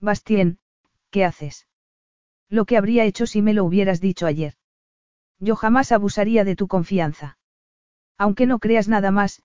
Bastien, 0.00 0.58
¿qué 1.10 1.24
haces? 1.24 1.66
Lo 2.48 2.64
que 2.64 2.76
habría 2.76 3.04
hecho 3.04 3.26
si 3.26 3.42
me 3.42 3.52
lo 3.52 3.64
hubieras 3.64 4.00
dicho 4.00 4.26
ayer. 4.26 4.54
Yo 5.40 5.56
jamás 5.56 5.92
abusaría 5.92 6.44
de 6.44 6.56
tu 6.56 6.68
confianza. 6.68 7.38
Aunque 8.16 8.46
no 8.46 8.58
creas 8.58 8.88
nada 8.88 9.10
más, 9.10 9.42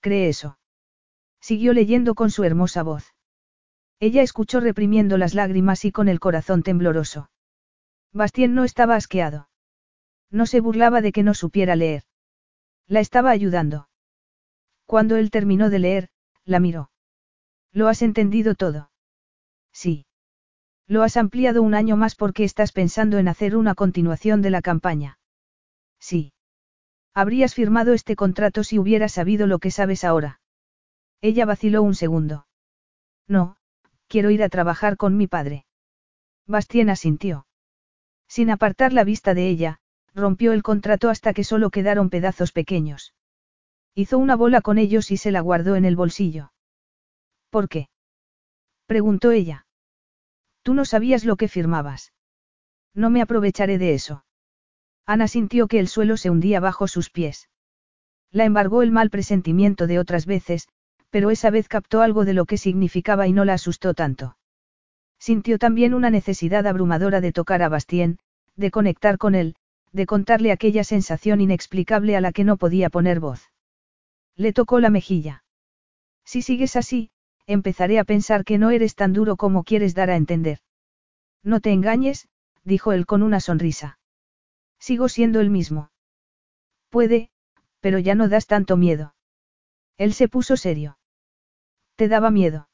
cree 0.00 0.28
eso. 0.28 0.58
Siguió 1.40 1.72
leyendo 1.72 2.14
con 2.14 2.30
su 2.30 2.44
hermosa 2.44 2.82
voz. 2.82 3.14
Ella 4.00 4.22
escuchó 4.22 4.60
reprimiendo 4.60 5.16
las 5.16 5.34
lágrimas 5.34 5.84
y 5.84 5.92
con 5.92 6.08
el 6.08 6.20
corazón 6.20 6.62
tembloroso. 6.62 7.30
Bastien 8.12 8.54
no 8.54 8.64
estaba 8.64 8.96
asqueado. 8.96 9.48
No 10.30 10.46
se 10.46 10.60
burlaba 10.60 11.00
de 11.00 11.12
que 11.12 11.22
no 11.22 11.34
supiera 11.34 11.76
leer. 11.76 12.04
La 12.86 13.00
estaba 13.00 13.30
ayudando. 13.30 13.88
Cuando 14.86 15.16
él 15.16 15.30
terminó 15.30 15.70
de 15.70 15.78
leer, 15.78 16.08
la 16.44 16.60
miró. 16.60 16.90
¿Lo 17.72 17.88
has 17.88 18.02
entendido 18.02 18.54
todo? 18.54 18.90
Sí. 19.76 20.06
Lo 20.86 21.02
has 21.02 21.18
ampliado 21.18 21.62
un 21.62 21.74
año 21.74 21.98
más 21.98 22.14
porque 22.14 22.44
estás 22.44 22.72
pensando 22.72 23.18
en 23.18 23.28
hacer 23.28 23.54
una 23.54 23.74
continuación 23.74 24.40
de 24.40 24.48
la 24.48 24.62
campaña. 24.62 25.18
Sí. 26.00 26.32
Habrías 27.12 27.52
firmado 27.54 27.92
este 27.92 28.16
contrato 28.16 28.64
si 28.64 28.78
hubieras 28.78 29.12
sabido 29.12 29.46
lo 29.46 29.58
que 29.58 29.70
sabes 29.70 30.02
ahora. 30.02 30.40
Ella 31.20 31.44
vaciló 31.44 31.82
un 31.82 31.94
segundo. 31.94 32.46
No, 33.28 33.56
quiero 34.08 34.30
ir 34.30 34.42
a 34.42 34.48
trabajar 34.48 34.96
con 34.96 35.14
mi 35.18 35.26
padre. 35.26 35.66
Bastien 36.46 36.88
asintió. 36.88 37.46
Sin 38.28 38.48
apartar 38.48 38.94
la 38.94 39.04
vista 39.04 39.34
de 39.34 39.46
ella, 39.46 39.80
rompió 40.14 40.54
el 40.54 40.62
contrato 40.62 41.10
hasta 41.10 41.34
que 41.34 41.44
solo 41.44 41.68
quedaron 41.68 42.08
pedazos 42.08 42.50
pequeños. 42.50 43.12
Hizo 43.94 44.16
una 44.16 44.36
bola 44.36 44.62
con 44.62 44.78
ellos 44.78 45.10
y 45.10 45.18
se 45.18 45.32
la 45.32 45.40
guardó 45.40 45.76
en 45.76 45.84
el 45.84 45.96
bolsillo. 45.96 46.52
¿Por 47.50 47.68
qué? 47.68 47.90
preguntó 48.86 49.32
ella. 49.32 49.65
Tú 50.66 50.74
no 50.74 50.84
sabías 50.84 51.24
lo 51.24 51.36
que 51.36 51.46
firmabas. 51.46 52.12
No 52.92 53.08
me 53.08 53.22
aprovecharé 53.22 53.78
de 53.78 53.94
eso. 53.94 54.24
Ana 55.06 55.28
sintió 55.28 55.68
que 55.68 55.78
el 55.78 55.86
suelo 55.86 56.16
se 56.16 56.28
hundía 56.28 56.58
bajo 56.58 56.88
sus 56.88 57.08
pies. 57.08 57.48
La 58.32 58.46
embargó 58.46 58.82
el 58.82 58.90
mal 58.90 59.08
presentimiento 59.08 59.86
de 59.86 60.00
otras 60.00 60.26
veces, 60.26 60.66
pero 61.08 61.30
esa 61.30 61.50
vez 61.50 61.68
captó 61.68 62.02
algo 62.02 62.24
de 62.24 62.34
lo 62.34 62.46
que 62.46 62.58
significaba 62.58 63.28
y 63.28 63.32
no 63.32 63.44
la 63.44 63.54
asustó 63.54 63.94
tanto. 63.94 64.38
Sintió 65.20 65.60
también 65.60 65.94
una 65.94 66.10
necesidad 66.10 66.66
abrumadora 66.66 67.20
de 67.20 67.30
tocar 67.30 67.62
a 67.62 67.68
Bastien, 67.68 68.18
de 68.56 68.72
conectar 68.72 69.18
con 69.18 69.36
él, 69.36 69.54
de 69.92 70.04
contarle 70.06 70.50
aquella 70.50 70.82
sensación 70.82 71.40
inexplicable 71.40 72.16
a 72.16 72.20
la 72.20 72.32
que 72.32 72.42
no 72.42 72.56
podía 72.56 72.90
poner 72.90 73.20
voz. 73.20 73.52
Le 74.34 74.52
tocó 74.52 74.80
la 74.80 74.90
mejilla. 74.90 75.44
Si 76.24 76.42
sigues 76.42 76.74
así, 76.74 77.10
empezaré 77.46 77.98
a 77.98 78.04
pensar 78.04 78.44
que 78.44 78.58
no 78.58 78.70
eres 78.70 78.94
tan 78.94 79.12
duro 79.12 79.36
como 79.36 79.64
quieres 79.64 79.94
dar 79.94 80.10
a 80.10 80.16
entender. 80.16 80.58
No 81.42 81.60
te 81.60 81.72
engañes, 81.72 82.28
dijo 82.64 82.92
él 82.92 83.06
con 83.06 83.22
una 83.22 83.40
sonrisa. 83.40 83.98
Sigo 84.78 85.08
siendo 85.08 85.40
el 85.40 85.50
mismo. 85.50 85.90
Puede, 86.90 87.30
pero 87.80 87.98
ya 87.98 88.14
no 88.14 88.28
das 88.28 88.46
tanto 88.46 88.76
miedo. 88.76 89.14
Él 89.96 90.12
se 90.12 90.28
puso 90.28 90.56
serio. 90.56 90.98
¿Te 91.94 92.08
daba 92.08 92.30
miedo? 92.30 92.68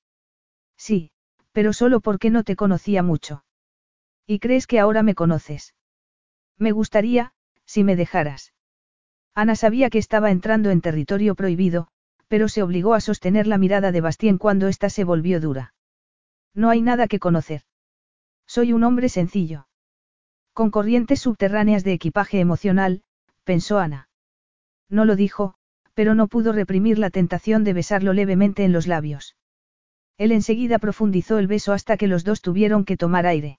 Sí, 0.76 1.12
pero 1.52 1.72
solo 1.72 2.00
porque 2.00 2.30
no 2.30 2.42
te 2.42 2.56
conocía 2.56 3.02
mucho. 3.02 3.44
¿Y 4.26 4.38
crees 4.38 4.66
que 4.66 4.80
ahora 4.80 5.02
me 5.02 5.14
conoces? 5.14 5.74
Me 6.58 6.72
gustaría, 6.72 7.32
si 7.66 7.84
me 7.84 7.96
dejaras. 7.96 8.52
Ana 9.34 9.56
sabía 9.56 9.90
que 9.90 9.98
estaba 9.98 10.30
entrando 10.30 10.70
en 10.70 10.80
territorio 10.80 11.34
prohibido, 11.34 11.88
pero 12.32 12.48
se 12.48 12.62
obligó 12.62 12.94
a 12.94 13.00
sostener 13.02 13.46
la 13.46 13.58
mirada 13.58 13.92
de 13.92 14.00
Bastien 14.00 14.38
cuando 14.38 14.66
ésta 14.66 14.88
se 14.88 15.04
volvió 15.04 15.38
dura. 15.38 15.74
No 16.54 16.70
hay 16.70 16.80
nada 16.80 17.06
que 17.06 17.18
conocer. 17.18 17.60
Soy 18.46 18.72
un 18.72 18.84
hombre 18.84 19.10
sencillo. 19.10 19.68
Con 20.54 20.70
corrientes 20.70 21.20
subterráneas 21.20 21.84
de 21.84 21.92
equipaje 21.92 22.40
emocional, 22.40 23.02
pensó 23.44 23.80
Ana. 23.80 24.08
No 24.88 25.04
lo 25.04 25.14
dijo, 25.14 25.56
pero 25.92 26.14
no 26.14 26.26
pudo 26.26 26.54
reprimir 26.54 26.98
la 26.98 27.10
tentación 27.10 27.64
de 27.64 27.74
besarlo 27.74 28.14
levemente 28.14 28.64
en 28.64 28.72
los 28.72 28.86
labios. 28.86 29.36
Él 30.16 30.32
enseguida 30.32 30.78
profundizó 30.78 31.36
el 31.36 31.48
beso 31.48 31.74
hasta 31.74 31.98
que 31.98 32.06
los 32.06 32.24
dos 32.24 32.40
tuvieron 32.40 32.86
que 32.86 32.96
tomar 32.96 33.26
aire. 33.26 33.58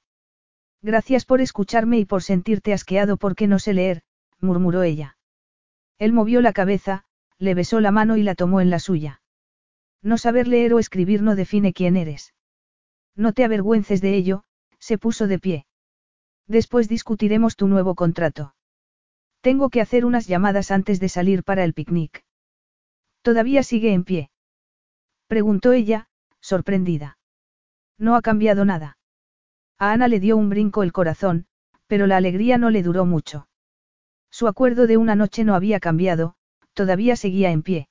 Gracias 0.82 1.26
por 1.26 1.42
escucharme 1.42 2.00
y 2.00 2.06
por 2.06 2.24
sentirte 2.24 2.74
asqueado 2.74 3.18
porque 3.18 3.45
no 3.45 3.60
sé 3.60 3.76
leer, 3.76 4.02
murmuró 4.40 4.82
ella. 4.82 5.16
Él 6.00 6.11
movió 6.11 6.42
la 6.42 6.53
cabeza, 6.53 7.06
le 7.40 7.53
besó 7.53 7.80
la 7.82 7.92
mano 7.92 8.18
y 8.18 8.24
la 8.24 8.36
tomó 8.36 8.62
en 8.62 8.70
la 8.70 8.80
suya. 8.80 9.22
No 10.02 10.18
saber 10.18 10.48
leer 10.48 10.74
o 10.74 10.80
escribir 10.80 11.22
no 11.22 11.36
define 11.36 11.74
quién 11.74 11.98
eres. 11.98 12.34
No 13.16 13.34
te 13.34 13.44
avergüences 13.44 14.02
de 14.02 14.16
ello, 14.16 14.44
se 14.80 14.98
puso 14.98 15.28
de 15.28 15.40
pie. 15.40 15.66
Después 16.48 16.90
discutiremos 16.90 17.56
tu 17.56 17.68
nuevo 17.68 17.95
contrato. 17.95 18.53
Tengo 19.42 19.70
que 19.70 19.82
hacer 19.82 20.06
unas 20.06 20.28
llamadas 20.28 20.72
antes 20.72 21.00
de 21.00 21.10
salir 21.10 21.44
para 21.44 21.64
el 21.64 21.74
picnic. 21.74 22.24
¿Todavía 23.22 23.64
sigue 23.64 23.94
en 23.94 24.03
pie? 24.03 24.30
Preguntó 25.28 25.72
ella, 25.72 26.08
sorprendida. 26.42 27.18
No 27.98 28.16
ha 28.16 28.22
cambiado 28.22 28.66
nada. 28.66 28.98
A 29.80 29.92
Ana 29.92 30.08
le 30.08 30.20
dio 30.20 30.38
un 30.38 30.50
brinco 30.50 30.84
el 30.84 30.92
corazón, 30.92 31.45
pero 31.88 32.08
la 32.08 32.18
alegría 32.18 32.58
no 32.58 32.70
le 32.70 32.84
duró 32.84 33.06
mucho. 33.06 33.48
Su 34.30 34.48
acuerdo 34.48 34.88
de 34.88 34.98
una 34.98 35.16
noche 35.16 35.44
no 35.44 35.56
había 35.56 35.80
cambiado, 35.80 36.36
todavía 36.74 37.16
seguía 37.16 37.52
en 37.52 37.64
pie. 37.64 37.88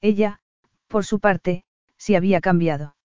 Ella, 0.00 0.40
por 0.88 1.04
su 1.04 1.20
parte, 1.20 1.64
sí 1.96 2.14
había 2.14 2.40
cambiado. 2.40 2.96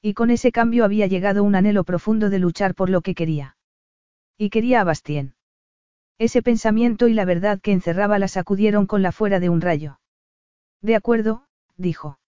Y 0.00 0.14
con 0.14 0.30
ese 0.30 0.52
cambio 0.52 0.84
había 0.84 1.06
llegado 1.06 1.42
un 1.42 1.54
anhelo 1.54 1.84
profundo 1.84 2.30
de 2.30 2.38
luchar 2.38 2.74
por 2.74 2.90
lo 2.90 3.00
que 3.00 3.14
quería. 3.14 3.56
Y 4.36 4.50
quería 4.50 4.80
a 4.80 4.84
Bastien. 4.84 5.34
Ese 6.18 6.42
pensamiento 6.42 7.08
y 7.08 7.14
la 7.14 7.24
verdad 7.24 7.60
que 7.60 7.72
encerraba 7.72 8.18
la 8.18 8.28
sacudieron 8.28 8.86
con 8.86 9.02
la 9.02 9.12
fuera 9.12 9.40
de 9.40 9.48
un 9.48 9.60
rayo. 9.60 10.00
De 10.82 10.94
acuerdo, 10.94 11.44
dijo. 11.76 12.18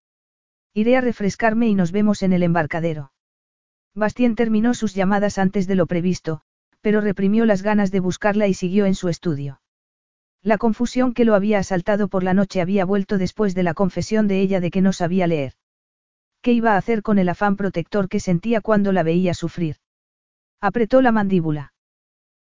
Iré 0.75 0.97
a 0.97 1.01
refrescarme 1.01 1.69
y 1.69 1.75
nos 1.75 1.93
vemos 1.93 2.23
en 2.23 2.33
el 2.33 2.43
embarcadero. 2.43 3.13
Bastien 3.95 4.37
terminó 4.37 4.75
sus 4.75 4.95
llamadas 4.95 5.39
antes 5.39 5.67
de 5.67 5.75
lo 5.75 5.87
previsto, 5.87 6.43
pero 6.81 7.01
reprimió 7.01 7.45
las 7.45 7.63
ganas 7.63 7.91
de 7.91 8.01
buscarla 8.01 8.47
y 8.47 8.55
siguió 8.55 8.87
en 8.87 8.95
su 8.95 9.09
estudio. 9.09 9.60
La 10.43 10.57
confusión 10.57 11.13
que 11.13 11.27
lo 11.27 11.35
había 11.35 11.59
asaltado 11.59 12.09
por 12.09 12.23
la 12.23 12.33
noche 12.33 12.63
había 12.63 12.87
vuelto 12.87 13.19
después 13.19 13.55
de 13.55 13.63
la 13.63 13.75
confesión 13.75 14.27
de 14.27 14.41
ella 14.41 14.61
de 14.61 14.71
que 14.71 14.81
no 14.81 14.93
sabía 14.93 15.27
leer. 15.27 15.53
¿Qué 16.41 16.53
iba 16.53 16.73
a 16.73 16.77
hacer 16.79 17.03
con 17.03 17.19
el 17.19 17.29
afán 17.29 17.57
protector 17.57 18.09
que 18.09 18.21
sentía 18.21 18.63
cuando 18.63 18.93
la 18.93 19.03
veía 19.03 19.35
sufrir? 19.35 19.77
Apretó 20.61 21.03
la 21.03 21.13
mandíbula. 21.13 21.75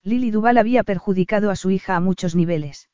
Lily 0.03 0.29
Duval 0.29 0.59
había 0.59 0.83
perjudicado 0.83 1.49
a 1.49 1.55
su 1.55 1.71
hija 1.71 1.95
a 1.95 1.99
muchos 1.99 2.35
niveles. 2.35 2.89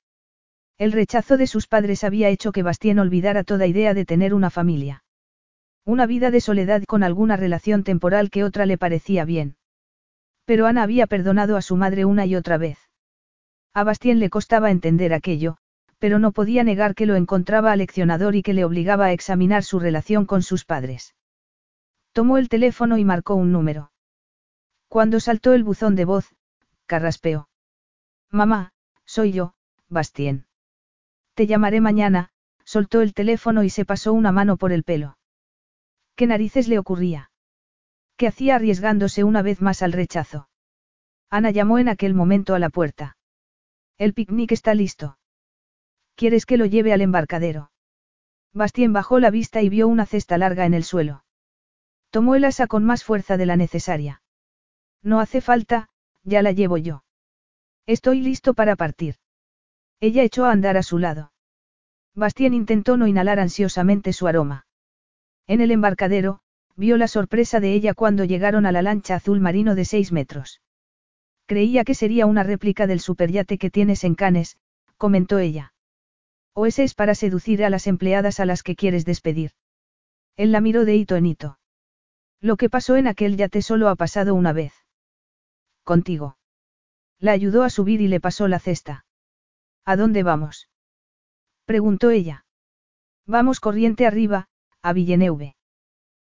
El 0.77 0.93
rechazo 0.93 1.35
de 1.35 1.47
sus 1.47 1.67
padres 1.67 2.03
había 2.05 2.29
hecho 2.29 2.53
que 2.53 2.63
Bastien 2.63 2.99
olvidara 2.99 3.43
toda 3.43 3.67
idea 3.67 3.93
de 3.93 4.05
tener 4.05 4.33
una 4.33 4.49
familia. 4.49 5.03
Una 5.83 6.05
vida 6.05 6.31
de 6.31 6.41
soledad 6.41 6.83
con 6.87 7.03
alguna 7.03 7.35
relación 7.35 7.83
temporal 7.83 8.29
que 8.29 8.43
otra 8.43 8.65
le 8.65 8.77
parecía 8.77 9.25
bien. 9.25 9.57
Pero 10.45 10.67
Ana 10.67 10.83
había 10.83 11.05
perdonado 11.05 11.57
a 11.57 11.61
su 11.61 11.75
madre 11.75 12.05
una 12.05 12.25
y 12.25 12.35
otra 12.35 12.57
vez. 12.57 12.84
A 13.75 13.83
Bastien 13.83 14.19
le 14.19 14.29
costaba 14.29 14.71
entender 14.71 15.13
aquello, 15.13 15.57
pero 15.99 16.17
no 16.17 16.31
podía 16.31 16.63
negar 16.63 16.95
que 16.95 17.05
lo 17.05 17.15
encontraba 17.15 17.73
aleccionador 17.73 18.35
y 18.35 18.41
que 18.41 18.53
le 18.53 18.63
obligaba 18.63 19.07
a 19.07 19.11
examinar 19.11 19.63
su 19.63 19.79
relación 19.79 20.25
con 20.25 20.43
sus 20.43 20.63
padres. 20.63 21.13
Tomó 22.13 22.37
el 22.37 22.47
teléfono 22.47 22.97
y 22.97 23.03
marcó 23.03 23.35
un 23.35 23.51
número. 23.51 23.91
Cuando 24.87 25.19
saltó 25.19 25.53
el 25.53 25.65
buzón 25.65 25.97
de 25.97 26.05
voz, 26.05 26.33
carraspeó. 26.85 27.49
Mamá, 28.31 28.71
soy 29.03 29.33
yo, 29.33 29.55
Bastien. 29.89 30.45
Te 31.33 31.45
llamaré 31.45 31.81
mañana, 31.81 32.29
soltó 32.63 33.01
el 33.01 33.13
teléfono 33.13 33.63
y 33.63 33.69
se 33.69 33.83
pasó 33.83 34.13
una 34.13 34.31
mano 34.31 34.55
por 34.55 34.71
el 34.71 34.83
pelo. 34.83 35.17
¿Qué 36.15 36.27
narices 36.27 36.69
le 36.69 36.79
ocurría? 36.79 37.29
¿Qué 38.15 38.27
hacía 38.27 38.55
arriesgándose 38.55 39.25
una 39.25 39.41
vez 39.41 39.61
más 39.61 39.81
al 39.81 39.91
rechazo? 39.91 40.47
Ana 41.29 41.51
llamó 41.51 41.77
en 41.77 41.89
aquel 41.89 42.13
momento 42.13 42.55
a 42.55 42.59
la 42.59 42.69
puerta. 42.69 43.14
El 43.97 44.13
picnic 44.13 44.51
está 44.51 44.73
listo. 44.73 45.17
¿Quieres 46.15 46.45
que 46.45 46.57
lo 46.57 46.65
lleve 46.65 46.91
al 46.91 47.01
embarcadero? 47.01 47.71
Bastien 48.53 48.91
bajó 48.91 49.19
la 49.19 49.29
vista 49.29 49.61
y 49.61 49.69
vio 49.69 49.87
una 49.87 50.05
cesta 50.05 50.37
larga 50.37 50.65
en 50.65 50.73
el 50.73 50.83
suelo. 50.83 51.23
Tomó 52.09 52.35
el 52.35 52.43
asa 52.45 52.67
con 52.67 52.83
más 52.83 53.03
fuerza 53.03 53.37
de 53.37 53.45
la 53.45 53.55
necesaria. 53.55 54.21
No 55.01 55.19
hace 55.19 55.39
falta, 55.39 55.89
ya 56.23 56.41
la 56.41 56.51
llevo 56.51 56.77
yo. 56.77 57.03
Estoy 57.85 58.21
listo 58.21 58.53
para 58.53 58.75
partir. 58.75 59.15
Ella 60.01 60.23
echó 60.23 60.45
a 60.45 60.51
andar 60.51 60.75
a 60.77 60.83
su 60.83 60.97
lado. 60.97 61.31
Bastien 62.13 62.53
intentó 62.53 62.97
no 62.97 63.07
inhalar 63.07 63.39
ansiosamente 63.39 64.13
su 64.13 64.27
aroma. 64.27 64.67
En 65.47 65.61
el 65.61 65.71
embarcadero, 65.71 66.39
vio 66.75 66.97
la 66.97 67.07
sorpresa 67.07 67.59
de 67.59 67.73
ella 67.73 67.93
cuando 67.93 68.25
llegaron 68.25 68.65
a 68.65 68.71
la 68.71 68.81
lancha 68.81 69.15
azul 69.15 69.39
marino 69.39 69.75
de 69.75 69.85
seis 69.85 70.11
metros. 70.11 70.61
Creía 71.45 71.83
que 71.83 71.93
sería 71.93 72.25
una 72.25 72.43
réplica 72.43 72.87
del 72.87 72.99
superyate 72.99 73.57
que 73.57 73.69
tienes 73.69 74.03
en 74.03 74.15
Canes, 74.15 74.57
comentó 74.97 75.37
ella. 75.37 75.73
O 76.53 76.65
ese 76.65 76.83
es 76.83 76.95
para 76.95 77.13
seducir 77.13 77.63
a 77.63 77.69
las 77.69 77.85
empleadas 77.85 78.39
a 78.39 78.45
las 78.45 78.63
que 78.63 78.75
quieres 78.75 79.05
despedir. 79.05 79.51
Él 80.37 80.51
la 80.51 80.61
miró 80.61 80.85
de 80.85 80.95
hito 80.95 81.15
en 81.15 81.27
hito. 81.27 81.59
Lo 82.41 82.57
que 82.57 82.69
pasó 82.69 82.95
en 82.95 83.07
aquel 83.07 83.37
yate 83.37 83.61
solo 83.61 83.89
ha 83.89 83.95
pasado 83.95 84.33
una 84.33 84.53
vez. 84.53 84.73
Contigo. 85.83 86.37
La 87.19 87.31
ayudó 87.31 87.63
a 87.63 87.69
subir 87.69 88.01
y 88.01 88.07
le 88.07 88.19
pasó 88.19 88.47
la 88.47 88.59
cesta. 88.59 89.05
¿A 89.85 89.95
dónde 89.95 90.23
vamos? 90.23 90.69
preguntó 91.65 92.09
ella. 92.09 92.45
Vamos 93.27 93.59
corriente 93.59 94.07
arriba, 94.07 94.47
a 94.81 94.93
Villeneuve. 94.93 95.55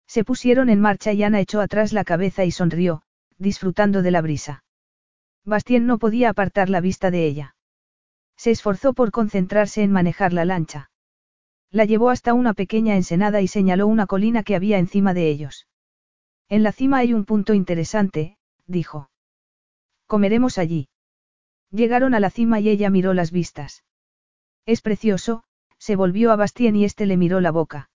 Se 0.07 0.23
pusieron 0.23 0.69
en 0.69 0.81
marcha 0.81 1.13
y 1.13 1.23
Ana 1.23 1.39
echó 1.39 1.61
atrás 1.61 1.93
la 1.93 2.03
cabeza 2.03 2.43
y 2.43 2.51
sonrió, 2.51 3.01
disfrutando 3.37 4.01
de 4.01 4.11
la 4.11 4.21
brisa. 4.21 4.64
Bastien 5.45 5.85
no 5.85 5.99
podía 5.99 6.29
apartar 6.29 6.69
la 6.69 6.81
vista 6.81 7.11
de 7.11 7.25
ella. 7.25 7.55
Se 8.35 8.51
esforzó 8.51 8.93
por 8.93 9.11
concentrarse 9.11 9.83
en 9.83 9.91
manejar 9.91 10.33
la 10.33 10.43
lancha. 10.43 10.89
La 11.71 11.85
llevó 11.85 12.09
hasta 12.09 12.33
una 12.33 12.53
pequeña 12.53 12.95
ensenada 12.95 13.41
y 13.41 13.47
señaló 13.47 13.87
una 13.87 14.07
colina 14.07 14.43
que 14.43 14.55
había 14.55 14.79
encima 14.79 15.13
de 15.13 15.29
ellos. 15.29 15.67
En 16.49 16.63
la 16.63 16.71
cima 16.71 16.97
hay 16.97 17.13
un 17.13 17.25
punto 17.25 17.53
interesante, 17.53 18.37
dijo. 18.65 19.09
Comeremos 20.07 20.57
allí. 20.57 20.89
Llegaron 21.71 22.13
a 22.13 22.19
la 22.19 22.29
cima 22.29 22.59
y 22.59 22.69
ella 22.69 22.89
miró 22.89 23.13
las 23.13 23.31
vistas. 23.31 23.83
Es 24.65 24.81
precioso, 24.81 25.43
se 25.77 25.95
volvió 25.95 26.31
a 26.31 26.35
Bastien 26.35 26.75
y 26.75 26.85
éste 26.85 27.05
le 27.05 27.17
miró 27.17 27.41
la 27.41 27.51
boca. 27.51 27.89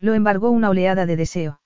Lo 0.00 0.14
embargó 0.14 0.50
una 0.50 0.70
oleada 0.70 1.06
de 1.06 1.16
deseo. 1.16 1.60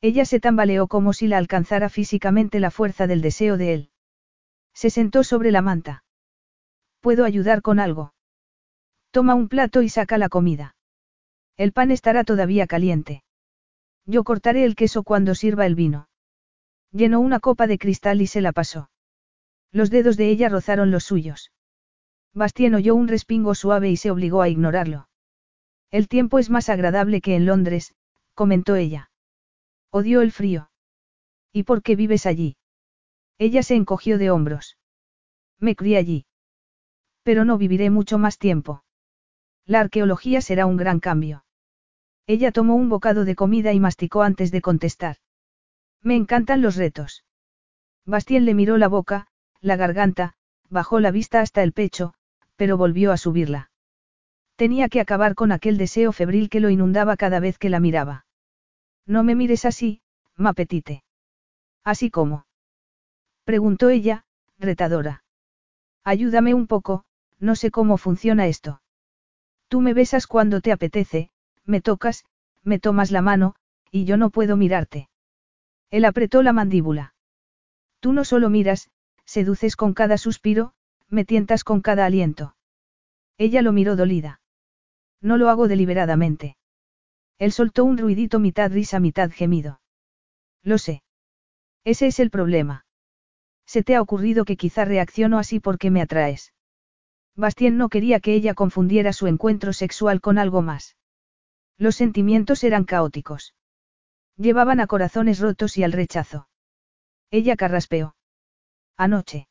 Ella 0.00 0.24
se 0.24 0.40
tambaleó 0.40 0.88
como 0.88 1.12
si 1.12 1.28
la 1.28 1.38
alcanzara 1.38 1.88
físicamente 1.88 2.60
la 2.60 2.70
fuerza 2.70 3.06
del 3.06 3.20
deseo 3.20 3.56
de 3.56 3.74
él. 3.74 3.91
Se 4.74 4.90
sentó 4.90 5.24
sobre 5.24 5.50
la 5.50 5.62
manta. 5.62 6.04
¿Puedo 7.00 7.24
ayudar 7.24 7.62
con 7.62 7.80
algo? 7.80 8.14
Toma 9.10 9.34
un 9.34 9.48
plato 9.48 9.82
y 9.82 9.88
saca 9.88 10.18
la 10.18 10.28
comida. 10.28 10.76
El 11.56 11.72
pan 11.72 11.90
estará 11.90 12.24
todavía 12.24 12.66
caliente. 12.66 13.22
Yo 14.06 14.24
cortaré 14.24 14.64
el 14.64 14.74
queso 14.74 15.02
cuando 15.02 15.34
sirva 15.34 15.66
el 15.66 15.74
vino. 15.74 16.08
Llenó 16.90 17.20
una 17.20 17.40
copa 17.40 17.66
de 17.66 17.78
cristal 17.78 18.20
y 18.20 18.26
se 18.26 18.40
la 18.40 18.52
pasó. 18.52 18.90
Los 19.70 19.90
dedos 19.90 20.16
de 20.16 20.28
ella 20.28 20.48
rozaron 20.48 20.90
los 20.90 21.04
suyos. 21.04 21.52
Bastien 22.34 22.74
oyó 22.74 22.94
un 22.94 23.08
respingo 23.08 23.54
suave 23.54 23.90
y 23.90 23.96
se 23.96 24.10
obligó 24.10 24.42
a 24.42 24.48
ignorarlo. 24.48 25.08
El 25.90 26.08
tiempo 26.08 26.38
es 26.38 26.48
más 26.50 26.68
agradable 26.68 27.20
que 27.20 27.36
en 27.36 27.46
Londres, 27.46 27.94
comentó 28.34 28.76
ella. 28.76 29.10
Odio 29.90 30.22
el 30.22 30.32
frío. 30.32 30.70
¿Y 31.52 31.64
por 31.64 31.82
qué 31.82 31.96
vives 31.96 32.24
allí? 32.24 32.56
Ella 33.46 33.64
se 33.64 33.74
encogió 33.74 34.18
de 34.18 34.30
hombros. 34.30 34.78
Me 35.58 35.74
crié 35.74 35.96
allí. 35.96 36.26
Pero 37.24 37.44
no 37.44 37.58
viviré 37.58 37.90
mucho 37.90 38.16
más 38.16 38.38
tiempo. 38.38 38.84
La 39.66 39.80
arqueología 39.80 40.40
será 40.40 40.64
un 40.64 40.76
gran 40.76 41.00
cambio. 41.00 41.44
Ella 42.28 42.52
tomó 42.52 42.76
un 42.76 42.88
bocado 42.88 43.24
de 43.24 43.34
comida 43.34 43.72
y 43.72 43.80
masticó 43.80 44.22
antes 44.22 44.52
de 44.52 44.60
contestar. 44.60 45.16
Me 46.02 46.14
encantan 46.14 46.62
los 46.62 46.76
retos. 46.76 47.24
Bastien 48.06 48.44
le 48.44 48.54
miró 48.54 48.78
la 48.78 48.86
boca, 48.86 49.26
la 49.60 49.74
garganta, 49.74 50.34
bajó 50.70 51.00
la 51.00 51.10
vista 51.10 51.40
hasta 51.40 51.64
el 51.64 51.72
pecho, 51.72 52.14
pero 52.54 52.76
volvió 52.76 53.10
a 53.10 53.16
subirla. 53.16 53.72
Tenía 54.54 54.88
que 54.88 55.00
acabar 55.00 55.34
con 55.34 55.50
aquel 55.50 55.78
deseo 55.78 56.12
febril 56.12 56.48
que 56.48 56.60
lo 56.60 56.70
inundaba 56.70 57.16
cada 57.16 57.40
vez 57.40 57.58
que 57.58 57.70
la 57.70 57.80
miraba. 57.80 58.24
No 59.04 59.24
me 59.24 59.34
mires 59.34 59.64
así, 59.64 60.00
Mapetite. 60.36 61.02
Así 61.82 62.08
como. 62.08 62.46
Preguntó 63.44 63.88
ella, 63.88 64.24
retadora. 64.58 65.24
Ayúdame 66.04 66.54
un 66.54 66.66
poco, 66.66 67.04
no 67.38 67.56
sé 67.56 67.70
cómo 67.70 67.96
funciona 67.96 68.46
esto. 68.46 68.82
Tú 69.68 69.80
me 69.80 69.94
besas 69.94 70.26
cuando 70.26 70.60
te 70.60 70.72
apetece, 70.72 71.30
me 71.64 71.80
tocas, 71.80 72.24
me 72.62 72.78
tomas 72.78 73.10
la 73.10 73.22
mano, 73.22 73.54
y 73.90 74.04
yo 74.04 74.16
no 74.16 74.30
puedo 74.30 74.56
mirarte. 74.56 75.08
Él 75.90 76.04
apretó 76.04 76.42
la 76.42 76.52
mandíbula. 76.52 77.14
Tú 78.00 78.12
no 78.12 78.24
solo 78.24 78.50
miras, 78.50 78.90
seduces 79.24 79.76
con 79.76 79.94
cada 79.94 80.18
suspiro, 80.18 80.72
me 81.08 81.24
tientas 81.24 81.64
con 81.64 81.80
cada 81.80 82.06
aliento. 82.06 82.56
Ella 83.38 83.62
lo 83.62 83.72
miró 83.72 83.96
dolida. 83.96 84.40
No 85.20 85.36
lo 85.36 85.48
hago 85.48 85.68
deliberadamente. 85.68 86.56
Él 87.38 87.52
soltó 87.52 87.84
un 87.84 87.98
ruidito 87.98 88.38
mitad 88.38 88.70
risa 88.70 89.00
mitad 89.00 89.30
gemido. 89.30 89.80
Lo 90.62 90.78
sé. 90.78 91.02
Ese 91.84 92.06
es 92.06 92.20
el 92.20 92.30
problema. 92.30 92.84
Se 93.66 93.82
te 93.82 93.96
ha 93.96 94.02
ocurrido 94.02 94.44
que 94.44 94.56
quizá 94.56 94.84
reacciono 94.84 95.38
así 95.38 95.60
porque 95.60 95.90
me 95.90 96.02
atraes. 96.02 96.52
Bastien 97.34 97.78
no 97.78 97.88
quería 97.88 98.20
que 98.20 98.34
ella 98.34 98.54
confundiera 98.54 99.12
su 99.12 99.26
encuentro 99.26 99.72
sexual 99.72 100.20
con 100.20 100.38
algo 100.38 100.60
más. 100.62 100.96
Los 101.78 101.96
sentimientos 101.96 102.62
eran 102.64 102.84
caóticos. 102.84 103.54
Llevaban 104.36 104.80
a 104.80 104.86
corazones 104.86 105.38
rotos 105.40 105.76
y 105.78 105.84
al 105.84 105.92
rechazo. 105.92 106.48
Ella 107.30 107.56
carraspeó. 107.56 108.14
Anoche. 108.96 109.48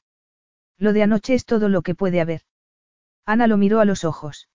Lo 0.77 0.93
de 0.93 1.03
anoche 1.03 1.33
es 1.33 1.45
todo 1.45 1.69
lo 1.69 1.81
que 1.81 1.95
puede 1.95 2.21
haber. 2.21 2.41
Ana 3.25 3.47
lo 3.47 3.57
miró 3.57 3.79
a 3.79 3.85
los 3.85 4.03
ojos. 4.03 4.49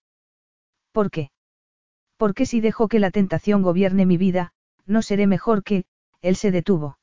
¿Por 0.91 1.11
qué? 1.11 1.31
Porque 2.17 2.45
si 2.45 2.61
dejo 2.61 2.87
que 2.87 2.99
la 2.99 3.11
tentación 3.11 3.61
gobierne 3.61 4.05
mi 4.05 4.17
vida, 4.17 4.53
no 4.85 5.01
seré 5.01 5.27
mejor 5.27 5.63
que, 5.63 5.85
él 6.21 6.35
se 6.35 6.51
detuvo. 6.51 6.97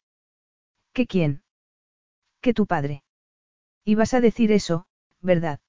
¿Que 0.93 1.07
quién? 1.07 1.44
Que 2.45 2.53
tu 2.53 2.67
padre. 2.67 3.03
Ibas 3.87 4.13
a 4.13 4.21
decir 4.21 4.53
eso, 4.53 4.85
¿verdad? 5.23 5.61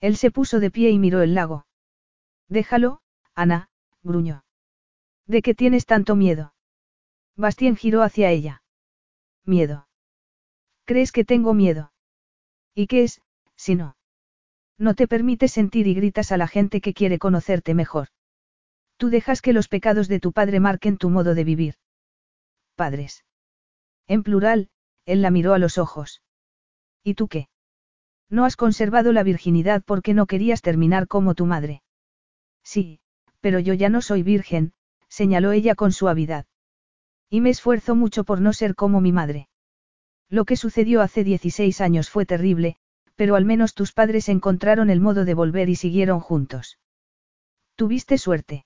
Él 0.00 0.16
se 0.16 0.30
puso 0.30 0.58
de 0.58 0.70
pie 0.70 0.88
y 0.88 0.98
miró 0.98 1.20
el 1.20 1.34
lago. 1.34 1.66
Déjalo, 2.48 3.02
Ana, 3.34 3.68
gruñó. 4.02 4.42
¿De 5.26 5.42
qué 5.42 5.54
tienes 5.54 5.84
tanto 5.84 6.16
miedo? 6.16 6.54
Bastien 7.36 7.76
giró 7.76 8.00
hacia 8.00 8.30
ella. 8.30 8.62
Miedo. 9.44 9.88
¿Crees 10.86 11.12
que 11.12 11.26
tengo 11.26 11.52
miedo? 11.52 11.92
¿Y 12.74 12.86
qué 12.86 13.02
es, 13.02 13.20
si 13.54 13.74
no? 13.74 13.98
No 14.78 14.94
te 14.94 15.06
permites 15.06 15.52
sentir 15.52 15.86
y 15.86 15.92
gritas 15.92 16.32
a 16.32 16.38
la 16.38 16.48
gente 16.48 16.80
que 16.80 16.94
quiere 16.94 17.18
conocerte 17.18 17.74
mejor. 17.74 18.08
Tú 18.96 19.10
dejas 19.10 19.42
que 19.42 19.52
los 19.52 19.68
pecados 19.68 20.08
de 20.08 20.18
tu 20.18 20.32
padre 20.32 20.60
marquen 20.60 20.96
tu 20.96 21.10
modo 21.10 21.34
de 21.34 21.44
vivir. 21.44 21.74
Padres. 22.74 23.26
En 24.06 24.22
plural, 24.22 24.70
él 25.06 25.22
la 25.22 25.30
miró 25.30 25.54
a 25.54 25.58
los 25.58 25.78
ojos. 25.78 26.22
¿Y 27.02 27.14
tú 27.14 27.28
qué? 27.28 27.48
No 28.28 28.44
has 28.44 28.56
conservado 28.56 29.12
la 29.12 29.22
virginidad 29.22 29.82
porque 29.84 30.14
no 30.14 30.26
querías 30.26 30.62
terminar 30.62 31.08
como 31.08 31.34
tu 31.34 31.46
madre. 31.46 31.82
Sí, 32.62 33.00
pero 33.40 33.58
yo 33.58 33.74
ya 33.74 33.88
no 33.88 34.02
soy 34.02 34.22
virgen, 34.22 34.72
señaló 35.08 35.52
ella 35.52 35.74
con 35.74 35.92
suavidad. 35.92 36.46
Y 37.28 37.40
me 37.40 37.50
esfuerzo 37.50 37.94
mucho 37.94 38.24
por 38.24 38.40
no 38.40 38.52
ser 38.52 38.74
como 38.74 39.00
mi 39.00 39.12
madre. 39.12 39.48
Lo 40.28 40.44
que 40.44 40.56
sucedió 40.56 41.00
hace 41.00 41.24
16 41.24 41.80
años 41.80 42.08
fue 42.08 42.24
terrible, 42.24 42.76
pero 43.16 43.34
al 43.34 43.44
menos 43.44 43.74
tus 43.74 43.92
padres 43.92 44.28
encontraron 44.28 44.90
el 44.90 45.00
modo 45.00 45.24
de 45.24 45.34
volver 45.34 45.68
y 45.68 45.76
siguieron 45.76 46.20
juntos. 46.20 46.78
Tuviste 47.74 48.16
suerte. 48.18 48.64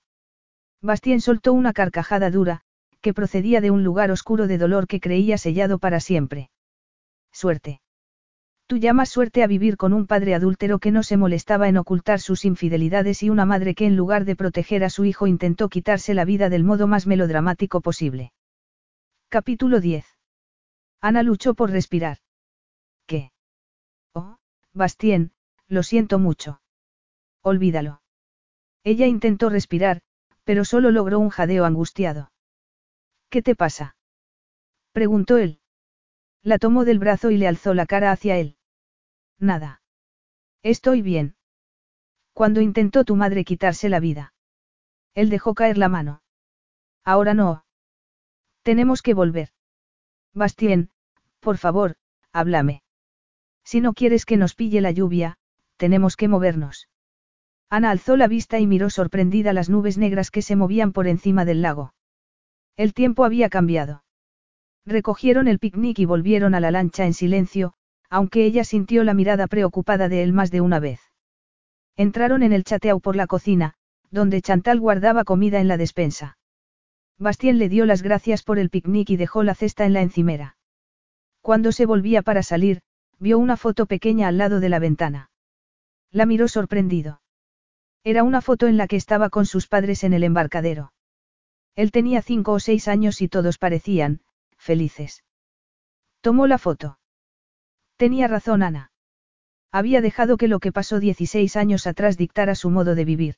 Bastien 0.81 1.21
soltó 1.21 1.53
una 1.53 1.73
carcajada 1.73 2.29
dura, 2.29 2.61
que 3.05 3.13
procedía 3.13 3.61
de 3.61 3.69
un 3.69 3.83
lugar 3.83 4.09
oscuro 4.09 4.47
de 4.47 4.57
dolor 4.57 4.87
que 4.87 4.99
creía 4.99 5.37
sellado 5.37 5.77
para 5.77 5.99
siempre. 5.99 6.49
Suerte. 7.31 7.79
Tú 8.65 8.77
llamas 8.77 9.09
suerte 9.09 9.43
a 9.43 9.47
vivir 9.47 9.77
con 9.77 9.93
un 9.93 10.07
padre 10.07 10.33
adúltero 10.33 10.79
que 10.79 10.89
no 10.89 11.03
se 11.03 11.15
molestaba 11.15 11.69
en 11.69 11.77
ocultar 11.77 12.19
sus 12.19 12.45
infidelidades 12.45 13.21
y 13.21 13.29
una 13.29 13.45
madre 13.45 13.75
que 13.75 13.85
en 13.85 13.95
lugar 13.95 14.25
de 14.25 14.35
proteger 14.35 14.83
a 14.83 14.89
su 14.89 15.05
hijo 15.05 15.27
intentó 15.27 15.69
quitarse 15.69 16.15
la 16.15 16.25
vida 16.25 16.49
del 16.49 16.63
modo 16.63 16.87
más 16.87 17.05
melodramático 17.05 17.79
posible. 17.79 18.33
Capítulo 19.29 19.81
10. 19.81 20.03
Ana 20.99 21.21
luchó 21.21 21.53
por 21.53 21.69
respirar. 21.69 22.17
¿Qué? 23.05 23.31
Oh, 24.15 24.37
Bastien, 24.73 25.31
lo 25.67 25.83
siento 25.83 26.17
mucho. 26.17 26.59
Olvídalo. 27.43 28.01
Ella 28.83 29.05
intentó 29.05 29.49
respirar, 29.49 30.01
pero 30.43 30.65
solo 30.65 30.89
logró 30.89 31.19
un 31.19 31.29
jadeo 31.29 31.65
angustiado. 31.65 32.31
¿Qué 33.29 33.41
te 33.41 33.55
pasa? 33.55 33.95
preguntó 34.91 35.37
él. 35.37 35.59
La 36.41 36.59
tomó 36.59 36.85
del 36.85 36.99
brazo 36.99 37.31
y 37.31 37.37
le 37.37 37.47
alzó 37.47 37.73
la 37.73 37.85
cara 37.85 38.11
hacia 38.11 38.37
él. 38.37 38.57
Nada. 39.39 39.81
Estoy 40.61 41.01
bien. 41.01 41.35
Cuando 42.33 42.61
intentó 42.61 43.03
tu 43.03 43.15
madre 43.15 43.43
quitarse 43.43 43.89
la 43.89 43.99
vida. 43.99 44.33
Él 45.15 45.29
dejó 45.29 45.53
caer 45.55 45.77
la 45.77 45.89
mano. 45.89 46.21
Ahora 47.03 47.33
no. 47.33 47.65
Tenemos 48.61 49.01
que 49.01 49.13
volver. 49.13 49.49
Bastien, 50.33 50.89
por 51.39 51.57
favor, 51.57 51.95
háblame. 52.31 52.83
Si 53.63 53.81
no 53.81 53.93
quieres 53.93 54.25
que 54.25 54.37
nos 54.37 54.53
pille 54.53 54.81
la 54.81 54.91
lluvia, 54.91 55.37
tenemos 55.77 56.15
que 56.17 56.27
movernos. 56.27 56.87
Ana 57.69 57.89
alzó 57.89 58.17
la 58.17 58.27
vista 58.27 58.59
y 58.59 58.67
miró 58.67 58.89
sorprendida 58.89 59.51
las 59.51 59.69
nubes 59.69 59.97
negras 59.97 60.29
que 60.29 60.41
se 60.43 60.55
movían 60.55 60.93
por 60.93 61.07
encima 61.07 61.45
del 61.45 61.61
lago. 61.61 61.94
El 62.77 62.93
tiempo 62.93 63.23
había 63.23 63.49
cambiado. 63.49 64.03
Recogieron 64.85 65.47
el 65.47 65.59
picnic 65.59 65.99
y 65.99 66.05
volvieron 66.05 66.55
a 66.55 66.59
la 66.59 66.71
lancha 66.71 67.05
en 67.05 67.13
silencio, 67.13 67.73
aunque 68.09 68.45
ella 68.45 68.63
sintió 68.63 69.03
la 69.03 69.13
mirada 69.13 69.47
preocupada 69.47 70.09
de 70.09 70.23
él 70.23 70.33
más 70.33 70.51
de 70.51 70.61
una 70.61 70.79
vez. 70.79 70.99
Entraron 71.95 72.43
en 72.43 72.53
el 72.53 72.63
chateau 72.63 72.99
por 72.99 73.15
la 73.15 73.27
cocina, 73.27 73.75
donde 74.11 74.41
Chantal 74.41 74.79
guardaba 74.79 75.23
comida 75.23 75.59
en 75.59 75.67
la 75.67 75.77
despensa. 75.77 76.37
Bastien 77.17 77.57
le 77.57 77.69
dio 77.69 77.85
las 77.85 78.01
gracias 78.01 78.43
por 78.43 78.59
el 78.59 78.69
picnic 78.69 79.09
y 79.09 79.15
dejó 79.15 79.43
la 79.43 79.55
cesta 79.55 79.85
en 79.85 79.93
la 79.93 80.01
encimera. 80.01 80.57
Cuando 81.41 81.71
se 81.71 81.85
volvía 81.85 82.21
para 82.21 82.43
salir, 82.43 82.81
vio 83.19 83.39
una 83.39 83.55
foto 83.55 83.85
pequeña 83.85 84.27
al 84.27 84.37
lado 84.37 84.59
de 84.59 84.69
la 84.69 84.79
ventana. 84.79 85.29
La 86.11 86.25
miró 86.25 86.47
sorprendido. 86.47 87.21
Era 88.03 88.23
una 88.23 88.41
foto 88.41 88.67
en 88.67 88.77
la 88.77 88.87
que 88.87 88.97
estaba 88.97 89.29
con 89.29 89.45
sus 89.45 89.67
padres 89.67 90.03
en 90.03 90.13
el 90.13 90.23
embarcadero. 90.23 90.91
Él 91.75 91.91
tenía 91.91 92.21
cinco 92.21 92.53
o 92.53 92.59
seis 92.59 92.87
años 92.87 93.21
y 93.21 93.27
todos 93.27 93.57
parecían, 93.57 94.21
felices. 94.57 95.23
Tomó 96.21 96.47
la 96.47 96.57
foto. 96.57 96.99
Tenía 97.97 98.27
razón 98.27 98.63
Ana. 98.63 98.91
Había 99.71 100.01
dejado 100.01 100.37
que 100.37 100.47
lo 100.47 100.59
que 100.59 100.71
pasó 100.71 100.99
16 100.99 101.55
años 101.57 101.85
atrás 101.85 102.17
dictara 102.17 102.55
su 102.55 102.69
modo 102.69 102.95
de 102.95 103.05
vivir. 103.05 103.35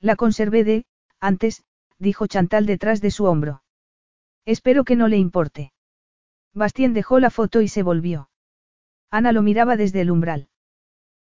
La 0.00 0.16
conservé 0.16 0.64
de, 0.64 0.84
antes, 1.18 1.64
dijo 1.98 2.26
Chantal 2.26 2.66
detrás 2.66 3.00
de 3.00 3.10
su 3.10 3.24
hombro. 3.24 3.62
Espero 4.44 4.84
que 4.84 4.96
no 4.96 5.08
le 5.08 5.16
importe. 5.16 5.72
Bastien 6.52 6.92
dejó 6.92 7.20
la 7.20 7.30
foto 7.30 7.62
y 7.62 7.68
se 7.68 7.82
volvió. 7.82 8.30
Ana 9.10 9.32
lo 9.32 9.42
miraba 9.42 9.76
desde 9.76 10.02
el 10.02 10.10
umbral. 10.10 10.48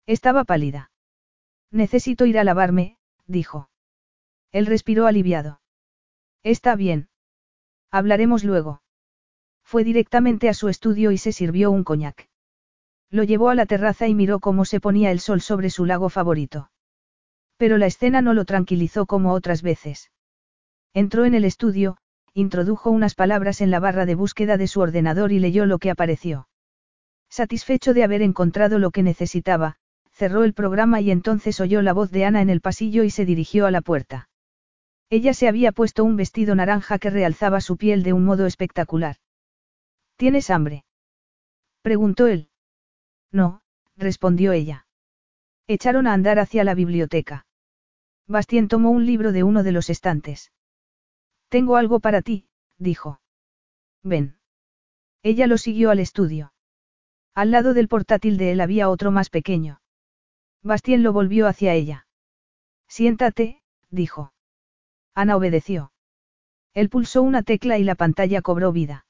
Estaba 0.06 0.44
pálida. 0.44 0.90
Necesito 1.70 2.24
ir 2.24 2.38
a 2.38 2.44
lavarme, 2.44 2.98
dijo. 3.26 3.68
Él 4.52 4.66
respiró 4.66 5.06
aliviado. 5.06 5.60
Está 6.42 6.74
bien. 6.74 7.08
Hablaremos 7.90 8.44
luego. 8.44 8.82
Fue 9.62 9.84
directamente 9.84 10.48
a 10.48 10.54
su 10.54 10.68
estudio 10.68 11.10
y 11.10 11.18
se 11.18 11.32
sirvió 11.32 11.70
un 11.70 11.84
coñac. 11.84 12.28
Lo 13.10 13.24
llevó 13.24 13.50
a 13.50 13.54
la 13.54 13.66
terraza 13.66 14.08
y 14.08 14.14
miró 14.14 14.38
cómo 14.38 14.64
se 14.64 14.80
ponía 14.80 15.10
el 15.10 15.20
sol 15.20 15.40
sobre 15.40 15.68
su 15.68 15.84
lago 15.84 16.08
favorito. 16.08 16.70
Pero 17.56 17.76
la 17.76 17.86
escena 17.86 18.22
no 18.22 18.32
lo 18.32 18.44
tranquilizó 18.44 19.04
como 19.04 19.32
otras 19.32 19.62
veces. 19.62 20.10
Entró 20.94 21.24
en 21.24 21.34
el 21.34 21.44
estudio, 21.44 21.98
introdujo 22.32 22.90
unas 22.90 23.14
palabras 23.14 23.60
en 23.60 23.70
la 23.70 23.80
barra 23.80 24.06
de 24.06 24.14
búsqueda 24.14 24.56
de 24.56 24.66
su 24.66 24.80
ordenador 24.80 25.32
y 25.32 25.40
leyó 25.40 25.66
lo 25.66 25.78
que 25.78 25.90
apareció. 25.90 26.48
Satisfecho 27.28 27.92
de 27.92 28.02
haber 28.02 28.22
encontrado 28.22 28.78
lo 28.78 28.90
que 28.90 29.02
necesitaba, 29.02 29.76
cerró 30.10 30.44
el 30.44 30.54
programa 30.54 31.00
y 31.00 31.10
entonces 31.10 31.60
oyó 31.60 31.82
la 31.82 31.92
voz 31.92 32.10
de 32.10 32.24
Ana 32.24 32.40
en 32.40 32.50
el 32.50 32.60
pasillo 32.60 33.04
y 33.04 33.10
se 33.10 33.24
dirigió 33.24 33.66
a 33.66 33.70
la 33.70 33.82
puerta. 33.82 34.29
Ella 35.10 35.34
se 35.34 35.48
había 35.48 35.72
puesto 35.72 36.04
un 36.04 36.16
vestido 36.16 36.54
naranja 36.54 37.00
que 37.00 37.10
realzaba 37.10 37.60
su 37.60 37.76
piel 37.76 38.04
de 38.04 38.12
un 38.12 38.24
modo 38.24 38.46
espectacular. 38.46 39.16
¿Tienes 40.16 40.50
hambre? 40.50 40.84
preguntó 41.82 42.28
él. 42.28 42.48
No, 43.32 43.62
respondió 43.96 44.52
ella. 44.52 44.86
Echaron 45.66 46.06
a 46.06 46.12
andar 46.12 46.38
hacia 46.38 46.62
la 46.62 46.74
biblioteca. 46.74 47.46
Bastien 48.28 48.68
tomó 48.68 48.90
un 48.90 49.04
libro 49.04 49.32
de 49.32 49.42
uno 49.42 49.64
de 49.64 49.72
los 49.72 49.90
estantes. 49.90 50.52
Tengo 51.48 51.76
algo 51.76 51.98
para 51.98 52.22
ti, 52.22 52.46
dijo. 52.78 53.20
Ven. 54.04 54.38
Ella 55.24 55.48
lo 55.48 55.58
siguió 55.58 55.90
al 55.90 55.98
estudio. 55.98 56.52
Al 57.34 57.50
lado 57.50 57.74
del 57.74 57.88
portátil 57.88 58.36
de 58.36 58.52
él 58.52 58.60
había 58.60 58.88
otro 58.88 59.10
más 59.10 59.28
pequeño. 59.28 59.80
Bastien 60.62 61.02
lo 61.02 61.12
volvió 61.12 61.48
hacia 61.48 61.74
ella. 61.74 62.06
Siéntate, 62.86 63.62
dijo. 63.90 64.32
Ana 65.14 65.36
obedeció. 65.36 65.92
Él 66.74 66.88
pulsó 66.88 67.22
una 67.22 67.42
tecla 67.42 67.78
y 67.78 67.84
la 67.84 67.94
pantalla 67.94 68.42
cobró 68.42 68.72
vida. 68.72 69.06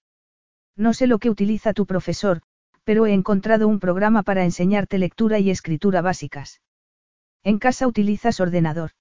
No 0.76 0.94
sé 0.94 1.06
lo 1.06 1.18
que 1.18 1.30
utiliza 1.30 1.74
tu 1.74 1.86
profesor, 1.86 2.42
pero 2.84 3.06
he 3.06 3.12
encontrado 3.12 3.68
un 3.68 3.80
programa 3.80 4.22
para 4.22 4.44
enseñarte 4.44 4.98
lectura 4.98 5.38
y 5.38 5.50
escritura 5.50 6.00
básicas. 6.00 6.60
¿En 7.42 7.58
casa 7.58 7.86
utilizas 7.86 8.40
ordenador? 8.40 8.92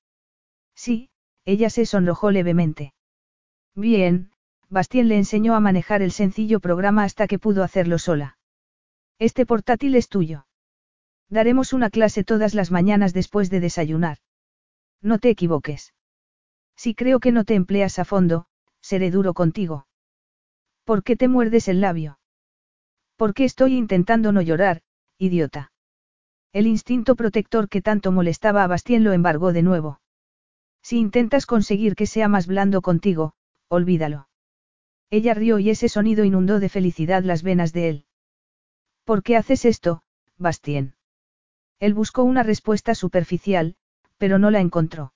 Sí, 0.75 1.09
ella 1.45 1.69
se 1.69 1.85
sonrojó 1.85 2.31
levemente. 2.31 2.93
Bien, 3.75 4.31
Bastien 4.69 5.07
le 5.07 5.17
enseñó 5.17 5.55
a 5.55 5.59
manejar 5.59 6.01
el 6.01 6.11
sencillo 6.11 6.59
programa 6.59 7.03
hasta 7.03 7.27
que 7.27 7.39
pudo 7.39 7.63
hacerlo 7.63 7.97
sola. 7.97 8.37
Este 9.17 9.45
portátil 9.45 9.95
es 9.95 10.09
tuyo. 10.09 10.45
Daremos 11.29 11.73
una 11.73 11.89
clase 11.89 12.23
todas 12.23 12.53
las 12.53 12.71
mañanas 12.71 13.13
después 13.13 13.49
de 13.49 13.59
desayunar. 13.59 14.17
No 15.01 15.19
te 15.19 15.29
equivoques. 15.29 15.93
Si 16.81 16.95
creo 16.95 17.19
que 17.19 17.33
no 17.33 17.43
te 17.43 17.55
empleas 17.55 17.99
a 17.99 18.05
fondo, 18.05 18.45
seré 18.79 19.11
duro 19.11 19.33
contigo. 19.33 19.85
¿Por 20.85 21.03
qué 21.03 21.17
te 21.17 21.27
muerdes 21.27 21.67
el 21.67 21.81
labio? 21.81 22.19
¿Por 23.17 23.33
qué 23.33 23.43
estoy 23.43 23.75
intentando 23.75 24.31
no 24.31 24.41
llorar, 24.41 24.81
idiota? 25.17 25.73
El 26.53 26.67
instinto 26.67 27.17
protector 27.17 27.67
que 27.67 27.81
tanto 27.81 28.13
molestaba 28.13 28.63
a 28.63 28.67
Bastien 28.67 29.03
lo 29.03 29.11
embargó 29.11 29.51
de 29.51 29.61
nuevo. 29.61 29.99
Si 30.81 30.97
intentas 30.97 31.45
conseguir 31.45 31.95
que 31.95 32.05
sea 32.05 32.29
más 32.29 32.47
blando 32.47 32.81
contigo, 32.81 33.33
olvídalo. 33.67 34.29
Ella 35.09 35.33
rió 35.33 35.59
y 35.59 35.71
ese 35.71 35.89
sonido 35.89 36.23
inundó 36.23 36.61
de 36.61 36.69
felicidad 36.69 37.23
las 37.23 37.43
venas 37.43 37.73
de 37.73 37.89
él. 37.89 38.05
¿Por 39.03 39.21
qué 39.21 39.35
haces 39.35 39.65
esto, 39.65 40.01
Bastien? 40.37 40.95
Él 41.81 41.93
buscó 41.93 42.23
una 42.23 42.43
respuesta 42.43 42.95
superficial, 42.95 43.75
pero 44.17 44.39
no 44.39 44.49
la 44.49 44.61
encontró. 44.61 45.11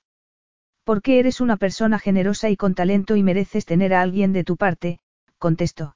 Porque 0.83 1.19
eres 1.19 1.39
una 1.39 1.57
persona 1.57 1.99
generosa 1.99 2.49
y 2.49 2.57
con 2.57 2.75
talento 2.75 3.15
y 3.15 3.23
mereces 3.23 3.65
tener 3.65 3.93
a 3.93 4.01
alguien 4.01 4.33
de 4.33 4.43
tu 4.43 4.57
parte, 4.57 4.99
contestó. 5.37 5.95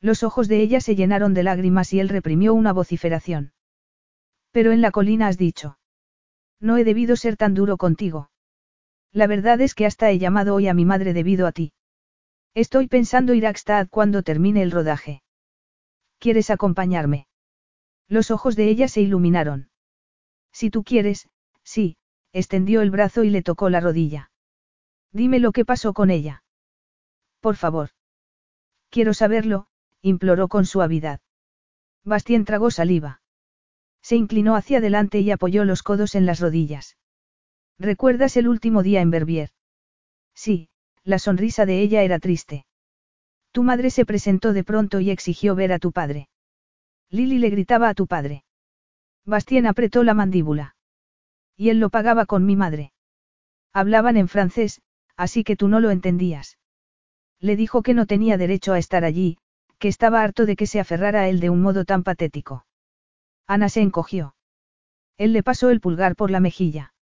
Los 0.00 0.22
ojos 0.22 0.46
de 0.48 0.60
ella 0.60 0.80
se 0.80 0.94
llenaron 0.94 1.34
de 1.34 1.42
lágrimas 1.42 1.92
y 1.92 2.00
él 2.00 2.08
reprimió 2.08 2.54
una 2.54 2.72
vociferación. 2.72 3.52
Pero 4.52 4.72
en 4.72 4.80
la 4.80 4.90
colina 4.90 5.26
has 5.26 5.38
dicho. 5.38 5.78
No 6.60 6.76
he 6.76 6.84
debido 6.84 7.16
ser 7.16 7.36
tan 7.36 7.54
duro 7.54 7.76
contigo. 7.76 8.30
La 9.12 9.26
verdad 9.26 9.60
es 9.60 9.74
que 9.74 9.86
hasta 9.86 10.10
he 10.10 10.18
llamado 10.18 10.54
hoy 10.54 10.68
a 10.68 10.74
mi 10.74 10.84
madre 10.84 11.12
debido 11.12 11.46
a 11.46 11.52
ti. 11.52 11.72
Estoy 12.54 12.86
pensando 12.86 13.34
ir 13.34 13.46
a 13.46 13.52
Gstad 13.52 13.88
cuando 13.90 14.22
termine 14.22 14.62
el 14.62 14.70
rodaje. 14.70 15.22
¿Quieres 16.18 16.50
acompañarme? 16.50 17.26
Los 18.08 18.30
ojos 18.30 18.56
de 18.56 18.68
ella 18.68 18.88
se 18.88 19.00
iluminaron. 19.00 19.68
Si 20.52 20.70
tú 20.70 20.84
quieres, 20.84 21.28
sí, 21.64 21.96
extendió 22.38 22.82
el 22.82 22.90
brazo 22.90 23.24
y 23.24 23.30
le 23.30 23.42
tocó 23.42 23.70
la 23.70 23.80
rodilla. 23.80 24.30
Dime 25.10 25.38
lo 25.38 25.52
que 25.52 25.64
pasó 25.64 25.94
con 25.94 26.10
ella. 26.10 26.44
Por 27.40 27.56
favor. 27.56 27.90
Quiero 28.90 29.14
saberlo, 29.14 29.68
imploró 30.02 30.48
con 30.48 30.66
suavidad. 30.66 31.20
Bastien 32.04 32.44
tragó 32.44 32.70
saliva. 32.70 33.22
Se 34.02 34.16
inclinó 34.16 34.54
hacia 34.54 34.78
adelante 34.78 35.20
y 35.20 35.30
apoyó 35.30 35.64
los 35.64 35.82
codos 35.82 36.14
en 36.14 36.26
las 36.26 36.40
rodillas. 36.40 36.98
¿Recuerdas 37.78 38.36
el 38.36 38.48
último 38.48 38.82
día 38.82 39.00
en 39.00 39.10
Verbier? 39.10 39.50
Sí, 40.34 40.68
la 41.04 41.18
sonrisa 41.18 41.64
de 41.64 41.80
ella 41.80 42.02
era 42.02 42.18
triste. 42.18 42.66
Tu 43.50 43.62
madre 43.62 43.88
se 43.90 44.04
presentó 44.04 44.52
de 44.52 44.62
pronto 44.62 45.00
y 45.00 45.10
exigió 45.10 45.54
ver 45.54 45.72
a 45.72 45.78
tu 45.78 45.90
padre. 45.90 46.28
Lily 47.08 47.38
le 47.38 47.48
gritaba 47.48 47.88
a 47.88 47.94
tu 47.94 48.06
padre. 48.06 48.44
Bastien 49.24 49.66
apretó 49.66 50.04
la 50.04 50.12
mandíbula. 50.12 50.75
Y 51.56 51.70
él 51.70 51.80
lo 51.80 51.90
pagaba 51.90 52.26
con 52.26 52.44
mi 52.44 52.56
madre. 52.56 52.92
Hablaban 53.72 54.16
en 54.16 54.28
francés, 54.28 54.82
así 55.16 55.44
que 55.44 55.56
tú 55.56 55.68
no 55.68 55.80
lo 55.80 55.90
entendías. 55.90 56.58
Le 57.40 57.56
dijo 57.56 57.82
que 57.82 57.94
no 57.94 58.06
tenía 58.06 58.36
derecho 58.36 58.72
a 58.72 58.78
estar 58.78 59.04
allí, 59.04 59.38
que 59.78 59.88
estaba 59.88 60.22
harto 60.22 60.46
de 60.46 60.56
que 60.56 60.66
se 60.66 60.80
aferrara 60.80 61.22
a 61.22 61.28
él 61.28 61.40
de 61.40 61.50
un 61.50 61.62
modo 61.62 61.84
tan 61.84 62.02
patético. 62.02 62.66
Ana 63.46 63.68
se 63.68 63.80
encogió. 63.80 64.34
Él 65.18 65.32
le 65.32 65.42
pasó 65.42 65.70
el 65.70 65.80
pulgar 65.80 66.16
por 66.16 66.30
la 66.30 66.40
mejilla. 66.40 66.94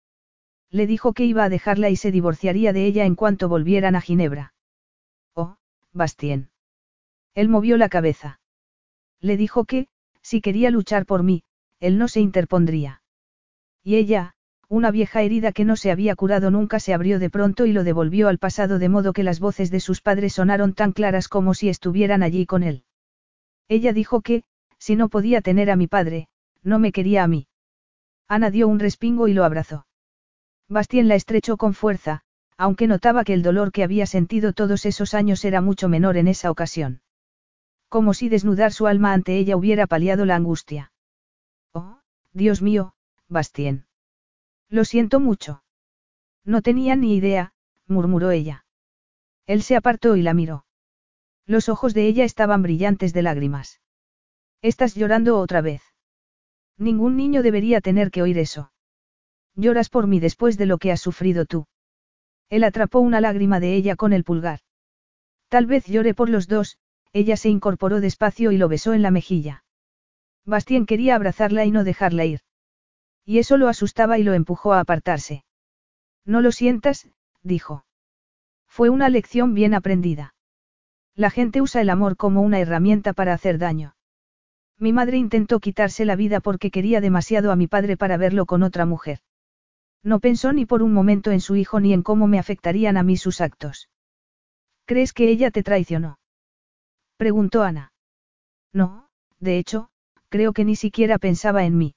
Le 0.71 0.87
dijo 0.87 1.13
que 1.13 1.25
iba 1.25 1.45
a 1.45 1.49
dejarla 1.49 1.91
y 1.91 1.97
se 1.97 2.11
divorciaría 2.11 2.73
de 2.73 2.87
ella 2.87 3.05
en 3.05 3.15
cuanto 3.15 3.49
volvieran 3.49 3.95
a 3.95 4.01
Ginebra. 4.01 4.55
Oh, 5.35 5.57
Bastien. 5.93 6.51
Él 7.35 7.49
movió 7.49 7.77
la 7.77 7.89
cabeza. 7.89 8.41
Le 9.21 9.37
dijo 9.37 9.65
que, 9.65 9.89
si 10.23 10.41
quería 10.41 10.71
luchar 10.71 11.07
por 11.07 11.23
mí, 11.23 11.45
él 11.79 11.99
no 11.99 12.09
se 12.09 12.21
interpondría. 12.21 13.03
Y 13.83 13.97
ella, 13.97 14.35
una 14.73 14.91
vieja 14.91 15.21
herida 15.21 15.53
que 15.53 15.67
no 15.67 15.77
se 15.77 15.91
había 15.91 16.17
curado 16.17 16.51
nunca 16.51 16.81
se 16.81 16.95
abrió 16.95 17.19
de 17.19 17.29
pronto 17.29 17.67
y 17.67 17.75
lo 17.75 17.85
devolvió 17.85 18.29
al 18.29 18.39
pasado 18.39 18.79
de 18.79 18.89
modo 18.89 19.13
que 19.13 19.23
las 19.23 19.39
voces 19.39 19.71
de 19.71 19.81
sus 19.81 20.01
padres 20.01 20.33
sonaron 20.33 20.73
tan 20.73 20.93
claras 20.93 21.29
como 21.29 21.53
si 21.53 21.69
estuvieran 21.69 22.23
allí 22.23 22.47
con 22.47 22.63
él. 22.63 22.85
Ella 23.69 23.93
dijo 23.93 24.23
que, 24.23 24.45
si 24.79 24.97
no 24.97 25.11
podía 25.11 25.43
tener 25.43 25.71
a 25.71 25.77
mi 25.77 25.89
padre, 25.89 26.29
no 26.63 26.79
me 26.79 26.91
quería 26.91 27.23
a 27.23 27.29
mí. 27.29 27.49
Ana 28.29 28.51
dio 28.51 28.67
un 28.67 28.79
respingo 28.79 29.29
y 29.29 29.35
lo 29.35 29.45
abrazó. 29.45 29.87
Bastien 30.71 31.07
la 31.07 31.17
estrechó 31.17 31.59
con 31.59 31.75
fuerza, 31.75 32.23
aunque 32.57 32.87
notaba 32.87 33.25
que 33.25 33.35
el 33.35 33.43
dolor 33.43 33.73
que 33.73 33.85
había 33.85 34.07
sentido 34.07 34.55
todos 34.55 34.87
esos 34.87 35.13
años 35.13 35.45
era 35.45 35.61
mucho 35.61 35.91
menor 35.91 36.17
en 36.17 36.29
esa 36.29 36.51
ocasión. 36.51 37.03
Como 37.91 38.15
si 38.15 38.31
desnudar 38.31 38.73
su 38.73 38.87
alma 38.87 39.13
ante 39.13 39.37
ella 39.37 39.55
hubiera 39.55 39.87
paliado 39.87 40.25
la 40.25 40.37
angustia. 40.37 40.93
Oh, 41.75 41.99
Dios 42.33 42.63
mío, 42.63 42.95
Bastien. 43.29 43.85
Lo 44.73 44.87
siento 44.87 45.21
mucho. 45.21 45.63
No 46.47 46.63
tenía 46.63 46.97
ni 46.97 47.15
idea, 47.15 47.53
murmuró 47.87 48.31
ella. 48.31 48.65
Él 49.47 49.63
se 49.63 49.77
apartó 49.77 50.17
y 50.17 50.23
la 50.23 50.33
miró. 50.33 50.65
Los 51.45 51.69
ojos 51.69 51.93
de 51.93 52.07
ella 52.07 52.25
estaban 52.25 52.63
brillantes 52.63 53.13
de 53.13 53.21
lágrimas. 53.21 53.83
¿Estás 54.63 54.95
llorando 54.95 55.39
otra 55.39 55.61
vez? 55.61 55.83
Ningún 56.79 57.19
niño 57.19 57.43
debería 57.43 57.83
tener 57.83 58.11
que 58.11 58.23
oír 58.23 58.39
eso. 58.39 58.73
Lloras 59.57 59.91
por 59.91 60.07
mí 60.07 60.21
después 60.21 60.57
de 60.57 60.65
lo 60.65 60.79
que 60.79 60.91
has 60.91 61.03
sufrido 61.03 61.45
tú. 61.45 61.67
Él 62.49 62.65
atrapó 62.65 63.01
una 63.01 63.21
lágrima 63.21 63.61
de 63.61 63.75
ella 63.75 63.95
con 63.95 64.15
el 64.15 64.25
pulgar. 64.25 64.61
Tal 65.51 65.67
vez 65.67 65.85
llore 65.85 66.15
por 66.15 66.31
los 66.31 66.49
dos, 66.49 66.79
ella 67.13 67.37
se 67.37 67.51
incorporó 67.51 68.01
despacio 68.01 68.53
y 68.53 68.57
lo 68.57 68.71
besó 68.71 68.95
en 68.95 69.03
la 69.03 69.11
mejilla. 69.11 69.65
Bastien 70.47 70.87
quería 70.87 71.15
abrazarla 71.17 71.67
y 71.67 71.71
no 71.71 71.85
dejarla 71.85 72.25
ir. 72.25 72.41
Y 73.25 73.39
eso 73.39 73.57
lo 73.57 73.69
asustaba 73.69 74.19
y 74.19 74.23
lo 74.23 74.35
empujó 74.35 74.73
a 74.73 74.81
apartarse. 74.81 75.45
No 76.25 76.41
lo 76.41 76.53
sientas, 76.53 77.09
dijo. 77.43 77.85
Fue 78.69 78.89
una 78.89 79.09
lección 79.09 79.55
bien 79.55 79.75
aprendida. 79.75 80.35
La 81.15 81.31
gente 81.31 81.61
usa 81.61 81.81
el 81.81 81.91
amor 81.91 82.17
como 82.17 82.43
una 82.43 82.59
herramienta 82.59 83.13
para 83.13 83.35
hacer 83.35 83.59
daño. 83.59 83.95
Mi 84.79 84.93
madre 84.93 85.19
intentó 85.19 85.61
quitarse 85.61 86.05
la 86.05 86.17
vida 86.17 86.41
porque 86.41 86.71
quería 86.71 87.01
demasiado 87.01 87.53
a 87.53 87.57
mi 87.57 87.67
padre 87.67 87.97
para 87.97 88.17
verlo 88.17 88.47
con 88.47 88.63
otra 88.63 88.87
mujer. 88.87 89.21
No 90.03 90.19
pensó 90.19 90.53
ni 90.53 90.67
por 90.67 90.83
un 90.83 90.93
momento 90.93 91.31
en 91.31 91.41
su 91.41 91.55
hijo 91.55 91.81
ni 91.81 91.93
en 91.93 92.03
cómo 92.03 92.27
me 92.27 92.39
afectarían 92.39 92.97
a 92.97 93.03
mí 93.03 93.17
sus 93.17 93.41
actos. 93.41 93.89
¿Crees 94.85 95.13
que 95.13 95.29
ella 95.29 95.51
te 95.51 95.63
traicionó? 95.63 96.19
Preguntó 97.17 97.63
Ana. 97.63 97.93
No, 98.73 99.09
de 99.39 99.59
hecho, 99.59 99.91
creo 100.29 100.53
que 100.53 100.65
ni 100.65 100.75
siquiera 100.75 101.19
pensaba 101.19 101.65
en 101.65 101.77
mí. 101.77 101.95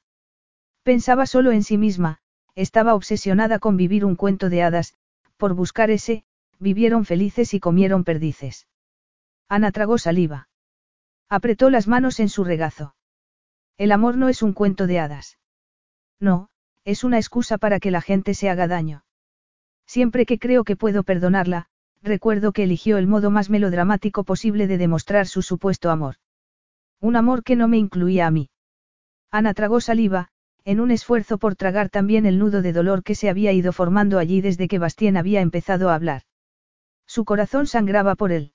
Pensaba 0.85 1.25
solo 1.25 1.51
en 1.51 1.64
sí 1.64 1.80
misma, 1.80 2.19
estaba 2.53 2.93
obsesionada 2.93 3.57
con 3.57 3.75
vivir 3.75 4.05
un 4.05 4.15
cuento 4.15 4.51
de 4.51 4.61
hadas, 4.61 4.93
por 5.35 5.55
buscar 5.55 5.89
ese, 5.89 6.25
vivieron 6.59 7.05
felices 7.05 7.55
y 7.55 7.59
comieron 7.59 8.03
perdices. 8.03 8.67
Ana 9.49 9.72
tragó 9.72 9.97
saliva. 9.97 10.47
Apretó 11.27 11.72
las 11.72 11.88
manos 11.88 12.19
en 12.19 12.30
su 12.30 12.43
regazo. 12.43 12.93
El 13.80 13.91
amor 13.91 14.15
no 14.15 14.30
es 14.30 14.43
un 14.43 14.53
cuento 14.53 14.85
de 14.85 14.99
hadas. 14.99 15.39
No, 16.19 16.49
es 16.83 17.03
una 17.03 17.17
excusa 17.17 17.57
para 17.57 17.80
que 17.80 17.89
la 17.89 18.01
gente 18.01 18.35
se 18.35 18.51
haga 18.51 18.67
daño. 18.67 19.05
Siempre 19.88 20.27
que 20.27 20.38
creo 20.38 20.64
que 20.64 20.75
puedo 20.75 21.01
perdonarla, 21.01 21.65
recuerdo 22.03 22.51
que 22.51 22.61
eligió 22.61 22.99
el 22.99 23.07
modo 23.07 23.31
más 23.31 23.49
melodramático 23.49 24.23
posible 24.23 24.67
de 24.67 24.77
demostrar 24.77 25.25
su 25.25 25.41
supuesto 25.41 25.89
amor. 25.89 26.17
Un 27.01 27.15
amor 27.15 27.43
que 27.43 27.55
no 27.55 27.67
me 27.67 27.77
incluía 27.77 28.27
a 28.27 28.31
mí. 28.31 28.51
Ana 29.31 29.55
tragó 29.55 29.81
saliva, 29.81 30.30
en 30.65 30.79
un 30.79 30.89
esfuerzo 30.89 31.37
por 31.37 31.55
tragar 31.55 31.89
también 31.89 32.25
el 32.25 32.39
nudo 32.39 32.63
de 32.63 32.73
dolor 32.73 33.03
que 33.03 33.13
se 33.13 33.29
había 33.29 33.53
ido 33.53 33.71
formando 33.71 34.17
allí 34.17 34.41
desde 34.41 34.67
que 34.67 34.79
Bastien 34.79 35.15
había 35.15 35.41
empezado 35.41 35.89
a 35.89 35.95
hablar. 35.95 36.23
Su 37.05 37.23
corazón 37.23 37.67
sangraba 37.67 38.15
por 38.15 38.31
él. 38.31 38.53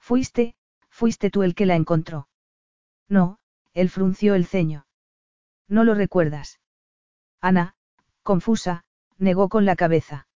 Fuiste, 0.00 0.54
fuiste 0.88 1.30
tú 1.30 1.42
el 1.42 1.54
que 1.54 1.66
la 1.66 1.76
encontró. 1.76 2.28
No, 3.08 3.38
él 3.74 3.90
frunció 3.90 4.34
el 4.34 4.46
ceño. 4.46 4.86
No 5.68 5.84
lo 5.84 5.94
recuerdas. 5.94 6.60
Ana, 7.42 7.74
confusa, 8.22 8.84
negó 9.18 9.50
con 9.50 9.66
la 9.66 9.76
cabeza. 9.76 10.28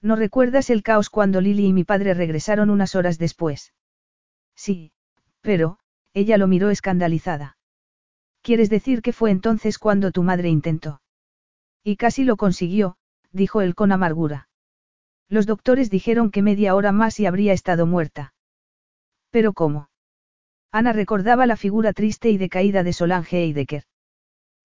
¿No 0.00 0.14
recuerdas 0.14 0.70
el 0.70 0.84
caos 0.84 1.10
cuando 1.10 1.40
Lily 1.40 1.66
y 1.66 1.72
mi 1.72 1.84
padre 1.84 2.14
regresaron 2.14 2.70
unas 2.70 2.94
horas 2.94 3.18
después? 3.18 3.74
Sí, 4.54 4.92
pero, 5.40 5.78
ella 6.14 6.38
lo 6.38 6.46
miró 6.46 6.70
escandalizada. 6.70 7.56
¿Quieres 8.42 8.70
decir 8.70 9.02
que 9.02 9.12
fue 9.12 9.30
entonces 9.30 9.78
cuando 9.78 10.10
tu 10.10 10.24
madre 10.24 10.48
intentó? 10.48 11.00
Y 11.84 11.96
casi 11.96 12.24
lo 12.24 12.36
consiguió, 12.36 12.96
dijo 13.30 13.60
él 13.60 13.76
con 13.76 13.92
amargura. 13.92 14.48
Los 15.28 15.46
doctores 15.46 15.90
dijeron 15.90 16.30
que 16.30 16.42
media 16.42 16.74
hora 16.74 16.90
más 16.90 17.20
y 17.20 17.26
habría 17.26 17.52
estado 17.52 17.86
muerta. 17.86 18.34
¿Pero 19.30 19.52
cómo? 19.52 19.88
Ana 20.72 20.92
recordaba 20.92 21.46
la 21.46 21.56
figura 21.56 21.92
triste 21.92 22.30
y 22.30 22.36
decaída 22.36 22.82
de 22.82 22.92
Solange 22.92 23.38
Eidecker. 23.38 23.84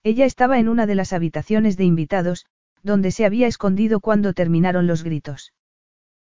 Ella 0.03 0.25
estaba 0.25 0.57
en 0.57 0.69
una 0.69 0.88
de 0.88 0.95
las 0.95 1.14
habitaciones 1.14 1.77
de 1.77 1.83
invitados, 1.83 2.47
donde 2.81 3.11
se 3.11 3.25
había 3.25 3.47
escondido 3.47 3.99
cuando 3.99 4.33
terminaron 4.33 4.88
los 4.88 5.03
gritos. 5.03 5.53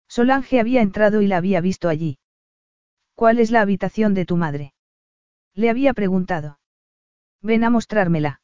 Solange 0.09 0.61
había 0.61 0.83
entrado 0.83 1.21
y 1.21 1.27
la 1.27 1.39
había 1.39 1.61
visto 1.61 1.89
allí. 1.89 2.19
¿Cuál 3.15 3.41
es 3.41 3.51
la 3.51 3.61
habitación 3.61 4.15
de 4.15 4.25
tu 4.25 4.37
madre? 4.37 4.73
Le 5.55 5.69
había 5.69 5.95
preguntado. 5.95 6.60
Ven 7.43 7.65
a 7.65 7.71
mostrármela. 7.71 8.41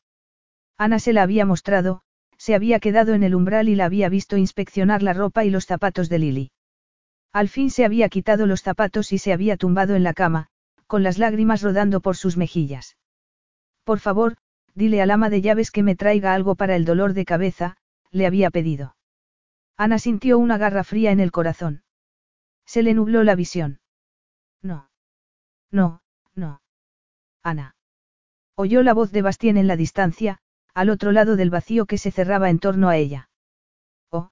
Ana 0.78 0.98
se 0.98 1.12
la 1.12 1.22
había 1.22 1.44
mostrado, 1.44 2.02
se 2.38 2.54
había 2.54 2.80
quedado 2.80 3.14
en 3.14 3.22
el 3.22 3.34
umbral 3.34 3.68
y 3.68 3.74
la 3.74 3.86
había 3.86 4.08
visto 4.08 4.36
inspeccionar 4.36 5.02
la 5.02 5.12
ropa 5.12 5.44
y 5.44 5.50
los 5.50 5.66
zapatos 5.66 6.08
de 6.08 6.18
Lily. 6.18 6.50
Al 7.32 7.48
fin 7.48 7.70
se 7.70 7.84
había 7.84 8.08
quitado 8.08 8.46
los 8.46 8.62
zapatos 8.62 9.12
y 9.12 9.18
se 9.18 9.32
había 9.32 9.56
tumbado 9.56 9.94
en 9.94 10.02
la 10.02 10.14
cama, 10.14 10.48
con 10.86 11.02
las 11.02 11.18
lágrimas 11.18 11.62
rodando 11.62 12.00
por 12.00 12.16
sus 12.16 12.36
mejillas. 12.36 12.96
Por 13.84 13.98
favor, 14.00 14.36
dile 14.74 15.02
al 15.02 15.10
ama 15.10 15.30
de 15.30 15.42
llaves 15.42 15.70
que 15.70 15.82
me 15.82 15.96
traiga 15.96 16.34
algo 16.34 16.54
para 16.54 16.76
el 16.76 16.84
dolor 16.84 17.12
de 17.12 17.24
cabeza, 17.24 17.76
le 18.10 18.26
había 18.26 18.50
pedido. 18.50 18.96
Ana 19.76 19.98
sintió 19.98 20.38
una 20.38 20.58
garra 20.58 20.84
fría 20.84 21.10
en 21.10 21.20
el 21.20 21.32
corazón. 21.32 21.82
Se 22.64 22.82
le 22.82 22.94
nubló 22.94 23.22
la 23.22 23.34
visión. 23.34 23.80
No. 24.62 24.90
No, 25.70 26.02
no. 26.34 26.62
Ana. 27.42 27.75
Oyó 28.58 28.82
la 28.82 28.94
voz 28.94 29.12
de 29.12 29.20
Bastien 29.20 29.58
en 29.58 29.66
la 29.66 29.76
distancia, 29.76 30.38
al 30.72 30.88
otro 30.88 31.12
lado 31.12 31.36
del 31.36 31.50
vacío 31.50 31.84
que 31.84 31.98
se 31.98 32.10
cerraba 32.10 32.48
en 32.48 32.58
torno 32.58 32.88
a 32.88 32.96
ella. 32.96 33.28
Oh, 34.10 34.30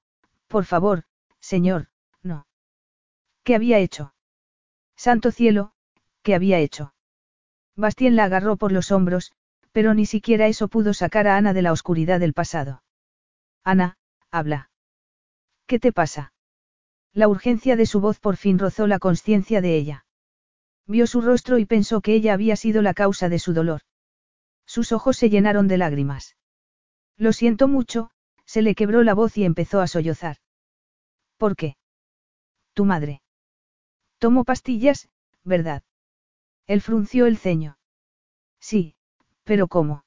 por 0.49 0.65
favor, 0.65 1.05
señor, 1.41 1.89
no. 2.23 2.47
¿Qué 3.43 3.55
había 3.55 3.79
hecho? 3.79 4.15
Santo 4.97 5.31
cielo, 5.31 5.73
¿qué 6.23 6.35
había 6.35 6.59
hecho? 6.59 6.95
Bastien 7.77 8.17
la 8.17 8.25
agarró 8.25 8.57
por 8.57 8.73
los 8.73 8.93
hombros, 8.93 9.33
pero 9.73 9.93
ni 9.93 10.07
siquiera 10.07 10.47
eso 10.47 10.69
pudo 10.69 10.95
sacar 10.95 11.27
a 11.27 11.37
Ana 11.37 11.53
de 11.53 11.61
la 11.61 11.73
oscuridad 11.73 12.19
del 12.19 12.33
pasado. 12.33 12.83
Ana, 13.63 13.99
habla. 14.31 14.71
¿Qué 15.67 15.79
te 15.79 15.93
pasa? 15.93 16.33
La 17.13 17.29
urgencia 17.29 17.77
de 17.77 17.85
su 17.85 18.01
voz 18.01 18.21
por 18.21 18.37
fin 18.37 18.59
rozó 18.59 18.87
la 18.87 18.99
conciencia 18.99 19.61
de 19.61 19.77
ella. 19.77 20.07
Vio 20.87 21.07
su 21.07 21.21
rostro 21.21 21.59
y 21.59 21.67
pensó 21.67 22.01
que 22.01 22.15
ella 22.15 22.33
había 22.33 22.57
sido 22.57 22.81
la 22.81 22.95
causa 22.95 23.29
de 23.29 23.39
su 23.39 23.53
dolor. 23.53 23.83
Sus 24.67 24.93
ojos 24.93 25.17
se 25.17 25.31
llenaron 25.31 25.69
de 25.69 25.79
lágrimas. 25.79 26.37
Lo 27.17 27.33
siento 27.33 27.69
mucho, 27.69 28.11
se 28.45 28.63
le 28.63 28.75
quebró 28.75 29.03
la 29.03 29.15
voz 29.15 29.37
y 29.37 29.45
empezó 29.45 29.81
a 29.81 29.87
sollozar. 29.87 30.39
¿Por 31.37 31.57
qué? 31.57 31.77
Tu 32.73 32.85
madre. 32.85 33.23
Tomo 34.19 34.45
pastillas, 34.45 35.09
¿verdad? 35.45 35.83
Él 36.67 36.81
frunció 36.81 37.27
el 37.27 37.37
ceño. 37.37 37.79
Sí, 38.59 38.95
pero 39.45 39.69
¿cómo? 39.69 40.05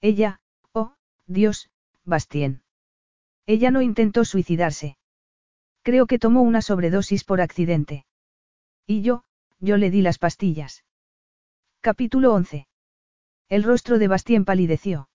Ella, 0.00 0.40
oh, 0.72 0.94
Dios, 1.26 1.70
Bastien. 2.04 2.62
Ella 3.46 3.70
no 3.70 3.82
intentó 3.82 4.24
suicidarse. 4.24 4.98
Creo 5.82 6.06
que 6.06 6.18
tomó 6.18 6.42
una 6.42 6.60
sobredosis 6.60 7.24
por 7.24 7.40
accidente. 7.40 8.04
Y 8.86 9.02
yo, 9.02 9.24
yo 9.60 9.76
le 9.76 9.90
di 9.90 10.02
las 10.02 10.18
pastillas. 10.18 10.84
Capítulo 11.80 12.34
11. 12.34 12.66
El 13.48 13.62
rostro 13.62 13.98
de 13.98 14.08
Bastien 14.08 14.44
palideció. 14.44 15.08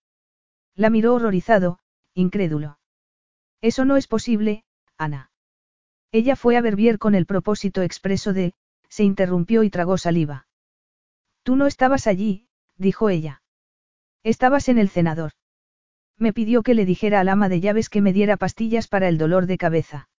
La 0.76 0.90
miró 0.90 1.14
horrorizado, 1.14 1.80
incrédulo. 2.16 2.80
Eso 3.62 3.86
no 3.86 3.96
es 3.96 4.08
posible, 4.08 4.64
Ana. 4.98 5.32
Ella 6.12 6.36
fue 6.36 6.58
a 6.58 6.62
Verbier 6.62 6.98
con 6.98 7.16
el 7.16 7.26
propósito 7.26 7.82
expreso 7.82 8.34
de, 8.34 8.54
se 8.90 9.04
interrumpió 9.04 9.64
y 9.64 9.70
tragó 9.70 9.98
saliva. 9.98 10.48
Tú 11.44 11.56
no 11.56 11.68
estabas 11.68 12.08
allí, 12.08 12.48
dijo 12.78 13.10
ella. 13.10 13.42
Estabas 14.24 14.70
en 14.70 14.78
el 14.78 14.90
cenador. 14.90 15.32
Me 16.18 16.34
pidió 16.34 16.64
que 16.64 16.74
le 16.74 16.86
dijera 16.86 17.20
al 17.20 17.30
ama 17.30 17.50
de 17.50 17.60
llaves 17.60 17.90
que 17.90 18.02
me 18.02 18.14
diera 18.14 18.38
pastillas 18.38 18.88
para 18.88 19.10
el 19.10 19.18
dolor 19.18 19.46
de 19.46 19.58
cabeza. 19.58 20.10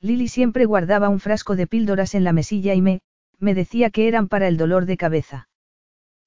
Lily 0.00 0.28
siempre 0.28 0.64
guardaba 0.64 1.08
un 1.08 1.20
frasco 1.20 1.56
de 1.56 1.66
píldoras 1.66 2.14
en 2.14 2.24
la 2.24 2.32
mesilla 2.32 2.74
y 2.74 2.82
me, 2.82 3.00
me 3.38 3.54
decía 3.54 3.90
que 3.90 4.08
eran 4.08 4.28
para 4.28 4.48
el 4.48 4.56
dolor 4.56 4.86
de 4.86 4.96
cabeza. 4.96 5.48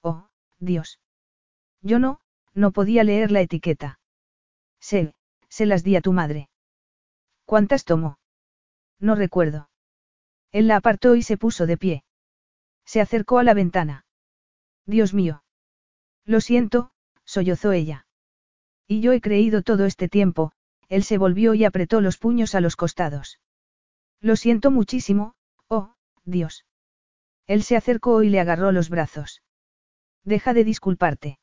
Oh, 0.01 0.27
Dios. 0.59 0.99
Yo 1.81 1.99
no, 1.99 2.19
no 2.53 2.71
podía 2.71 3.03
leer 3.03 3.31
la 3.31 3.41
etiqueta. 3.41 3.99
Sé, 4.79 5.13
se 5.49 5.65
las 5.65 5.83
di 5.83 5.95
a 5.95 6.01
tu 6.01 6.13
madre. 6.13 6.49
¿Cuántas 7.45 7.85
tomó? 7.85 8.19
No 8.99 9.15
recuerdo. 9.15 9.69
Él 10.51 10.67
la 10.67 10.77
apartó 10.77 11.15
y 11.15 11.23
se 11.23 11.37
puso 11.37 11.65
de 11.65 11.77
pie. 11.77 12.03
Se 12.85 13.01
acercó 13.01 13.39
a 13.39 13.43
la 13.43 13.53
ventana. 13.53 14.05
Dios 14.85 15.13
mío. 15.13 15.43
Lo 16.25 16.41
siento, 16.41 16.91
sollozó 17.25 17.71
ella. 17.71 18.07
Y 18.87 19.01
yo 19.01 19.11
he 19.11 19.21
creído 19.21 19.61
todo 19.61 19.85
este 19.85 20.07
tiempo, 20.07 20.53
él 20.89 21.03
se 21.03 21.17
volvió 21.17 21.53
y 21.53 21.65
apretó 21.65 22.01
los 22.01 22.17
puños 22.17 22.55
a 22.55 22.61
los 22.61 22.75
costados. 22.75 23.39
Lo 24.21 24.35
siento 24.35 24.71
muchísimo, 24.71 25.35
oh, 25.67 25.95
Dios. 26.23 26.65
Él 27.45 27.63
se 27.63 27.75
acercó 27.75 28.23
y 28.23 28.29
le 28.29 28.39
agarró 28.39 28.71
los 28.71 28.89
brazos. 28.89 29.41
Deja 30.23 30.53
de 30.53 30.63
disculparte. 30.63 31.39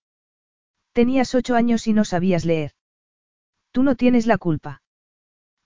Tenías 0.95 1.35
ocho 1.35 1.57
años 1.57 1.89
y 1.89 1.93
no 1.93 2.05
sabías 2.05 2.45
leer. 2.45 2.71
Tú 3.73 3.83
no 3.83 3.97
tienes 3.97 4.27
la 4.27 4.39
culpa. 4.39 4.81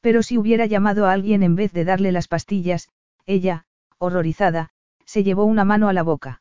Pero 0.00 0.22
si 0.22 0.38
hubiera 0.38 0.64
llamado 0.64 1.06
a 1.06 1.12
alguien 1.12 1.42
en 1.42 1.54
vez 1.54 1.70
de 1.74 1.84
darle 1.84 2.12
las 2.12 2.28
pastillas, 2.28 2.88
ella, 3.26 3.66
horrorizada, 3.98 4.70
se 5.04 5.24
llevó 5.24 5.44
una 5.44 5.66
mano 5.66 5.90
a 5.90 5.92
la 5.92 6.02
boca. 6.02 6.40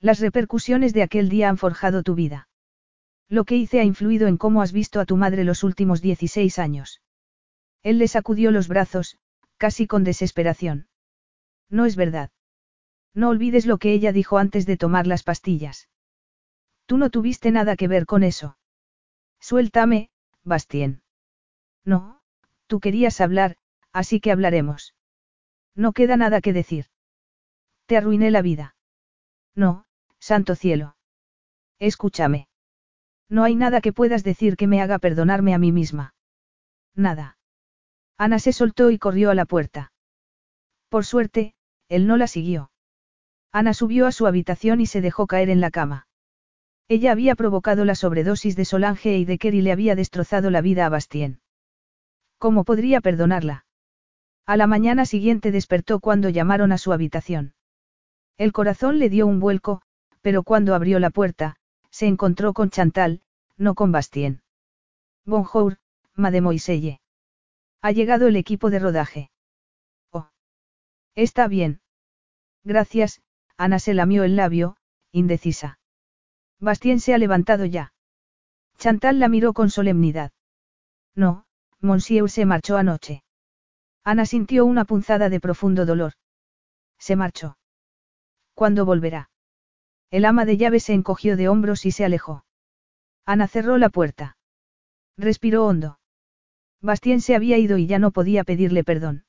Las 0.00 0.20
repercusiones 0.20 0.94
de 0.94 1.02
aquel 1.02 1.28
día 1.28 1.48
han 1.48 1.58
forjado 1.58 2.04
tu 2.04 2.14
vida. 2.14 2.48
Lo 3.28 3.44
que 3.44 3.56
hice 3.56 3.80
ha 3.80 3.84
influido 3.84 4.28
en 4.28 4.36
cómo 4.36 4.62
has 4.62 4.70
visto 4.70 5.00
a 5.00 5.04
tu 5.04 5.16
madre 5.16 5.42
los 5.42 5.64
últimos 5.64 6.00
16 6.00 6.60
años. 6.60 7.02
Él 7.82 7.98
le 7.98 8.06
sacudió 8.06 8.52
los 8.52 8.68
brazos, 8.68 9.18
casi 9.56 9.88
con 9.88 10.04
desesperación. 10.04 10.86
No 11.68 11.86
es 11.86 11.96
verdad. 11.96 12.30
No 13.14 13.30
olvides 13.30 13.66
lo 13.66 13.78
que 13.78 13.92
ella 13.92 14.12
dijo 14.12 14.38
antes 14.38 14.64
de 14.64 14.76
tomar 14.76 15.08
las 15.08 15.24
pastillas. 15.24 15.88
Tú 16.86 16.98
no 16.98 17.10
tuviste 17.10 17.50
nada 17.50 17.76
que 17.76 17.88
ver 17.88 18.06
con 18.06 18.22
eso. 18.22 18.56
Suéltame, 19.40 20.10
Bastien. 20.44 21.02
No, 21.84 22.20
tú 22.66 22.80
querías 22.80 23.20
hablar, 23.20 23.56
así 23.92 24.20
que 24.20 24.32
hablaremos. 24.32 24.94
No 25.74 25.92
queda 25.92 26.16
nada 26.16 26.40
que 26.40 26.52
decir. 26.52 26.86
Te 27.86 27.96
arruiné 27.96 28.30
la 28.30 28.42
vida. 28.42 28.76
No, 29.54 29.84
santo 30.18 30.54
cielo. 30.54 30.96
Escúchame. 31.78 32.48
No 33.28 33.42
hay 33.42 33.54
nada 33.54 33.80
que 33.80 33.92
puedas 33.92 34.22
decir 34.24 34.56
que 34.56 34.66
me 34.66 34.80
haga 34.80 34.98
perdonarme 34.98 35.54
a 35.54 35.58
mí 35.58 35.72
misma. 35.72 36.14
Nada. 36.94 37.38
Ana 38.16 38.38
se 38.38 38.52
soltó 38.52 38.90
y 38.90 38.98
corrió 38.98 39.30
a 39.30 39.34
la 39.34 39.44
puerta. 39.44 39.92
Por 40.88 41.04
suerte, 41.04 41.54
él 41.88 42.06
no 42.06 42.16
la 42.16 42.28
siguió. 42.28 42.70
Ana 43.52 43.74
subió 43.74 44.06
a 44.06 44.12
su 44.12 44.26
habitación 44.26 44.80
y 44.80 44.86
se 44.86 45.00
dejó 45.00 45.26
caer 45.26 45.50
en 45.50 45.60
la 45.60 45.70
cama. 45.70 46.06
Ella 46.88 47.12
había 47.12 47.34
provocado 47.34 47.84
la 47.84 47.96
sobredosis 47.96 48.54
de 48.54 48.64
Solange 48.64 49.16
y 49.18 49.24
de 49.24 49.38
Kerry 49.38 49.60
le 49.60 49.72
había 49.72 49.96
destrozado 49.96 50.50
la 50.50 50.60
vida 50.60 50.86
a 50.86 50.88
Bastien. 50.88 51.40
¿Cómo 52.38 52.64
podría 52.64 53.00
perdonarla? 53.00 53.66
A 54.46 54.56
la 54.56 54.68
mañana 54.68 55.04
siguiente 55.04 55.50
despertó 55.50 55.98
cuando 55.98 56.28
llamaron 56.28 56.70
a 56.70 56.78
su 56.78 56.92
habitación. 56.92 57.54
El 58.36 58.52
corazón 58.52 59.00
le 59.00 59.08
dio 59.08 59.26
un 59.26 59.40
vuelco, 59.40 59.82
pero 60.20 60.44
cuando 60.44 60.74
abrió 60.74 61.00
la 61.00 61.10
puerta, 61.10 61.56
se 61.90 62.06
encontró 62.06 62.52
con 62.52 62.70
Chantal, 62.70 63.22
no 63.56 63.74
con 63.74 63.90
Bastien. 63.90 64.42
Bonjour, 65.24 65.78
mademoiselle. 66.14 67.00
Ha 67.82 67.90
llegado 67.90 68.28
el 68.28 68.36
equipo 68.36 68.70
de 68.70 68.78
rodaje. 68.78 69.30
Oh. 70.12 70.28
Está 71.16 71.48
bien. 71.48 71.80
Gracias, 72.62 73.22
Ana 73.56 73.80
se 73.80 73.94
lamió 73.94 74.22
el 74.22 74.36
labio, 74.36 74.76
indecisa. 75.10 75.80
Bastien 76.60 77.00
se 77.00 77.14
ha 77.14 77.18
levantado 77.18 77.64
ya. 77.64 77.92
Chantal 78.78 79.18
la 79.18 79.28
miró 79.28 79.52
con 79.52 79.70
solemnidad. 79.70 80.32
No, 81.14 81.44
Monsieur 81.80 82.30
se 82.30 82.46
marchó 82.46 82.76
anoche. 82.76 83.22
Ana 84.04 84.26
sintió 84.26 84.64
una 84.64 84.84
punzada 84.84 85.28
de 85.28 85.40
profundo 85.40 85.86
dolor. 85.86 86.12
Se 86.98 87.16
marchó. 87.16 87.58
¿Cuándo 88.54 88.86
volverá? 88.86 89.30
El 90.10 90.24
ama 90.24 90.44
de 90.44 90.56
llaves 90.56 90.84
se 90.84 90.94
encogió 90.94 91.36
de 91.36 91.48
hombros 91.48 91.84
y 91.84 91.90
se 91.90 92.04
alejó. 92.04 92.44
Ana 93.24 93.48
cerró 93.48 93.76
la 93.76 93.88
puerta. 93.88 94.36
Respiró 95.16 95.66
hondo. 95.66 95.98
Bastien 96.80 97.20
se 97.20 97.34
había 97.34 97.58
ido 97.58 97.78
y 97.78 97.86
ya 97.86 97.98
no 97.98 98.12
podía 98.12 98.44
pedirle 98.44 98.84
perdón. 98.84 99.24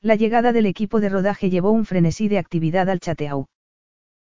La 0.00 0.14
llegada 0.14 0.52
del 0.52 0.66
equipo 0.66 1.00
de 1.00 1.10
rodaje 1.10 1.50
llevó 1.50 1.70
un 1.72 1.84
frenesí 1.84 2.28
de 2.28 2.38
actividad 2.38 2.88
al 2.88 3.00
chateau. 3.00 3.48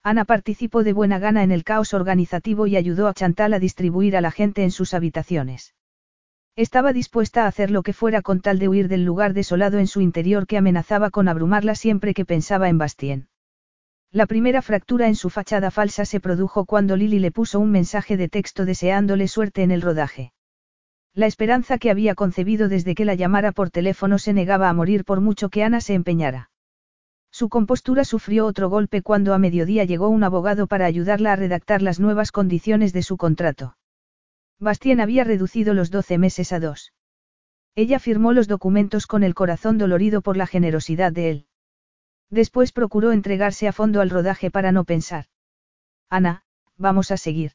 Ana 0.05 0.25
participó 0.25 0.83
de 0.83 0.91
buena 0.91 1.17
gana 1.17 1.43
en 1.43 1.51
el 1.53 1.63
caos 1.63 1.93
organizativo 1.93 2.67
y 2.67 2.75
ayudó 2.75 3.07
a 3.07 3.13
Chantal 3.13 3.53
a 3.53 3.59
distribuir 3.59 4.17
a 4.17 4.21
la 4.21 4.31
gente 4.31 4.63
en 4.63 4.71
sus 4.71 4.93
habitaciones. 4.93 5.75
Estaba 6.57 6.91
dispuesta 6.91 7.45
a 7.45 7.47
hacer 7.47 7.71
lo 7.71 7.83
que 7.83 7.93
fuera 7.93 8.21
con 8.21 8.41
tal 8.41 8.59
de 8.59 8.67
huir 8.67 8.89
del 8.89 9.05
lugar 9.05 9.33
desolado 9.33 9.79
en 9.79 9.87
su 9.87 10.01
interior 10.01 10.45
que 10.45 10.57
amenazaba 10.57 11.09
con 11.09 11.29
abrumarla 11.29 11.73
siempre 11.73 12.13
que 12.13 12.25
pensaba 12.25 12.67
en 12.67 12.77
Bastien. 12.77 13.27
La 14.11 14.27
primera 14.27 14.61
fractura 14.61 15.07
en 15.07 15.15
su 15.15 15.31
fachada 15.31 15.71
falsa 15.71 16.05
se 16.05 16.19
produjo 16.19 16.65
cuando 16.65 16.97
Lily 16.97 17.19
le 17.19 17.31
puso 17.31 17.59
un 17.59 17.71
mensaje 17.71 18.17
de 18.17 18.29
texto 18.29 18.65
deseándole 18.65 19.27
suerte 19.27 19.63
en 19.63 19.71
el 19.71 19.81
rodaje. 19.81 20.33
La 21.15 21.27
esperanza 21.27 21.77
que 21.77 21.89
había 21.89 22.13
concebido 22.13 22.67
desde 22.67 22.93
que 22.93 23.05
la 23.05 23.15
llamara 23.15 23.53
por 23.53 23.69
teléfono 23.69 24.19
se 24.19 24.33
negaba 24.33 24.67
a 24.67 24.73
morir 24.73 25.05
por 25.05 25.21
mucho 25.21 25.49
que 25.49 25.63
Ana 25.63 25.79
se 25.79 25.93
empeñara. 25.93 26.51
Su 27.33 27.49
compostura 27.49 28.05
sufrió 28.05 28.45
otro 28.45 28.69
golpe 28.69 29.01
cuando 29.01 29.33
a 29.33 29.39
mediodía 29.39 29.85
llegó 29.85 30.07
un 30.07 30.23
abogado 30.23 30.67
para 30.67 30.85
ayudarla 30.85 31.33
a 31.33 31.35
redactar 31.35 31.81
las 31.81 31.99
nuevas 31.99 32.31
condiciones 32.31 32.93
de 32.93 33.01
su 33.01 33.17
contrato. 33.17 33.75
Bastien 34.59 35.01
había 35.01 35.23
reducido 35.23 35.73
los 35.73 35.89
doce 35.89 36.19
meses 36.19 36.53
a 36.53 36.59
dos. 36.59 36.93
Ella 37.73 37.97
firmó 37.97 38.33
los 38.33 38.47
documentos 38.47 39.07
con 39.07 39.23
el 39.23 39.33
corazón 39.33 39.79
dolorido 39.79 40.21
por 40.21 40.37
la 40.37 40.45
generosidad 40.45 41.11
de 41.11 41.31
él. 41.31 41.47
Después 42.29 42.71
procuró 42.71 43.11
entregarse 43.11 43.67
a 43.67 43.73
fondo 43.73 43.99
al 44.01 44.11
rodaje 44.11 44.51
para 44.51 44.71
no 44.71 44.83
pensar. 44.83 45.25
Ana, 46.11 46.43
vamos 46.77 47.09
a 47.09 47.17
seguir. 47.17 47.53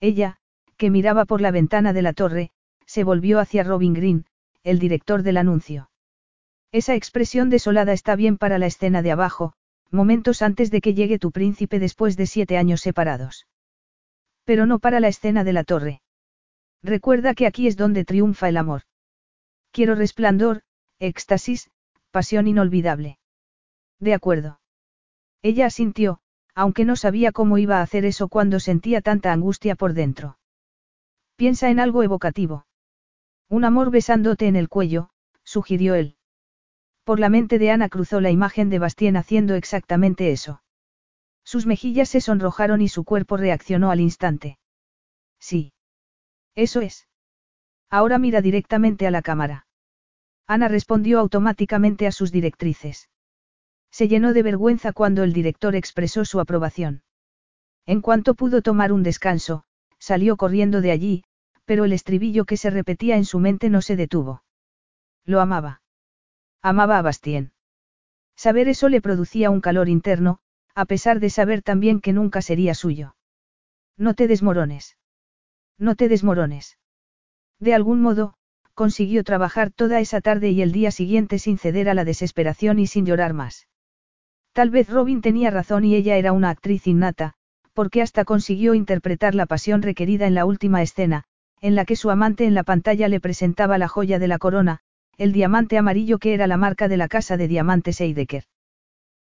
Ella, 0.00 0.38
que 0.78 0.88
miraba 0.88 1.26
por 1.26 1.42
la 1.42 1.50
ventana 1.50 1.92
de 1.92 2.00
la 2.00 2.14
torre, 2.14 2.50
se 2.86 3.04
volvió 3.04 3.40
hacia 3.40 3.62
Robin 3.62 3.92
Green, 3.92 4.24
el 4.62 4.78
director 4.78 5.22
del 5.22 5.36
anuncio. 5.36 5.90
Esa 6.72 6.94
expresión 6.94 7.50
desolada 7.50 7.92
está 7.92 8.16
bien 8.16 8.38
para 8.38 8.58
la 8.58 8.66
escena 8.66 9.02
de 9.02 9.12
abajo, 9.12 9.52
momentos 9.90 10.42
antes 10.42 10.70
de 10.70 10.80
que 10.80 10.94
llegue 10.94 11.18
tu 11.18 11.30
príncipe 11.30 11.78
después 11.78 12.16
de 12.16 12.26
siete 12.26 12.58
años 12.58 12.80
separados. 12.80 13.46
Pero 14.44 14.66
no 14.66 14.78
para 14.78 15.00
la 15.00 15.08
escena 15.08 15.44
de 15.44 15.52
la 15.52 15.64
torre. 15.64 16.02
Recuerda 16.82 17.34
que 17.34 17.46
aquí 17.46 17.66
es 17.66 17.76
donde 17.76 18.04
triunfa 18.04 18.48
el 18.48 18.56
amor. 18.56 18.82
Quiero 19.70 19.94
resplandor, 19.94 20.62
éxtasis, 20.98 21.70
pasión 22.10 22.46
inolvidable. 22.46 23.18
De 24.00 24.14
acuerdo. 24.14 24.60
Ella 25.42 25.66
asintió, 25.66 26.20
aunque 26.54 26.84
no 26.84 26.96
sabía 26.96 27.32
cómo 27.32 27.58
iba 27.58 27.78
a 27.78 27.82
hacer 27.82 28.04
eso 28.04 28.28
cuando 28.28 28.60
sentía 28.60 29.00
tanta 29.00 29.32
angustia 29.32 29.74
por 29.74 29.92
dentro. 29.92 30.38
Piensa 31.36 31.70
en 31.70 31.80
algo 31.80 32.02
evocativo. 32.02 32.66
Un 33.48 33.64
amor 33.64 33.90
besándote 33.90 34.46
en 34.46 34.56
el 34.56 34.68
cuello, 34.68 35.10
sugirió 35.44 35.94
él. 35.94 36.15
Por 37.06 37.20
la 37.20 37.28
mente 37.28 37.60
de 37.60 37.70
Ana 37.70 37.88
cruzó 37.88 38.20
la 38.20 38.32
imagen 38.32 38.68
de 38.68 38.80
Bastien 38.80 39.16
haciendo 39.16 39.54
exactamente 39.54 40.32
eso. 40.32 40.60
Sus 41.44 41.64
mejillas 41.64 42.08
se 42.08 42.20
sonrojaron 42.20 42.82
y 42.82 42.88
su 42.88 43.04
cuerpo 43.04 43.36
reaccionó 43.36 43.92
al 43.92 44.00
instante. 44.00 44.58
Sí. 45.38 45.72
Eso 46.56 46.80
es. 46.80 47.06
Ahora 47.88 48.18
mira 48.18 48.40
directamente 48.40 49.06
a 49.06 49.12
la 49.12 49.22
cámara. 49.22 49.68
Ana 50.48 50.66
respondió 50.66 51.20
automáticamente 51.20 52.08
a 52.08 52.10
sus 52.10 52.32
directrices. 52.32 53.08
Se 53.92 54.08
llenó 54.08 54.32
de 54.32 54.42
vergüenza 54.42 54.92
cuando 54.92 55.22
el 55.22 55.32
director 55.32 55.76
expresó 55.76 56.24
su 56.24 56.40
aprobación. 56.40 57.04
En 57.86 58.00
cuanto 58.00 58.34
pudo 58.34 58.62
tomar 58.62 58.90
un 58.90 59.04
descanso, 59.04 59.62
salió 60.00 60.36
corriendo 60.36 60.80
de 60.80 60.90
allí, 60.90 61.24
pero 61.66 61.84
el 61.84 61.92
estribillo 61.92 62.46
que 62.46 62.56
se 62.56 62.70
repetía 62.70 63.16
en 63.16 63.24
su 63.24 63.38
mente 63.38 63.70
no 63.70 63.80
se 63.80 63.94
detuvo. 63.94 64.42
Lo 65.24 65.40
amaba. 65.40 65.82
Amaba 66.62 66.98
a 66.98 67.02
Bastien. 67.02 67.52
Saber 68.36 68.68
eso 68.68 68.88
le 68.88 69.00
producía 69.00 69.50
un 69.50 69.60
calor 69.60 69.88
interno, 69.88 70.38
a 70.74 70.84
pesar 70.84 71.20
de 71.20 71.30
saber 71.30 71.62
también 71.62 72.00
que 72.00 72.12
nunca 72.12 72.42
sería 72.42 72.74
suyo. 72.74 73.16
No 73.96 74.14
te 74.14 74.28
desmorones. 74.28 74.98
No 75.78 75.94
te 75.94 76.08
desmorones. 76.08 76.78
De 77.58 77.74
algún 77.74 78.00
modo, 78.02 78.34
consiguió 78.74 79.24
trabajar 79.24 79.70
toda 79.70 80.00
esa 80.00 80.20
tarde 80.20 80.50
y 80.50 80.60
el 80.60 80.72
día 80.72 80.90
siguiente 80.90 81.38
sin 81.38 81.56
ceder 81.56 81.88
a 81.88 81.94
la 81.94 82.04
desesperación 82.04 82.78
y 82.78 82.86
sin 82.86 83.06
llorar 83.06 83.32
más. 83.32 83.68
Tal 84.52 84.70
vez 84.70 84.88
Robin 84.90 85.22
tenía 85.22 85.50
razón 85.50 85.84
y 85.84 85.94
ella 85.94 86.16
era 86.16 86.32
una 86.32 86.50
actriz 86.50 86.86
innata, 86.86 87.34
porque 87.72 88.02
hasta 88.02 88.24
consiguió 88.24 88.74
interpretar 88.74 89.34
la 89.34 89.46
pasión 89.46 89.82
requerida 89.82 90.26
en 90.26 90.34
la 90.34 90.44
última 90.44 90.82
escena, 90.82 91.24
en 91.60 91.74
la 91.74 91.84
que 91.84 91.96
su 91.96 92.10
amante 92.10 92.44
en 92.44 92.54
la 92.54 92.64
pantalla 92.64 93.08
le 93.08 93.20
presentaba 93.20 93.78
la 93.78 93.88
joya 93.88 94.18
de 94.18 94.28
la 94.28 94.38
corona, 94.38 94.80
el 95.18 95.32
diamante 95.32 95.78
amarillo 95.78 96.18
que 96.18 96.34
era 96.34 96.46
la 96.46 96.56
marca 96.56 96.88
de 96.88 96.96
la 96.96 97.08
casa 97.08 97.36
de 97.36 97.48
diamantes 97.48 98.00
Eidecker. 98.00 98.44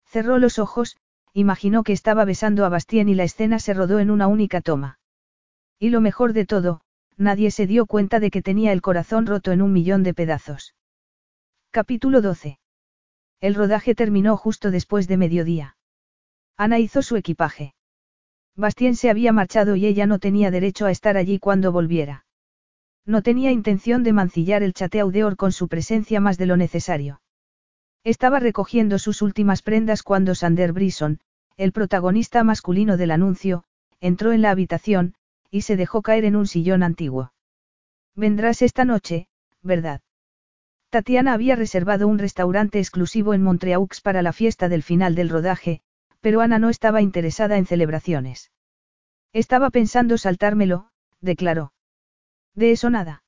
Cerró 0.06 0.40
los 0.40 0.60
ojos, 0.60 0.98
imaginó 1.34 1.84
que 1.84 1.94
estaba 1.94 2.26
besando 2.26 2.66
a 2.66 2.70
Bastien 2.70 3.10
y 3.10 3.16
la 3.16 3.24
escena 3.24 3.60
se 3.60 3.74
rodó 3.74 4.00
en 4.00 4.12
una 4.12 4.28
única 4.28 4.62
toma. 4.62 5.00
Y 5.80 5.90
lo 5.90 6.02
mejor 6.02 6.34
de 6.34 6.46
todo, 6.46 6.82
nadie 7.18 7.52
se 7.52 7.68
dio 7.68 7.86
cuenta 7.86 8.20
de 8.20 8.32
que 8.32 8.42
tenía 8.42 8.72
el 8.72 8.82
corazón 8.82 9.26
roto 9.26 9.52
en 9.52 9.62
un 9.62 9.74
millón 9.74 10.04
de 10.04 10.14
pedazos. 10.14 10.76
Capítulo 11.72 12.22
12. 12.22 12.60
El 13.42 13.56
rodaje 13.56 13.96
terminó 13.96 14.38
justo 14.38 14.72
después 14.72 15.08
de 15.08 15.18
mediodía. 15.18 15.76
Ana 16.58 16.80
hizo 16.80 17.02
su 17.02 17.16
equipaje. 17.16 17.74
Bastien 18.56 18.96
se 18.96 19.10
había 19.10 19.34
marchado 19.34 19.76
y 19.76 19.86
ella 19.86 20.06
no 20.06 20.20
tenía 20.20 20.52
derecho 20.52 20.86
a 20.86 20.92
estar 20.92 21.18
allí 21.18 21.40
cuando 21.40 21.72
volviera. 21.72 22.26
No 23.06 23.22
tenía 23.22 23.52
intención 23.52 24.04
de 24.04 24.14
mancillar 24.14 24.64
el 24.64 24.74
chateau 24.74 25.12
con 25.36 25.52
su 25.52 25.68
presencia 25.68 26.20
más 26.20 26.38
de 26.38 26.46
lo 26.46 26.58
necesario. 26.58 27.22
Estaba 28.04 28.40
recogiendo 28.40 29.00
sus 29.00 29.22
últimas 29.22 29.62
prendas 29.62 30.04
cuando 30.04 30.36
Sander 30.36 30.74
Brison, 30.74 31.20
el 31.58 31.72
protagonista 31.72 32.44
masculino 32.44 32.98
del 32.98 33.12
anuncio, 33.12 33.64
entró 34.00 34.32
en 34.32 34.42
la 34.42 34.52
habitación, 34.52 35.16
y 35.50 35.62
se 35.62 35.76
dejó 35.76 36.02
caer 36.02 36.26
en 36.26 36.36
un 36.36 36.48
sillón 36.48 36.84
antiguo. 36.84 37.34
Vendrás 38.16 38.62
esta 38.62 38.86
noche, 38.86 39.28
¿verdad? 39.62 40.02
Tatiana 40.90 41.34
había 41.34 41.56
reservado 41.56 42.08
un 42.08 42.20
restaurante 42.20 42.80
exclusivo 42.80 43.34
en 43.34 43.44
Montreaux 43.44 44.02
para 44.02 44.22
la 44.22 44.34
fiesta 44.34 44.70
del 44.70 44.84
final 44.84 45.16
del 45.16 45.30
rodaje, 45.30 45.82
pero 46.22 46.42
Ana 46.42 46.60
no 46.60 46.70
estaba 46.70 47.02
interesada 47.02 47.58
en 47.58 47.66
celebraciones. 47.66 48.52
Estaba 49.34 49.70
pensando 49.72 50.18
saltármelo, 50.18 50.90
declaró. 51.20 51.74
De 52.56 52.72
eso 52.72 52.90
nada. 52.90 53.24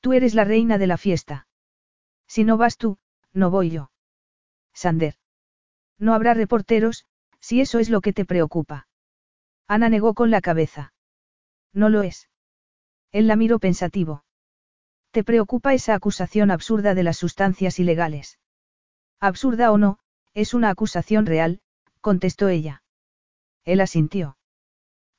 Tú 0.00 0.12
eres 0.12 0.34
la 0.34 0.44
reina 0.44 0.78
de 0.78 0.86
la 0.86 0.98
fiesta. 0.98 1.46
Si 2.26 2.44
no 2.44 2.56
vas 2.56 2.76
tú, 2.76 2.98
no 3.32 3.50
voy 3.50 3.70
yo. 3.70 3.90
Sander. 4.72 5.14
No 5.98 6.14
habrá 6.14 6.34
reporteros, 6.34 7.06
si 7.40 7.60
eso 7.60 7.78
es 7.78 7.88
lo 7.88 8.00
que 8.00 8.12
te 8.12 8.24
preocupa. 8.24 8.88
Ana 9.66 9.88
negó 9.88 10.14
con 10.14 10.30
la 10.30 10.40
cabeza. 10.40 10.92
No 11.72 11.88
lo 11.88 12.02
es. 12.02 12.28
Él 13.12 13.28
la 13.28 13.36
miró 13.36 13.58
pensativo. 13.58 14.24
¿Te 15.10 15.22
preocupa 15.22 15.74
esa 15.74 15.94
acusación 15.94 16.50
absurda 16.50 16.94
de 16.94 17.04
las 17.04 17.16
sustancias 17.16 17.78
ilegales? 17.78 18.38
Absurda 19.20 19.70
o 19.70 19.78
no, 19.78 19.98
es 20.34 20.54
una 20.54 20.70
acusación 20.70 21.24
real, 21.24 21.60
contestó 22.00 22.48
ella. 22.48 22.82
Él 23.64 23.80
asintió. 23.80 24.36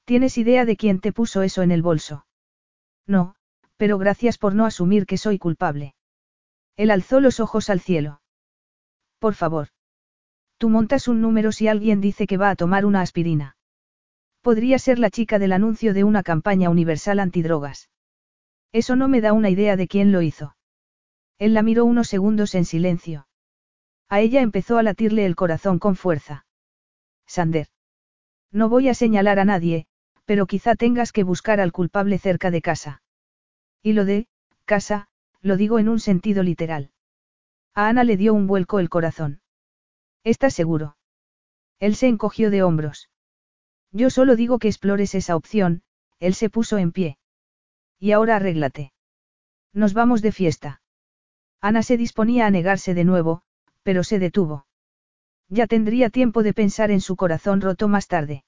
¿Tienes 0.04 0.38
idea 0.38 0.66
de 0.66 0.76
quién 0.76 1.00
te 1.00 1.14
puso 1.14 1.42
eso 1.42 1.62
en 1.64 1.72
el 1.72 1.82
bolso? 1.82 2.25
No, 3.08 3.36
pero 3.78 3.98
gracias 3.98 4.38
por 4.38 4.56
no 4.56 4.66
asumir 4.66 5.06
que 5.06 5.18
soy 5.18 5.38
culpable. 5.38 5.96
Él 6.76 6.92
alzó 6.92 7.20
los 7.20 7.40
ojos 7.40 7.70
al 7.70 7.80
cielo. 7.80 8.22
Por 9.20 9.34
favor. 9.34 9.70
Tú 10.58 10.70
montas 10.70 11.08
un 11.08 11.22
número 11.22 11.52
si 11.52 11.68
alguien 11.68 12.02
dice 12.02 12.28
que 12.28 12.38
va 12.38 12.50
a 12.50 12.56
tomar 12.56 12.86
una 12.86 13.02
aspirina. 13.02 13.58
Podría 14.42 14.80
ser 14.80 15.00
la 15.00 15.10
chica 15.10 15.40
del 15.40 15.54
anuncio 15.54 15.94
de 15.94 16.04
una 16.04 16.24
campaña 16.24 16.70
universal 16.70 17.20
antidrogas. 17.20 17.90
Eso 18.72 18.96
no 18.96 19.08
me 19.08 19.22
da 19.22 19.34
una 19.34 19.50
idea 19.50 19.76
de 19.76 19.88
quién 19.88 20.12
lo 20.12 20.22
hizo. 20.22 20.56
Él 21.38 21.54
la 21.54 21.64
miró 21.64 21.86
unos 21.86 22.08
segundos 22.08 22.56
en 22.56 22.66
silencio. 22.66 23.28
A 24.08 24.20
ella 24.22 24.42
empezó 24.42 24.78
a 24.78 24.84
latirle 24.84 25.26
el 25.26 25.36
corazón 25.36 25.80
con 25.80 25.96
fuerza. 25.96 26.46
Sander. 27.26 27.68
No 28.52 28.70
voy 28.70 28.88
a 28.88 28.94
señalar 28.94 29.40
a 29.40 29.46
nadie, 29.46 29.88
pero 30.26 30.48
quizá 30.48 30.76
tengas 30.76 31.12
que 31.12 31.24
buscar 31.24 31.60
al 31.60 31.72
culpable 31.72 32.18
cerca 32.18 32.52
de 32.52 32.62
casa. 32.62 33.02
Y 33.82 33.94
lo 33.94 34.06
de, 34.06 34.28
casa, 34.66 35.08
lo 35.42 35.58
digo 35.58 35.80
en 35.80 35.90
un 35.90 36.00
sentido 36.00 36.44
literal. 36.44 36.92
A 37.74 37.88
Ana 37.88 38.04
le 38.04 38.18
dio 38.18 38.34
un 38.34 38.48
vuelco 38.48 38.80
el 38.80 38.90
corazón. 38.90 39.42
¿Estás 40.24 40.54
seguro? 40.54 40.98
Él 41.80 41.96
se 41.96 42.08
encogió 42.08 42.50
de 42.50 42.64
hombros. 42.64 43.10
Yo 43.92 44.10
solo 44.10 44.36
digo 44.36 44.60
que 44.60 44.68
explores 44.68 45.14
esa 45.14 45.36
opción, 45.36 45.84
él 46.20 46.34
se 46.34 46.50
puso 46.50 46.78
en 46.78 46.92
pie. 46.92 47.18
Y 48.00 48.12
ahora 48.12 48.38
arréglate. 48.38 48.92
Nos 49.74 49.94
vamos 49.94 50.22
de 50.22 50.32
fiesta. 50.32 50.82
Ana 51.62 51.84
se 51.84 51.98
disponía 51.98 52.46
a 52.46 52.52
negarse 52.52 52.94
de 52.94 53.04
nuevo, 53.04 53.44
pero 53.84 54.04
se 54.04 54.20
detuvo. 54.20 54.66
Ya 55.48 55.68
tendría 55.68 56.10
tiempo 56.10 56.44
de 56.44 56.54
pensar 56.54 56.92
en 56.92 57.02
su 57.02 57.16
corazón 57.16 57.62
roto 57.62 57.88
más 57.88 58.08
tarde. 58.08 58.44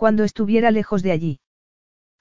Cuando 0.00 0.24
estuviera 0.24 0.70
lejos 0.70 1.02
de 1.02 1.12
allí. 1.12 1.40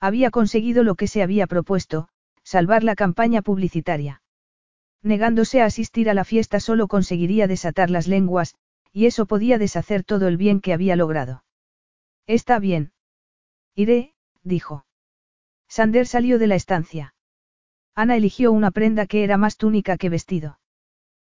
Había 0.01 0.31
conseguido 0.31 0.83
lo 0.83 0.95
que 0.95 1.07
se 1.07 1.23
había 1.23 1.47
propuesto, 1.47 2.09
salvar 2.43 2.83
la 2.83 2.93
campaña 2.93 3.41
publicitaria. 3.41 4.21
Negándose 5.01 5.61
a 5.61 5.65
asistir 5.67 6.09
a 6.09 6.13
la 6.13 6.25
fiesta 6.25 6.59
solo 6.59 6.89
conseguiría 6.89 7.47
desatar 7.47 7.89
las 7.89 8.05
lenguas, 8.05 8.55
y 8.91 9.05
eso 9.05 9.27
podía 9.27 9.57
deshacer 9.57 10.03
todo 10.03 10.27
el 10.27 10.35
bien 10.35 10.59
que 10.59 10.73
había 10.73 10.97
logrado. 10.97 11.45
Está 12.27 12.59
bien. 12.59 12.91
Iré, 13.75 14.13
dijo. 14.43 14.85
Sander 15.69 16.05
salió 16.05 16.37
de 16.37 16.47
la 16.47 16.55
estancia. 16.55 17.15
Ana 17.95 18.17
eligió 18.17 18.51
una 18.51 18.71
prenda 18.71 19.05
que 19.05 19.23
era 19.23 19.37
más 19.37 19.55
túnica 19.55 19.95
que 19.95 20.09
vestido. 20.09 20.59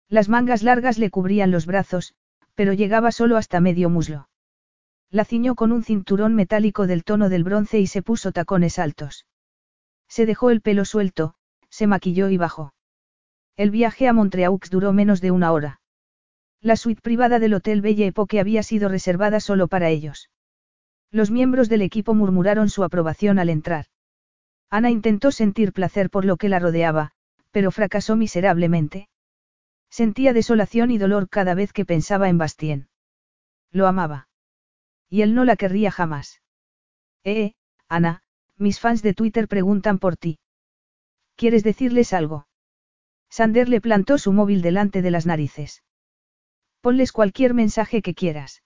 Las 0.07 0.29
mangas 0.29 0.63
largas 0.63 0.97
le 0.97 1.09
cubrían 1.09 1.51
los 1.51 1.65
brazos, 1.65 2.15
pero 2.55 2.71
llegaba 2.71 3.11
solo 3.11 3.35
hasta 3.35 3.59
medio 3.59 3.89
muslo. 3.89 4.29
La 5.09 5.23
ciñó 5.23 5.55
con 5.55 5.71
un 5.71 5.83
cinturón 5.83 6.35
metálico 6.35 6.85
del 6.85 7.03
tono 7.03 7.29
del 7.29 7.43
bronce 7.43 7.79
y 7.79 7.87
se 7.87 8.01
puso 8.01 8.31
tacones 8.31 8.77
altos. 8.77 9.25
Se 10.07 10.25
dejó 10.25 10.49
el 10.49 10.61
pelo 10.61 10.85
suelto, 10.85 11.35
se 11.69 11.87
maquilló 11.87 12.29
y 12.29 12.37
bajó. 12.37 12.73
El 13.55 13.71
viaje 13.71 14.07
a 14.07 14.13
Montreaux 14.13 14.69
duró 14.69 14.93
menos 14.93 15.21
de 15.21 15.31
una 15.31 15.51
hora. 15.51 15.81
La 16.61 16.75
suite 16.75 17.01
privada 17.01 17.39
del 17.39 17.53
Hotel 17.53 17.81
Belle 17.81 18.07
Époque 18.07 18.39
había 18.39 18.63
sido 18.63 18.89
reservada 18.89 19.39
solo 19.39 19.67
para 19.67 19.89
ellos. 19.89 20.29
Los 21.11 21.31
miembros 21.31 21.69
del 21.69 21.81
equipo 21.81 22.13
murmuraron 22.13 22.69
su 22.69 22.83
aprobación 22.83 23.39
al 23.39 23.49
entrar. 23.49 23.85
Ana 24.69 24.89
intentó 24.89 25.31
sentir 25.31 25.71
placer 25.71 26.09
por 26.09 26.25
lo 26.25 26.35
que 26.35 26.49
la 26.49 26.59
rodeaba, 26.59 27.11
pero 27.51 27.71
fracasó 27.71 28.15
miserablemente. 28.15 29.07
Sentía 29.89 30.33
desolación 30.33 30.91
y 30.91 30.97
dolor 30.97 31.29
cada 31.29 31.53
vez 31.53 31.71
que 31.71 31.85
pensaba 31.85 32.27
en 32.27 32.37
Bastien. 32.37 32.89
Lo 33.71 33.87
amaba. 33.87 34.27
Y 35.09 35.21
él 35.21 35.33
no 35.33 35.45
la 35.45 35.55
querría 35.55 35.91
jamás. 35.91 36.41
Eh, 37.23 37.53
Ana, 37.87 38.23
mis 38.57 38.79
fans 38.79 39.01
de 39.01 39.13
Twitter 39.13 39.47
preguntan 39.47 39.99
por 39.99 40.17
ti. 40.17 40.39
¿Quieres 41.35 41.63
decirles 41.63 42.13
algo? 42.13 42.47
Sander 43.29 43.69
le 43.69 43.81
plantó 43.81 44.17
su 44.17 44.33
móvil 44.33 44.61
delante 44.61 45.01
de 45.01 45.11
las 45.11 45.25
narices. 45.25 45.83
Ponles 46.81 47.11
cualquier 47.11 47.53
mensaje 47.53 48.01
que 48.01 48.13
quieras. 48.13 48.63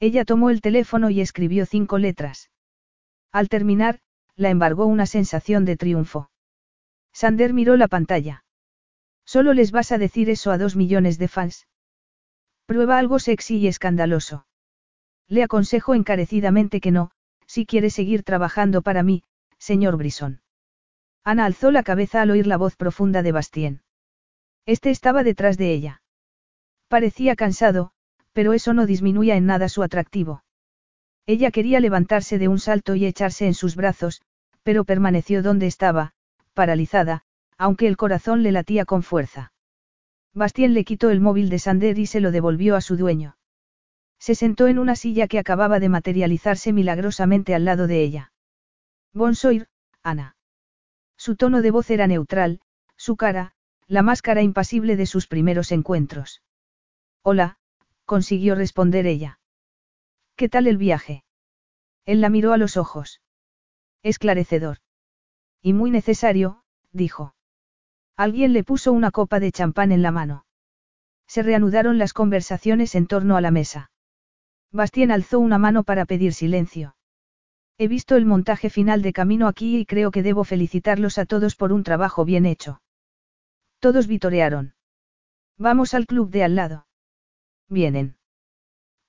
Ella 0.00 0.24
tomó 0.24 0.50
el 0.50 0.60
teléfono 0.60 1.10
y 1.10 1.20
escribió 1.20 1.66
cinco 1.66 1.98
letras. 1.98 2.50
Al 3.30 3.48
terminar, 3.48 4.00
la 4.36 4.50
embargó 4.50 4.86
una 4.86 5.06
sensación 5.06 5.64
de 5.64 5.76
triunfo. 5.76 6.30
Sander 7.12 7.52
miró 7.52 7.76
la 7.76 7.88
pantalla. 7.88 8.44
Solo 9.24 9.52
les 9.54 9.70
vas 9.70 9.92
a 9.92 9.98
decir 9.98 10.30
eso 10.30 10.50
a 10.50 10.58
dos 10.58 10.76
millones 10.76 11.18
de 11.18 11.28
fans. 11.28 11.68
Prueba 12.66 12.98
algo 12.98 13.18
sexy 13.18 13.58
y 13.58 13.66
escandaloso. 13.66 14.46
Le 15.32 15.42
aconsejo 15.42 15.94
encarecidamente 15.94 16.78
que 16.78 16.90
no, 16.90 17.10
si 17.46 17.64
quiere 17.64 17.88
seguir 17.88 18.22
trabajando 18.22 18.82
para 18.82 19.02
mí, 19.02 19.22
señor 19.56 19.96
Brison. 19.96 20.42
Ana 21.24 21.46
alzó 21.46 21.70
la 21.70 21.82
cabeza 21.82 22.20
al 22.20 22.32
oír 22.32 22.46
la 22.46 22.58
voz 22.58 22.76
profunda 22.76 23.22
de 23.22 23.32
Bastien. 23.32 23.80
Este 24.66 24.90
estaba 24.90 25.22
detrás 25.22 25.56
de 25.56 25.72
ella. 25.72 26.02
Parecía 26.88 27.34
cansado, 27.34 27.92
pero 28.34 28.52
eso 28.52 28.74
no 28.74 28.84
disminuía 28.84 29.36
en 29.36 29.46
nada 29.46 29.70
su 29.70 29.82
atractivo. 29.82 30.44
Ella 31.24 31.50
quería 31.50 31.80
levantarse 31.80 32.36
de 32.36 32.48
un 32.48 32.58
salto 32.58 32.94
y 32.94 33.06
echarse 33.06 33.46
en 33.46 33.54
sus 33.54 33.74
brazos, 33.74 34.20
pero 34.62 34.84
permaneció 34.84 35.42
donde 35.42 35.66
estaba, 35.66 36.12
paralizada, 36.52 37.22
aunque 37.56 37.86
el 37.86 37.96
corazón 37.96 38.42
le 38.42 38.52
latía 38.52 38.84
con 38.84 39.02
fuerza. 39.02 39.54
Bastien 40.34 40.74
le 40.74 40.84
quitó 40.84 41.08
el 41.08 41.22
móvil 41.22 41.48
de 41.48 41.58
Sander 41.58 41.98
y 41.98 42.04
se 42.04 42.20
lo 42.20 42.32
devolvió 42.32 42.76
a 42.76 42.82
su 42.82 42.98
dueño. 42.98 43.38
Se 44.22 44.36
sentó 44.36 44.68
en 44.68 44.78
una 44.78 44.94
silla 44.94 45.26
que 45.26 45.40
acababa 45.40 45.80
de 45.80 45.88
materializarse 45.88 46.72
milagrosamente 46.72 47.56
al 47.56 47.64
lado 47.64 47.88
de 47.88 48.04
ella. 48.04 48.32
Bonsoir, 49.12 49.66
Ana. 50.04 50.36
Su 51.16 51.34
tono 51.34 51.60
de 51.60 51.72
voz 51.72 51.90
era 51.90 52.06
neutral, 52.06 52.60
su 52.96 53.16
cara, 53.16 53.56
la 53.88 54.02
máscara 54.02 54.40
impasible 54.40 54.94
de 54.94 55.06
sus 55.06 55.26
primeros 55.26 55.72
encuentros. 55.72 56.40
Hola, 57.22 57.58
consiguió 58.04 58.54
responder 58.54 59.06
ella. 59.06 59.40
¿Qué 60.36 60.48
tal 60.48 60.68
el 60.68 60.76
viaje? 60.76 61.24
Él 62.04 62.20
la 62.20 62.28
miró 62.28 62.52
a 62.52 62.58
los 62.58 62.76
ojos. 62.76 63.20
Esclarecedor. 64.04 64.78
Y 65.62 65.72
muy 65.72 65.90
necesario, 65.90 66.62
dijo. 66.92 67.34
Alguien 68.16 68.52
le 68.52 68.62
puso 68.62 68.92
una 68.92 69.10
copa 69.10 69.40
de 69.40 69.50
champán 69.50 69.90
en 69.90 70.02
la 70.02 70.12
mano. 70.12 70.46
Se 71.26 71.42
reanudaron 71.42 71.98
las 71.98 72.12
conversaciones 72.12 72.94
en 72.94 73.08
torno 73.08 73.36
a 73.36 73.40
la 73.40 73.50
mesa. 73.50 73.91
Bastien 74.72 75.10
alzó 75.10 75.38
una 75.38 75.58
mano 75.58 75.84
para 75.84 76.06
pedir 76.06 76.32
silencio. 76.32 76.96
He 77.78 77.88
visto 77.88 78.16
el 78.16 78.24
montaje 78.24 78.70
final 78.70 79.02
de 79.02 79.12
Camino 79.12 79.46
aquí 79.46 79.78
y 79.78 79.86
creo 79.86 80.10
que 80.10 80.22
debo 80.22 80.44
felicitarlos 80.44 81.18
a 81.18 81.26
todos 81.26 81.56
por 81.56 81.72
un 81.72 81.82
trabajo 81.82 82.24
bien 82.24 82.46
hecho. 82.46 82.80
Todos 83.80 84.06
vitorearon. 84.06 84.74
Vamos 85.58 85.92
al 85.94 86.06
club 86.06 86.30
de 86.30 86.44
al 86.44 86.54
lado. 86.54 86.86
¿Vienen? 87.68 88.16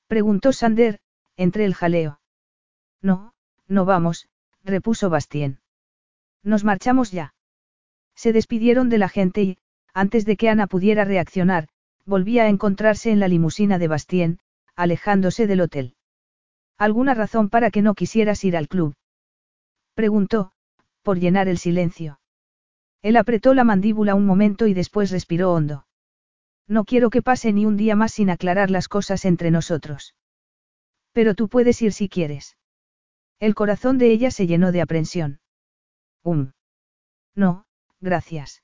Preguntó 0.08 0.52
Sander, 0.52 1.00
entre 1.38 1.66
el 1.66 1.74
jaleo. 1.74 2.20
No, 3.02 3.34
no 3.68 3.86
vamos, 3.86 4.28
repuso 4.64 5.10
Bastien. 5.10 5.60
Nos 6.44 6.64
marchamos 6.64 7.12
ya. 7.12 7.34
Se 8.16 8.34
despidieron 8.34 8.90
de 8.90 8.98
la 8.98 9.10
gente 9.10 9.44
y, 9.44 9.58
antes 9.94 10.26
de 10.26 10.36
que 10.36 10.50
Ana 10.50 10.68
pudiera 10.68 11.06
reaccionar, 11.06 11.70
volvía 12.06 12.44
a 12.44 12.50
encontrarse 12.50 13.12
en 13.12 13.20
la 13.20 13.28
limusina 13.28 13.80
de 13.80 13.88
Bastien, 13.88 14.40
alejándose 14.76 15.48
del 15.48 15.62
hotel. 15.62 15.96
¿Alguna 16.78 17.14
razón 17.14 17.50
para 17.50 17.72
que 17.72 17.82
no 17.82 17.94
quisieras 17.94 18.44
ir 18.44 18.58
al 18.58 18.68
club? 18.68 18.96
Preguntó, 19.94 20.52
por 21.02 21.20
llenar 21.20 21.48
el 21.48 21.58
silencio. 21.58 22.20
Él 23.02 23.18
apretó 23.18 23.54
la 23.54 23.64
mandíbula 23.64 24.16
un 24.16 24.26
momento 24.26 24.66
y 24.68 24.74
después 24.74 25.12
respiró 25.12 25.54
hondo. 25.54 25.86
No 26.68 26.86
quiero 26.86 27.10
que 27.10 27.22
pase 27.22 27.52
ni 27.52 27.66
un 27.66 27.78
día 27.78 27.96
más 27.96 28.14
sin 28.14 28.30
aclarar 28.30 28.72
las 28.72 28.88
cosas 28.88 29.26
entre 29.26 29.52
nosotros. 29.52 30.16
Pero 31.12 31.36
tú 31.36 31.50
puedes 31.50 31.82
ir 31.82 31.94
si 31.94 32.10
quieres. 32.10 32.58
El 33.40 33.56
corazón 33.56 33.98
de 33.98 34.12
ella 34.12 34.32
se 34.32 34.48
llenó 34.48 34.72
de 34.72 34.82
aprensión. 34.82 35.42
Um. 36.24 36.54
No, 37.36 37.66
gracias. 38.00 38.64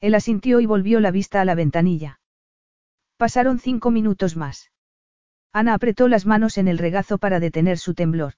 Él 0.00 0.14
asintió 0.14 0.60
y 0.60 0.66
volvió 0.66 1.00
la 1.00 1.10
vista 1.10 1.40
a 1.40 1.44
la 1.44 1.56
ventanilla. 1.56 2.20
Pasaron 3.16 3.58
cinco 3.58 3.90
minutos 3.90 4.36
más. 4.36 4.70
Ana 5.52 5.74
apretó 5.74 6.08
las 6.08 6.26
manos 6.26 6.58
en 6.58 6.68
el 6.68 6.78
regazo 6.78 7.18
para 7.18 7.40
detener 7.40 7.78
su 7.78 7.94
temblor. 7.94 8.34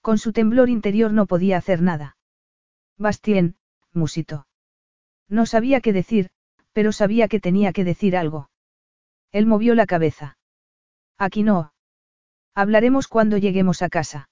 Con 0.00 0.18
su 0.18 0.32
temblor 0.32 0.68
interior 0.68 1.12
no 1.12 1.26
podía 1.26 1.56
hacer 1.56 1.82
nada. 1.82 2.16
Bastien, 2.96 3.56
musito. 3.92 4.46
No 5.28 5.46
sabía 5.46 5.80
qué 5.80 5.92
decir, 5.92 6.30
pero 6.72 6.92
sabía 6.92 7.28
que 7.28 7.40
tenía 7.40 7.72
que 7.72 7.84
decir 7.84 8.16
algo. 8.16 8.50
Él 9.32 9.46
movió 9.46 9.74
la 9.74 9.86
cabeza. 9.86 10.38
Aquí 11.18 11.42
no. 11.42 11.72
Hablaremos 12.54 13.08
cuando 13.08 13.36
lleguemos 13.36 13.82
a 13.82 13.88
casa. 13.88 14.30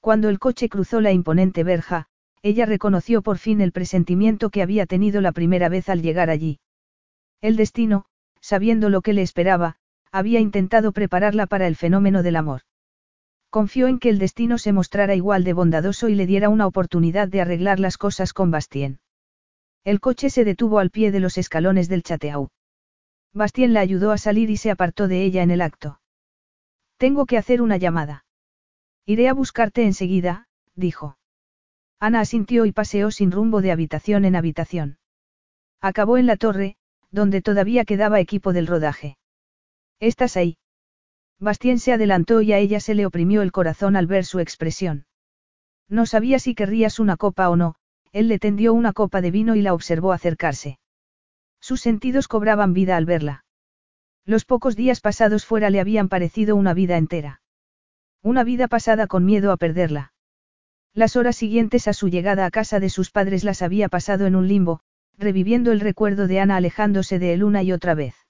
Cuando 0.00 0.28
el 0.28 0.38
coche 0.38 0.68
cruzó 0.68 1.00
la 1.00 1.12
imponente 1.12 1.64
verja, 1.64 2.06
ella 2.42 2.66
reconoció 2.66 3.22
por 3.22 3.38
fin 3.38 3.60
el 3.62 3.72
presentimiento 3.72 4.50
que 4.50 4.62
había 4.62 4.84
tenido 4.84 5.22
la 5.22 5.32
primera 5.32 5.70
vez 5.70 5.88
al 5.88 6.02
llegar 6.02 6.28
allí. 6.28 6.60
El 7.40 7.56
destino, 7.56 8.04
sabiendo 8.40 8.90
lo 8.90 9.00
que 9.00 9.14
le 9.14 9.22
esperaba, 9.22 9.78
había 10.14 10.38
intentado 10.38 10.92
prepararla 10.92 11.48
para 11.48 11.66
el 11.66 11.74
fenómeno 11.74 12.22
del 12.22 12.36
amor. 12.36 12.60
Confió 13.50 13.88
en 13.88 13.98
que 13.98 14.10
el 14.10 14.20
destino 14.20 14.58
se 14.58 14.72
mostrara 14.72 15.16
igual 15.16 15.42
de 15.42 15.54
bondadoso 15.54 16.08
y 16.08 16.14
le 16.14 16.24
diera 16.24 16.48
una 16.50 16.68
oportunidad 16.68 17.26
de 17.26 17.40
arreglar 17.40 17.80
las 17.80 17.98
cosas 17.98 18.32
con 18.32 18.52
Bastien. 18.52 19.00
El 19.82 19.98
coche 19.98 20.30
se 20.30 20.44
detuvo 20.44 20.78
al 20.78 20.90
pie 20.90 21.10
de 21.10 21.18
los 21.18 21.36
escalones 21.36 21.88
del 21.88 22.04
chateau. 22.04 22.48
Bastien 23.32 23.72
la 23.72 23.80
ayudó 23.80 24.12
a 24.12 24.18
salir 24.18 24.50
y 24.50 24.56
se 24.56 24.70
apartó 24.70 25.08
de 25.08 25.24
ella 25.24 25.42
en 25.42 25.50
el 25.50 25.60
acto. 25.60 26.00
Tengo 26.96 27.26
que 27.26 27.36
hacer 27.36 27.60
una 27.60 27.76
llamada. 27.76 28.24
Iré 29.06 29.28
a 29.28 29.34
buscarte 29.34 29.82
enseguida, 29.82 30.46
dijo. 30.76 31.18
Ana 31.98 32.20
asintió 32.20 32.66
y 32.66 32.72
paseó 32.72 33.10
sin 33.10 33.32
rumbo 33.32 33.62
de 33.62 33.72
habitación 33.72 34.24
en 34.24 34.36
habitación. 34.36 34.98
Acabó 35.80 36.18
en 36.18 36.26
la 36.26 36.36
torre, 36.36 36.76
donde 37.10 37.42
todavía 37.42 37.84
quedaba 37.84 38.20
equipo 38.20 38.52
del 38.52 38.68
rodaje. 38.68 39.16
¿Estás 40.04 40.36
ahí? 40.36 40.58
Bastien 41.40 41.78
se 41.78 41.94
adelantó 41.94 42.42
y 42.42 42.52
a 42.52 42.58
ella 42.58 42.78
se 42.78 42.94
le 42.94 43.06
oprimió 43.06 43.40
el 43.40 43.52
corazón 43.52 43.96
al 43.96 44.06
ver 44.06 44.26
su 44.26 44.38
expresión. 44.38 45.06
No 45.88 46.04
sabía 46.04 46.38
si 46.38 46.54
querrías 46.54 46.98
una 46.98 47.16
copa 47.16 47.48
o 47.48 47.56
no, 47.56 47.76
él 48.12 48.28
le 48.28 48.38
tendió 48.38 48.74
una 48.74 48.92
copa 48.92 49.22
de 49.22 49.30
vino 49.30 49.56
y 49.56 49.62
la 49.62 49.72
observó 49.72 50.12
acercarse. 50.12 50.78
Sus 51.58 51.80
sentidos 51.80 52.28
cobraban 52.28 52.74
vida 52.74 52.98
al 52.98 53.06
verla. 53.06 53.46
Los 54.26 54.44
pocos 54.44 54.76
días 54.76 55.00
pasados 55.00 55.46
fuera 55.46 55.70
le 55.70 55.80
habían 55.80 56.10
parecido 56.10 56.54
una 56.54 56.74
vida 56.74 56.98
entera. 56.98 57.40
Una 58.22 58.44
vida 58.44 58.68
pasada 58.68 59.06
con 59.06 59.24
miedo 59.24 59.52
a 59.52 59.56
perderla. 59.56 60.12
Las 60.92 61.16
horas 61.16 61.36
siguientes 61.36 61.88
a 61.88 61.94
su 61.94 62.08
llegada 62.08 62.44
a 62.44 62.50
casa 62.50 62.78
de 62.78 62.90
sus 62.90 63.10
padres 63.10 63.42
las 63.42 63.62
había 63.62 63.88
pasado 63.88 64.26
en 64.26 64.36
un 64.36 64.48
limbo, 64.48 64.80
reviviendo 65.16 65.72
el 65.72 65.80
recuerdo 65.80 66.26
de 66.26 66.40
Ana 66.40 66.56
alejándose 66.56 67.18
de 67.18 67.32
él 67.32 67.42
una 67.42 67.62
y 67.62 67.72
otra 67.72 67.94
vez. 67.94 68.23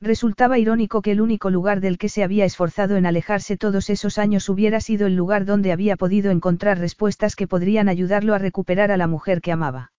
Resultaba 0.00 0.58
irónico 0.58 1.02
que 1.02 1.12
el 1.12 1.20
único 1.20 1.50
lugar 1.50 1.80
del 1.80 1.98
que 1.98 2.08
se 2.08 2.22
había 2.22 2.44
esforzado 2.44 2.96
en 2.96 3.06
alejarse 3.06 3.56
todos 3.56 3.88
esos 3.90 4.18
años 4.18 4.48
hubiera 4.48 4.80
sido 4.80 5.06
el 5.06 5.16
lugar 5.16 5.44
donde 5.44 5.72
había 5.72 5.96
podido 5.96 6.30
encontrar 6.30 6.78
respuestas 6.78 7.36
que 7.36 7.46
podrían 7.46 7.88
ayudarlo 7.88 8.34
a 8.34 8.38
recuperar 8.38 8.90
a 8.90 8.96
la 8.96 9.06
mujer 9.06 9.40
que 9.40 9.52
amaba. 9.52 9.92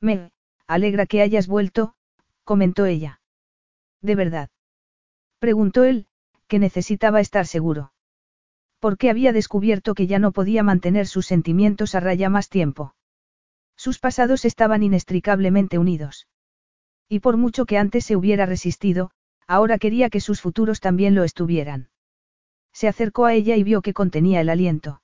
Me, 0.00 0.30
alegra 0.66 1.06
que 1.06 1.22
hayas 1.22 1.46
vuelto, 1.46 1.94
comentó 2.44 2.86
ella. 2.86 3.20
¿De 4.00 4.16
verdad? 4.16 4.50
Preguntó 5.38 5.84
él, 5.84 6.06
que 6.48 6.58
necesitaba 6.58 7.20
estar 7.20 7.46
seguro. 7.46 7.92
Porque 8.80 9.10
había 9.10 9.32
descubierto 9.32 9.94
que 9.94 10.06
ya 10.06 10.18
no 10.18 10.32
podía 10.32 10.62
mantener 10.62 11.06
sus 11.06 11.26
sentimientos 11.26 11.94
a 11.94 12.00
raya 12.00 12.28
más 12.28 12.48
tiempo. 12.48 12.94
Sus 13.76 13.98
pasados 13.98 14.44
estaban 14.44 14.82
inextricablemente 14.82 15.78
unidos. 15.78 16.26
Y 17.08 17.20
por 17.20 17.36
mucho 17.36 17.66
que 17.66 17.78
antes 17.78 18.04
se 18.04 18.16
hubiera 18.16 18.46
resistido, 18.46 19.10
ahora 19.46 19.78
quería 19.78 20.10
que 20.10 20.20
sus 20.20 20.40
futuros 20.40 20.80
también 20.80 21.14
lo 21.14 21.24
estuvieran. 21.24 21.90
Se 22.72 22.88
acercó 22.88 23.26
a 23.26 23.34
ella 23.34 23.56
y 23.56 23.62
vio 23.62 23.82
que 23.82 23.92
contenía 23.92 24.40
el 24.40 24.48
aliento. 24.48 25.02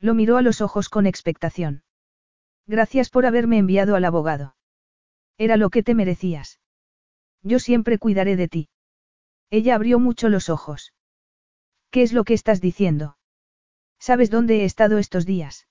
Lo 0.00 0.14
miró 0.14 0.36
a 0.36 0.42
los 0.42 0.60
ojos 0.60 0.88
con 0.88 1.06
expectación. 1.06 1.82
Gracias 2.66 3.10
por 3.10 3.26
haberme 3.26 3.58
enviado 3.58 3.96
al 3.96 4.04
abogado. 4.04 4.56
Era 5.36 5.56
lo 5.56 5.70
que 5.70 5.82
te 5.82 5.94
merecías. 5.94 6.60
Yo 7.42 7.58
siempre 7.58 7.98
cuidaré 7.98 8.36
de 8.36 8.48
ti. 8.48 8.68
Ella 9.50 9.74
abrió 9.74 9.98
mucho 9.98 10.28
los 10.28 10.48
ojos. 10.48 10.92
¿Qué 11.90 12.02
es 12.02 12.12
lo 12.12 12.24
que 12.24 12.34
estás 12.34 12.60
diciendo? 12.60 13.16
¿Sabes 13.98 14.30
dónde 14.30 14.60
he 14.60 14.64
estado 14.64 14.98
estos 14.98 15.26
días? 15.26 15.66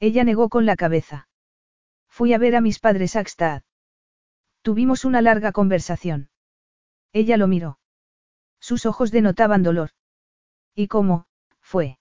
Ella 0.00 0.24
negó 0.24 0.48
con 0.48 0.66
la 0.66 0.76
cabeza. 0.76 1.28
Fui 2.08 2.32
a 2.32 2.38
ver 2.38 2.56
a 2.56 2.60
mis 2.60 2.78
padres 2.80 3.16
a 3.16 3.22
Gstad. 3.22 3.62
Tuvimos 4.62 5.04
una 5.04 5.22
larga 5.22 5.52
conversación. 5.52 6.30
Ella 7.12 7.36
lo 7.36 7.46
miró. 7.46 7.78
Sus 8.60 8.86
ojos 8.86 9.10
denotaban 9.10 9.62
dolor. 9.62 9.90
¿Y 10.74 10.88
cómo, 10.88 11.26
fue? 11.60 11.98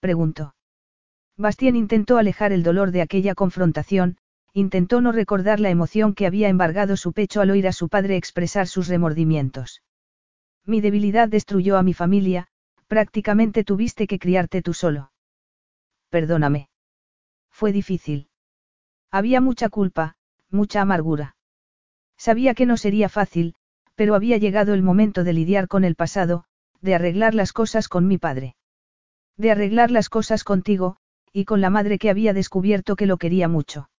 preguntó. 0.00 0.54
Bastien 1.36 1.76
intentó 1.76 2.18
alejar 2.18 2.52
el 2.52 2.62
dolor 2.62 2.90
de 2.90 3.02
aquella 3.02 3.34
confrontación, 3.34 4.18
intentó 4.52 5.00
no 5.00 5.12
recordar 5.12 5.60
la 5.60 5.70
emoción 5.70 6.14
que 6.14 6.26
había 6.26 6.48
embargado 6.48 6.96
su 6.96 7.12
pecho 7.12 7.40
al 7.40 7.50
oír 7.50 7.66
a 7.66 7.72
su 7.72 7.88
padre 7.88 8.16
expresar 8.16 8.66
sus 8.66 8.88
remordimientos. 8.88 9.82
Mi 10.64 10.80
debilidad 10.80 11.28
destruyó 11.28 11.78
a 11.78 11.82
mi 11.82 11.94
familia, 11.94 12.48
prácticamente 12.86 13.64
tuviste 13.64 14.06
que 14.06 14.18
criarte 14.18 14.62
tú 14.62 14.74
solo. 14.74 15.12
Perdóname. 16.10 16.68
Fue 17.50 17.72
difícil. 17.72 18.28
Había 19.10 19.40
mucha 19.40 19.68
culpa, 19.68 20.16
mucha 20.50 20.82
amargura. 20.82 21.36
Sabía 22.22 22.54
que 22.54 22.66
no 22.66 22.76
sería 22.76 23.08
fácil, 23.08 23.56
pero 23.96 24.14
había 24.14 24.36
llegado 24.36 24.74
el 24.74 24.82
momento 24.84 25.24
de 25.24 25.32
lidiar 25.32 25.66
con 25.66 25.82
el 25.82 25.96
pasado, 25.96 26.44
de 26.80 26.94
arreglar 26.94 27.34
las 27.34 27.52
cosas 27.52 27.88
con 27.88 28.06
mi 28.06 28.16
padre. 28.16 28.54
De 29.36 29.50
arreglar 29.50 29.90
las 29.90 30.08
cosas 30.08 30.44
contigo, 30.44 30.98
y 31.32 31.46
con 31.46 31.60
la 31.60 31.68
madre 31.68 31.98
que 31.98 32.10
había 32.10 32.32
descubierto 32.32 32.94
que 32.94 33.06
lo 33.06 33.16
quería 33.16 33.48
mucho. 33.48 33.90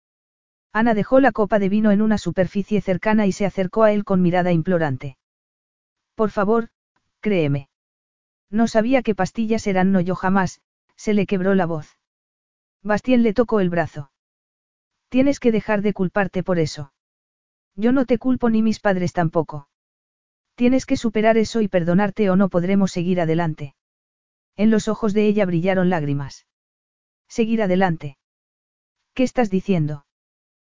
Ana 0.72 0.94
dejó 0.94 1.20
la 1.20 1.34
copa 1.34 1.60
de 1.60 1.68
vino 1.68 1.92
en 1.92 2.02
una 2.02 2.18
superficie 2.18 2.80
cercana 2.80 3.28
y 3.28 3.34
se 3.34 3.46
acercó 3.46 3.84
a 3.84 3.92
él 3.92 4.06
con 4.06 4.22
mirada 4.22 4.54
implorante. 4.54 5.18
Por 6.16 6.30
favor, 6.30 6.70
créeme. 7.20 7.68
No 8.50 8.70
sabía 8.70 9.02
qué 9.02 9.16
pastillas 9.16 9.68
eran, 9.68 9.92
no 9.92 10.00
yo 10.00 10.16
jamás, 10.16 10.62
se 10.96 11.14
le 11.14 11.26
quebró 11.26 11.56
la 11.56 11.66
voz. 11.66 11.98
Bastien 12.84 13.22
le 13.22 13.34
tocó 13.34 13.60
el 13.60 13.70
brazo. 13.70 14.12
Tienes 15.10 15.42
que 15.42 15.52
dejar 15.52 15.82
de 15.82 15.92
culparte 15.92 16.42
por 16.42 16.58
eso. 16.58 16.94
Yo 17.76 17.92
no 17.92 18.06
te 18.06 18.18
culpo 18.18 18.50
ni 18.50 18.62
mis 18.62 18.80
padres 18.80 19.14
tampoco. 19.14 19.68
Tienes 20.56 20.86
que 20.86 20.98
superar 20.98 21.38
eso 21.38 21.62
y 21.62 21.68
perdonarte 21.68 22.30
o 22.30 22.36
no 22.36 22.50
podremos 22.50 22.92
seguir 22.92 23.20
adelante. 23.20 23.76
En 24.56 24.70
los 24.70 24.88
ojos 24.88 25.14
de 25.14 25.26
ella 25.26 25.46
brillaron 25.46 25.90
lágrimas. 25.90 26.46
Seguir 27.28 27.64
adelante. 27.64 28.18
¿Qué 29.16 29.24
estás 29.24 29.50
diciendo? 29.50 30.06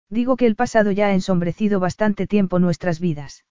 Digo 0.10 0.38
que 0.38 0.46
el 0.46 0.56
pasado 0.56 0.92
ya 0.92 1.08
ha 1.08 1.14
ensombrecido 1.14 1.80
bastante 1.80 2.28
tiempo 2.28 2.60
nuestras 2.60 3.00
vidas. 3.00 3.44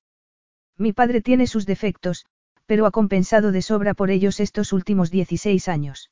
Mi 0.79 0.93
padre 0.93 1.21
tiene 1.21 1.47
sus 1.47 1.67
defectos, 1.67 2.27
pero 2.67 2.87
ha 2.87 2.91
compensado 2.91 3.53
de 3.53 3.61
sobra 3.61 3.93
por 3.95 4.11
ellos 4.11 4.41
estos 4.41 4.73
últimos 4.73 5.11
16 5.11 5.69
años. 5.69 6.11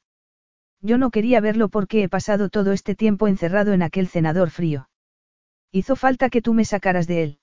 Yo 0.81 0.99
no 0.99 1.11
quería 1.11 1.41
verlo 1.41 1.69
porque 1.69 2.02
he 2.02 2.09
pasado 2.09 2.51
todo 2.51 2.73
este 2.73 2.94
tiempo 2.94 3.28
encerrado 3.28 3.73
en 3.73 3.83
aquel 3.83 4.09
cenador 4.09 4.51
frío. 4.51 4.89
Hizo 5.73 5.97
falta 5.97 6.28
que 6.28 6.42
tú 6.42 6.52
me 6.52 6.67
sacaras 6.67 7.07
de 7.07 7.23
él. 7.23 7.39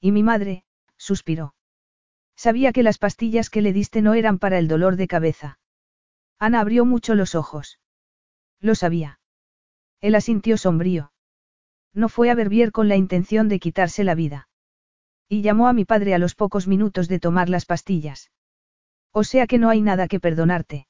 Y 0.00 0.12
mi 0.12 0.22
madre, 0.22 0.64
suspiró. 0.96 1.54
Sabía 2.36 2.72
que 2.72 2.84
las 2.84 2.96
pastillas 2.96 3.50
que 3.50 3.60
le 3.60 3.72
diste 3.72 4.00
no 4.02 4.14
eran 4.14 4.38
para 4.38 4.58
el 4.58 4.68
dolor 4.68 4.96
de 4.96 5.08
cabeza. 5.08 5.58
Ana 6.38 6.60
abrió 6.60 6.84
mucho 6.86 7.14
los 7.14 7.34
ojos. 7.34 7.80
Lo 8.60 8.74
sabía. 8.74 9.20
Él 10.00 10.14
asintió 10.14 10.56
sombrío. 10.56 11.12
No 11.92 12.08
fue 12.08 12.30
a 12.30 12.34
Verbier 12.34 12.70
con 12.70 12.88
la 12.88 12.96
intención 12.96 13.48
de 13.48 13.58
quitarse 13.58 14.04
la 14.04 14.14
vida. 14.14 14.48
Y 15.28 15.42
llamó 15.42 15.66
a 15.66 15.72
mi 15.72 15.84
padre 15.84 16.14
a 16.14 16.18
los 16.18 16.34
pocos 16.34 16.68
minutos 16.68 17.08
de 17.08 17.18
tomar 17.18 17.48
las 17.48 17.66
pastillas. 17.66 18.30
O 19.12 19.24
sea 19.24 19.46
que 19.46 19.58
no 19.58 19.68
hay 19.68 19.82
nada 19.82 20.06
que 20.06 20.20
perdonarte. 20.20 20.86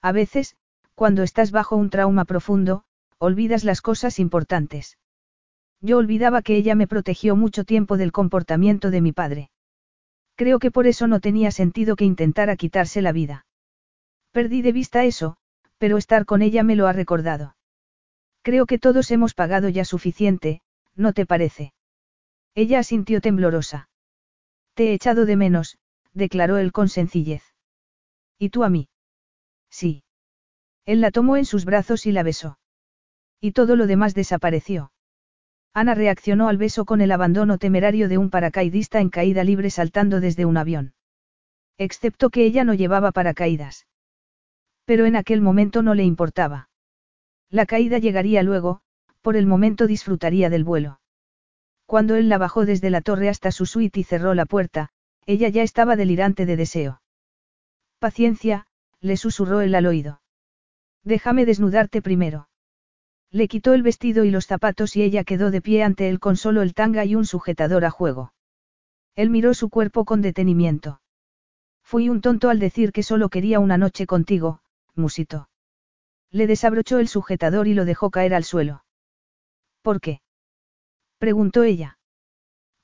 A 0.00 0.12
veces, 0.12 0.56
cuando 0.94 1.22
estás 1.22 1.50
bajo 1.50 1.76
un 1.76 1.90
trauma 1.90 2.24
profundo, 2.24 2.84
olvidas 3.18 3.64
las 3.64 3.82
cosas 3.82 4.18
importantes. 4.18 4.98
Yo 5.84 5.98
olvidaba 5.98 6.40
que 6.40 6.56
ella 6.56 6.74
me 6.74 6.86
protegió 6.86 7.36
mucho 7.36 7.64
tiempo 7.64 7.98
del 7.98 8.10
comportamiento 8.10 8.90
de 8.90 9.02
mi 9.02 9.12
padre. 9.12 9.50
Creo 10.34 10.58
que 10.58 10.70
por 10.70 10.86
eso 10.86 11.06
no 11.08 11.20
tenía 11.20 11.50
sentido 11.50 11.94
que 11.94 12.06
intentara 12.06 12.56
quitarse 12.56 13.02
la 13.02 13.12
vida. 13.12 13.44
Perdí 14.32 14.62
de 14.62 14.72
vista 14.72 15.04
eso, 15.04 15.36
pero 15.76 15.98
estar 15.98 16.24
con 16.24 16.40
ella 16.40 16.62
me 16.62 16.74
lo 16.74 16.86
ha 16.86 16.94
recordado. 16.94 17.54
Creo 18.40 18.64
que 18.64 18.78
todos 18.78 19.10
hemos 19.10 19.34
pagado 19.34 19.68
ya 19.68 19.84
suficiente, 19.84 20.62
¿no 20.94 21.12
te 21.12 21.26
parece? 21.26 21.74
Ella 22.54 22.78
asintió 22.78 23.20
temblorosa. 23.20 23.90
Te 24.72 24.88
he 24.88 24.94
echado 24.94 25.26
de 25.26 25.36
menos, 25.36 25.76
declaró 26.14 26.56
él 26.56 26.72
con 26.72 26.88
sencillez. 26.88 27.42
¿Y 28.38 28.48
tú 28.48 28.64
a 28.64 28.70
mí? 28.70 28.88
Sí. 29.68 30.02
Él 30.86 31.02
la 31.02 31.10
tomó 31.10 31.36
en 31.36 31.44
sus 31.44 31.66
brazos 31.66 32.06
y 32.06 32.12
la 32.12 32.22
besó. 32.22 32.58
Y 33.38 33.52
todo 33.52 33.76
lo 33.76 33.86
demás 33.86 34.14
desapareció. 34.14 34.93
Ana 35.74 35.96
reaccionó 35.96 36.48
al 36.48 36.56
beso 36.56 36.84
con 36.84 37.00
el 37.00 37.10
abandono 37.10 37.58
temerario 37.58 38.08
de 38.08 38.16
un 38.16 38.30
paracaidista 38.30 39.00
en 39.00 39.10
caída 39.10 39.42
libre 39.42 39.70
saltando 39.70 40.20
desde 40.20 40.44
un 40.44 40.56
avión. 40.56 40.94
Excepto 41.78 42.30
que 42.30 42.44
ella 42.44 42.62
no 42.62 42.74
llevaba 42.74 43.10
paracaídas. 43.10 43.88
Pero 44.84 45.04
en 45.04 45.16
aquel 45.16 45.40
momento 45.40 45.82
no 45.82 45.94
le 45.94 46.04
importaba. 46.04 46.68
La 47.50 47.66
caída 47.66 47.98
llegaría 47.98 48.44
luego, 48.44 48.82
por 49.20 49.36
el 49.36 49.46
momento 49.46 49.88
disfrutaría 49.88 50.48
del 50.48 50.62
vuelo. 50.62 51.00
Cuando 51.86 52.14
él 52.14 52.28
la 52.28 52.38
bajó 52.38 52.64
desde 52.64 52.90
la 52.90 53.00
torre 53.00 53.28
hasta 53.28 53.50
su 53.50 53.66
suite 53.66 53.98
y 53.98 54.04
cerró 54.04 54.34
la 54.34 54.46
puerta, 54.46 54.90
ella 55.26 55.48
ya 55.48 55.62
estaba 55.62 55.96
delirante 55.96 56.46
de 56.46 56.56
deseo. 56.56 57.02
Paciencia, 57.98 58.66
le 59.00 59.16
susurró 59.16 59.60
él 59.60 59.74
al 59.74 59.86
oído. 59.86 60.20
Déjame 61.02 61.46
desnudarte 61.46 62.00
primero. 62.00 62.48
Le 63.34 63.48
quitó 63.48 63.74
el 63.74 63.82
vestido 63.82 64.22
y 64.22 64.30
los 64.30 64.46
zapatos 64.46 64.94
y 64.94 65.02
ella 65.02 65.24
quedó 65.24 65.50
de 65.50 65.60
pie 65.60 65.82
ante 65.82 66.08
él 66.08 66.20
con 66.20 66.36
solo 66.36 66.62
el 66.62 66.72
tanga 66.72 67.04
y 67.04 67.16
un 67.16 67.26
sujetador 67.26 67.84
a 67.84 67.90
juego. 67.90 68.32
Él 69.16 69.28
miró 69.28 69.54
su 69.54 69.70
cuerpo 69.70 70.04
con 70.04 70.22
detenimiento. 70.22 71.00
Fui 71.82 72.08
un 72.08 72.20
tonto 72.20 72.48
al 72.48 72.60
decir 72.60 72.92
que 72.92 73.02
solo 73.02 73.30
quería 73.30 73.58
una 73.58 73.76
noche 73.76 74.06
contigo, 74.06 74.60
musitó. 74.94 75.48
Le 76.30 76.46
desabrochó 76.46 77.00
el 77.00 77.08
sujetador 77.08 77.66
y 77.66 77.74
lo 77.74 77.84
dejó 77.84 78.08
caer 78.12 78.34
al 78.34 78.44
suelo. 78.44 78.84
¿Por 79.82 80.00
qué? 80.00 80.20
preguntó 81.18 81.64
ella. 81.64 81.98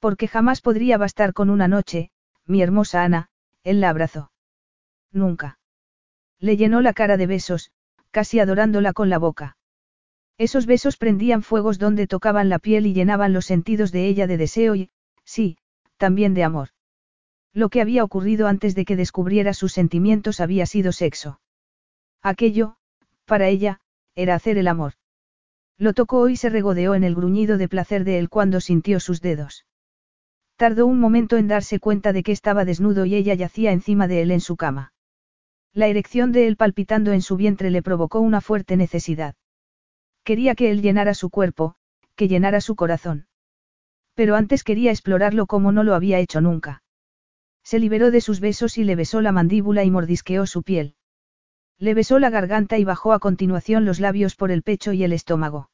Porque 0.01 0.27
jamás 0.27 0.63
podría 0.63 0.99
bastar 0.99 1.33
con 1.33 1.49
una 1.49 1.69
noche, 1.69 2.11
mi 2.45 2.61
hermosa 2.61 3.05
Ana, 3.05 3.31
él 3.63 3.81
la 3.81 3.91
abrazó. 3.91 4.33
Nunca. 5.13 5.61
Le 6.41 6.57
llenó 6.57 6.81
la 6.81 6.93
cara 6.93 7.17
de 7.17 7.29
besos, 7.29 7.71
casi 8.11 8.41
adorándola 8.41 8.93
con 8.93 9.11
la 9.11 9.19
boca. 9.19 9.57
Esos 10.41 10.65
besos 10.65 10.97
prendían 10.97 11.43
fuegos 11.43 11.79
donde 11.79 12.07
tocaban 12.07 12.49
la 12.49 12.59
piel 12.59 12.87
y 12.87 12.95
llenaban 12.95 13.35
los 13.35 13.45
sentidos 13.45 13.93
de 13.93 14.07
ella 14.07 14.27
de 14.27 14.39
deseo 14.39 14.75
y, 14.75 14.89
sí, 15.23 15.59
también 15.99 16.33
de 16.33 16.45
amor. 16.45 16.71
Lo 17.53 17.69
que 17.69 17.83
había 17.83 18.03
ocurrido 18.03 18.47
antes 18.47 18.75
de 18.75 18.87
que 18.87 18.97
descubriera 18.97 19.53
sus 19.53 19.75
sentimientos 19.75 20.41
había 20.41 20.65
sido 20.65 20.93
sexo. 20.93 21.43
Aquello, 22.23 22.77
para 23.27 23.49
ella, 23.49 23.83
era 24.15 24.35
hacer 24.35 24.57
el 24.57 24.69
amor. 24.69 24.95
Lo 25.77 25.93
tocó 25.93 26.31
y 26.31 26.37
se 26.37 26.49
regodeó 26.49 26.95
en 26.95 27.05
el 27.05 27.15
gruñido 27.15 27.59
de 27.59 27.69
placer 27.69 28.05
de 28.05 28.19
él 28.19 28.31
cuando 28.31 28.63
sintió 28.63 28.99
sus 28.99 29.21
dedos. 29.21 29.67
Tardó 30.57 30.87
un 30.87 31.01
momento 31.01 31.37
en 31.37 31.49
darse 31.49 31.81
cuenta 31.81 32.15
de 32.15 32.23
que 32.23 32.33
estaba 32.33 32.65
desnudo 32.65 33.05
y 33.05 33.15
ella 33.15 33.35
yacía 33.35 33.73
encima 33.73 34.09
de 34.09 34.23
él 34.23 34.31
en 34.31 34.41
su 34.41 34.57
cama. 34.57 34.95
La 35.75 35.89
erección 35.89 36.33
de 36.33 36.47
él 36.47 36.57
palpitando 36.57 37.13
en 37.13 37.21
su 37.21 37.37
vientre 37.37 37.71
le 37.71 37.83
provocó 37.83 38.21
una 38.21 38.41
fuerte 38.41 38.79
necesidad. 38.79 39.35
Quería 40.31 40.55
que 40.55 40.71
él 40.71 40.81
llenara 40.81 41.13
su 41.15 41.29
cuerpo, 41.29 41.75
que 42.15 42.29
llenara 42.29 42.61
su 42.61 42.77
corazón. 42.77 43.27
Pero 44.15 44.37
antes 44.37 44.63
quería 44.63 44.93
explorarlo 44.93 45.47
como 45.47 45.73
no 45.73 45.83
lo 45.83 45.93
había 45.93 46.21
hecho 46.21 46.41
nunca. 46.41 46.85
Se 47.65 47.81
liberó 47.81 48.13
de 48.13 48.21
sus 48.21 48.39
besos 48.39 48.79
y 48.79 48.85
le 48.85 48.95
besó 48.95 49.23
la 49.23 49.33
mandíbula 49.33 49.83
y 49.83 49.91
mordisqueó 49.91 50.47
su 50.47 50.63
piel. 50.63 50.95
Le 51.79 51.95
besó 51.95 52.21
la 52.21 52.31
garganta 52.31 52.79
y 52.79 52.85
bajó 52.85 53.13
a 53.13 53.19
continuación 53.19 53.85
los 53.85 53.99
labios 53.99 54.37
por 54.37 54.53
el 54.53 54.63
pecho 54.63 54.93
y 54.93 55.03
el 55.03 55.13
estómago. 55.13 55.69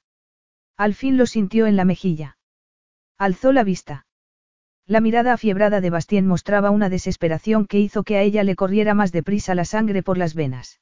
Al 0.79 0.95
fin 0.95 1.19
lo 1.19 1.27
sintió 1.27 1.67
en 1.67 1.77
la 1.77 1.85
mejilla. 1.85 2.39
Alzó 3.19 3.53
la 3.53 3.63
vista. 3.63 4.07
La 4.87 5.03
mirada 5.03 5.35
afiebrada 5.35 5.83
de 5.83 5.91
Bastien 5.91 6.27
mostraba 6.27 6.71
una 6.71 6.89
desesperación 6.89 7.67
que 7.67 7.79
hizo 7.79 8.05
que 8.05 8.17
a 8.17 8.23
ella 8.23 8.43
le 8.43 8.57
corriera 8.57 8.95
más 8.95 9.13
deprisa 9.13 9.55
la 9.55 9.67
sangre 9.67 10.03
por 10.03 10.17
las 10.17 10.35
venas. 10.35 10.81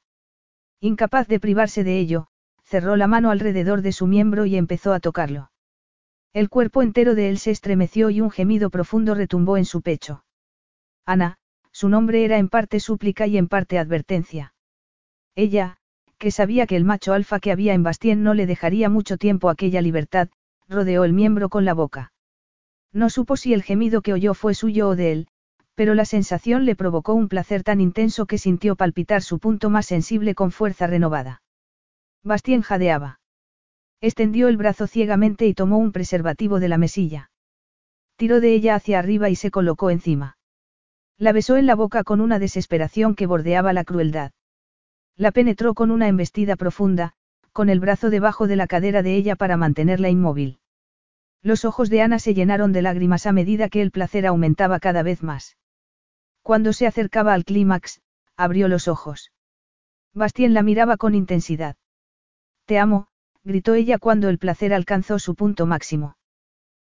Incapaz 0.79 1.27
de 1.27 1.41
privarse 1.41 1.83
de 1.83 1.99
ello, 1.99 2.29
cerró 2.65 2.95
la 2.95 3.07
mano 3.07 3.31
alrededor 3.31 3.81
de 3.81 3.91
su 3.91 4.07
miembro 4.07 4.45
y 4.45 4.57
empezó 4.57 4.93
a 4.93 4.99
tocarlo. 4.99 5.51
El 6.33 6.49
cuerpo 6.49 6.81
entero 6.81 7.15
de 7.15 7.29
él 7.29 7.37
se 7.37 7.51
estremeció 7.51 8.09
y 8.09 8.19
un 8.19 8.31
gemido 8.31 8.69
profundo 8.69 9.15
retumbó 9.15 9.55
en 9.55 9.65
su 9.65 9.81
pecho. 9.81 10.25
Ana, 11.05 11.37
su 11.71 11.87
nombre 11.87 12.25
era 12.25 12.37
en 12.37 12.49
parte 12.49 12.79
súplica 12.79 13.27
y 13.27 13.37
en 13.37 13.47
parte 13.47 13.77
advertencia. 13.77 14.53
Ella, 15.35 15.77
que 16.17 16.31
sabía 16.31 16.65
que 16.65 16.75
el 16.75 16.83
macho 16.83 17.13
alfa 17.13 17.39
que 17.39 17.51
había 17.51 17.73
en 17.73 17.83
Bastien 17.83 18.23
no 18.23 18.33
le 18.33 18.47
dejaría 18.47 18.89
mucho 18.89 19.17
tiempo 19.17 19.49
aquella 19.49 19.81
libertad, 19.81 20.29
rodeó 20.67 21.03
el 21.03 21.13
miembro 21.13 21.49
con 21.49 21.65
la 21.65 21.73
boca. 21.73 22.11
No 22.91 23.09
supo 23.09 23.37
si 23.37 23.53
el 23.53 23.61
gemido 23.61 24.01
que 24.01 24.13
oyó 24.13 24.33
fue 24.33 24.55
suyo 24.55 24.89
o 24.89 24.95
de 24.95 25.11
él, 25.11 25.27
pero 25.75 25.93
la 25.93 26.05
sensación 26.05 26.65
le 26.65 26.75
provocó 26.75 27.13
un 27.13 27.27
placer 27.27 27.63
tan 27.63 27.81
intenso 27.81 28.25
que 28.25 28.37
sintió 28.37 28.75
palpitar 28.75 29.21
su 29.21 29.39
punto 29.39 29.69
más 29.69 29.85
sensible 29.85 30.33
con 30.33 30.51
fuerza 30.51 30.87
renovada. 30.87 31.41
Bastien 32.25 32.63
jadeaba. 32.63 33.19
Extendió 34.01 34.47
el 34.47 34.57
brazo 34.57 34.87
ciegamente 34.87 35.45
y 35.45 35.53
tomó 35.53 35.77
un 35.77 35.91
preservativo 35.91 36.59
de 36.59 36.67
la 36.67 36.79
mesilla. 36.79 37.29
Tiró 38.15 38.41
de 38.41 38.55
ella 38.55 38.73
hacia 38.73 38.97
arriba 38.97 39.29
y 39.29 39.35
se 39.35 39.51
colocó 39.51 39.91
encima. 39.91 40.35
La 41.19 41.33
besó 41.33 41.55
en 41.55 41.67
la 41.67 41.75
boca 41.75 42.03
con 42.03 42.21
una 42.21 42.39
desesperación 42.39 43.13
que 43.13 43.27
bordeaba 43.27 43.73
la 43.73 43.83
crueldad. 43.83 44.31
La 45.15 45.31
penetró 45.31 45.75
con 45.75 45.91
una 45.91 46.07
embestida 46.07 46.55
profunda, 46.55 47.13
con 47.53 47.69
el 47.69 47.79
brazo 47.79 48.09
debajo 48.09 48.47
de 48.47 48.55
la 48.55 48.65
cadera 48.65 49.03
de 49.03 49.15
ella 49.15 49.35
para 49.35 49.55
mantenerla 49.55 50.09
inmóvil. 50.09 50.57
Los 51.43 51.63
ojos 51.63 51.91
de 51.91 52.01
Ana 52.01 52.17
se 52.17 52.33
llenaron 52.33 52.73
de 52.73 52.81
lágrimas 52.81 53.27
a 53.27 53.33
medida 53.33 53.69
que 53.69 53.83
el 53.83 53.91
placer 53.91 54.25
aumentaba 54.25 54.79
cada 54.79 55.03
vez 55.03 55.21
más. 55.21 55.57
Cuando 56.41 56.73
se 56.73 56.87
acercaba 56.87 57.35
al 57.35 57.45
clímax, 57.45 58.01
abrió 58.35 58.67
los 58.67 58.87
ojos. 58.87 59.31
Bastien 60.11 60.55
la 60.55 60.63
miraba 60.63 60.97
con 60.97 61.13
intensidad. 61.13 61.75
Te 62.65 62.79
amo, 62.79 63.07
gritó 63.43 63.75
ella 63.75 63.99
cuando 63.99 64.27
el 64.29 64.39
placer 64.39 64.73
alcanzó 64.73 65.19
su 65.19 65.35
punto 65.35 65.65
máximo. 65.65 66.17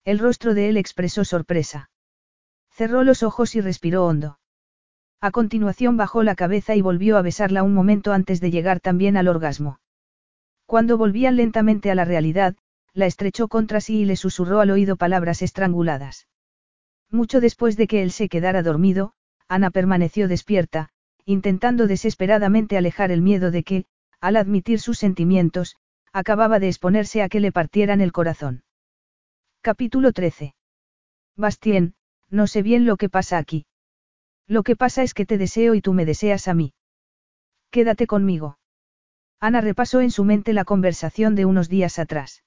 El 0.04 0.18
rostro 0.18 0.54
de 0.54 0.68
él 0.68 0.76
expresó 0.76 1.24
sorpresa. 1.24 1.90
Cerró 2.70 3.04
los 3.04 3.22
ojos 3.22 3.54
y 3.54 3.60
respiró 3.60 4.06
hondo. 4.06 4.38
A 5.20 5.30
continuación 5.30 5.96
bajó 5.96 6.22
la 6.22 6.34
cabeza 6.34 6.74
y 6.74 6.80
volvió 6.80 7.18
a 7.18 7.22
besarla 7.22 7.62
un 7.62 7.74
momento 7.74 8.12
antes 8.12 8.40
de 8.40 8.50
llegar 8.50 8.80
también 8.80 9.16
al 9.16 9.28
orgasmo. 9.28 9.80
Cuando 10.66 10.96
volvían 10.96 11.36
lentamente 11.36 11.90
a 11.90 11.94
la 11.94 12.04
realidad, 12.04 12.56
la 12.94 13.06
estrechó 13.06 13.48
contra 13.48 13.80
sí 13.80 14.00
y 14.00 14.04
le 14.04 14.16
susurró 14.16 14.60
al 14.60 14.70
oído 14.70 14.96
palabras 14.96 15.42
estranguladas. 15.42 16.26
Mucho 17.10 17.40
después 17.40 17.76
de 17.76 17.86
que 17.86 18.02
él 18.02 18.12
se 18.12 18.28
quedara 18.28 18.62
dormido, 18.62 19.12
Ana 19.46 19.70
permaneció 19.70 20.26
despierta, 20.26 20.90
intentando 21.24 21.86
desesperadamente 21.86 22.76
alejar 22.76 23.10
el 23.10 23.20
miedo 23.20 23.50
de 23.50 23.62
que, 23.62 23.84
al 24.20 24.36
admitir 24.36 24.80
sus 24.80 24.98
sentimientos, 24.98 25.76
acababa 26.12 26.58
de 26.58 26.68
exponerse 26.68 27.22
a 27.22 27.28
que 27.28 27.40
le 27.40 27.52
partieran 27.52 28.00
el 28.00 28.12
corazón. 28.12 28.64
Capítulo 29.62 30.12
13. 30.12 30.54
Bastien, 31.36 31.94
no 32.28 32.46
sé 32.46 32.62
bien 32.62 32.86
lo 32.86 32.96
que 32.96 33.08
pasa 33.08 33.38
aquí. 33.38 33.66
Lo 34.46 34.62
que 34.62 34.76
pasa 34.76 35.02
es 35.02 35.14
que 35.14 35.26
te 35.26 35.38
deseo 35.38 35.74
y 35.74 35.80
tú 35.80 35.92
me 35.92 36.04
deseas 36.04 36.48
a 36.48 36.54
mí. 36.54 36.74
Quédate 37.70 38.06
conmigo. 38.06 38.58
Ana 39.38 39.60
repasó 39.60 40.00
en 40.00 40.10
su 40.10 40.24
mente 40.24 40.52
la 40.52 40.64
conversación 40.64 41.34
de 41.34 41.44
unos 41.44 41.68
días 41.68 41.98
atrás. 41.98 42.42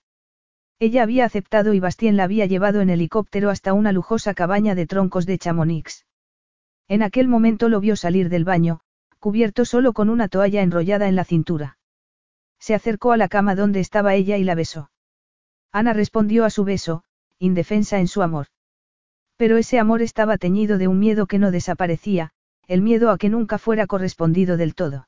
Ella 0.80 1.04
había 1.04 1.26
aceptado 1.26 1.74
y 1.74 1.80
Bastien 1.80 2.18
la 2.18 2.26
había 2.26 2.46
llevado 2.46 2.82
en 2.82 2.90
helicóptero 2.90 3.50
hasta 3.50 3.74
una 3.74 3.92
lujosa 3.92 4.34
cabaña 4.34 4.76
de 4.76 4.86
troncos 4.86 5.26
de 5.26 5.38
Chamonix. 5.38 6.06
En 6.88 7.02
aquel 7.02 7.28
momento 7.28 7.70
lo 7.70 7.80
vio 7.80 7.96
salir 7.96 8.30
del 8.30 8.44
baño, 8.44 8.82
cubierto 9.24 9.64
solo 9.64 9.94
con 9.94 10.10
una 10.10 10.28
toalla 10.28 10.64
enrollada 10.64 11.08
en 11.08 11.16
la 11.16 11.24
cintura. 11.24 11.78
Se 12.60 12.76
acercó 12.76 13.14
a 13.14 13.18
la 13.18 13.30
cama 13.30 13.56
donde 13.56 13.80
estaba 13.80 14.16
ella 14.16 14.36
y 14.36 14.44
la 14.44 14.54
besó. 14.54 14.92
Ana 15.72 15.94
respondió 15.94 16.44
a 16.44 16.50
su 16.50 16.66
beso, 16.66 17.06
indefensa 17.40 18.00
en 18.00 18.10
su 18.10 18.22
amor. 18.22 18.48
Pero 19.38 19.56
ese 19.56 19.80
amor 19.80 20.02
estaba 20.02 20.38
teñido 20.38 20.78
de 20.78 20.90
un 20.90 21.00
miedo 21.00 21.26
que 21.26 21.40
no 21.40 21.52
desaparecía, 21.52 22.32
el 22.68 22.82
miedo 22.82 23.12
a 23.12 23.18
que 23.18 23.30
nunca 23.30 23.60
fuera 23.60 23.88
correspondido 23.88 24.58
del 24.58 24.76
todo. 24.76 25.08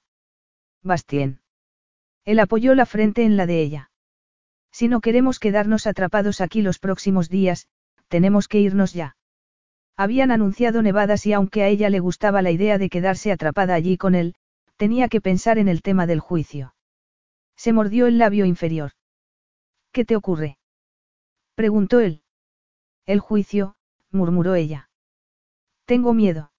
Bastien. 0.81 1.41
Él 2.23 2.39
apoyó 2.39 2.73
la 2.73 2.85
frente 2.85 3.25
en 3.25 3.35
la 3.35 3.45
de 3.45 3.61
ella. 3.61 3.91
Si 4.71 4.87
no 4.87 5.01
queremos 5.01 5.39
quedarnos 5.39 5.87
atrapados 5.87 6.39
aquí 6.39 6.61
los 6.61 6.79
próximos 6.79 7.27
días, 7.27 7.67
tenemos 8.07 8.47
que 8.47 8.61
irnos 8.61 8.93
ya. 8.93 9.17
Habían 9.97 10.31
anunciado 10.31 10.81
nevadas 10.81 11.25
y 11.25 11.33
aunque 11.33 11.63
a 11.63 11.67
ella 11.67 11.89
le 11.89 11.99
gustaba 11.99 12.41
la 12.41 12.51
idea 12.51 12.77
de 12.77 12.89
quedarse 12.89 13.31
atrapada 13.31 13.75
allí 13.75 13.97
con 13.97 14.13
él, 14.13 14.35
tenía 14.75 15.07
que 15.07 15.21
pensar 15.21 15.57
en 15.57 15.69
el 15.69 15.81
tema 15.81 16.05
del 16.05 16.19
juicio. 16.19 16.75
Se 17.55 17.71
mordió 17.71 18.07
el 18.07 18.17
labio 18.17 18.45
inferior. 18.45 18.91
¿Qué 19.93 20.03
te 20.03 20.17
ocurre? 20.17 20.57
preguntó 21.55 22.01
él. 22.01 22.21
El 23.05 23.21
juicio, 23.21 23.75
murmuró 24.11 24.55
ella. 24.55 24.89
Tengo 25.85 26.13
miedo. 26.13 26.51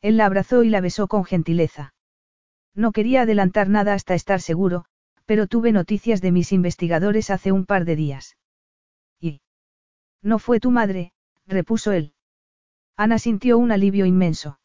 Él 0.00 0.16
la 0.16 0.26
abrazó 0.26 0.62
y 0.62 0.68
la 0.68 0.80
besó 0.80 1.08
con 1.08 1.24
gentileza. 1.24 1.94
No 2.74 2.92
quería 2.92 3.22
adelantar 3.22 3.68
nada 3.68 3.94
hasta 3.94 4.14
estar 4.14 4.40
seguro, 4.40 4.84
pero 5.26 5.46
tuve 5.46 5.72
noticias 5.72 6.20
de 6.20 6.32
mis 6.32 6.52
investigadores 6.52 7.30
hace 7.30 7.50
un 7.50 7.66
par 7.66 7.84
de 7.84 7.96
días. 7.96 8.36
¿Y? 9.20 9.40
No 10.22 10.38
fue 10.38 10.60
tu 10.60 10.70
madre, 10.70 11.12
repuso 11.46 11.92
él. 11.92 12.14
Ana 12.96 13.18
sintió 13.18 13.58
un 13.58 13.72
alivio 13.72 14.06
inmenso. 14.06 14.58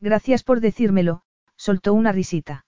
Gracias 0.00 0.42
por 0.42 0.60
decírmelo, 0.60 1.22
soltó 1.56 1.92
una 1.94 2.12
risita. 2.12 2.64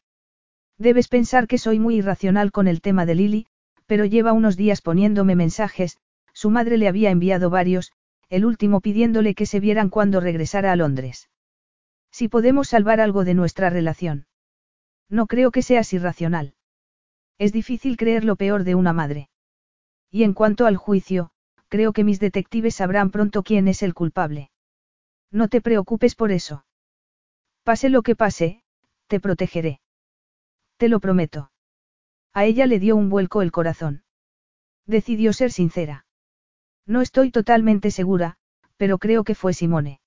Debes 0.79 1.09
pensar 1.09 1.47
que 1.47 1.59
soy 1.59 1.79
muy 1.79 1.97
irracional 1.97 2.51
con 2.51 2.67
el 2.69 2.81
tema 2.81 3.07
de 3.07 3.15
Lily, 3.15 3.47
Pero 3.87 4.05
lleva 4.05 4.33
unos 4.33 4.57
días 4.57 4.81
poniéndome 4.81 5.35
mensajes, 5.35 5.99
su 6.33 6.51
madre 6.51 6.79
le 6.79 6.89
había 6.89 7.11
enviado 7.11 7.51
varios, 7.51 7.93
el 8.29 8.45
último 8.45 8.81
pidiéndole 8.81 9.35
que 9.35 9.45
se 9.45 9.61
vieran 9.61 9.91
cuando 9.91 10.21
regresara 10.21 10.73
a 10.73 10.77
Londres. 10.77 11.29
Si 12.11 12.29
podemos 12.29 12.69
salvar 12.69 13.01
algo 13.01 13.25
de 13.25 13.35
nuestra 13.35 13.71
relación. 13.71 14.27
No 15.09 15.27
creo 15.27 15.51
que 15.51 15.63
seas 15.63 15.93
irracional. 15.93 16.55
Es 17.39 17.53
difícil 17.53 17.97
creer 17.97 18.25
lo 18.25 18.37
peor 18.37 18.65
de 18.65 18.75
una 18.75 18.93
madre. 18.93 19.29
Y 20.11 20.23
en 20.25 20.33
cuanto 20.33 20.67
al 20.67 20.77
juicio, 20.77 21.31
creo 21.69 21.93
que 21.93 22.05
mis 22.05 22.21
detectives 22.21 22.77
sabrán 22.77 23.11
pronto 23.11 23.43
quién 23.43 23.69
es 23.69 23.83
el 23.83 23.95
culpable. 23.95 24.52
No 25.33 25.49
te 25.49 25.61
preocupes 25.63 26.15
por 26.15 26.31
eso. 26.31 26.65
Pase 27.65 27.89
lo 27.89 28.03
que 28.03 28.15
pase, 28.15 28.63
te 29.07 29.19
protegeré. 29.19 29.81
Te 30.77 30.89
lo 30.89 31.01
prometo. 31.01 31.51
A 32.35 32.45
ella 32.45 32.67
le 32.67 32.79
dio 32.79 32.97
un 32.97 33.09
vuelco 33.09 33.41
el 33.41 33.51
corazón. 33.51 34.05
Decidió 34.87 35.33
ser 35.33 35.51
sincera. 35.51 36.07
No 36.87 37.01
estoy 37.01 37.31
totalmente 37.31 37.91
segura, 37.91 38.37
pero 38.77 38.99
creo 38.99 39.25
que 39.25 39.35
fue 39.35 39.55
Simone. 39.55 40.01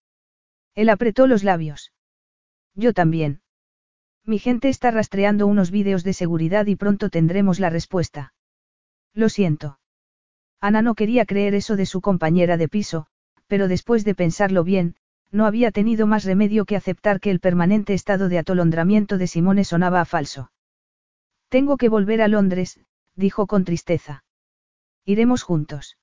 Él 0.76 0.90
apretó 0.90 1.28
los 1.28 1.44
labios. 1.44 1.92
Yo 2.76 2.94
también. 2.94 3.42
Mi 4.26 4.38
gente 4.38 4.70
está 4.70 4.92
rastreando 4.92 5.48
unos 5.48 5.72
vídeos 5.72 6.04
de 6.04 6.14
seguridad 6.14 6.66
y 6.66 6.76
pronto 6.76 7.10
tendremos 7.10 7.60
la 7.60 7.70
respuesta. 7.70 8.34
Lo 9.14 9.30
siento. 9.30 9.80
Ana 10.60 10.82
no 10.82 10.94
quería 10.96 11.26
creer 11.26 11.56
eso 11.56 11.76
de 11.76 11.86
su 11.86 12.02
compañera 12.02 12.58
de 12.58 12.68
piso, 12.68 13.08
pero 13.48 13.68
después 13.68 14.04
de 14.04 14.16
pensarlo 14.16 14.64
bien, 14.64 14.96
no 15.36 15.46
había 15.46 15.72
tenido 15.72 16.08
más 16.08 16.24
remedio 16.24 16.64
que 16.64 16.78
aceptar 16.78 17.20
que 17.20 17.30
el 17.30 17.42
permanente 17.42 17.94
estado 17.94 18.30
de 18.30 18.38
atolondramiento 18.38 19.18
de 19.18 19.28
Simone 19.28 19.66
sonaba 19.66 20.00
a 20.00 20.06
falso. 20.06 20.50
Tengo 21.50 21.76
que 21.76 21.90
volver 21.90 22.22
a 22.22 22.30
Londres, 22.30 22.80
dijo 23.16 23.46
con 23.46 23.66
tristeza. 23.66 24.24
Iremos 25.04 25.44
juntos. 25.44 25.98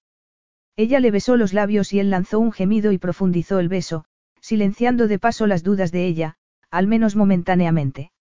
Ella 0.77 1.01
le 1.01 1.11
besó 1.11 1.39
los 1.39 1.55
labios 1.55 1.94
y 1.94 1.99
él 1.99 2.11
lanzó 2.11 2.41
un 2.41 2.52
gemido 2.52 2.93
y 2.93 2.99
profundizó 2.99 3.59
el 3.59 3.70
beso, 3.70 4.05
silenciando 4.43 5.09
de 5.09 5.19
paso 5.19 5.47
las 5.47 5.62
dudas 5.62 5.93
de 5.93 6.07
ella, 6.07 6.36
al 6.70 6.86
menos 6.86 7.17
momentáneamente. 7.17 8.12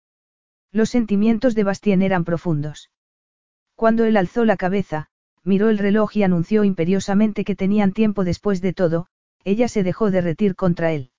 Los 0.71 0.89
sentimientos 0.89 1.55
de 1.55 1.65
Bastien 1.65 2.01
eran 2.03 2.23
profundos. 2.23 2.89
Cuando 3.75 4.05
él 4.05 4.15
alzó 4.15 4.45
la 4.45 4.55
cabeza, 4.55 5.07
miró 5.43 5.69
el 5.69 5.77
reloj 5.77 6.15
y 6.15 6.23
anunció 6.23 6.63
imperiosamente 6.63 7.43
que 7.43 7.57
tenían 7.57 7.91
tiempo 7.91 8.23
después 8.23 8.61
de 8.61 8.71
todo, 8.71 9.07
ella 9.43 9.67
se 9.67 9.83
dejó 9.83 10.11
derretir 10.11 10.55
contra 10.55 10.91
él. 10.91 11.11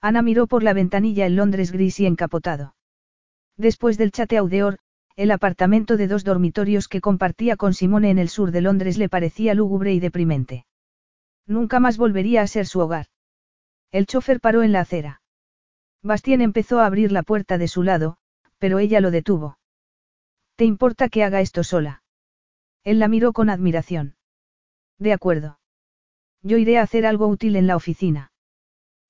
Ana 0.00 0.22
miró 0.22 0.46
por 0.46 0.62
la 0.62 0.72
ventanilla 0.72 1.26
el 1.26 1.36
Londres 1.36 1.72
gris 1.72 1.98
y 2.00 2.06
encapotado. 2.06 2.74
Después 3.56 3.98
del 3.98 4.12
chateaudeor, 4.12 4.78
el 5.16 5.32
apartamento 5.32 5.96
de 5.96 6.06
dos 6.06 6.22
dormitorios 6.22 6.86
que 6.86 7.00
compartía 7.00 7.56
con 7.56 7.74
Simone 7.74 8.10
en 8.10 8.18
el 8.18 8.28
sur 8.28 8.52
de 8.52 8.60
Londres 8.60 8.98
le 8.98 9.08
parecía 9.08 9.54
lúgubre 9.54 9.92
y 9.92 9.98
deprimente. 9.98 10.64
Nunca 11.46 11.80
más 11.80 11.96
volvería 11.96 12.42
a 12.42 12.46
ser 12.46 12.66
su 12.66 12.78
hogar. 12.78 13.06
El 13.90 14.06
chofer 14.06 14.40
paró 14.40 14.62
en 14.62 14.70
la 14.70 14.80
acera. 14.80 15.22
Bastien 16.02 16.40
empezó 16.40 16.78
a 16.78 16.86
abrir 16.86 17.10
la 17.10 17.24
puerta 17.24 17.58
de 17.58 17.66
su 17.66 17.82
lado, 17.82 18.18
pero 18.58 18.78
ella 18.78 19.00
lo 19.00 19.10
detuvo. 19.10 19.58
¿Te 20.54 20.64
importa 20.64 21.08
que 21.08 21.24
haga 21.24 21.40
esto 21.40 21.64
sola? 21.64 22.02
Él 22.84 22.98
la 22.98 23.08
miró 23.08 23.32
con 23.32 23.50
admiración. 23.50 24.16
De 24.98 25.12
acuerdo. 25.12 25.58
Yo 26.42 26.58
iré 26.58 26.78
a 26.78 26.82
hacer 26.82 27.06
algo 27.06 27.26
útil 27.26 27.56
en 27.56 27.66
la 27.66 27.76
oficina. 27.76 28.32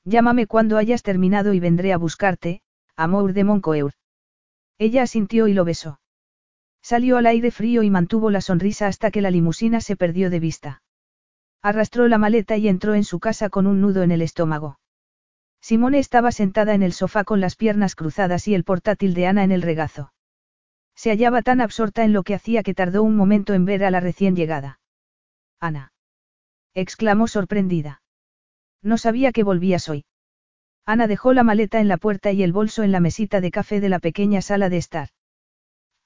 Llámame 0.04 0.46
cuando 0.46 0.78
hayas 0.78 1.02
terminado 1.02 1.52
y 1.52 1.60
vendré 1.60 1.92
a 1.92 1.98
buscarte, 1.98 2.62
Amour 2.96 3.32
de 3.32 3.44
Moncoeur. 3.44 3.92
Ella 4.78 5.02
asintió 5.02 5.48
y 5.48 5.54
lo 5.54 5.64
besó. 5.64 6.00
Salió 6.82 7.16
al 7.18 7.26
aire 7.26 7.50
frío 7.50 7.82
y 7.82 7.90
mantuvo 7.90 8.30
la 8.30 8.40
sonrisa 8.40 8.86
hasta 8.86 9.10
que 9.10 9.20
la 9.20 9.30
limusina 9.30 9.80
se 9.80 9.96
perdió 9.96 10.30
de 10.30 10.40
vista. 10.40 10.82
Arrastró 11.60 12.08
la 12.08 12.18
maleta 12.18 12.56
y 12.56 12.68
entró 12.68 12.94
en 12.94 13.04
su 13.04 13.18
casa 13.18 13.50
con 13.50 13.66
un 13.66 13.80
nudo 13.80 14.02
en 14.02 14.12
el 14.12 14.22
estómago. 14.22 14.78
Simone 15.60 15.98
estaba 15.98 16.30
sentada 16.32 16.74
en 16.74 16.82
el 16.82 16.92
sofá 16.92 17.24
con 17.24 17.40
las 17.40 17.56
piernas 17.56 17.96
cruzadas 17.96 18.46
y 18.48 18.54
el 18.54 18.64
portátil 18.64 19.12
de 19.14 19.26
Ana 19.26 19.42
en 19.44 19.52
el 19.52 19.62
regazo. 19.62 20.12
Se 20.94 21.10
hallaba 21.10 21.42
tan 21.42 21.60
absorta 21.60 22.04
en 22.04 22.12
lo 22.12 22.22
que 22.22 22.34
hacía 22.34 22.62
que 22.62 22.74
tardó 22.74 23.02
un 23.02 23.16
momento 23.16 23.54
en 23.54 23.64
ver 23.64 23.84
a 23.84 23.90
la 23.90 24.00
recién 24.00 24.34
llegada. 24.36 24.80
Ana. 25.60 25.92
Exclamó 26.80 27.26
sorprendida. 27.28 28.02
No 28.82 28.98
sabía 28.98 29.32
que 29.32 29.42
volvías 29.42 29.88
hoy. 29.88 30.04
Ana 30.84 31.06
dejó 31.06 31.32
la 31.32 31.42
maleta 31.42 31.80
en 31.80 31.88
la 31.88 31.96
puerta 31.96 32.32
y 32.32 32.42
el 32.42 32.52
bolso 32.52 32.82
en 32.82 32.92
la 32.92 33.00
mesita 33.00 33.40
de 33.40 33.50
café 33.50 33.80
de 33.80 33.88
la 33.88 33.98
pequeña 33.98 34.40
sala 34.40 34.68
de 34.68 34.78
estar. 34.78 35.10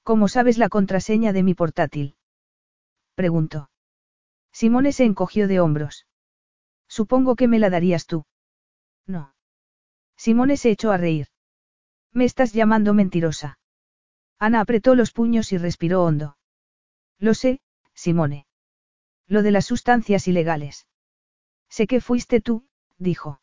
¿Cómo 0.03 0.27
sabes 0.27 0.57
la 0.57 0.69
contraseña 0.69 1.31
de 1.31 1.43
mi 1.43 1.53
portátil? 1.53 2.17
preguntó. 3.15 3.69
Simone 4.51 4.91
se 4.91 5.05
encogió 5.05 5.47
de 5.47 5.59
hombros. 5.59 6.05
Supongo 6.87 7.35
que 7.35 7.47
me 7.47 7.59
la 7.59 7.69
darías 7.69 8.05
tú. 8.05 8.25
No. 9.07 9.33
Simone 10.17 10.57
se 10.57 10.71
echó 10.71 10.91
a 10.91 10.97
reír. 10.97 11.27
Me 12.11 12.25
estás 12.25 12.53
llamando 12.53 12.93
mentirosa. 12.93 13.59
Ana 14.37 14.59
apretó 14.59 14.95
los 14.95 15.11
puños 15.11 15.51
y 15.53 15.57
respiró 15.57 16.03
hondo. 16.03 16.37
Lo 17.19 17.33
sé, 17.33 17.61
Simone. 17.93 18.45
Lo 19.27 19.41
de 19.43 19.51
las 19.51 19.65
sustancias 19.65 20.27
ilegales. 20.27 20.87
Sé 21.69 21.87
que 21.87 22.01
fuiste 22.01 22.41
tú, 22.41 22.65
dijo. 22.97 23.41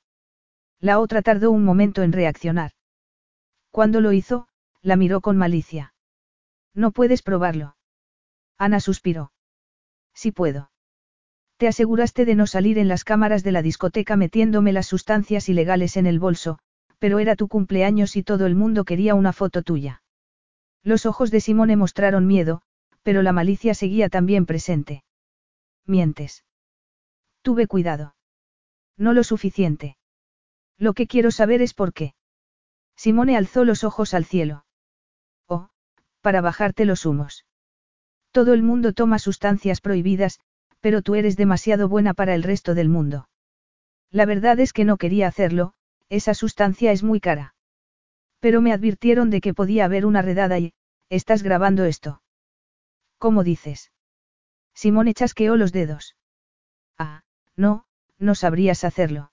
La 0.78 0.98
otra 0.98 1.22
tardó 1.22 1.50
un 1.50 1.64
momento 1.64 2.02
en 2.02 2.12
reaccionar. 2.12 2.72
Cuando 3.70 4.00
lo 4.00 4.12
hizo, 4.12 4.48
la 4.82 4.96
miró 4.96 5.20
con 5.20 5.36
malicia. 5.36 5.94
No 6.74 6.90
puedes 6.92 7.22
probarlo. 7.22 7.76
Ana 8.56 8.80
suspiró. 8.80 9.32
Sí 10.14 10.32
puedo. 10.32 10.70
Te 11.56 11.68
aseguraste 11.68 12.24
de 12.24 12.34
no 12.34 12.46
salir 12.46 12.78
en 12.78 12.88
las 12.88 13.04
cámaras 13.04 13.42
de 13.42 13.52
la 13.52 13.62
discoteca 13.62 14.16
metiéndome 14.16 14.72
las 14.72 14.86
sustancias 14.86 15.48
ilegales 15.48 15.96
en 15.96 16.06
el 16.06 16.18
bolso, 16.18 16.58
pero 16.98 17.18
era 17.18 17.36
tu 17.36 17.48
cumpleaños 17.48 18.16
y 18.16 18.22
todo 18.22 18.46
el 18.46 18.54
mundo 18.54 18.84
quería 18.84 19.14
una 19.14 19.32
foto 19.32 19.62
tuya. 19.62 20.02
Los 20.82 21.04
ojos 21.04 21.30
de 21.30 21.40
Simone 21.40 21.76
mostraron 21.76 22.26
miedo, 22.26 22.62
pero 23.02 23.22
la 23.22 23.32
malicia 23.32 23.74
seguía 23.74 24.08
también 24.08 24.46
presente. 24.46 25.02
Mientes. 25.90 26.44
Tuve 27.42 27.66
cuidado. 27.66 28.14
No 28.96 29.12
lo 29.12 29.24
suficiente. 29.24 29.96
Lo 30.78 30.94
que 30.94 31.08
quiero 31.08 31.32
saber 31.32 31.62
es 31.62 31.74
por 31.74 31.92
qué. 31.92 32.14
Simone 32.96 33.36
alzó 33.36 33.64
los 33.64 33.82
ojos 33.82 34.14
al 34.14 34.24
cielo. 34.24 34.64
Oh, 35.48 35.70
para 36.20 36.40
bajarte 36.40 36.84
los 36.84 37.06
humos. 37.06 37.44
Todo 38.30 38.54
el 38.54 38.62
mundo 38.62 38.92
toma 38.92 39.18
sustancias 39.18 39.80
prohibidas, 39.80 40.38
pero 40.78 41.02
tú 41.02 41.16
eres 41.16 41.36
demasiado 41.36 41.88
buena 41.88 42.14
para 42.14 42.36
el 42.36 42.44
resto 42.44 42.74
del 42.74 42.88
mundo. 42.88 43.28
La 44.12 44.26
verdad 44.26 44.60
es 44.60 44.72
que 44.72 44.84
no 44.84 44.96
quería 44.96 45.26
hacerlo, 45.26 45.72
esa 46.08 46.34
sustancia 46.34 46.92
es 46.92 47.02
muy 47.02 47.18
cara. 47.20 47.56
Pero 48.38 48.60
me 48.60 48.72
advirtieron 48.72 49.30
de 49.30 49.40
que 49.40 49.54
podía 49.54 49.86
haber 49.86 50.06
una 50.06 50.22
redada 50.22 50.58
y, 50.60 50.72
¿estás 51.08 51.42
grabando 51.42 51.84
esto? 51.84 52.22
¿Cómo 53.18 53.42
dices? 53.42 53.90
Simone 54.80 55.12
chasqueó 55.12 55.56
los 55.56 55.72
dedos. 55.72 56.16
Ah, 56.96 57.22
no, 57.54 57.84
no 58.18 58.34
sabrías 58.34 58.82
hacerlo. 58.82 59.30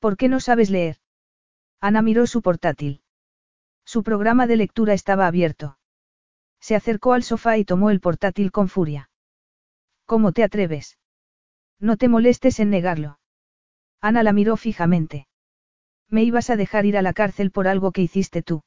¿Por 0.00 0.16
qué 0.16 0.28
no 0.28 0.40
sabes 0.40 0.70
leer? 0.70 0.96
Ana 1.80 2.02
miró 2.02 2.26
su 2.26 2.42
portátil. 2.42 3.00
Su 3.84 4.02
programa 4.02 4.48
de 4.48 4.56
lectura 4.56 4.92
estaba 4.92 5.28
abierto. 5.28 5.78
Se 6.58 6.74
acercó 6.74 7.12
al 7.12 7.22
sofá 7.22 7.58
y 7.58 7.64
tomó 7.64 7.90
el 7.90 8.00
portátil 8.00 8.50
con 8.50 8.68
furia. 8.68 9.08
¿Cómo 10.04 10.32
te 10.32 10.42
atreves? 10.42 10.98
No 11.78 11.96
te 11.96 12.08
molestes 12.08 12.58
en 12.58 12.70
negarlo. 12.70 13.20
Ana 14.00 14.24
la 14.24 14.32
miró 14.32 14.56
fijamente. 14.56 15.28
Me 16.08 16.24
ibas 16.24 16.50
a 16.50 16.56
dejar 16.56 16.86
ir 16.86 16.96
a 16.98 17.02
la 17.02 17.12
cárcel 17.12 17.52
por 17.52 17.68
algo 17.68 17.92
que 17.92 18.02
hiciste 18.02 18.42
tú. 18.42 18.64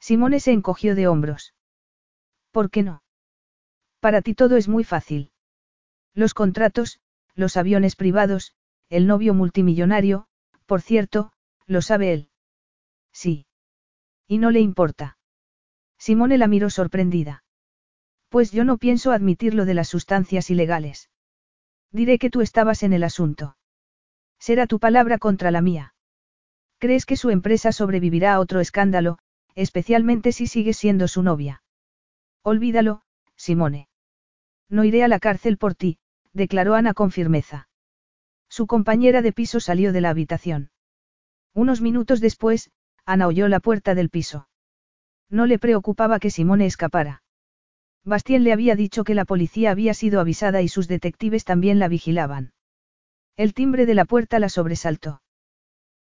Simone 0.00 0.40
se 0.40 0.52
encogió 0.52 0.94
de 0.94 1.08
hombros. 1.08 1.52
¿Por 2.52 2.70
qué 2.70 2.82
no? 2.82 3.03
Para 4.04 4.20
ti 4.20 4.34
todo 4.34 4.58
es 4.58 4.68
muy 4.68 4.84
fácil. 4.84 5.30
Los 6.12 6.34
contratos, 6.34 7.00
los 7.34 7.56
aviones 7.56 7.96
privados, 7.96 8.52
el 8.90 9.06
novio 9.06 9.32
multimillonario, 9.32 10.26
por 10.66 10.82
cierto, 10.82 11.32
lo 11.66 11.80
sabe 11.80 12.12
él. 12.12 12.28
Sí. 13.14 13.46
Y 14.28 14.36
no 14.36 14.50
le 14.50 14.60
importa. 14.60 15.16
Simone 15.96 16.36
la 16.36 16.48
miró 16.48 16.68
sorprendida. 16.68 17.44
Pues 18.28 18.52
yo 18.52 18.66
no 18.66 18.76
pienso 18.76 19.10
admitir 19.10 19.54
lo 19.54 19.64
de 19.64 19.72
las 19.72 19.88
sustancias 19.88 20.50
ilegales. 20.50 21.08
Diré 21.90 22.18
que 22.18 22.28
tú 22.28 22.42
estabas 22.42 22.82
en 22.82 22.92
el 22.92 23.04
asunto. 23.04 23.56
Será 24.38 24.66
tu 24.66 24.78
palabra 24.78 25.16
contra 25.16 25.50
la 25.50 25.62
mía. 25.62 25.94
¿Crees 26.76 27.06
que 27.06 27.16
su 27.16 27.30
empresa 27.30 27.72
sobrevivirá 27.72 28.34
a 28.34 28.40
otro 28.40 28.60
escándalo, 28.60 29.16
especialmente 29.54 30.32
si 30.32 30.46
sigue 30.46 30.74
siendo 30.74 31.08
su 31.08 31.22
novia? 31.22 31.62
Olvídalo, 32.42 33.00
Simone. 33.34 33.88
No 34.68 34.84
iré 34.84 35.04
a 35.04 35.08
la 35.08 35.18
cárcel 35.18 35.58
por 35.58 35.74
ti, 35.74 35.98
declaró 36.32 36.74
Ana 36.74 36.94
con 36.94 37.10
firmeza. 37.10 37.68
Su 38.48 38.66
compañera 38.66 39.22
de 39.22 39.32
piso 39.32 39.60
salió 39.60 39.92
de 39.92 40.00
la 40.00 40.10
habitación. 40.10 40.70
Unos 41.54 41.80
minutos 41.80 42.20
después, 42.20 42.70
Ana 43.04 43.26
oyó 43.26 43.48
la 43.48 43.60
puerta 43.60 43.94
del 43.94 44.10
piso. 44.10 44.48
No 45.28 45.46
le 45.46 45.58
preocupaba 45.58 46.18
que 46.18 46.30
Simone 46.30 46.66
escapara. 46.66 47.22
Bastien 48.04 48.44
le 48.44 48.52
había 48.52 48.76
dicho 48.76 49.04
que 49.04 49.14
la 49.14 49.24
policía 49.24 49.70
había 49.70 49.94
sido 49.94 50.20
avisada 50.20 50.62
y 50.62 50.68
sus 50.68 50.88
detectives 50.88 51.44
también 51.44 51.78
la 51.78 51.88
vigilaban. 51.88 52.52
El 53.36 53.54
timbre 53.54 53.86
de 53.86 53.94
la 53.94 54.04
puerta 54.04 54.38
la 54.38 54.48
sobresaltó. 54.48 55.22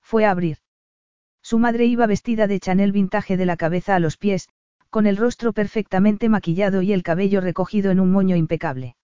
Fue 0.01 0.25
a 0.25 0.31
abrir. 0.31 0.59
Su 1.43 1.59
madre 1.59 1.87
iba 1.87 2.07
vestida 2.07 2.47
de 2.47 2.61
Chanel 2.61 2.93
vintage 2.93 3.37
de 3.37 3.47
la 3.47 3.57
cabeza 3.57 3.95
a 3.95 4.01
los 4.01 4.17
pies, 4.17 4.49
con 4.93 5.07
el 5.07 5.17
rostro 5.17 5.55
perfectamente 5.55 6.29
maquillado 6.29 6.83
y 6.83 6.93
el 6.93 7.03
cabello 7.03 7.41
recogido 7.41 7.91
en 7.91 7.99
un 7.99 8.13
moño 8.13 8.37
impecable. 8.37 8.95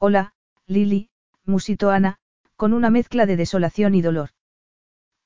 Hola, 0.00 0.34
Lily, 0.66 1.08
musitó 1.44 1.90
Ana, 1.90 2.18
con 2.56 2.72
una 2.72 2.90
mezcla 2.90 3.24
de 3.24 3.36
desolación 3.36 3.94
y 3.94 4.02
dolor. 4.02 4.30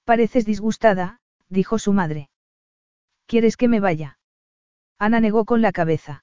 Pareces 0.05 0.45
disgustada, 0.45 1.21
dijo 1.49 1.79
su 1.79 1.95
madre. 1.95 2.29
¿Quieres 3.25 3.57
que 3.57 3.67
me 3.67 3.81
vaya? 3.81 4.19
Ana 4.99 5.21
negó 5.21 5.47
con 5.47 5.63
la 5.63 5.73
cabeza. 5.73 6.23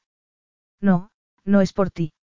No, 0.80 1.10
no 1.44 1.62
es 1.62 1.74
por 1.74 1.90
ti. 1.90 2.14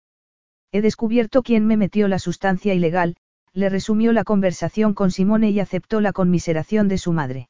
He 0.71 0.81
descubierto 0.81 1.43
quién 1.43 1.67
me 1.67 1.77
metió 1.77 2.07
la 2.07 2.21
sustancia 2.21 2.73
ilegal, 2.73 3.17
le 3.53 3.69
resumió 3.69 4.13
la 4.13 4.23
conversación 4.23 4.95
con 4.95 5.11
Simone 5.11 5.51
y 5.51 5.59
aceptó 5.59 6.01
la 6.01 6.13
conmiseración 6.13 6.87
de 6.87 6.99
su 6.99 7.13
madre. 7.13 7.49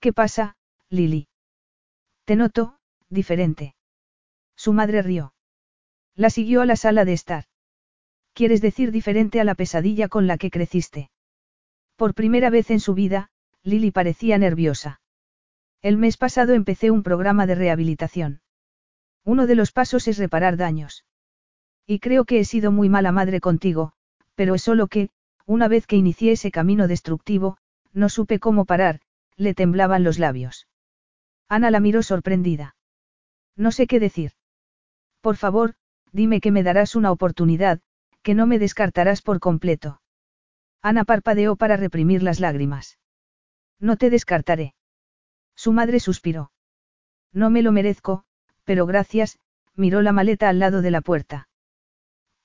¿Qué 0.00 0.14
pasa, 0.14 0.56
Lily? 0.88 1.28
Te 2.24 2.36
noto, 2.36 2.78
diferente. 3.08 3.74
Su 4.56 4.72
madre 4.72 5.02
rió. 5.02 5.34
La 6.14 6.30
siguió 6.30 6.62
a 6.62 6.66
la 6.66 6.76
sala 6.76 7.04
de 7.04 7.12
estar. 7.12 7.44
¿Quieres 8.32 8.60
decir 8.60 8.92
diferente 8.92 9.40
a 9.40 9.44
la 9.44 9.54
pesadilla 9.54 10.08
con 10.08 10.26
la 10.26 10.38
que 10.38 10.50
creciste? 10.50 11.10
Por 11.96 12.14
primera 12.14 12.50
vez 12.50 12.70
en 12.70 12.80
su 12.80 12.94
vida, 12.94 13.30
Lily 13.62 13.90
parecía 13.90 14.38
nerviosa. 14.38 15.00
El 15.82 15.96
mes 15.96 16.16
pasado 16.16 16.52
empecé 16.54 16.90
un 16.90 17.02
programa 17.02 17.46
de 17.46 17.54
rehabilitación. 17.54 18.40
Uno 19.24 19.46
de 19.46 19.56
los 19.56 19.72
pasos 19.72 20.06
es 20.06 20.18
reparar 20.18 20.56
daños. 20.56 21.04
Y 21.86 21.98
creo 21.98 22.24
que 22.24 22.38
he 22.38 22.44
sido 22.44 22.70
muy 22.70 22.88
mala 22.88 23.12
madre 23.12 23.40
contigo, 23.40 23.92
pero 24.34 24.54
es 24.54 24.62
solo 24.62 24.86
que, 24.86 25.10
una 25.46 25.68
vez 25.68 25.86
que 25.86 25.96
inicié 25.96 26.32
ese 26.32 26.50
camino 26.50 26.86
destructivo, 26.86 27.58
no 27.92 28.08
supe 28.08 28.38
cómo 28.38 28.66
parar, 28.66 29.00
le 29.36 29.54
temblaban 29.54 30.04
los 30.04 30.18
labios. 30.18 30.68
Ana 31.48 31.70
la 31.70 31.80
miró 31.80 32.02
sorprendida. 32.02 32.75
No 33.56 33.72
sé 33.72 33.86
qué 33.86 33.98
decir. 34.00 34.32
Por 35.20 35.36
favor, 35.36 35.74
dime 36.12 36.40
que 36.40 36.52
me 36.52 36.62
darás 36.62 36.94
una 36.94 37.10
oportunidad, 37.10 37.80
que 38.22 38.34
no 38.34 38.46
me 38.46 38.58
descartarás 38.58 39.22
por 39.22 39.40
completo. 39.40 40.00
Ana 40.82 41.04
parpadeó 41.04 41.56
para 41.56 41.76
reprimir 41.76 42.22
las 42.22 42.38
lágrimas. 42.38 42.98
No 43.80 43.96
te 43.96 44.10
descartaré. 44.10 44.74
Su 45.54 45.72
madre 45.72 46.00
suspiró. 46.00 46.52
No 47.32 47.50
me 47.50 47.62
lo 47.62 47.72
merezco, 47.72 48.24
pero 48.64 48.86
gracias, 48.86 49.38
miró 49.74 50.02
la 50.02 50.12
maleta 50.12 50.48
al 50.48 50.58
lado 50.58 50.82
de 50.82 50.90
la 50.90 51.00
puerta. 51.00 51.48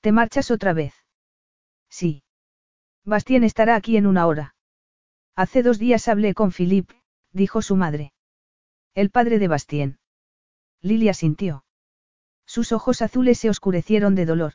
¿Te 0.00 0.12
marchas 0.12 0.50
otra 0.50 0.72
vez? 0.72 0.94
Sí. 1.88 2.24
Bastien 3.04 3.44
estará 3.44 3.76
aquí 3.76 3.96
en 3.96 4.06
una 4.06 4.26
hora. 4.26 4.54
Hace 5.34 5.62
dos 5.62 5.78
días 5.78 6.08
hablé 6.08 6.34
con 6.34 6.52
Philippe, 6.52 6.94
dijo 7.32 7.62
su 7.62 7.76
madre. 7.76 8.12
El 8.94 9.10
padre 9.10 9.38
de 9.38 9.48
Bastien. 9.48 9.98
Lilia 10.82 11.14
sintió. 11.14 11.64
Sus 12.44 12.72
ojos 12.72 13.02
azules 13.02 13.38
se 13.38 13.48
oscurecieron 13.48 14.14
de 14.14 14.26
dolor. 14.26 14.54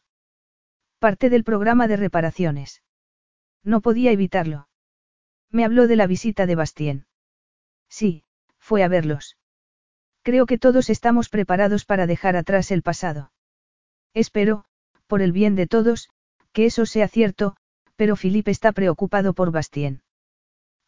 Parte 0.99 1.29
del 1.29 1.43
programa 1.43 1.87
de 1.87 1.97
reparaciones. 1.97 2.83
No 3.63 3.81
podía 3.81 4.11
evitarlo. 4.11 4.67
Me 5.49 5.63
habló 5.63 5.87
de 5.87 5.95
la 5.95 6.07
visita 6.07 6.45
de 6.45 6.55
Bastien. 6.55 7.07
Sí, 7.89 8.23
fue 8.59 8.83
a 8.83 8.87
verlos. 8.87 9.37
Creo 10.21 10.45
que 10.45 10.57
todos 10.57 10.89
estamos 10.89 11.29
preparados 11.29 11.85
para 11.85 12.05
dejar 12.05 12.35
atrás 12.35 12.71
el 12.71 12.81
pasado. 12.81 13.31
Espero, 14.13 14.65
por 15.07 15.21
el 15.21 15.31
bien 15.31 15.55
de 15.55 15.67
todos, 15.67 16.09
que 16.51 16.65
eso 16.65 16.85
sea 16.85 17.07
cierto, 17.07 17.55
pero 17.95 18.15
Philippe 18.15 18.51
está 18.51 18.73
preocupado 18.73 19.33
por 19.33 19.51
Bastien. 19.51 20.01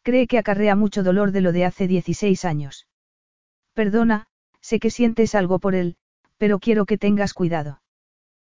Cree 0.02 0.26
que 0.26 0.38
acarrea 0.38 0.76
mucho 0.76 1.02
dolor 1.02 1.32
de 1.32 1.40
lo 1.40 1.52
de 1.52 1.64
hace 1.64 1.86
16 1.86 2.44
años. 2.44 2.86
Perdona, 3.72 4.26
sé 4.60 4.80
que 4.80 4.90
sientes 4.90 5.34
algo 5.34 5.58
por 5.58 5.74
él, 5.74 5.96
pero 6.36 6.58
quiero 6.58 6.86
que 6.86 6.98
tengas 6.98 7.34
cuidado. 7.34 7.82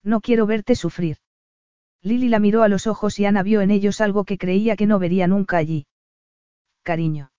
No 0.02 0.20
quiero 0.20 0.46
verte 0.46 0.74
sufrir. 0.74 1.18
Lily 2.02 2.28
la 2.28 2.38
miró 2.38 2.62
a 2.62 2.68
los 2.68 2.86
ojos 2.86 3.18
y 3.18 3.26
Ana 3.26 3.42
vio 3.42 3.60
en 3.60 3.70
ellos 3.70 4.00
algo 4.00 4.24
que 4.24 4.38
creía 4.38 4.76
que 4.76 4.86
no 4.86 4.98
vería 4.98 5.26
nunca 5.26 5.58
allí. 5.58 5.86
Cariño. 6.82 7.30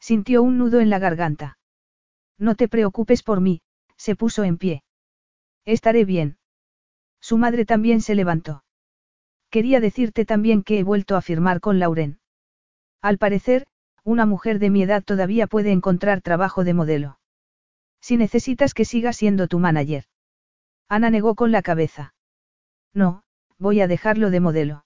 Sintió 0.00 0.42
un 0.42 0.58
nudo 0.58 0.80
en 0.80 0.90
la 0.90 0.98
garganta. 0.98 1.58
No 2.38 2.54
te 2.54 2.68
preocupes 2.68 3.22
por 3.22 3.40
mí, 3.40 3.62
se 3.96 4.16
puso 4.16 4.44
en 4.44 4.58
pie. 4.58 4.82
Estaré 5.64 6.04
bien. 6.04 6.38
Su 7.20 7.38
madre 7.38 7.64
también 7.64 8.00
se 8.00 8.14
levantó. 8.14 8.64
Quería 9.50 9.80
decirte 9.80 10.24
también 10.24 10.62
que 10.62 10.78
he 10.78 10.82
vuelto 10.82 11.16
a 11.16 11.22
firmar 11.22 11.60
con 11.60 11.78
Lauren. 11.78 12.18
Al 13.00 13.18
parecer, 13.18 13.66
una 14.04 14.26
mujer 14.26 14.58
de 14.58 14.70
mi 14.70 14.82
edad 14.82 15.02
todavía 15.02 15.46
puede 15.46 15.72
encontrar 15.72 16.20
trabajo 16.22 16.64
de 16.64 16.74
modelo. 16.74 17.18
Si 18.00 18.16
necesitas 18.16 18.74
que 18.74 18.84
siga 18.84 19.12
siendo 19.12 19.48
tu 19.48 19.58
manager. 19.58 20.04
Ana 20.88 21.10
negó 21.10 21.34
con 21.34 21.52
la 21.52 21.62
cabeza. 21.62 22.14
No, 22.94 23.24
voy 23.58 23.80
a 23.80 23.88
dejarlo 23.88 24.30
de 24.30 24.40
modelo. 24.40 24.84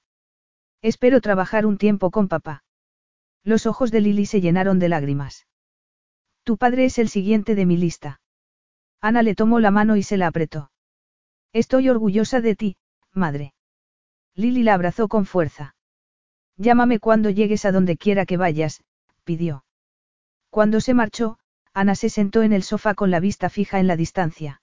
Espero 0.83 1.21
trabajar 1.21 1.67
un 1.67 1.77
tiempo 1.77 2.11
con 2.11 2.29
papá. 2.29 2.65
Los 3.45 3.67
ojos 3.67 3.91
de 3.91 4.01
Lily 4.01 4.27
se 4.27 4.41
llenaron 4.41 4.79
de 4.79 4.89
lágrimas. 4.89 5.47
Tu 6.45 6.57
padre 6.57 6.87
es 6.87 6.99
el 6.99 7.09
siguiente 7.09 7.55
de 7.55 7.67
mi 7.67 7.77
lista. 7.77 8.21
Ana 9.01 9.23
le 9.23 9.35
tomó 9.35 9.61
la 9.61 9.71
mano 9.71 9.97
y 9.97 10.03
se 10.03 10.17
la 10.17 10.27
apretó. 10.27 10.71
Estoy 11.53 11.89
orgullosa 11.89 12.41
de 12.41 12.57
ti, 12.57 12.77
madre. 13.13 13.55
Lily 14.35 14.63
la 14.63 14.75
abrazó 14.75 15.09
con 15.09 15.27
fuerza. 15.27 15.75
Llámame 16.57 16.99
cuando 16.99 17.31
llegues 17.31 17.65
a 17.65 17.73
donde 17.73 17.97
quiera 17.97 18.27
que 18.27 18.37
vayas, 18.37 18.83
pidió. 19.25 19.65
Cuando 20.51 20.81
se 20.81 20.95
marchó, 20.95 21.39
Ana 21.81 21.95
se 21.95 22.11
sentó 22.11 22.43
en 22.43 22.53
el 22.53 22.63
sofá 22.63 22.93
con 22.93 23.11
la 23.11 23.21
vista 23.21 23.49
fija 23.49 23.81
en 23.81 23.87
la 23.87 23.97
distancia. 23.97 24.61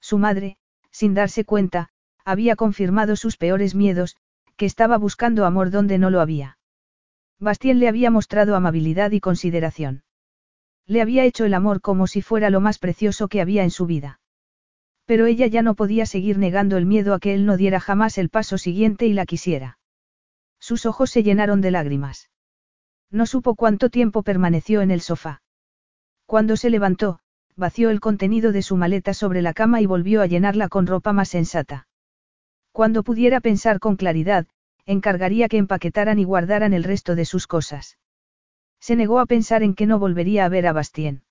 Su 0.00 0.18
madre, 0.18 0.56
sin 0.92 1.12
darse 1.12 1.44
cuenta, 1.44 1.88
había 2.24 2.54
confirmado 2.54 3.16
sus 3.16 3.36
peores 3.36 3.74
miedos, 3.74 4.16
que 4.56 4.64
estaba 4.64 4.98
buscando 4.98 5.44
amor 5.44 5.72
donde 5.72 5.98
no 5.98 6.10
lo 6.10 6.20
había. 6.20 6.56
Bastien 7.40 7.80
le 7.80 7.88
había 7.88 8.12
mostrado 8.12 8.54
amabilidad 8.54 9.10
y 9.10 9.18
consideración. 9.18 10.04
Le 10.86 11.02
había 11.02 11.24
hecho 11.24 11.44
el 11.44 11.54
amor 11.54 11.80
como 11.80 12.06
si 12.06 12.22
fuera 12.22 12.50
lo 12.50 12.60
más 12.60 12.78
precioso 12.78 13.26
que 13.26 13.40
había 13.40 13.64
en 13.64 13.72
su 13.72 13.86
vida. 13.86 14.20
Pero 15.06 15.26
ella 15.26 15.48
ya 15.48 15.62
no 15.62 15.74
podía 15.74 16.06
seguir 16.06 16.38
negando 16.38 16.76
el 16.76 16.86
miedo 16.86 17.14
a 17.14 17.18
que 17.18 17.34
él 17.34 17.46
no 17.46 17.56
diera 17.56 17.80
jamás 17.80 18.16
el 18.16 18.28
paso 18.28 18.58
siguiente 18.58 19.06
y 19.06 19.12
la 19.12 19.26
quisiera. 19.26 19.80
Sus 20.60 20.86
ojos 20.86 21.10
se 21.10 21.24
llenaron 21.24 21.60
de 21.60 21.72
lágrimas. 21.72 22.30
No 23.10 23.26
supo 23.26 23.56
cuánto 23.56 23.90
tiempo 23.90 24.22
permaneció 24.22 24.82
en 24.82 24.92
el 24.92 25.00
sofá. 25.00 25.42
Cuando 26.28 26.58
se 26.58 26.68
levantó, 26.68 27.20
vació 27.56 27.88
el 27.88 28.00
contenido 28.00 28.52
de 28.52 28.60
su 28.60 28.76
maleta 28.76 29.14
sobre 29.14 29.40
la 29.40 29.54
cama 29.54 29.80
y 29.80 29.86
volvió 29.86 30.20
a 30.20 30.26
llenarla 30.26 30.68
con 30.68 30.86
ropa 30.86 31.14
más 31.14 31.30
sensata. 31.30 31.88
Cuando 32.70 33.02
pudiera 33.02 33.40
pensar 33.40 33.80
con 33.80 33.96
claridad, 33.96 34.46
encargaría 34.84 35.48
que 35.48 35.56
empaquetaran 35.56 36.18
y 36.18 36.24
guardaran 36.24 36.74
el 36.74 36.84
resto 36.84 37.14
de 37.14 37.24
sus 37.24 37.46
cosas. 37.46 37.96
Se 38.78 38.94
negó 38.94 39.20
a 39.20 39.24
pensar 39.24 39.62
en 39.62 39.74
que 39.74 39.86
no 39.86 39.98
volvería 39.98 40.44
a 40.44 40.50
ver 40.50 40.66
a 40.66 40.74
Bastien. 40.74 41.22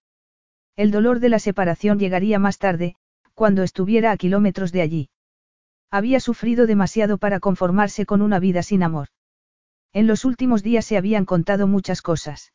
El 0.75 0.89
dolor 0.89 1.19
de 1.19 1.29
la 1.29 1.37
separación 1.37 1.99
llegaría 1.99 2.39
más 2.39 2.57
tarde, 2.57 2.95
cuando 3.35 3.61
estuviera 3.61 4.11
a 4.11 4.17
kilómetros 4.17 4.71
de 4.71 4.81
allí. 4.81 5.09
Había 5.91 6.19
sufrido 6.19 6.65
demasiado 6.65 7.19
para 7.19 7.39
conformarse 7.39 8.07
con 8.07 8.23
una 8.23 8.39
vida 8.39 8.63
sin 8.63 8.81
amor. 8.81 9.09
En 9.93 10.07
los 10.07 10.25
últimos 10.25 10.63
días 10.63 10.85
se 10.85 10.97
habían 10.97 11.25
contado 11.25 11.67
muchas 11.67 12.01
cosas. 12.01 12.51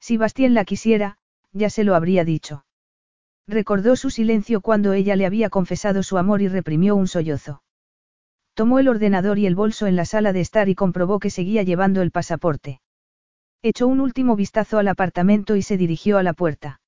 Si 0.00 0.16
Bastien 0.16 0.54
la 0.54 0.64
quisiera, 0.64 1.18
ya 1.52 1.70
se 1.70 1.84
lo 1.84 1.94
habría 1.94 2.24
dicho. 2.24 2.64
Recordó 3.46 3.96
su 3.96 4.10
silencio 4.10 4.60
cuando 4.60 4.92
ella 4.92 5.16
le 5.16 5.26
había 5.26 5.50
confesado 5.50 6.02
su 6.02 6.16
amor 6.18 6.42
y 6.42 6.48
reprimió 6.48 6.96
un 6.96 7.08
sollozo. 7.08 7.62
Tomó 8.54 8.78
el 8.78 8.88
ordenador 8.88 9.38
y 9.38 9.46
el 9.46 9.54
bolso 9.54 9.86
en 9.86 9.96
la 9.96 10.04
sala 10.04 10.32
de 10.32 10.40
estar 10.40 10.68
y 10.68 10.74
comprobó 10.74 11.18
que 11.18 11.30
seguía 11.30 11.62
llevando 11.62 12.02
el 12.02 12.10
pasaporte. 12.10 12.80
Echó 13.62 13.86
un 13.86 14.00
último 14.00 14.36
vistazo 14.36 14.78
al 14.78 14.88
apartamento 14.88 15.56
y 15.56 15.62
se 15.62 15.76
dirigió 15.76 16.18
a 16.18 16.22
la 16.22 16.32
puerta. 16.32 16.80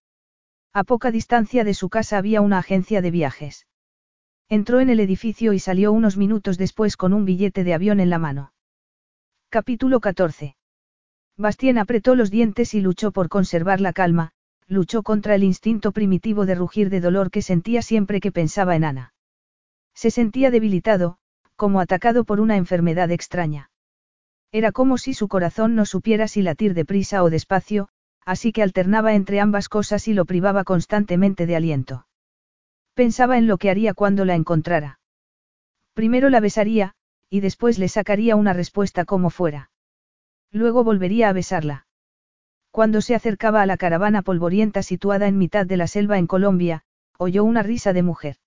A 0.73 0.84
poca 0.84 1.10
distancia 1.10 1.65
de 1.65 1.73
su 1.73 1.89
casa 1.89 2.18
había 2.18 2.41
una 2.41 2.59
agencia 2.59 3.01
de 3.01 3.10
viajes. 3.10 3.67
Entró 4.49 4.81
en 4.81 4.91
el 4.91 5.01
edificio 5.01 5.52
y 5.52 5.59
salió 5.59 5.93
unos 5.93 6.17
minutos 6.17 6.59
después 6.59 6.97
con 6.97 7.12
un 7.12 7.25
billete 7.25 7.65
de 7.65 7.75
avión 7.75 8.01
en 8.01 8.10
la 8.10 8.18
mano. 8.18 8.52
Capítulo 9.49 10.01
14. 10.01 10.57
Bastien 11.36 11.78
apretó 11.78 12.15
los 12.15 12.31
dientes 12.31 12.75
y 12.75 12.81
luchó 12.81 13.10
por 13.12 13.28
conservar 13.28 13.81
la 13.81 13.93
calma, 13.93 14.33
luchó 14.67 15.02
contra 15.02 15.34
el 15.34 15.44
instinto 15.44 15.93
primitivo 15.93 16.47
de 16.47 16.55
rugir 16.55 16.91
de 16.91 17.01
dolor 17.01 17.31
que 17.31 17.43
sentía 17.43 17.83
siempre 17.83 18.20
que 18.20 18.33
pensaba 18.33 18.76
en 18.76 18.84
Ana. 18.84 19.15
Se 19.94 20.10
sentía 20.10 20.51
debilitado, 20.51 21.18
como 21.57 21.81
atacado 21.81 22.25
por 22.25 22.41
una 22.41 22.57
enfermedad 22.57 23.10
extraña. 23.10 23.70
Era 24.51 24.73
como 24.73 24.99
si 24.99 25.15
su 25.15 25.28
corazón 25.28 25.75
no 25.75 25.84
supiera 25.84 26.28
si 26.28 26.43
latir 26.43 26.75
deprisa 26.75 27.23
o 27.23 27.31
despacio, 27.31 27.89
así 28.25 28.52
que 28.52 28.62
alternaba 28.62 29.15
entre 29.15 29.41
ambas 29.41 29.68
cosas 29.68 30.09
y 30.09 30.15
lo 30.15 30.25
privaba 30.25 30.65
constantemente 30.65 31.47
de 31.47 31.57
aliento. 31.57 32.07
Pensaba 32.94 33.39
en 33.39 33.47
lo 33.47 33.59
que 33.59 33.70
haría 33.70 33.94
cuando 33.94 34.25
la 34.25 34.34
encontrara. 34.34 35.01
Primero 35.94 36.31
la 36.31 36.41
besaría, 36.41 36.94
y 37.28 37.41
después 37.41 37.78
le 37.78 37.89
sacaría 37.89 38.36
una 38.36 38.52
respuesta 38.52 39.05
como 39.05 39.31
fuera. 39.31 39.70
Luego 40.51 40.84
volvería 40.84 41.28
a 41.28 41.33
besarla. 41.33 41.86
Cuando 42.74 43.02
se 43.02 43.14
acercaba 43.14 43.62
a 43.62 43.66
la 43.66 43.76
caravana 43.76 44.22
polvorienta 44.22 44.82
situada 44.82 45.28
en 45.28 45.38
mitad 45.38 45.64
de 45.64 45.76
la 45.76 45.86
selva 45.86 46.18
en 46.18 46.26
Colombia, 46.26 46.82
oyó 47.16 47.44
una 47.44 47.62
risa 47.62 47.92
de 47.92 48.02
mujer. 48.02 48.38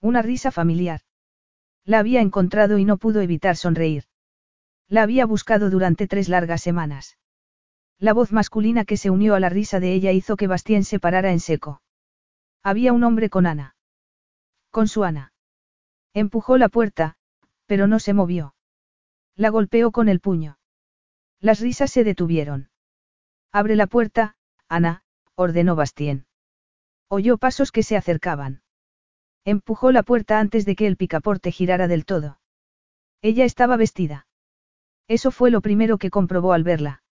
Una 0.00 0.22
risa 0.22 0.50
familiar. 0.50 1.02
La 1.84 2.00
había 2.00 2.20
encontrado 2.20 2.78
y 2.78 2.84
no 2.84 2.96
pudo 2.96 3.20
evitar 3.20 3.54
sonreír. 3.54 4.06
La 4.88 5.04
había 5.04 5.24
buscado 5.24 5.70
durante 5.70 6.08
tres 6.08 6.28
largas 6.28 6.62
semanas. 6.62 7.16
La 8.00 8.12
voz 8.12 8.32
masculina 8.32 8.84
que 8.84 8.96
se 8.96 9.10
unió 9.10 9.36
a 9.36 9.40
la 9.40 9.50
risa 9.50 9.78
de 9.78 9.92
ella 9.92 10.10
hizo 10.10 10.34
que 10.34 10.48
Bastien 10.48 10.82
se 10.82 10.98
parara 10.98 11.30
en 11.30 11.38
seco. 11.38 11.80
Había 12.60 12.92
un 12.92 13.04
hombre 13.04 13.30
con 13.30 13.46
Ana. 13.46 13.76
Con 14.72 14.88
su 14.88 15.04
Ana. 15.04 15.32
Empujó 16.12 16.58
la 16.58 16.68
puerta, 16.68 17.18
pero 17.66 17.86
no 17.86 18.00
se 18.00 18.14
movió. 18.14 18.56
La 19.36 19.50
golpeó 19.50 19.92
con 19.92 20.08
el 20.08 20.18
puño. 20.18 20.58
Las 21.38 21.60
risas 21.60 21.92
se 21.92 22.02
detuvieron. 22.02 22.73
Abre 23.54 23.76
la 23.76 23.86
puerta, 23.86 24.34
Ana, 24.68 25.04
ordenó 25.36 25.76
Bastien. 25.76 26.26
Oyó 27.08 27.38
pasos 27.38 27.70
que 27.70 27.84
se 27.84 27.96
acercaban. 27.96 28.62
Empujó 29.44 29.92
la 29.92 30.02
puerta 30.02 30.40
antes 30.40 30.66
de 30.66 30.74
que 30.74 30.88
el 30.88 30.96
picaporte 30.96 31.52
girara 31.52 31.86
del 31.86 32.04
todo. 32.04 32.40
Ella 33.22 33.44
estaba 33.44 33.76
vestida. 33.76 34.26
Eso 35.06 35.30
fue 35.30 35.52
lo 35.52 35.60
primero 35.60 35.98
que 35.98 36.10
comprobó 36.10 36.52
al 36.52 36.64
verla. 36.64 37.04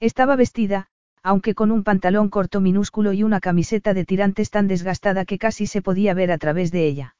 Estaba 0.00 0.34
vestida, 0.34 0.88
aunque 1.22 1.54
con 1.54 1.70
un 1.70 1.84
pantalón 1.84 2.30
corto 2.30 2.60
minúsculo 2.60 3.12
y 3.12 3.22
una 3.22 3.38
camiseta 3.38 3.94
de 3.94 4.04
tirantes 4.04 4.50
tan 4.50 4.66
desgastada 4.66 5.24
que 5.24 5.38
casi 5.38 5.68
se 5.68 5.82
podía 5.82 6.14
ver 6.14 6.32
a 6.32 6.38
través 6.38 6.72
de 6.72 6.88
ella. 6.88 7.14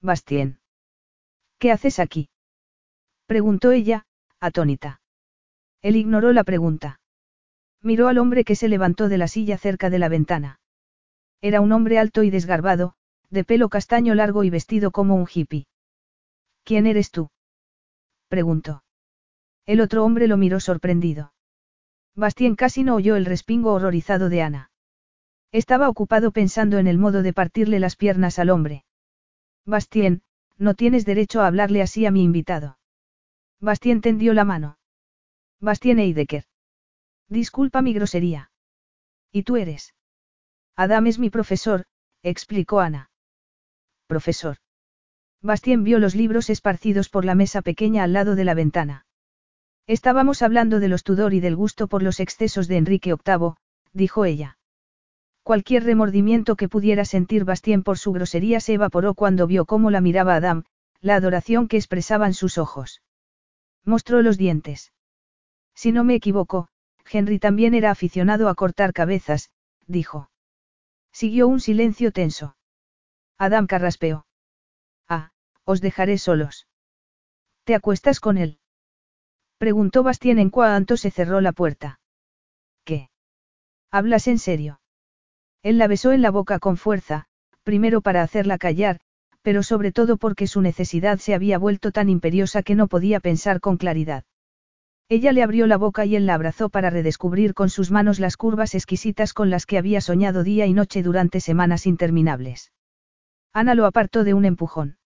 Bastien. 0.00 0.60
¿Qué 1.58 1.72
haces 1.72 1.98
aquí? 1.98 2.30
preguntó 3.26 3.72
ella, 3.72 4.06
atónita. 4.38 5.00
Él 5.82 5.96
ignoró 5.96 6.32
la 6.32 6.44
pregunta. 6.44 7.00
Miró 7.84 8.08
al 8.08 8.16
hombre 8.16 8.44
que 8.44 8.56
se 8.56 8.68
levantó 8.68 9.10
de 9.10 9.18
la 9.18 9.28
silla 9.28 9.58
cerca 9.58 9.90
de 9.90 9.98
la 9.98 10.08
ventana. 10.08 10.58
Era 11.42 11.60
un 11.60 11.70
hombre 11.70 11.98
alto 11.98 12.22
y 12.22 12.30
desgarbado, 12.30 12.94
de 13.28 13.44
pelo 13.44 13.68
castaño 13.68 14.14
largo 14.14 14.42
y 14.42 14.48
vestido 14.48 14.90
como 14.90 15.16
un 15.16 15.28
hippie. 15.32 15.66
¿Quién 16.64 16.86
eres 16.86 17.10
tú? 17.10 17.28
preguntó. 18.28 18.84
El 19.66 19.82
otro 19.82 20.02
hombre 20.02 20.28
lo 20.28 20.38
miró 20.38 20.60
sorprendido. 20.60 21.34
Bastien 22.16 22.56
casi 22.56 22.84
no 22.84 22.94
oyó 22.94 23.16
el 23.16 23.26
respingo 23.26 23.74
horrorizado 23.74 24.30
de 24.30 24.40
Ana. 24.40 24.70
Estaba 25.52 25.90
ocupado 25.90 26.32
pensando 26.32 26.78
en 26.78 26.86
el 26.86 26.96
modo 26.96 27.22
de 27.22 27.34
partirle 27.34 27.80
las 27.80 27.96
piernas 27.96 28.38
al 28.38 28.48
hombre. 28.48 28.86
Bastien, 29.66 30.22
no 30.56 30.72
tienes 30.72 31.04
derecho 31.04 31.42
a 31.42 31.48
hablarle 31.48 31.82
así 31.82 32.06
a 32.06 32.10
mi 32.10 32.24
invitado. 32.24 32.78
Bastien 33.60 34.00
tendió 34.00 34.32
la 34.32 34.44
mano. 34.44 34.78
Bastien 35.60 35.98
Eidecker. 35.98 36.44
Disculpa 37.28 37.82
mi 37.82 37.92
grosería. 37.92 38.50
¿Y 39.32 39.42
tú 39.42 39.56
eres? 39.56 39.94
Adam 40.76 41.06
es 41.06 41.18
mi 41.18 41.30
profesor, 41.30 41.86
explicó 42.22 42.80
Ana. 42.80 43.10
Profesor. 44.06 44.56
Bastien 45.40 45.84
vio 45.84 45.98
los 45.98 46.14
libros 46.14 46.50
esparcidos 46.50 47.08
por 47.08 47.24
la 47.24 47.34
mesa 47.34 47.62
pequeña 47.62 48.04
al 48.04 48.12
lado 48.12 48.34
de 48.34 48.44
la 48.44 48.54
ventana. 48.54 49.06
Estábamos 49.86 50.40
hablando 50.40 50.80
de 50.80 50.88
los 50.88 51.04
Tudor 51.04 51.34
y 51.34 51.40
del 51.40 51.56
gusto 51.56 51.88
por 51.88 52.02
los 52.02 52.20
excesos 52.20 52.68
de 52.68 52.78
Enrique 52.78 53.14
VIII, 53.14 53.54
dijo 53.92 54.24
ella. 54.24 54.58
Cualquier 55.42 55.84
remordimiento 55.84 56.56
que 56.56 56.70
pudiera 56.70 57.04
sentir 57.04 57.44
Bastien 57.44 57.82
por 57.82 57.98
su 57.98 58.12
grosería 58.12 58.60
se 58.60 58.74
evaporó 58.74 59.14
cuando 59.14 59.46
vio 59.46 59.66
cómo 59.66 59.90
la 59.90 60.00
miraba 60.00 60.36
Adam, 60.36 60.64
la 61.00 61.16
adoración 61.16 61.68
que 61.68 61.76
expresaban 61.76 62.32
sus 62.32 62.56
ojos. 62.56 63.02
Mostró 63.84 64.22
los 64.22 64.38
dientes. 64.38 64.92
Si 65.74 65.92
no 65.92 66.02
me 66.02 66.14
equivoco, 66.14 66.68
Henry 67.10 67.38
también 67.38 67.74
era 67.74 67.90
aficionado 67.90 68.48
a 68.48 68.54
cortar 68.54 68.92
cabezas, 68.92 69.50
dijo. 69.86 70.30
Siguió 71.12 71.46
un 71.46 71.60
silencio 71.60 72.12
tenso. 72.12 72.56
Adam 73.38 73.66
carraspeó. 73.66 74.26
Ah, 75.08 75.30
os 75.64 75.80
dejaré 75.80 76.18
solos. 76.18 76.66
¿Te 77.64 77.74
acuestas 77.74 78.20
con 78.20 78.38
él? 78.38 78.58
Preguntó 79.58 80.02
Bastien 80.02 80.38
en 80.38 80.50
cuanto 80.50 80.96
se 80.96 81.10
cerró 81.10 81.40
la 81.40 81.52
puerta. 81.52 82.00
¿Qué? 82.84 83.10
¿Hablas 83.90 84.26
en 84.26 84.38
serio? 84.38 84.80
Él 85.62 85.78
la 85.78 85.86
besó 85.86 86.12
en 86.12 86.20
la 86.20 86.30
boca 86.30 86.58
con 86.58 86.76
fuerza, 86.76 87.26
primero 87.62 88.00
para 88.02 88.22
hacerla 88.22 88.58
callar, 88.58 89.00
pero 89.40 89.62
sobre 89.62 89.92
todo 89.92 90.16
porque 90.16 90.46
su 90.46 90.60
necesidad 90.60 91.18
se 91.18 91.34
había 91.34 91.58
vuelto 91.58 91.92
tan 91.92 92.08
imperiosa 92.08 92.62
que 92.62 92.74
no 92.74 92.88
podía 92.88 93.20
pensar 93.20 93.60
con 93.60 93.76
claridad. 93.76 94.24
Ella 95.08 95.32
le 95.32 95.42
abrió 95.42 95.66
la 95.66 95.76
boca 95.76 96.06
y 96.06 96.16
él 96.16 96.26
la 96.26 96.34
abrazó 96.34 96.70
para 96.70 96.90
redescubrir 96.90 97.52
con 97.52 97.68
sus 97.68 97.90
manos 97.90 98.18
las 98.18 98.36
curvas 98.36 98.74
exquisitas 98.74 99.34
con 99.34 99.50
las 99.50 99.66
que 99.66 99.76
había 99.76 100.00
soñado 100.00 100.44
día 100.44 100.66
y 100.66 100.72
noche 100.72 101.02
durante 101.02 101.40
semanas 101.40 101.86
interminables. 101.86 102.72
Ana 103.52 103.74
lo 103.74 103.84
apartó 103.86 104.24
de 104.24 104.34
un 104.34 104.46
empujón. 104.46 104.96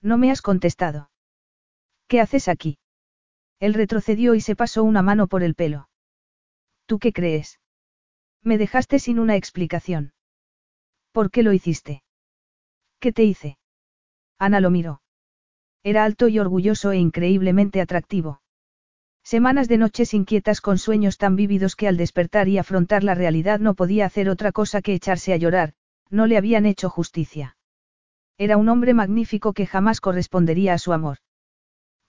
No 0.00 0.16
me 0.16 0.30
has 0.30 0.42
contestado. 0.42 1.10
¿Qué 2.06 2.20
haces 2.20 2.46
aquí? 2.46 2.78
Él 3.58 3.74
retrocedió 3.74 4.34
y 4.34 4.40
se 4.40 4.54
pasó 4.54 4.84
una 4.84 5.02
mano 5.02 5.26
por 5.26 5.42
el 5.42 5.54
pelo. 5.54 5.88
¿Tú 6.86 7.00
qué 7.00 7.12
crees? 7.12 7.58
Me 8.42 8.58
dejaste 8.58 9.00
sin 9.00 9.18
una 9.18 9.34
explicación. 9.34 10.12
¿Por 11.10 11.32
qué 11.32 11.42
lo 11.42 11.52
hiciste? 11.52 12.04
¿Qué 13.00 13.12
te 13.12 13.24
hice? 13.24 13.58
Ana 14.38 14.60
lo 14.60 14.70
miró. 14.70 15.02
Era 15.82 16.04
alto 16.04 16.28
y 16.28 16.38
orgulloso 16.38 16.92
e 16.92 16.98
increíblemente 16.98 17.80
atractivo. 17.80 18.40
Semanas 19.26 19.66
de 19.66 19.76
noches 19.76 20.14
inquietas 20.14 20.60
con 20.60 20.78
sueños 20.78 21.18
tan 21.18 21.34
vívidos 21.34 21.74
que 21.74 21.88
al 21.88 21.96
despertar 21.96 22.46
y 22.46 22.58
afrontar 22.58 23.02
la 23.02 23.16
realidad 23.16 23.58
no 23.58 23.74
podía 23.74 24.06
hacer 24.06 24.28
otra 24.28 24.52
cosa 24.52 24.82
que 24.82 24.94
echarse 24.94 25.32
a 25.32 25.36
llorar, 25.36 25.74
no 26.10 26.28
le 26.28 26.36
habían 26.36 26.64
hecho 26.64 26.88
justicia. 26.88 27.56
Era 28.38 28.56
un 28.56 28.68
hombre 28.68 28.94
magnífico 28.94 29.52
que 29.52 29.66
jamás 29.66 30.00
correspondería 30.00 30.74
a 30.74 30.78
su 30.78 30.92
amor. 30.92 31.18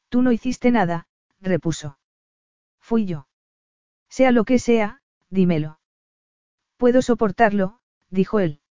Tú 0.09 0.21
no 0.21 0.31
hiciste 0.31 0.69
nada, 0.69 1.07
repuso. 1.41 1.97
Fui 2.79 3.07
yo. 3.07 3.27
Sea 4.09 4.31
lo 4.31 4.45
que 4.45 4.59
sea, 4.59 5.01
dímelo. 5.31 5.79
Puedo 6.77 7.01
soportarlo, 7.01 7.79
dijo 8.11 8.39
él. 8.39 8.61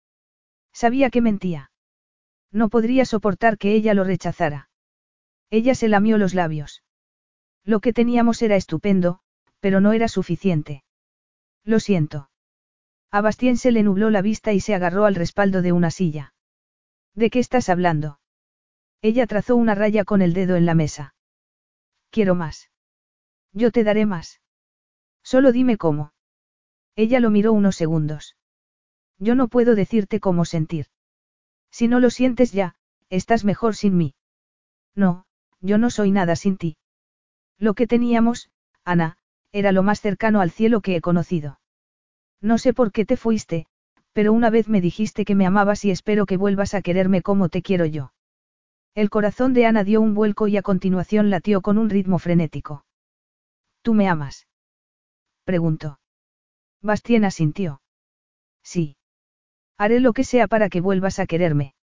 Sabía 0.73 1.11
que 1.11 1.21
mentía. 1.21 1.73
No 2.53 2.69
podría 2.69 3.07
soportar 3.07 3.59
que 3.59 3.73
ella 3.73 3.93
lo 3.93 4.05
rechazara. 4.05 4.71
Ella 5.51 5.75
se 5.75 5.89
lamió 5.89 6.17
los 6.17 6.33
labios. 6.33 6.85
Lo 7.67 7.81
que 7.81 7.93
teníamos 7.93 8.41
era 8.43 8.55
estupendo, 8.55 9.19
pero 9.59 9.81
no 9.81 9.93
era 9.93 10.07
suficiente. 10.07 10.85
Lo 11.65 11.81
siento. 11.81 12.31
A 13.11 13.21
Bastien 13.21 13.57
se 13.57 13.73
le 13.73 13.83
nubló 13.83 14.09
la 14.09 14.23
vista 14.23 14.53
y 14.53 14.61
se 14.61 14.75
agarró 14.75 15.05
al 15.05 15.17
respaldo 15.17 15.63
de 15.63 15.73
una 15.73 15.91
silla. 15.91 16.33
¿De 17.15 17.29
qué 17.29 17.41
estás 17.41 17.69
hablando? 17.69 18.21
Ella 19.03 19.27
trazó 19.27 19.57
una 19.57 19.75
raya 19.75 20.05
con 20.05 20.23
el 20.23 20.33
dedo 20.33 20.55
en 20.55 20.65
la 20.65 20.75
mesa. 20.75 21.17
Quiero 22.11 22.37
más. 22.37 22.71
Yo 23.53 23.73
te 23.73 23.83
daré 23.83 24.07
más. 24.07 24.41
Solo 25.25 25.51
dime 25.51 25.77
cómo. 25.77 26.13
Ella 26.95 27.19
lo 27.19 27.31
miró 27.31 27.53
unos 27.53 27.75
segundos. 27.75 28.37
Yo 29.19 29.35
no 29.35 29.49
puedo 29.49 29.75
decirte 29.75 30.21
cómo 30.21 30.45
sentir. 30.45 30.87
Si 31.73 31.89
no 31.89 31.99
lo 31.99 32.11
sientes 32.11 32.53
ya, 32.53 32.77
estás 33.09 33.45
mejor 33.45 33.75
sin 33.75 33.97
mí. 33.97 34.15
No, 34.95 35.27
yo 35.61 35.79
no 35.79 35.91
soy 35.91 36.13
nada 36.13 36.37
sin 36.37 36.59
ti. 36.59 36.77
Lo 37.59 37.75
que 37.75 37.87
teníamos, 37.87 38.51
Ana, 38.85 39.17
era 39.53 39.73
lo 39.73 39.83
más 39.83 40.01
cercano 40.01 40.41
al 40.41 40.51
cielo 40.51 40.81
que 40.81 40.97
he 40.97 41.01
conocido. 41.01 41.61
No 42.41 42.59
sé 42.59 42.75
por 42.75 42.93
qué 42.93 43.05
te 43.05 43.17
fuiste, 43.17 43.67
pero 44.13 44.33
una 44.33 44.51
vez 44.51 44.69
me 44.69 44.81
dijiste 44.81 45.25
que 45.25 45.35
me 45.35 45.47
amabas 45.47 45.85
y 45.85 45.91
espero 45.91 46.27
que 46.27 46.37
vuelvas 46.37 46.75
a 46.75 46.83
quererme 46.83 47.23
como 47.23 47.49
te 47.49 47.63
quiero 47.63 47.87
yo. 47.87 48.13
El 48.95 49.11
corazón 49.11 49.53
de 49.53 49.67
Ana 49.67 49.85
dio 49.85 50.01
un 50.01 50.15
vuelco 50.15 50.49
y 50.49 50.57
a 50.57 50.63
continuación 50.63 51.31
latió 51.31 51.61
con 51.61 51.77
un 51.77 51.91
ritmo 51.91 52.19
frenético. 52.19 52.85
¿Tú 53.83 53.95
me 53.95 54.09
amas? 54.09 54.47
preguntó. 55.45 56.01
Bastien 56.83 57.25
asintió. 57.25 57.81
Sí. 58.63 58.97
Haré 59.77 60.01
lo 60.01 60.13
que 60.13 60.25
sea 60.25 60.49
para 60.49 60.69
que 60.69 60.81
vuelvas 60.81 61.19
a 61.19 61.27
quererme. 61.27 61.75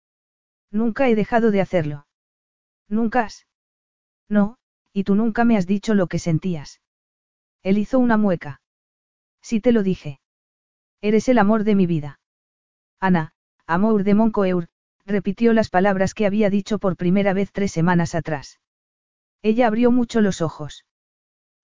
Nunca 0.71 1.09
he 1.09 1.15
dejado 1.15 1.51
de 1.51 1.61
hacerlo. 1.61 2.07
¿Nunca 2.89 3.25
has? 3.25 3.47
No, 4.29 4.57
y 4.93 5.05
tú 5.05 5.15
nunca 5.15 5.45
me 5.45 5.57
has 5.57 5.67
dicho 5.67 5.95
lo 5.95 6.07
que 6.07 6.19
sentías. 6.19 6.81
Él 7.63 7.79
hizo 7.79 7.99
una 7.99 8.17
mueca. 8.17 8.61
Sí 9.41 9.61
te 9.61 9.73
lo 9.73 9.83
dije. 9.83 10.21
Eres 11.01 11.29
el 11.29 11.39
amor 11.39 11.65
de 11.65 11.75
mi 11.75 11.87
vida. 11.87 12.21
Ana, 13.01 13.33
amor 13.67 14.05
de 14.05 14.15
Moncoeur, 14.15 14.69
repitió 15.05 15.53
las 15.53 15.69
palabras 15.69 16.15
que 16.15 16.27
había 16.27 16.51
dicho 16.51 16.79
por 16.79 16.97
primera 16.97 17.33
vez 17.33 17.51
tres 17.53 17.73
semanas 17.73 18.15
atrás. 18.15 18.61
Ella 19.43 19.67
abrió 19.67 19.91
mucho 19.91 20.21
los 20.21 20.41
ojos. 20.41 20.85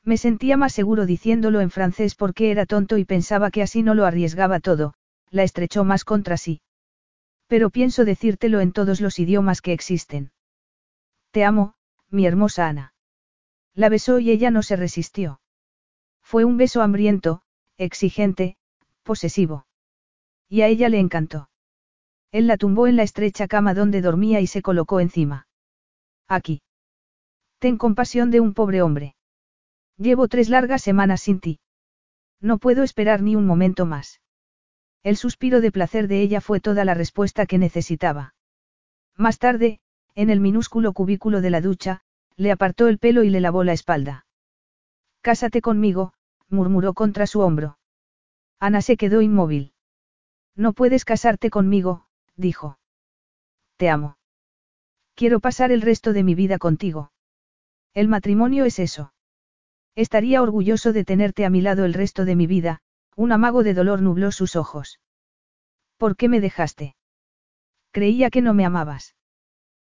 Me 0.04 0.16
sentía 0.16 0.56
más 0.56 0.72
seguro 0.72 1.06
diciéndolo 1.06 1.60
en 1.60 1.70
francés 1.70 2.14
porque 2.14 2.50
era 2.50 2.66
tonto 2.66 2.98
y 2.98 3.04
pensaba 3.04 3.50
que 3.50 3.62
así 3.62 3.82
no 3.82 3.94
lo 3.94 4.06
arriesgaba 4.06 4.58
todo, 4.58 4.94
la 5.30 5.42
estrechó 5.42 5.84
más 5.84 6.04
contra 6.04 6.36
sí. 6.36 6.60
Pero 7.46 7.70
pienso 7.70 8.04
decírtelo 8.04 8.60
en 8.60 8.72
todos 8.72 9.00
los 9.00 9.18
idiomas 9.18 9.60
que 9.60 9.72
existen. 9.72 10.32
Te 11.30 11.44
amo, 11.44 11.74
mi 12.10 12.26
hermosa 12.26 12.68
Ana. 12.68 12.94
La 13.78 13.88
besó 13.88 14.18
y 14.18 14.32
ella 14.32 14.50
no 14.50 14.64
se 14.64 14.74
resistió. 14.74 15.40
Fue 16.20 16.44
un 16.44 16.56
beso 16.56 16.82
hambriento, 16.82 17.42
exigente, 17.76 18.56
posesivo. 19.04 19.68
Y 20.48 20.62
a 20.62 20.66
ella 20.66 20.88
le 20.88 20.98
encantó. 20.98 21.48
Él 22.32 22.48
la 22.48 22.56
tumbó 22.56 22.88
en 22.88 22.96
la 22.96 23.04
estrecha 23.04 23.46
cama 23.46 23.74
donde 23.74 24.00
dormía 24.00 24.40
y 24.40 24.48
se 24.48 24.62
colocó 24.62 24.98
encima. 24.98 25.46
Aquí. 26.26 26.60
Ten 27.60 27.78
compasión 27.78 28.32
de 28.32 28.40
un 28.40 28.52
pobre 28.52 28.82
hombre. 28.82 29.14
Llevo 29.96 30.26
tres 30.26 30.48
largas 30.48 30.82
semanas 30.82 31.20
sin 31.20 31.38
ti. 31.38 31.60
No 32.40 32.58
puedo 32.58 32.82
esperar 32.82 33.22
ni 33.22 33.36
un 33.36 33.46
momento 33.46 33.86
más. 33.86 34.20
El 35.04 35.16
suspiro 35.16 35.60
de 35.60 35.70
placer 35.70 36.08
de 36.08 36.20
ella 36.20 36.40
fue 36.40 36.58
toda 36.58 36.84
la 36.84 36.94
respuesta 36.94 37.46
que 37.46 37.58
necesitaba. 37.58 38.34
Más 39.16 39.38
tarde, 39.38 39.78
en 40.16 40.30
el 40.30 40.40
minúsculo 40.40 40.92
cubículo 40.94 41.40
de 41.40 41.50
la 41.50 41.60
ducha, 41.60 42.02
le 42.38 42.52
apartó 42.52 42.86
el 42.86 42.98
pelo 42.98 43.24
y 43.24 43.30
le 43.30 43.40
lavó 43.40 43.64
la 43.64 43.72
espalda. 43.72 44.24
Cásate 45.20 45.60
conmigo, 45.60 46.14
murmuró 46.48 46.94
contra 46.94 47.26
su 47.26 47.40
hombro. 47.40 47.78
Ana 48.60 48.80
se 48.80 48.96
quedó 48.96 49.20
inmóvil. 49.20 49.72
No 50.54 50.72
puedes 50.72 51.04
casarte 51.04 51.50
conmigo, 51.50 52.06
dijo. 52.36 52.78
Te 53.76 53.90
amo. 53.90 54.18
Quiero 55.14 55.40
pasar 55.40 55.72
el 55.72 55.82
resto 55.82 56.12
de 56.12 56.22
mi 56.22 56.36
vida 56.36 56.58
contigo. 56.58 57.10
El 57.92 58.06
matrimonio 58.06 58.64
es 58.64 58.78
eso. 58.78 59.12
Estaría 59.96 60.40
orgulloso 60.40 60.92
de 60.92 61.04
tenerte 61.04 61.44
a 61.44 61.50
mi 61.50 61.60
lado 61.60 61.84
el 61.84 61.92
resto 61.92 62.24
de 62.24 62.36
mi 62.36 62.46
vida, 62.46 62.82
un 63.16 63.32
amago 63.32 63.64
de 63.64 63.74
dolor 63.74 64.00
nubló 64.00 64.30
sus 64.30 64.54
ojos. 64.54 65.00
¿Por 65.96 66.16
qué 66.16 66.28
me 66.28 66.40
dejaste? 66.40 66.94
Creía 67.90 68.30
que 68.30 68.42
no 68.42 68.54
me 68.54 68.64
amabas. 68.64 69.16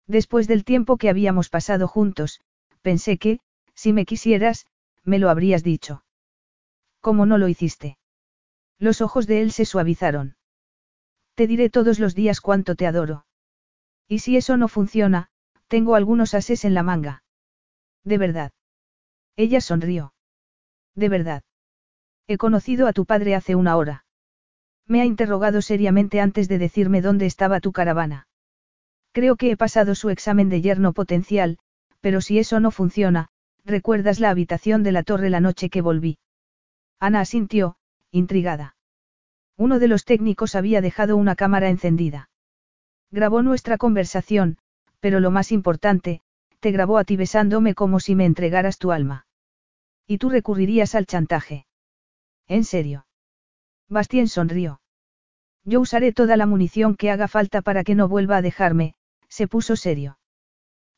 Después 0.09 0.49
del 0.49 0.65
tiempo 0.65 0.97
que 0.97 1.11
habíamos 1.11 1.51
pasado 1.51 1.87
juntos, 1.87 2.41
pensé 2.81 3.19
que, 3.19 3.41
si 3.75 3.93
me 3.93 4.07
quisieras, 4.07 4.67
me 5.05 5.19
lo 5.19 5.28
habrías 5.28 5.62
dicho. 5.62 6.03
¿Cómo 7.01 7.27
no 7.27 7.37
lo 7.37 7.47
hiciste? 7.47 7.99
Los 8.78 9.03
ojos 9.03 9.27
de 9.27 9.43
él 9.43 9.53
se 9.53 9.67
suavizaron. 9.67 10.37
Te 11.35 11.47
diré 11.47 11.69
todos 11.69 11.99
los 11.99 12.15
días 12.15 12.41
cuánto 12.41 12.75
te 12.75 12.87
adoro. 12.87 13.27
Y 14.09 14.20
si 14.20 14.37
eso 14.37 14.57
no 14.57 14.69
funciona, 14.69 15.28
tengo 15.69 15.95
algunos 15.95 16.33
ases 16.33 16.65
en 16.65 16.73
la 16.73 16.83
manga. 16.83 17.23
De 18.03 18.17
verdad. 18.17 18.53
Ella 19.37 19.61
sonrió. 19.61 20.15
De 20.95 21.11
verdad. 21.11 21.43
He 22.27 22.39
conocido 22.39 22.87
a 22.87 22.93
tu 22.95 23.05
padre 23.05 23.35
hace 23.35 23.55
una 23.55 23.77
hora. 23.77 24.07
Me 24.87 25.03
ha 25.03 25.05
interrogado 25.05 25.61
seriamente 25.61 26.20
antes 26.20 26.49
de 26.49 26.59
decirme 26.59 27.03
dónde 27.03 27.27
estaba 27.27 27.61
tu 27.61 27.73
caravana. 27.73 28.27
Creo 29.12 29.37
que 29.37 29.51
he 29.51 29.57
pasado 29.57 29.95
su 29.95 30.11
examen 30.11 30.49
de 30.49 30.61
yerno 30.61 30.93
potencial, 30.93 31.59
pero 32.01 32.20
si 32.20 32.39
eso 32.39 32.61
no 32.61 32.70
funciona, 32.70 33.28
¿recuerdas 33.65 34.20
la 34.20 34.31
habitación 34.31 34.83
de 34.83 34.93
la 34.93 35.03
torre 35.03 35.31
la 35.31 35.41
noche 35.41 35.70
que 35.70 35.83
volví? 35.83 36.19
Ana 37.01 37.20
asintió, 37.20 37.77
intrigada. 38.11 38.77
Uno 39.57 39.78
de 39.78 39.89
los 39.89 40.05
técnicos 40.05 40.55
había 40.55 40.81
dejado 40.81 41.17
una 41.17 41.35
cámara 41.35 41.69
encendida. 41.69 42.31
Grabó 43.11 43.43
nuestra 43.43 43.78
conversación, 43.78 44.59
pero 45.01 45.20
lo 45.20 45.31
más 45.31 45.53
importante, 45.53 46.20
te 46.61 46.70
grabó 46.70 46.99
a 46.99 47.05
ti 47.05 47.17
besándome 47.17 47.75
como 47.75 48.01
si 48.01 48.15
me 48.15 48.25
entregaras 48.25 48.78
tu 48.78 48.93
alma. 48.93 49.27
Y 50.07 50.19
tú 50.19 50.31
recurrirías 50.31 50.95
al 50.95 51.07
chantaje. 51.07 51.67
¿En 52.47 52.65
serio? 52.65 53.07
Bastien 53.89 54.28
sonrió. 54.28 54.81
Yo 55.65 55.81
usaré 55.81 56.12
toda 56.12 56.37
la 56.37 56.47
munición 56.47 56.95
que 56.95 57.11
haga 57.11 57.28
falta 57.28 57.62
para 57.62 57.85
que 57.85 57.95
no 57.95 58.09
vuelva 58.09 58.39
a 58.39 58.43
dejarme, 58.43 58.95
se 59.28 59.48
puso 59.48 59.76
serio. 59.76 60.18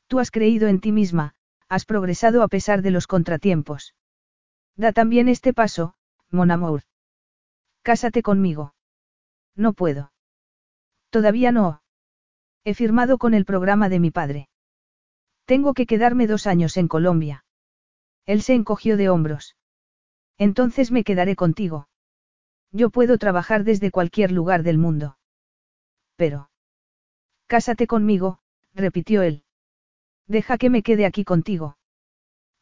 Tú 0.07 0.19
has 0.19 0.31
creído 0.31 0.69
en 0.69 0.81
ti 0.81 0.93
misma, 0.93 1.35
has 1.69 1.85
progresado 1.85 2.43
a 2.43 2.49
pesar 2.49 2.83
de 2.83 2.91
los 2.91 3.07
contratiempos. 3.07 3.95
Da 4.77 4.93
también 4.93 5.29
este 5.29 5.53
paso, 5.53 5.95
mon 6.31 6.51
amour. 6.51 6.83
Cásate 7.83 8.23
conmigo. 8.23 8.75
No 9.57 9.73
puedo. 9.73 10.13
Todavía 11.11 11.53
no. 11.53 11.83
He 12.65 12.75
firmado 12.75 13.19
con 13.19 13.35
el 13.35 13.45
programa 13.45 13.89
de 13.89 14.01
mi 14.01 14.11
padre. 14.11 14.49
Tengo 15.45 15.75
que 15.75 15.87
quedarme 15.87 16.27
dos 16.27 16.47
años 16.47 16.77
en 16.77 16.89
Colombia. 16.89 17.45
Él 18.27 18.43
se 18.43 18.55
encogió 18.55 18.97
de 18.97 19.09
hombros. 19.09 19.57
Entonces 20.39 20.91
me 20.91 21.05
quedaré 21.05 21.37
contigo. 21.37 21.89
Yo 22.73 22.91
puedo 22.91 23.19
trabajar 23.19 23.65
desde 23.65 23.91
cualquier 23.91 24.31
lugar 24.31 24.63
del 24.63 24.79
mundo. 24.79 25.19
Pero. 26.17 26.50
Cásate 27.51 27.89
conmigo, 27.89 28.39
repitió 28.75 29.23
él. 29.23 29.43
Deja 30.29 30.57
que 30.57 30.71
me 30.71 30.85
quede 30.85 31.05
aquí 31.05 31.25
contigo. 31.25 31.79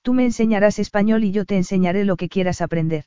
Tú 0.00 0.15
me 0.15 0.25
enseñarás 0.25 0.78
español 0.78 1.25
y 1.25 1.31
yo 1.31 1.44
te 1.44 1.58
enseñaré 1.58 2.07
lo 2.07 2.17
que 2.17 2.31
quieras 2.31 2.62
aprender. 2.62 3.05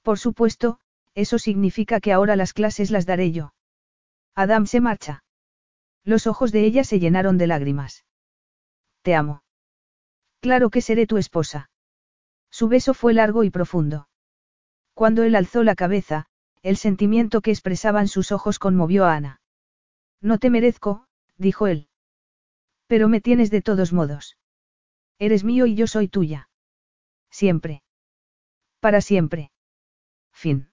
Por 0.00 0.18
supuesto, 0.18 0.80
eso 1.14 1.38
significa 1.38 2.00
que 2.00 2.14
ahora 2.14 2.34
las 2.34 2.54
clases 2.54 2.90
las 2.90 3.04
daré 3.04 3.30
yo. 3.30 3.52
Adam 4.34 4.64
se 4.64 4.80
marcha. 4.80 5.22
Los 6.02 6.26
ojos 6.26 6.50
de 6.50 6.64
ella 6.64 6.82
se 6.82 6.98
llenaron 6.98 7.36
de 7.36 7.46
lágrimas. 7.46 8.06
Te 9.02 9.14
amo. 9.14 9.42
Claro 10.40 10.70
que 10.70 10.80
seré 10.80 11.06
tu 11.06 11.18
esposa. 11.18 11.68
Su 12.50 12.68
beso 12.68 12.94
fue 12.94 13.12
largo 13.12 13.44
y 13.44 13.50
profundo. 13.50 14.08
Cuando 14.94 15.24
él 15.24 15.34
alzó 15.34 15.62
la 15.62 15.74
cabeza, 15.74 16.24
el 16.62 16.78
sentimiento 16.78 17.42
que 17.42 17.50
expresaban 17.50 18.08
sus 18.08 18.32
ojos 18.32 18.58
conmovió 18.58 19.04
a 19.04 19.14
Ana. 19.14 19.40
No 20.30 20.38
te 20.38 20.50
merezco, 20.50 21.06
dijo 21.36 21.68
él. 21.68 21.88
Pero 22.88 23.08
me 23.08 23.20
tienes 23.20 23.48
de 23.52 23.62
todos 23.62 23.92
modos. 23.92 24.36
Eres 25.20 25.44
mío 25.44 25.66
y 25.66 25.76
yo 25.76 25.86
soy 25.86 26.08
tuya. 26.08 26.48
Siempre. 27.30 27.84
Para 28.80 29.00
siempre. 29.00 29.52
Fin. 30.32 30.68